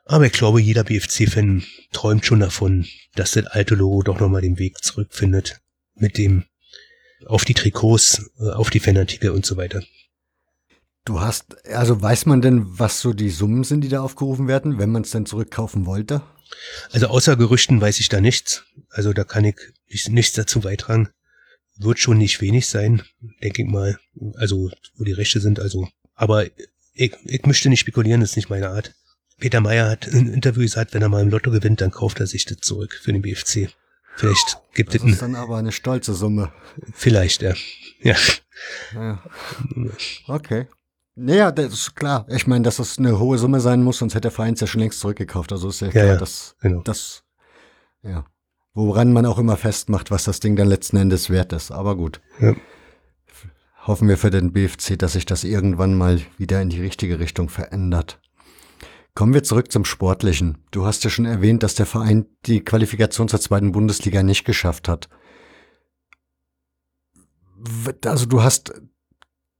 Aber 0.05 0.27
ich 0.27 0.33
glaube, 0.33 0.61
jeder 0.61 0.85
BFC-Fan 0.85 1.65
träumt 1.93 2.27
schon 2.27 2.41
davon, 2.41 2.87
dass 3.15 3.33
das 3.33 3.47
alte 3.47 3.75
Logo 3.75 4.03
doch 4.03 4.21
nochmal 4.21 4.43
den 4.43 4.59
Weg 4.59 4.83
zurückfindet. 4.83 5.61
Mit 5.95 6.19
dem 6.19 6.45
auf 7.27 7.45
die 7.45 7.55
Trikots, 7.55 8.31
äh, 8.39 8.51
auf 8.51 8.71
die 8.71 8.81
Fanartikel 8.81 9.31
und 9.31 9.47
so 9.47 9.57
weiter. 9.57 9.83
Du 11.05 11.21
hast, 11.21 11.67
also 11.69 12.01
weiß 12.01 12.27
man 12.27 12.43
denn, 12.43 12.79
was 12.79 13.01
so 13.01 13.13
die 13.13 13.31
Summen 13.31 13.65
sind, 13.65 13.83
die 13.83 13.89
da 13.89 14.01
aufgerufen 14.01 14.49
werden, 14.49 14.79
wenn 14.79 14.91
man 14.91 15.03
es 15.03 15.11
denn 15.11 15.27
zurückkaufen 15.27 15.87
wollte? 15.87 16.23
Also 16.91 17.09
außer 17.09 17.37
Gerüchten 17.37 17.81
weiß 17.81 18.01
ich 18.01 18.09
da 18.09 18.21
nichts. 18.21 18.65
Also 18.91 19.13
da 19.13 19.25
kann 19.25 19.45
ich 19.87 20.09
nichts 20.09 20.35
dazu 20.35 20.61
beitragen. 20.61 21.09
Wird 21.77 21.99
schon 21.99 22.19
nicht 22.19 22.41
wenig 22.41 22.69
sein, 22.69 23.03
denke 23.43 23.63
ich 23.63 23.69
mal. 23.69 23.99
Also, 24.37 24.71
wo 24.97 25.05
die 25.05 25.13
Rechte 25.13 25.41
sind, 25.41 25.59
also. 25.59 25.89
Aber 26.15 26.47
ich, 26.93 27.13
ich 27.25 27.47
möchte 27.47 27.69
nicht 27.69 27.81
spekulieren, 27.81 28.21
das 28.21 28.31
ist 28.31 28.37
nicht 28.37 28.51
meine 28.51 28.71
Art. 28.71 28.95
Peter 29.45 29.61
Meyer 29.61 29.91
hat 29.91 30.07
in 30.07 30.21
einem 30.21 30.33
Interview 30.33 30.63
gesagt, 30.63 30.95
wenn 30.95 31.03
er 31.03 31.11
mal 31.11 31.21
im 31.21 31.29
Lotto 31.29 31.51
gewinnt, 31.51 31.83
dann 31.83 31.91
kauft 31.91 32.19
er 32.19 32.27
sich 32.27 32.47
das 32.47 32.61
zurück 32.63 32.99
für 33.03 33.13
den 33.13 33.21
BFC. 33.21 33.69
Vielleicht 34.17 34.63
gibt 34.73 34.95
das 34.95 35.03
es 35.03 35.13
ist 35.13 35.21
dann 35.21 35.35
aber 35.35 35.59
eine 35.59 35.71
stolze 35.71 36.15
Summe. 36.15 36.51
Vielleicht, 36.95 37.43
ja. 37.43 37.53
Ja. 38.01 38.17
ja. 38.95 39.23
Okay. 40.27 40.67
Naja, 41.15 41.53
das 41.53 41.75
ist 41.75 41.95
klar. 41.95 42.25
Ich 42.31 42.47
meine, 42.47 42.63
dass 42.63 42.77
das 42.77 42.97
eine 42.99 43.19
hohe 43.19 43.37
Summe 43.37 43.61
sein 43.61 43.83
muss, 43.83 43.99
sonst 43.99 44.15
hätte 44.15 44.23
der 44.23 44.31
Verein 44.31 44.55
es 44.55 44.61
ja 44.61 44.67
schon 44.67 44.81
längst 44.81 45.01
zurückgekauft. 45.01 45.53
Also 45.53 45.69
ist 45.69 45.83
ja 45.83 45.91
klar, 45.91 46.05
Ja, 46.05 46.13
ja, 46.15 46.19
dass 46.19 46.57
genau. 46.63 46.81
das, 46.81 47.23
ja, 48.03 48.25
woran 48.73 49.13
man 49.13 49.27
auch 49.27 49.39
immer 49.39 49.59
festmacht, 49.59 50.11
was 50.11 50.25
das 50.25 50.41
Ding 50.41 50.57
dann 50.57 50.69
letzten 50.69 50.97
Endes 50.97 51.29
wert 51.29 51.53
ist. 51.53 51.71
Aber 51.71 51.97
gut. 51.97 52.23
Ja. 52.41 52.55
Hoffen 53.87 54.09
wir 54.09 54.17
für 54.17 54.31
den 54.31 54.55
BFC, 54.55 54.99
dass 54.99 55.13
sich 55.13 55.27
das 55.27 55.45
irgendwann 55.45 55.99
mal 55.99 56.23
wieder 56.39 56.63
in 56.63 56.71
die 56.71 56.81
richtige 56.81 57.19
Richtung 57.19 57.51
verändert. 57.51 58.23
Kommen 59.15 59.33
wir 59.33 59.45
zurück 59.45 59.71
zum 59.71 59.85
Sportlichen. 59.85 60.59
Du 60.73 60.87
hast 60.87 61.05
ja 61.05 61.11
schon 61.11 61.25
erwähnt, 61.25 61.63
dass 61.63 61.77
der 61.77 61.87
Verein 61.87 62.27
die 62.47 62.63
Qualifikation 62.63 63.29
zur 63.29 63.41
zweiten 63.41 63.71
Bundesliga 63.71 64.25
nicht 64.25 64.45
geschafft 64.45 64.89
hat. 64.89 65.09
Also 68.05 68.27
du 68.27 68.43
hast 68.43 68.73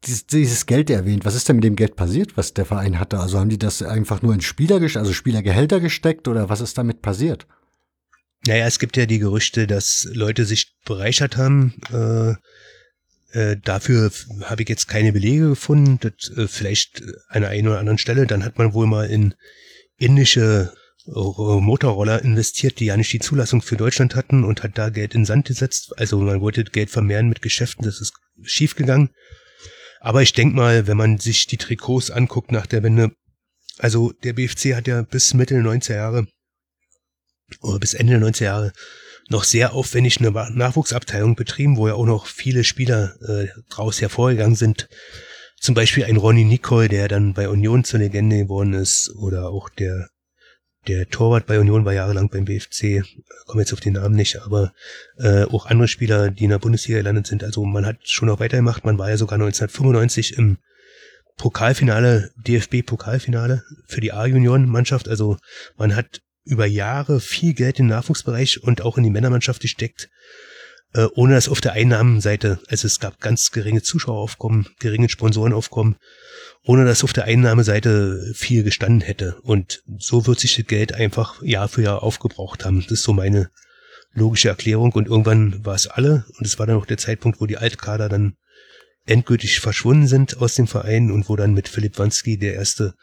dieses, 0.05 0.67
Geld 0.67 0.91
erwähnt. 0.91 1.25
Was 1.25 1.37
ist 1.37 1.49
denn 1.49 1.57
mit 1.57 1.65
dem 1.65 1.77
Geld 1.77 1.97
passiert, 1.97 2.37
was 2.37 2.53
der 2.53 2.67
Verein 2.67 2.99
hatte? 2.99 3.21
Also 3.21 3.39
haben 3.39 3.49
die 3.49 3.59
das 3.59 3.81
einfach 3.81 4.23
nur 4.23 4.35
in 4.35 4.41
Spieler, 4.41 4.81
also 4.81 5.13
Spielergehälter 5.13 5.81
gesteckt 5.81 6.29
oder 6.29 6.49
was 6.49 6.61
ist 6.61 6.77
damit 6.77 7.01
passiert? 7.01 7.47
Naja, 8.47 8.67
es 8.67 8.79
gibt 8.79 8.97
ja 8.97 9.07
die 9.07 9.21
Gerüchte, 9.21 9.67
dass 9.67 10.07
Leute 10.13 10.45
sich 10.45 10.77
bereichert 10.85 11.37
haben. 11.37 11.75
Äh, 11.91 12.35
äh, 13.35 13.57
dafür 13.57 14.11
habe 14.45 14.63
ich 14.63 14.69
jetzt 14.69 14.87
keine 14.87 15.13
Belege 15.13 15.51
gefunden. 15.51 15.99
Das, 16.01 16.31
äh, 16.37 16.49
vielleicht 16.49 17.03
an 17.29 17.43
der 17.43 17.51
einen 17.51 17.69
oder 17.69 17.79
anderen 17.79 17.99
Stelle. 17.99 18.27
Dann 18.27 18.45
hat 18.45 18.59
man 18.59 18.75
wohl 18.75 18.87
mal 18.87 19.11
in 19.11 19.35
indische 19.97 20.73
Motorroller 21.07 22.23
investiert, 22.23 22.81
die 22.81 22.87
ja 22.87 22.97
nicht 22.97 23.13
die 23.13 23.19
Zulassung 23.19 23.61
für 23.61 23.77
Deutschland 23.77 24.15
hatten 24.15 24.43
und 24.43 24.63
hat 24.63 24.79
da 24.79 24.89
Geld 24.89 25.15
in 25.15 25.27
Sand 25.27 25.47
gesetzt. 25.47 25.93
Also 25.99 26.19
man 26.19 26.41
wollte 26.41 26.65
Geld 26.65 26.89
vermehren 26.89 27.29
mit 27.29 27.43
Geschäften, 27.43 27.85
das 27.85 28.01
ist 28.01 28.15
schiefgegangen. 28.43 29.11
Aber 30.01 30.23
ich 30.23 30.33
denke 30.33 30.57
mal, 30.57 30.87
wenn 30.87 30.97
man 30.97 31.19
sich 31.19 31.47
die 31.47 31.59
Trikots 31.59 32.11
anguckt 32.11 32.53
nach 32.53 32.67
der 32.67 32.83
Wende, 32.83 33.13
also 33.79 34.13
der 34.23 34.33
BFC 34.33 34.75
hat 34.75 34.87
ja 34.87 35.03
bis 35.03 35.35
Mitte 35.35 35.55
der 35.55 35.65
90er 35.65 35.95
Jahre 35.95 36.27
oder 37.61 37.79
bis 37.79 37.93
Ende 37.93 38.19
der 38.19 38.27
90er 38.27 38.45
Jahre 38.45 38.73
noch 39.29 39.45
sehr 39.45 39.73
aufwendig 39.73 40.19
eine 40.19 40.31
Nachwuchsabteilung 40.31 41.35
betrieben, 41.35 41.77
wo 41.77 41.89
ja 41.89 41.95
auch 41.95 42.07
noch 42.07 42.27
viele 42.27 42.65
Spieler 42.65 43.17
äh, 43.27 43.47
draus 43.71 44.01
hervorgegangen 44.01 44.57
sind. 44.57 44.89
Zum 45.59 45.75
Beispiel 45.75 46.05
ein 46.05 46.17
Ronny 46.17 46.45
Nicole, 46.45 46.89
der 46.89 47.09
dann 47.09 47.33
bei 47.33 47.49
Union 47.49 47.85
zur 47.85 48.01
Legende 48.01 48.37
geworden 48.37 48.75
ist, 48.75 49.15
oder 49.17 49.49
auch 49.49 49.71
der 49.71 50.09
der 50.87 51.09
Torwart 51.09 51.47
bei 51.47 51.59
Union 51.59 51.85
war 51.85 51.95
jahrelang 51.95 52.29
beim 52.29 52.45
BFC, 52.45 53.03
komme 53.47 53.63
jetzt 53.63 53.73
auf 53.73 53.81
den 53.81 53.95
Namen 53.95 54.15
nicht, 54.15 54.43
aber 54.43 54.73
äh, 55.17 55.45
auch 55.45 55.67
andere 55.67 55.89
Spieler, 55.89 56.31
die 56.31 56.45
in 56.45 56.51
der 56.51 56.59
Bundesliga 56.59 56.99
gelandet 56.99 57.27
sind. 57.27 57.43
Also 57.43 57.65
man 57.65 57.87
hat 57.87 57.97
schon 58.03 58.29
noch 58.29 58.41
weitergemacht. 58.41 58.85
Man 58.85 58.99
war 58.99 59.09
ja 59.09 59.17
sogar 59.17 59.37
1995 59.37 60.37
im 60.37 60.59
Pokalfinale, 61.37 62.31
DFB-Pokalfinale 62.37 63.63
für 63.87 64.01
die 64.01 64.13
A-Junioren-Mannschaft. 64.13 65.09
Also 65.09 65.39
man 65.77 65.97
hat 65.97 66.21
über 66.45 66.67
Jahre 66.67 67.21
viel 67.21 67.55
Geld 67.55 67.79
in 67.79 67.87
den 67.87 67.97
Nachwuchsbereich 67.97 68.63
und 68.63 68.83
auch 68.83 68.99
in 68.99 69.05
die 69.05 69.11
Männermannschaft 69.11 69.61
gesteckt, 69.61 70.11
äh, 70.93 71.07
ohne 71.15 71.35
dass 71.35 71.49
auf 71.49 71.61
der 71.61 71.73
Einnahmenseite, 71.73 72.61
also 72.69 72.87
es 72.87 73.01
gab 73.01 73.21
ganz 73.21 73.51
geringe 73.51 73.83
Zuschaueraufkommen, 73.83 74.69
geringe 74.79 75.09
Sponsorenaufkommen, 75.09 75.97
ohne 76.63 76.85
dass 76.85 77.05
auf 77.05 77.13
der 77.13 77.25
Einnahmeseite 77.25 78.33
viel 78.35 78.63
gestanden 78.63 79.01
hätte. 79.01 79.37
Und 79.43 79.83
so 79.99 80.27
wird 80.27 80.41
sich 80.41 80.57
das 80.57 80.67
Geld 80.67 80.95
einfach 80.95 81.43
Jahr 81.43 81.69
für 81.69 81.83
Jahr 81.83 82.03
aufgebraucht 82.03 82.65
haben. 82.65 82.81
Das 82.81 82.91
ist 82.91 83.03
so 83.03 83.13
meine 83.13 83.51
logische 84.13 84.49
Erklärung. 84.49 84.93
Und 84.93 85.09
irgendwann 85.09 85.65
war 85.65 85.75
es 85.75 85.87
alle. 85.87 86.25
Und 86.39 86.47
es 86.47 86.59
war 86.59 86.67
dann 86.67 86.77
auch 86.77 86.87
der 86.87 86.97
Zeitpunkt, 86.97 87.41
wo 87.41 87.47
die 87.47 87.59
Altkader 87.59 88.09
dann 88.09 88.37
endgültig 89.07 89.61
verschwunden 89.61 90.07
sind 90.07 90.39
aus 90.39 90.55
dem 90.55 90.67
Verein 90.67 91.11
und 91.11 91.29
wo 91.29 91.37
dann 91.37 91.53
mit 91.53 91.69
Philipp 91.69 91.99
Wanski 91.99 92.39
der 92.39 92.55
erste 92.55 92.95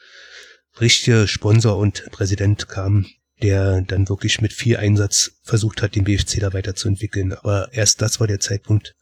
richtige 0.79 1.27
Sponsor 1.27 1.77
und 1.77 2.05
Präsident 2.11 2.67
kam, 2.67 3.05
der 3.41 3.81
dann 3.81 4.09
wirklich 4.09 4.41
mit 4.41 4.53
viel 4.53 4.77
Einsatz 4.77 5.31
versucht 5.43 5.81
hat, 5.81 5.95
den 5.95 6.03
BFC 6.03 6.39
da 6.39 6.53
weiterzuentwickeln. 6.53 7.33
Aber 7.33 7.69
erst 7.73 8.01
das 8.01 8.19
war 8.19 8.27
der 8.27 8.39
Zeitpunkt, 8.39 8.95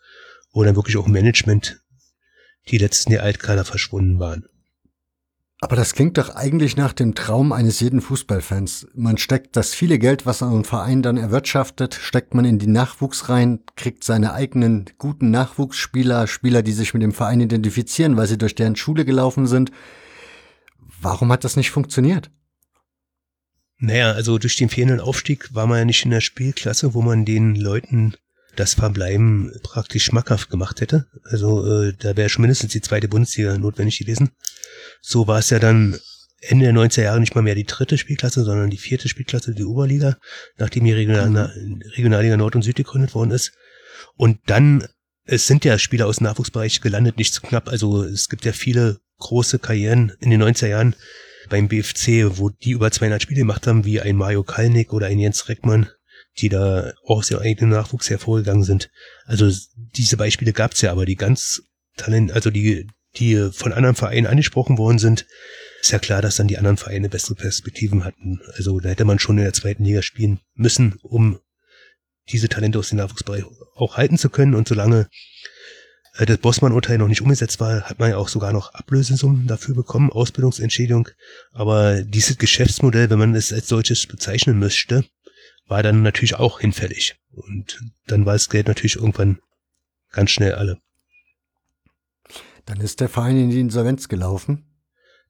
wo 0.51 0.63
dann 0.63 0.75
wirklich 0.75 0.97
auch 0.97 1.07
Management 1.07 1.81
die 2.69 2.77
letzten 2.77 3.11
der 3.11 3.23
Altkader 3.23 3.65
verschwunden 3.65 4.19
waren. 4.19 4.45
Aber 5.61 5.75
das 5.75 5.93
klingt 5.93 6.17
doch 6.17 6.35
eigentlich 6.35 6.77
nach 6.77 6.93
dem 6.93 7.15
Traum 7.15 7.51
eines 7.51 7.81
jeden 7.81 7.99
Fußballfans. 7.99 8.87
Man 8.95 9.17
steckt 9.17 9.57
das 9.57 9.73
viele 9.73 9.99
Geld, 9.99 10.25
was 10.25 10.41
ein 10.41 10.63
Verein 10.63 11.01
dann 11.01 11.17
erwirtschaftet, 11.17 11.95
steckt 11.95 12.33
man 12.33 12.45
in 12.45 12.59
die 12.59 12.67
Nachwuchs 12.67 13.27
rein, 13.27 13.59
kriegt 13.75 14.05
seine 14.05 14.33
eigenen 14.33 14.85
guten 14.97 15.31
Nachwuchsspieler, 15.31 16.27
Spieler, 16.27 16.63
die 16.63 16.71
sich 16.71 16.93
mit 16.93 17.03
dem 17.03 17.11
Verein 17.11 17.41
identifizieren, 17.41 18.15
weil 18.15 18.27
sie 18.27 18.37
durch 18.37 18.55
deren 18.55 18.77
Schule 18.77 19.03
gelaufen 19.03 19.47
sind. 19.47 19.71
Warum 21.01 21.29
hat 21.29 21.43
das 21.43 21.57
nicht 21.57 21.71
funktioniert? 21.71 22.31
Naja, 23.79 24.11
also 24.11 24.37
durch 24.37 24.57
den 24.57 24.69
fehlenden 24.69 24.99
Aufstieg 24.99 25.53
war 25.53 25.65
man 25.65 25.79
ja 25.79 25.85
nicht 25.85 26.03
in 26.03 26.11
der 26.11 26.21
Spielklasse, 26.21 26.93
wo 26.93 27.01
man 27.01 27.25
den 27.25 27.55
Leuten 27.55 28.13
das 28.55 28.73
Verbleiben 28.73 29.53
praktisch 29.63 30.03
schmackhaft 30.03 30.49
gemacht 30.49 30.81
hätte. 30.81 31.07
Also 31.23 31.65
äh, 31.65 31.93
da 31.97 32.17
wäre 32.17 32.27
schon 32.27 32.41
mindestens 32.41 32.73
die 32.73 32.81
zweite 32.81 33.07
Bundesliga 33.07 33.57
notwendig 33.57 33.99
gewesen. 33.99 34.31
So 35.01 35.27
war 35.27 35.39
es 35.39 35.49
ja 35.49 35.59
dann 35.59 35.97
Ende 36.41 36.65
der 36.65 36.73
90er 36.73 37.03
Jahre 37.03 37.19
nicht 37.21 37.35
mal 37.35 37.41
mehr 37.41 37.55
die 37.55 37.65
dritte 37.65 37.97
Spielklasse, 37.97 38.43
sondern 38.43 38.69
die 38.69 38.77
vierte 38.77 39.07
Spielklasse, 39.07 39.53
die 39.53 39.63
Oberliga, 39.63 40.17
nachdem 40.57 40.83
die 40.83 40.93
Regional 40.93 41.53
Regionalliga 41.95 42.37
Nord 42.37 42.55
und 42.55 42.63
Süd 42.63 42.75
gegründet 42.75 43.13
worden 43.13 43.31
ist. 43.31 43.53
Und 44.15 44.39
dann, 44.47 44.87
es 45.25 45.47
sind 45.47 45.63
ja 45.63 45.77
Spieler 45.77 46.07
aus 46.07 46.17
dem 46.17 46.25
Nachwuchsbereich 46.25 46.81
gelandet, 46.81 47.17
nicht 47.17 47.33
zu 47.33 47.41
knapp. 47.41 47.69
Also 47.69 48.03
es 48.03 48.29
gibt 48.29 48.45
ja 48.45 48.53
viele 48.53 48.99
große 49.19 49.59
Karrieren 49.59 50.13
in 50.19 50.29
den 50.29 50.41
90er 50.41 50.67
Jahren, 50.67 50.95
beim 51.49 51.67
BFC, 51.67 52.37
wo 52.37 52.49
die 52.49 52.71
über 52.71 52.91
200 52.91 53.21
Spiele 53.21 53.41
gemacht 53.41 53.67
haben, 53.67 53.85
wie 53.85 54.01
ein 54.01 54.15
Mario 54.15 54.43
Kalnick 54.43 54.93
oder 54.93 55.07
ein 55.07 55.19
Jens 55.19 55.49
Reckmann, 55.49 55.89
die 56.37 56.49
da 56.49 56.93
auch 57.05 57.17
aus 57.17 57.31
ihrem 57.31 57.43
eigenen 57.43 57.71
Nachwuchs 57.71 58.09
hervorgegangen 58.09 58.63
sind. 58.63 58.89
Also 59.25 59.51
diese 59.75 60.17
Beispiele 60.17 60.53
gab's 60.53 60.81
ja, 60.81 60.91
aber 60.91 61.05
die 61.05 61.15
ganz 61.15 61.61
Talent, 61.97 62.31
also 62.31 62.49
die, 62.49 62.87
die 63.17 63.49
von 63.51 63.73
anderen 63.73 63.95
Vereinen 63.95 64.27
angesprochen 64.27 64.77
worden 64.77 64.99
sind, 64.99 65.25
ist 65.81 65.91
ja 65.91 65.99
klar, 65.99 66.21
dass 66.21 66.35
dann 66.35 66.47
die 66.47 66.57
anderen 66.57 66.77
Vereine 66.77 67.09
bessere 67.09 67.35
Perspektiven 67.35 68.03
hatten. 68.03 68.39
Also 68.55 68.79
da 68.79 68.89
hätte 68.89 69.05
man 69.05 69.19
schon 69.19 69.37
in 69.37 69.43
der 69.43 69.53
zweiten 69.53 69.83
Liga 69.83 70.01
spielen 70.01 70.39
müssen, 70.53 70.99
um 71.01 71.39
diese 72.29 72.49
Talente 72.49 72.79
aus 72.79 72.89
dem 72.89 72.97
Nachwuchsbereich 72.97 73.43
auch 73.75 73.97
halten 73.97 74.17
zu 74.17 74.29
können. 74.29 74.55
Und 74.55 74.67
solange 74.67 75.09
das 76.25 76.37
Bossmann-Urteil 76.39 76.97
noch 76.97 77.07
nicht 77.07 77.21
umgesetzt 77.21 77.59
war, 77.59 77.83
hat 77.83 77.99
man 77.99 78.09
ja 78.09 78.17
auch 78.17 78.27
sogar 78.27 78.51
noch 78.51 78.73
Ablösesummen 78.73 79.47
dafür 79.47 79.75
bekommen, 79.75 80.11
Ausbildungsentschädigung. 80.11 81.07
Aber 81.53 82.01
dieses 82.01 82.37
Geschäftsmodell, 82.37 83.09
wenn 83.09 83.19
man 83.19 83.35
es 83.35 83.53
als 83.53 83.67
solches 83.67 84.05
bezeichnen 84.05 84.59
möchte, 84.59 85.05
war 85.67 85.83
dann 85.83 86.01
natürlich 86.01 86.35
auch 86.35 86.59
hinfällig. 86.59 87.15
Und 87.31 87.79
dann 88.07 88.25
war 88.25 88.33
das 88.33 88.49
Geld 88.49 88.67
natürlich 88.67 88.97
irgendwann 88.97 89.39
ganz 90.11 90.31
schnell 90.31 90.55
alle. 90.55 90.79
Dann 92.65 92.81
ist 92.81 92.99
der 92.99 93.09
Verein 93.09 93.37
in 93.37 93.49
die 93.49 93.59
Insolvenz 93.59 94.09
gelaufen. 94.09 94.65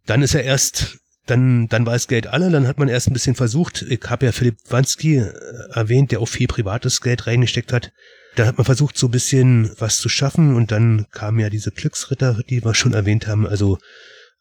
Dann 0.06 0.22
ist 0.24 0.34
er 0.34 0.43
erst, 0.43 1.00
dann, 1.26 1.68
dann 1.68 1.85
war 1.85 1.93
das 1.93 2.08
Geld 2.08 2.27
alle, 2.27 2.50
dann 2.50 2.68
hat 2.68 2.80
man 2.80 2.88
erst 2.88 3.08
ein 3.08 3.14
bisschen 3.14 3.35
versucht, 3.35 3.84
ich 3.84 4.01
habe 4.08 4.26
ja 4.26 4.32
Philipp 4.32 4.58
Wanski 4.69 5.18
äh, 5.18 5.34
erwähnt, 5.72 6.11
der 6.11 6.19
auch 6.19 6.27
viel 6.27 6.48
privates 6.48 7.01
Geld 7.01 7.27
reingesteckt 7.27 7.72
hat, 7.72 7.92
da 8.35 8.45
hat 8.45 8.58
man 8.58 8.66
versucht, 8.66 8.98
so 8.98 9.08
ein 9.08 9.11
bisschen 9.11 9.72
was 9.80 9.99
zu 9.99 10.09
schaffen 10.09 10.56
und 10.56 10.72
dann 10.72 11.08
kamen 11.11 11.40
ja 11.40 11.49
diese 11.49 11.72
Glücksritter, 11.72 12.41
die 12.49 12.64
wir 12.64 12.74
schon 12.74 12.93
erwähnt 12.93 13.27
haben, 13.27 13.48
also, 13.48 13.77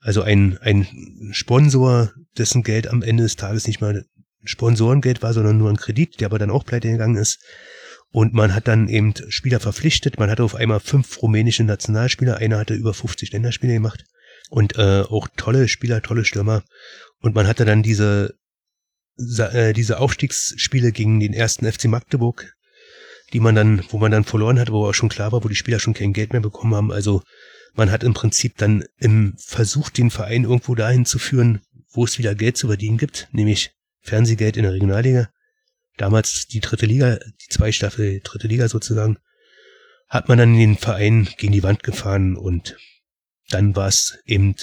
also 0.01 0.23
ein, 0.23 0.59
ein 0.59 0.87
Sponsor, 1.33 2.13
dessen 2.37 2.63
Geld 2.63 2.89
am 2.89 3.03
Ende 3.03 3.25
des 3.25 3.37
Tages 3.37 3.67
nicht 3.67 3.81
mal 3.81 4.05
Sponsorengeld 4.45 5.23
war, 5.23 5.35
sondern 5.35 5.59
nur 5.59 5.71
ein 5.71 5.77
Kredit, 5.77 6.21
der 6.21 6.27
aber 6.27 6.39
dann 6.39 6.51
auch 6.51 6.65
pleite 6.65 6.91
gegangen 6.91 7.17
ist. 7.17 7.43
Und 8.11 8.33
man 8.33 8.55
hat 8.55 8.69
dann 8.69 8.89
eben 8.89 9.13
Spieler 9.29 9.61
verpflichtet. 9.61 10.19
Man 10.19 10.31
hatte 10.31 10.43
auf 10.43 10.55
einmal 10.55 10.81
fünf 10.81 11.21
rumänische 11.21 11.65
Nationalspieler. 11.65 12.39
Einer 12.39 12.59
hatte 12.59 12.75
über 12.75 12.95
50 12.95 13.33
Länderspiele 13.33 13.75
gemacht. 13.75 14.05
Und 14.49 14.79
äh, 14.79 15.03
auch 15.03 15.29
tolle 15.37 15.69
Spieler, 15.69 16.01
tolle 16.01 16.25
Stürmer. 16.25 16.63
Und 17.21 17.35
man 17.35 17.47
hatte 17.47 17.67
dann 17.67 17.83
diese, 17.83 18.35
äh, 19.19 19.75
diese 19.75 19.99
Aufstiegsspiele 19.99 20.93
gegen 20.93 21.21
den 21.21 21.35
ersten 21.35 21.71
FC 21.71 21.85
Magdeburg 21.85 22.55
die 23.33 23.41
man 23.41 23.55
dann, 23.55 23.85
wo 23.91 23.99
man 23.99 24.11
dann 24.11 24.25
verloren 24.25 24.59
hat, 24.59 24.71
wo 24.71 24.87
auch 24.87 24.95
schon 24.95 25.09
klar 25.09 25.33
war, 25.33 25.45
wo 25.45 25.49
die 25.49 25.55
Spieler 25.55 25.79
schon 25.79 25.95
kein 25.95 26.13
Geld 26.13 26.33
mehr 26.33 26.43
bekommen 26.43 26.75
haben. 26.75 26.93
Also 26.93 27.23
man 27.75 27.91
hat 27.91 28.03
im 28.03 28.15
Prinzip 28.15 28.57
dann 28.57 28.85
im 28.99 29.35
Versuch, 29.39 29.91
den 29.91 30.11
Verein 30.11 30.45
irgendwo 30.45 30.75
dahin 30.75 31.05
zu 31.05 31.19
führen, 31.19 31.61
wo 31.91 32.05
es 32.05 32.19
wieder 32.19 32.35
Geld 32.35 32.57
zu 32.57 32.69
verdienen 32.69 32.99
gibt, 32.99 33.29
nämlich 33.33 33.73
Fernsehgeld 34.01 34.57
in 34.57 34.63
der 34.65 34.73
Regionalliga. 34.73 35.29
Damals 35.97 36.47
die 36.47 36.61
dritte 36.61 36.87
Liga, 36.87 37.17
die 37.17 37.49
zwei 37.51 37.73
Staffel 37.73 38.21
dritte 38.23 38.49
Liga 38.49 38.69
sozusagen, 38.69 39.19
hat 40.09 40.29
man 40.29 40.39
dann 40.39 40.57
den 40.57 40.77
Verein 40.77 41.29
gegen 41.37 41.53
die 41.53 41.63
Wand 41.63 41.83
gefahren 41.83 42.37
und 42.37 42.77
dann 43.51 43.77
war 43.77 43.89
es 43.89 44.19
eben 44.25 44.55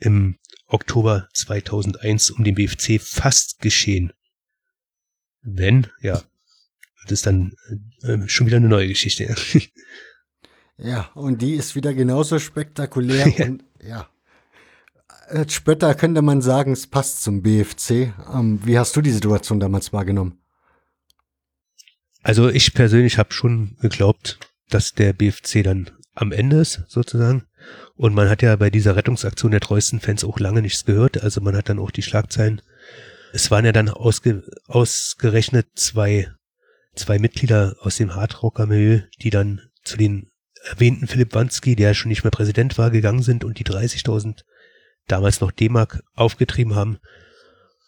im 0.00 0.38
Oktober 0.66 1.28
2001 1.34 2.30
um 2.30 2.44
den 2.44 2.54
BFC 2.54 3.00
fast 3.00 3.60
geschehen. 3.60 4.12
Wenn, 5.40 5.86
ja, 6.00 6.22
das 7.10 7.20
ist 7.20 7.26
dann 7.26 7.52
äh, 8.02 8.28
schon 8.28 8.46
wieder 8.46 8.58
eine 8.58 8.68
neue 8.68 8.88
Geschichte. 8.88 9.34
ja, 10.78 11.10
und 11.14 11.42
die 11.42 11.54
ist 11.54 11.74
wieder 11.74 11.94
genauso 11.94 12.38
spektakulär 12.38 13.28
ja. 13.36 13.46
und 13.46 13.64
ja. 13.82 14.08
Als 15.28 15.52
Spötter 15.52 15.94
könnte 15.94 16.22
man 16.22 16.40
sagen, 16.40 16.72
es 16.72 16.86
passt 16.86 17.22
zum 17.22 17.42
BFC. 17.42 18.14
Ähm, 18.32 18.60
wie 18.64 18.78
hast 18.78 18.96
du 18.96 19.02
die 19.02 19.10
Situation 19.10 19.60
damals 19.60 19.92
wahrgenommen? 19.92 20.38
Also 22.22 22.48
ich 22.48 22.72
persönlich 22.74 23.18
habe 23.18 23.32
schon 23.32 23.76
geglaubt, 23.80 24.38
dass 24.70 24.94
der 24.94 25.12
BFC 25.12 25.62
dann 25.62 25.90
am 26.14 26.32
Ende 26.32 26.60
ist, 26.60 26.82
sozusagen. 26.88 27.44
Und 27.94 28.14
man 28.14 28.28
hat 28.28 28.42
ja 28.42 28.54
bei 28.56 28.70
dieser 28.70 28.96
Rettungsaktion 28.96 29.50
der 29.50 29.60
treuesten 29.60 30.00
Fans 30.00 30.24
auch 30.24 30.38
lange 30.38 30.62
nichts 30.62 30.84
gehört. 30.84 31.22
Also 31.22 31.40
man 31.40 31.56
hat 31.56 31.68
dann 31.68 31.78
auch 31.78 31.90
die 31.90 32.02
Schlagzeilen. 32.02 32.62
Es 33.32 33.50
waren 33.50 33.64
ja 33.64 33.72
dann 33.72 33.88
ausge, 33.88 34.44
ausgerechnet 34.66 35.66
zwei 35.74 36.28
zwei 36.98 37.18
Mitglieder 37.18 37.76
aus 37.80 37.96
dem 37.96 38.14
Hardrocker-Milieu, 38.14 39.00
die 39.22 39.30
dann 39.30 39.62
zu 39.84 39.96
den 39.96 40.30
erwähnten 40.64 41.06
Philipp 41.06 41.34
Wanski, 41.34 41.76
der 41.76 41.94
schon 41.94 42.08
nicht 42.08 42.24
mehr 42.24 42.30
Präsident 42.30 42.76
war, 42.78 42.90
gegangen 42.90 43.22
sind 43.22 43.44
und 43.44 43.58
die 43.58 43.64
30.000 43.64 44.42
damals 45.06 45.40
noch 45.40 45.52
D-Mark 45.52 46.02
aufgetrieben 46.14 46.74
haben, 46.74 46.98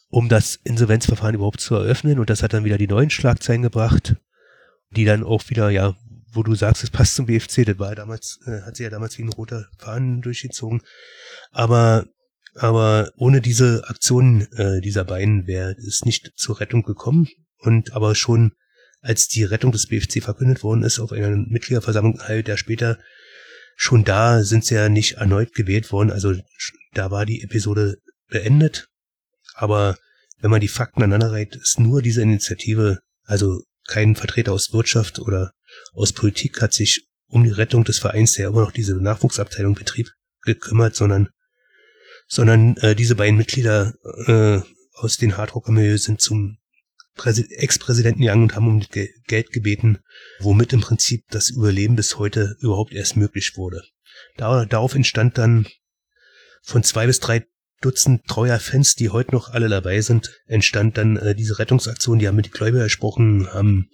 um 0.09 0.29
das 0.29 0.57
Insolvenzverfahren 0.65 1.35
überhaupt 1.35 1.61
zu 1.61 1.75
eröffnen. 1.75 2.19
Und 2.19 2.31
das 2.31 2.43
hat 2.43 2.53
dann 2.53 2.65
wieder 2.65 2.79
die 2.79 2.89
neuen 2.89 3.11
Schlagzeilen 3.11 3.63
gebracht, 3.63 4.17
die 4.91 5.05
dann 5.05 5.25
auch 5.25 5.43
wieder, 5.49 5.71
ja, 5.71 5.95
wo 6.33 6.43
du 6.43 6.55
sagst, 6.55 6.85
es 6.85 6.91
passt 6.91 7.17
zum 7.17 7.27
BFC, 7.27 7.65
das 7.67 7.79
war 7.79 7.95
damals, 7.95 8.39
äh, 8.47 8.63
hat 8.63 8.77
sie 8.77 8.85
ja 8.85 8.91
damals 8.91 9.19
wie 9.19 9.23
ein 9.23 9.29
roter 9.29 9.67
Faden 9.79 10.23
durchgezogen. 10.23 10.81
Aber 11.51 12.07
Aber 12.55 13.11
ohne 13.17 13.41
diese 13.41 13.85
Aktion 13.89 14.43
äh, 14.57 14.81
dieser 14.81 15.05
beiden 15.05 15.47
wäre 15.47 15.73
es 15.73 16.05
nicht 16.05 16.33
zur 16.37 16.61
Rettung 16.61 16.83
gekommen. 16.83 17.29
Und 17.59 17.93
aber 17.93 18.15
schon 18.15 18.53
als 19.01 19.29
die 19.29 19.45
Rettung 19.45 19.73
des 19.73 19.87
BFC 19.87 20.23
verkündet 20.23 20.63
worden 20.63 20.83
ist 20.83 20.99
auf 20.99 21.13
einer 21.13 21.31
Mitgliederversammlung 21.31 22.21
halbes 22.21 22.49
Jahr 22.49 22.59
später, 22.59 22.99
schon 23.77 24.05
da 24.05 24.43
sind 24.43 24.65
sie 24.65 24.75
ja 24.75 24.89
nicht 24.89 25.15
erneut 25.15 25.55
gewählt 25.55 25.91
worden. 25.91 26.11
Also 26.11 26.35
da 26.93 27.11
war 27.11 27.25
die 27.25 27.43
Episode 27.43 27.97
beendet. 28.29 28.89
Aber 29.55 29.97
wenn 30.41 30.51
man 30.51 30.61
die 30.61 30.69
Fakten 30.69 31.03
aneinander 31.03 31.33
reiht, 31.33 31.57
ist 31.57 31.81
nur 31.81 32.03
diese 32.03 32.23
Initiative, 32.23 33.01
also 33.25 33.63
kein 33.87 34.17
Vertreter 34.17 34.53
aus 34.53 34.73
Wirtschaft 34.73 35.19
oder 35.19 35.53
aus 35.93 36.13
Politik 36.13 36.61
hat 36.61 36.73
sich 36.73 37.07
um 37.27 37.45
die 37.45 37.51
Rettung 37.51 37.85
des 37.85 37.99
Vereins, 37.99 38.33
der 38.33 38.49
immer 38.49 38.63
noch 38.63 38.73
diese 38.73 38.97
Nachwuchsabteilung 38.97 39.75
betrieb, 39.75 40.11
gekümmert, 40.43 40.97
sondern 40.97 41.29
sondern 42.27 42.77
äh, 42.77 42.95
diese 42.95 43.17
beiden 43.17 43.37
Mitglieder 43.37 43.95
äh, 44.27 44.61
aus 44.95 45.17
den 45.17 45.37
Hardrocker-Milieu 45.37 45.99
sind 45.99 46.21
zum 46.21 46.59
Ex-Präsidenten 47.27 48.21
gegangen 48.21 48.45
und 48.45 48.55
haben 48.55 48.69
um 48.69 48.81
Ge 48.81 49.09
Geld 49.27 49.53
gebeten, 49.53 49.99
womit 50.41 50.73
im 50.73 50.81
Prinzip 50.81 51.25
das 51.31 51.51
Überleben 51.51 51.97
bis 51.97 52.19
heute 52.19 52.57
überhaupt 52.61 52.93
erst 52.93 53.17
möglich 53.17 53.57
wurde. 53.57 53.83
Da, 54.37 54.65
darauf 54.65 54.95
entstand 54.95 55.39
dann 55.39 55.67
von 56.63 56.83
zwei 56.83 57.07
bis 57.07 57.21
drei 57.21 57.47
Dutzend 57.83 58.27
treuer 58.27 58.59
Fans, 58.59 58.95
die 58.95 59.09
heute 59.09 59.33
noch 59.33 59.49
alle 59.49 59.71
dabei 59.71 60.03
sind, 60.03 60.39
entstand 60.45 60.99
dann 60.99 61.17
äh, 61.17 61.35
diese 61.35 61.59
Rettungsaktion. 61.59 62.19
Die 62.19 62.29
haben 62.29 62.37
mit 62.37 62.45
den 62.45 62.53
Gläubiger 62.53 62.85
gesprochen, 62.85 63.49
haben, 63.55 63.89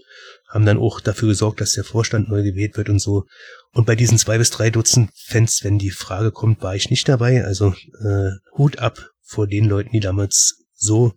haben 0.49 0.67
dann 0.67 0.79
auch 0.79 1.01
dafür 1.01 1.29
gesorgt, 1.29 1.61
dass 1.61 1.71
der 1.71 1.85
Vorstand 1.85 2.29
neu 2.29 2.43
gewählt 2.43 2.77
wird 2.77 2.89
und 2.89 2.99
so. 2.99 3.27
Und 3.73 3.87
bei 3.87 3.95
diesen 3.95 4.19
zwei 4.19 4.39
bis 4.39 4.51
drei 4.51 4.71
Dutzend 4.71 5.13
Fans, 5.15 5.61
wenn 5.63 5.79
die 5.79 5.93
Frage 5.93 6.33
kommt, 6.33 6.63
war 6.63 6.75
ich 6.75 6.91
nicht 6.91 7.09
dabei. 7.09 7.45
Also 7.45 7.75
äh, 8.05 8.31
Hut 8.59 8.81
ab 8.81 9.11
vor 9.23 9.47
den 9.47 9.67
Leuten, 9.67 9.91
die 9.93 10.01
damals 10.01 10.65
so 10.75 11.13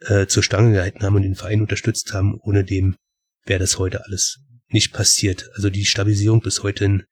äh, 0.00 0.26
zur 0.26 0.42
Stange 0.42 0.72
gehalten 0.72 1.02
haben 1.02 1.16
und 1.16 1.22
den 1.22 1.34
Verein 1.34 1.60
unterstützt 1.60 2.12
haben. 2.12 2.38
Ohne 2.40 2.64
dem 2.64 2.96
wäre 3.44 3.60
das 3.60 3.78
heute 3.78 4.04
alles 4.04 4.40
nicht 4.68 4.92
passiert. 4.92 5.50
Also 5.54 5.70
die 5.70 5.84
Stabilisierung 5.84 6.40
bis 6.40 6.62
heute 6.62 7.04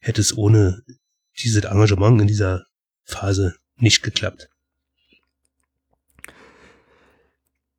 hätte 0.00 0.20
es 0.20 0.36
ohne 0.36 0.82
dieses 1.42 1.64
Engagement 1.64 2.20
in 2.20 2.26
dieser 2.26 2.64
Phase 3.04 3.56
nicht 3.76 4.02
geklappt. 4.02 4.48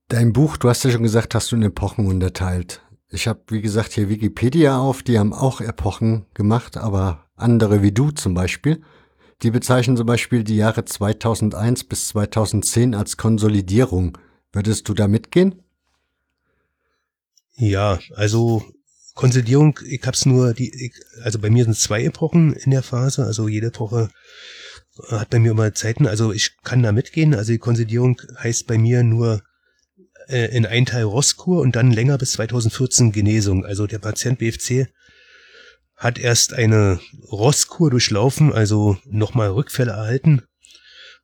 Dein 0.10 0.34
Buch, 0.34 0.58
du 0.58 0.70
hast 0.70 0.84
ja 0.84 0.92
schon 0.92 1.04
gesagt, 1.04 1.34
hast 1.34 1.52
du 1.52 1.56
in 1.56 1.64
Epochen 1.64 2.06
unterteilt. 2.06 2.82
Ich 3.10 3.28
habe, 3.28 3.42
wie 3.48 3.62
gesagt, 3.62 3.94
hier 3.94 4.10
Wikipedia 4.10 4.78
auf, 4.78 5.02
die 5.04 5.18
haben 5.18 5.34
auch 5.34 5.62
Epochen 5.62 6.26
gemacht, 6.34 6.78
aber 6.78 7.26
andere 7.36 7.82
wie 7.82 7.92
du 7.92 8.12
zum 8.12 8.34
Beispiel. 8.34 8.82
Die 9.42 9.52
bezeichnen 9.52 9.98
zum 9.98 10.06
Beispiel 10.06 10.44
die 10.44 10.56
Jahre 10.56 10.86
2001 10.86 11.86
bis 11.86 12.10
2010 12.10 12.96
als 12.96 13.18
Konsolidierung. 13.18 14.18
Würdest 14.54 14.88
du 14.88 14.94
da 14.94 15.08
mitgehen? 15.08 15.62
Ja, 17.56 18.00
also 18.16 18.64
Konsolidierung, 19.14 19.80
ich 19.86 20.02
hab's 20.06 20.26
nur 20.26 20.54
die, 20.54 20.74
ich, 20.86 20.94
also 21.24 21.40
bei 21.40 21.50
mir 21.50 21.66
sind 21.66 21.78
zwei 21.78 22.04
Epochen 22.04 22.54
in 22.54 22.72
der 22.72 22.84
Phase, 22.84 23.26
also 23.26 23.48
jede 23.48 23.68
Epoche 23.68 24.10
hat 25.10 25.30
bei 25.30 25.40
mir 25.40 25.52
immer 25.52 25.74
Zeiten, 25.74 26.08
also 26.08 26.32
ich 26.32 26.58
kann 26.64 26.84
da 26.84 26.92
mitgehen. 26.92 27.34
Also 27.34 27.52
die 27.52 27.58
Konsolidierung 27.58 28.22
heißt 28.38 28.68
bei 28.68 28.78
mir 28.78 29.04
nur 29.04 29.42
äh, 30.28 30.56
in 30.56 30.66
einen 30.66 30.86
Teil 30.86 31.04
Rosskur 31.04 31.62
und 31.62 31.76
dann 31.76 31.92
länger 31.92 32.18
bis 32.18 32.34
2014 32.34 33.12
Genesung. 33.12 33.66
Also 33.66 33.88
der 33.88 34.00
Patient 34.00 34.40
BFC 34.40 34.88
hat 35.96 36.20
erst 36.20 36.54
eine 36.54 37.00
Rosskur 37.32 37.90
durchlaufen, 37.90 38.54
also 38.54 38.98
nochmal 39.06 39.50
Rückfälle 39.50 39.92
erhalten. 39.92 40.44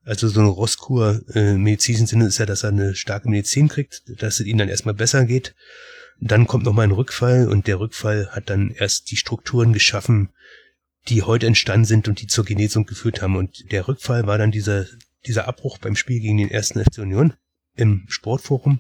Also 0.10 0.28
so 0.28 0.40
eine 0.40 0.50
Rosskur 0.50 1.22
äh, 1.36 1.52
im 1.52 1.62
medizinischen 1.62 2.08
Sinne 2.08 2.26
ist 2.26 2.40
ja, 2.40 2.48
dass 2.48 2.64
er 2.64 2.70
eine 2.70 2.96
starke 2.96 3.30
Medizin 3.30 3.68
kriegt, 3.68 4.02
dass 4.20 4.40
es 4.40 4.48
ihm 4.48 4.58
dann 4.58 4.68
erstmal 4.68 4.96
besser 4.96 5.24
geht. 5.24 5.54
Dann 6.20 6.48
kommt 6.48 6.66
nochmal 6.66 6.88
ein 6.88 6.92
Rückfall 6.92 7.48
und 7.48 7.68
der 7.68 7.80
Rückfall 7.80 8.28
hat 8.32 8.50
dann 8.50 8.72
erst 8.72 9.12
die 9.12 9.18
Strukturen 9.18 9.72
geschaffen, 9.72 10.30
die 11.10 11.22
heute 11.22 11.46
entstanden 11.46 11.86
sind 11.86 12.08
und 12.08 12.22
die 12.22 12.26
zur 12.26 12.44
Genesung 12.44 12.88
geführt 12.88 13.22
haben. 13.22 13.36
Und 13.36 13.72
der 13.72 13.88
Rückfall 13.88 14.26
war 14.26 14.40
dann 14.40 14.50
dieser, 14.50 14.88
dieser 15.28 15.48
Abbruch 15.48 15.78
beim 15.78 15.96
Spiel 15.96 16.20
gegen 16.20 16.40
den 16.40 16.50
ersten 16.50 16.84
FC 16.84 16.98
Union 16.98 17.36
im 17.76 18.06
Sportforum. 18.08 18.80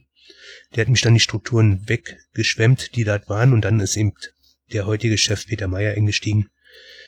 Der 0.73 0.81
hat 0.81 0.89
mich 0.89 1.01
dann 1.01 1.13
die 1.13 1.19
Strukturen 1.19 1.87
weggeschwemmt, 1.87 2.95
die 2.95 3.03
dort 3.03 3.29
waren, 3.29 3.53
und 3.53 3.61
dann 3.61 3.79
ist 3.81 3.95
eben 3.97 4.13
der 4.73 4.87
heutige 4.87 5.19
Chef 5.19 5.45
Peter 5.45 5.67
Meyer 5.67 5.93
eingestiegen. 5.93 6.49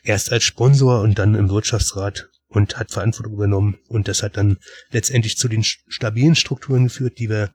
Erst 0.04 0.30
als 0.30 0.44
Sponsor 0.44 1.00
und 1.00 1.18
dann 1.18 1.34
im 1.34 1.50
Wirtschaftsrat 1.50 2.28
und 2.52 2.78
hat 2.78 2.90
Verantwortung 2.90 3.34
übernommen. 3.34 3.78
Und 3.88 4.08
das 4.08 4.22
hat 4.22 4.36
dann 4.36 4.58
letztendlich 4.90 5.36
zu 5.36 5.48
den 5.48 5.64
stabilen 5.64 6.36
Strukturen 6.36 6.84
geführt, 6.84 7.18
die 7.18 7.28
wir 7.28 7.52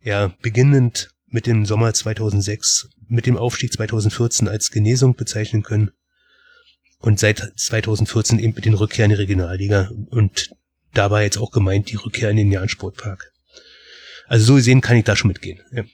ja 0.00 0.34
beginnend 0.42 1.10
mit 1.26 1.46
dem 1.46 1.64
Sommer 1.64 1.94
2006, 1.94 2.88
mit 3.08 3.26
dem 3.26 3.36
Aufstieg 3.36 3.72
2014 3.72 4.48
als 4.48 4.70
Genesung 4.70 5.14
bezeichnen 5.14 5.62
können 5.62 5.92
und 6.98 7.18
seit 7.18 7.52
2014 7.56 8.38
eben 8.38 8.54
mit 8.54 8.64
den 8.64 8.74
Rückkehr 8.74 9.06
in 9.06 9.10
die 9.10 9.16
Regionalliga 9.16 9.90
und 10.10 10.50
da 10.92 11.10
war 11.10 11.22
jetzt 11.22 11.38
auch 11.38 11.50
gemeint 11.50 11.90
die 11.90 11.96
Rückkehr 11.96 12.30
in 12.30 12.36
den 12.36 12.52
Jahn-Sportpark. 12.52 13.32
Also 14.26 14.44
so 14.44 14.54
gesehen 14.56 14.82
kann 14.82 14.96
ich 14.96 15.04
da 15.04 15.16
schon 15.16 15.28
mitgehen. 15.28 15.60
Ja. 15.72 15.84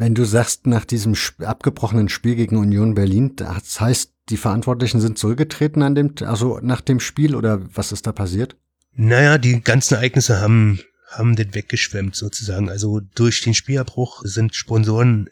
Wenn 0.00 0.14
du 0.14 0.24
sagst, 0.24 0.66
nach 0.66 0.86
diesem 0.86 1.14
abgebrochenen 1.40 2.08
Spiel 2.08 2.34
gegen 2.34 2.56
Union 2.56 2.94
Berlin, 2.94 3.36
das 3.36 3.82
heißt, 3.82 4.14
die 4.30 4.38
Verantwortlichen 4.38 4.98
sind 4.98 5.18
zurückgetreten 5.18 5.82
an 5.82 5.94
dem, 5.94 6.14
also 6.22 6.58
nach 6.62 6.80
dem 6.80 7.00
Spiel 7.00 7.36
oder 7.36 7.60
was 7.76 7.92
ist 7.92 8.06
da 8.06 8.12
passiert? 8.12 8.56
Naja, 8.94 9.36
die 9.36 9.60
ganzen 9.60 9.96
Ereignisse 9.96 10.40
haben, 10.40 10.80
haben 11.10 11.36
den 11.36 11.54
weggeschwemmt 11.54 12.16
sozusagen. 12.16 12.70
Also 12.70 13.00
durch 13.14 13.42
den 13.42 13.52
Spielabbruch 13.52 14.22
sind 14.24 14.54
Sponsoren, 14.54 15.28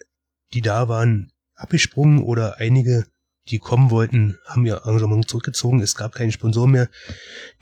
die 0.52 0.60
da 0.60 0.86
waren, 0.86 1.32
abgesprungen 1.54 2.22
oder 2.22 2.58
einige 2.58 3.06
die 3.48 3.60
kommen 3.60 3.90
wollten, 3.90 4.36
haben 4.44 4.66
ihr 4.66 4.82
Engagement 4.84 5.30
zurückgezogen. 5.30 5.80
Es 5.80 5.94
gab 5.94 6.14
keinen 6.14 6.30
Sponsor 6.30 6.68
mehr. 6.68 6.90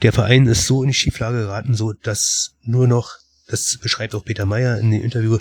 Der 0.01 0.11
Verein 0.11 0.45
ist 0.45 0.67
so 0.67 0.83
in 0.83 0.89
die 0.89 0.93
Schieflage 0.93 1.37
geraten, 1.37 1.73
so 1.73 1.93
dass 1.93 2.57
nur 2.63 2.85
noch, 2.85 3.15
das 3.47 3.77
beschreibt 3.77 4.13
auch 4.13 4.25
Peter 4.25 4.45
Meyer 4.45 4.77
in 4.77 4.91
dem 4.91 5.01
Interview, 5.01 5.37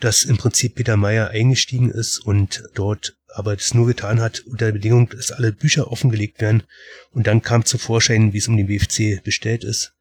dass 0.00 0.24
im 0.24 0.36
Prinzip 0.36 0.74
Peter 0.74 0.96
Meyer 0.96 1.30
eingestiegen 1.30 1.90
ist 1.90 2.18
und 2.18 2.64
dort 2.74 3.16
aber 3.34 3.56
das 3.56 3.74
nur 3.74 3.86
getan 3.86 4.20
hat 4.20 4.40
unter 4.40 4.66
der 4.66 4.72
Bedingung, 4.72 5.08
dass 5.08 5.32
alle 5.32 5.52
Bücher 5.52 5.90
offengelegt 5.90 6.40
werden. 6.40 6.64
Und 7.10 7.26
dann 7.26 7.42
kam 7.42 7.64
zu 7.64 7.78
Vorschein, 7.78 8.32
wie 8.32 8.38
es 8.38 8.48
um 8.48 8.56
den 8.56 8.66
BFC 8.66 9.22
bestellt 9.22 9.64
ist. 9.64 9.94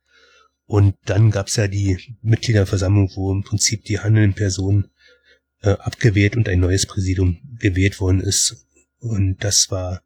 Und 0.65 0.95
dann 1.05 1.31
gab 1.31 1.47
es 1.47 1.55
ja 1.55 1.67
die 1.67 2.17
Mitgliederversammlung, 2.21 3.11
wo 3.15 3.31
im 3.31 3.43
Prinzip 3.43 3.83
die 3.85 3.99
handelnden 3.99 4.35
Personen 4.35 4.89
äh, 5.61 5.71
abgewählt 5.71 6.35
und 6.35 6.47
ein 6.47 6.59
neues 6.59 6.85
Präsidium 6.85 7.39
gewählt 7.59 7.99
worden 7.99 8.21
ist. 8.21 8.65
Und 8.99 9.43
das 9.43 9.71
war 9.71 10.01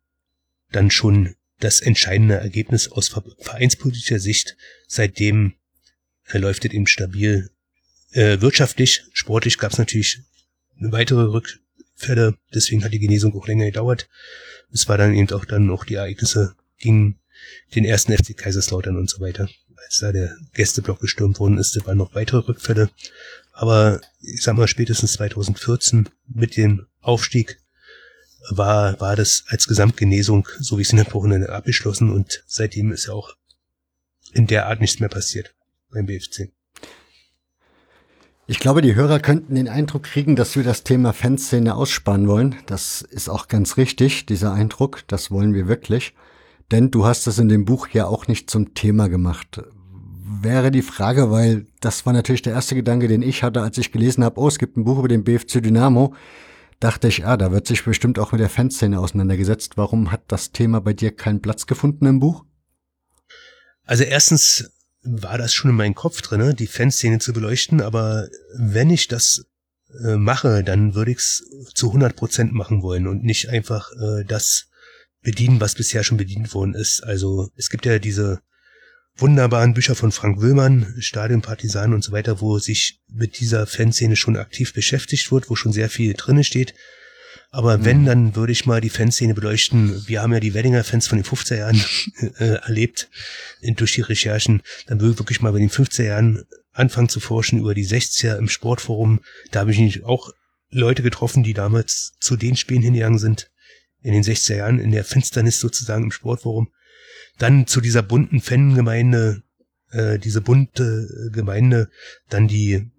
dann 0.71 0.91
schon 0.91 1.35
das 1.59 1.81
entscheidende 1.81 2.35
Ergebnis 2.35 2.91
aus 2.91 3.09
vereinspolitischer 3.39 4.19
Sicht. 4.19 4.57
Seitdem 4.87 5.53
läuft 6.31 6.65
es 6.65 6.71
eben 6.71 6.87
stabil. 6.87 7.49
Äh, 8.15 8.39
wirtschaftlich, 8.39 9.03
sportlich 9.11 9.57
gab 9.57 9.73
es 9.73 9.77
natürlich 9.77 10.21
weitere 10.79 11.23
Rückfälle, 11.23 12.37
deswegen 12.53 12.85
hat 12.85 12.93
die 12.93 12.99
Genesung 12.99 13.37
auch 13.37 13.45
länger 13.45 13.65
gedauert. 13.65 14.07
Es 14.71 14.87
war 14.87 14.97
dann 14.97 15.13
eben 15.13 15.29
auch 15.31 15.43
dann 15.43 15.69
auch 15.69 15.83
die 15.83 15.95
Ereignisse 15.95 16.55
gegen 16.77 17.19
den 17.75 17.83
ersten 17.83 18.15
FC 18.15 18.37
Kaiserslautern 18.37 18.95
und 18.95 19.09
so 19.09 19.19
weiter. 19.19 19.49
Als 19.83 19.99
da 19.99 20.13
der 20.13 20.33
Gästeblock 20.53 21.01
gestürmt 21.01 21.41
worden 21.41 21.57
ist, 21.57 21.77
waren 21.85 21.97
noch 21.97 22.15
weitere 22.15 22.37
Rückfälle. 22.37 22.89
Aber 23.51 23.99
ich 24.21 24.41
sag 24.41 24.55
mal, 24.55 24.69
spätestens 24.69 25.11
2014 25.13 26.07
mit 26.25 26.55
dem 26.55 26.87
Aufstieg 27.01 27.59
war, 28.49 28.97
war 29.01 29.17
das 29.17 29.43
als 29.47 29.67
Gesamtgenesung, 29.67 30.47
so 30.59 30.77
wie 30.77 30.83
es 30.83 30.91
in 30.91 30.97
der 30.97 31.13
Wochenende 31.13 31.49
abgeschlossen 31.49 32.13
und 32.13 32.45
seitdem 32.47 32.93
ist 32.93 33.07
ja 33.07 33.13
auch 33.13 33.35
in 34.31 34.47
der 34.47 34.67
Art 34.67 34.79
nichts 34.79 35.01
mehr 35.01 35.09
passiert 35.09 35.53
beim 35.89 36.05
BFC. 36.05 36.53
Ich 38.47 38.59
glaube, 38.59 38.81
die 38.81 38.93
Hörer 38.93 39.19
könnten 39.19 39.55
den 39.55 39.67
Eindruck 39.67 40.03
kriegen, 40.03 40.35
dass 40.35 40.55
wir 40.55 40.63
das 40.63 40.83
Thema 40.83 41.13
Fanszene 41.13 41.73
aussparen 41.73 42.27
wollen. 42.27 42.55
Das 42.67 43.01
ist 43.01 43.27
auch 43.27 43.47
ganz 43.47 43.77
richtig, 43.77 44.27
dieser 44.27 44.53
Eindruck. 44.53 45.01
Das 45.07 45.31
wollen 45.31 45.53
wir 45.55 45.67
wirklich. 45.67 46.13
Denn 46.71 46.91
du 46.91 47.05
hast 47.05 47.25
das 47.25 47.39
in 47.39 47.49
dem 47.49 47.65
Buch 47.65 47.87
ja 47.89 48.05
auch 48.05 48.27
nicht 48.27 48.49
zum 48.49 48.75
Thema 48.75 49.09
gemacht. 49.09 49.63
Wäre 50.41 50.69
die 50.69 50.83
Frage, 50.83 51.31
weil 51.31 51.65
das 51.81 52.05
war 52.05 52.13
natürlich 52.13 52.43
der 52.43 52.53
erste 52.53 52.75
Gedanke, 52.75 53.07
den 53.07 53.23
ich 53.23 53.41
hatte, 53.41 53.61
als 53.61 53.77
ich 53.79 53.91
gelesen 53.91 54.23
habe, 54.23 54.39
oh, 54.39 54.47
es 54.47 54.59
gibt 54.59 54.77
ein 54.77 54.83
Buch 54.83 54.99
über 54.99 55.07
den 55.07 55.23
BFC 55.23 55.63
Dynamo 55.63 56.13
dachte 56.79 57.07
ich, 57.07 57.25
ah, 57.25 57.37
da 57.37 57.51
wird 57.51 57.67
sich 57.67 57.83
bestimmt 57.83 58.19
auch 58.19 58.31
mit 58.31 58.41
der 58.41 58.49
Fanszene 58.49 58.99
auseinandergesetzt. 58.99 59.77
Warum 59.77 60.11
hat 60.11 60.23
das 60.27 60.51
Thema 60.51 60.81
bei 60.81 60.93
dir 60.93 61.15
keinen 61.15 61.41
Platz 61.41 61.65
gefunden 61.65 62.05
im 62.05 62.19
Buch? 62.19 62.45
Also 63.85 64.03
erstens 64.03 64.71
war 65.05 65.37
das 65.37 65.53
schon 65.53 65.71
in 65.71 65.77
meinem 65.77 65.95
Kopf 65.95 66.21
drin, 66.21 66.39
ne, 66.39 66.53
die 66.53 66.67
Fanszene 66.67 67.19
zu 67.19 67.33
beleuchten, 67.33 67.81
aber 67.81 68.27
wenn 68.57 68.89
ich 68.89 69.07
das 69.07 69.45
äh, 70.03 70.15
mache, 70.15 70.63
dann 70.63 70.95
würde 70.95 71.11
ich 71.11 71.17
es 71.17 71.43
zu 71.73 71.87
100 71.87 72.15
Prozent 72.15 72.53
machen 72.53 72.81
wollen 72.81 73.07
und 73.07 73.23
nicht 73.23 73.49
einfach 73.49 73.91
äh, 73.93 74.23
das 74.25 74.67
bedienen, 75.21 75.59
was 75.59 75.75
bisher 75.75 76.03
schon 76.03 76.17
bedient 76.17 76.53
worden 76.53 76.73
ist. 76.75 77.03
Also 77.03 77.49
es 77.55 77.69
gibt 77.69 77.85
ja 77.85 77.99
diese 77.99 78.41
wunderbaren 79.17 79.73
Bücher 79.73 79.95
von 79.95 80.11
Frank 80.11 80.41
Wöhlmann, 80.41 80.95
Stadionpartisanen 80.99 81.93
und 81.93 82.03
so 82.03 82.11
weiter, 82.11 82.41
wo 82.41 82.59
sich 82.59 83.01
mit 83.07 83.39
dieser 83.39 83.65
Fanszene 83.65 84.15
schon 84.15 84.37
aktiv 84.37 84.73
beschäftigt 84.73 85.31
wird, 85.31 85.49
wo 85.49 85.55
schon 85.55 85.71
sehr 85.71 85.89
viel 85.89 86.13
drinne 86.13 86.43
steht. 86.43 86.73
Aber 87.55 87.77
mhm. 87.77 87.85
wenn, 87.85 88.05
dann 88.05 88.35
würde 88.35 88.51
ich 88.51 88.65
mal 88.65 88.81
die 88.81 88.89
Fanszene 88.89 89.33
beleuchten. 89.33 90.05
Wir 90.07 90.21
haben 90.21 90.33
ja 90.33 90.41
die 90.41 90.53
Weddinger-Fans 90.53 91.07
von 91.07 91.17
den 91.17 91.25
50er 91.25 91.55
Jahren 91.55 91.81
äh, 92.37 92.55
erlebt 92.55 93.09
durch 93.61 93.93
die 93.93 94.01
Recherchen. 94.01 94.61
Dann 94.87 94.99
würde 94.99 95.13
ich 95.13 95.19
wirklich 95.19 95.39
mal 95.39 95.53
bei 95.53 95.59
den 95.59 95.69
50er 95.69 96.03
Jahren 96.03 96.43
anfangen 96.73 97.07
zu 97.07 97.21
forschen 97.21 97.59
über 97.59 97.73
die 97.73 97.87
60er 97.87 98.37
im 98.37 98.49
Sportforum. 98.49 99.21
Da 99.51 99.61
habe 99.61 99.71
ich 99.71 100.03
auch 100.03 100.31
Leute 100.69 101.01
getroffen, 101.01 101.43
die 101.43 101.53
damals 101.53 102.17
zu 102.19 102.35
den 102.35 102.57
Spielen 102.57 102.81
hingegangen 102.81 103.19
sind. 103.19 103.49
In 104.01 104.11
den 104.11 104.23
60er 104.23 104.57
Jahren, 104.57 104.79
in 104.79 104.91
der 104.91 105.05
Finsternis 105.05 105.61
sozusagen 105.61 106.03
im 106.03 106.11
Sportforum. 106.11 106.73
Dann 107.37 107.67
zu 107.67 107.79
dieser 107.79 108.03
bunten 108.03 108.41
Fangemeinde, 108.41 109.43
äh, 109.91 110.19
diese 110.19 110.41
bunte 110.41 111.07
Gemeinde, 111.31 111.89
dann 112.27 112.49
die 112.49 112.91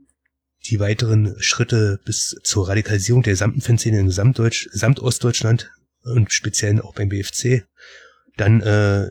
die 0.71 0.81
weiteren 0.81 1.35
Schritte 1.39 2.01
bis 2.05 2.37
zur 2.43 2.69
Radikalisierung 2.69 3.23
der 3.23 3.33
gesamten 3.33 3.61
Fanszene 3.61 4.01
in 4.01 4.07
Gesamtdeutsch, 4.07 4.69
Gesamtostdeutschland 4.71 5.71
und 6.03 6.33
speziell 6.33 6.81
auch 6.81 6.95
beim 6.95 7.09
BFC. 7.09 7.65
Dann 8.37 8.61
äh, 8.61 9.11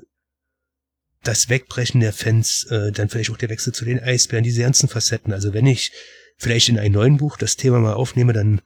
das 1.24 1.50
Wegbrechen 1.50 2.02
der 2.02 2.14
Fans, 2.14 2.66
äh, 2.70 2.92
dann 2.92 3.10
vielleicht 3.10 3.32
auch 3.32 3.38
der 3.38 3.50
Wechsel 3.50 3.74
zu 3.74 3.86
den 3.86 4.00
Eisbären, 4.00 4.44
diese 4.44 4.62
ganzen 4.62 4.88
Facetten. 4.88 5.34
Also 5.34 5.54
wenn 5.54 5.66
ich 5.66 5.92
vielleicht 6.38 6.70
in 6.70 6.80
einem 6.80 6.94
neuen 6.94 7.18
Buch 7.18 7.38
das 7.38 7.56
Thema 7.56 7.80
mal 7.80 7.94
aufnehme, 7.94 8.34
dann 8.34 8.62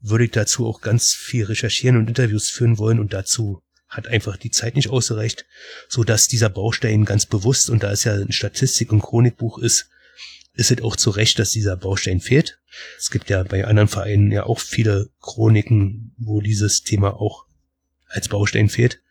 würde 0.00 0.24
ich 0.24 0.30
dazu 0.30 0.66
auch 0.66 0.80
ganz 0.80 1.12
viel 1.12 1.44
recherchieren 1.44 1.96
und 1.96 2.08
Interviews 2.08 2.50
führen 2.50 2.78
wollen 2.78 3.00
und 3.00 3.12
dazu 3.12 3.62
hat 3.88 4.06
einfach 4.08 4.36
die 4.36 4.50
Zeit 4.50 4.76
nicht 4.76 4.90
ausgereicht, 4.90 5.46
so 5.88 6.04
dass 6.04 6.28
dieser 6.28 6.50
Baustein 6.50 7.04
ganz 7.04 7.26
bewusst 7.26 7.70
und 7.70 7.82
da 7.82 7.92
es 7.92 8.04
ja 8.04 8.14
ein 8.14 8.32
Statistik- 8.32 8.92
und 8.92 9.00
Chronikbuch 9.00 9.58
ist, 9.58 9.88
ist 10.54 10.70
es 10.70 10.82
auch 10.82 10.96
zu 10.96 11.10
Recht, 11.10 11.38
dass 11.38 11.50
dieser 11.50 11.76
Baustein 11.76 12.20
fehlt. 12.20 12.60
Es 12.98 13.10
gibt 13.10 13.28
ja 13.28 13.42
bei 13.42 13.66
anderen 13.66 13.88
Vereinen 13.88 14.30
ja 14.30 14.44
auch 14.44 14.60
viele 14.60 15.10
Chroniken, 15.20 16.14
wo 16.16 16.40
dieses 16.40 16.82
Thema 16.82 17.20
auch 17.20 17.46
als 18.06 18.28
Baustein 18.28 18.68
fehlt. 18.68 19.02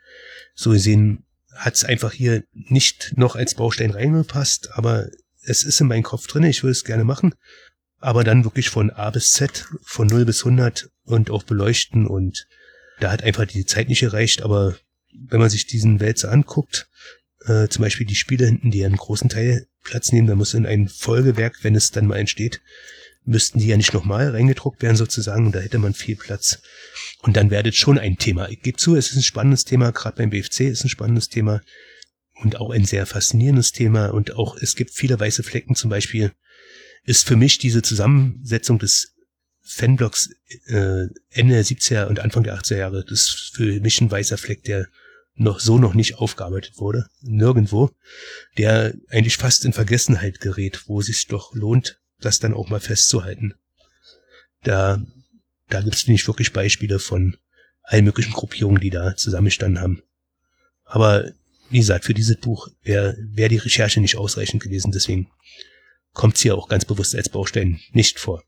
So 0.56 0.72
gesehen 0.72 1.26
hat 1.54 1.76
es 1.76 1.84
einfach 1.84 2.14
hier 2.14 2.44
nicht 2.54 3.14
noch 3.18 3.36
als 3.36 3.56
Baustein 3.56 3.92
reingepasst, 3.92 4.70
aber 4.72 5.10
es 5.42 5.64
ist 5.64 5.82
in 5.82 5.88
meinem 5.88 6.04
Kopf 6.04 6.28
drin, 6.28 6.44
ich 6.44 6.64
würde 6.64 6.72
es 6.72 6.86
gerne 6.86 7.04
machen. 7.04 7.36
Aber 8.00 8.24
dann 8.24 8.44
wirklich 8.44 8.70
von 8.70 8.90
A 8.90 9.10
bis 9.10 9.34
Z, 9.34 9.68
von 9.84 10.08
0 10.08 10.26
bis 10.26 10.46
100 10.46 10.90
und 11.04 11.30
auch 11.30 11.44
beleuchten 11.44 12.08
und 12.08 12.48
da 13.00 13.12
hat 13.12 13.24
einfach 13.24 13.46
die 13.46 13.66
Zeit 13.66 13.90
nicht 13.90 14.02
gereicht, 14.02 14.42
aber 14.42 14.78
wenn 15.14 15.40
man 15.40 15.50
sich 15.50 15.68
diesen 15.68 16.00
Wälzer 16.00 16.32
anguckt, 16.32 16.90
äh, 17.46 17.68
zum 17.68 17.84
Beispiel 17.84 18.06
die 18.06 18.16
Spiele 18.16 18.46
hinten, 18.46 18.72
die 18.72 18.86
einen 18.86 18.98
großen 18.98 19.30
Teil 19.30 19.68
Platz 19.84 20.12
nehmen, 20.12 20.28
da 20.28 20.36
muss 20.36 20.54
in 20.54 20.66
ein 20.66 20.88
Folgewerk, 20.88 21.60
wenn 21.64 21.76
es 21.76 21.92
dann 21.92 22.08
mal 22.08 22.18
entsteht, 22.18 22.62
müssten 23.26 23.60
die 23.60 23.68
ja 23.68 23.78
nicht 23.78 23.94
nochmal 23.94 24.30
reingedruckt 24.30 24.82
werden 24.82 24.98
sozusagen, 24.98 25.52
da 25.52 25.60
hätte 25.60 25.78
man 25.78 25.94
viel 25.94 26.16
Platz. 26.16 26.62
Und 27.22 27.38
dann 27.38 27.52
werdet 27.52 27.76
schon 27.76 27.98
ein 27.98 28.18
Thema. 28.18 28.50
Ich 28.50 28.62
gebe 28.62 28.78
zu, 28.78 28.96
es 28.96 29.12
ist 29.12 29.18
ein 29.18 29.24
spannendes 29.24 29.66
Thema, 29.66 29.92
gerade 29.92 30.18
beim 30.18 30.30
BFC 30.30 30.62
ist 30.62 30.84
ein 30.84 30.90
spannendes 30.90 31.30
Thema 31.30 31.62
und 32.42 32.58
auch 32.58 32.72
ein 32.72 32.86
sehr 32.86 33.06
faszinierendes 33.06 33.72
Thema 33.72 34.08
und 34.08 34.36
auch 34.36 34.58
es 34.58 34.76
gibt 34.76 34.92
viele 34.92 35.20
weiße 35.20 35.44
Flecken, 35.44 35.76
zum 35.76 35.90
Beispiel 35.90 36.32
ist 37.06 37.28
für 37.28 37.36
mich 37.36 37.58
diese 37.58 37.82
Zusammensetzung 37.82 38.80
des 38.80 39.14
Fanblocks 39.62 40.30
äh, 40.68 41.08
Ende 41.30 41.56
der 41.56 41.66
70er 41.66 42.08
und 42.08 42.20
Anfang 42.20 42.44
der 42.44 42.58
80er 42.58 42.78
Jahre, 42.78 43.06
das 43.06 43.20
ist 43.20 43.52
für 43.56 43.80
mich 43.80 44.02
ein 44.02 44.12
weißer 44.12 44.38
Fleck, 44.38 44.64
der 44.64 44.88
noch 45.36 45.60
so 45.60 45.78
noch 45.78 45.94
nicht 45.94 46.16
aufgearbeitet 46.16 46.78
wurde, 46.78 47.08
nirgendwo, 47.22 47.92
der 48.58 48.94
eigentlich 49.10 49.38
fast 49.38 49.66
in 49.66 49.74
Vergessenheit 49.74 50.40
gerät, 50.40 50.84
wo 50.88 51.00
es 51.00 51.08
sich 51.08 51.28
doch 51.28 51.54
lohnt, 51.56 52.00
das 52.20 52.40
dann 52.40 52.54
auch 52.54 52.70
mal 52.70 52.80
festzuhalten. 52.80 53.56
Da, 54.64 55.04
da 55.70 55.82
gibt 55.82 55.96
es 55.96 56.08
nicht 56.08 56.28
wirklich 56.28 56.54
Beispiele 56.54 57.00
von 57.00 57.38
allen 57.82 58.06
möglichen 58.06 58.34
Gruppierungen, 58.34 58.82
die 58.82 58.92
da 58.92 59.16
zusammengestanden 59.16 59.82
haben. 59.82 60.04
Aber 60.86 61.32
wie 61.70 61.80
gesagt, 61.80 62.06
für 62.06 62.14
dieses 62.14 62.38
Buch 62.38 62.70
wäre 62.84 63.18
wär 63.20 63.50
die 63.50 63.58
Recherche 63.58 64.00
nicht 64.00 64.16
ausreichend 64.16 64.62
gewesen, 64.62 64.92
deswegen 64.92 65.32
kommt 66.14 66.36
es 66.36 66.42
hier 66.44 66.56
auch 66.56 66.70
ganz 66.70 66.86
bewusst 66.86 67.16
als 67.16 67.30
Baustein 67.30 67.80
nicht 67.92 68.20
vor. 68.20 68.44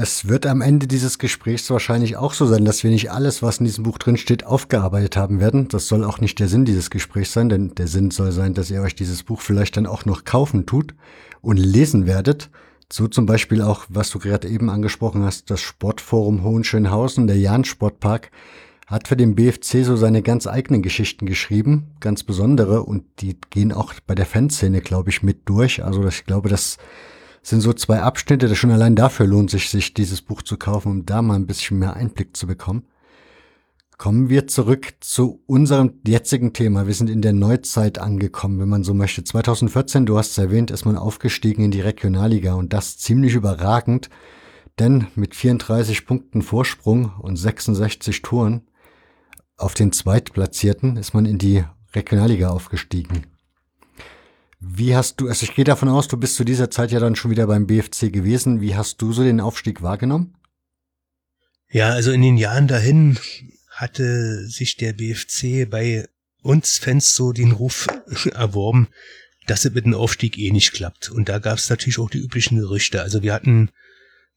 Es 0.00 0.26
wird 0.26 0.46
am 0.46 0.62
Ende 0.62 0.86
dieses 0.86 1.18
Gesprächs 1.18 1.68
wahrscheinlich 1.68 2.16
auch 2.16 2.32
so 2.32 2.46
sein, 2.46 2.64
dass 2.64 2.82
wir 2.82 2.90
nicht 2.90 3.10
alles, 3.10 3.42
was 3.42 3.58
in 3.58 3.66
diesem 3.66 3.84
Buch 3.84 3.98
drin 3.98 4.16
steht, 4.16 4.46
aufgearbeitet 4.46 5.18
haben 5.18 5.38
werden. 5.38 5.68
Das 5.68 5.86
soll 5.86 6.02
auch 6.04 6.18
nicht 6.18 6.38
der 6.38 6.48
Sinn 6.48 6.64
dieses 6.64 6.88
Gesprächs 6.88 7.34
sein, 7.34 7.50
denn 7.50 7.74
der 7.74 7.86
Sinn 7.86 8.10
soll 8.10 8.32
sein, 8.32 8.54
dass 8.54 8.70
ihr 8.70 8.80
euch 8.80 8.94
dieses 8.94 9.22
Buch 9.22 9.42
vielleicht 9.42 9.76
dann 9.76 9.86
auch 9.86 10.06
noch 10.06 10.24
kaufen 10.24 10.64
tut 10.64 10.94
und 11.42 11.58
lesen 11.58 12.06
werdet. 12.06 12.48
So 12.90 13.06
zum 13.06 13.26
Beispiel 13.26 13.60
auch, 13.60 13.84
was 13.90 14.08
du 14.08 14.18
gerade 14.18 14.48
eben 14.48 14.70
angesprochen 14.70 15.22
hast, 15.24 15.50
das 15.50 15.60
Sportforum 15.60 16.42
Hohenschönhausen, 16.42 17.26
der 17.26 17.38
Jahn 17.38 17.64
Sportpark, 17.64 18.30
hat 18.86 19.08
für 19.08 19.16
den 19.16 19.34
BFC 19.34 19.84
so 19.84 19.94
seine 19.94 20.22
ganz 20.22 20.46
eigenen 20.46 20.82
Geschichten 20.82 21.26
geschrieben, 21.26 21.88
ganz 22.00 22.24
besondere, 22.24 22.82
und 22.82 23.04
die 23.20 23.36
gehen 23.50 23.72
auch 23.72 23.92
bei 24.06 24.14
der 24.14 24.26
Fanszene, 24.26 24.80
glaube 24.80 25.10
ich, 25.10 25.22
mit 25.22 25.48
durch. 25.48 25.84
Also 25.84 26.08
ich 26.08 26.24
glaube, 26.24 26.48
dass 26.48 26.78
sind 27.42 27.60
so 27.60 27.72
zwei 27.72 28.00
Abschnitte, 28.00 28.48
das 28.48 28.58
schon 28.58 28.70
allein 28.70 28.96
dafür 28.96 29.26
lohnt 29.26 29.50
sich, 29.50 29.70
sich 29.70 29.94
dieses 29.94 30.22
Buch 30.22 30.42
zu 30.42 30.56
kaufen, 30.56 30.90
um 30.90 31.06
da 31.06 31.22
mal 31.22 31.34
ein 31.34 31.46
bisschen 31.46 31.78
mehr 31.78 31.94
Einblick 31.94 32.36
zu 32.36 32.46
bekommen. 32.46 32.84
Kommen 33.96 34.30
wir 34.30 34.46
zurück 34.46 34.94
zu 35.00 35.42
unserem 35.46 36.00
jetzigen 36.06 36.54
Thema. 36.54 36.86
Wir 36.86 36.94
sind 36.94 37.10
in 37.10 37.20
der 37.20 37.34
Neuzeit 37.34 37.98
angekommen, 37.98 38.58
wenn 38.58 38.68
man 38.68 38.82
so 38.82 38.94
möchte. 38.94 39.22
2014, 39.22 40.06
du 40.06 40.16
hast 40.16 40.30
es 40.30 40.38
erwähnt, 40.38 40.70
ist 40.70 40.86
man 40.86 40.96
aufgestiegen 40.96 41.64
in 41.64 41.70
die 41.70 41.82
Regionalliga 41.82 42.54
und 42.54 42.72
das 42.72 42.96
ziemlich 42.96 43.34
überragend, 43.34 44.08
denn 44.78 45.08
mit 45.16 45.34
34 45.34 46.06
Punkten 46.06 46.40
Vorsprung 46.40 47.12
und 47.20 47.36
66 47.36 48.22
Toren 48.22 48.62
auf 49.58 49.74
den 49.74 49.92
Zweitplatzierten 49.92 50.96
ist 50.96 51.12
man 51.12 51.26
in 51.26 51.36
die 51.36 51.64
Regionalliga 51.94 52.48
aufgestiegen. 52.48 53.26
Wie 54.60 54.94
hast 54.94 55.20
du, 55.20 55.28
also 55.28 55.44
ich 55.44 55.54
gehe 55.54 55.64
davon 55.64 55.88
aus, 55.88 56.06
du 56.06 56.18
bist 56.18 56.36
zu 56.36 56.44
dieser 56.44 56.70
Zeit 56.70 56.92
ja 56.92 57.00
dann 57.00 57.16
schon 57.16 57.30
wieder 57.30 57.46
beim 57.46 57.66
BFC 57.66 58.12
gewesen. 58.12 58.60
Wie 58.60 58.76
hast 58.76 59.00
du 59.00 59.12
so 59.12 59.24
den 59.24 59.40
Aufstieg 59.40 59.80
wahrgenommen? 59.80 60.34
Ja, 61.70 61.90
also 61.90 62.12
in 62.12 62.20
den 62.20 62.36
Jahren 62.36 62.68
dahin 62.68 63.18
hatte 63.70 64.46
sich 64.46 64.76
der 64.76 64.92
BFC 64.92 65.68
bei 65.68 66.06
uns 66.42 66.78
Fans 66.78 67.14
so 67.14 67.32
den 67.32 67.52
Ruf 67.52 67.86
erworben, 68.32 68.88
dass 69.46 69.64
es 69.64 69.72
mit 69.72 69.86
dem 69.86 69.94
Aufstieg 69.94 70.36
eh 70.36 70.50
nicht 70.50 70.72
klappt. 70.72 71.10
Und 71.10 71.30
da 71.30 71.38
gab 71.38 71.56
es 71.56 71.70
natürlich 71.70 71.98
auch 71.98 72.10
die 72.10 72.18
üblichen 72.18 72.58
Gerüchte. 72.58 73.00
Also 73.00 73.22
wir 73.22 73.32
hatten 73.32 73.70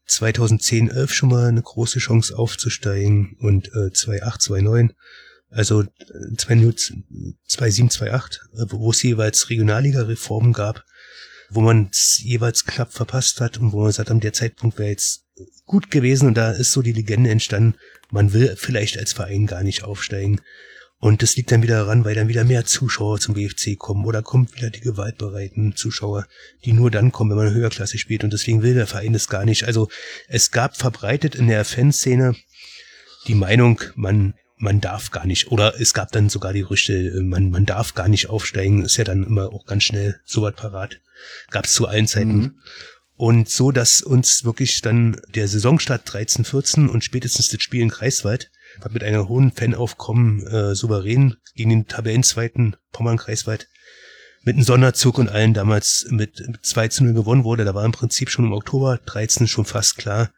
2010, 0.06 0.88
11 0.88 1.12
schon 1.12 1.28
mal 1.28 1.48
eine 1.48 1.62
große 1.62 1.98
Chance 1.98 2.38
aufzusteigen 2.38 3.36
und 3.40 3.68
äh, 3.74 3.92
2008, 3.92 4.40
2009 4.40 4.94
also 5.54 5.84
2007, 6.36 7.38
2008, 7.46 8.40
wo 8.70 8.90
es 8.90 9.02
jeweils 9.02 9.48
Regionalliga-Reformen 9.50 10.52
gab, 10.52 10.84
wo 11.50 11.60
man 11.60 11.88
es 11.92 12.20
jeweils 12.22 12.64
knapp 12.64 12.92
verpasst 12.92 13.40
hat 13.40 13.58
und 13.58 13.72
wo 13.72 13.82
man 13.82 13.92
sagt, 13.92 14.10
am 14.10 14.20
der 14.20 14.32
Zeitpunkt 14.32 14.78
wäre 14.78 14.90
jetzt 14.90 15.24
gut 15.64 15.90
gewesen 15.90 16.28
und 16.28 16.34
da 16.34 16.50
ist 16.50 16.72
so 16.72 16.82
die 16.82 16.92
Legende 16.92 17.30
entstanden, 17.30 17.78
man 18.10 18.32
will 18.32 18.54
vielleicht 18.56 18.98
als 18.98 19.12
Verein 19.12 19.46
gar 19.46 19.62
nicht 19.62 19.84
aufsteigen. 19.84 20.40
Und 20.98 21.22
das 21.22 21.36
liegt 21.36 21.52
dann 21.52 21.62
wieder 21.62 21.76
daran, 21.76 22.04
weil 22.04 22.14
dann 22.14 22.28
wieder 22.28 22.44
mehr 22.44 22.64
Zuschauer 22.64 23.20
zum 23.20 23.34
BFC 23.34 23.76
kommen 23.76 24.06
oder 24.06 24.22
kommt 24.22 24.56
wieder 24.56 24.70
die 24.70 24.80
gewaltbereiten 24.80 25.76
Zuschauer, 25.76 26.26
die 26.64 26.72
nur 26.72 26.90
dann 26.90 27.12
kommen, 27.12 27.30
wenn 27.30 27.44
man 27.44 27.54
höherklassig 27.54 28.00
spielt 28.00 28.24
und 28.24 28.32
deswegen 28.32 28.62
will 28.62 28.74
der 28.74 28.86
Verein 28.86 29.12
das 29.12 29.28
gar 29.28 29.44
nicht. 29.44 29.64
Also 29.64 29.88
es 30.28 30.50
gab 30.50 30.76
verbreitet 30.76 31.34
in 31.34 31.48
der 31.48 31.64
Fanszene 31.64 32.34
die 33.26 33.34
Meinung, 33.34 33.80
man 33.96 34.34
man 34.56 34.80
darf 34.80 35.10
gar 35.10 35.26
nicht, 35.26 35.50
oder 35.50 35.80
es 35.80 35.94
gab 35.94 36.12
dann 36.12 36.28
sogar 36.28 36.52
die 36.52 36.60
Gerüchte, 36.60 36.92
äh, 36.94 37.20
man, 37.22 37.50
man 37.50 37.66
darf 37.66 37.94
gar 37.94 38.08
nicht 38.08 38.28
aufsteigen, 38.28 38.84
ist 38.84 38.96
ja 38.96 39.04
dann 39.04 39.24
immer 39.24 39.52
auch 39.52 39.66
ganz 39.66 39.84
schnell 39.84 40.20
so 40.24 40.42
weit 40.42 40.56
parat. 40.56 41.00
Gab 41.50 41.64
es 41.64 41.72
zu 41.72 41.86
allen 41.86 42.06
Zeiten. 42.06 42.36
Mhm. 42.36 42.58
Und 43.16 43.48
so, 43.48 43.70
dass 43.70 44.02
uns 44.02 44.44
wirklich 44.44 44.80
dann 44.80 45.20
der 45.34 45.46
Saisonstart 45.46 46.02
13, 46.04 46.44
14 46.44 46.88
und 46.88 47.04
spätestens 47.04 47.48
das 47.48 47.62
Spiel 47.62 47.80
in 47.80 47.90
Kreiswald 47.90 48.50
hat 48.82 48.92
mit 48.92 49.04
einer 49.04 49.28
hohen 49.28 49.52
Fanaufkommen 49.52 50.44
äh, 50.46 50.74
souverän 50.74 51.36
gegen 51.54 51.70
den 51.70 51.86
Tabellenzweiten 51.86 52.76
Pommern-Kreiswald 52.90 53.68
mit 54.42 54.56
einem 54.56 54.64
Sonderzug 54.64 55.18
und 55.18 55.28
allen 55.28 55.54
damals 55.54 56.06
mit, 56.10 56.40
mit 56.46 56.66
2 56.66 56.88
zu 56.88 57.04
0 57.04 57.14
gewonnen 57.14 57.44
wurde. 57.44 57.64
Da 57.64 57.74
war 57.74 57.84
im 57.84 57.92
Prinzip 57.92 58.30
schon 58.30 58.46
im 58.46 58.52
Oktober 58.52 58.98
13 59.06 59.46
schon 59.46 59.64
fast 59.64 59.96
klar, 59.96 60.30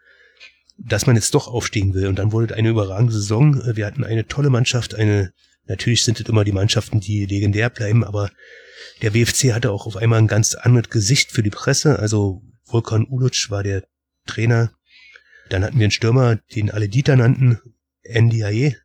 dass 0.79 1.07
man 1.07 1.17
jetzt 1.17 1.35
doch 1.35 1.49
aufstehen 1.49 1.95
will. 1.95 2.07
Und 2.07 2.19
dann 2.19 2.33
wurde 2.33 2.55
eine 2.55 2.69
überragende 2.69 3.13
Saison. 3.13 3.61
Wir 3.77 3.87
hatten 3.87 4.05
eine 4.05 4.27
tolle 4.27 4.51
Mannschaft, 4.51 4.95
eine, 4.95 5.33
natürlich 5.67 6.05
sind 6.05 6.21
es 6.21 6.29
immer 6.29 6.45
die 6.45 6.53
Mannschaften, 6.53 7.01
die 7.01 7.27
legendär 7.27 7.71
bleiben, 7.71 8.05
aber 8.05 8.31
der 9.03 9.15
WFC 9.15 9.53
hatte 9.53 9.71
auch 9.73 9.87
auf 9.87 9.97
einmal 9.97 10.19
ein 10.19 10.27
ganz 10.27 10.55
anderes 10.55 10.91
Gesicht 10.91 11.33
für 11.33 11.43
die 11.43 11.51
Presse. 11.51 11.99
Also 11.99 12.43
Volkan 12.65 13.07
Uluc 13.07 13.51
war 13.51 13.63
der 13.63 13.85
Trainer. 14.27 14.73
Dann 15.49 15.65
hatten 15.65 15.79
wir 15.79 15.85
einen 15.85 15.91
Stürmer, 15.91 16.37
den 16.55 16.71
alle 16.71 16.89
Dieter 16.89 17.17
nannten, 17.17 17.61
Andy 18.03 18.45
Aye 18.45 18.77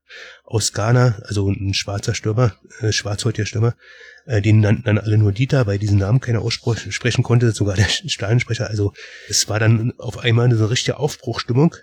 aus 0.44 0.74
Ghana, 0.74 1.20
also 1.24 1.50
ein 1.50 1.74
schwarzer 1.74 2.14
Stürmer, 2.14 2.56
äh, 2.80 2.92
schwarzhäutiger 2.92 3.46
Stürmer. 3.46 3.76
Äh, 4.26 4.42
den 4.42 4.60
nannten 4.60 4.84
dann 4.84 4.98
alle 4.98 5.18
nur 5.18 5.32
Dieter, 5.32 5.68
weil 5.68 5.80
diesen 5.80 5.98
Namen 5.98 6.20
keiner 6.20 6.42
aussprechen 6.42 7.24
konnte, 7.24 7.52
sogar 7.52 7.76
der 7.76 7.88
Stadionsprecher. 7.90 8.68
Also 8.68 8.94
es 9.28 9.50
war 9.50 9.60
dann 9.60 9.94
auf 9.98 10.18
einmal 10.20 10.46
eine 10.46 10.70
richtige 10.70 10.98
Aufbruchstimmung 10.98 11.76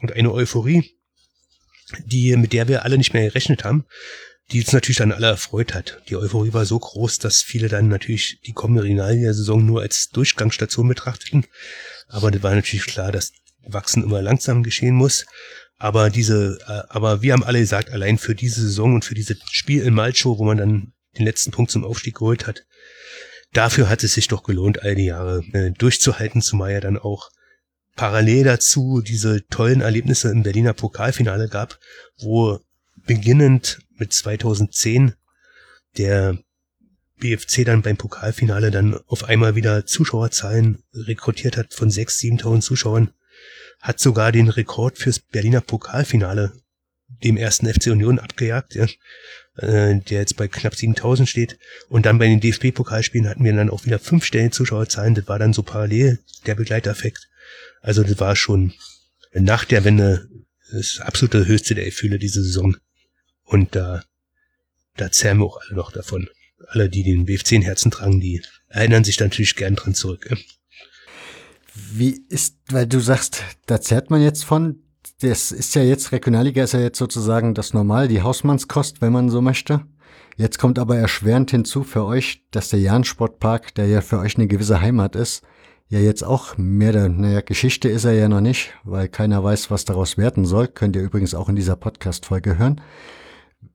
und 0.00 0.12
eine 0.12 0.32
Euphorie, 0.32 0.96
die, 2.04 2.36
mit 2.36 2.52
der 2.52 2.68
wir 2.68 2.84
alle 2.84 2.98
nicht 2.98 3.12
mehr 3.12 3.24
gerechnet 3.24 3.64
haben, 3.64 3.84
die 4.50 4.60
uns 4.60 4.72
natürlich 4.72 4.98
dann 4.98 5.12
alle 5.12 5.28
erfreut 5.28 5.74
hat. 5.74 6.02
Die 6.08 6.16
Euphorie 6.16 6.52
war 6.52 6.66
so 6.66 6.78
groß, 6.78 7.18
dass 7.18 7.42
viele 7.42 7.68
dann 7.68 7.88
natürlich 7.88 8.40
die 8.46 8.52
kommende 8.52 8.82
Regionalliga-Saison 8.82 9.64
nur 9.64 9.82
als 9.82 10.10
Durchgangsstation 10.10 10.88
betrachteten. 10.88 11.46
Aber 12.08 12.30
das 12.30 12.42
war 12.42 12.54
natürlich 12.54 12.86
klar, 12.86 13.12
dass 13.12 13.32
Wachsen 13.64 14.02
immer 14.02 14.22
langsam 14.22 14.62
geschehen 14.62 14.94
muss. 14.94 15.24
Aber 15.78 16.10
diese, 16.10 16.58
äh, 16.66 16.82
aber 16.88 17.22
wir 17.22 17.32
haben 17.32 17.44
alle 17.44 17.60
gesagt, 17.60 17.90
allein 17.90 18.18
für 18.18 18.34
diese 18.34 18.60
Saison 18.60 18.94
und 18.94 19.04
für 19.04 19.14
dieses 19.14 19.38
Spiel 19.50 19.82
in 19.82 19.94
Malchow, 19.94 20.38
wo 20.38 20.44
man 20.44 20.58
dann 20.58 20.92
den 21.18 21.26
letzten 21.26 21.50
Punkt 21.50 21.70
zum 21.70 21.84
Aufstieg 21.84 22.16
geholt 22.16 22.46
hat, 22.46 22.64
dafür 23.52 23.88
hat 23.88 24.02
es 24.02 24.14
sich 24.14 24.28
doch 24.28 24.42
gelohnt, 24.42 24.82
all 24.82 24.94
die 24.94 25.06
Jahre 25.06 25.44
äh, 25.52 25.70
durchzuhalten, 25.70 26.42
zumal 26.42 26.72
ja 26.72 26.80
dann 26.80 26.98
auch 26.98 27.30
parallel 27.96 28.44
dazu 28.44 29.02
diese 29.02 29.46
tollen 29.48 29.80
Erlebnisse 29.80 30.30
im 30.30 30.42
Berliner 30.42 30.72
Pokalfinale 30.72 31.48
gab, 31.48 31.78
wo 32.18 32.60
beginnend 32.96 33.80
mit 33.96 34.12
2010 34.12 35.14
der 35.98 36.38
BFC 37.18 37.64
dann 37.64 37.82
beim 37.82 37.96
Pokalfinale 37.96 38.70
dann 38.70 38.98
auf 39.06 39.24
einmal 39.24 39.54
wieder 39.54 39.86
Zuschauerzahlen 39.86 40.82
rekrutiert 40.94 41.56
hat 41.56 41.74
von 41.74 41.88
6.000, 41.88 42.42
7.000 42.42 42.60
Zuschauern, 42.62 43.12
hat 43.80 44.00
sogar 44.00 44.32
den 44.32 44.48
Rekord 44.48 44.98
fürs 44.98 45.18
Berliner 45.18 45.60
Pokalfinale 45.60 46.52
dem 47.22 47.36
ersten 47.36 47.66
FC 47.66 47.88
Union 47.88 48.18
abgejagt, 48.18 48.74
ja, 48.74 48.86
äh, 49.56 49.96
der 49.96 50.20
jetzt 50.20 50.36
bei 50.36 50.48
knapp 50.48 50.74
7000 50.74 51.28
steht. 51.28 51.58
Und 51.88 52.06
dann 52.06 52.18
bei 52.18 52.26
den 52.26 52.40
DFB-Pokalspielen 52.40 53.28
hatten 53.28 53.44
wir 53.44 53.52
dann 53.52 53.70
auch 53.70 53.84
wieder 53.84 53.98
fünf 53.98 54.24
Stellen 54.24 54.52
Zuschauerzahlen. 54.52 55.14
Das 55.14 55.28
war 55.28 55.38
dann 55.38 55.52
so 55.52 55.62
parallel 55.62 56.18
der 56.46 56.54
Begleitereffekt. 56.54 57.28
Also 57.80 58.02
das 58.02 58.18
war 58.20 58.36
schon 58.36 58.72
nach 59.32 59.64
der 59.64 59.84
Wende 59.84 60.28
das 60.72 61.00
absolute 61.00 61.46
höchste 61.46 61.74
der 61.74 61.84
Gefühle 61.84 62.18
diese 62.18 62.42
Saison. 62.42 62.76
Und 63.44 63.74
da, 63.74 64.02
da 64.96 65.10
zerren 65.10 65.38
wir 65.38 65.46
auch 65.46 65.60
alle 65.60 65.76
noch 65.76 65.92
davon. 65.92 66.28
Alle, 66.68 66.88
die 66.88 67.02
den 67.02 67.26
BFC 67.26 67.52
in 67.52 67.62
Herzen 67.62 67.90
tragen, 67.90 68.20
die 68.20 68.40
erinnern 68.68 69.04
sich 69.04 69.18
natürlich 69.20 69.56
gern 69.56 69.76
dran 69.76 69.94
zurück. 69.94 70.30
Wie 71.74 72.24
ist, 72.28 72.56
weil 72.68 72.86
du 72.86 73.00
sagst, 73.00 73.42
da 73.66 73.80
zerrt 73.80 74.10
man 74.10 74.22
jetzt 74.22 74.44
von, 74.44 74.82
das 75.22 75.52
ist 75.52 75.74
ja 75.74 75.82
jetzt, 75.82 76.12
Regionalliga 76.12 76.64
ist 76.64 76.72
ja 76.72 76.80
jetzt 76.80 76.98
sozusagen 76.98 77.54
das 77.54 77.74
Normal, 77.74 78.08
die 78.08 78.22
Hausmannskost, 78.22 79.00
wenn 79.00 79.12
man 79.12 79.30
so 79.30 79.40
möchte. 79.40 79.86
Jetzt 80.36 80.58
kommt 80.58 80.78
aber 80.78 80.96
erschwerend 80.96 81.50
hinzu 81.50 81.84
für 81.84 82.04
euch, 82.04 82.44
dass 82.50 82.70
der 82.70 82.80
Jahn-Sportpark, 82.80 83.74
der 83.74 83.86
ja 83.86 84.00
für 84.00 84.18
euch 84.18 84.36
eine 84.36 84.46
gewisse 84.46 84.80
Heimat 84.80 85.14
ist, 85.14 85.42
ja 85.88 86.00
jetzt 86.00 86.24
auch 86.24 86.56
mehr 86.56 86.92
der, 86.92 87.08
naja, 87.08 87.42
Geschichte 87.42 87.88
ist 87.88 88.04
er 88.04 88.14
ja 88.14 88.28
noch 88.28 88.40
nicht, 88.40 88.72
weil 88.82 89.08
keiner 89.08 89.44
weiß, 89.44 89.70
was 89.70 89.84
daraus 89.84 90.16
werden 90.16 90.46
soll. 90.46 90.68
Könnt 90.68 90.96
ihr 90.96 91.02
übrigens 91.02 91.34
auch 91.34 91.48
in 91.48 91.56
dieser 91.56 91.76
Podcast-Folge 91.76 92.58
hören. 92.58 92.80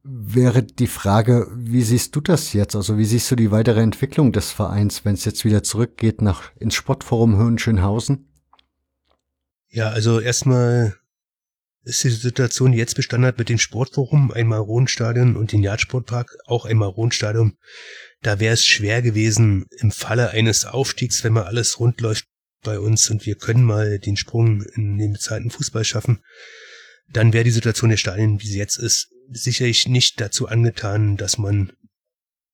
Wäre 0.03 0.63
die 0.63 0.87
Frage, 0.87 1.47
wie 1.55 1.83
siehst 1.83 2.15
du 2.15 2.21
das 2.21 2.53
jetzt? 2.53 2.75
Also 2.75 2.97
wie 2.97 3.05
siehst 3.05 3.29
du 3.29 3.35
die 3.35 3.51
weitere 3.51 3.81
Entwicklung 3.81 4.31
des 4.31 4.51
Vereins, 4.51 5.05
wenn 5.05 5.13
es 5.13 5.25
jetzt 5.25 5.45
wieder 5.45 5.63
zurückgeht 5.63 6.21
nach 6.21 6.51
ins 6.59 6.73
Sportforum 6.73 7.37
Höhenschönhausen? 7.37 8.27
Ja, 9.69 9.89
also 9.89 10.19
erstmal 10.19 10.95
ist 11.87 12.03
die 12.03 12.09
Situation, 12.09 12.73
jetzt 12.73 12.95
bestanden 12.95 13.27
hat 13.27 13.37
mit 13.37 13.49
dem 13.49 13.59
Sportforum, 13.59 14.31
ein 14.31 14.47
Maronstadion 14.47 15.35
und 15.35 15.51
den 15.51 15.63
Jagdsportpark, 15.63 16.35
auch 16.45 16.65
ein 16.65 16.77
Maronstadion, 16.77 17.57
da 18.21 18.39
wäre 18.39 18.53
es 18.53 18.65
schwer 18.65 19.01
gewesen 19.01 19.65
im 19.79 19.91
Falle 19.91 20.31
eines 20.31 20.65
Aufstiegs, 20.65 21.23
wenn 21.23 21.33
mal 21.33 21.43
alles 21.43 21.79
rund 21.79 22.01
läuft 22.01 22.25
bei 22.63 22.79
uns 22.79 23.09
und 23.09 23.25
wir 23.25 23.35
können 23.35 23.63
mal 23.63 23.99
den 23.99 24.17
Sprung 24.17 24.63
in 24.75 24.97
den 24.97 25.13
bezahlten 25.13 25.51
Fußball 25.51 25.85
schaffen, 25.85 26.19
dann 27.09 27.31
wäre 27.31 27.43
die 27.43 27.51
Situation 27.51 27.89
der 27.89 27.97
Stadien, 27.97 28.41
wie 28.41 28.47
sie 28.47 28.57
jetzt 28.57 28.77
ist, 28.77 29.09
sicherlich 29.29 29.87
nicht 29.87 30.19
dazu 30.19 30.47
angetan, 30.47 31.15
dass 31.15 31.37
man 31.37 31.71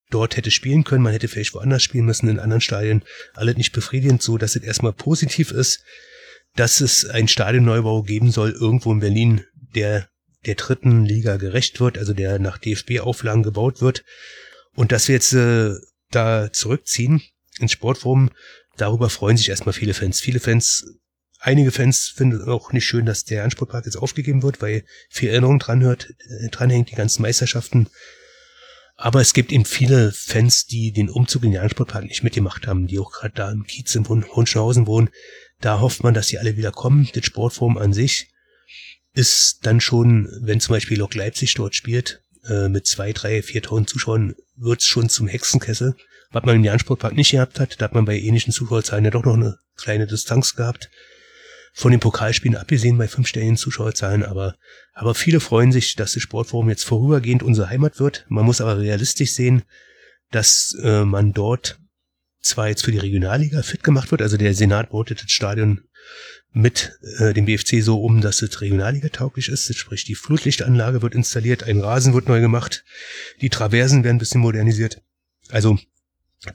dort 0.09 0.37
hätte 0.37 0.51
spielen 0.51 0.83
können. 0.83 1.03
Man 1.03 1.13
hätte 1.13 1.27
vielleicht 1.27 1.53
woanders 1.55 1.81
spielen 1.81 2.05
müssen, 2.05 2.29
in 2.29 2.39
anderen 2.39 2.61
Stadien. 2.61 3.03
Alles 3.33 3.57
nicht 3.57 3.73
befriedigend, 3.73 4.21
so 4.21 4.37
dass 4.37 4.55
es 4.55 4.63
erstmal 4.63 4.93
positiv 4.93 5.51
ist, 5.51 5.83
dass 6.55 6.81
es 6.81 7.05
einen 7.05 7.27
Stadionneubau 7.27 8.03
geben 8.03 8.31
soll, 8.31 8.51
irgendwo 8.51 8.91
in 8.91 8.99
Berlin, 8.99 9.45
der 9.75 10.07
der 10.45 10.55
dritten 10.55 11.05
Liga 11.05 11.37
gerecht 11.37 11.79
wird, 11.79 11.97
also 11.97 12.13
der 12.13 12.39
nach 12.39 12.57
DFB-Auflagen 12.57 13.43
gebaut 13.43 13.81
wird. 13.81 14.03
Und 14.75 14.91
dass 14.91 15.07
wir 15.07 15.15
jetzt 15.15 15.33
äh, 15.33 15.71
da 16.11 16.51
zurückziehen 16.51 17.21
ins 17.59 17.71
Sportforum, 17.71 18.31
darüber 18.77 19.09
freuen 19.09 19.37
sich 19.37 19.49
erstmal 19.49 19.73
viele 19.73 19.93
Fans. 19.93 20.19
Viele 20.19 20.39
Fans, 20.39 20.85
einige 21.39 21.71
Fans 21.71 22.11
finden 22.15 22.43
auch 22.49 22.73
nicht 22.73 22.85
schön, 22.85 23.05
dass 23.05 23.23
der 23.23 23.43
Ansportpark 23.43 23.85
jetzt 23.85 23.97
aufgegeben 23.97 24.43
wird, 24.43 24.61
weil 24.61 24.83
viel 25.09 25.29
Erinnerung 25.29 25.59
dran 25.59 25.81
hört, 25.81 26.09
äh, 26.09 26.49
dranhängt, 26.49 26.91
die 26.91 26.95
ganzen 26.95 27.21
Meisterschaften. 27.21 27.87
Aber 28.95 29.21
es 29.21 29.33
gibt 29.33 29.51
eben 29.51 29.65
viele 29.65 30.11
Fans, 30.11 30.65
die 30.65 30.91
den 30.91 31.09
Umzug 31.09 31.43
in 31.43 31.51
den 31.51 31.61
Ansportpark 31.61 32.03
nicht 32.05 32.23
mitgemacht 32.23 32.67
haben, 32.67 32.87
die 32.87 32.99
auch 32.99 33.11
gerade 33.11 33.33
da 33.33 33.51
im 33.51 33.63
Kiez 33.63 33.95
in 33.95 34.07
Hohenschönhausen 34.07 34.85
wohnen. 34.85 35.09
Da 35.61 35.79
hofft 35.79 36.03
man, 36.03 36.13
dass 36.13 36.27
sie 36.27 36.37
alle 36.37 36.57
wieder 36.57 36.71
kommen. 36.71 37.09
Das 37.13 37.25
Sportforum 37.25 37.77
an 37.77 37.93
sich 37.93 38.29
ist 39.13 39.59
dann 39.63 39.81
schon, 39.81 40.29
wenn 40.41 40.59
zum 40.59 40.73
Beispiel 40.73 40.97
Lok 40.99 41.15
Leipzig 41.15 41.53
dort 41.55 41.75
spielt, 41.75 42.21
äh, 42.47 42.67
mit 42.67 42.85
zwei, 42.85 43.13
drei, 43.13 43.41
viertausend 43.41 43.89
Zuschauern 43.89 44.35
wird's 44.55 44.85
schon 44.85 45.09
zum 45.09 45.27
Hexenkessel. 45.27 45.95
Was 46.31 46.43
man 46.43 46.55
im 46.55 46.63
Jahn-Sportpark 46.63 47.13
nicht 47.13 47.31
gehabt 47.31 47.59
hat, 47.59 47.79
da 47.79 47.85
hat 47.85 47.93
man 47.93 48.05
bei 48.05 48.17
ähnlichen 48.17 48.53
Zuschauerzahlen 48.53 49.05
ja 49.05 49.11
doch 49.11 49.23
noch 49.23 49.35
eine 49.35 49.57
kleine 49.77 50.07
Distanz 50.07 50.55
gehabt. 50.55 50.89
Von 51.75 51.91
den 51.91 51.99
Pokalspielen 51.99 52.55
abgesehen 52.55 52.99
bei 52.99 53.07
fünfstelligen 53.07 53.57
Zuschauerzahlen, 53.57 54.23
aber, 54.23 54.55
aber 54.93 55.15
viele 55.15 55.39
freuen 55.39 55.71
sich, 55.71 55.95
dass 55.95 56.13
das 56.13 56.21
Sportforum 56.21 56.69
jetzt 56.69 56.85
vorübergehend 56.85 57.41
unsere 57.41 57.69
Heimat 57.69 57.99
wird. 57.99 58.25
Man 58.29 58.45
muss 58.45 58.61
aber 58.61 58.77
realistisch 58.77 59.33
sehen, 59.33 59.63
dass 60.29 60.77
äh, 60.83 61.03
man 61.03 61.33
dort 61.33 61.79
zwar 62.41 62.67
jetzt 62.67 62.83
für 62.83 62.91
die 62.91 62.99
Regionalliga 62.99 63.63
fit 63.63 63.83
gemacht 63.83 64.11
wird, 64.11 64.21
also 64.21 64.37
der 64.37 64.53
Senat 64.53 64.91
bautet 64.91 65.23
das 65.23 65.31
Stadion 65.31 65.81
mit 66.51 66.99
äh, 67.17 67.33
dem 67.33 67.45
BFC 67.45 67.81
so 67.81 68.03
um, 68.03 68.21
dass 68.21 68.41
es 68.43 68.61
Regionalliga 68.61 69.09
tauglich 69.09 69.49
ist. 69.49 69.75
Sprich, 69.75 70.03
die 70.05 70.15
Flutlichtanlage 70.15 71.01
wird 71.01 71.15
installiert, 71.15 71.63
ein 71.63 71.81
Rasen 71.81 72.13
wird 72.13 72.27
neu 72.27 72.39
gemacht, 72.41 72.83
die 73.41 73.49
Traversen 73.49 74.03
werden 74.03 74.17
ein 74.17 74.19
bisschen 74.19 74.41
modernisiert. 74.41 75.01
Also 75.49 75.79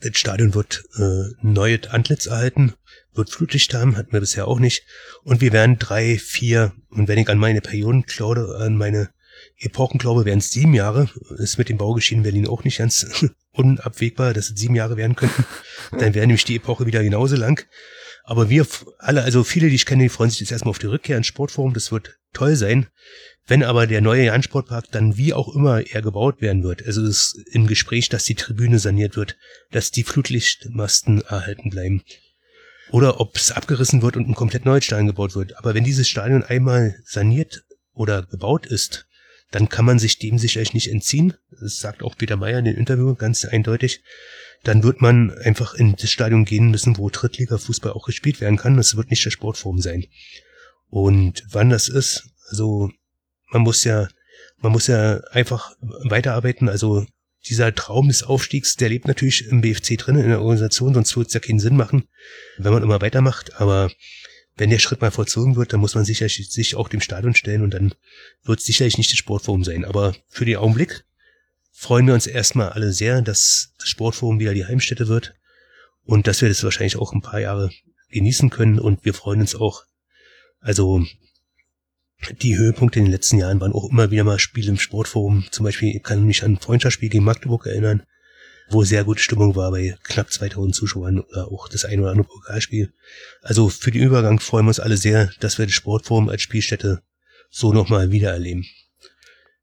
das 0.01 0.17
Stadion 0.19 0.55
wird 0.55 0.85
äh, 0.99 1.35
neues 1.43 1.89
Antlitz 1.89 2.27
erhalten, 2.27 2.75
wird 3.19 3.31
Flutlicht 3.31 3.75
haben, 3.75 3.97
hatten 3.97 4.13
wir 4.13 4.21
bisher 4.21 4.49
auch 4.49 4.59
nicht. 4.59 4.85
Und 5.25 5.43
wir 5.43 5.53
werden 5.53 5.79
drei, 5.79 6.19
vier, 6.19 6.73
und 6.89 7.09
wenn 7.09 7.19
ich 7.19 7.29
an 7.29 7.39
meine 7.39 7.61
Perioden 7.61 8.05
glaube, 8.05 8.59
an 8.61 8.77
meine 8.77 9.11
Epochen 9.59 9.99
glaube, 9.99 10.25
wären 10.25 10.39
es 10.39 10.51
sieben 10.51 10.75
Jahre. 10.75 11.09
Ist 11.37 11.59
mit 11.59 11.69
dem 11.69 11.79
Baugeschehen 11.79 12.21
in 12.21 12.23
Berlin 12.23 12.49
auch 12.49 12.65
nicht 12.65 12.79
ganz 12.79 13.07
unabwegbar, 13.53 14.33
dass 14.33 14.51
es 14.51 14.59
sieben 14.59 14.75
Jahre 14.75 14.97
werden 14.97 15.17
könnten. 15.17 15.45
Dann 15.93 16.15
wäre 16.15 16.27
nämlich 16.27 16.45
die 16.45 16.57
Epoche 16.57 16.87
wieder 16.87 17.03
genauso 17.03 17.37
lang. 17.37 17.65
Aber 18.25 18.51
wir 18.51 18.67
alle, 18.99 19.23
also 19.23 19.43
viele, 19.43 19.69
die 19.69 19.75
ich 19.75 19.87
kenne, 19.87 20.03
die 20.03 20.09
freuen 20.09 20.31
sich 20.31 20.41
jetzt 20.41 20.53
erstmal 20.53 20.71
auf 20.71 20.79
die 20.79 20.87
Rückkehr 20.87 21.17
ins 21.17 21.27
Sportforum. 21.27 21.73
Das 21.73 21.91
wird 21.93 22.19
toll 22.33 22.57
sein. 22.57 22.89
Wenn 23.47 23.63
aber 23.63 23.87
der 23.87 24.03
neue 24.03 24.25
Jahn-Sportpark 24.25 24.91
dann 24.91 25.17
wie 25.17 25.33
auch 25.33 25.55
immer 25.55 25.81
er 25.81 26.03
gebaut 26.03 26.43
werden 26.43 26.63
wird, 26.63 26.85
also 26.85 27.03
es 27.03 27.35
ist 27.35 27.55
im 27.55 27.67
Gespräch, 27.67 28.11
dass 28.11 28.25
die 28.25 28.35
Tribüne 28.35 28.79
saniert 28.79 29.17
wird, 29.17 29.39
dass 29.71 29.91
die 29.91 30.05
Flutlichtmasten 30.05 31.23
erhalten 31.23 31.71
bleiben. 31.71 32.03
Oder 32.91 33.21
ob 33.21 33.37
es 33.37 33.53
abgerissen 33.53 34.03
wird 34.03 34.17
und 34.17 34.29
ein 34.29 34.35
komplett 34.35 34.65
neues 34.65 34.85
Stadion 34.85 35.09
gebaut 35.09 35.35
wird. 35.35 35.57
Aber 35.59 35.75
wenn 35.75 35.85
dieses 35.85 36.09
Stadion 36.09 36.43
einmal 36.43 36.97
saniert 37.05 37.65
oder 37.93 38.23
gebaut 38.23 38.67
ist, 38.67 39.07
dann 39.51 39.69
kann 39.69 39.85
man 39.85 39.99
sich 39.99 40.19
dem 40.19 40.39
sicherlich 40.39 40.75
nicht 40.75 40.91
entziehen. 40.91 41.35
Das 41.61 41.79
sagt 41.79 42.03
auch 42.03 42.17
Peter 42.17 42.37
Meyer 42.37 42.59
in 42.59 42.67
dem 42.67 42.77
Interview 42.77 43.15
ganz 43.15 43.45
eindeutig 43.45 44.03
dann 44.65 44.83
wird 44.83 45.01
man 45.01 45.37
einfach 45.39 45.75
in 45.75 45.95
das 45.97 46.11
Stadion 46.11 46.45
gehen 46.45 46.71
müssen, 46.71 46.99
wo 46.99 47.11
Drittliga-Fußball 47.11 47.93
auch 47.93 48.07
gespielt 48.07 48.41
werden 48.41 48.59
kann. 48.59 48.77
Das 48.77 48.97
wird 48.97 49.11
nicht 49.11 49.25
der 49.25 49.31
Sportform 49.31 49.79
sein. 49.81 50.07
Und 50.89 51.45
wann 51.51 51.71
das 51.71 51.89
ist, 51.89 52.31
also 52.51 52.91
man 53.51 53.63
muss 53.63 53.85
ja, 53.85 54.09
man 54.59 54.73
muss 54.73 54.87
ja 54.87 55.21
einfach 55.31 55.73
weiterarbeiten. 55.81 56.69
Also 56.69 57.07
dieser 57.47 57.75
Traum 57.75 58.09
des 58.09 58.23
Aufstiegs, 58.23 58.77
der 58.77 58.89
lebt 58.89 59.07
natürlich 59.07 59.47
im 59.47 59.61
BFC 59.61 59.97
drin, 59.97 60.17
in 60.17 60.29
der 60.29 60.41
Organisation, 60.41 60.95
sonst 60.95 61.17
würde 61.17 61.29
es 61.29 61.35
ja 61.35 61.41
keinen 61.41 61.61
Sinn 61.61 61.77
machen, 61.77 62.09
wenn 62.59 62.73
man 62.73 62.83
immer 62.83 63.01
weitermacht. 63.01 63.55
Aber 63.61 63.91
wenn 64.57 64.71
der 64.71 64.81
Schritt 64.81 65.01
mal 65.01 65.11
vollzogen 65.11 65.57
wird, 65.57 65.73
dann 65.73 65.81
muss 65.81 65.95
man 65.95 66.05
sicherlich 66.05 66.51
sich 66.51 66.75
auch 66.75 66.89
dem 66.89 67.01
Stadion 67.01 67.35
stellen 67.35 67.63
und 67.63 67.73
dann 67.75 67.95
wird 68.43 68.59
es 68.59 68.67
sicherlich 68.67 68.99
nicht 68.99 69.11
das 69.11 69.19
Sportforum 69.19 69.63
sein. 69.65 69.85
Aber 69.85 70.15
für 70.29 70.45
den 70.45 70.57
Augenblick 70.57 71.05
freuen 71.71 72.07
wir 72.09 72.15
uns 72.15 72.27
erstmal 72.27 72.71
alle 72.71 72.93
sehr, 72.93 73.23
dass 73.23 73.75
das 73.79 73.89
Sportforum 73.89 74.41
wieder 74.41 74.55
die 74.55 74.67
Heimstätte 74.67 75.07
wird 75.07 75.35
und 76.03 76.27
dass 76.27 76.43
wir 76.43 76.49
das 76.49 76.65
wahrscheinlich 76.65 76.97
auch 76.97 77.13
ein 77.13 77.23
paar 77.23 77.41
Jahre 77.41 77.71
genießen 78.11 78.51
können 78.51 78.81
und 78.81 79.05
wir 79.05 79.15
freuen 79.15 79.41
uns 79.41 79.55
auch. 79.55 79.85
Also 80.61 81.07
die 82.41 82.57
Höhepunkte 82.57 82.99
in 82.99 83.07
den 83.07 83.13
letzten 83.13 83.39
Jahren 83.39 83.61
waren 83.61 83.73
auch 83.73 83.91
immer 83.91 84.11
wieder 84.11 84.25
mal 84.25 84.39
Spiele 84.39 84.71
im 84.71 84.79
Sportforum. 84.79 85.47
Zum 85.51 85.65
Beispiel 85.65 85.95
ich 85.95 86.03
kann 86.03 86.25
mich 86.25 86.43
an 86.43 86.53
ein 86.53 86.61
Freundschaftsspiel 86.61 87.09
gegen 87.09 87.25
Magdeburg 87.25 87.67
erinnern, 87.67 88.03
wo 88.71 88.85
sehr 88.85 89.05
gute 89.05 89.23
Stimmung 89.23 89.57
war 89.57 89.71
bei 89.71 89.97
knapp 90.03 90.33
2000 90.33 90.75
Zuschauern 90.75 91.21
oder 91.21 91.51
auch 91.51 91.69
das 91.69 91.85
ein 91.85 92.01
oder 92.01 92.11
andere 92.11 92.27
Pokalspiel. 92.27 92.93
Also 93.43 93.69
für 93.69 93.91
den 93.91 94.03
Übergang 94.03 94.41
freuen 94.41 94.67
wir 94.67 94.71
uns 94.71 94.81
alle 94.81 94.97
sehr, 94.97 95.31
dass 95.41 95.59
wir 95.59 95.67
das 95.67 95.75
Sportforum 95.75 96.29
als 96.29 96.43
Spielstätte 96.43 97.03
so 97.51 97.73
nochmal 97.73 98.11
wiedererleben. 98.11 98.67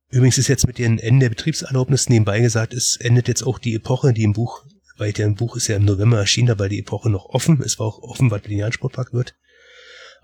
Übrigens 0.09 0.37
ist 0.37 0.47
jetzt 0.47 0.65
mit 0.65 0.77
dem 0.77 0.97
Ende 0.97 1.25
der 1.25 1.29
Betriebserlaubnis 1.29 2.09
nebenbei 2.09 2.39
gesagt, 2.39 2.73
es 2.73 2.95
endet 2.95 3.27
jetzt 3.27 3.43
auch 3.43 3.59
die 3.59 3.75
Epoche, 3.75 4.13
die 4.13 4.23
im 4.23 4.33
Buch, 4.33 4.65
weil 4.97 5.11
der 5.11 5.27
Buch 5.29 5.57
ist 5.57 5.67
ja 5.67 5.75
im 5.75 5.85
November 5.85 6.17
erschienen, 6.17 6.47
dabei 6.47 6.69
die 6.69 6.79
Epoche 6.79 7.09
noch 7.09 7.25
offen. 7.25 7.61
Es 7.61 7.79
war 7.79 7.87
auch 7.87 7.99
offen, 7.99 8.31
was 8.31 8.43
mit 8.43 8.51
dem 8.51 8.59
Jahrensportpark 8.59 9.13
wird. 9.13 9.35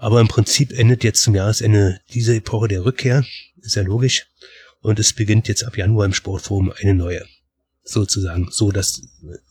Aber 0.02 0.20
im 0.20 0.28
Prinzip 0.28 0.72
endet 0.72 1.04
jetzt 1.04 1.22
zum 1.22 1.36
Jahresende 1.36 2.00
diese 2.12 2.36
Epoche 2.36 2.68
der 2.68 2.84
Rückkehr. 2.86 3.24
Ist 3.62 3.76
ja 3.76 3.84
logisch. 3.84 4.26
Und 4.80 4.98
es 4.98 5.14
beginnt 5.14 5.48
jetzt 5.48 5.64
ab 5.64 5.78
Januar 5.78 6.08
im 6.08 6.14
Sportforum 6.16 6.74
eine 6.76 6.96
neue. 6.96 7.24
Sozusagen. 7.84 8.50
So, 8.50 8.72
dass 8.72 9.04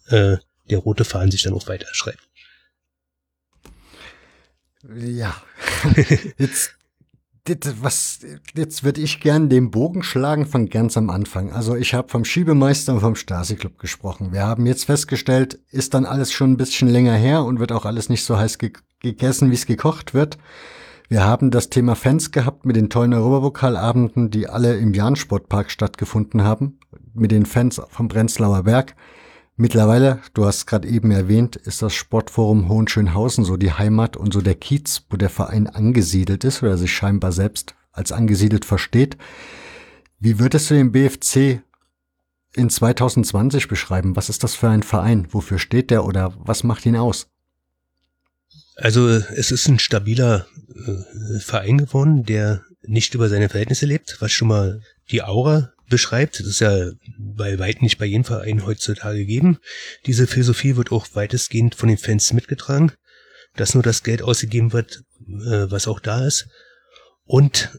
äh, 0.09 0.39
der 0.69 0.79
rote 0.79 1.05
Faden 1.05 1.31
sich 1.31 1.45
dann 1.45 1.53
auch 1.53 1.69
weiter 1.69 1.87
schreibt. 1.93 2.29
Ja. 4.93 5.41
Jetzt 6.39 6.75
was, 7.81 8.21
jetzt 8.55 8.85
würde 8.85 9.01
ich 9.01 9.21
gern 9.21 9.49
den 9.49 9.71
Bogen 9.71 10.03
schlagen 10.03 10.47
von 10.47 10.69
ganz 10.69 10.97
am 10.97 11.11
Anfang. 11.11 11.53
Also 11.53 11.75
ich 11.75 11.95
habe 11.95 12.09
vom 12.09 12.25
Schiebemeister 12.25 12.93
und 12.95 13.01
vom 13.01 13.17
Stasi-Club 13.17 13.79
gesprochen. 13.79 14.33
Wir 14.33 14.47
haben 14.47 14.67
jetzt 14.67 14.85
festgestellt, 14.85 15.59
ist 15.71 15.95
dann 15.95 16.07
alles 16.07 16.33
schon 16.33 16.53
ein 16.53 16.57
bisschen 16.57 16.89
länger 16.89 17.15
her 17.15 17.45
und 17.45 17.59
wird 17.59 17.73
auch 17.73 17.85
alles 17.85 18.09
nicht 18.09 18.25
so 18.25 18.39
heiß 18.39 18.59
ge 18.59 18.73
gegessen, 19.03 19.51
wie 19.51 19.55
es 19.55 19.65
gekocht 19.65 20.13
wird. 20.13 20.37
Wir 21.09 21.25
haben 21.25 21.51
das 21.51 21.71
Thema 21.71 21.97
Fans 21.97 22.33
gehabt 22.33 22.67
mit 22.67 22.77
den 22.77 22.91
tollen 22.91 23.15
Europapokalabenden, 23.15 24.31
die 24.31 24.47
alle 24.47 24.77
im 24.77 24.93
Jahn-Sportpark 24.93 25.71
stattgefunden 25.71 26.45
haben, 26.45 26.79
mit 27.15 27.31
den 27.31 27.47
Fans 27.47 27.81
vom 27.89 28.09
Prenzlauer 28.09 28.65
Berg. 28.65 28.95
Mittlerweile, 29.61 30.23
du 30.33 30.47
hast 30.47 30.65
gerade 30.65 30.89
eben 30.89 31.11
erwähnt, 31.11 31.55
ist 31.55 31.83
das 31.83 31.93
Sportforum 31.93 32.71
Hohenschönhausen 32.71 33.45
so 33.45 33.59
die 33.59 33.75
Heimat 33.75 34.17
und 34.17 34.33
so 34.33 34.41
der 34.41 34.55
Kiez, 34.55 35.03
wo 35.11 35.19
der 35.19 35.29
Verein 35.29 35.67
angesiedelt 35.67 36.45
ist 36.45 36.63
oder 36.63 36.79
sich 36.79 36.95
scheinbar 36.95 37.31
selbst 37.31 37.75
als 37.93 38.11
angesiedelt 38.11 38.65
versteht. 38.65 39.19
Wie 40.19 40.39
würdest 40.39 40.71
du 40.71 40.75
den 40.77 40.93
BFC 40.93 41.61
in 42.55 42.71
2020 42.71 43.69
beschreiben? 43.69 44.17
Was 44.17 44.31
ist 44.31 44.45
das 44.45 44.55
für 44.55 44.71
ein 44.71 44.83
Verein? 44.83 45.29
Wofür 45.29 45.59
steht 45.59 45.91
der 45.91 46.07
oder 46.07 46.33
was 46.39 46.65
macht 46.65 46.87
ihn 46.87 46.97
aus? 46.97 47.29
Also 48.77 49.09
es 49.11 49.51
ist 49.51 49.69
ein 49.69 49.79
stabiler 49.79 50.47
äh, 50.71 51.39
Verein 51.39 51.77
geworden, 51.77 52.25
der 52.25 52.63
nicht 52.81 53.15
über 53.15 53.29
seine 53.29 53.51
Verhältnisse 53.51 53.85
lebt, 53.85 54.17
was 54.21 54.33
schon 54.33 54.49
mal 54.49 54.81
die 55.11 55.23
Aura 55.23 55.75
beschreibt. 55.91 56.41
Das 56.41 56.47
ist 56.47 56.61
ja 56.61 56.91
bei 57.19 57.59
weitem 57.59 57.83
nicht 57.83 57.99
bei 57.99 58.07
jedem 58.07 58.25
Verein 58.25 58.65
heutzutage 58.65 59.19
gegeben. 59.19 59.59
Diese 60.07 60.27
Philosophie 60.27 60.77
wird 60.77 60.93
auch 60.93 61.07
weitestgehend 61.13 61.75
von 61.75 61.89
den 61.89 61.99
Fans 61.99 62.33
mitgetragen, 62.33 62.93
dass 63.57 63.75
nur 63.75 63.83
das 63.83 64.03
Geld 64.03 64.23
ausgegeben 64.23 64.73
wird, 64.73 65.03
äh, 65.29 65.71
was 65.71 65.87
auch 65.87 66.01
da 66.01 66.27
ist. 66.27 66.49
Und 67.25 67.79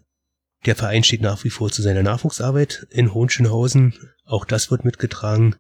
der 0.66 0.76
Verein 0.76 1.04
steht 1.04 1.22
nach 1.22 1.44
wie 1.44 1.50
vor 1.50 1.72
zu 1.72 1.82
seiner 1.82 2.04
Nachwuchsarbeit 2.04 2.86
in 2.92 3.14
Hohenschönhausen. 3.14 3.96
Auch 4.26 4.46
das 4.46 4.70
wird 4.70 4.86
mitgetragen. 4.86 5.56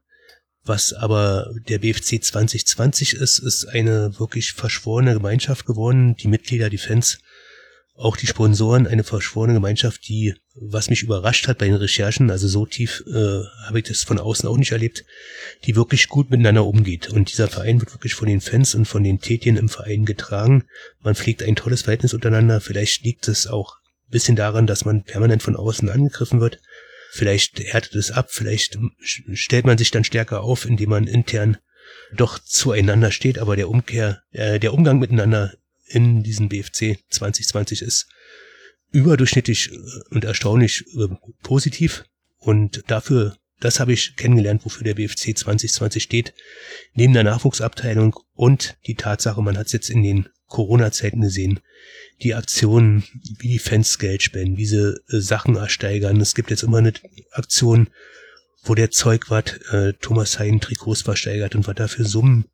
Was 0.63 0.93
aber 0.93 1.51
der 1.67 1.79
BFC 1.79 2.23
2020 2.23 3.15
ist, 3.15 3.39
ist 3.39 3.65
eine 3.65 4.19
wirklich 4.19 4.53
verschworene 4.53 5.13
Gemeinschaft 5.13 5.65
geworden. 5.65 6.15
Die 6.17 6.27
Mitglieder, 6.27 6.69
die 6.69 6.77
Fans 6.77 7.17
auch 8.01 8.17
die 8.17 8.27
Sponsoren 8.27 8.87
eine 8.87 9.03
verschworene 9.03 9.53
Gemeinschaft, 9.53 10.07
die, 10.07 10.33
was 10.55 10.89
mich 10.89 11.03
überrascht 11.03 11.47
hat 11.47 11.59
bei 11.59 11.65
den 11.65 11.75
Recherchen, 11.75 12.31
also 12.31 12.47
so 12.47 12.65
tief 12.65 13.03
äh, 13.07 13.43
habe 13.65 13.79
ich 13.79 13.85
das 13.85 14.03
von 14.03 14.17
außen 14.17 14.49
auch 14.49 14.57
nicht 14.57 14.71
erlebt, 14.71 15.05
die 15.65 15.75
wirklich 15.75 16.07
gut 16.09 16.31
miteinander 16.31 16.65
umgeht. 16.65 17.09
Und 17.09 17.31
dieser 17.31 17.47
Verein 17.47 17.79
wird 17.79 17.93
wirklich 17.93 18.15
von 18.15 18.27
den 18.27 18.41
Fans 18.41 18.73
und 18.73 18.85
von 18.85 19.03
den 19.03 19.19
Tätigen 19.19 19.57
im 19.57 19.69
Verein 19.69 20.05
getragen. 20.05 20.65
Man 21.01 21.15
pflegt 21.15 21.43
ein 21.43 21.55
tolles 21.55 21.83
Verhältnis 21.83 22.13
untereinander. 22.13 22.59
Vielleicht 22.59 23.03
liegt 23.03 23.27
es 23.27 23.45
auch 23.45 23.75
ein 24.07 24.11
bisschen 24.11 24.35
daran, 24.35 24.65
dass 24.65 24.83
man 24.83 25.03
permanent 25.03 25.43
von 25.43 25.55
außen 25.55 25.89
angegriffen 25.89 26.41
wird. 26.41 26.59
Vielleicht 27.11 27.59
härtet 27.59 27.95
es 27.95 28.09
ab, 28.09 28.31
vielleicht 28.31 28.79
stellt 29.01 29.65
man 29.65 29.77
sich 29.77 29.91
dann 29.91 30.05
stärker 30.05 30.41
auf, 30.41 30.65
indem 30.65 30.89
man 30.89 31.07
intern 31.07 31.57
doch 32.15 32.39
zueinander 32.39 33.11
steht, 33.11 33.37
aber 33.37 33.55
der 33.55 33.69
Umkehr, 33.69 34.23
äh, 34.31 34.59
der 34.59 34.73
Umgang 34.73 34.99
miteinander 34.99 35.53
in 35.93 36.23
diesem 36.23 36.49
BFC 36.49 36.97
2020 37.09 37.81
ist 37.81 38.07
überdurchschnittlich 38.91 39.71
äh, 39.71 39.77
und 40.09 40.23
erstaunlich 40.23 40.85
äh, 40.97 41.07
positiv. 41.43 42.05
Und 42.37 42.83
dafür, 42.87 43.37
das 43.59 43.79
habe 43.79 43.93
ich 43.93 44.15
kennengelernt, 44.15 44.65
wofür 44.65 44.83
der 44.83 44.95
BFC 44.95 45.37
2020 45.37 46.03
steht. 46.03 46.33
Neben 46.93 47.13
der 47.13 47.23
Nachwuchsabteilung 47.23 48.15
und 48.33 48.77
die 48.87 48.95
Tatsache, 48.95 49.41
man 49.41 49.57
hat 49.57 49.67
es 49.67 49.73
jetzt 49.73 49.89
in 49.89 50.03
den 50.03 50.29
Corona-Zeiten 50.47 51.21
gesehen, 51.21 51.61
die 52.21 52.35
Aktionen, 52.35 53.03
wie 53.39 53.47
die 53.47 53.59
Fans 53.59 53.97
Geld 53.99 54.21
spenden, 54.21 54.57
wie 54.57 54.65
sie 54.65 54.95
äh, 55.09 55.19
Sachen 55.19 55.55
ersteigern. 55.55 56.19
Es 56.19 56.35
gibt 56.35 56.49
jetzt 56.49 56.63
immer 56.63 56.79
eine 56.79 56.93
Aktion, 57.31 57.89
wo 58.63 58.75
der 58.75 58.91
Zeugwart 58.91 59.59
äh, 59.71 59.93
Thomas 59.93 60.37
Hein 60.37 60.59
Trikots 60.59 61.01
versteigert 61.01 61.55
und 61.55 61.67
was 61.67 61.75
da 61.75 61.87
für 61.87 62.05
Summen 62.05 62.45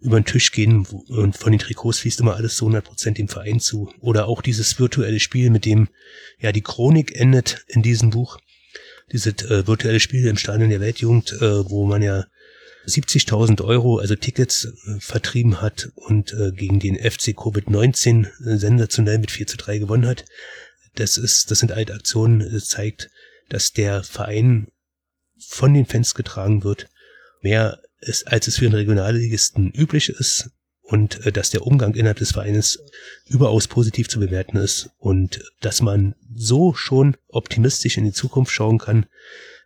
über 0.00 0.20
den 0.20 0.24
Tisch 0.24 0.52
gehen 0.52 0.86
und 1.08 1.36
von 1.36 1.52
den 1.52 1.58
Trikots 1.58 2.00
fließt 2.00 2.20
immer 2.20 2.36
alles 2.36 2.56
zu 2.56 2.68
100% 2.68 3.14
dem 3.14 3.28
Verein 3.28 3.60
zu. 3.60 3.92
Oder 4.00 4.26
auch 4.28 4.42
dieses 4.42 4.78
virtuelle 4.78 5.20
Spiel, 5.20 5.50
mit 5.50 5.64
dem 5.64 5.88
ja 6.38 6.52
die 6.52 6.62
Chronik 6.62 7.14
endet 7.18 7.64
in 7.68 7.82
diesem 7.82 8.10
Buch. 8.10 8.38
Dieses 9.12 9.42
äh, 9.44 9.66
virtuelle 9.66 10.00
Spiel 10.00 10.26
im 10.26 10.36
Stadion 10.36 10.70
der 10.70 10.80
Weltjugend, 10.80 11.32
äh, 11.32 11.68
wo 11.68 11.86
man 11.86 12.02
ja 12.02 12.24
70.000 12.86 13.62
Euro, 13.62 13.98
also 13.98 14.14
Tickets, 14.14 14.64
äh, 14.64 15.00
vertrieben 15.00 15.60
hat 15.60 15.90
und 15.94 16.32
äh, 16.32 16.52
gegen 16.52 16.80
den 16.80 16.96
FC 16.96 17.30
Covid-19 17.30 18.26
äh, 18.26 18.56
sensationell 18.56 19.18
mit 19.18 19.30
4 19.30 19.46
zu 19.46 19.56
3 19.56 19.78
gewonnen 19.78 20.06
hat. 20.06 20.24
Das 20.94 21.16
ist, 21.16 21.50
das 21.50 21.58
sind 21.58 21.72
alte 21.72 21.94
Aktionen, 21.94 22.50
das 22.52 22.68
zeigt, 22.68 23.10
dass 23.48 23.72
der 23.72 24.02
Verein 24.04 24.68
von 25.38 25.74
den 25.74 25.86
Fans 25.86 26.14
getragen 26.14 26.64
wird. 26.64 26.88
Mehr 27.42 27.80
ist, 28.04 28.26
als 28.28 28.48
es 28.48 28.58
für 28.58 28.66
einen 28.66 28.74
Regionalligisten 28.74 29.70
üblich 29.72 30.08
ist 30.08 30.50
und 30.82 31.24
äh, 31.26 31.32
dass 31.32 31.50
der 31.50 31.66
Umgang 31.66 31.94
innerhalb 31.94 32.18
des 32.18 32.32
Vereines 32.32 32.78
überaus 33.26 33.68
positiv 33.68 34.08
zu 34.08 34.20
bewerten 34.20 34.56
ist 34.56 34.90
und 34.98 35.42
dass 35.60 35.82
man 35.82 36.14
so 36.34 36.74
schon 36.74 37.16
optimistisch 37.28 37.96
in 37.96 38.04
die 38.04 38.12
Zukunft 38.12 38.52
schauen 38.52 38.78
kann, 38.78 39.06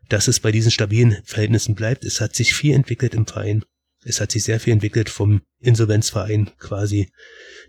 dass 0.08 0.28
es 0.28 0.40
bei 0.40 0.52
diesen 0.52 0.70
stabilen 0.70 1.18
Verhältnissen 1.24 1.74
bleibt. 1.74 2.04
Es 2.04 2.20
hat 2.20 2.34
sich 2.34 2.54
viel 2.54 2.74
entwickelt 2.74 3.14
im 3.14 3.26
Verein. 3.26 3.64
Es 4.04 4.20
hat 4.20 4.30
sich 4.30 4.44
sehr 4.44 4.60
viel 4.60 4.72
entwickelt 4.72 5.10
vom 5.10 5.42
Insolvenzverein 5.58 6.50
quasi 6.58 7.10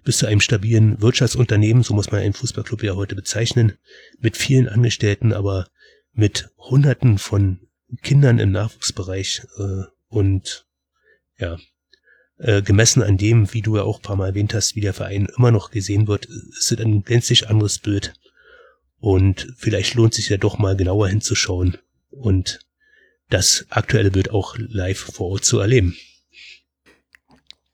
bis 0.04 0.20
zu 0.20 0.28
einem 0.28 0.40
stabilen 0.40 1.02
Wirtschaftsunternehmen, 1.02 1.84
so 1.84 1.94
muss 1.94 2.12
man 2.12 2.22
einen 2.22 2.34
Fußballclub 2.34 2.84
ja 2.84 2.96
heute 2.96 3.16
bezeichnen, 3.16 3.74
mit 4.20 4.38
vielen 4.38 4.70
Angestellten, 4.70 5.34
aber 5.34 5.68
mit 6.14 6.50
Hunderten 6.58 7.18
von 7.18 7.60
Kindern 8.04 8.40
im 8.40 8.52
Nachwuchsbereich 8.52 9.42
äh, 9.58 9.84
und 10.10 10.66
ja, 11.38 11.58
äh, 12.38 12.62
gemessen 12.62 13.02
an 13.04 13.18
dem, 13.18 13.54
wie 13.54 13.62
du 13.62 13.78
ja 13.78 13.84
auch 13.84 14.00
ein 14.00 14.02
paar 14.02 14.16
Mal 14.16 14.28
erwähnt 14.28 14.54
hast, 14.54 14.76
wie 14.76 14.82
der 14.82 14.94
Verein 14.94 15.28
immer 15.38 15.52
noch 15.52 15.72
gesehen 15.72 16.08
wird, 16.08 16.26
ist 16.26 16.72
es 16.72 16.80
ein 16.80 17.04
gänzlich 17.04 17.50
anderes 17.50 17.80
Bild. 17.80 18.14
Und 19.00 19.54
vielleicht 19.58 19.96
lohnt 19.96 20.14
sich 20.14 20.30
ja 20.30 20.38
doch 20.38 20.58
mal 20.58 20.76
genauer 20.76 21.08
hinzuschauen 21.08 21.78
und 22.10 22.60
das 23.30 23.66
aktuelle 23.70 24.12
Bild 24.12 24.32
auch 24.32 24.56
live 24.58 25.00
vor 25.00 25.30
Ort 25.30 25.46
zu 25.46 25.60
erleben. 25.60 25.96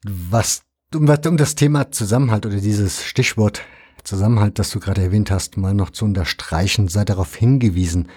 Was, 0.04 0.64
um, 0.94 1.10
um 1.10 1.38
das 1.38 1.56
Thema 1.56 1.92
Zusammenhalt 1.92 2.46
oder 2.46 2.58
dieses 2.60 3.04
Stichwort 3.04 3.62
Zusammenhalt, 4.06 4.60
das 4.60 4.70
du 4.72 4.80
gerade 4.80 5.02
erwähnt 5.02 5.32
hast, 5.32 5.58
mal 5.58 5.74
noch 5.74 5.90
zu 5.90 6.06
unterstreichen, 6.06 6.88
sei 6.88 7.04
darauf 7.06 7.36
hingewiesen, 7.36 8.08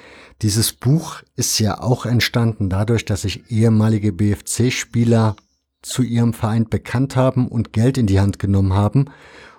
dieses 0.43 0.73
Buch 0.73 1.23
ist 1.35 1.59
ja 1.59 1.81
auch 1.81 2.07
entstanden 2.07 2.71
dadurch, 2.71 3.05
dass 3.05 3.23
sich 3.23 3.51
ehemalige 3.51 4.13
BFC-Spieler 4.13 5.35
zu 5.83 6.03
ihrem 6.03 6.33
Verein 6.33 6.69
bekannt 6.69 7.17
haben 7.17 7.49
und 7.49 7.73
Geld 7.73 7.99
in 7.99 8.07
die 8.07 8.21
Hand 8.21 8.39
genommen 8.39 8.73
haben, 8.73 9.07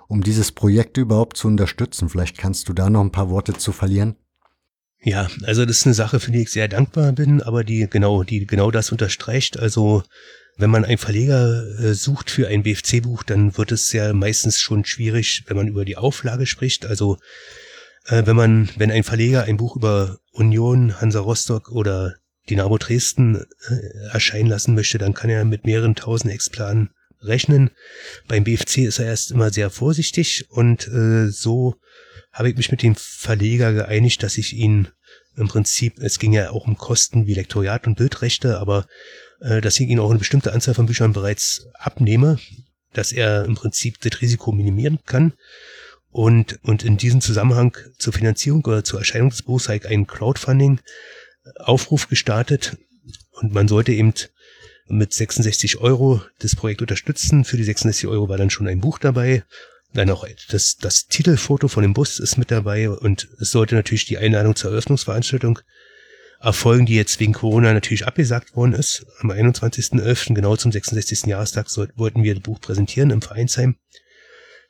um 0.08 0.22
dieses 0.22 0.52
Projekt 0.52 0.96
überhaupt 0.96 1.36
zu 1.36 1.48
unterstützen. 1.48 2.08
Vielleicht 2.08 2.38
kannst 2.38 2.68
du 2.68 2.72
da 2.72 2.88
noch 2.88 3.02
ein 3.02 3.12
paar 3.12 3.28
Worte 3.28 3.54
zu 3.54 3.72
verlieren. 3.72 4.16
Ja, 5.02 5.28
also 5.44 5.64
das 5.64 5.78
ist 5.78 5.86
eine 5.86 5.94
Sache, 5.94 6.20
für 6.20 6.30
die 6.30 6.42
ich 6.42 6.50
sehr 6.50 6.68
dankbar 6.68 7.12
bin, 7.12 7.42
aber 7.42 7.64
die 7.64 7.88
genau, 7.88 8.22
die 8.22 8.46
genau 8.46 8.70
das 8.70 8.92
unterstreicht. 8.92 9.58
Also 9.58 10.02
wenn 10.60 10.70
man 10.70 10.84
einen 10.84 10.98
Verleger 10.98 11.64
äh, 11.78 11.94
sucht 11.94 12.30
für 12.30 12.48
ein 12.48 12.62
BFC-Buch, 12.62 13.22
dann 13.22 13.56
wird 13.56 13.72
es 13.72 13.92
ja 13.92 14.12
meistens 14.12 14.60
schon 14.60 14.84
schwierig, 14.84 15.44
wenn 15.46 15.56
man 15.56 15.68
über 15.68 15.84
die 15.84 15.96
Auflage 15.96 16.46
spricht. 16.46 16.86
Also 16.86 17.18
äh, 18.06 18.26
wenn 18.26 18.36
man, 18.36 18.70
wenn 18.76 18.90
ein 18.90 19.04
Verleger 19.04 19.44
ein 19.44 19.56
Buch 19.56 19.76
über 19.76 20.18
Union, 20.32 21.00
Hansa 21.00 21.20
Rostock 21.20 21.70
oder 21.70 22.16
Dynamo 22.48 22.78
Dresden 22.78 23.44
äh, 23.68 24.08
erscheinen 24.12 24.48
lassen 24.48 24.74
möchte, 24.74 24.98
dann 24.98 25.14
kann 25.14 25.30
er 25.30 25.44
mit 25.44 25.64
mehreren 25.64 25.94
tausend 25.94 26.32
Exemplaren 26.32 26.90
rechnen. 27.22 27.70
Beim 28.28 28.44
BFC 28.44 28.78
ist 28.78 28.98
er 28.98 29.06
erst 29.06 29.30
immer 29.30 29.50
sehr 29.50 29.70
vorsichtig 29.70 30.46
und 30.50 30.88
äh, 30.88 31.28
so 31.28 31.76
habe 32.32 32.48
ich 32.48 32.56
mich 32.56 32.70
mit 32.70 32.82
dem 32.82 32.94
Verleger 32.96 33.72
geeinigt, 33.72 34.22
dass 34.22 34.38
ich 34.38 34.54
ihn 34.54 34.88
im 35.36 35.48
Prinzip, 35.48 35.98
es 36.00 36.18
ging 36.18 36.32
ja 36.32 36.50
auch 36.50 36.66
um 36.66 36.76
Kosten 36.76 37.26
wie 37.26 37.34
Lektoriat 37.34 37.86
und 37.86 37.96
Bildrechte, 37.96 38.58
aber 38.58 38.86
dass 39.40 39.80
ich 39.80 39.88
ihn 39.88 39.98
auch 39.98 40.10
eine 40.10 40.18
bestimmte 40.18 40.52
Anzahl 40.52 40.74
von 40.74 40.86
Büchern 40.86 41.12
bereits 41.12 41.66
abnehme, 41.74 42.38
dass 42.92 43.12
er 43.12 43.44
im 43.44 43.54
Prinzip 43.54 44.00
das 44.00 44.20
Risiko 44.20 44.52
minimieren 44.52 44.98
kann. 45.06 45.32
Und, 46.10 46.58
und 46.62 46.84
in 46.84 46.96
diesem 46.96 47.20
Zusammenhang 47.20 47.76
zur 47.98 48.12
Finanzierung 48.12 48.64
oder 48.64 48.82
zur 48.82 48.98
Erscheinung 48.98 49.30
des 49.30 49.42
Buchs 49.42 49.68
habe 49.68 49.78
ich 49.78 49.86
einen 49.86 50.06
Crowdfunding-Aufruf 50.06 52.08
gestartet. 52.08 52.76
Und 53.30 53.54
man 53.54 53.68
sollte 53.68 53.92
eben 53.92 54.12
mit 54.88 55.12
66 55.12 55.78
Euro 55.78 56.20
das 56.40 56.56
Projekt 56.56 56.82
unterstützen. 56.82 57.44
Für 57.44 57.56
die 57.56 57.64
66 57.64 58.08
Euro 58.08 58.28
war 58.28 58.36
dann 58.36 58.50
schon 58.50 58.66
ein 58.66 58.80
Buch 58.80 58.98
dabei. 58.98 59.44
Dann 59.92 60.10
auch 60.10 60.26
das, 60.50 60.76
das 60.76 61.06
Titelfoto 61.06 61.68
von 61.68 61.82
dem 61.82 61.94
Bus 61.94 62.18
ist 62.18 62.36
mit 62.36 62.50
dabei 62.50 62.90
und 62.90 63.28
es 63.40 63.50
sollte 63.50 63.74
natürlich 63.74 64.04
die 64.04 64.18
Einladung 64.18 64.54
zur 64.54 64.70
Eröffnungsveranstaltung 64.70 65.60
erfolgen, 66.40 66.86
die 66.86 66.94
jetzt 66.94 67.20
wegen 67.20 67.32
Corona 67.32 67.72
natürlich 67.72 68.06
abgesagt 68.06 68.56
worden 68.56 68.72
ist. 68.72 69.06
Am 69.20 69.30
21.11., 69.30 70.34
genau 70.34 70.56
zum 70.56 70.72
66. 70.72 71.26
Jahrestag, 71.26 71.66
wollten 71.96 72.22
wir 72.22 72.34
das 72.34 72.42
Buch 72.42 72.60
präsentieren 72.60 73.10
im 73.10 73.22
Vereinsheim. 73.22 73.76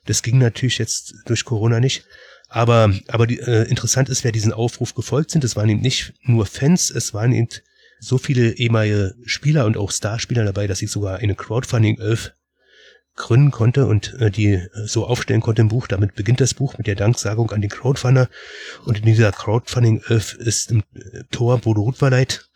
Das 0.05 0.23
ging 0.23 0.37
natürlich 0.37 0.77
jetzt 0.77 1.15
durch 1.25 1.45
Corona 1.45 1.79
nicht. 1.79 2.05
Aber, 2.49 2.93
aber 3.07 3.27
die, 3.27 3.39
äh, 3.39 3.69
interessant 3.69 4.09
ist, 4.09 4.25
wer 4.25 4.33
diesen 4.33 4.51
Aufruf 4.51 4.93
gefolgt 4.93 5.31
sind. 5.31 5.43
Es 5.45 5.55
waren 5.55 5.69
eben 5.69 5.79
nicht 5.79 6.13
nur 6.23 6.45
Fans, 6.45 6.89
es 6.89 7.13
waren 7.13 7.31
eben 7.31 7.47
so 8.01 8.17
viele 8.17 8.53
ehemalige 8.57 9.15
Spieler 9.25 9.65
und 9.65 9.77
auch 9.77 9.91
Starspieler 9.91 10.43
dabei, 10.43 10.67
dass 10.67 10.81
ich 10.81 10.91
sogar 10.91 11.19
eine 11.19 11.35
Crowdfunding 11.35 11.99
11 11.99 12.33
gründen 13.15 13.51
konnte 13.51 13.85
und 13.85 14.15
äh, 14.19 14.31
die 14.31 14.53
äh, 14.53 14.69
so 14.85 15.05
aufstellen 15.05 15.41
konnte 15.41 15.61
im 15.61 15.67
Buch. 15.67 15.87
Damit 15.87 16.15
beginnt 16.15 16.41
das 16.41 16.53
Buch 16.53 16.77
mit 16.77 16.87
der 16.87 16.95
Danksagung 16.95 17.51
an 17.51 17.61
den 17.61 17.69
Crowdfunder. 17.69 18.29
Und 18.85 18.99
in 18.99 19.05
dieser 19.05 19.31
Crowdfunding 19.31 20.01
11 20.07 20.33
ist 20.35 20.71
im 20.71 20.83
äh, 20.93 21.23
Tor 21.31 21.57
Bodo 21.59 21.81
Rutverleit, 21.81 22.49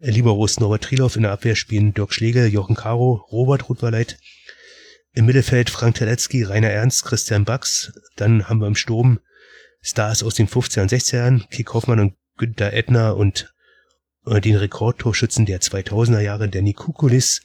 äh, 0.00 0.10
Liberos 0.10 0.60
Norbert 0.60 0.84
Triloff, 0.84 1.16
in 1.16 1.22
der 1.22 1.32
Abwehr 1.32 1.56
spielen 1.56 1.94
Dirk 1.94 2.14
Schlegel, 2.14 2.48
Jochen 2.48 2.76
Caro, 2.76 3.26
Robert 3.30 3.68
Rutverleit. 3.68 4.18
Im 5.12 5.26
Mittelfeld 5.26 5.70
Frank 5.70 5.96
Teletzky, 5.96 6.42
Rainer 6.42 6.70
Ernst, 6.70 7.04
Christian 7.04 7.44
Bax. 7.44 7.92
Dann 8.16 8.48
haben 8.48 8.60
wir 8.60 8.66
im 8.66 8.76
Sturm 8.76 9.20
Stars 9.80 10.22
aus 10.22 10.34
den 10.34 10.48
50er 10.48 10.82
und 10.82 10.92
60er 10.92 11.16
Jahren, 11.16 11.44
Kik 11.50 11.72
Hoffmann 11.74 12.00
und 12.00 12.14
Günter 12.36 12.72
Edner 12.72 13.16
und 13.16 13.52
äh, 14.26 14.40
den 14.40 14.56
Rekordtorschützen 14.56 15.46
der 15.46 15.60
2000er 15.60 16.20
Jahre, 16.20 16.48
Danny 16.48 16.72
Kukulis. 16.72 17.42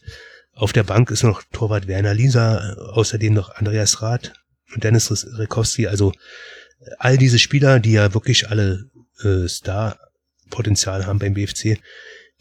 Auf 0.56 0.72
der 0.72 0.83
Bank 0.83 1.09
ist 1.09 1.23
noch 1.23 1.41
Torwart 1.51 1.88
Werner 1.88 2.14
Lisa, 2.14 2.73
außerdem 2.75 3.33
noch 3.33 3.56
Andreas 3.56 4.01
Rath 4.01 4.33
und 4.73 4.83
Dennis 4.83 5.27
Rekowski. 5.38 5.88
Also 5.88 6.11
äh, 6.11 6.90
all 6.99 7.17
diese 7.17 7.40
Spieler, 7.40 7.80
die 7.80 7.93
ja 7.93 8.14
wirklich 8.14 8.49
alle 8.49 8.90
äh, 9.23 9.48
Star-Potenzial 9.48 11.06
haben 11.06 11.19
beim 11.19 11.33
BFC, 11.33 11.80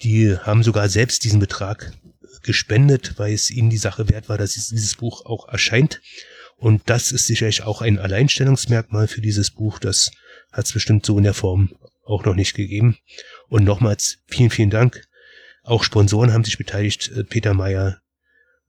die 0.02 0.36
haben 0.36 0.62
sogar 0.62 0.89
selbst 0.89 1.24
diesen 1.24 1.41
Betrag 1.41 1.92
gespendet, 2.42 3.15
weil 3.18 3.32
es 3.32 3.50
ihnen 3.50 3.70
die 3.70 3.78
Sache 3.78 4.08
wert 4.08 4.28
war, 4.28 4.36
dass 4.36 4.55
dieses 4.55 4.97
Buch 4.97 5.24
auch 5.24 5.49
erscheint. 5.49 6.00
Und 6.57 6.82
das 6.86 7.12
ist 7.12 7.26
sicherlich 7.26 7.62
auch 7.62 7.82
ein 7.82 7.99
Alleinstellungsmerkmal 7.99 9.08
für 9.08 9.20
dieses 9.20 9.50
Buch. 9.50 9.78
Das 9.78 10.10
hat 10.52 10.66
es 10.66 10.73
bestimmt 10.73 11.07
so 11.07 11.16
in 11.18 11.24
der 11.24 11.34
Form 11.34 11.74
auch 12.05 12.24
noch 12.24 12.34
nicht 12.34 12.55
gegeben. 12.55 12.99
Und 13.49 13.65
nochmals 13.65 14.18
vielen, 14.26 14.50
vielen 14.50 14.70
Dank. 14.70 15.07
Auch 15.62 15.84
Sponsoren 15.84 16.32
haben 16.32 16.44
sich 16.44 16.58
beteiligt. 16.58 17.10
Äh, 17.12 17.24
Peter 17.24 17.55
Meyer, 17.55 18.01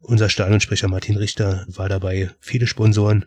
unser 0.03 0.30
Stadionsprecher 0.30 0.88
Martin 0.88 1.17
Richter 1.17 1.65
war 1.67 1.90
dabei. 1.90 2.30
Viele 2.40 2.67
Sponsoren 2.67 3.25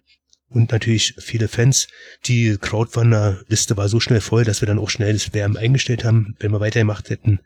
und 0.48 0.70
natürlich 0.70 1.14
viele 1.18 1.48
Fans. 1.48 1.88
Die 2.26 2.56
Crowdfunder-Liste 2.58 3.76
war 3.76 3.88
so 3.88 4.00
schnell 4.00 4.20
voll, 4.20 4.44
dass 4.44 4.62
wir 4.62 4.66
dann 4.66 4.78
auch 4.78 4.90
schnell 4.90 5.14
das 5.14 5.34
Wärmen 5.34 5.56
eingestellt 5.56 6.04
haben. 6.04 6.36
Wenn 6.38 6.52
wir 6.52 6.60
weitergemacht 6.60 7.10
hätten, 7.10 7.40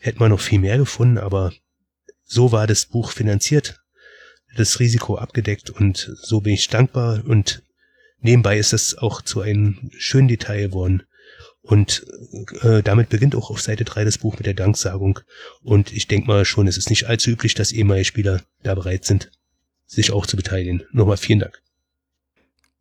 hätten 0.00 0.20
wir 0.20 0.28
noch 0.28 0.40
viel 0.40 0.58
mehr 0.58 0.76
gefunden, 0.78 1.18
aber 1.18 1.52
so 2.24 2.52
war 2.52 2.66
das 2.66 2.86
Buch 2.86 3.12
finanziert, 3.12 3.80
das 4.56 4.80
Risiko 4.80 5.16
abgedeckt 5.16 5.70
und 5.70 6.12
so 6.20 6.40
bin 6.40 6.54
ich 6.54 6.68
dankbar 6.68 7.22
und 7.24 7.62
nebenbei 8.20 8.58
ist 8.58 8.72
es 8.72 8.96
auch 8.96 9.22
zu 9.22 9.40
einem 9.40 9.90
schönen 9.96 10.28
Detail 10.28 10.68
geworden. 10.68 11.02
Und 11.64 12.06
äh, 12.60 12.82
damit 12.82 13.08
beginnt 13.08 13.34
auch 13.34 13.48
auf 13.48 13.60
Seite 13.60 13.84
3 13.84 14.04
das 14.04 14.18
Buch 14.18 14.36
mit 14.36 14.44
der 14.44 14.52
Danksagung. 14.52 15.20
Und 15.62 15.92
ich 15.92 16.06
denke 16.06 16.26
mal 16.26 16.44
schon, 16.44 16.66
es 16.66 16.76
ist 16.76 16.90
nicht 16.90 17.06
allzu 17.06 17.30
üblich, 17.30 17.54
dass 17.54 17.72
ehemalige 17.72 18.04
Spieler 18.04 18.42
da 18.62 18.74
bereit 18.74 19.06
sind, 19.06 19.30
sich 19.86 20.12
auch 20.12 20.26
zu 20.26 20.36
beteiligen. 20.36 20.82
Nochmal 20.92 21.16
vielen 21.16 21.38
Dank. 21.38 21.62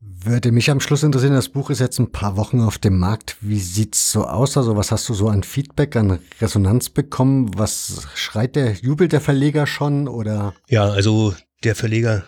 Würde 0.01 0.51
mich 0.51 0.69
am 0.69 0.81
Schluss 0.81 1.03
interessieren, 1.03 1.33
das 1.33 1.47
Buch 1.47 1.69
ist 1.69 1.79
jetzt 1.79 1.97
ein 1.97 2.11
paar 2.11 2.35
Wochen 2.35 2.59
auf 2.59 2.77
dem 2.77 2.99
Markt. 2.99 3.37
Wie 3.39 3.59
sieht's 3.59 4.11
so 4.11 4.25
aus? 4.25 4.57
Also 4.57 4.75
was 4.75 4.91
hast 4.91 5.07
du 5.07 5.13
so 5.13 5.29
an 5.29 5.43
Feedback, 5.43 5.95
an 5.95 6.19
Resonanz 6.41 6.89
bekommen? 6.89 7.51
Was 7.55 8.05
schreit 8.15 8.57
der, 8.57 8.73
jubelt 8.73 9.13
der 9.13 9.21
Verleger 9.21 9.65
schon 9.65 10.09
oder? 10.09 10.53
Ja, 10.67 10.89
also 10.89 11.33
der 11.63 11.75
Verleger 11.75 12.27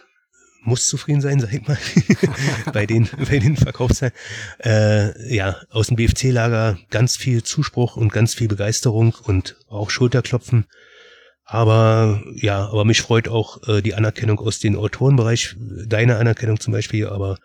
muss 0.66 0.88
zufrieden 0.88 1.22
sein, 1.22 1.40
sag 1.40 1.53
ich 1.53 1.68
mal, 1.68 1.77
bei 2.74 2.85
den, 2.85 3.10
bei 3.30 3.40
den 3.40 3.56
Verkaufszahlen. 3.56 4.14
Äh, 4.64 5.34
ja, 5.34 5.58
aus 5.69 5.88
dem 5.88 5.95
BFC-Lager 5.95 6.77
ganz 6.90 7.18
viel 7.18 7.44
Zuspruch 7.44 7.95
und 7.95 8.11
ganz 8.11 8.34
viel 8.34 8.48
Begeisterung 8.48 9.16
und 9.24 9.56
auch 9.68 9.90
Schulterklopfen. 9.90 10.66
Aber 11.45 12.24
ja, 12.34 12.68
aber 12.68 12.85
mich 12.85 13.02
freut 13.02 13.27
auch 13.27 13.68
äh, 13.68 13.82
die 13.82 13.94
Anerkennung 13.94 14.40
aus 14.40 14.60
dem 14.60 14.76
Autorenbereich, 14.76 15.56
deine 15.85 16.18
Anerkennung 16.18 16.60
zum 16.60 16.74
Beispiel, 16.74 17.08
aber 17.08 17.38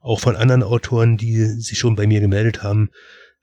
auch 0.00 0.20
von 0.20 0.36
anderen 0.36 0.62
Autoren, 0.62 1.16
die 1.16 1.44
sich 1.44 1.78
schon 1.78 1.96
bei 1.96 2.06
mir 2.06 2.20
gemeldet 2.20 2.62
haben. 2.62 2.90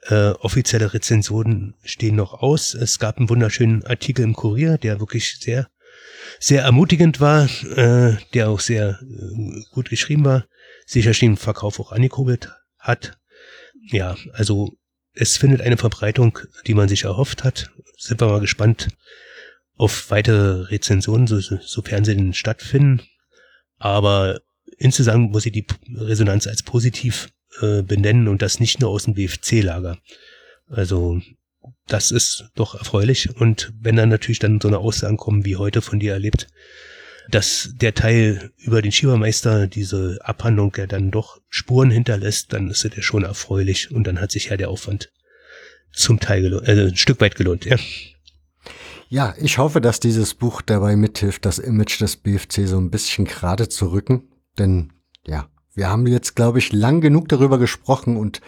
Äh, 0.07 0.31
offizielle 0.31 0.93
Rezensionen 0.93 1.75
stehen 1.83 2.15
noch 2.15 2.33
aus. 2.33 2.73
Es 2.73 2.99
gab 2.99 3.17
einen 3.17 3.29
wunderschönen 3.29 3.83
Artikel 3.85 4.23
im 4.23 4.33
Kurier, 4.33 4.77
der 4.77 4.99
wirklich 4.99 5.39
sehr 5.39 5.67
sehr 6.43 6.63
ermutigend 6.63 7.21
war, 7.21 7.45
äh, 7.77 8.17
der 8.33 8.49
auch 8.49 8.59
sehr 8.59 8.99
äh, 9.01 9.61
gut 9.71 9.89
geschrieben 9.89 10.25
war, 10.25 10.45
sicherlich 10.85 11.19
den 11.19 11.37
Verkauf 11.37 11.79
auch 11.79 11.93
angekurbelt 11.93 12.51
hat. 12.77 13.17
Ja, 13.81 14.17
also 14.33 14.73
es 15.13 15.37
findet 15.37 15.61
eine 15.61 15.77
Verbreitung, 15.77 16.37
die 16.67 16.73
man 16.73 16.89
sich 16.89 17.05
erhofft 17.05 17.45
hat. 17.45 17.71
Sind 17.97 18.19
wir 18.19 18.27
mal 18.27 18.41
gespannt 18.41 18.89
auf 19.77 20.11
weitere 20.11 20.63
Rezensionen, 20.63 21.27
so, 21.27 21.39
sofern 21.39 22.03
sie 22.03 22.13
denn 22.13 22.33
stattfinden. 22.33 23.01
Aber 23.77 24.41
insgesamt 24.77 25.31
muss 25.31 25.45
ich 25.45 25.53
die 25.53 25.65
Resonanz 25.95 26.45
als 26.45 26.61
positiv 26.61 27.29
äh, 27.61 27.83
benennen 27.83 28.27
und 28.27 28.41
das 28.41 28.59
nicht 28.59 28.81
nur 28.81 28.89
aus 28.89 29.05
dem 29.05 29.13
BFC-Lager. 29.13 29.97
Also 30.67 31.21
das 31.87 32.11
ist 32.11 32.49
doch 32.55 32.75
erfreulich. 32.75 33.35
Und 33.35 33.73
wenn 33.79 33.95
dann 33.95 34.09
natürlich 34.09 34.39
dann 34.39 34.61
so 34.61 34.67
eine 34.67 34.79
Aussagen 34.79 35.17
kommen, 35.17 35.45
wie 35.45 35.57
heute 35.57 35.81
von 35.81 35.99
dir 35.99 36.13
erlebt, 36.13 36.47
dass 37.29 37.69
der 37.75 37.93
Teil 37.93 38.51
über 38.57 38.81
den 38.81 38.91
Schiebermeister, 38.91 39.67
diese 39.67 40.19
Abhandlung 40.23 40.73
ja 40.77 40.87
dann 40.87 41.11
doch 41.11 41.39
Spuren 41.49 41.89
hinterlässt, 41.89 42.51
dann 42.53 42.69
ist 42.69 42.83
es 42.83 42.95
ja 42.95 43.01
schon 43.01 43.23
erfreulich 43.23 43.91
und 43.91 44.05
dann 44.05 44.19
hat 44.19 44.31
sich 44.31 44.47
ja 44.49 44.57
der 44.57 44.69
Aufwand 44.69 45.11
zum 45.93 46.19
Teil 46.19 46.41
gelohnt, 46.41 46.67
äh, 46.67 46.87
ein 46.87 46.95
Stück 46.95 47.21
weit 47.21 47.35
gelohnt, 47.35 47.65
ja. 47.65 47.77
Ja, 49.09 49.35
ich 49.37 49.59
hoffe, 49.59 49.79
dass 49.79 49.99
dieses 49.99 50.33
Buch 50.33 50.61
dabei 50.63 50.95
mithilft, 50.95 51.45
das 51.45 51.59
Image 51.59 52.01
des 52.01 52.17
BFC 52.17 52.65
so 52.65 52.79
ein 52.79 52.89
bisschen 52.89 53.25
gerade 53.25 53.69
zu 53.69 53.91
rücken. 53.91 54.23
Denn 54.57 54.91
ja, 55.27 55.49
wir 55.75 55.89
haben 55.89 56.07
jetzt, 56.07 56.35
glaube 56.35 56.57
ich, 56.57 56.71
lang 56.73 56.99
genug 56.99 57.29
darüber 57.29 57.59
gesprochen 57.59 58.17
und 58.17 58.41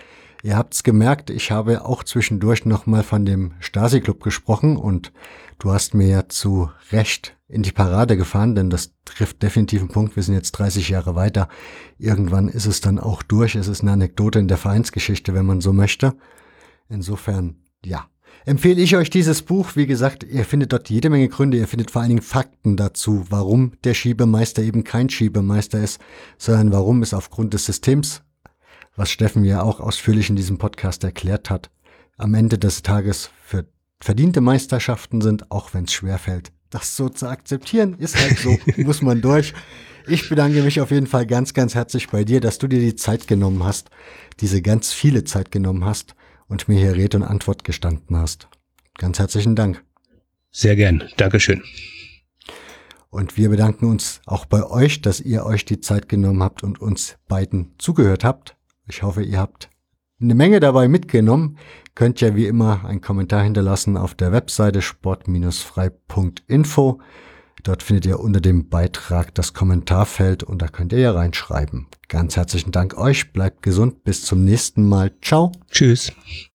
Ihr 0.45 0.57
habt's 0.57 0.83
gemerkt, 0.83 1.31
ich 1.31 1.49
habe 1.49 1.85
auch 1.85 2.03
zwischendurch 2.03 2.65
nochmal 2.65 3.01
von 3.01 3.25
dem 3.25 3.53
Stasi-Club 3.61 4.21
gesprochen 4.21 4.77
und 4.77 5.11
du 5.57 5.71
hast 5.71 5.95
mir 5.95 6.07
ja 6.07 6.29
zu 6.29 6.69
Recht 6.91 7.35
in 7.47 7.63
die 7.63 7.71
Parade 7.71 8.15
gefahren, 8.15 8.53
denn 8.53 8.69
das 8.69 8.93
trifft 9.05 9.41
definitiv 9.41 9.79
einen 9.79 9.89
Punkt. 9.89 10.15
Wir 10.15 10.21
sind 10.21 10.35
jetzt 10.35 10.51
30 10.51 10.89
Jahre 10.89 11.15
weiter. 11.15 11.49
Irgendwann 11.97 12.47
ist 12.47 12.67
es 12.67 12.79
dann 12.79 12.99
auch 12.99 13.23
durch. 13.23 13.55
Es 13.55 13.67
ist 13.67 13.81
eine 13.81 13.93
Anekdote 13.93 14.37
in 14.37 14.47
der 14.47 14.59
Vereinsgeschichte, 14.59 15.33
wenn 15.33 15.47
man 15.47 15.61
so 15.61 15.73
möchte. 15.73 16.13
Insofern, 16.89 17.55
ja. 17.83 18.05
Empfehle 18.45 18.79
ich 18.83 18.95
euch 18.95 19.09
dieses 19.09 19.41
Buch. 19.41 19.69
Wie 19.75 19.87
gesagt, 19.87 20.23
ihr 20.23 20.45
findet 20.45 20.73
dort 20.73 20.91
jede 20.91 21.09
Menge 21.09 21.27
Gründe. 21.27 21.57
Ihr 21.57 21.67
findet 21.67 21.89
vor 21.89 22.03
allen 22.03 22.09
Dingen 22.09 22.21
Fakten 22.21 22.77
dazu, 22.77 23.25
warum 23.29 23.71
der 23.83 23.95
Schiebemeister 23.95 24.61
eben 24.61 24.83
kein 24.83 25.09
Schiebemeister 25.09 25.79
ist, 25.79 25.99
sondern 26.37 26.71
warum 26.71 27.01
es 27.01 27.15
aufgrund 27.15 27.55
des 27.55 27.65
Systems 27.65 28.21
was 28.95 29.11
Steffen 29.11 29.43
ja 29.43 29.61
auch 29.61 29.79
ausführlich 29.79 30.29
in 30.29 30.35
diesem 30.35 30.57
Podcast 30.57 31.03
erklärt 31.03 31.49
hat, 31.49 31.69
am 32.17 32.33
Ende 32.33 32.57
des 32.57 32.81
Tages 32.81 33.29
für 33.43 33.65
verdiente 33.99 34.41
Meisterschaften 34.41 35.21
sind, 35.21 35.51
auch 35.51 35.73
wenn 35.73 35.85
es 35.85 35.93
schwerfällt. 35.93 36.51
Das 36.69 36.95
so 36.95 37.09
zu 37.09 37.27
akzeptieren, 37.27 37.95
ist 37.99 38.19
halt 38.19 38.37
so, 38.37 38.57
muss 38.83 39.01
man 39.01 39.21
durch. 39.21 39.53
Ich 40.07 40.29
bedanke 40.29 40.61
mich 40.61 40.81
auf 40.81 40.91
jeden 40.91 41.07
Fall 41.07 41.25
ganz, 41.25 41.53
ganz 41.53 41.73
herzlich 41.73 42.09
bei 42.09 42.23
dir, 42.23 42.39
dass 42.39 42.57
du 42.57 42.67
dir 42.67 42.79
die 42.79 42.95
Zeit 42.95 43.27
genommen 43.27 43.63
hast, 43.63 43.89
diese 44.39 44.61
ganz 44.61 44.93
viele 44.93 45.23
Zeit 45.23 45.51
genommen 45.51 45.85
hast 45.85 46.15
und 46.47 46.67
mir 46.67 46.79
hier 46.79 46.95
Rede 46.95 47.17
und 47.17 47.23
Antwort 47.23 47.63
gestanden 47.63 48.15
hast. 48.17 48.47
Ganz 48.97 49.19
herzlichen 49.19 49.55
Dank. 49.55 49.83
Sehr 50.51 50.75
gern. 50.75 51.03
Dankeschön. 51.17 51.63
Und 53.09 53.37
wir 53.37 53.49
bedanken 53.49 53.85
uns 53.85 54.21
auch 54.25 54.45
bei 54.45 54.63
euch, 54.63 55.01
dass 55.01 55.21
ihr 55.21 55.45
euch 55.45 55.65
die 55.65 55.79
Zeit 55.79 56.09
genommen 56.09 56.43
habt 56.43 56.63
und 56.63 56.81
uns 56.81 57.17
beiden 57.27 57.73
zugehört 57.77 58.23
habt. 58.23 58.55
Ich 58.87 59.03
hoffe, 59.03 59.23
ihr 59.23 59.39
habt 59.39 59.69
eine 60.21 60.35
Menge 60.35 60.59
dabei 60.59 60.87
mitgenommen. 60.87 61.57
Könnt 61.93 62.21
ja 62.21 62.35
wie 62.35 62.47
immer 62.47 62.85
einen 62.85 63.01
Kommentar 63.01 63.43
hinterlassen 63.43 63.97
auf 63.97 64.15
der 64.15 64.31
Webseite 64.31 64.81
sport-frei.info. 64.81 67.01
Dort 67.63 67.81
findet 67.81 68.05
ihr 68.05 68.19
unter 68.19 68.41
dem 68.41 68.69
Beitrag 68.69 69.33
das 69.33 69.53
Kommentarfeld 69.53 70.43
und 70.43 70.61
da 70.61 70.67
könnt 70.67 70.93
ihr 70.93 70.99
ja 70.99 71.11
reinschreiben. 71.11 71.87
Ganz 72.09 72.35
herzlichen 72.35 72.71
Dank 72.71 72.95
euch, 72.95 73.33
bleibt 73.33 73.63
gesund, 73.63 74.03
bis 74.03 74.23
zum 74.23 74.45
nächsten 74.45 74.87
Mal. 74.87 75.13
Ciao. 75.21 75.51
Tschüss. 75.71 76.11